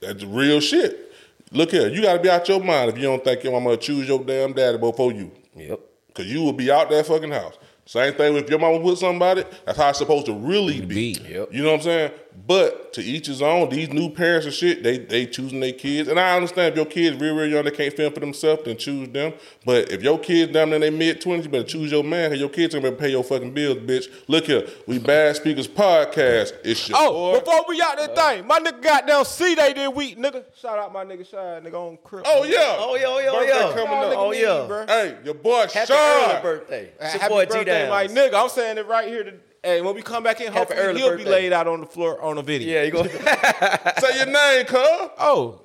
That's 0.00 0.22
real 0.24 0.60
shit. 0.60 1.12
Look 1.52 1.70
here, 1.70 1.88
you 1.88 2.02
gotta 2.02 2.20
be 2.20 2.28
out 2.28 2.48
your 2.48 2.62
mind 2.62 2.90
if 2.90 2.96
you 2.96 3.04
don't 3.04 3.22
think 3.24 3.42
your 3.42 3.52
mama 3.52 3.70
will 3.70 3.76
choose 3.76 4.06
your 4.08 4.22
damn 4.22 4.52
daddy 4.52 4.78
before 4.78 5.12
you. 5.12 5.30
Yep. 5.54 5.80
Cause 6.14 6.26
you 6.26 6.42
will 6.42 6.52
be 6.52 6.70
out 6.70 6.90
that 6.90 7.06
fucking 7.06 7.30
house. 7.30 7.54
Same 7.86 8.12
thing 8.14 8.34
with 8.34 8.50
your 8.50 8.58
mama 8.58 8.78
with 8.78 8.98
somebody, 8.98 9.44
that's 9.64 9.78
how 9.78 9.90
it's 9.90 9.98
supposed 9.98 10.26
to 10.26 10.34
really 10.34 10.80
be. 10.80 11.14
Be. 11.14 11.32
Yep. 11.32 11.48
You 11.52 11.62
know 11.62 11.70
what 11.70 11.76
I'm 11.76 11.82
saying? 11.82 12.12
But 12.46 12.92
to 12.94 13.02
each 13.02 13.26
his 13.28 13.40
own, 13.40 13.70
these 13.70 13.88
new 13.90 14.10
parents 14.10 14.46
and 14.46 14.54
shit, 14.54 14.82
they 14.82 14.98
they 14.98 15.26
choosing 15.26 15.60
their 15.60 15.72
kids. 15.72 16.08
And 16.08 16.18
I 16.20 16.36
understand 16.36 16.72
if 16.72 16.76
your 16.76 16.84
kids 16.86 17.18
real, 17.20 17.34
real 17.34 17.46
young, 17.46 17.64
they 17.64 17.70
can't 17.70 17.94
fend 17.96 18.12
for 18.14 18.20
themselves, 18.20 18.62
then 18.64 18.76
choose 18.76 19.08
them. 19.08 19.32
But 19.64 19.90
if 19.90 20.02
your 20.02 20.18
kids 20.18 20.52
down 20.52 20.72
in 20.72 20.80
their 20.82 20.90
mid 20.92 21.20
twenties, 21.20 21.46
you 21.46 21.50
better 21.50 21.64
choose 21.64 21.90
your 21.90 22.04
man, 22.04 22.30
cause 22.30 22.38
your 22.40 22.48
kids 22.48 22.74
ain't 22.74 22.84
gonna 22.84 22.96
pay 22.96 23.10
your 23.10 23.24
fucking 23.24 23.52
bills, 23.54 23.78
bitch. 23.78 24.06
Look 24.28 24.44
here, 24.46 24.66
we 24.86 24.98
bad 24.98 25.36
speakers 25.36 25.66
podcast. 25.66 26.52
It's 26.64 26.88
your 26.88 26.98
Oh, 27.00 27.32
boy. 27.32 27.40
before 27.40 27.64
we 27.68 27.80
out 27.82 27.96
that 27.96 28.14
thing, 28.14 28.46
my 28.46 28.58
nigga 28.60 28.82
got 28.82 29.06
down 29.06 29.24
C 29.24 29.54
Day 29.54 29.72
this 29.72 29.88
week, 29.90 30.18
nigga. 30.18 30.44
Shout 30.60 30.78
out 30.78 30.92
my 30.92 31.04
nigga 31.04 31.28
Shy, 31.28 31.36
nigga 31.36 31.74
on 31.74 31.98
Crip. 32.04 32.24
Oh 32.26 32.44
yeah. 32.44 32.76
Oh, 32.78 32.96
yeah, 32.96 33.04
oh, 33.06 33.18
yeah, 33.18 33.28
oh, 33.30 33.38
Birthday 33.40 33.54
yeah. 33.54 33.72
coming 33.74 33.92
Y'all 33.92 34.12
up. 34.12 34.18
Oh, 34.18 34.32
yeah. 34.32 34.62
me, 34.62 34.68
bro. 34.68 34.86
Hey, 34.86 35.16
your 35.24 35.34
boy 35.34 35.66
Happy 35.72 35.86
Sean. 35.86 36.30
early 36.30 36.42
birthday. 36.42 36.92
It's 37.00 37.12
your 37.14 37.20
Happy 37.22 37.32
boy 37.34 37.44
G 37.46 37.50
birthday, 37.52 37.88
my 37.88 38.06
nigga. 38.06 38.34
I'm 38.42 38.48
saying 38.50 38.78
it 38.78 38.86
right 38.86 39.08
here. 39.08 39.24
To, 39.24 39.32
hey, 39.66 39.80
when 39.80 39.94
we 39.94 40.02
come 40.02 40.22
back 40.22 40.40
in, 40.40 40.46
Happy 40.46 40.58
hopefully 40.58 40.80
early 40.80 41.00
he'll 41.00 41.16
be 41.16 41.24
laid 41.24 41.52
out 41.52 41.66
on 41.66 41.80
the 41.80 41.86
floor 41.86 42.22
on 42.22 42.38
a 42.38 42.42
video. 42.42 42.72
Yeah, 42.72 42.82
you 42.84 42.92
go. 42.92 43.02
Say 43.98 44.16
your 44.16 44.26
name, 44.26 44.64
cuz. 44.66 45.10
Oh, 45.18 45.60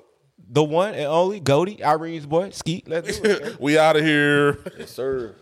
the 0.50 0.64
one 0.64 0.94
and 0.94 1.06
only 1.06 1.40
Goldie, 1.40 1.82
Irene's 1.82 2.26
boy, 2.26 2.50
Skeet. 2.50 2.88
Let's 2.88 3.20
do 3.20 3.30
it. 3.30 3.60
we 3.60 3.78
out 3.78 3.96
of 3.96 4.04
here. 4.04 4.58
yes, 4.78 4.90
sir. 4.90 5.34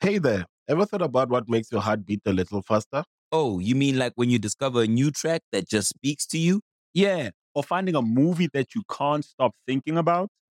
Hey 0.00 0.18
there, 0.18 0.46
ever 0.66 0.86
thought 0.86 1.02
about 1.02 1.28
what 1.28 1.48
makes 1.48 1.70
your 1.70 1.82
heart 1.82 2.06
beat 2.06 2.22
a 2.24 2.32
little 2.32 2.62
faster? 2.62 3.04
Oh, 3.32 3.58
you 3.58 3.74
mean 3.74 3.98
like 3.98 4.14
when 4.16 4.30
you 4.30 4.38
discover 4.38 4.82
a 4.82 4.86
new 4.86 5.10
track 5.10 5.42
that 5.52 5.68
just 5.68 5.90
speaks 5.90 6.26
to 6.28 6.38
you? 6.38 6.62
Yeah, 6.94 7.30
or 7.54 7.62
finding 7.62 7.94
a 7.94 8.02
movie 8.02 8.48
that 8.54 8.74
you 8.74 8.82
can't 8.90 9.24
stop 9.24 9.52
thinking 9.66 9.98
about. 9.98 10.30